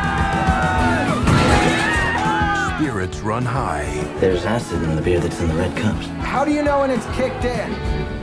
Spirits 2.77 3.19
run 3.19 3.45
high. 3.45 3.85
There's 4.19 4.43
acid 4.43 4.83
in 4.83 4.95
the 4.95 5.01
beer 5.01 5.19
that's 5.19 5.39
in 5.39 5.47
the 5.47 5.53
red 5.53 5.77
cups. 5.77 6.07
How 6.19 6.43
do 6.43 6.51
you 6.51 6.63
know 6.63 6.79
when 6.79 6.89
it's 6.89 7.05
kicked 7.15 7.45
in? 7.45 7.71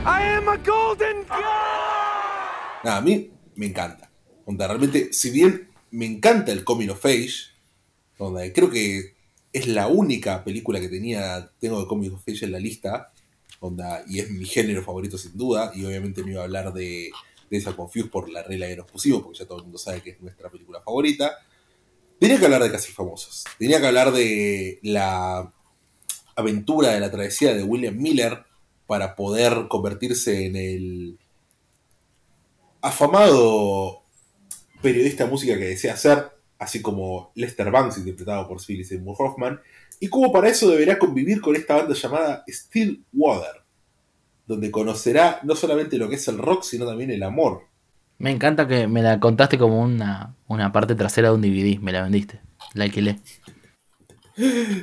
I 0.05 0.21
am 0.21 0.47
a 0.47 0.57
golden 0.57 1.25
Nada, 2.83 2.97
a 2.97 3.01
mí 3.01 3.31
me 3.55 3.67
encanta. 3.67 4.09
Onda, 4.45 4.67
realmente, 4.67 5.11
si 5.11 5.31
bien 5.31 5.69
me 5.91 6.05
encanta 6.05 6.51
el 6.51 6.63
Coming 6.63 6.89
of 6.89 7.05
Age, 7.05 7.51
donde 8.17 8.53
creo 8.53 8.69
que 8.69 9.15
es 9.51 9.67
la 9.67 9.87
única 9.87 10.43
película 10.43 10.79
que 10.79 10.89
tenía, 10.89 11.51
tengo 11.59 11.79
de 11.79 11.87
Coming 11.87 12.11
of 12.11 12.23
Age 12.27 12.45
en 12.45 12.51
la 12.51 12.59
lista, 12.59 13.11
y 14.07 14.19
es 14.19 14.29
mi 14.29 14.45
género 14.45 14.83
favorito 14.83 15.17
sin 15.17 15.37
duda, 15.37 15.71
y 15.75 15.83
obviamente 15.85 16.21
no 16.21 16.29
iba 16.29 16.41
a 16.41 16.45
hablar 16.45 16.73
de 16.73 17.11
Days 17.49 17.67
and 17.67 17.75
Confused 17.75 18.09
por 18.09 18.29
la 18.29 18.43
regla 18.43 18.67
que 18.67 18.77
nos 18.77 18.89
pusimos, 18.89 19.21
porque 19.21 19.39
ya 19.39 19.45
todo 19.45 19.57
el 19.57 19.63
mundo 19.63 19.77
sabe 19.77 20.01
que 20.01 20.11
es 20.11 20.21
nuestra 20.21 20.49
película 20.49 20.81
favorita. 20.81 21.37
Tenía 22.19 22.37
que 22.37 22.45
hablar 22.45 22.63
de 22.63 22.71
Casi 22.71 22.91
Famosos. 22.91 23.45
Tenía 23.57 23.79
que 23.79 23.87
hablar 23.87 24.11
de 24.11 24.79
la 24.83 25.51
aventura 26.35 26.89
de 26.89 26.99
la 26.99 27.11
travesía 27.11 27.53
de 27.53 27.63
William 27.63 27.97
Miller 27.97 28.45
para 28.87 29.15
poder 29.15 29.67
convertirse 29.67 30.45
en 30.45 30.55
el 30.55 31.19
afamado 32.81 34.03
periodista 34.81 35.25
de 35.25 35.31
música 35.31 35.57
que 35.57 35.65
desea 35.65 35.97
ser, 35.97 36.31
así 36.59 36.81
como 36.81 37.31
Lester 37.35 37.71
Banks, 37.71 37.97
interpretado 37.97 38.47
por 38.47 38.61
Philip 38.61 38.85
Seymour 38.85 39.15
Hoffman, 39.17 39.59
y 39.99 40.07
como 40.07 40.31
para 40.31 40.49
eso 40.49 40.69
deberá 40.69 40.99
convivir 40.99 41.41
con 41.41 41.55
esta 41.55 41.77
banda 41.77 41.95
llamada 41.95 42.43
Stillwater, 42.47 43.63
donde 44.45 44.69
conocerá 44.69 45.39
no 45.43 45.55
solamente 45.55 45.97
lo 45.97 46.09
que 46.09 46.15
es 46.15 46.27
el 46.27 46.37
rock, 46.37 46.63
sino 46.63 46.85
también 46.85 47.11
el 47.11 47.23
amor. 47.23 47.63
Me 48.17 48.31
encanta 48.31 48.67
que 48.67 48.87
me 48.87 49.01
la 49.01 49.19
contaste 49.19 49.57
como 49.57 49.81
una, 49.81 50.35
una 50.47 50.71
parte 50.71 50.95
trasera 50.95 51.29
de 51.29 51.35
un 51.35 51.41
DVD, 51.41 51.79
me 51.79 51.93
la 51.93 52.03
vendiste. 52.03 52.41
La 52.73 52.83
alquilé. 52.83 53.19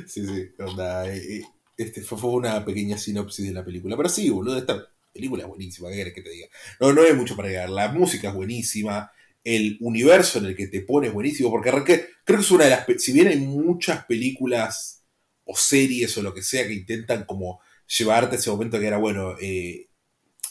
Sí, 0.07 0.23
sí, 0.23 0.51
onda, 0.59 1.11
eh, 1.11 1.17
eh, 1.17 1.43
este 1.75 2.03
fue, 2.03 2.15
fue 2.15 2.29
una 2.29 2.63
pequeña 2.63 2.95
sinopsis 2.95 3.47
de 3.47 3.53
la 3.53 3.65
película. 3.65 3.97
Pero 3.97 4.07
sí, 4.07 4.29
boludo, 4.29 4.55
esta 4.55 4.87
película 5.11 5.43
es 5.43 5.49
buenísima, 5.49 5.89
¿qué 5.89 5.95
querés 5.95 6.13
que 6.13 6.21
te 6.21 6.29
diga? 6.29 6.47
No, 6.79 6.93
no 6.93 7.01
hay 7.01 7.13
mucho 7.13 7.35
para 7.35 7.47
agregar. 7.47 7.69
La 7.71 7.91
música 7.91 8.29
es 8.29 8.35
buenísima, 8.35 9.11
el 9.47 9.77
universo 9.79 10.39
en 10.39 10.45
el 10.45 10.57
que 10.57 10.67
te 10.67 10.81
pones 10.81 11.13
buenísimo, 11.13 11.49
porque 11.49 11.69
creo 11.69 11.85
que 11.85 12.09
es 12.25 12.51
una 12.51 12.65
de 12.65 12.69
las... 12.71 12.85
Si 12.97 13.13
bien 13.13 13.27
hay 13.27 13.37
muchas 13.37 14.03
películas 14.05 15.05
o 15.45 15.55
series 15.55 16.17
o 16.17 16.21
lo 16.21 16.33
que 16.33 16.43
sea 16.43 16.67
que 16.67 16.73
intentan 16.73 17.23
como 17.23 17.61
llevarte 17.97 18.35
ese 18.35 18.49
momento 18.49 18.77
que 18.77 18.87
era, 18.87 18.97
bueno, 18.97 19.35
eh, 19.39 19.87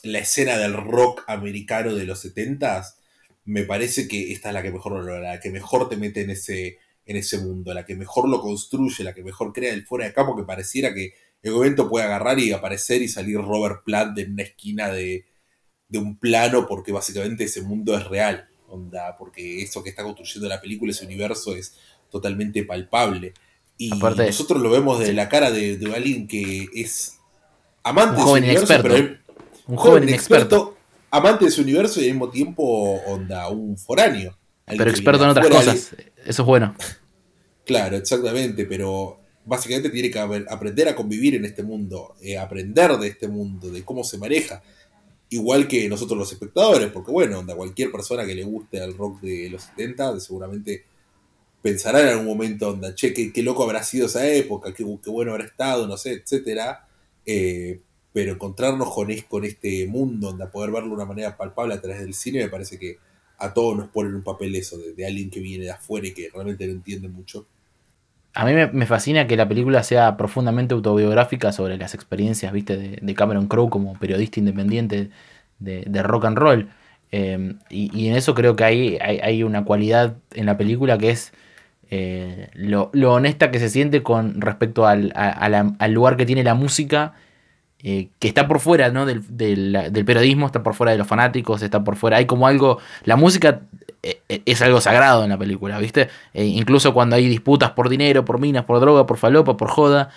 la 0.02 0.20
escena 0.20 0.56
del 0.56 0.72
rock 0.72 1.24
americano 1.26 1.94
de 1.94 2.06
los 2.06 2.24
70s, 2.24 2.94
me 3.44 3.64
parece 3.64 4.08
que 4.08 4.32
esta 4.32 4.48
es 4.48 4.54
la 4.54 4.62
que 4.62 4.72
mejor 4.72 5.04
la 5.04 5.40
que 5.40 5.50
mejor 5.50 5.90
te 5.90 5.98
mete 5.98 6.22
en 6.22 6.30
ese, 6.30 6.78
en 7.04 7.16
ese 7.16 7.36
mundo, 7.36 7.74
la 7.74 7.84
que 7.84 7.96
mejor 7.96 8.30
lo 8.30 8.40
construye, 8.40 9.04
la 9.04 9.12
que 9.12 9.22
mejor 9.22 9.52
crea 9.52 9.74
el 9.74 9.84
fuera 9.84 10.06
de 10.06 10.14
campo, 10.14 10.34
que 10.34 10.44
pareciera 10.44 10.94
que 10.94 11.12
el 11.42 11.52
momento 11.52 11.90
puede 11.90 12.06
agarrar 12.06 12.38
y 12.38 12.50
aparecer 12.52 13.02
y 13.02 13.08
salir 13.08 13.36
Robert 13.36 13.84
Plant 13.84 14.18
en 14.18 14.32
una 14.32 14.42
esquina 14.44 14.88
de, 14.90 15.26
de 15.88 15.98
un 15.98 16.18
plano, 16.18 16.66
porque 16.66 16.92
básicamente 16.92 17.44
ese 17.44 17.60
mundo 17.60 17.94
es 17.94 18.04
real, 18.04 18.48
onda, 18.68 19.16
porque 19.16 19.62
eso 19.62 19.82
que 19.82 19.90
está 19.90 20.02
construyendo 20.02 20.48
la 20.48 20.60
película, 20.60 20.92
ese 20.92 21.04
universo 21.06 21.54
es 21.56 21.74
totalmente 22.10 22.62
palpable. 22.64 23.32
Y 23.78 23.94
Aparte- 23.94 24.26
nosotros 24.26 24.62
lo 24.62 24.70
vemos 24.70 24.98
de 24.98 25.12
la 25.12 25.28
cara 25.28 25.50
de, 25.50 25.76
de 25.76 25.94
alguien 25.94 26.26
que 26.26 26.68
es 26.74 27.18
amante 27.82 28.12
Un 28.12 28.16
de 28.16 28.22
su 28.22 28.30
universo, 28.32 28.58
inexperto. 28.58 28.82
pero 28.82 28.96
él- 28.96 29.20
Un 29.66 29.76
joven 29.76 30.02
inexperto. 30.04 30.76
amante 31.10 31.44
de 31.46 31.50
su 31.50 31.62
universo 31.62 32.00
y 32.00 32.04
al 32.04 32.10
mismo 32.12 32.30
tiempo 32.30 32.64
onda 33.06 33.48
un 33.50 33.76
foráneo. 33.76 34.36
Pero 34.66 34.90
experto 34.90 35.22
en 35.24 35.30
otras 35.30 35.48
cosas. 35.48 35.94
Eso 36.24 36.42
es 36.42 36.46
bueno. 36.46 36.74
Claro, 37.64 37.96
exactamente, 37.96 38.64
pero 38.64 39.18
básicamente 39.44 39.90
tiene 39.90 40.08
que 40.08 40.20
haber- 40.20 40.46
aprender 40.48 40.88
a 40.88 40.94
convivir 40.94 41.34
en 41.34 41.44
este 41.44 41.64
mundo, 41.64 42.14
eh, 42.22 42.38
aprender 42.38 42.96
de 42.96 43.08
este 43.08 43.26
mundo, 43.26 43.70
de 43.72 43.84
cómo 43.84 44.04
se 44.04 44.18
maneja, 44.18 44.62
igual 45.30 45.68
que 45.68 45.88
nosotros 45.88 46.18
los 46.18 46.32
espectadores, 46.32 46.90
porque 46.92 47.10
bueno, 47.12 47.38
onda, 47.40 47.54
cualquier 47.56 47.90
persona 47.92 48.24
que 48.26 48.34
le 48.34 48.44
guste 48.44 48.80
al 48.80 48.96
rock 48.96 49.20
de 49.22 49.50
los 49.50 49.62
70 49.64 50.18
seguramente 50.20 50.84
pensará 51.62 52.00
en 52.02 52.08
algún 52.08 52.26
momento, 52.26 52.70
onda, 52.70 52.94
che, 52.94 53.12
qué, 53.12 53.42
loco 53.42 53.64
habrá 53.64 53.82
sido 53.82 54.06
esa 54.06 54.26
época, 54.28 54.72
qué, 54.74 54.84
qué 55.02 55.10
bueno 55.10 55.32
habrá 55.32 55.44
estado, 55.44 55.86
no 55.86 55.96
sé, 55.96 56.12
etcétera, 56.14 56.88
eh, 57.24 57.80
pero 58.12 58.32
encontrarnos 58.32 58.92
con, 58.94 59.10
es- 59.10 59.24
con 59.24 59.44
este 59.44 59.86
mundo, 59.86 60.28
onda, 60.30 60.50
poder 60.50 60.70
verlo 60.70 60.90
de 60.90 60.94
una 60.96 61.04
manera 61.06 61.36
palpable 61.36 61.74
a 61.74 61.80
través 61.80 62.00
del 62.00 62.14
cine, 62.14 62.40
me 62.44 62.48
parece 62.50 62.78
que 62.78 62.98
a 63.38 63.52
todos 63.52 63.76
nos 63.76 63.88
ponen 63.90 64.14
un 64.14 64.22
papel 64.22 64.54
eso, 64.56 64.78
de, 64.78 64.92
de 64.94 65.06
alguien 65.06 65.30
que 65.30 65.40
viene 65.40 65.64
de 65.64 65.70
afuera 65.72 66.06
y 66.08 66.14
que 66.14 66.30
realmente 66.32 66.66
no 66.66 66.72
entiende 66.72 67.08
mucho. 67.08 67.46
A 68.36 68.44
mí 68.44 68.52
me, 68.52 68.86
fascina 68.86 69.26
que 69.26 69.36
la 69.36 69.48
película 69.48 69.82
sea 69.82 70.16
profundamente 70.18 70.74
autobiográfica 70.74 71.52
sobre 71.52 71.78
las 71.78 71.94
experiencias, 71.94 72.52
viste, 72.52 72.76
de, 72.76 72.98
de 73.00 73.14
Cameron 73.14 73.48
Crowe 73.48 73.70
como 73.70 73.98
periodista 73.98 74.40
independiente 74.40 75.10
de, 75.58 75.84
de 75.86 76.02
rock 76.02 76.26
and 76.26 76.36
roll. 76.38 76.68
Eh, 77.12 77.54
y, 77.70 77.90
y 77.98 78.08
en 78.08 78.16
eso 78.16 78.34
creo 78.34 78.54
que 78.54 78.64
hay, 78.64 78.98
hay, 79.00 79.20
hay 79.20 79.42
una 79.42 79.64
cualidad 79.64 80.16
en 80.34 80.44
la 80.46 80.58
película 80.58 80.98
que 80.98 81.10
es 81.10 81.32
eh, 81.90 82.50
lo, 82.54 82.90
lo 82.92 83.14
honesta 83.14 83.50
que 83.50 83.58
se 83.58 83.70
siente 83.70 84.02
con 84.02 84.40
respecto 84.40 84.86
al, 84.86 85.12
al 85.16 85.92
lugar 85.92 86.16
que 86.18 86.26
tiene 86.26 86.44
la 86.44 86.54
música, 86.54 87.14
eh, 87.82 88.08
que 88.18 88.28
está 88.28 88.48
por 88.48 88.60
fuera 88.60 88.90
¿no? 88.90 89.06
del, 89.06 89.22
del- 89.36 89.88
del 89.92 90.04
periodismo, 90.04 90.46
está 90.46 90.62
por 90.62 90.74
fuera 90.74 90.92
de 90.92 90.98
los 90.98 91.06
fanáticos, 91.06 91.62
está 91.62 91.84
por 91.84 91.96
fuera. 91.96 92.16
Hay 92.18 92.26
como 92.26 92.46
algo. 92.46 92.78
La 93.04 93.16
música 93.16 93.60
es 94.28 94.62
algo 94.62 94.80
sagrado 94.80 95.24
en 95.24 95.30
la 95.30 95.38
película, 95.38 95.78
¿viste? 95.78 96.08
Eh, 96.34 96.44
incluso 96.44 96.92
cuando 96.92 97.16
hay 97.16 97.28
disputas 97.28 97.70
por 97.72 97.88
dinero, 97.88 98.24
por 98.24 98.38
minas, 98.40 98.64
por 98.64 98.80
droga, 98.80 99.06
por 99.06 99.18
falopa, 99.18 99.56
por 99.56 99.68
joda, 99.68 100.10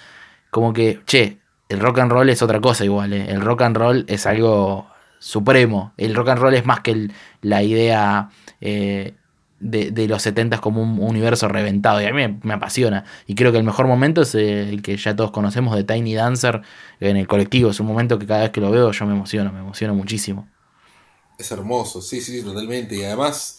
como 0.50 0.74
que, 0.74 1.02
che, 1.06 1.40
el 1.70 1.80
rock 1.80 2.00
and 2.00 2.12
roll 2.12 2.30
es 2.30 2.42
otra 2.42 2.60
cosa 2.60 2.84
igual, 2.86 3.14
¿eh? 3.14 3.28
El 3.30 3.42
rock 3.42 3.62
and 3.62 3.78
roll 3.78 4.06
es 4.08 4.26
algo 4.26 4.88
supremo. 5.20 5.94
El 5.98 6.16
rock 6.16 6.30
and 6.30 6.42
roll 6.42 6.54
es 6.56 6.66
más 6.66 6.80
que 6.80 7.10
la 7.42 7.62
idea 7.62 8.30
eh, 8.62 9.14
de, 9.60 9.92
de 9.92 10.08
los 10.08 10.22
70 10.22 10.60
como 10.60 10.82
un 10.82 11.00
universo 11.00 11.48
reventado. 11.48 12.02
Y 12.02 12.06
a 12.06 12.14
mí 12.14 12.40
me, 12.42 12.54
apasiona. 12.54 13.06
Y 13.28 13.36
creo 13.36 13.52
que 13.52 13.58
el 13.58 13.64
mejor 13.64 13.88
momento 13.88 14.22
es 14.22 14.34
eh, 14.36 14.70
el 14.70 14.82
que 14.82 14.98
ya 14.98 15.16
todos 15.16 15.32
conocemos 15.32 15.76
de 15.76 15.84
Tiny 15.84 16.16
Dancer 16.16 16.62
en 17.00 17.18
el 17.18 17.28
colectivo. 17.28 17.70
Es 17.70 17.80
un 17.80 17.88
momento 17.88 18.18
que 18.18 18.26
cada 18.26 18.42
vez 18.42 18.50
que 18.50 18.62
lo 18.62 18.72
veo 18.72 18.92
yo 18.92 19.06
me 19.06 19.14
emociono, 19.14 19.52
me 19.52 19.60
emociono 19.60 19.94
muchísimo. 19.94 20.48
Es 21.38 21.52
hermoso, 21.52 22.02
sí, 22.02 22.20
sí, 22.20 22.44
totalmente. 22.44 22.96
Y 22.96 23.04
además, 23.04 23.59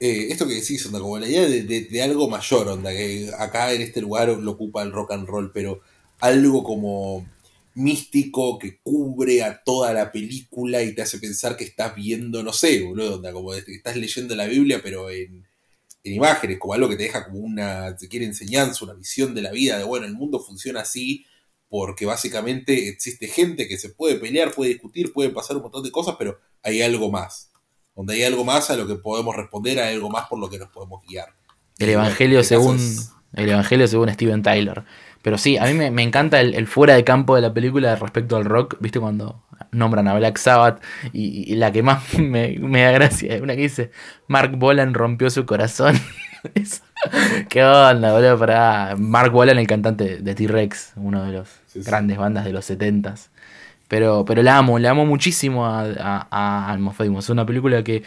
eh, 0.00 0.28
esto 0.30 0.46
que 0.46 0.54
decís, 0.54 0.84
onda, 0.86 1.00
como 1.00 1.18
la 1.18 1.28
idea 1.28 1.42
de, 1.48 1.62
de- 1.62 2.02
algo 2.02 2.28
mayor, 2.28 2.68
onda, 2.68 2.90
que 2.90 3.30
acá 3.38 3.72
en 3.72 3.82
este 3.82 4.00
lugar 4.00 4.28
lo 4.28 4.52
ocupa 4.52 4.82
el 4.82 4.92
rock 4.92 5.12
and 5.12 5.26
roll, 5.26 5.52
pero 5.52 5.80
algo 6.20 6.62
como 6.64 7.26
místico 7.74 8.58
que 8.58 8.78
cubre 8.82 9.42
a 9.42 9.62
toda 9.64 9.92
la 9.92 10.12
película 10.12 10.82
y 10.82 10.94
te 10.94 11.02
hace 11.02 11.18
pensar 11.18 11.56
que 11.56 11.64
estás 11.64 11.94
viendo, 11.96 12.42
no 12.42 12.52
sé, 12.52 12.82
boludo, 12.82 13.16
onda, 13.16 13.32
como 13.32 13.50
que 13.52 13.74
estás 13.74 13.96
leyendo 13.96 14.34
la 14.36 14.46
Biblia, 14.46 14.80
pero 14.82 15.10
en, 15.10 15.44
en 16.04 16.12
imágenes, 16.14 16.58
como 16.58 16.74
algo 16.74 16.88
que 16.88 16.96
te 16.96 17.04
deja 17.04 17.24
como 17.26 17.40
una, 17.40 17.96
te 17.96 18.08
quiere 18.08 18.26
enseñanza, 18.26 18.84
una 18.84 18.94
visión 18.94 19.34
de 19.34 19.42
la 19.42 19.52
vida, 19.52 19.78
de 19.78 19.84
bueno, 19.84 20.06
el 20.06 20.14
mundo 20.14 20.40
funciona 20.40 20.80
así, 20.82 21.24
porque 21.68 22.06
básicamente 22.06 22.88
existe 22.88 23.26
gente 23.28 23.68
que 23.68 23.78
se 23.78 23.90
puede 23.90 24.16
pelear, 24.16 24.52
puede 24.54 24.72
discutir, 24.72 25.12
puede 25.12 25.30
pasar 25.30 25.56
un 25.56 25.62
montón 25.62 25.82
de 25.82 25.90
cosas, 25.90 26.16
pero 26.18 26.38
hay 26.62 26.82
algo 26.82 27.10
más. 27.10 27.50
Donde 27.96 28.14
hay 28.14 28.24
algo 28.24 28.44
más 28.44 28.70
a 28.70 28.76
lo 28.76 28.86
que 28.86 28.96
podemos 28.96 29.34
responder, 29.36 29.78
hay 29.80 29.94
algo 29.94 30.10
más 30.10 30.26
por 30.28 30.38
lo 30.38 30.50
que 30.50 30.58
nos 30.58 30.68
podemos 30.68 31.02
guiar. 31.06 31.28
El 31.78 31.90
Evangelio 31.90 32.40
este 32.40 32.56
según. 32.56 32.76
es- 32.76 33.12
El 33.34 33.48
Evangelio 33.50 33.86
según 33.88 34.08
Steven 34.12 34.42
Tyler. 34.42 34.84
Pero 35.22 35.38
sí, 35.38 35.56
a 35.56 35.64
mí 35.64 35.72
me, 35.74 35.90
me 35.90 36.02
encanta 36.02 36.40
el, 36.40 36.54
el 36.54 36.66
fuera 36.66 36.94
de 36.94 37.02
campo 37.04 37.34
de 37.34 37.40
la 37.40 37.54
película 37.54 37.96
respecto 37.96 38.36
al 38.36 38.44
rock. 38.44 38.76
¿Viste 38.80 39.00
cuando 39.00 39.42
nombran 39.72 40.06
a 40.06 40.14
Black 40.14 40.36
Sabbath? 40.36 40.82
Y, 41.12 41.50
y 41.50 41.56
la 41.56 41.72
que 41.72 41.82
más 41.82 42.02
me, 42.18 42.58
me 42.58 42.82
da 42.82 42.90
gracia 42.92 43.34
es 43.34 43.40
una 43.42 43.54
que 43.56 43.62
dice: 43.62 43.90
Mark 44.28 44.56
Bolan 44.56 44.92
rompió 44.94 45.30
su 45.30 45.46
corazón. 45.46 45.98
¿Qué 47.48 47.64
onda, 47.64 48.12
boludo? 48.12 48.38
Para 48.38 48.96
Mark 48.98 49.32
Bolan, 49.32 49.58
el 49.58 49.66
cantante 49.66 50.18
de 50.18 50.34
T-Rex, 50.34 50.92
uno 50.96 51.24
de 51.24 51.32
los 51.32 51.48
grandes 51.86 52.18
bandas 52.18 52.44
de 52.44 52.52
los 52.52 52.68
70s. 52.68 53.28
Pero, 53.94 54.24
pero 54.24 54.42
la 54.42 54.58
amo, 54.58 54.80
la 54.80 54.90
amo 54.90 55.06
muchísimo 55.06 55.66
a, 55.66 56.26
a, 56.28 56.72
Almost 56.72 56.98
Famous. 56.98 57.26
Es 57.26 57.30
una 57.30 57.46
película 57.46 57.84
que 57.84 58.02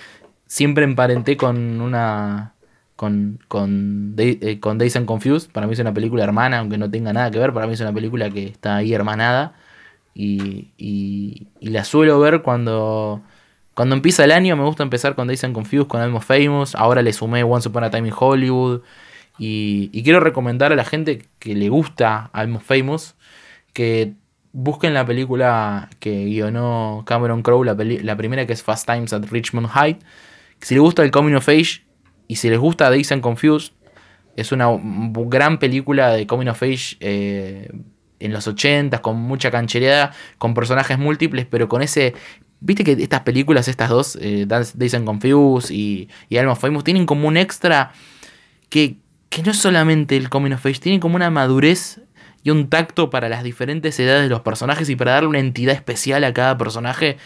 siempre 0.46 0.84
emparenté 0.84 1.38
con 1.38 1.80
una. 1.80 2.56
Con, 2.98 3.40
con, 3.48 4.14
eh, 4.18 4.60
con 4.60 4.78
Days 4.80 4.98
and 4.98 5.06
Confused. 5.06 5.50
Para 5.50 5.66
mí 5.66 5.72
es 5.72 5.80
una 5.80 5.94
película 5.94 6.26
hermana, 6.26 6.60
aunque 6.60 6.78
no 6.78 6.92
tenga 6.92 7.14
nada 7.14 7.32
que 7.32 7.40
ver. 7.40 7.54
Para 7.54 7.68
mí 7.68 7.74
es 7.74 7.80
una 7.80 7.94
película 7.94 8.30
que 8.30 8.48
está 8.48 8.76
ahí 8.76 8.94
hermanada. 8.94 9.56
Y, 10.14 10.72
y, 10.78 11.48
y 11.62 11.70
la 11.70 11.86
suelo 11.86 12.20
ver 12.20 12.42
cuando. 12.42 13.22
Cuando 13.74 13.96
empieza 13.96 14.26
el 14.26 14.34
año, 14.34 14.58
me 14.58 14.66
gusta 14.66 14.84
empezar 14.84 15.16
con 15.16 15.28
Days 15.28 15.46
and 15.46 15.54
Confused, 15.54 15.88
con 15.88 16.02
Almost 16.02 16.28
Famous. 16.28 16.76
Ahora 16.76 17.02
le 17.02 17.14
sumé 17.14 17.46
Once 17.46 17.70
Upon 17.70 17.86
a 17.86 17.92
Time 17.92 18.10
in 18.10 18.14
Hollywood. 18.14 18.82
Y, 19.40 19.90
y 19.94 20.04
quiero 20.04 20.20
recomendar 20.20 20.74
a 20.74 20.76
la 20.76 20.84
gente 20.84 21.30
que 21.40 21.56
le 21.56 21.70
gusta 21.70 22.30
Almost 22.34 22.66
Famous 22.66 23.16
que 23.72 24.16
busquen 24.58 24.96
la 24.96 25.06
película 25.06 25.88
que 26.00 26.26
guionó 26.26 27.04
Cameron 27.06 27.44
Crowe, 27.44 27.64
la, 27.64 27.76
la 27.76 28.18
primera 28.18 28.48
que 28.48 28.54
es 28.54 28.64
Fast 28.64 28.88
Times 28.88 29.14
at 29.14 29.26
Richmond 29.30 29.68
High. 29.68 30.00
Si 30.62 30.74
les 30.74 30.82
gusta 30.82 31.04
el 31.04 31.12
Coming 31.12 31.36
of 31.36 31.48
Age 31.48 31.84
y 32.28 32.38
si 32.38 32.50
les 32.50 32.58
gusta 32.58 32.90
Days 32.90 33.12
and 33.12 33.22
Confused, 33.22 33.74
es 34.36 34.52
una 34.52 34.68
gran 34.72 35.60
película 35.60 36.10
de 36.10 36.26
Coming 36.26 36.48
of 36.48 36.64
Age 36.64 36.98
eh, 37.02 37.70
en 38.20 38.34
los 38.34 38.48
80 38.48 39.00
con 39.04 39.18
mucha 39.18 39.52
canchereada, 39.52 40.12
con 40.40 40.56
personajes 40.56 40.98
múltiples, 40.98 41.46
pero 41.46 41.70
con 41.70 41.84
ese. 41.84 42.16
Viste 42.60 42.84
que 42.84 42.94
estas 42.94 43.22
películas, 43.22 43.68
estas 43.68 43.92
dos, 43.92 44.18
eh, 44.20 44.48
Days 44.48 44.96
and 44.96 45.06
Confused 45.06 45.70
y, 45.70 46.10
y 46.30 46.38
Almost 46.38 46.62
Famous, 46.62 46.84
tienen 46.84 47.06
como 47.06 47.28
un 47.28 47.38
extra 47.38 47.92
que, 48.70 48.98
que 49.30 49.44
no 49.44 49.52
es 49.52 49.58
solamente 49.60 50.18
el 50.18 50.30
coming 50.30 50.54
of 50.54 50.66
age, 50.66 50.80
tiene 50.80 51.00
como 51.00 51.16
una 51.16 51.30
madurez 51.30 52.02
y 52.48 52.50
un 52.50 52.70
tacto 52.70 53.10
para 53.10 53.28
las 53.28 53.44
diferentes 53.44 54.00
edades 54.00 54.24
de 54.24 54.30
los 54.30 54.40
personajes 54.40 54.88
y 54.90 54.96
para 54.96 55.12
darle 55.12 55.28
una 55.28 55.40
entidad 55.40 55.76
especial 55.76 56.24
a 56.24 56.34
cada 56.34 56.58
personaje 56.58 57.18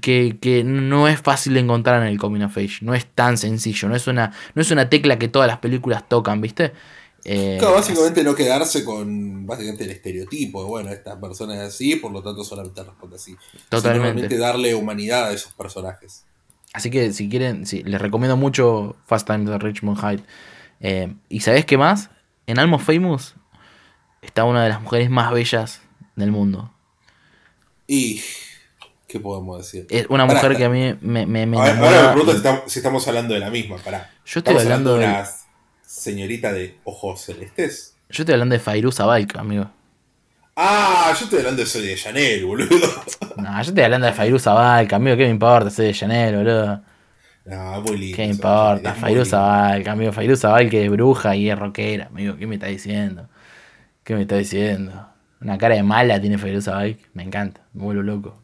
que, 0.00 0.38
que 0.40 0.62
no 0.62 1.08
es 1.08 1.20
fácil 1.20 1.54
de 1.54 1.60
encontrar 1.60 2.00
en 2.02 2.06
el 2.06 2.18
Coming 2.18 2.42
of 2.42 2.56
Age. 2.56 2.78
No 2.82 2.94
es 2.94 3.04
tan 3.04 3.36
sencillo. 3.36 3.88
No 3.88 3.96
es 3.96 4.06
una, 4.06 4.32
no 4.54 4.62
es 4.62 4.70
una 4.70 4.88
tecla 4.88 5.18
que 5.18 5.26
todas 5.26 5.48
las 5.48 5.58
películas 5.58 6.08
tocan, 6.08 6.40
¿viste? 6.40 6.72
Eh, 7.24 7.56
Claro, 7.58 7.74
básicamente 7.74 8.22
no 8.22 8.36
quedarse 8.36 8.84
con 8.84 9.44
básicamente 9.44 9.82
el 9.82 9.90
estereotipo 9.90 10.62
de, 10.62 10.68
bueno, 10.68 10.90
esta 10.90 11.20
persona 11.20 11.54
es 11.54 11.74
así, 11.74 11.96
por 11.96 12.12
lo 12.12 12.22
tanto 12.22 12.44
solamente 12.44 12.84
responde 12.84 13.16
así. 13.16 13.34
Totalmente. 13.68 14.38
darle 14.38 14.76
humanidad 14.76 15.30
a 15.30 15.32
esos 15.32 15.52
personajes. 15.52 16.26
Así 16.72 16.90
que 16.90 17.12
si 17.12 17.28
quieren, 17.28 17.66
sí, 17.66 17.82
les 17.82 18.00
recomiendo 18.00 18.36
mucho 18.36 18.94
Fast 19.04 19.26
Times 19.26 19.50
at 19.50 19.62
Richmond 19.62 19.98
High. 19.98 20.24
Eh, 20.78 21.12
¿Y 21.28 21.40
sabés 21.40 21.66
qué 21.66 21.76
más? 21.76 22.10
En 22.46 22.60
Almost 22.60 22.84
Famous 22.86 23.34
está 24.22 24.44
una 24.44 24.62
de 24.64 24.68
las 24.70 24.80
mujeres 24.80 25.10
más 25.10 25.32
bellas 25.32 25.80
del 26.16 26.30
mundo. 26.32 26.70
Y, 27.86 28.22
¿qué 29.08 29.18
podemos 29.20 29.58
decir? 29.58 29.86
Es 29.90 30.06
una 30.08 30.26
Pará, 30.26 30.34
mujer 30.38 30.52
está- 30.52 30.58
que 30.58 30.64
a 30.64 30.68
mí 30.70 30.96
me, 31.00 31.26
me, 31.26 31.46
me 31.46 31.56
Ahora, 31.58 31.74
me 31.74 32.08
pregunto 32.12 32.30
si 32.32 32.36
estamos, 32.36 32.62
si 32.72 32.78
estamos 32.78 33.08
hablando 33.08 33.34
de 33.34 33.40
la 33.40 33.50
misma, 33.50 33.76
pará. 33.78 34.10
Yo 34.24 34.38
estoy 34.40 34.52
¿Estamos 34.54 34.62
hablando 34.64 34.96
de 34.98 35.04
una 35.06 35.28
señorita 35.86 36.52
de 36.52 36.78
ojos 36.84 37.22
celestes. 37.22 37.94
Yo 38.10 38.22
estoy 38.22 38.34
hablando 38.34 38.54
de 38.54 38.60
Fairuza 38.60 39.06
Balk, 39.06 39.36
amigo. 39.36 39.70
Ah, 40.56 41.12
yo 41.18 41.24
estoy 41.24 41.38
hablando 41.38 41.62
de 41.62 41.66
Soy 41.66 41.86
de 41.86 41.96
Chanel, 41.96 42.44
boludo. 42.44 42.68
No, 43.36 43.54
yo 43.62 43.68
estoy 43.70 43.84
hablando 43.84 44.06
de 44.06 44.12
Fairuza 44.12 44.52
Balk, 44.52 44.92
amigo. 44.92 45.16
¿Qué 45.16 45.22
me 45.24 45.30
importa? 45.30 45.70
Soy 45.70 45.86
de 45.86 45.94
Chanel, 45.94 46.36
boludo. 46.36 46.82
No, 47.46 47.80
muy 47.80 47.96
lindo. 47.96 48.16
¿Qué 48.16 48.22
me 48.26 48.32
importa? 48.32 48.94
Fairuza. 48.94 49.40
Balk, 49.40 49.88
amigo. 49.88 50.12
Fairuza 50.12 50.50
Balk 50.50 50.72
es 50.74 50.90
bruja 50.90 51.34
y 51.36 51.48
es 51.48 51.58
rockera, 51.58 52.06
amigo. 52.08 52.36
¿Qué 52.36 52.46
me 52.46 52.56
está 52.56 52.66
diciendo? 52.66 53.28
¿Qué 54.10 54.16
me 54.16 54.22
está 54.22 54.38
diciendo? 54.38 55.06
Una 55.40 55.56
cara 55.56 55.76
de 55.76 55.84
mala 55.84 56.20
tiene 56.20 56.36
Fairuza 56.36 56.72
Balk. 56.72 56.98
Me 57.14 57.22
encanta, 57.22 57.60
me 57.72 57.84
vuelvo 57.84 58.02
loco. 58.02 58.42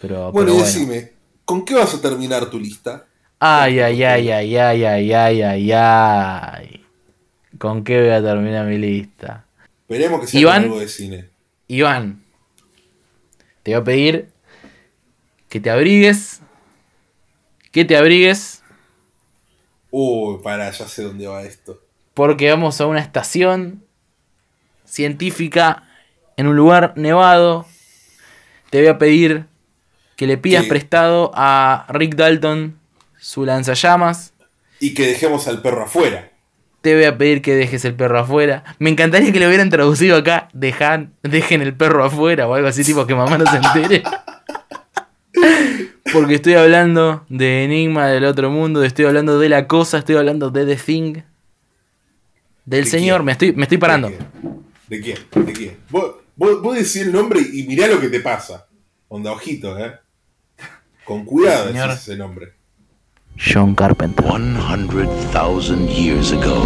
Pero, 0.00 0.32
Bueno, 0.32 0.46
pero 0.46 0.48
y 0.48 0.52
bueno. 0.52 0.64
decime, 0.64 1.12
¿con 1.44 1.66
qué 1.66 1.74
vas 1.74 1.92
a 1.92 2.00
terminar 2.00 2.48
tu 2.48 2.58
lista? 2.58 3.04
Ay, 3.40 3.78
ay, 3.80 4.02
ay, 4.02 4.30
ay, 4.30 4.56
ay, 4.56 4.84
ay, 4.86 5.12
ay, 5.12 5.42
ay, 5.42 5.72
ay. 5.74 6.86
¿Con 7.58 7.84
qué 7.84 8.00
voy 8.00 8.08
a 8.08 8.22
terminar 8.22 8.64
mi 8.66 8.78
lista? 8.78 9.44
Esperemos 9.82 10.22
que 10.22 10.26
sea 10.28 10.40
Iván. 10.40 10.62
algo 10.62 10.80
de 10.80 10.88
cine. 10.88 11.28
Iván, 11.68 12.22
te 13.62 13.72
voy 13.72 13.80
a 13.82 13.84
pedir 13.84 14.30
que 15.50 15.60
te 15.60 15.68
abrigues. 15.68 16.40
Que 17.70 17.84
te 17.84 17.98
abrigues. 17.98 18.62
Uy, 19.90 20.38
para, 20.42 20.70
ya 20.70 20.88
sé 20.88 21.02
dónde 21.02 21.26
va 21.26 21.42
esto. 21.42 21.82
Porque 22.14 22.48
vamos 22.48 22.80
a 22.80 22.86
una 22.86 23.00
estación 23.00 23.84
científica 24.90 25.84
en 26.36 26.48
un 26.48 26.56
lugar 26.56 26.92
nevado. 26.96 27.66
Te 28.70 28.78
voy 28.78 28.88
a 28.88 28.98
pedir 28.98 29.46
que 30.16 30.26
le 30.26 30.36
pidas 30.36 30.66
prestado 30.66 31.30
a 31.34 31.86
Rick 31.88 32.14
Dalton 32.14 32.78
su 33.18 33.44
lanzallamas. 33.44 34.34
Y 34.80 34.94
que 34.94 35.06
dejemos 35.06 35.46
al 35.48 35.62
perro 35.62 35.84
afuera. 35.84 36.30
Te 36.80 36.94
voy 36.94 37.04
a 37.04 37.18
pedir 37.18 37.42
que 37.42 37.54
dejes 37.54 37.84
el 37.84 37.94
perro 37.94 38.18
afuera. 38.18 38.64
Me 38.78 38.90
encantaría 38.90 39.32
que 39.32 39.40
lo 39.40 39.46
hubieran 39.46 39.68
traducido 39.68 40.16
acá. 40.16 40.48
Dejan, 40.52 41.12
dejen 41.22 41.60
el 41.60 41.74
perro 41.74 42.04
afuera 42.04 42.48
o 42.48 42.54
algo 42.54 42.68
así, 42.68 42.84
tipo 42.84 43.06
que 43.06 43.14
mamá 43.14 43.38
no 43.38 43.46
se 43.46 43.56
entere. 43.56 44.02
Porque 46.12 46.36
estoy 46.36 46.54
hablando 46.54 47.24
de 47.28 47.64
Enigma 47.64 48.08
del 48.08 48.24
otro 48.24 48.50
mundo, 48.50 48.82
estoy 48.82 49.04
hablando 49.04 49.38
de 49.38 49.48
la 49.48 49.68
cosa, 49.68 49.98
estoy 49.98 50.16
hablando 50.16 50.50
de 50.50 50.66
The 50.66 50.76
Thing. 50.76 51.22
Del 52.64 52.84
¿De 52.84 52.90
señor, 52.90 53.22
me 53.22 53.32
estoy, 53.32 53.52
me 53.52 53.64
estoy 53.64 53.78
parando. 53.78 54.10
¿De 54.90 55.00
quién? 55.00 55.18
¿De 55.46 55.52
quién? 55.52 55.78
Vos, 55.88 56.16
vos, 56.34 56.60
vos 56.60 56.74
decís 56.74 56.96
el 56.96 57.12
nombre 57.12 57.40
y 57.40 57.62
mirá 57.62 57.86
lo 57.86 58.00
que 58.00 58.08
te 58.08 58.18
pasa. 58.18 58.66
Onda, 59.06 59.30
ojito, 59.30 59.78
eh. 59.78 59.92
Con 61.04 61.24
cuidado 61.24 61.68
Señor. 61.68 61.90
decís 61.90 62.02
ese 62.02 62.16
nombre. 62.16 62.54
John 63.38 63.76
Carpenter. 63.76 64.24
100,000 64.26 65.88
years 65.88 66.32
ago, 66.32 66.60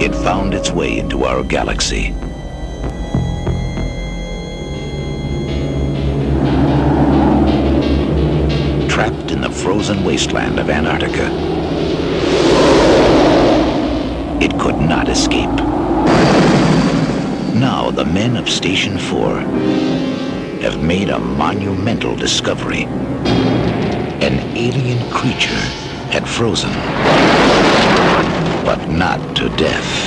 it 0.00 0.14
found 0.14 0.54
its 0.54 0.70
way 0.70 1.00
into 1.00 1.24
our 1.24 1.42
galaxy. 1.42 2.14
Trapped 8.88 9.32
in 9.32 9.40
the 9.40 9.50
frozen 9.50 10.04
wasteland 10.04 10.60
of 10.60 10.70
Antarctica, 10.70 11.26
it 14.40 14.56
could 14.60 14.78
not 14.80 15.08
escape. 15.08 15.65
Now, 17.60 17.90
the 17.90 18.04
men 18.04 18.36
of 18.36 18.50
Station 18.50 18.98
4 18.98 19.40
have 20.60 20.82
made 20.82 21.08
a 21.08 21.18
monumental 21.18 22.14
discovery 22.14 22.86
an 24.26 24.40
alien 24.56 24.98
creature 25.10 25.62
had 26.10 26.26
frozen, 26.26 26.72
but 28.64 28.88
not 28.88 29.36
to 29.36 29.48
death. 29.56 30.06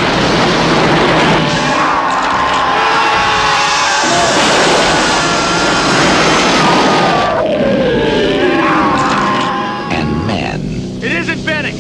And 9.92 10.28
man 10.28 10.62
It 11.04 11.12
isn't 11.14 11.38
Phoenix. 11.38 11.78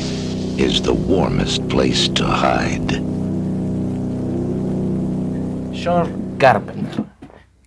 is 0.57 0.81
the 0.81 0.93
warmest 0.93 1.67
place 1.67 2.07
to 2.09 2.25
hide. 2.25 3.18
John 5.89 6.35
Carpenter. 6.37 7.05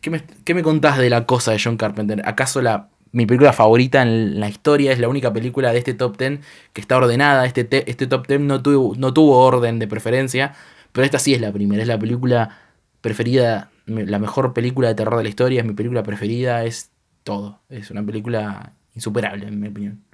¿Qué 0.01 0.11
me, 0.11 0.23
qué 0.45 0.55
me 0.55 0.63
contás 0.63 0.99
de 0.99 1.11
la 1.11 1.27
cosa 1.27 1.53
de 1.53 1.61
John 1.63 1.77
Carpenter? 1.77 2.23
¿Acaso 2.27 2.63
la, 2.63 2.91
mi 3.13 3.27
película 3.27 3.53
favorita 3.53 4.03
en 4.03 4.41
la 4.41 4.49
historia 4.49 4.93
es 4.93 4.99
la 4.99 5.09
única 5.09 5.33
película 5.33 5.73
de 5.73 5.79
este 5.79 5.95
top 5.95 6.17
10 6.19 6.41
que 6.73 6.81
está 6.81 6.97
ordenada? 6.97 7.47
Este, 7.47 7.65
te- 7.65 7.91
este 7.91 8.07
top 8.07 8.27
10 8.27 8.41
no 8.41 8.63
tuvo, 8.63 8.95
no 8.97 9.15
tuvo 9.15 9.39
orden 9.39 9.79
de 9.79 9.89
preferencia, 9.89 10.55
pero 10.93 11.05
esta 11.05 11.19
sí 11.19 11.35
es 11.35 11.41
la 11.41 11.53
primera. 11.53 11.83
Es 11.83 11.89
la 11.89 11.99
película 11.99 12.59
preferida, 13.01 13.71
la 13.87 14.19
mejor 14.19 14.55
película 14.55 14.89
de 14.89 14.95
terror 14.97 15.17
de 15.19 15.25
la 15.25 15.29
historia, 15.31 15.61
es 15.61 15.67
mi 15.67 15.75
película 15.75 16.03
preferida, 16.03 16.65
es 16.65 16.93
todo. 17.25 17.63
Es 17.69 17.91
una 17.91 18.05
película 18.05 18.75
insuperable, 18.95 19.47
en 19.49 19.61
mi 19.61 19.69
opinión. 19.69 20.05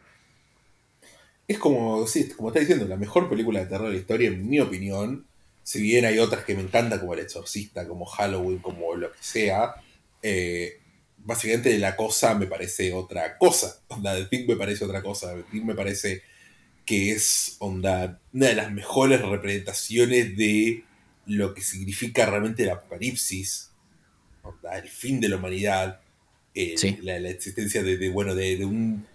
Es 1.49 1.59
como, 1.59 2.07
sí, 2.07 2.29
como 2.31 2.49
está 2.51 2.61
diciendo, 2.61 2.87
la 2.87 2.97
mejor 2.97 3.29
película 3.29 3.61
de 3.61 3.67
terror 3.67 3.89
de 3.89 3.95
la 3.95 4.01
historia, 4.01 4.29
en 4.29 4.49
mi 4.49 4.61
opinión. 4.61 5.28
Si 5.69 5.83
bien 5.83 6.07
hay 6.07 6.19
otras 6.19 6.45
que 6.47 6.55
me 6.55 6.63
encantan, 6.63 6.99
como 6.99 7.13
El 7.13 7.21
Exorcista, 7.21 7.87
como 7.87 8.07
Halloween, 8.07 8.59
como 8.59 8.95
lo 8.97 9.13
que 9.13 9.19
sea. 9.21 9.75
eh, 10.23 10.81
básicamente 11.19 11.77
la 11.79 11.95
cosa 11.95 12.35
me 12.35 12.47
parece 12.47 12.93
otra 12.95 13.37
cosa. 13.37 13.83
Onda, 13.89 14.15
The 14.17 14.25
Thing 14.27 14.47
me 14.49 14.57
parece 14.57 14.85
otra 14.87 15.03
cosa. 15.03 15.35
The 15.35 15.43
Thing 15.51 15.65
me 15.67 15.75
parece 15.75 16.23
que 16.87 17.13
es 17.13 17.57
onda, 17.59 18.19
una 18.33 18.47
de 18.49 18.55
las 18.55 18.73
mejores 18.73 19.21
representaciones 19.21 20.37
de 20.39 20.85
lo 21.27 21.53
que 21.53 21.61
significa 21.61 22.25
realmente 22.25 22.63
el 22.63 22.71
apocalipsis. 22.71 23.71
Onda, 24.43 24.79
el 24.79 24.89
fin 24.89 25.21
de 25.21 25.29
la 25.29 25.37
humanidad. 25.37 26.01
la, 27.03 27.19
la 27.21 27.29
existencia 27.29 27.83
de, 27.83 27.99
de, 27.99 28.09
bueno, 28.09 28.35
de, 28.35 28.57
de 28.57 28.65
un 28.65 29.07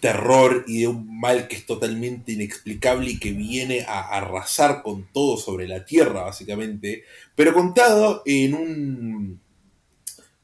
terror 0.00 0.64
y 0.66 0.80
de 0.80 0.88
un 0.88 1.20
mal 1.20 1.46
que 1.46 1.56
es 1.56 1.66
totalmente 1.66 2.32
inexplicable 2.32 3.10
y 3.12 3.18
que 3.20 3.32
viene 3.32 3.82
a 3.86 4.00
arrasar 4.16 4.82
con 4.82 5.06
todo 5.12 5.36
sobre 5.36 5.68
la 5.68 5.84
tierra, 5.84 6.22
básicamente, 6.22 7.04
pero 7.34 7.52
contado 7.52 8.22
en 8.26 8.54
un, 8.54 9.40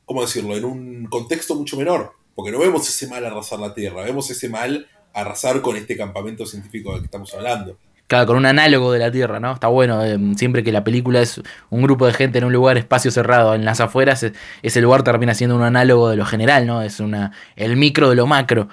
¿cómo 0.05 0.23
decirlo?, 0.23 0.57
en 0.57 0.65
un 0.65 1.07
contexto 1.07 1.55
mucho 1.55 1.77
menor, 1.77 2.13
porque 2.35 2.53
no 2.53 2.59
vemos 2.59 2.89
ese 2.89 3.09
mal 3.09 3.25
arrasar 3.25 3.59
la 3.59 3.75
tierra, 3.75 4.03
vemos 4.03 4.31
ese 4.31 4.49
mal 4.49 4.87
arrasar 5.13 5.63
con 5.63 5.77
este 5.77 5.97
campamento 5.97 6.45
científico 6.47 6.93
del 6.93 7.01
que 7.01 7.07
estamos 7.07 7.33
hablando. 7.35 7.79
Claro, 8.07 8.27
con 8.27 8.37
un 8.37 8.47
análogo 8.47 8.93
de 8.93 9.01
la 9.01 9.11
Tierra, 9.11 9.41
¿no? 9.41 9.53
Está 9.53 9.67
bueno, 9.67 10.05
eh, 10.05 10.17
siempre 10.37 10.63
que 10.63 10.71
la 10.71 10.85
película 10.85 11.21
es 11.21 11.43
un 11.71 11.83
grupo 11.83 12.07
de 12.07 12.13
gente 12.13 12.39
en 12.39 12.45
un 12.45 12.53
lugar, 12.53 12.77
espacio 12.77 13.11
cerrado, 13.11 13.57
en 13.57 13.65
las 13.65 13.81
afueras, 13.81 14.25
ese 14.63 14.81
lugar 14.81 15.03
termina 15.03 15.35
siendo 15.35 15.57
un 15.57 15.63
análogo 15.63 16.09
de 16.09 16.15
lo 16.15 16.25
general, 16.25 16.69
¿no? 16.69 16.83
Es 16.83 17.01
una, 17.01 17.33
el 17.57 17.77
micro 17.77 18.09
de 18.09 18.15
lo 18.15 18.29
macro. 18.29 18.69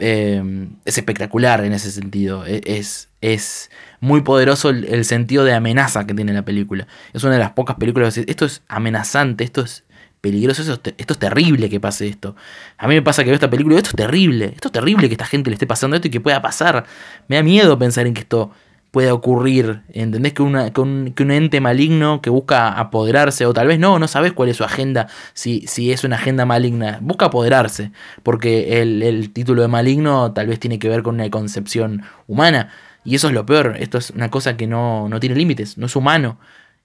Eh, 0.00 0.68
es 0.84 0.98
espectacular 0.98 1.64
en 1.64 1.72
ese 1.72 1.90
sentido. 1.90 2.46
E- 2.46 2.62
Es, 2.64 3.08
es 3.20 3.70
muy 4.00 4.22
poderoso 4.22 4.70
el, 4.70 5.04
sentido 5.04 5.44
de 5.44 5.54
amenaza 5.54 6.06
que 6.06 6.14
tiene 6.14 6.32
la 6.32 6.44
película. 6.44 6.86
Es 7.12 7.24
una 7.24 7.34
de 7.34 7.40
las 7.40 7.52
pocas 7.52 7.76
películas 7.76 8.14
que 8.14 8.24
esto 8.28 8.44
es 8.44 8.62
amenazante, 8.68 9.44
esto 9.44 9.62
es 9.62 9.84
peligroso, 10.20 10.62
esto 10.62 10.90
esto 10.96 11.12
es 11.12 11.18
terrible 11.18 11.68
que 11.68 11.80
pase 11.80 12.08
esto. 12.08 12.36
A 12.76 12.88
mí 12.88 12.94
me 12.94 13.02
pasa 13.02 13.22
que 13.22 13.30
veo 13.30 13.34
esta 13.34 13.50
película 13.50 13.74
y 13.76 13.78
esto 13.78 13.90
es 13.90 13.96
terrible, 13.96 14.46
esto 14.54 14.68
es 14.68 14.72
terrible 14.72 15.08
que 15.08 15.14
esta 15.14 15.26
gente 15.26 15.50
le 15.50 15.54
esté 15.54 15.66
pasando 15.66 15.96
esto 15.96 16.08
y 16.08 16.10
que 16.10 16.20
pueda 16.20 16.42
pasar. 16.42 16.86
Me 17.28 17.36
da 17.36 17.42
miedo 17.42 17.78
pensar 17.78 18.06
en 18.06 18.14
que 18.14 18.20
esto 18.20 18.50
pueda 18.90 19.12
ocurrir. 19.14 19.82
¿Entendés? 19.92 20.32
Que, 20.32 20.42
un, 20.42 21.12
que 21.14 21.22
un 21.22 21.30
ente 21.30 21.60
maligno 21.60 22.20
que 22.22 22.30
busca 22.30 22.70
apoderarse, 22.72 23.46
o 23.46 23.52
tal 23.52 23.66
vez 23.68 23.78
no, 23.78 23.98
no 23.98 24.08
sabes 24.08 24.32
cuál 24.32 24.48
es 24.48 24.56
su 24.56 24.64
agenda, 24.64 25.08
si, 25.34 25.66
si 25.66 25.92
es 25.92 26.04
una 26.04 26.16
agenda 26.16 26.44
maligna. 26.46 26.98
Busca 27.02 27.26
apoderarse, 27.26 27.92
porque 28.22 28.80
el, 28.80 29.02
el 29.02 29.30
título 29.32 29.62
de 29.62 29.68
maligno 29.68 30.32
tal 30.32 30.46
vez 30.48 30.58
tiene 30.60 30.78
que 30.78 30.88
ver 30.88 31.02
con 31.02 31.14
una 31.16 31.30
concepción 31.30 32.02
humana. 32.26 32.70
Y 33.04 33.14
eso 33.14 33.28
es 33.28 33.34
lo 33.34 33.46
peor. 33.46 33.76
Esto 33.78 33.98
es 33.98 34.10
una 34.10 34.30
cosa 34.30 34.56
que 34.56 34.66
no, 34.66 35.08
no 35.08 35.20
tiene 35.20 35.36
límites, 35.36 35.78
no 35.78 35.86
es 35.86 35.96
humano. 35.96 36.38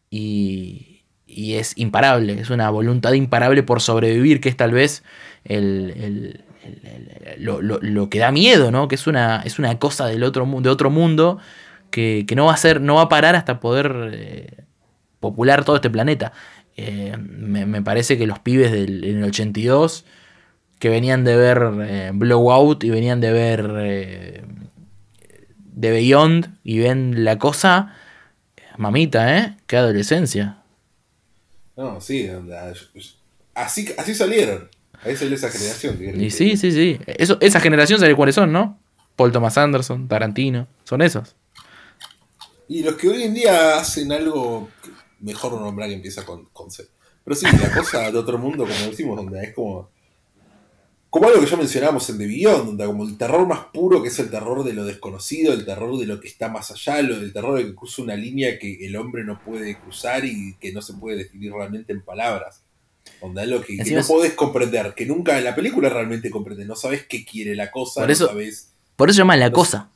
Y, 0.09 1.01
y 1.25 1.56
es 1.56 1.73
imparable, 1.77 2.40
es 2.40 2.49
una 2.49 2.69
voluntad 2.69 3.14
imparable 3.14 3.64
por 3.64 3.82
sobrevivir, 3.82 4.40
que 4.40 4.49
es 4.49 4.56
tal 4.57 4.72
vez 4.72 5.03
el, 5.43 5.93
el- 5.98 6.43
lo, 7.40 7.61
lo- 7.61 7.80
lo 7.82 8.09
que 8.09 8.19
da 8.19 8.32
miedo, 8.32 8.72
¿no? 8.72 8.88
Que 8.88 8.95
es 8.95 9.07
una, 9.07 9.41
es 9.43 9.59
una 9.59 9.80
cosa 9.80 10.06
del 10.06 10.23
otro, 10.23 10.45
de 10.61 10.69
otro 10.69 10.90
mundo 10.90 11.40
que, 11.93 12.25
que 12.27 12.35
no 12.35 12.45
va 12.45 12.53
a 12.55 12.57
ser, 12.57 12.81
no 12.81 12.95
va 12.95 13.03
a 13.03 13.09
parar 13.09 13.35
hasta 13.35 13.59
poder 13.59 14.09
eh, 14.13 14.63
popular 15.19 15.63
todo 15.63 15.75
este 15.75 15.91
planeta. 15.91 16.33
Eh, 16.75 17.15
me, 17.19 17.67
me 17.67 17.83
parece 17.83 18.17
que 18.17 18.25
los 18.25 18.39
pibes 18.39 18.72
del 18.72 19.03
en 19.03 19.19
el 19.19 19.25
82 19.25 20.03
que 20.80 20.89
venían 20.89 21.23
de 21.23 21.35
ver 21.38 21.72
eh, 21.83 22.11
Blowout 22.11 22.83
y 22.83 22.89
venían 22.89 23.22
de 23.22 23.31
ver 23.31 24.43
The 25.80 25.91
Beyond 25.91 26.57
y 26.63 26.80
ven 26.80 27.23
la 27.23 27.38
cosa, 27.38 27.93
mamita, 28.75 29.38
¿eh? 29.38 29.57
Qué 29.67 29.77
adolescencia. 29.77 30.63
No, 31.77 32.01
sí, 32.01 32.27
así, 33.53 33.93
así 33.99 34.15
salieron. 34.15 34.67
Ahí 35.03 35.15
salió 35.15 35.35
esa 35.35 35.51
generación. 35.51 35.99
Y 36.19 36.31
sí, 36.31 36.57
sí, 36.57 36.72
sí. 36.72 36.99
Eso, 37.05 37.38
esa 37.39 37.59
generación 37.59 37.99
sabe 37.99 38.15
cuáles 38.15 38.33
son, 38.33 38.51
¿no? 38.51 38.80
Paul 39.15 39.31
Thomas 39.31 39.59
Anderson, 39.59 40.07
Tarantino, 40.07 40.67
son 40.85 41.03
esos. 41.03 41.35
Y 42.67 42.83
los 42.83 42.95
que 42.95 43.09
hoy 43.09 43.24
en 43.24 43.33
día 43.33 43.77
hacen 43.77 44.11
algo, 44.11 44.69
mejor 45.19 45.53
no 45.53 45.59
nombrar 45.59 45.90
que 45.90 45.95
empieza 45.95 46.25
con, 46.25 46.45
con 46.45 46.72
C. 46.72 46.85
Pero 47.24 47.35
sí, 47.35 47.45
la 47.61 47.74
cosa 47.74 48.11
de 48.11 48.17
otro 48.17 48.38
mundo, 48.38 48.66
como 48.66 48.90
decimos, 48.90 49.17
donde 49.17 49.43
es 49.43 49.53
como. 49.53 49.90
Como 51.09 51.27
algo 51.27 51.42
que 51.42 51.45
ya 51.45 51.58
mencionábamos 51.58 52.09
en 52.09 52.17
The 52.17 52.25
Beyond, 52.25 52.66
donde 52.66 52.85
como 52.88 53.03
el 53.03 53.17
terror 53.19 53.45
más 53.48 53.66
puro, 53.72 54.01
que 54.01 54.08
es 54.08 54.17
el 54.17 54.32
terror 54.32 54.64
de 54.64 54.74
lo 54.74 54.83
desconocido, 54.83 55.53
el 55.53 55.64
terror 55.64 55.95
de 56.00 56.08
lo 56.08 56.19
que 56.19 56.27
está 56.27 56.50
más 56.50 56.72
allá, 56.72 57.03
lo 57.03 57.19
del 57.19 57.32
terror 57.32 57.56
de 57.56 57.66
que 57.66 57.75
cruza 57.75 58.01
una 58.01 58.16
línea 58.16 58.58
que 58.58 58.83
el 58.83 58.95
hombre 58.95 59.24
no 59.24 59.40
puede 59.40 59.77
cruzar 59.77 60.25
y 60.25 60.56
que 60.59 60.74
no 60.74 60.82
se 60.82 60.93
puede 60.95 61.17
definir 61.17 61.53
realmente 61.53 61.93
en 61.93 62.01
palabras. 62.01 62.64
Donde 63.22 63.43
es 63.43 63.48
lo 63.48 63.61
que, 63.61 63.77
que 63.77 63.92
no 63.92 64.00
es- 64.00 64.08
podés 64.08 64.33
comprender, 64.33 64.95
que 64.95 65.06
nunca 65.06 65.38
en 65.38 65.43
la 65.43 65.53
película 65.53 65.88
realmente 65.88 66.32
comprendes, 66.32 66.66
no 66.66 66.75
sabes 66.75 67.06
qué 67.06 67.24
quiere 67.24 67.56
la 67.56 67.69
cosa, 67.69 68.01
Por 68.01 68.08
no 68.08 68.14
eso, 68.14 68.27
sabes. 68.27 68.72
por 68.95 69.09
eso 69.09 69.14
se 69.17 69.19
llama 69.22 69.38
La 69.38 69.51
Cosa. 69.51 69.92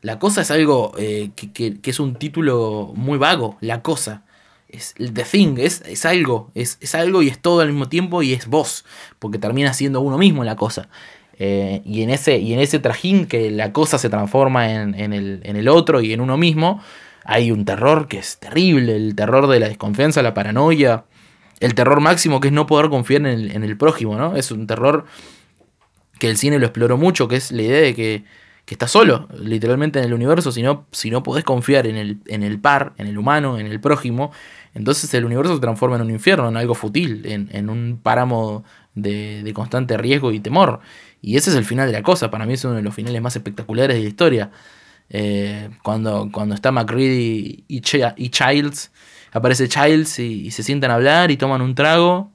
La 0.00 0.18
Cosa 0.18 0.42
es 0.42 0.50
algo 0.50 0.92
eh, 0.98 1.30
que, 1.34 1.52
que- 1.52 1.90
es 1.90 2.00
un 2.00 2.14
título 2.14 2.92
muy 2.94 3.18
vago. 3.18 3.56
La 3.60 3.82
Cosa. 3.82 4.22
Es 4.68 4.94
el 4.98 5.12
The 5.14 5.24
Thing, 5.24 5.56
es, 5.58 5.82
es 5.86 6.04
algo. 6.04 6.50
Es, 6.54 6.76
es 6.80 6.94
algo 6.94 7.22
y 7.22 7.28
es 7.28 7.38
todo 7.40 7.60
al 7.60 7.68
mismo 7.68 7.88
tiempo 7.88 8.22
y 8.22 8.32
es 8.32 8.46
vos. 8.46 8.84
Porque 9.18 9.38
termina 9.38 9.72
siendo 9.72 10.00
uno 10.00 10.18
mismo 10.18 10.44
la 10.44 10.56
cosa. 10.56 10.88
Eh, 11.40 11.82
y, 11.84 12.02
en 12.02 12.10
ese, 12.10 12.38
y 12.38 12.52
en 12.52 12.60
ese 12.60 12.78
trajín 12.78 13.26
que 13.26 13.50
la 13.50 13.72
cosa 13.72 13.96
se 13.98 14.10
transforma 14.10 14.70
en, 14.72 14.94
en 14.94 15.12
el, 15.12 15.40
en 15.44 15.56
el 15.56 15.68
otro 15.68 16.00
y 16.00 16.12
en 16.12 16.20
uno 16.20 16.36
mismo, 16.36 16.82
hay 17.24 17.50
un 17.50 17.64
terror 17.64 18.08
que 18.08 18.18
es 18.18 18.38
terrible. 18.38 18.94
El 18.96 19.14
terror 19.14 19.46
de 19.48 19.58
la 19.60 19.68
desconfianza, 19.68 20.22
la 20.22 20.34
paranoia. 20.34 21.04
El 21.60 21.74
terror 21.74 22.00
máximo 22.00 22.38
que 22.40 22.48
es 22.48 22.52
no 22.54 22.66
poder 22.66 22.88
confiar 22.90 23.22
en 23.22 23.26
el, 23.26 23.50
en 23.52 23.64
el 23.64 23.76
prójimo, 23.76 24.16
¿no? 24.16 24.36
Es 24.36 24.50
un 24.52 24.66
terror 24.66 25.06
que 26.18 26.28
el 26.28 26.36
cine 26.36 26.58
lo 26.58 26.66
exploró 26.66 26.96
mucho, 26.98 27.26
que 27.28 27.36
es 27.36 27.52
la 27.52 27.62
idea 27.62 27.80
de 27.80 27.94
que, 27.94 28.24
que 28.68 28.74
estás 28.74 28.90
solo, 28.90 29.28
literalmente 29.42 29.98
en 29.98 30.04
el 30.04 30.12
universo, 30.12 30.52
si 30.52 30.62
no, 30.62 30.86
si 30.92 31.10
no 31.10 31.22
podés 31.22 31.42
confiar 31.42 31.86
en 31.86 31.96
el, 31.96 32.18
en 32.26 32.42
el 32.42 32.60
par, 32.60 32.92
en 32.98 33.06
el 33.06 33.16
humano, 33.16 33.58
en 33.58 33.66
el 33.66 33.80
prójimo, 33.80 34.30
entonces 34.74 35.12
el 35.14 35.24
universo 35.24 35.54
se 35.54 35.60
transforma 35.60 35.96
en 35.96 36.02
un 36.02 36.10
infierno, 36.10 36.48
en 36.50 36.56
algo 36.58 36.74
fútil, 36.74 37.22
en, 37.24 37.48
en 37.52 37.70
un 37.70 37.98
páramo 38.02 38.64
de, 38.94 39.42
de 39.42 39.54
constante 39.54 39.96
riesgo 39.96 40.32
y 40.32 40.40
temor. 40.40 40.80
Y 41.22 41.36
ese 41.38 41.48
es 41.50 41.56
el 41.56 41.64
final 41.64 41.86
de 41.86 41.94
la 41.94 42.02
cosa, 42.02 42.30
para 42.30 42.44
mí 42.44 42.52
es 42.52 42.64
uno 42.66 42.74
de 42.74 42.82
los 42.82 42.94
finales 42.94 43.22
más 43.22 43.34
espectaculares 43.36 43.96
de 43.96 44.02
la 44.02 44.08
historia. 44.08 44.50
Eh, 45.10 45.70
cuando, 45.82 46.28
cuando 46.30 46.54
está 46.54 46.70
McReady 46.70 47.64
y, 47.68 47.80
y 48.16 48.30
Childs, 48.30 48.92
aparece 49.32 49.66
Childs 49.68 50.18
y, 50.18 50.50
se 50.50 50.62
sientan 50.62 50.90
a 50.90 50.96
hablar 50.96 51.30
y 51.30 51.38
toman 51.38 51.62
un 51.62 51.74
trago. 51.74 52.30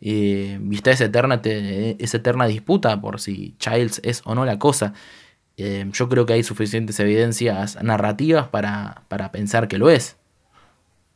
y 0.00 0.74
está 0.74 0.90
esa 0.92 1.04
eterna, 1.06 1.42
te- 1.42 2.02
esa 2.02 2.18
eterna 2.18 2.46
disputa 2.46 3.00
por 3.00 3.20
si 3.20 3.54
Childs 3.58 4.00
es 4.04 4.22
o 4.24 4.34
no 4.34 4.44
la 4.44 4.58
cosa. 4.58 4.94
Eh, 5.58 5.86
yo 5.92 6.08
creo 6.08 6.24
que 6.26 6.34
hay 6.34 6.44
suficientes 6.44 7.00
evidencias 7.00 7.82
narrativas 7.82 8.48
para, 8.48 9.02
para 9.08 9.32
pensar 9.32 9.68
que 9.68 9.78
lo 9.78 9.90
es. 9.90 10.16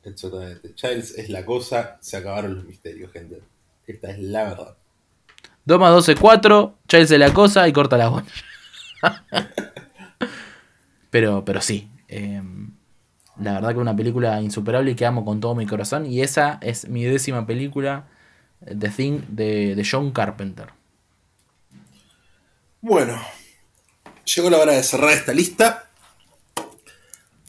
Exactamente. 0.05 0.75
Childs 0.75 1.13
es 1.19 1.31
la 1.31 1.45
cosa, 1.47 1.99
se 2.01 2.17
acabaron 2.17 2.57
los 2.57 2.65
misterios, 2.65 3.13
gente. 3.13 3.41
Esta 3.87 4.11
es 4.11 4.19
la 4.19 4.45
verdad. 4.45 4.77
2 5.65 5.81
más 5.81 5.93
12, 5.93 6.17
4. 6.17 6.79
Childs 6.89 7.11
es 7.13 7.19
la 7.19 7.33
cosa 7.33 7.69
y 7.69 7.73
corta 7.73 7.97
la 7.99 8.09
bola. 8.09 8.27
pero, 11.11 11.45
pero 11.45 11.61
sí. 11.61 11.91
eh, 12.09 12.43
la 13.41 13.55
verdad 13.55 13.71
que 13.73 13.79
una 13.79 13.97
película 13.97 14.41
insuperable 14.43 14.93
y 14.93 14.95
que 14.95 15.07
amo 15.07 15.25
con 15.25 15.41
todo 15.41 15.55
mi 15.55 15.67
corazón. 15.67 16.07
Y 16.07 16.21
esa 16.23 16.59
es 16.63 16.89
mi 16.89 17.05
décima 17.05 17.47
película, 17.47 18.07
The 18.61 18.89
Thing, 18.91 19.23
de, 19.29 19.75
de 19.75 19.87
John 19.91 20.13
Carpenter. 20.13 20.69
Bueno, 22.81 23.17
llegó 24.25 24.51
la 24.51 24.59
hora 24.59 24.73
de 24.73 24.83
cerrar 24.83 25.13
esta 25.13 25.33
lista. 25.33 25.91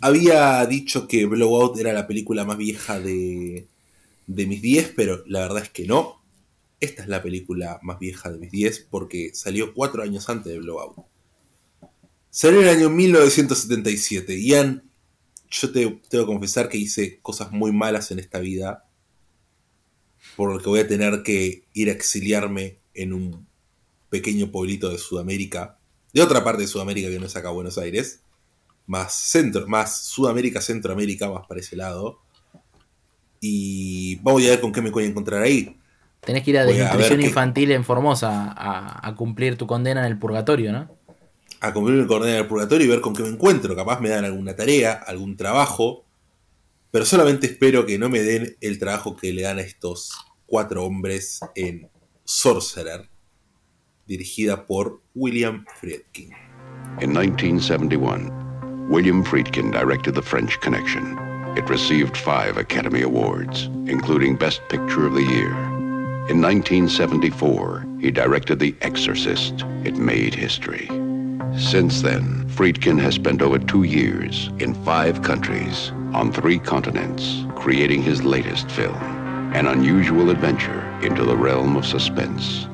Había 0.01 0.65
dicho 0.65 1.07
que 1.07 1.25
Blowout 1.25 1.79
era 1.79 1.93
la 1.93 2.07
película 2.07 2.43
más 2.43 2.57
vieja 2.57 2.99
de, 2.99 3.67
de 4.27 4.45
mis 4.45 4.61
10, 4.61 4.93
pero 4.95 5.23
la 5.27 5.39
verdad 5.39 5.63
es 5.63 5.69
que 5.69 5.85
no. 5.85 6.21
Esta 6.79 7.03
es 7.03 7.07
la 7.07 7.23
película 7.23 7.79
más 7.81 7.99
vieja 7.99 8.29
de 8.29 8.39
mis 8.39 8.51
10 8.51 8.87
porque 8.89 9.31
salió 9.33 9.73
4 9.73 10.03
años 10.03 10.27
antes 10.29 10.51
de 10.51 10.59
Blowout. 10.59 11.05
Salió 12.29 12.61
en 12.61 12.67
el 12.67 12.75
año 12.75 12.89
1977. 12.89 14.41
Ian, 14.41 14.83
yo 15.49 15.71
te 15.71 15.85
tengo 16.09 16.25
que 16.25 16.33
confesar 16.33 16.67
que 16.67 16.77
hice 16.77 17.19
cosas 17.21 17.51
muy 17.51 17.71
malas 17.71 18.11
en 18.11 18.19
esta 18.19 18.39
vida. 18.39 18.85
Por 20.35 20.51
lo 20.51 20.59
que 20.59 20.67
voy 20.67 20.79
a 20.79 20.87
tener 20.87 21.21
que 21.23 21.63
ir 21.73 21.89
a 21.89 21.93
exiliarme 21.93 22.79
en 22.93 23.13
un 23.13 23.47
pequeño 24.09 24.51
pueblito 24.51 24.89
de 24.89 24.97
Sudamérica. 24.97 25.77
De 26.13 26.21
otra 26.21 26.43
parte 26.43 26.61
de 26.61 26.67
Sudamérica 26.67 27.09
que 27.09 27.19
no 27.19 27.25
es 27.25 27.35
acá 27.35 27.49
Buenos 27.49 27.77
Aires. 27.77 28.21
Más 28.85 29.13
centro, 29.13 29.67
más 29.67 30.03
Sudamérica, 30.05 30.61
Centroamérica, 30.61 31.29
más 31.29 31.47
para 31.47 31.59
ese 31.59 31.75
lado. 31.75 32.19
Y 33.39 34.15
vamos 34.17 34.43
a 34.43 34.49
ver 34.49 34.61
con 34.61 34.71
qué 34.71 34.81
me 34.81 34.89
voy 34.91 35.03
a 35.05 35.07
encontrar 35.07 35.41
ahí. 35.41 35.77
Tenés 36.21 36.43
que 36.43 36.51
ir 36.51 36.57
a 36.59 36.65
Voy 36.65 36.75
a 36.75 36.83
desnutrición 36.83 37.19
qué- 37.19 37.25
infantil 37.27 37.71
en 37.71 37.83
Formosa 37.83 38.51
a, 38.55 39.07
a 39.07 39.15
cumplir 39.15 39.57
tu 39.57 39.67
condena 39.67 40.01
en 40.01 40.07
el 40.11 40.19
purgatorio, 40.19 40.71
¿no? 40.71 40.97
a 41.59 41.73
cumplir 41.73 41.97
el 41.99 42.07
coordenado 42.07 42.39
del 42.39 42.47
purgatorio 42.47 42.85
y 42.85 42.89
ver 42.89 42.99
con 42.99 43.15
qué 43.15 43.23
me 43.23 43.29
encuentro. 43.29 43.73
Capaz 43.73 44.01
me 44.01 44.09
dan 44.09 44.25
alguna 44.25 44.53
tarea, 44.53 44.93
algún 44.93 45.37
trabajo. 45.37 46.03
Pero 46.91 47.05
solamente 47.05 47.47
espero 47.47 47.85
que 47.85 47.97
no 47.97 48.09
me 48.09 48.21
den 48.21 48.57
el 48.59 48.77
trabajo 48.79 49.15
que 49.15 49.31
le 49.31 49.43
dan 49.43 49.59
a 49.59 49.61
estos 49.61 50.11
cuatro 50.45 50.83
hombres 50.83 51.39
en 51.55 51.89
Sorcerer, 52.25 53.09
dirigida 54.07 54.67
por 54.67 54.99
William 55.15 55.65
Friedkin. 55.79 56.31
In 57.01 57.13
1971, 57.13 58.87
William 58.89 59.23
Friedkin 59.23 59.71
directed 59.71 60.15
The 60.15 60.21
French 60.21 60.59
Connection. 60.61 61.17
It 61.57 61.69
received 61.69 62.17
five 62.17 62.57
Academy 62.57 63.01
Awards, 63.01 63.69
including 63.87 64.35
Best 64.35 64.61
Picture 64.69 65.05
of 65.05 65.13
the 65.13 65.23
Year. 65.23 65.51
In 66.29 66.41
1974, 66.41 67.85
he 67.99 68.11
directed 68.11 68.59
The 68.59 68.75
Exorcist. 68.81 69.63
It 69.83 69.95
made 69.95 70.33
history. 70.33 70.87
Since 71.57 72.01
then, 72.01 72.49
Friedkin 72.49 72.99
has 72.99 73.15
spent 73.15 73.41
over 73.41 73.59
two 73.59 73.83
years 73.83 74.49
in 74.59 74.73
five 74.83 75.21
countries 75.21 75.91
on 76.13 76.31
three 76.31 76.57
continents 76.59 77.45
creating 77.55 78.01
his 78.01 78.23
latest 78.23 78.69
film, 78.71 78.95
an 79.53 79.67
unusual 79.67 80.29
adventure 80.29 80.81
into 81.01 81.23
the 81.23 81.37
realm 81.37 81.75
of 81.77 81.85
suspense. 81.85 82.67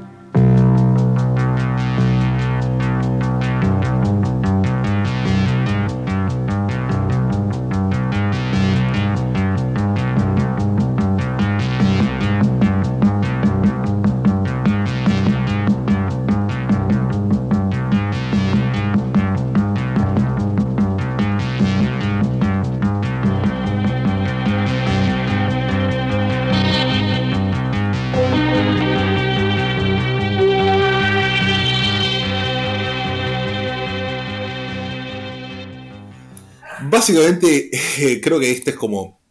Básicamente, 36.99 37.69
eh, 37.97 38.19
creo 38.19 38.41
que 38.41 38.51
este 38.51 38.71
es 38.71 38.75
como 38.75 39.21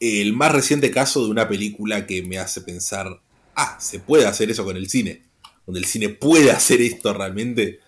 el 0.00 0.32
más 0.32 0.50
reciente 0.50 0.90
caso 0.90 1.22
de 1.22 1.30
una 1.30 1.46
película 1.46 2.06
que 2.06 2.22
me 2.22 2.38
hace 2.38 2.62
pensar, 2.62 3.20
ah, 3.54 3.76
se 3.78 3.98
puede 3.98 4.24
hacer 4.24 4.50
eso 4.50 4.64
con 4.64 4.74
el 4.74 4.88
cine. 4.88 5.24
Donde 5.66 5.80
el 5.80 5.84
cine 5.84 6.08
puede 6.08 6.50
hacer 6.50 6.80
esto 6.80 7.12
realmente. 7.12 7.80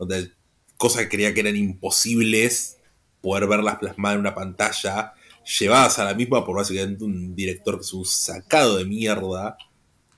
Donde 0.00 0.32
cosas 0.76 1.02
que 1.02 1.10
creía 1.10 1.32
que 1.32 1.42
eran 1.42 1.54
imposibles, 1.54 2.78
poder 3.20 3.46
verlas 3.46 3.76
plasmadas 3.76 4.16
en 4.16 4.20
una 4.22 4.34
pantalla 4.34 5.14
llevadas 5.60 6.00
a 6.00 6.04
la 6.04 6.14
misma 6.14 6.44
por 6.44 6.56
básicamente 6.56 7.04
un 7.04 7.36
director 7.36 7.76
que 7.76 7.82
es 7.82 7.92
un 7.92 8.04
sacado 8.04 8.78
de 8.78 8.84
mierda, 8.84 9.56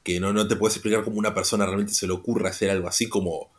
que 0.02 0.20
no, 0.20 0.32
no 0.32 0.48
te 0.48 0.56
puedes 0.56 0.76
explicar 0.76 1.04
cómo 1.04 1.18
una 1.18 1.34
persona 1.34 1.66
realmente 1.66 1.92
se 1.92 2.06
le 2.06 2.14
ocurre 2.14 2.48
hacer 2.48 2.70
algo 2.70 2.88
así 2.88 3.10
como 3.10 3.50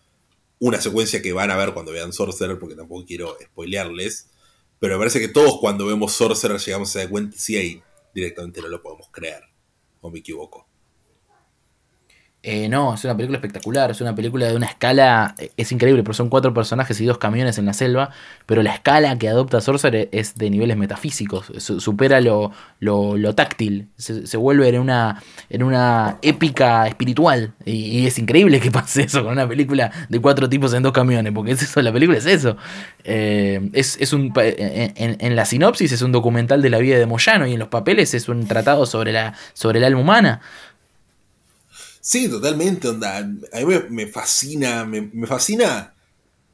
una 0.58 0.82
secuencia 0.82 1.22
que 1.22 1.32
van 1.32 1.52
a 1.52 1.58
ver 1.58 1.76
cuando 1.76 1.92
vean 1.92 2.12
Sorcerer, 2.12 2.58
porque 2.58 2.74
tampoco 2.74 3.06
quiero 3.06 3.38
spoilearles, 3.40 4.32
pero 4.80 4.96
me 4.96 5.00
parece 5.00 5.20
que 5.20 5.28
todos 5.28 5.60
cuando 5.60 5.86
vemos 5.86 6.14
Sorcerer 6.14 6.60
llegamos 6.60 6.96
a 6.96 7.02
esa 7.02 7.10
cuenta, 7.10 7.38
sí 7.38 7.58
ahí 7.58 7.82
directamente 8.14 8.62
no 8.62 8.68
lo 8.68 8.82
podemos 8.82 9.10
creer, 9.12 9.44
o 10.02 10.10
me 10.10 10.20
equivoco. 10.20 10.67
Eh, 12.44 12.70
no, 12.70 12.94
es 12.94 13.04
una 13.04 13.18
película 13.18 13.38
espectacular, 13.40 13.92
es 13.92 14.00
una 14.00 14.16
película 14.16 14.46
de 14.46 14.56
una 14.56 14.68
escala, 14.68 15.36
eh, 15.38 15.52
es 15.58 15.72
increíble, 15.74 16.04
porque 16.04 16.16
son 16.16 16.30
cuatro 16.30 16.54
personajes 16.54 17.02
y 17.02 17.06
dos 17.06 17.18
camiones 17.18 17.58
en 17.58 17.66
la 17.66 17.74
selva, 17.74 18.12
pero 18.46 18.64
la 18.64 18.74
escala 18.74 19.18
que 19.18 19.28
adopta 19.28 19.60
Sorcerer 19.60 20.08
es 20.14 20.36
de 20.36 20.50
niveles 20.50 20.78
metafísicos, 20.78 21.52
su- 21.58 21.82
supera 21.82 22.22
lo, 22.22 22.54
lo, 22.80 23.18
lo 23.18 23.36
táctil, 23.36 23.90
se, 23.98 24.38
vuelve 24.38 24.70
en 24.70 24.80
una, 24.80 25.22
en 25.50 25.62
una 25.64 26.20
épica 26.22 26.88
espiritual, 26.88 27.54
y, 27.66 28.06
es 28.08 28.18
increíble 28.18 28.62
que 28.62 28.72
pase 28.72 29.02
eso 29.02 29.24
con 29.24 29.34
una 29.34 29.48
película 29.50 29.92
de 30.08 30.22
cuatro 30.22 30.48
tipos 30.48 30.74
en 30.74 30.84
dos 30.84 30.94
camiones, 30.94 31.34
porque 31.34 31.52
es 31.52 31.64
eso, 31.64 31.82
la 31.82 31.92
película 31.92 32.18
es 32.20 32.28
eso. 32.28 32.56
Eh, 33.04 33.70
es, 33.74 33.98
es 34.00 34.14
un, 34.14 34.32
en, 34.38 34.94
en- 34.96 35.18
en 35.20 35.36
la 35.36 35.44
sinopsis 35.46 35.92
es 35.92 36.02
un 36.02 36.12
documental 36.14 36.62
de 36.62 36.70
la 36.70 36.78
vida 36.78 36.98
de 36.98 37.06
Moyano, 37.08 37.46
y 37.48 37.54
en 37.54 37.60
los 37.60 37.68
papeles 37.68 38.14
es 38.14 38.30
un 38.30 38.48
tratado 38.48 38.86
sobre, 38.86 39.12
la, 39.12 39.34
sobre 39.54 39.80
el 39.80 39.86
alma 39.86 40.00
humana. 40.02 40.40
Sí, 42.08 42.30
totalmente, 42.30 42.88
onda. 42.88 43.18
A 43.18 43.24
mí 43.24 43.76
me, 43.90 44.08
fascina, 44.08 44.86
me, 44.86 45.28
fascina 45.28 45.94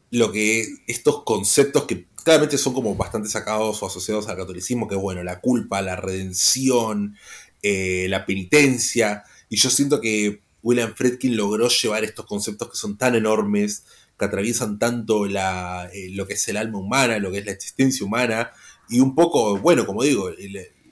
lo 0.09 0.32
que 0.32 0.65
estos 0.88 1.23
conceptos 1.23 1.85
que 1.85 2.07
claramente 2.23 2.57
son 2.57 2.73
como 2.73 2.95
bastante 2.95 3.30
sacados 3.30 3.83
o 3.83 3.85
asociados 3.85 4.27
al 4.27 4.38
catolicismo, 4.38 4.88
que 4.88 4.95
es 4.95 5.01
bueno, 5.01 5.22
la 5.22 5.41
culpa, 5.41 5.83
la 5.83 5.95
redención, 5.95 7.15
eh, 7.61 8.07
la 8.09 8.25
penitencia. 8.25 9.25
Y 9.48 9.57
yo 9.57 9.69
siento 9.69 10.01
que 10.01 10.41
William 10.64 10.95
Friedkin 10.95 11.38
logró 11.38 11.67
llevar 11.67 12.03
estos 12.03 12.25
conceptos 12.25 12.72
que 12.72 12.75
son 12.75 12.98
tan 12.98 13.14
enormes, 13.14 13.83
que 14.17 14.25
atraviesan 14.25 14.80
tanto 14.80 15.27
la, 15.27 15.88
eh, 15.93 16.09
lo 16.14 16.25
que 16.25 16.33
es 16.33 16.48
el 16.48 16.57
alma 16.57 16.80
humana, 16.80 17.19
lo 17.19 17.32
que 17.32 17.38
es 17.38 17.45
la 17.45 17.51
existencia 17.51 18.03
humana, 18.03 18.49
y 18.90 19.01
un 19.01 19.14
poco, 19.14 19.59
bueno, 19.59 19.85
como 19.85 20.01
digo, 20.01 20.32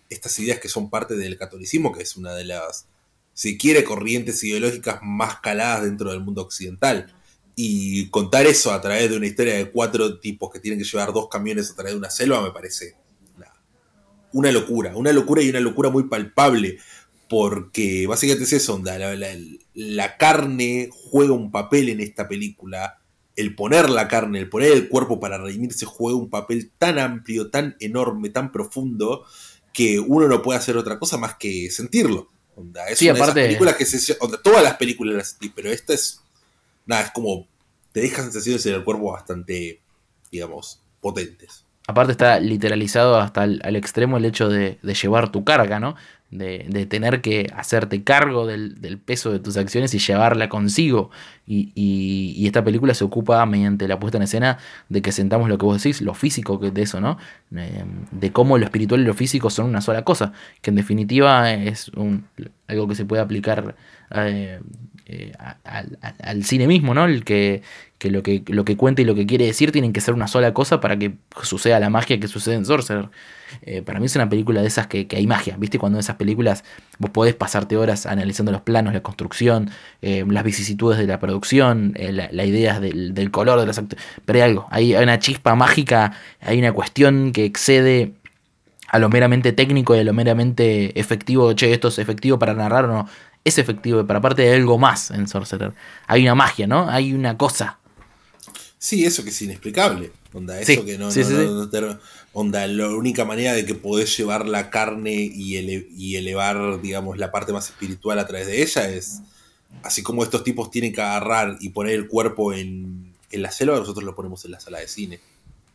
estas 0.07 0.38
ideas 0.38 0.59
que 0.59 0.69
son 0.69 0.91
parte 0.91 1.15
del 1.15 1.35
catolicismo, 1.35 1.91
que 1.91 2.03
es 2.03 2.15
una 2.15 2.35
de 2.35 2.45
las 2.45 2.85
si 3.34 3.58
quiere, 3.58 3.84
corrientes 3.84 4.43
ideológicas 4.43 5.00
más 5.03 5.40
caladas 5.40 5.84
dentro 5.84 6.11
del 6.11 6.22
mundo 6.22 6.42
occidental. 6.42 7.14
Y 7.56 8.10
contar 8.10 8.45
eso 8.48 8.72
a 8.72 8.82
través 8.82 9.10
de 9.10 9.18
una 9.18 9.27
historia 9.27 9.56
de 9.56 9.69
cuatro 9.72 10.19
tipos 10.19 10.50
que 10.51 10.60
tienen 10.60 10.80
que 10.80 10.85
llevar 10.85 11.14
dos 11.14 11.27
camiones 11.30 11.69
a 11.72 11.76
través 11.76 11.93
de 11.93 12.00
una 12.00 12.10
selva 12.10 12.42
me 12.42 12.51
parece 12.51 12.95
una, 14.34 14.51
locura. 14.51 14.95
Una 14.95 15.11
locura 15.11 15.42
y 15.42 15.50
una 15.50 15.60
locura 15.60 15.90
muy 15.90 16.03
palpable. 16.03 16.77
Porque 17.30 18.08
básicamente 18.08 18.43
es 18.43 18.53
eso, 18.53 18.76
onda, 18.76 18.98
la, 18.98 19.16
la- 19.16 19.38
la 19.74 20.18
carne 20.18 20.90
juega 20.92 21.32
un 21.34 21.50
papel 21.51 21.90
en 21.90 22.01
esta 22.01 22.27
película. 22.27 23.00
El 23.38 23.56
poner 23.56 23.90
la 23.90 24.10
carne, 24.10 24.40
el 24.40 24.50
poner 24.50 24.74
el 24.74 24.90
cuerpo 24.90 25.19
para 25.19 25.38
redimirse 25.38 25.85
juega 25.85 26.18
un 26.19 26.30
papel 26.30 26.72
tan 26.77 27.00
amplio, 27.00 27.50
tan 27.50 27.77
enorme, 27.80 28.30
tan 28.30 28.51
profundo, 28.51 29.24
que 29.74 30.00
uno 30.01 30.27
no 30.27 30.42
puede 30.42 30.60
hacer 30.60 30.76
otra 30.76 31.00
cosa 31.00 31.18
más 31.18 31.35
que 31.35 31.72
sentirlo. 31.72 32.27
Onda, 32.61 32.88
es 32.88 32.99
Sí, 32.99 33.06
una 33.09 33.15
de 33.15 33.22
esas 33.23 33.33
películas 33.35 33.75
que 33.75 33.85
se. 33.85 34.17
onda, 34.19 34.41
todas 34.41 34.64
las 34.64 34.75
películas 34.77 35.15
las 35.15 35.30
sentí, 35.30 35.49
pero 35.49 35.69
esta 35.72 35.93
es. 35.93 36.22
Nada, 36.85 37.03
es 37.03 37.11
como. 37.11 37.48
Te 37.91 38.01
deja 38.01 38.22
sensaciones 38.23 38.65
en 38.65 38.75
el 38.75 38.83
cuerpo 38.83 39.11
bastante, 39.11 39.81
digamos, 40.31 40.81
potentes. 41.01 41.65
Aparte 41.88 42.11
está 42.14 42.40
literalizado 42.40 43.17
hasta 43.17 43.43
el, 43.43 43.59
al 43.64 43.75
extremo 43.75 44.17
el 44.17 44.25
hecho 44.25 44.48
de, 44.48 44.80
de 44.81 44.93
llevar 44.93 45.31
tu 45.31 45.43
carga, 45.43 45.80
¿no? 45.80 45.95
De, 46.32 46.66
de 46.69 46.85
tener 46.85 47.19
que 47.19 47.48
hacerte 47.58 48.03
cargo 48.06 48.48
del, 48.48 48.80
del 48.82 48.98
peso 48.98 49.34
de 49.34 49.40
tus 49.40 49.58
acciones 49.58 49.93
y 49.93 50.00
llevarla 50.00 50.48
consigo. 50.48 51.11
Y, 51.45 51.74
y- 51.76 52.48
esta 52.48 52.64
película 52.64 52.93
se 52.93 53.03
ocupa 53.03 53.45
mediante 53.45 53.85
la 53.88 54.00
puesta 54.00 54.18
en 54.18 54.24
escena 54.24 54.58
de 54.88 55.01
que 55.01 55.11
sentamos 55.11 55.50
lo 55.50 55.58
que 55.58 55.66
vos 55.66 55.84
decís, 55.84 56.01
lo 56.01 56.14
físico 56.14 56.58
que 56.60 56.72
de 56.72 56.84
eso, 56.84 57.01
¿no? 57.01 57.18
Eh, 57.56 57.84
de 58.11 58.32
cómo 58.32 58.58
lo 58.58 58.64
espiritual 58.64 59.01
y 59.01 59.03
lo 59.03 59.14
físico 59.14 59.50
son 59.50 59.66
una 59.66 59.82
sola 59.82 60.03
cosa, 60.06 60.32
que 60.61 60.69
en 60.69 60.77
definitiva 60.77 61.51
es 61.53 61.90
un- 61.90 62.26
algo 62.68 62.88
que 62.88 62.95
se 62.95 63.03
puede 63.06 63.22
aplicar 63.22 63.76
eh, 64.16 64.61
eh, 65.11 65.33
al- 66.23 66.43
cine 66.43 66.67
mismo, 66.67 66.93
¿no? 66.93 67.06
El 67.06 67.23
que, 67.23 67.61
que 67.98 68.09
lo 68.09 68.23
que 68.23 68.43
lo 68.48 68.64
que 68.65 68.77
cuenta 68.77 69.01
y 69.01 69.06
lo 69.06 69.14
que 69.14 69.25
quiere 69.25 69.45
decir 69.45 69.72
tienen 69.72 69.93
que 69.93 70.01
ser 70.01 70.14
una 70.14 70.27
sola 70.27 70.53
cosa 70.53 70.80
para 70.80 70.98
que 70.98 71.14
suceda 71.41 71.80
la 71.80 71.90
magia 71.90 72.19
que 72.19 72.27
sucede 72.27 72.56
en 72.56 72.65
Sorcerer. 72.65 73.09
Eh, 73.64 73.81
para 73.81 73.99
mí 73.99 74.06
es 74.06 74.15
una 74.15 74.30
película 74.30 74.61
de 74.61 74.67
esas 74.67 74.88
que, 74.88 75.06
hay 75.11 75.27
magia, 75.27 75.57
¿viste? 75.57 75.77
Cuando 75.77 75.98
en 75.98 75.99
esas 75.99 76.15
películas 76.15 76.64
vos 76.99 77.11
podés 77.11 77.35
pasarte 77.35 77.75
horas 77.75 78.06
analizando 78.06 78.51
los 78.53 78.61
planos, 78.61 78.93
la 78.93 79.01
construcción, 79.01 79.69
eh, 80.01 80.23
las 80.27 80.43
vicisitudes 80.43 80.98
de 80.98 81.07
la 81.07 81.19
producción, 81.19 81.93
eh, 81.98 82.14
la, 82.14 82.30
la 82.31 82.45
idea 82.45 82.80
del, 82.80 83.14
del 83.14 83.30
color 83.30 83.59
de 83.59 83.69
actores. 83.69 84.03
Pero 84.25 84.38
hay 84.38 84.43
algo, 84.43 84.67
hay, 84.72 84.93
hay 84.95 85.03
una 85.03 85.19
chispa 85.19 85.56
mágica, 85.56 86.14
hay 86.40 86.59
una 86.59 86.72
cuestión 86.72 87.33
que 87.33 87.43
excede 87.43 88.14
a 88.88 88.99
lo 88.99 89.09
meramente 89.09 89.53
técnico 89.53 89.95
y 89.95 89.99
a 89.99 90.03
lo 90.03 90.14
meramente 90.14 90.99
efectivo. 90.99 91.53
Che, 91.53 91.72
esto 91.72 91.88
es 91.88 91.98
efectivo 91.99 92.38
para 92.40 92.53
narrar 92.53 92.85
o 92.85 92.88
no. 92.90 93.09
Es 93.44 93.58
efectivo, 93.58 94.06
pero 94.06 94.20
aparte 94.20 94.44
de 94.44 94.53
algo 94.53 94.78
más 94.78 95.10
en 95.11 95.28
Sorcerer. 95.28 95.74
Hay 96.08 96.22
una 96.24 96.36
magia, 96.36 96.68
¿no? 96.68 96.90
Hay 96.90 97.14
una 97.14 97.38
cosa. 97.38 97.80
Sí, 98.78 99.06
eso 99.06 99.24
que 99.24 99.30
es 99.30 99.42
inexplicable. 99.42 100.11
Onda, 100.34 100.60
eso 100.60 100.74
Sí, 100.74 100.86
que 100.86 100.98
no, 100.98 101.11
sí, 101.11 101.20
no- 101.22 101.26
sí, 101.28 101.34
no- 101.34 101.40
sí. 101.42 101.48
no 101.48 101.70
te- 101.70 101.98
onda, 102.34 102.66
la 102.68 102.88
única 102.90 103.26
manera 103.26 103.53
de 103.53 103.66
que 103.66 103.76
podés 103.76 104.16
llevar 104.18 104.48
la 104.48 104.70
carne 104.70 105.14
y, 105.14 105.58
ele- 105.58 105.88
y 105.95 106.16
elevar, 106.16 106.82
digamos, 106.82 107.18
la 107.18 107.32
parte 107.32 107.52
más 107.52 107.68
espiritual 107.70 108.18
a 108.20 108.26
través 108.28 108.48
de 108.48 108.61
ella 108.61 108.90
es, 108.90 109.22
así 109.84 110.02
como 110.03 110.24
estos 110.24 110.44
tipos 110.44 110.72
tienen 110.72 110.94
que 110.94 111.02
agarrar 111.02 111.58
y 111.60 111.70
poner 111.70 111.94
el 111.95 112.08
cuerpo 112.08 112.53
en, 112.53 113.14
en 113.32 113.42
la 113.42 113.52
selva, 113.52 113.78
nosotros 113.78 114.03
lo 114.06 114.16
ponemos 114.16 114.45
en 114.45 114.52
la 114.52 114.60
sala 114.60 114.80
de 114.80 114.88
cine. 114.88 115.20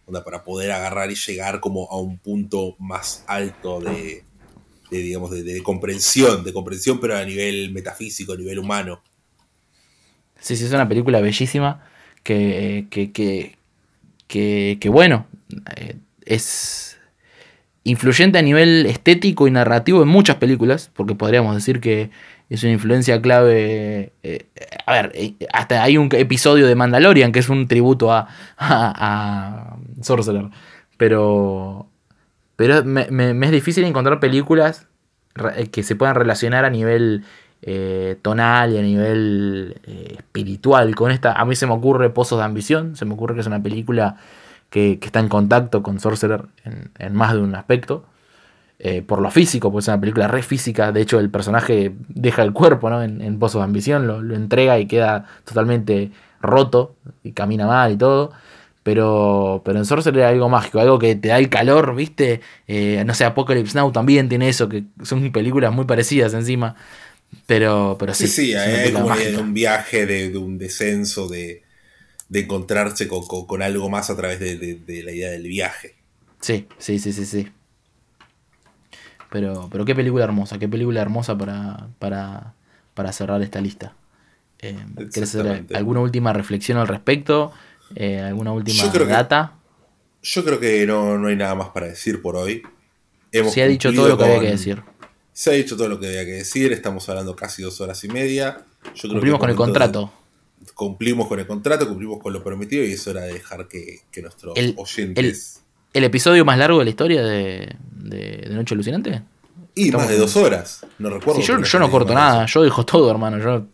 Onda, 0.07 0.25
para 0.25 0.43
poder 0.45 0.71
agarrar 0.73 1.11
y 1.11 1.17
llegar 1.17 1.61
como 1.61 1.89
a 1.91 1.99
un 1.99 2.17
punto 2.19 2.77
más 2.79 3.25
alto 3.27 3.81
de, 3.81 4.25
de, 4.91 4.99
digamos, 4.99 5.31
de, 5.31 5.63
comprensión, 5.63 6.45
de 6.45 6.53
comprensión, 6.53 7.01
pero 7.01 7.17
a 7.17 7.25
nivel 7.25 7.73
metafísico, 7.73 8.33
a 8.33 8.37
nivel 8.37 8.59
humano. 8.59 9.03
Sí, 10.41 10.57
sí, 10.57 10.65
es 10.65 10.73
una 10.73 10.89
película 10.89 11.21
bellísima 11.21 11.85
que, 12.23 12.87
que, 12.91 13.13
que, 13.13 13.57
que, 14.27 14.79
que, 14.81 14.89
bueno, 14.89 15.27
eh, 15.77 15.97
es 16.25 16.99
influyente 17.85 18.39
a 18.39 18.43
nivel 18.43 18.87
estético 18.87 19.47
y 19.47 19.51
narrativo 19.51 20.03
en 20.03 20.09
muchas 20.09 20.37
películas, 20.37 20.91
porque 20.95 21.15
podríamos 21.15 21.55
decir 21.55 21.81
que 21.81 22.11
es 22.51 22.63
una 22.63 22.73
influencia 22.73 23.21
clave. 23.21 24.13
eh, 24.23 24.47
a 24.87 24.93
ver, 24.93 25.13
eh, 25.15 25.35
hasta 25.53 25.83
hay 25.83 25.97
un 25.97 26.09
episodio 26.13 26.67
de 26.67 26.75
Mandalorian 26.75 27.33
que 27.33 27.41
es 27.41 27.49
un 27.49 27.67
tributo 27.67 28.13
a, 28.13 28.29
a, 28.57 29.77
a 29.77 29.77
Sorcerer, 30.03 30.47
pero, 30.97 31.89
pero 32.57 32.83
me, 32.85 33.03
es 33.31 33.51
difícil 33.51 33.85
encontrar 33.85 34.19
películas 34.19 34.87
eh, 35.57 35.69
que 35.69 35.83
se 35.83 35.95
puedan 35.95 36.15
relacionar 36.15 36.65
a 36.65 36.71
nivel 36.71 37.25
eh, 37.63 38.19
tonal 38.23 38.73
y 38.73 38.79
a 38.79 38.83
nivel 38.83 39.81
eh, 39.87 40.15
espiritual 40.17 40.95
con 40.95 41.11
esta. 41.11 41.33
A 41.33 41.45
mí 41.45 41.55
se 41.55 41.67
me 41.67 41.75
ocurre 41.75 42.11
Pozos 42.11 42.39
de 42.39 42.45
Ambición, 42.45 42.97
se 42.97 43.05
me 43.05 43.15
ocurre 43.15 43.35
que 43.35 43.43
es 43.43 43.47
una 43.47 43.63
película 43.63 44.17
que, 44.71 44.99
está 45.03 45.21
en 45.21 45.29
contacto 45.29 45.83
con 45.83 46.01
Sorcerer 46.01 46.47
en, 46.99 47.15
más 47.15 47.35
de 47.35 47.41
un 47.41 47.55
aspecto. 47.55 48.05
por 49.07 49.21
lo 49.21 49.31
físico, 49.31 49.71
porque 49.71 49.85
es 49.85 49.89
una 49.89 50.01
película 50.01 50.29
re 50.29 50.43
física. 50.43 50.93
De 50.93 51.01
hecho, 51.03 51.19
el 51.21 51.31
personaje 51.31 51.95
deja 52.09 52.43
el 52.43 52.53
cuerpo 52.53 52.91
¿no? 52.91 53.03
en, 53.03 53.39
Pozos 53.39 53.61
de 53.61 53.65
Ambición, 53.65 54.07
lo 54.07 54.35
entrega 54.35 54.79
y 54.79 54.87
queda 54.87 55.25
totalmente 55.45 56.11
roto 56.41 56.97
y 57.23 57.33
camina 57.33 57.67
mal 57.67 57.93
y 57.93 57.97
todo. 57.97 58.33
Pero, 58.87 59.63
pero 59.65 59.81
en 59.81 59.85
Sorcerer 59.85 60.25
hay 60.25 60.35
algo 60.35 60.49
mágico, 60.49 60.79
algo 60.79 60.99
que 60.99 61.17
te 61.17 61.29
da 61.29 61.39
el 61.39 61.51
calor, 61.51 61.97
¿viste? 61.97 62.41
Eh, 62.69 63.03
no 63.05 63.15
sé, 63.15 63.25
Apocalypse 63.25 63.77
Now 63.77 63.91
también 63.91 64.29
tiene 64.29 64.49
eso, 64.49 64.69
que 64.69 64.85
son 65.03 65.33
películas 65.33 65.73
muy 65.73 65.87
parecidas 65.87 66.35
encima. 66.35 66.77
Pero, 67.47 67.97
pero 67.99 68.15
sí. 68.15 68.29
Sí, 68.29 68.33
sí, 68.33 68.55
hay 68.55 68.93
como 68.93 69.11
de 69.11 69.39
un 69.39 69.55
viaje, 69.55 70.07
de, 70.07 70.31
de 70.31 70.39
un 70.39 70.59
descenso, 70.59 71.29
de, 71.29 71.63
de 72.29 72.41
encontrarse 72.41 73.09
con, 73.09 73.27
con- 73.27 73.47
con 73.47 73.63
algo 73.63 73.91
más 73.91 74.11
a 74.11 74.17
través 74.17 74.41
de, 74.41 74.57
de- 74.59 75.03
la 75.05 75.13
idea 75.13 75.31
del 75.31 75.45
viaje. 75.49 75.97
Sí, 76.41 76.67
sí, 76.79 76.99
sí, 76.99 77.13
sí, 77.13 77.27
sí. 77.27 77.53
Pero, 79.31 79.69
pero 79.71 79.85
qué 79.85 79.95
película 79.95 80.25
hermosa, 80.25 80.59
qué 80.59 80.69
película 80.69 81.01
hermosa 81.03 81.37
para, 81.37 81.89
para, 81.99 82.55
para 82.95 83.13
cerrar 83.13 83.43
esta 83.43 83.61
lista. 83.61 83.95
Eh, 84.61 84.77
¿Querés 85.13 85.35
hacer 85.37 85.67
alguna 85.73 86.01
última 86.01 86.33
reflexión 86.33 86.79
al 86.79 86.89
respecto? 86.89 87.53
Eh, 87.95 88.21
¿Alguna 88.21 88.53
última 88.53 88.83
Yo 88.83 88.91
creo 88.91 89.07
que- 89.07 89.13
data? 89.13 89.53
Yo 90.23 90.45
creo 90.45 90.59
que 90.59 90.85
no, 90.87 91.17
no 91.19 91.29
hay 91.29 91.37
nada 91.37 91.55
más 91.55 91.69
para 91.69 91.87
decir 91.87 92.21
por 92.21 92.35
hoy. 92.37 92.63
Hemos 93.33 93.53
Se 93.53 93.63
ha 93.63 93.67
dicho 93.67 93.93
todo 93.93 94.09
lo 94.09 94.19
que 94.19 94.25
había 94.25 94.41
que 94.41 94.51
decir. 94.51 94.83
Se 95.33 95.51
ha 95.51 95.53
dicho 95.53 95.77
todo 95.77 95.89
lo 95.89 96.01
que 96.01 96.07
había 96.09 96.25
que 96.25 96.33
decir. 96.33 96.73
Estamos 96.73 97.09
hablando 97.09 97.37
casi 97.37 97.63
dos 97.63 97.81
horas 97.81 98.03
y 98.05 98.09
media. 98.09 98.65
Yo 98.95 99.03
creo 99.03 99.13
Cumplimos 99.13 99.39
que 99.39 99.41
con 99.41 99.51
el 99.51 99.55
de- 99.55 99.59
contrato. 99.59 100.13
cumplimos 100.75 101.29
con 101.29 101.39
el 101.39 101.47
contrato, 101.47 101.87
cumplimos 101.87 102.19
con 102.21 102.33
lo 102.33 102.43
prometido 102.43 102.85
y 102.85 102.93
es 102.93 103.07
hora 103.07 103.23
de 103.23 103.35
dejar 103.35 103.69
que, 103.69 104.01
que 104.11 104.23
nuestros 104.23 104.57
El, 104.57 104.75
oyentes. 104.77 105.61
¿El 105.93 106.05
episodio 106.05 106.45
más 106.45 106.59
largo 106.59 106.79
de 106.81 106.85
la 106.85 106.91
historia 106.91 107.23
de, 107.23 107.77
de, 107.93 108.19
de 108.49 108.55
Noche 108.55 108.75
Alucinante? 108.75 109.23
Y 109.75 109.91
más 109.93 110.09
de 110.09 110.17
dos 110.19 110.35
horas. 110.37 110.85
No 110.99 111.11
recuerdo. 111.11 111.41
Sí, 111.41 111.47
yo, 111.47 111.79
no 111.79 111.91
corto 111.91 112.15
nada, 112.15 112.47
yo 112.47 112.63
dejo 112.63 112.85
todo, 112.85 113.11
hermano. 113.11 113.39
Yo 113.39 113.67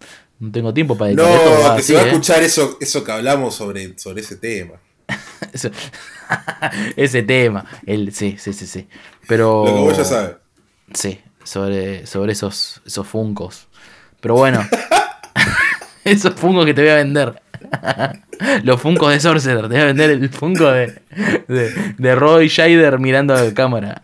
no 0.42 0.50
tengo 0.50 0.74
tiempo 0.74 0.98
para 0.98 1.12
No, 1.12 1.22
dedicar 1.24 1.48
esto. 1.48 1.62
va 1.68 1.74
que 1.76 1.80
así, 1.80 1.86
se 1.92 1.94
va 1.94 2.00
a 2.00 2.04
¿eh? 2.04 2.08
escuchar 2.08 2.42
eso, 2.42 2.76
eso 2.80 3.04
que 3.04 3.12
hablamos 3.12 3.54
sobre, 3.54 3.96
sobre 3.96 4.22
ese 4.22 4.36
tema. 4.36 4.74
Ese 6.96 7.22
tema. 7.22 7.64
El, 7.86 8.12
sí, 8.12 8.36
sí, 8.38 8.52
sí, 8.52 8.66
sí. 8.66 8.88
Pero. 9.28 9.64
Lo 9.66 9.74
que 9.74 9.80
vos 9.80 9.96
ya 9.96 10.04
sabes. 10.04 10.32
Sí, 10.94 11.20
sobre, 11.44 12.06
sobre 12.06 12.32
esos, 12.32 12.80
esos 12.86 13.06
funcos. 13.06 13.68
Pero 14.20 14.34
bueno. 14.34 14.66
esos 16.04 16.34
funcos 16.34 16.64
que 16.64 16.74
te 16.74 16.82
voy 16.82 16.90
a 16.90 16.96
vender. 16.96 17.40
Los 18.64 18.80
funcos 18.80 19.12
de 19.12 19.20
Sorcerer. 19.20 19.62
Te 19.62 19.68
voy 19.74 19.80
a 19.80 19.84
vender 19.86 20.10
el 20.10 20.28
funko 20.30 20.70
de, 20.70 21.00
de, 21.48 21.94
de 21.98 22.14
Roy 22.14 22.48
Scheider 22.48 22.98
mirando 22.98 23.34
a 23.34 23.42
la 23.42 23.54
cámara. 23.54 24.00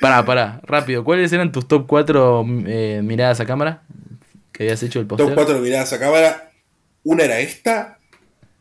pará, 0.00 0.24
pará, 0.24 0.60
rápido. 0.64 1.04
¿Cuáles 1.04 1.32
eran 1.32 1.52
tus 1.52 1.66
top 1.66 1.86
4 1.86 2.44
miradas 2.44 3.40
a 3.40 3.46
cámara? 3.46 3.82
Que 4.54 4.62
habías 4.62 4.82
hecho 4.82 5.00
el 5.00 5.06
Top 5.08 5.18
posteo. 5.18 5.34
4 5.34 5.58
miradas 5.58 5.92
a 5.92 5.98
cámara. 5.98 6.52
Una 7.02 7.24
era 7.24 7.40
esta. 7.40 7.98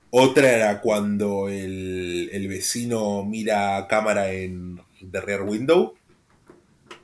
Otra 0.09 0.51
era 0.51 0.81
cuando 0.81 1.47
el, 1.49 2.29
el 2.33 2.47
vecino 2.47 3.23
mira 3.23 3.77
a 3.77 3.87
cámara 3.87 4.31
en 4.31 4.81
The 5.11 5.21
Rear 5.21 5.43
Window. 5.43 5.93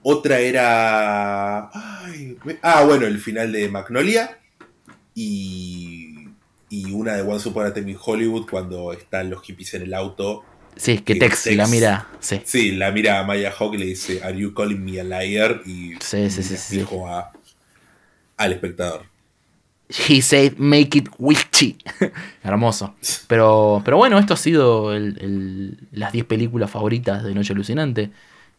Otra 0.02 0.40
era. 0.40 1.70
ay, 1.74 2.38
ah, 2.62 2.84
bueno, 2.84 3.06
el 3.06 3.20
final 3.20 3.52
de 3.52 3.70
Magnolia. 3.70 4.40
Y. 5.16 6.28
Y 6.72 6.92
una 6.92 7.16
de 7.16 7.24
Once 7.24 7.50
Upon 7.50 7.66
a 7.66 7.74
Time 7.74 7.92
in 7.92 7.98
Hollywood 8.00 8.48
cuando 8.50 8.94
están 8.94 9.30
los 9.32 9.42
hippies 9.44 9.74
en 9.74 9.84
el 9.84 9.94
auto. 9.94 10.44
Sí, 10.76 11.00
que 11.00 11.16
Tex 11.16 11.48
la 11.56 11.66
mira. 11.68 12.08
Sí. 12.20 12.42
Sí, 12.46 12.72
la 12.74 12.92
mira 12.92 13.20
a 13.20 13.24
Maya 13.24 13.52
Hawk 13.58 13.74
y 13.74 13.78
le 13.80 13.86
dice, 13.86 14.22
¿Are 14.24 14.38
you 14.38 14.54
calling 14.54 14.78
me 14.86 15.00
a 15.00 15.04
liar? 15.04 15.62
Y 15.66 15.94
Sí, 16.00 16.30
sí, 16.30 16.44
sí, 16.44 16.54
y 16.54 16.58
sí. 16.58 16.78
dijo 16.78 17.08
a- 17.08 17.32
al 18.40 18.54
espectador. 18.54 19.04
He 20.08 20.22
said, 20.22 20.54
make 20.58 20.98
it 20.98 21.10
witchy. 21.18 21.78
Hermoso. 22.44 22.94
Pero, 23.28 23.82
pero 23.84 23.98
bueno, 23.98 24.20
esto 24.20 24.36
ha 24.36 24.38
sido 24.38 24.94
el- 24.94 25.18
el- 25.20 25.78
las 25.92 26.12
10 26.12 26.26
películas 26.26 26.70
favoritas 26.70 27.24
de 27.24 27.34
Noche 27.34 27.54
Alucinante. 27.54 28.12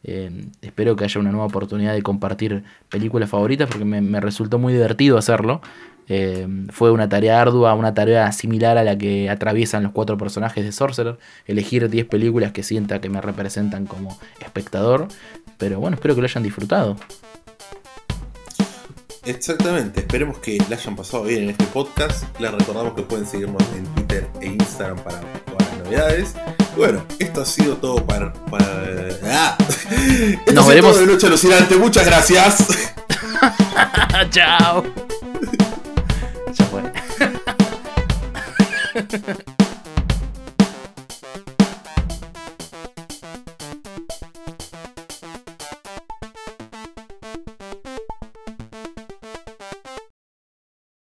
Eh, 0.03 0.31
espero 0.63 0.97
que 0.97 1.05
haya 1.05 1.21
una 1.21 1.31
nueva 1.31 1.47
oportunidad 1.47 1.93
de 1.95 2.03
compartir 2.03 2.65
películas 2.89 3.31
favoritas 3.31 3.69
porque 3.69 3.85
me, 3.85 4.21
resultó 4.21 4.59
muy 4.59 4.73
divertido 4.73 5.19
hacerlo. 5.19 5.61
Eh, 6.09 6.49
fue 6.71 6.91
una 6.91 7.09
tarea 7.09 7.41
ardua, 7.41 7.75
una 7.75 7.95
tarea 7.95 8.33
similar 8.33 8.77
a 8.79 8.83
la 8.83 8.99
que 8.99 9.31
atraviesan 9.31 9.85
los 9.85 9.93
cuatro 9.93 10.19
personajes 10.19 10.65
de 10.65 10.73
Sorcerer. 10.73 11.19
Elegir 11.47 11.89
10 11.89 12.07
películas 12.07 12.51
que 12.51 12.65
sienta 12.65 13.01
que 13.01 13.09
me 13.09 13.21
representan 13.21 13.87
como 13.87 14.19
espectador. 14.41 15.07
Pero 15.59 15.79
bueno, 15.79 15.95
espero 15.95 16.17
que 16.17 16.23
lo 16.23 16.27
hayan 16.27 16.43
disfrutado. 16.43 16.97
Exactamente, 19.31 20.01
esperemos 20.01 20.39
que 20.39 20.59
la 20.69 20.75
hayan 20.77 20.97
pasado 20.97 21.23
bien 21.23 21.45
en 21.45 21.51
este 21.51 21.65
podcast. 21.67 22.25
Les 22.41 22.51
recordamos 22.51 22.95
que 22.95 23.03
pueden 23.03 23.25
seguirnos 23.27 23.63
en 23.77 23.85
Twitter 23.95 24.29
e 24.41 24.47
Instagram 24.47 24.99
para 24.99 25.21
todas 25.21 25.69
las 25.69 25.79
novedades. 25.85 26.35
Bueno, 26.77 27.05
esto 27.21 27.43
ha 27.43 27.45
sido 27.47 27.77
todo 27.77 28.05
para. 28.05 28.33
para... 28.33 28.67
¡Ah! 29.25 29.57
Esto 29.91 30.53
Nos 30.53 30.67
veremos- 30.67 30.93
todo 30.95 31.01
de 31.07 31.13
Noche 31.13 31.27
Alucinante. 31.29 31.77
Muchas 31.77 32.05
gracias. 32.07 32.67
Chao. 34.31 34.85
Ya 36.53 36.65
fue. 36.65 36.83